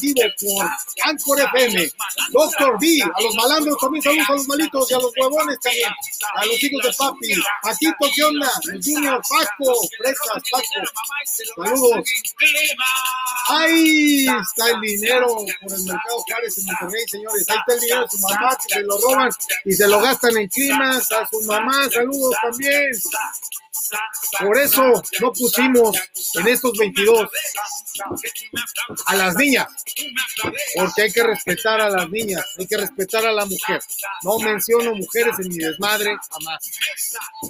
vivo 0.00 0.22
por 0.40 0.70
Anchor 1.04 1.40
FM, 1.40 1.90
Doctor 2.30 2.78
B, 2.78 3.02
a 3.02 3.22
los 3.22 3.34
también 3.48 4.02
saludos 4.02 4.28
a 4.28 4.32
los 4.32 4.48
malitos 4.48 4.90
y 4.90 4.94
a 4.94 4.98
los 4.98 5.12
huevones 5.16 5.58
también, 5.60 5.90
a 6.34 6.46
los 6.46 6.62
hijos 6.62 6.82
de 6.82 6.92
papi, 6.96 7.34
Paquito, 7.62 8.06
¿qué 8.14 8.24
onda? 8.24 8.50
El 8.72 8.80
Junior, 8.82 9.20
Paco, 9.28 9.74
Fresas, 9.98 10.42
Paco, 10.50 11.64
saludos. 11.64 12.08
Ahí 13.48 14.26
está 14.26 14.70
el 14.70 14.80
dinero 14.80 15.26
por 15.26 15.72
el 15.72 15.82
mercado 15.84 16.18
Juárez 16.26 16.58
en 16.58 16.64
Monterrey, 16.64 17.04
señores, 17.08 17.48
ahí 17.48 17.56
está 17.58 17.74
el 17.74 17.80
dinero 17.80 18.02
de 18.02 18.08
su 18.08 18.18
mamá 18.18 18.56
que 18.56 18.74
se 18.74 18.82
lo 18.82 18.98
roban 18.98 19.30
y 19.64 19.72
se 19.72 19.88
lo 19.88 20.00
gastan 20.00 20.36
en 20.36 20.48
climas, 20.48 21.12
a 21.12 21.26
su 21.26 21.42
mamá, 21.42 21.88
saludos 21.90 22.34
también. 22.42 22.90
Por 24.40 24.58
eso 24.58 25.02
no 25.20 25.32
pusimos 25.32 25.96
en 26.34 26.48
estos 26.48 26.72
22 26.78 27.28
a 29.06 29.14
las 29.14 29.36
niñas, 29.36 29.66
porque 30.74 31.02
hay 31.02 31.12
que 31.12 31.22
respetar 31.22 31.80
a 31.80 31.90
las 31.90 32.10
niñas, 32.10 32.44
hay 32.58 32.66
que 32.66 32.76
respetar 32.76 33.25
a 33.26 33.32
la 33.32 33.44
mujer. 33.44 33.80
No 34.22 34.38
menciono 34.38 34.94
mujeres 34.94 35.38
en 35.38 35.48
mi 35.48 35.58
desmadre 35.58 36.16
jamás. 36.30 36.70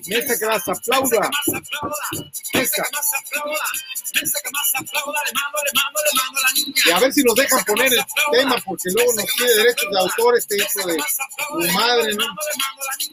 Mesa 0.06 0.38
que 0.38 0.46
más 0.46 0.68
aplauda. 0.68 1.30
Mesa. 2.54 2.84
Y 6.84 6.90
a 6.90 6.98
ver 6.98 7.12
si 7.12 7.22
nos 7.22 7.34
dejan 7.34 7.64
poner 7.64 7.92
el 7.92 8.04
tema, 8.32 8.56
porque 8.64 8.90
luego 8.94 9.12
nos 9.14 9.24
pide 9.36 9.54
derechos 9.56 9.90
de 9.90 9.98
autor 9.98 10.38
este 10.38 10.56
hijo 10.56 10.86
de 10.86 10.96
tu 10.96 11.72
madre, 11.72 12.14
¿no? 12.14 12.24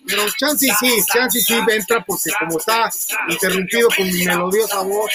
Pero 0.05 0.23
Chancy 0.37 0.69
sí, 0.79 1.03
Chancy 1.13 1.41
sí 1.41 1.53
entra 1.53 2.03
porque 2.03 2.29
como 2.39 2.59
está 2.59 2.89
interrumpido 3.29 3.87
con 3.95 4.05
mi 4.05 4.25
melodiosa 4.25 4.81
voz, 4.81 5.11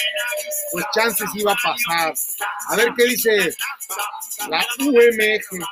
pues 0.71 0.85
Chancy 0.95 1.23
sí 1.33 1.43
va 1.43 1.53
a 1.53 1.55
pasar. 1.55 2.13
A 2.69 2.75
ver 2.75 2.93
qué 2.95 3.03
dice 3.05 3.55
la 4.49 4.65
UMG. 4.79 5.65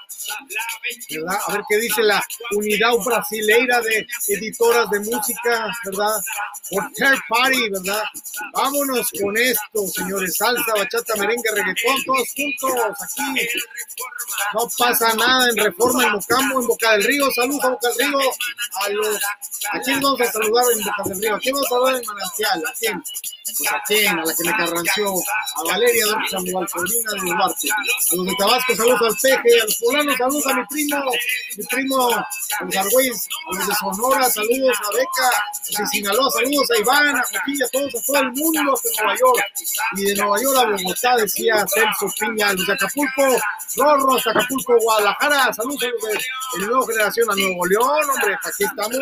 ¿verdad? 1.09 1.37
A 1.47 1.51
ver 1.53 1.61
qué 1.69 1.77
dice 1.77 2.03
la 2.03 2.23
Unidad 2.51 2.91
Brasileira 3.05 3.81
de 3.81 4.07
Editoras 4.27 4.89
de 4.89 4.99
Música, 4.99 5.67
¿verdad? 5.85 6.19
Por 6.69 6.91
Third 6.93 7.19
Party, 7.29 7.69
¿verdad? 7.69 8.03
Vámonos 8.53 9.09
con 9.21 9.37
esto, 9.37 9.87
señores. 9.87 10.35
Salsa, 10.35 10.73
bachata, 10.75 11.15
merengue, 11.15 11.49
reggaetón, 11.53 12.03
todos 12.05 12.27
juntos 12.35 12.97
aquí. 13.01 13.47
No 14.53 14.67
pasa 14.77 15.13
nada 15.15 15.49
en 15.49 15.57
Reforma, 15.57 16.05
en 16.05 16.11
Mocambo, 16.13 16.61
en 16.61 16.67
Boca 16.67 16.91
del 16.93 17.03
Río. 17.03 17.31
Saludos 17.31 17.63
a 17.63 17.69
Boca 17.69 17.87
del 17.89 18.07
Río. 18.09 18.19
A 18.81 18.89
los... 18.89 19.06
¿A 19.71 19.79
quién 19.81 20.01
vamos 20.01 20.21
a 20.21 20.31
saludar 20.31 20.65
en 20.73 20.83
Boca 20.83 21.03
del 21.09 21.21
Río? 21.21 21.35
¿A 21.35 21.39
quién 21.39 21.53
vamos 21.53 21.67
a 21.67 21.69
saludar 21.69 21.95
en 21.95 22.05
Manantial? 22.05 22.63
¿A 22.65 22.73
quién? 22.79 23.03
Pues 23.57 23.71
a 23.71 23.81
quién, 23.87 24.19
a 24.19 24.25
la 24.25 24.35
que 24.35 24.43
me 24.43 24.51
carranció, 24.51 25.13
a 25.55 25.63
Valeria 25.63 26.05
de 26.05 26.29
Samuel, 26.29 26.67
sobrina 26.67 27.11
de 27.13 27.19
Duarte, 27.31 27.67
a 27.71 28.15
los 28.15 28.25
de 28.25 28.35
Tabasco, 28.37 28.75
saludos 28.75 29.01
al 29.01 29.15
Peje, 29.21 29.61
a 29.61 29.65
los 29.65 29.75
poblanos, 29.77 30.17
saludos 30.17 30.47
a 30.47 30.53
mi 30.53 30.65
primo, 30.65 30.97
mi 31.57 31.63
primo, 31.65 32.09
a 32.09 32.27
los 32.65 32.75
a 32.75 32.83
los 32.83 33.67
de 33.67 33.75
Sonora, 33.75 34.29
saludos 34.29 34.77
a 34.77 34.97
Beca, 34.97 35.29
a 35.29 35.43
los 35.55 35.77
de 35.77 35.87
Sinaloa, 35.87 36.29
saludos 36.31 36.71
a 36.71 36.77
Iván, 36.77 37.15
a 37.15 37.23
Joaquín, 37.23 37.63
a 37.63 37.67
todos, 37.69 37.95
a 37.95 38.05
todo 38.05 38.17
el 38.19 38.31
mundo, 38.33 38.73
hasta 38.73 38.89
Nueva 39.01 39.17
York, 39.17 39.45
y 39.95 40.03
de 40.03 40.15
Nueva 40.15 40.41
York 40.41 40.57
a 40.57 40.65
Bogotá, 40.65 41.15
decía 41.15 41.65
Celso 41.73 42.13
Piña, 42.19 42.49
a 42.49 42.53
los 42.53 42.67
de 42.67 42.73
Acapulco, 42.73 43.23
Rorro, 43.77 44.15
hasta 44.17 44.31
Acapulco, 44.31 44.77
Guadalajara, 44.77 45.53
saludos 45.53 45.83
a 45.83 45.87
los 45.87 46.01
de, 46.01 46.59
de 46.59 46.67
Nueva 46.67 46.85
Generación, 46.85 47.31
a 47.31 47.35
Nuevo 47.35 47.65
León, 47.65 48.09
hombre, 48.09 48.37
aquí 48.43 48.63
estamos, 48.65 48.96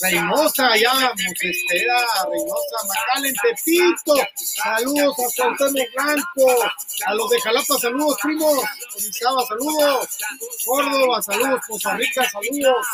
Reynosa, 0.00 0.76
ya, 0.76 0.92
Mosestera, 0.92 1.96
Reynosa, 2.30 2.76
Macalen, 2.88 3.34
Tepito, 3.42 4.14
saludos 4.36 5.14
a 5.18 5.36
Cuauhtémoc 5.36 5.88
Blanco, 5.94 6.70
a 7.06 7.14
los 7.14 7.30
de 7.30 7.40
Jalapa, 7.40 7.78
saludos, 7.78 8.16
primos, 8.22 8.64
Orizaba, 8.96 9.46
saludos, 9.46 10.08
Córdoba, 10.64 11.22
saludos, 11.22 11.60
Costa 11.68 11.94
Rica, 11.96 12.28
saludos, 12.30 12.86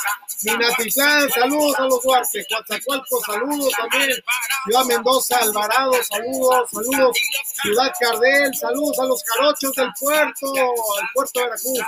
Minatitlán, 0.42 1.30
saludos 1.30 1.78
a 1.78 1.82
los 1.82 2.02
Duarte, 2.02 2.46
Coatzacoalcos, 2.48 3.22
saludos 3.24 3.72
también, 3.76 4.10
Ciudad 4.64 4.84
Mendoza, 4.84 5.38
Alvarado, 5.38 5.92
saludos, 6.04 6.70
saludos, 6.70 7.16
Ciudad 7.62 7.92
Cardel, 7.98 8.54
saludos 8.56 8.98
a 8.98 9.04
los 9.04 9.22
jarochos 9.24 9.72
del 9.72 9.90
puerto, 10.00 10.54
al 10.54 11.08
puerto 11.14 11.40
de 11.40 11.46
Veracruz, 11.46 11.80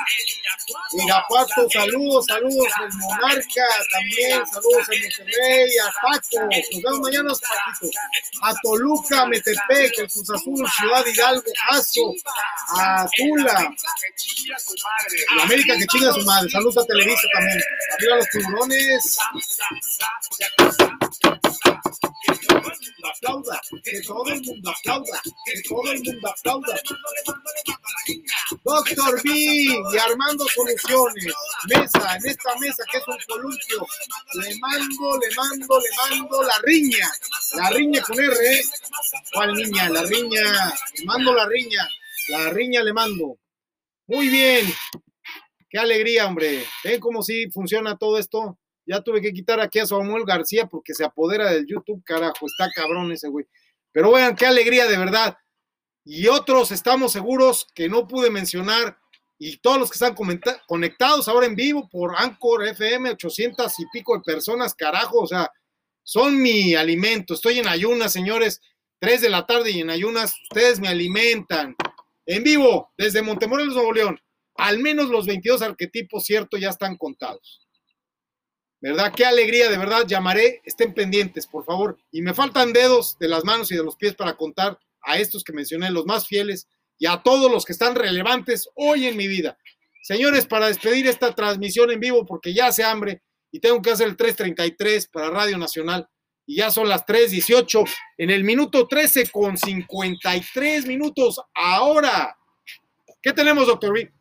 Irapuato, 0.93 1.68
saludos, 1.70 2.25
saludos, 2.27 2.68
el 2.83 2.99
Monarca 2.99 3.67
también, 3.93 4.38
saludos 4.47 4.89
en 4.91 5.02
Monterrey, 5.02 5.70
a 5.78 5.92
Paco, 6.02 6.47
nos 6.47 6.83
vemos 6.83 7.00
mañana, 7.00 7.33
a 8.42 8.55
Toluca, 8.62 9.26
Metepec, 9.26 9.94
Cruz 10.12 10.31
Azul, 10.31 10.67
Ciudad 10.78 11.07
Hidalgo, 11.07 11.50
Azo, 11.70 12.15
a 12.76 13.07
Tula, 13.17 13.75
la 15.36 15.42
América 15.42 15.76
que 15.76 15.86
chinga 15.86 16.10
a 16.10 16.15
su 16.15 16.25
madre, 16.25 16.50
saludos 16.50 16.78
a 16.78 16.86
Televisa 16.86 17.26
también, 17.33 17.60
arriba 17.97 18.17
los 18.17 18.28
tiburones. 18.31 19.18
Aplauda, 23.05 23.60
que 23.84 24.00
todo 24.02 24.26
el 24.26 24.42
mundo 24.42 24.70
aplauda, 24.70 25.20
que 25.44 25.62
todo 25.62 25.92
el 25.92 26.02
mundo 26.02 26.28
aplauda. 26.28 26.81
Doctor 28.65 29.23
B 29.23 29.31
y 29.31 29.99
Armando 29.99 30.47
Soluciones, 30.49 31.34
mesa, 31.68 32.17
en 32.17 32.26
esta 32.26 32.57
mesa 32.58 32.84
que 32.91 32.99
es 32.99 33.08
un 33.08 33.17
columpio, 33.26 33.86
le 34.34 34.58
mando, 34.58 35.18
le 35.18 35.34
mando, 35.34 35.81
le 35.81 36.18
mando 36.18 36.42
la 36.42 36.58
riña, 36.62 37.10
la 37.55 37.70
riña 37.70 38.02
con 38.02 38.18
R, 38.18 38.55
¿eh? 38.55 38.62
¿cuál 39.33 39.55
niña? 39.55 39.89
La 39.91 40.02
riña, 40.02 40.75
le 40.97 41.05
mando 41.05 41.34
la 41.34 41.47
riña, 41.47 41.89
la 42.28 42.50
riña 42.50 42.83
le 42.83 42.92
mando. 42.92 43.39
Muy 44.07 44.28
bien, 44.28 44.67
qué 45.68 45.78
alegría, 45.78 46.26
hombre. 46.26 46.65
¿Ven 46.84 47.00
cómo 47.00 47.23
sí 47.23 47.50
funciona 47.50 47.97
todo 47.97 48.18
esto? 48.18 48.58
Ya 48.89 49.02
tuve 49.02 49.20
que 49.20 49.34
quitar 49.34 49.60
aquí 49.60 49.81
a 49.81 49.86
Samuel 49.86 50.25
García 50.25 50.67
porque 50.67 50.94
se 50.94 51.05
apodera 51.05 51.50
del 51.50 51.67
YouTube, 51.67 52.02
carajo, 52.05 52.47
está 52.47 52.70
cabrón 52.75 53.12
ese 53.12 53.28
güey. 53.28 53.47
Pero 53.92 54.12
vean, 54.12 54.34
qué 54.34 54.47
alegría 54.47 54.86
de 54.86 54.97
verdad. 54.97 55.36
Y 56.05 56.26
otros 56.28 56.73
estamos 56.73 57.12
seguros 57.12 57.67
que 57.75 57.91
no 57.91 58.08
pude 58.08 58.31
mencionar 58.31 58.97
y 59.39 59.58
todos 59.58 59.78
los 59.78 59.91
que 59.91 59.97
están 59.97 60.17
conectados 60.67 61.28
ahora 61.28 61.47
en 61.47 61.55
vivo 61.55 61.86
por 61.91 62.17
Anchor 62.17 62.67
FM, 62.67 63.10
800 63.10 63.78
y 63.78 63.86
pico 63.92 64.17
de 64.17 64.23
personas, 64.23 64.75
carajo, 64.75 65.20
o 65.20 65.26
sea, 65.26 65.50
son 66.02 66.41
mi 66.41 66.75
alimento. 66.75 67.34
Estoy 67.34 67.58
en 67.58 67.68
ayunas, 67.68 68.10
señores, 68.10 68.62
3 69.00 69.20
de 69.20 69.28
la 69.28 69.47
tarde 69.47 69.70
y 69.70 69.81
en 69.81 69.91
ayunas, 69.91 70.33
ustedes 70.50 70.81
me 70.81 70.89
alimentan. 70.89 71.76
En 72.25 72.42
vivo, 72.42 72.91
desde 72.97 73.20
Montemorelos, 73.20 73.75
Nuevo 73.75 73.92
León. 73.92 74.18
Al 74.57 74.78
menos 74.78 75.10
los 75.10 75.26
22 75.26 75.60
arquetipos, 75.60 76.25
cierto, 76.25 76.57
ya 76.57 76.70
están 76.70 76.97
contados. 76.97 77.67
¿Verdad? 78.81 79.12
Qué 79.15 79.24
alegría, 79.24 79.68
de 79.70 79.78
verdad. 79.78 80.05
Llamaré, 80.07 80.62
estén 80.65 80.94
pendientes, 80.94 81.47
por 81.47 81.65
favor. 81.65 81.98
Y 82.12 82.23
me 82.23 82.34
faltan 82.34 82.73
dedos 82.73 83.18
de 83.18 83.28
las 83.28 83.44
manos 83.44 83.73
y 83.73 83.76
de 83.76 83.82
los 83.82 83.97
pies 83.97 84.15
para 84.15 84.36
contar 84.36 84.78
a 85.02 85.18
estos 85.18 85.42
que 85.42 85.52
mencioné, 85.52 85.90
los 85.90 86.07
más 86.07 86.26
fieles, 86.26 86.68
y 86.98 87.07
a 87.07 87.23
todos 87.23 87.50
los 87.50 87.65
que 87.65 87.73
están 87.73 87.94
relevantes 87.94 88.68
hoy 88.74 89.07
en 89.07 89.16
mi 89.16 89.26
vida. 89.26 89.58
Señores, 90.02 90.47
para 90.47 90.68
despedir 90.68 91.07
esta 91.07 91.34
transmisión 91.34 91.90
en 91.90 92.00
vivo, 92.00 92.24
porque 92.24 92.55
ya 92.55 92.68
hace 92.68 92.84
hambre 92.84 93.23
y 93.50 93.60
tengo 93.60 93.81
que 93.81 93.90
hacer 93.90 94.08
el 94.08 94.16
333 94.16 95.08
para 95.08 95.31
Radio 95.31 95.58
Nacional, 95.58 96.08
y 96.47 96.57
ya 96.57 96.70
son 96.70 96.89
las 96.89 97.05
3:18 97.05 97.84
en 98.16 98.31
el 98.31 98.42
minuto 98.42 98.86
13 98.86 99.31
con 99.31 99.57
53 99.57 100.86
minutos 100.86 101.40
ahora 101.55 102.39
¿Qué 103.20 103.32
tenemos, 103.32 103.66
doctor 103.66 103.92
Rick? 103.92 104.12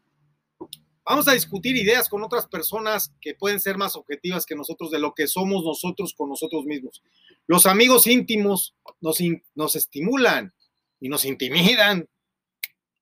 Vamos 1.10 1.27
a 1.30 1.32
discutir 1.34 1.77
ideas 1.77 2.10
con 2.10 2.22
otras 2.22 2.48
personas 2.48 3.14
que 3.22 3.34
pueden 3.34 3.61
ser 3.61 3.77
más 3.77 3.95
objetivas 3.95 4.45
que 4.45 4.56
nosotros 4.56 4.92
de 4.92 5.00
lo 5.00 5.14
que 5.14 5.26
somos 5.27 5.64
nosotros 5.64 6.14
con 6.14 6.27
nosotros 6.30 6.66
mismos. 6.66 7.02
Los 7.48 7.66
amigos 7.66 8.08
íntimos 8.08 8.76
nos, 9.00 9.22
in- 9.22 9.42
nos 9.56 9.77
estimulan 9.77 10.53
y 11.00 11.08
nos 11.08 11.24
intimidan, 11.24 12.10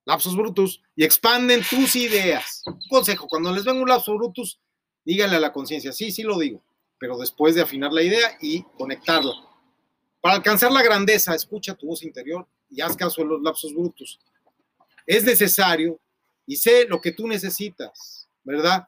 lapsus 0.05 0.35
brutus, 0.35 0.83
y 0.95 1.03
expanden 1.03 1.63
tus 1.67 1.95
ideas. 1.95 2.61
Un 2.67 2.79
consejo, 2.89 3.27
cuando 3.27 3.51
les 3.51 3.63
venga 3.63 3.81
un 3.81 3.89
lapsus 3.89 4.15
brutus, 4.15 4.59
díganle 5.03 5.37
a 5.37 5.39
la 5.39 5.51
conciencia, 5.51 5.91
sí, 5.91 6.11
sí 6.11 6.21
lo 6.21 6.37
digo, 6.37 6.61
pero 6.99 7.17
después 7.17 7.55
de 7.55 7.61
afinar 7.61 7.91
la 7.91 8.03
idea 8.03 8.37
y 8.39 8.61
conectarla. 8.77 9.33
Para 10.21 10.35
alcanzar 10.35 10.71
la 10.71 10.83
grandeza, 10.83 11.33
escucha 11.33 11.73
tu 11.73 11.87
voz 11.87 12.03
interior 12.03 12.47
y 12.69 12.81
haz 12.81 12.95
caso 12.95 13.21
de 13.21 13.27
los 13.29 13.41
lapsus 13.41 13.73
brutus. 13.73 14.19
Es 15.07 15.23
necesario 15.23 15.99
y 16.45 16.57
sé 16.57 16.85
lo 16.87 17.01
que 17.01 17.11
tú 17.11 17.27
necesitas, 17.27 18.29
¿verdad? 18.43 18.85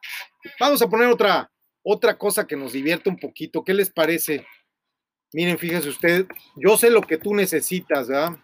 Vamos 0.60 0.82
a 0.82 0.90
poner 0.90 1.08
otra, 1.08 1.52
otra 1.84 2.18
cosa 2.18 2.46
que 2.46 2.56
nos 2.56 2.74
divierte 2.74 3.10
un 3.10 3.18
poquito. 3.18 3.64
¿Qué 3.64 3.74
les 3.74 3.90
parece? 3.90 4.46
Miren, 5.34 5.58
fíjese 5.58 5.90
usted, 5.90 6.26
yo 6.56 6.78
sé 6.78 6.90
lo 6.90 7.02
que 7.02 7.18
tú 7.18 7.34
necesitas, 7.34 8.08
¿verdad? 8.08 8.38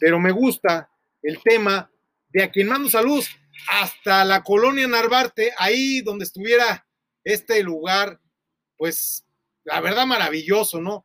Pero 0.00 0.18
me 0.18 0.32
gusta 0.32 0.90
el 1.22 1.40
tema 1.42 1.90
de 2.28 2.42
a 2.42 2.50
quien 2.50 2.68
mando 2.68 2.90
saludos 2.90 3.28
hasta 3.68 4.24
la 4.24 4.42
colonia 4.42 4.88
Narvarte, 4.88 5.52
ahí 5.56 6.00
donde 6.00 6.24
estuviera 6.24 6.86
este 7.22 7.62
lugar, 7.62 8.20
pues 8.76 9.24
la 9.64 9.80
verdad 9.80 10.06
maravilloso, 10.06 10.80
¿no? 10.80 11.04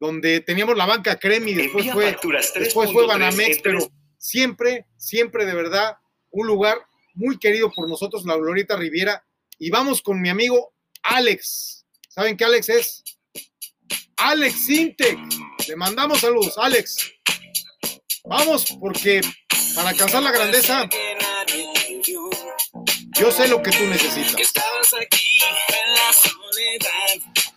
Donde 0.00 0.40
teníamos 0.40 0.76
la 0.76 0.86
banca 0.86 1.16
Cremi, 1.16 1.54
después 1.54 1.90
fue 1.92 2.16
después 2.56 2.92
fue 2.92 3.04
3.3 3.04 3.06
Banamex, 3.06 3.58
pero 3.62 3.78
siempre, 4.18 4.86
siempre 4.96 5.46
de 5.46 5.54
verdad, 5.54 5.96
un 6.34 6.46
lugar 6.46 6.78
muy 7.14 7.38
querido 7.38 7.70
por 7.72 7.88
nosotros, 7.88 8.24
la 8.26 8.36
Glorieta 8.36 8.76
Riviera. 8.76 9.24
Y 9.58 9.70
vamos 9.70 10.02
con 10.02 10.20
mi 10.20 10.28
amigo 10.28 10.74
Alex. 11.02 11.86
¿Saben 12.08 12.36
qué 12.36 12.44
Alex 12.44 12.68
es? 12.68 13.04
Alex 14.16 14.66
Sintec. 14.66 15.18
Le 15.68 15.76
mandamos 15.76 16.20
saludos, 16.20 16.54
Alex. 16.58 17.12
Vamos, 18.24 18.66
porque 18.80 19.20
para 19.74 19.90
alcanzar 19.90 20.22
la 20.22 20.32
grandeza, 20.32 20.88
yo 23.18 23.30
sé 23.30 23.48
lo 23.48 23.62
que 23.62 23.70
tú 23.70 23.84
necesitas. 23.84 24.52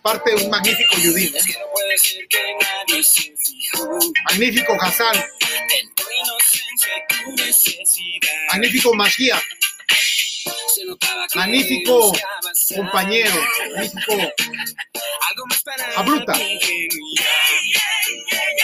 Parte 0.02 0.34
de 0.34 0.44
un 0.44 0.50
magnífico 0.50 0.96
Yudin, 0.98 1.34
¿eh? 1.34 1.38
Es 1.38 1.46
que 1.46 1.54
magnífico 8.52 8.94
Magia, 8.94 9.42
magnífico 11.34 12.12
compañero, 12.74 13.40
magnífico. 13.76 14.12
ingenuidad. 16.38 17.24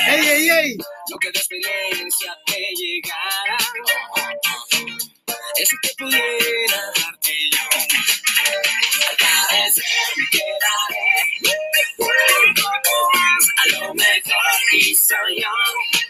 ¡Ey, 0.06 0.28
ey, 0.28 0.50
ey! 0.50 0.76
Lo 1.10 1.18
que 1.18 1.30
de 1.30 1.38
experiencia 1.38 2.36
te 2.46 2.60
llegara. 2.76 3.58
Eso 5.56 5.76
que 5.82 5.90
pudiera 5.98 6.82
darte 6.96 7.32
yo. 7.52 7.68
Al 9.10 9.16
parecer 9.16 9.84
quedaré 10.30 11.04
a 13.56 13.66
lo 13.78 13.94
mejor. 13.94 14.43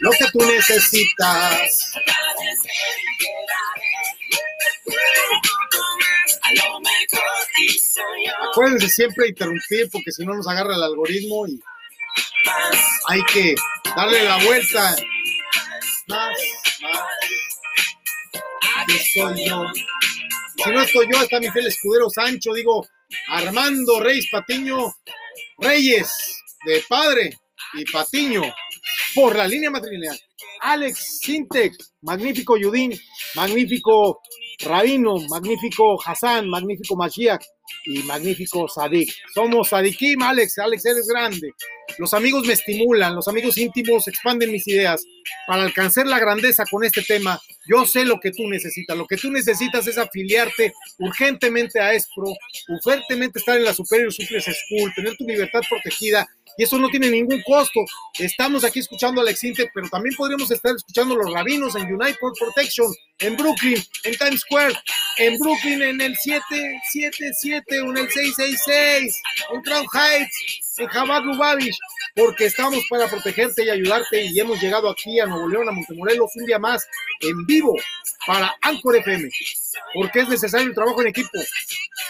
Lo 0.00 0.10
que 0.10 0.24
tú 0.32 0.38
necesitas. 0.46 1.92
Soy. 7.92 8.26
Acuérdense 8.50 8.88
siempre 8.88 9.28
interrumpir 9.28 9.88
porque 9.90 10.12
si 10.12 10.24
no 10.24 10.34
nos 10.34 10.48
agarra 10.48 10.74
el 10.74 10.82
algoritmo 10.82 11.46
y 11.46 11.60
hay 13.08 13.22
que 13.32 13.54
darle 13.96 14.24
la 14.24 14.44
vuelta. 14.44 14.96
Más, 16.08 16.36
más. 16.82 17.02
Estoy 18.88 19.48
yo. 19.48 19.64
Si 20.56 20.70
no 20.70 20.82
estoy 20.82 21.06
yo, 21.12 21.22
está 21.22 21.40
mi 21.40 21.50
fiel 21.50 21.66
escudero 21.66 22.10
Sancho, 22.10 22.52
digo, 22.52 22.86
Armando 23.28 24.00
Reyes 24.00 24.28
Patiño, 24.30 24.94
Reyes 25.58 26.10
de 26.66 26.84
padre 26.88 27.38
y 27.76 27.84
Patiño 27.84 28.42
por 29.14 29.36
la 29.36 29.46
línea 29.46 29.70
matrilineal. 29.70 30.18
Alex 30.60 31.20
Sintec, 31.20 31.74
magnífico 32.02 32.56
Yudín, 32.56 32.98
magnífico 33.34 34.20
Rabino, 34.60 35.18
magnífico 35.28 35.98
Hassan, 36.04 36.48
magnífico 36.48 36.96
Mashiach 36.96 37.44
y 37.86 37.98
magnífico 38.04 38.68
Sadik. 38.68 39.12
Somos 39.34 39.68
Sadikim, 39.68 40.22
Alex, 40.22 40.58
Alex, 40.58 40.86
eres 40.86 41.06
grande. 41.08 41.50
Los 41.98 42.14
amigos 42.14 42.46
me 42.46 42.54
estimulan, 42.54 43.14
los 43.14 43.28
amigos 43.28 43.58
íntimos 43.58 44.08
expanden 44.08 44.52
mis 44.52 44.66
ideas. 44.68 45.04
Para 45.46 45.62
alcanzar 45.62 46.06
la 46.06 46.18
grandeza 46.18 46.64
con 46.70 46.84
este 46.84 47.02
tema, 47.02 47.38
yo 47.66 47.84
sé 47.86 48.04
lo 48.04 48.18
que 48.20 48.30
tú 48.30 48.48
necesitas. 48.48 48.96
Lo 48.96 49.06
que 49.06 49.16
tú 49.16 49.30
necesitas 49.30 49.86
es 49.86 49.98
afiliarte 49.98 50.72
urgentemente 50.98 51.80
a 51.80 51.92
ESPRO, 51.92 52.32
urgentemente 52.68 53.38
estar 53.38 53.56
en 53.56 53.64
la 53.64 53.74
Superior 53.74 54.12
Suples 54.12 54.44
School, 54.44 54.92
tener 54.94 55.16
tu 55.16 55.24
libertad 55.26 55.60
protegida. 55.68 56.26
Y 56.56 56.64
eso 56.64 56.78
no 56.78 56.88
tiene 56.88 57.10
ningún 57.10 57.42
costo. 57.42 57.80
Estamos 58.18 58.64
aquí 58.64 58.80
escuchando 58.80 59.20
a 59.20 59.24
Alex 59.24 59.44
Intec, 59.44 59.70
pero 59.74 59.88
también 59.88 60.14
podríamos 60.16 60.50
estar 60.50 60.74
escuchando 60.74 61.14
a 61.14 61.18
los 61.18 61.32
rabinos 61.32 61.74
en 61.76 61.92
United 61.92 62.16
for 62.20 62.32
Protection, 62.38 62.92
en 63.18 63.36
Brooklyn, 63.36 63.82
en 64.04 64.16
Times 64.16 64.40
Square, 64.40 64.74
en 65.18 65.38
Brooklyn 65.38 65.82
en 65.82 66.00
el 66.00 66.16
777 66.16 67.80
o 67.80 67.90
en 67.90 67.96
el 67.98 68.10
666, 68.10 69.22
en 69.52 69.62
Crown 69.62 69.86
Heights, 69.92 70.74
en 70.78 70.86
Jabal 70.88 71.24
Lubavitch, 71.24 71.76
porque 72.14 72.46
estamos 72.46 72.84
para 72.88 73.08
protegerte 73.08 73.64
y 73.64 73.70
ayudarte 73.70 74.24
y 74.24 74.38
hemos 74.38 74.60
llegado 74.60 74.90
aquí 74.90 75.18
a 75.20 75.26
Nuevo 75.26 75.48
León, 75.48 75.68
a 75.68 75.72
Montemorelos, 75.72 76.30
un 76.36 76.46
día 76.46 76.58
más 76.58 76.86
en 77.20 77.44
vivo 77.46 77.74
para 78.26 78.54
Anchor 78.62 78.96
FM, 78.96 79.28
porque 79.94 80.20
es 80.20 80.28
necesario 80.28 80.68
el 80.68 80.74
trabajo 80.74 81.00
en 81.02 81.08
equipo. 81.08 81.38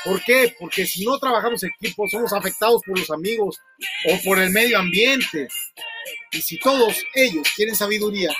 ¿Por 0.04 0.22
qué? 0.22 0.54
Porque 0.58 0.86
si 0.86 1.04
no 1.04 1.18
trabajamos 1.18 1.62
en 1.62 1.70
equipo, 1.80 2.08
somos 2.08 2.32
afectados 2.32 2.82
por 2.86 2.98
los 2.98 3.10
amigos 3.10 3.60
o 4.10 4.22
por 4.24 4.38
el 4.38 4.50
medio 4.50 4.78
ambiente. 4.78 5.48
Y 6.32 6.40
si 6.40 6.58
todos 6.58 6.96
ellos 7.14 7.46
quieren 7.56 7.74
sabiduría, 7.76 8.30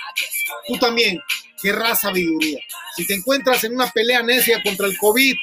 tú 0.67 0.79
también 0.79 1.21
querrás 1.65 2.01
sabiduría. 2.03 2.59
Si 2.95 3.07
te 3.07 3.15
encuentras 3.15 3.65
en 3.65 3.75
una 3.75 3.91
pelea 3.91 4.23
necia 4.23 4.63
contra 4.63 4.87
el 4.87 4.99
COVID, 4.99 5.35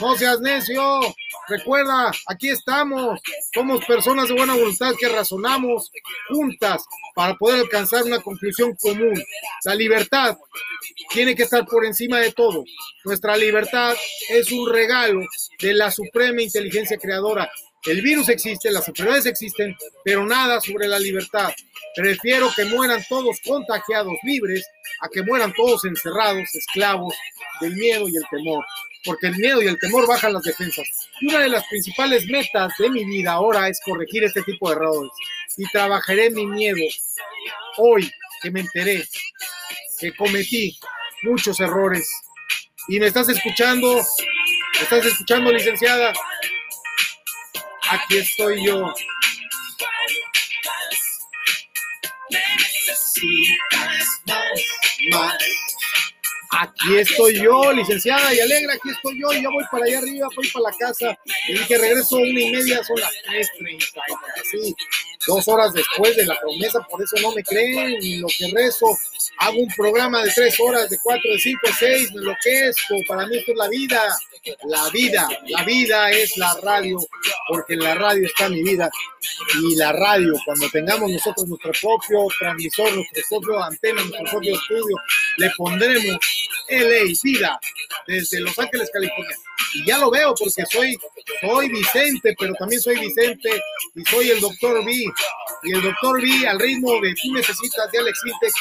no 0.00 0.16
seas 0.16 0.40
necio. 0.40 1.00
Recuerda, 1.48 2.10
aquí 2.28 2.48
estamos. 2.48 3.20
Somos 3.52 3.84
personas 3.84 4.28
de 4.28 4.34
buena 4.34 4.54
voluntad 4.54 4.94
que 4.98 5.08
razonamos 5.08 5.92
juntas 6.30 6.82
para 7.14 7.34
poder 7.34 7.60
alcanzar 7.60 8.04
una 8.04 8.20
conclusión 8.20 8.74
común. 8.80 9.22
La 9.64 9.74
libertad 9.74 10.38
tiene 11.10 11.36
que 11.36 11.42
estar 11.42 11.66
por 11.66 11.84
encima 11.84 12.20
de 12.20 12.32
todo. 12.32 12.64
Nuestra 13.04 13.36
libertad 13.36 13.94
es 14.30 14.50
un 14.50 14.72
regalo 14.72 15.20
de 15.60 15.74
la 15.74 15.90
suprema 15.90 16.40
inteligencia 16.40 16.96
creadora. 16.96 17.50
El 17.86 18.02
virus 18.02 18.28
existe, 18.28 18.70
las 18.70 18.88
enfermedades 18.88 19.26
existen, 19.26 19.76
pero 20.04 20.26
nada 20.26 20.60
sobre 20.60 20.88
la 20.88 20.98
libertad. 20.98 21.52
Prefiero 21.94 22.50
que 22.54 22.64
mueran 22.64 23.04
todos 23.08 23.38
contagiados 23.46 24.14
libres 24.24 24.66
a 25.02 25.08
que 25.08 25.22
mueran 25.22 25.52
todos 25.52 25.84
encerrados, 25.84 26.52
esclavos 26.54 27.14
del 27.60 27.74
miedo 27.76 28.08
y 28.08 28.16
el 28.16 28.24
temor. 28.30 28.64
Porque 29.04 29.28
el 29.28 29.36
miedo 29.36 29.62
y 29.62 29.68
el 29.68 29.78
temor 29.78 30.08
bajan 30.08 30.32
las 30.32 30.42
defensas. 30.42 30.84
Y 31.20 31.28
una 31.28 31.40
de 31.40 31.48
las 31.48 31.64
principales 31.68 32.26
metas 32.26 32.72
de 32.76 32.90
mi 32.90 33.04
vida 33.04 33.32
ahora 33.32 33.68
es 33.68 33.80
corregir 33.84 34.24
este 34.24 34.42
tipo 34.42 34.68
de 34.68 34.74
errores. 34.74 35.12
Y 35.56 35.64
trabajaré 35.70 36.30
mi 36.30 36.44
miedo. 36.44 36.82
Hoy 37.76 38.10
que 38.42 38.50
me 38.50 38.60
enteré 38.60 39.06
que 39.98 40.12
cometí 40.14 40.76
muchos 41.22 41.60
errores. 41.60 42.10
Y 42.88 42.98
me 42.98 43.06
estás 43.06 43.28
escuchando, 43.28 43.94
me 43.94 44.82
estás 44.82 45.06
escuchando, 45.06 45.52
licenciada. 45.52 46.12
Aquí 47.88 48.18
estoy 48.18 48.64
yo. 48.64 48.92
Aquí 56.58 56.96
estoy 56.96 57.42
yo, 57.42 57.72
licenciada 57.72 58.34
y 58.34 58.40
alegra, 58.40 58.74
aquí 58.74 58.90
estoy 58.90 59.20
yo, 59.20 59.32
y 59.32 59.42
ya 59.42 59.48
voy 59.50 59.64
para 59.70 59.84
allá 59.84 59.98
arriba, 59.98 60.28
voy 60.34 60.48
para 60.48 60.70
la 60.70 60.76
casa. 60.76 61.18
Le 61.48 61.58
dije, 61.58 61.78
regreso 61.78 62.16
a 62.16 62.20
una 62.20 62.40
y 62.40 62.50
media, 62.50 62.82
son 62.82 62.98
las 62.98 63.12
3.30, 63.28 64.02
así, 64.40 64.74
dos 65.26 65.46
horas 65.48 65.72
después 65.72 66.16
de 66.16 66.24
la 66.24 66.34
promesa, 66.40 66.80
por 66.90 67.02
eso 67.02 67.16
no 67.20 67.32
me 67.32 67.42
creen, 67.42 68.20
lo 68.20 68.28
que 68.28 68.50
rezo. 68.52 68.86
Hago 69.38 69.58
un 69.58 69.68
programa 69.76 70.22
de 70.22 70.30
tres 70.30 70.58
horas, 70.60 70.88
de 70.90 70.98
cuatro, 71.02 71.30
de 71.32 71.38
cinco, 71.38 71.60
de 71.66 71.72
seis, 71.74 72.12
me 72.12 72.20
enloquezco, 72.20 72.94
para 73.08 73.26
mí 73.26 73.36
esto 73.36 73.52
es 73.52 73.58
la 73.58 73.68
vida, 73.68 74.18
la 74.64 74.88
vida, 74.90 75.28
la 75.48 75.64
vida 75.64 76.10
es 76.10 76.36
la 76.36 76.54
radio 76.62 76.98
porque 77.48 77.74
en 77.74 77.80
la 77.80 77.94
radio 77.94 78.26
está 78.26 78.48
mi 78.48 78.62
vida. 78.62 78.90
Y 79.60 79.76
la 79.76 79.92
radio, 79.92 80.34
cuando 80.44 80.68
tengamos 80.70 81.10
nosotros 81.10 81.48
nuestro 81.48 81.72
propio 81.72 82.26
transmisor, 82.38 82.92
nuestro 82.94 83.40
propio 83.40 83.62
antena, 83.62 84.02
nuestro 84.02 84.24
propio 84.30 84.54
estudio, 84.54 84.96
le 85.38 85.50
pondremos 85.56 86.18
LA 86.68 87.12
Vida 87.22 87.60
desde 88.06 88.40
Los 88.40 88.58
Ángeles, 88.58 88.90
California. 88.92 89.36
Y 89.74 89.86
ya 89.86 89.98
lo 89.98 90.10
veo 90.10 90.34
porque 90.34 90.64
soy, 90.70 90.96
soy 91.40 91.68
Vicente, 91.68 92.34
pero 92.38 92.54
también 92.54 92.80
soy 92.80 92.98
Vicente 92.98 93.50
y 93.94 94.04
soy 94.04 94.30
el 94.30 94.40
doctor 94.40 94.84
B. 94.84 94.92
Y 95.62 95.72
el 95.72 95.82
doctor 95.82 96.20
B, 96.20 96.46
al 96.46 96.58
ritmo 96.58 97.00
de 97.00 97.14
tú 97.20 97.32
necesitas 97.32 97.90
de 97.90 97.98
Alex 97.98 98.20
Intec, 98.24 98.52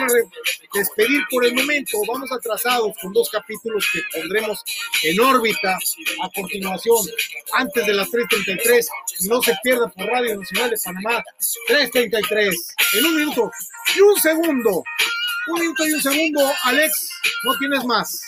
re- 0.00 0.28
despedir 0.72 1.22
por 1.30 1.44
el 1.44 1.54
momento. 1.54 1.98
Vamos 2.08 2.30
atrasados 2.32 2.92
con 3.00 3.12
dos 3.12 3.28
capítulos 3.30 3.84
que 3.92 4.00
pondremos 4.20 4.62
en 5.02 5.20
órbita 5.20 5.76
a 6.22 6.30
continuación, 6.34 7.06
antes 7.54 7.86
de 7.86 7.94
las 7.94 8.08
3.33. 8.08 8.86
No 9.28 9.42
se 9.42 9.54
pierda 9.62 9.88
por 9.88 10.06
Radio 10.06 10.38
Nacional 10.38 10.70
de 10.70 10.76
Panamá, 10.84 11.22
3.33. 11.68 12.54
En 12.98 13.04
un 13.06 13.16
minuto 13.16 13.50
y 13.96 14.00
un 14.00 14.16
segundo. 14.20 14.82
Un 15.46 15.60
minuto 15.60 15.86
y 15.86 15.92
un 15.92 16.02
segundo, 16.02 16.52
Alex, 16.62 17.10
no 17.44 17.58
tienes 17.58 17.84
más. 17.84 18.18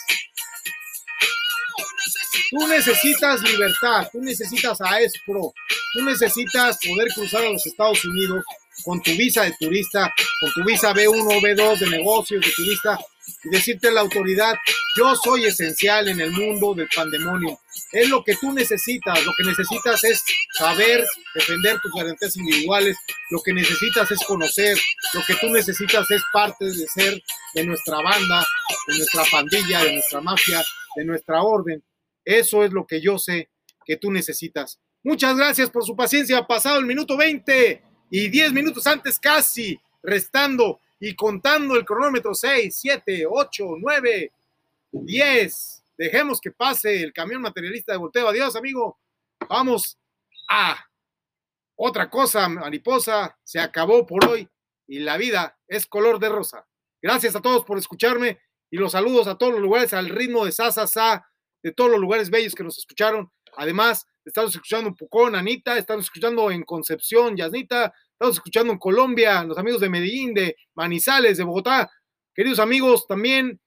Tú 2.51 2.67
necesitas 2.67 3.41
libertad, 3.41 4.07
tú 4.11 4.21
necesitas 4.21 4.79
a 4.81 5.01
ESPRO, 5.01 5.53
tú 5.93 6.03
necesitas 6.03 6.77
poder 6.87 7.07
cruzar 7.13 7.43
a 7.43 7.49
los 7.49 7.65
Estados 7.65 8.03
Unidos 8.05 8.43
con 8.87 9.01
tu 9.01 9.11
visa 9.11 9.43
de 9.43 9.53
turista, 9.59 10.13
con 10.39 10.49
tu 10.53 10.63
visa 10.63 10.93
B1, 10.93 11.41
B2 11.41 11.79
de 11.79 11.89
negocios, 11.89 12.41
de 12.41 12.51
turista, 12.55 12.97
y 13.43 13.49
decirte 13.49 13.89
a 13.89 13.91
la 13.91 13.99
autoridad, 13.99 14.55
yo 14.97 15.13
soy 15.13 15.43
esencial 15.43 16.07
en 16.07 16.21
el 16.21 16.31
mundo 16.31 16.73
del 16.73 16.87
pandemonio. 16.95 17.59
Es 17.91 18.07
lo 18.07 18.23
que 18.23 18.37
tú 18.37 18.53
necesitas, 18.53 19.25
lo 19.25 19.33
que 19.37 19.43
necesitas 19.43 20.01
es 20.05 20.23
saber 20.57 21.05
defender 21.35 21.77
tus 21.81 21.91
garantías 21.91 22.37
individuales, 22.37 22.95
lo 23.29 23.41
que 23.41 23.51
necesitas 23.51 24.09
es 24.09 24.23
conocer, 24.23 24.77
lo 25.13 25.21
que 25.27 25.35
tú 25.35 25.49
necesitas 25.49 26.09
es 26.09 26.21
parte 26.31 26.63
de 26.63 26.87
ser 26.87 27.21
de 27.55 27.65
nuestra 27.65 28.01
banda, 28.01 28.47
de 28.87 28.97
nuestra 28.99 29.23
pandilla, 29.29 29.83
de 29.83 29.93
nuestra 29.95 30.21
mafia, 30.21 30.63
de 30.95 31.03
nuestra 31.03 31.41
orden. 31.41 31.83
Eso 32.23 32.63
es 32.63 32.71
lo 32.71 32.87
que 32.87 33.01
yo 33.01 33.19
sé 33.19 33.49
que 33.85 33.97
tú 33.97 34.13
necesitas. 34.13 34.79
Muchas 35.03 35.35
gracias 35.35 35.69
por 35.69 35.83
su 35.85 35.93
paciencia. 35.93 36.47
Pasado 36.47 36.79
el 36.79 36.85
minuto 36.85 37.17
20 37.17 37.83
y 38.09 38.29
10 38.29 38.53
minutos 38.53 38.87
antes 38.87 39.19
casi, 39.19 39.79
restando 40.01 40.79
y 40.99 41.15
contando 41.15 41.75
el 41.75 41.85
cronómetro 41.85 42.33
6, 42.33 42.75
7, 42.79 43.25
8, 43.29 43.65
9, 43.79 44.31
10. 44.91 45.83
Dejemos 45.97 46.39
que 46.39 46.51
pase 46.51 47.01
el 47.01 47.13
camión 47.13 47.41
materialista 47.41 47.91
de 47.91 47.97
volteo. 47.97 48.27
Adiós, 48.27 48.55
amigo. 48.55 48.97
Vamos 49.49 49.97
a 50.49 50.77
otra 51.75 52.09
cosa, 52.09 52.47
mariposa. 52.49 53.37
Se 53.43 53.59
acabó 53.59 54.05
por 54.05 54.25
hoy 54.25 54.47
y 54.87 54.99
la 54.99 55.17
vida 55.17 55.57
es 55.67 55.85
color 55.85 56.19
de 56.19 56.29
rosa. 56.29 56.65
Gracias 57.01 57.35
a 57.35 57.41
todos 57.41 57.63
por 57.65 57.77
escucharme 57.77 58.39
y 58.69 58.77
los 58.77 58.93
saludos 58.93 59.27
a 59.27 59.37
todos 59.37 59.53
los 59.53 59.61
lugares 59.61 59.93
al 59.93 60.09
ritmo 60.09 60.45
de 60.45 60.51
Sa, 60.51 60.71
Sa, 60.71 60.87
Sa, 60.87 61.29
de 61.61 61.71
todos 61.71 61.91
los 61.91 61.99
lugares 61.99 62.29
bellos 62.29 62.55
que 62.55 62.63
nos 62.63 62.77
escucharon. 62.77 63.31
Además, 63.57 64.05
estamos 64.23 64.53
escuchando 64.53 64.87
en 64.87 64.95
Pucón, 64.95 65.35
Anita, 65.35 65.77
estamos 65.77 66.05
escuchando 66.05 66.51
en 66.51 66.63
Concepción, 66.63 67.35
Yasnita, 67.35 67.91
estamos 68.11 68.35
escuchando 68.35 68.71
en 68.71 68.77
Colombia, 68.77 69.43
los 69.43 69.57
amigos 69.57 69.81
de 69.81 69.89
Medellín, 69.89 70.35
de 70.35 70.55
Manizales, 70.75 71.37
de 71.37 71.43
Bogotá. 71.43 71.91
Queridos 72.35 72.59
amigos, 72.59 73.07
también 73.07 73.59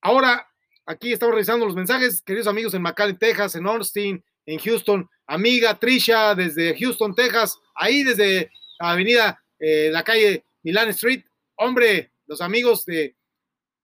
ahora 0.00 0.48
aquí 0.84 1.12
estamos 1.12 1.36
revisando 1.36 1.64
los 1.64 1.76
mensajes. 1.76 2.22
Queridos 2.22 2.48
amigos 2.48 2.74
en 2.74 2.82
McAllen, 2.82 3.18
Texas, 3.18 3.54
en 3.54 3.68
Austin, 3.68 4.24
en 4.46 4.58
Houston, 4.58 5.08
amiga 5.28 5.78
Trisha 5.78 6.34
desde 6.34 6.76
Houston, 6.76 7.14
Texas, 7.14 7.56
ahí 7.76 8.02
desde 8.02 8.50
la 8.80 8.90
avenida, 8.90 9.40
eh, 9.60 9.90
la 9.92 10.02
calle 10.02 10.44
Milan 10.64 10.88
Street. 10.88 11.24
Hombre, 11.54 12.10
los 12.26 12.40
amigos 12.40 12.84
de, 12.84 13.14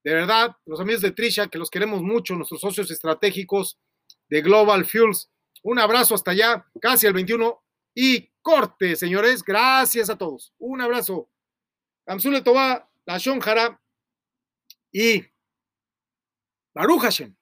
de 0.03 0.15
verdad, 0.15 0.57
los 0.65 0.81
amigos 0.81 1.03
de 1.03 1.13
Trisha, 1.13 1.47
que 1.47 1.59
los 1.59 1.71
queremos 1.71 2.03
mucho, 2.03 2.35
nuestros 2.35 2.61
socios 2.61 2.91
estratégicos 2.91 3.79
de 4.29 4.43
Global 4.43 4.85
Fuels. 4.85 5.31
Un 5.67 5.81
abrazo 5.81 6.15
hasta 6.15 6.31
allá, 6.31 6.65
casi 6.81 7.09
el 7.09 7.13
21 7.13 7.61
y 7.93 8.31
corte, 8.41 8.95
señores. 8.95 9.43
Gracias 9.43 10.09
a 10.09 10.17
todos. 10.17 10.55
Un 10.59 10.81
abrazo. 10.81 11.29
Kamsule 12.05 12.41
Toba, 12.41 12.89
la 13.05 13.19
Shonjara 13.19 13.83
y 14.93 15.25
Baruch 16.73 17.01
Hashem. 17.01 17.35